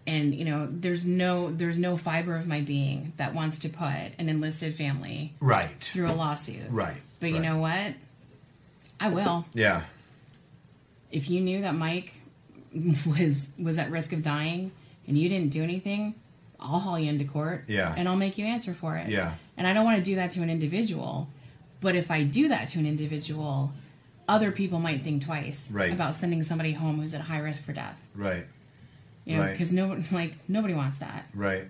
and 0.06 0.34
you 0.34 0.44
know, 0.44 0.68
there's 0.70 1.06
no 1.06 1.50
there's 1.50 1.78
no 1.78 1.96
fiber 1.96 2.36
of 2.36 2.46
my 2.46 2.60
being 2.60 3.12
that 3.16 3.34
wants 3.34 3.60
to 3.60 3.68
put 3.68 3.88
an 4.18 4.28
enlisted 4.28 4.74
family 4.74 5.32
Right. 5.40 5.70
through 5.80 6.08
a 6.10 6.12
lawsuit. 6.12 6.70
Right. 6.70 6.96
But 7.20 7.28
you 7.30 7.36
right. 7.36 7.42
know 7.42 7.58
what? 7.58 7.94
I 9.00 9.08
will. 9.08 9.44
Yeah. 9.54 9.82
If 11.10 11.30
you 11.30 11.40
knew 11.40 11.62
that 11.62 11.74
Mike 11.74 12.14
was 13.06 13.50
was 13.58 13.78
at 13.78 13.90
risk 13.90 14.12
of 14.12 14.22
dying 14.22 14.72
and 15.06 15.16
you 15.18 15.28
didn't 15.28 15.50
do 15.50 15.62
anything, 15.62 16.14
I'll 16.60 16.80
haul 16.80 16.98
you 16.98 17.08
into 17.08 17.24
court. 17.24 17.64
Yeah. 17.68 17.94
And 17.96 18.08
I'll 18.08 18.16
make 18.16 18.38
you 18.38 18.44
answer 18.46 18.74
for 18.74 18.96
it. 18.96 19.08
Yeah. 19.08 19.34
And 19.56 19.66
I 19.66 19.72
don't 19.74 19.84
want 19.84 19.98
to 19.98 20.02
do 20.04 20.16
that 20.16 20.30
to 20.32 20.42
an 20.42 20.50
individual. 20.50 21.28
But 21.80 21.94
if 21.96 22.10
I 22.10 22.22
do 22.24 22.48
that 22.48 22.68
to 22.70 22.78
an 22.78 22.86
individual, 22.86 23.72
other 24.26 24.50
people 24.50 24.78
might 24.78 25.02
think 25.02 25.22
twice 25.22 25.70
Right. 25.70 25.92
about 25.92 26.14
sending 26.14 26.42
somebody 26.42 26.72
home 26.72 26.98
who's 26.98 27.12
at 27.14 27.20
high 27.20 27.38
risk 27.38 27.64
for 27.64 27.72
death. 27.74 28.02
Right. 28.14 28.46
You 29.24 29.36
know, 29.36 29.42
Right. 29.42 29.52
because 29.52 29.72
no, 29.72 30.02
like 30.12 30.34
nobody 30.48 30.74
wants 30.74 30.98
that. 30.98 31.26
Right. 31.34 31.68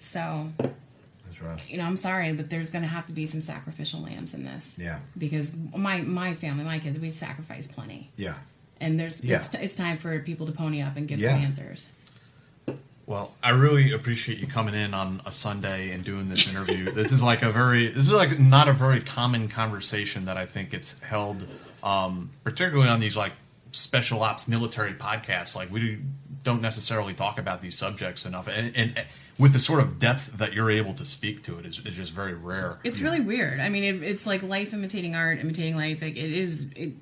So, 0.00 0.52
That's 0.58 1.40
right. 1.42 1.60
you 1.68 1.78
know, 1.78 1.84
I'm 1.84 1.96
sorry, 1.96 2.32
but 2.32 2.50
there's 2.50 2.70
going 2.70 2.82
to 2.82 2.88
have 2.88 3.06
to 3.06 3.12
be 3.12 3.24
some 3.26 3.40
sacrificial 3.40 4.00
lambs 4.02 4.34
in 4.34 4.44
this. 4.44 4.78
Yeah. 4.80 4.98
Because 5.16 5.54
my 5.74 6.02
my 6.02 6.34
family, 6.34 6.64
my 6.64 6.78
kids, 6.78 6.98
we 6.98 7.10
sacrifice 7.10 7.66
plenty, 7.66 8.10
Yeah. 8.16 8.34
and 8.80 9.00
there's 9.00 9.24
Yeah. 9.24 9.36
it's, 9.38 9.54
it's 9.54 9.76
time 9.76 9.96
for 9.98 10.18
people 10.20 10.46
to 10.46 10.52
pony 10.52 10.82
up 10.82 10.96
and 10.96 11.08
give 11.08 11.20
Yeah. 11.20 11.30
some 11.30 11.40
answers. 11.40 11.92
Well, 13.06 13.32
I 13.42 13.50
really 13.50 13.92
appreciate 13.92 14.38
you 14.38 14.48
coming 14.48 14.74
in 14.74 14.92
on 14.92 15.22
a 15.24 15.30
Sunday 15.30 15.92
and 15.92 16.04
doing 16.04 16.28
this 16.28 16.48
interview. 16.48 16.90
this 16.92 17.12
is 17.12 17.22
like 17.22 17.42
a 17.42 17.52
very, 17.52 17.86
this 17.86 18.08
is 18.08 18.12
like 18.12 18.40
not 18.40 18.68
a 18.68 18.72
very 18.72 19.00
common 19.00 19.48
conversation 19.48 20.24
that 20.24 20.36
I 20.36 20.44
think 20.44 20.74
it's 20.74 20.98
held 21.00 21.46
um, 21.84 22.30
particularly 22.42 22.88
on 22.90 22.98
these 22.98 23.16
like 23.16 23.32
special 23.76 24.22
ops 24.22 24.48
military 24.48 24.94
podcasts. 24.94 25.54
Like 25.56 25.70
we 25.70 26.00
don't 26.42 26.62
necessarily 26.62 27.12
talk 27.14 27.38
about 27.38 27.60
these 27.62 27.76
subjects 27.76 28.24
enough, 28.24 28.46
and, 28.48 28.74
and 28.76 29.04
with 29.38 29.52
the 29.52 29.58
sort 29.58 29.80
of 29.80 29.98
depth 29.98 30.38
that 30.38 30.52
you're 30.52 30.70
able 30.70 30.94
to 30.94 31.04
speak 31.04 31.42
to 31.44 31.58
it 31.58 31.66
is, 31.66 31.78
is 31.80 31.96
just 31.96 32.12
very 32.12 32.34
rare. 32.34 32.78
It's 32.84 33.00
really 33.00 33.20
weird. 33.20 33.60
I 33.60 33.68
mean, 33.68 33.82
it, 33.84 34.02
it's 34.02 34.26
like 34.26 34.42
life 34.42 34.72
imitating 34.72 35.14
art, 35.14 35.40
imitating 35.40 35.76
life. 35.76 36.00
Like 36.02 36.16
it 36.16 36.32
is. 36.32 36.70
It, 36.76 36.92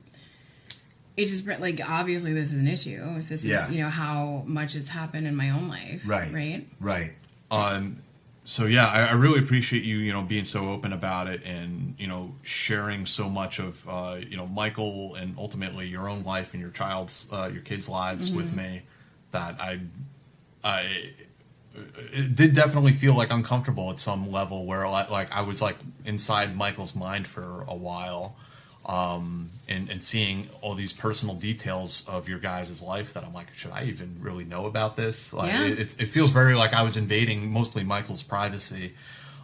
it 1.17 1.27
just 1.27 1.47
like 1.47 1.81
obviously 1.89 2.33
this 2.35 2.53
is 2.53 2.59
an 2.59 2.67
issue. 2.67 3.03
If 3.19 3.29
this 3.29 3.45
Yeah. 3.45 3.63
is 3.63 3.71
you 3.71 3.79
know 3.83 3.91
how 3.91 4.43
much 4.47 4.75
it's 4.75 4.89
happened 4.89 5.27
in 5.27 5.37
my 5.37 5.51
own 5.51 5.69
life, 5.69 6.03
Right. 6.07 6.33
Right. 6.33 6.67
Right. 6.81 7.13
Um, 7.51 7.99
so 8.45 8.67
yeah, 8.67 8.87
I, 8.87 9.07
I 9.07 9.13
really 9.13 9.39
appreciate 9.39 9.85
you, 9.85 9.97
you 9.99 10.13
know, 10.13 10.23
being 10.23 10.45
so 10.45 10.69
open 10.69 10.93
about 10.93 11.27
it 11.29 11.43
and 11.45 11.95
you 11.99 12.07
know 12.07 12.35
sharing 12.43 13.07
so 13.07 13.29
much 13.31 13.59
of 13.59 13.89
uh, 13.89 14.17
you 14.21 14.37
know 14.37 14.47
Michael 14.47 15.15
and 15.15 15.35
ultimately 15.39 15.89
your 15.89 16.09
own 16.09 16.23
life 16.25 16.53
and 16.53 16.61
your 16.61 16.71
child's, 16.71 17.29
uh, 17.33 17.51
your 17.53 17.63
kids' 17.63 17.89
lives 17.89 18.33
with 18.33 18.53
Mhm. 18.53 18.57
me. 18.57 18.83
That 19.33 19.61
I, 19.61 19.81
I, 20.63 21.11
it 22.13 22.35
did 22.37 22.55
definitely 22.55 22.93
feel 22.93 23.15
like 23.17 23.33
uncomfortable 23.33 23.91
at 23.91 23.99
some 23.99 24.31
level 24.31 24.65
where 24.65 24.89
like, 24.89 25.11
like 25.11 25.33
I 25.33 25.41
was 25.41 25.61
like 25.61 25.77
inside 26.05 26.57
Michael's 26.57 26.95
mind 26.95 27.27
for 27.27 27.65
a 27.67 27.75
while. 27.75 28.37
Um, 28.87 29.51
and, 29.69 29.89
and 29.91 30.03
seeing 30.03 30.49
all 30.61 30.75
these 30.75 30.93
personal 30.93 31.35
details 31.35 32.07
of 32.09 32.29
your 32.29 32.39
guys' 32.39 32.83
life 32.83 33.15
that 33.15 33.25
I'm 33.25 33.33
like, 33.33 33.55
should 33.55 33.71
I 33.73 33.85
even 33.85 34.17
really 34.21 34.45
know 34.45 34.67
about 34.67 34.97
this? 34.97 35.33
Like, 35.33 35.53
Yeah. 35.53 35.65
it, 35.65 36.01
it 36.01 36.07
feels 36.07 36.31
very 36.31 36.55
like 36.55 36.75
I 36.75 36.83
was 36.83 36.97
invading 36.97 37.51
mostly 37.51 37.83
Michael's 37.85 38.23
privacy. 38.23 38.95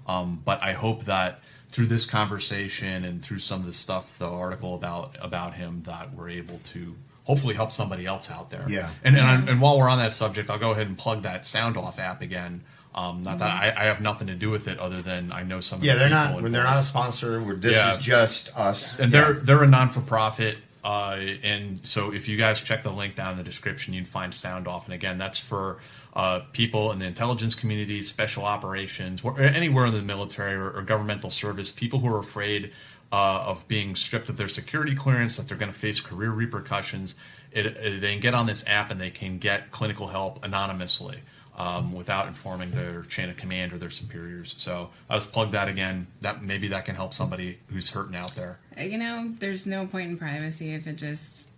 Um, 0.06 0.40
but 0.44 0.62
I 0.62 0.72
hope 0.72 1.04
that 1.04 1.40
through 1.68 1.86
this 1.86 2.04
conversation 2.04 3.04
and 3.04 3.22
through 3.22 3.38
some 3.38 3.60
of 3.60 3.66
the 3.66 3.72
stuff, 3.72 4.18
the 4.18 4.28
article 4.28 4.74
about 4.74 5.16
about 5.20 5.54
him, 5.54 5.82
that 5.84 6.12
we're 6.14 6.30
able 6.30 6.58
to 6.64 6.96
hopefully 7.24 7.54
help 7.54 7.70
somebody 7.70 8.06
else 8.06 8.30
out 8.30 8.50
there. 8.50 8.64
Yeah. 8.68 8.90
And 9.04 9.16
and, 9.16 9.26
I, 9.26 9.52
and 9.52 9.60
while 9.60 9.78
we're 9.78 9.88
on 9.88 9.98
that 9.98 10.12
subject, 10.12 10.50
I'll 10.50 10.58
go 10.58 10.72
ahead 10.72 10.86
and 10.88 10.98
plug 10.98 11.22
that 11.22 11.46
Sound 11.46 11.76
Off 11.76 11.98
app 11.98 12.22
again. 12.22 12.62
Um, 12.94 13.22
not 13.22 13.38
that 13.38 13.50
I, 13.50 13.82
I 13.82 13.84
have 13.84 14.00
nothing 14.00 14.26
to 14.26 14.34
do 14.34 14.50
with 14.50 14.66
it, 14.66 14.78
other 14.80 15.00
than 15.00 15.30
I 15.30 15.44
know 15.44 15.60
some. 15.60 15.78
of 15.78 15.84
Yeah, 15.84 15.92
the 15.94 15.98
they're 16.00 16.08
not. 16.10 16.42
When 16.42 16.50
they're 16.50 16.64
not 16.64 16.78
a 16.78 16.82
sponsor, 16.82 17.40
we're, 17.40 17.54
this 17.54 17.76
Yeah. 17.76 17.92
is 17.92 17.98
just 17.98 18.56
us. 18.58 18.98
and 18.98 19.12
Yeah. 19.12 19.20
they're 19.20 19.32
they're 19.34 19.62
a 19.62 19.66
non 19.68 19.88
for 19.90 20.00
profit. 20.00 20.56
Uh, 20.82 21.18
and 21.44 21.78
so 21.86 22.10
if 22.12 22.26
you 22.26 22.36
guys 22.38 22.62
check 22.62 22.82
the 22.82 22.90
link 22.90 23.14
down 23.14 23.32
in 23.32 23.36
the 23.38 23.44
description, 23.44 23.92
you'd 23.94 24.08
find 24.08 24.34
Sound 24.34 24.66
Off. 24.66 24.86
And 24.86 24.94
again, 24.94 25.18
that's 25.18 25.38
for 25.38 25.78
uh, 26.14 26.40
people 26.52 26.90
in 26.90 26.98
the 26.98 27.04
intelligence 27.06 27.54
community, 27.54 28.02
special 28.02 28.44
operations, 28.44 29.22
where, 29.22 29.38
anywhere 29.40 29.86
in 29.86 29.92
the 29.94 30.02
military 30.02 30.54
or, 30.54 30.70
or 30.70 30.82
governmental 30.82 31.28
service, 31.30 31.70
people 31.70 31.98
who 32.00 32.12
are 32.12 32.18
afraid 32.18 32.72
uh, 33.12 33.44
of 33.46 33.68
being 33.68 33.94
stripped 33.94 34.30
of 34.30 34.36
their 34.38 34.48
security 34.48 34.94
clearance, 34.94 35.36
that 35.36 35.46
they're 35.48 35.58
going 35.58 35.70
to 35.70 35.78
face 35.78 36.00
career 36.00 36.30
repercussions. 36.30 37.16
It, 37.52 37.66
it- 37.66 38.00
they 38.00 38.12
can 38.12 38.20
get 38.20 38.34
on 38.34 38.46
this 38.46 38.66
app 38.66 38.90
and 38.90 38.98
they 39.00 39.10
can 39.10 39.36
get 39.38 39.70
clinical 39.70 40.08
help 40.08 40.42
anonymously 40.44 41.20
um, 41.60 41.92
without 41.92 42.26
informing 42.26 42.70
their 42.70 43.02
chain 43.02 43.28
of 43.28 43.36
command 43.36 43.72
or 43.72 43.78
their 43.78 43.90
superiors. 43.90 44.54
So 44.56 44.90
I 45.10 45.16
just 45.16 45.30
plug 45.30 45.52
that 45.52 45.68
again. 45.68 46.06
That 46.22 46.42
maybe 46.42 46.68
that 46.68 46.86
can 46.86 46.94
help 46.94 47.12
somebody 47.12 47.58
who's 47.68 47.90
hurting 47.90 48.16
out 48.16 48.34
there. 48.34 48.58
Uh, 48.78 48.82
You 48.84 48.96
know, 48.96 49.34
there's 49.38 49.66
no 49.66 49.86
point 49.86 50.10
in 50.10 50.16
privacy 50.16 50.72
if 50.72 50.86
it 50.86 50.94
just 50.94 51.48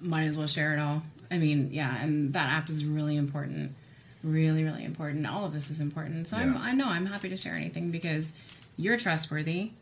might 0.00 0.24
as 0.24 0.38
well 0.38 0.46
share 0.46 0.72
it 0.74 0.80
all. 0.80 1.02
I 1.30 1.36
mean, 1.36 1.68
yeah, 1.70 2.02
and 2.02 2.32
that 2.32 2.48
app 2.50 2.68
is 2.68 2.84
really 2.86 3.16
important, 3.16 3.74
really, 4.22 4.64
really 4.64 4.84
important. 4.84 5.26
All 5.26 5.44
of 5.44 5.52
this 5.52 5.68
is 5.70 5.80
important. 5.80 6.28
So 6.28 6.36
I'm, 6.38 6.56
I 6.56 6.72
know 6.72 6.86
I'm 6.86 7.06
happy 7.06 7.28
to 7.28 7.36
share 7.36 7.54
anything 7.54 7.90
because 7.90 8.32
you're 8.78 8.96
trustworthy. 8.96 9.72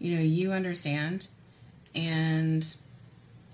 You 0.00 0.16
know, 0.16 0.22
you 0.22 0.52
understand, 0.52 1.28
and 1.94 2.66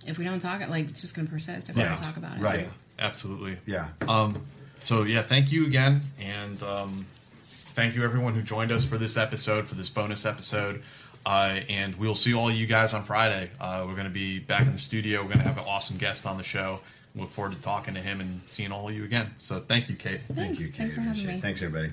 if 0.06 0.16
we 0.16 0.24
don't 0.24 0.38
talk, 0.38 0.62
it 0.62 0.70
like 0.70 0.88
it's 0.88 1.02
just 1.02 1.14
going 1.14 1.26
to 1.26 1.32
persist 1.32 1.68
if 1.68 1.76
we 1.76 1.82
don't 1.82 1.98
talk 1.98 2.16
about 2.16 2.38
it. 2.38 2.42
Yeah, 2.60 2.68
absolutely. 2.98 3.58
Yeah. 3.66 3.88
Um, 4.06 4.46
so 4.80 5.02
yeah, 5.02 5.22
thank 5.22 5.50
you 5.52 5.66
again, 5.66 6.02
and 6.20 6.62
um, 6.62 7.06
thank 7.44 7.94
you 7.94 8.04
everyone 8.04 8.34
who 8.34 8.42
joined 8.42 8.72
us 8.72 8.84
for 8.84 8.98
this 8.98 9.16
episode, 9.16 9.66
for 9.66 9.74
this 9.74 9.88
bonus 9.90 10.24
episode. 10.26 10.82
Uh, 11.26 11.60
and 11.68 11.94
we'll 11.96 12.14
see 12.14 12.32
all 12.32 12.48
of 12.48 12.54
you 12.54 12.66
guys 12.66 12.94
on 12.94 13.02
Friday. 13.02 13.50
Uh, 13.60 13.84
we're 13.86 13.94
going 13.94 14.04
to 14.04 14.10
be 14.10 14.38
back 14.38 14.62
in 14.66 14.72
the 14.72 14.78
studio. 14.78 15.20
We're 15.20 15.26
going 15.28 15.38
to 15.38 15.44
have 15.44 15.58
an 15.58 15.64
awesome 15.66 15.98
guest 15.98 16.24
on 16.26 16.38
the 16.38 16.44
show. 16.44 16.80
Look 17.14 17.30
forward 17.30 17.54
to 17.54 17.60
talking 17.60 17.94
to 17.94 18.00
him 18.00 18.20
and 18.20 18.40
seeing 18.46 18.72
all 18.72 18.88
of 18.88 18.94
you 18.94 19.04
again. 19.04 19.34
So 19.38 19.60
thank 19.60 19.88
you, 19.88 19.96
Kate. 19.96 20.20
Thanks. 20.32 20.70
Thanks 20.70 20.94
for 20.94 21.00
having 21.00 21.26
me. 21.26 21.40
Thanks, 21.40 21.62
everybody. 21.62 21.92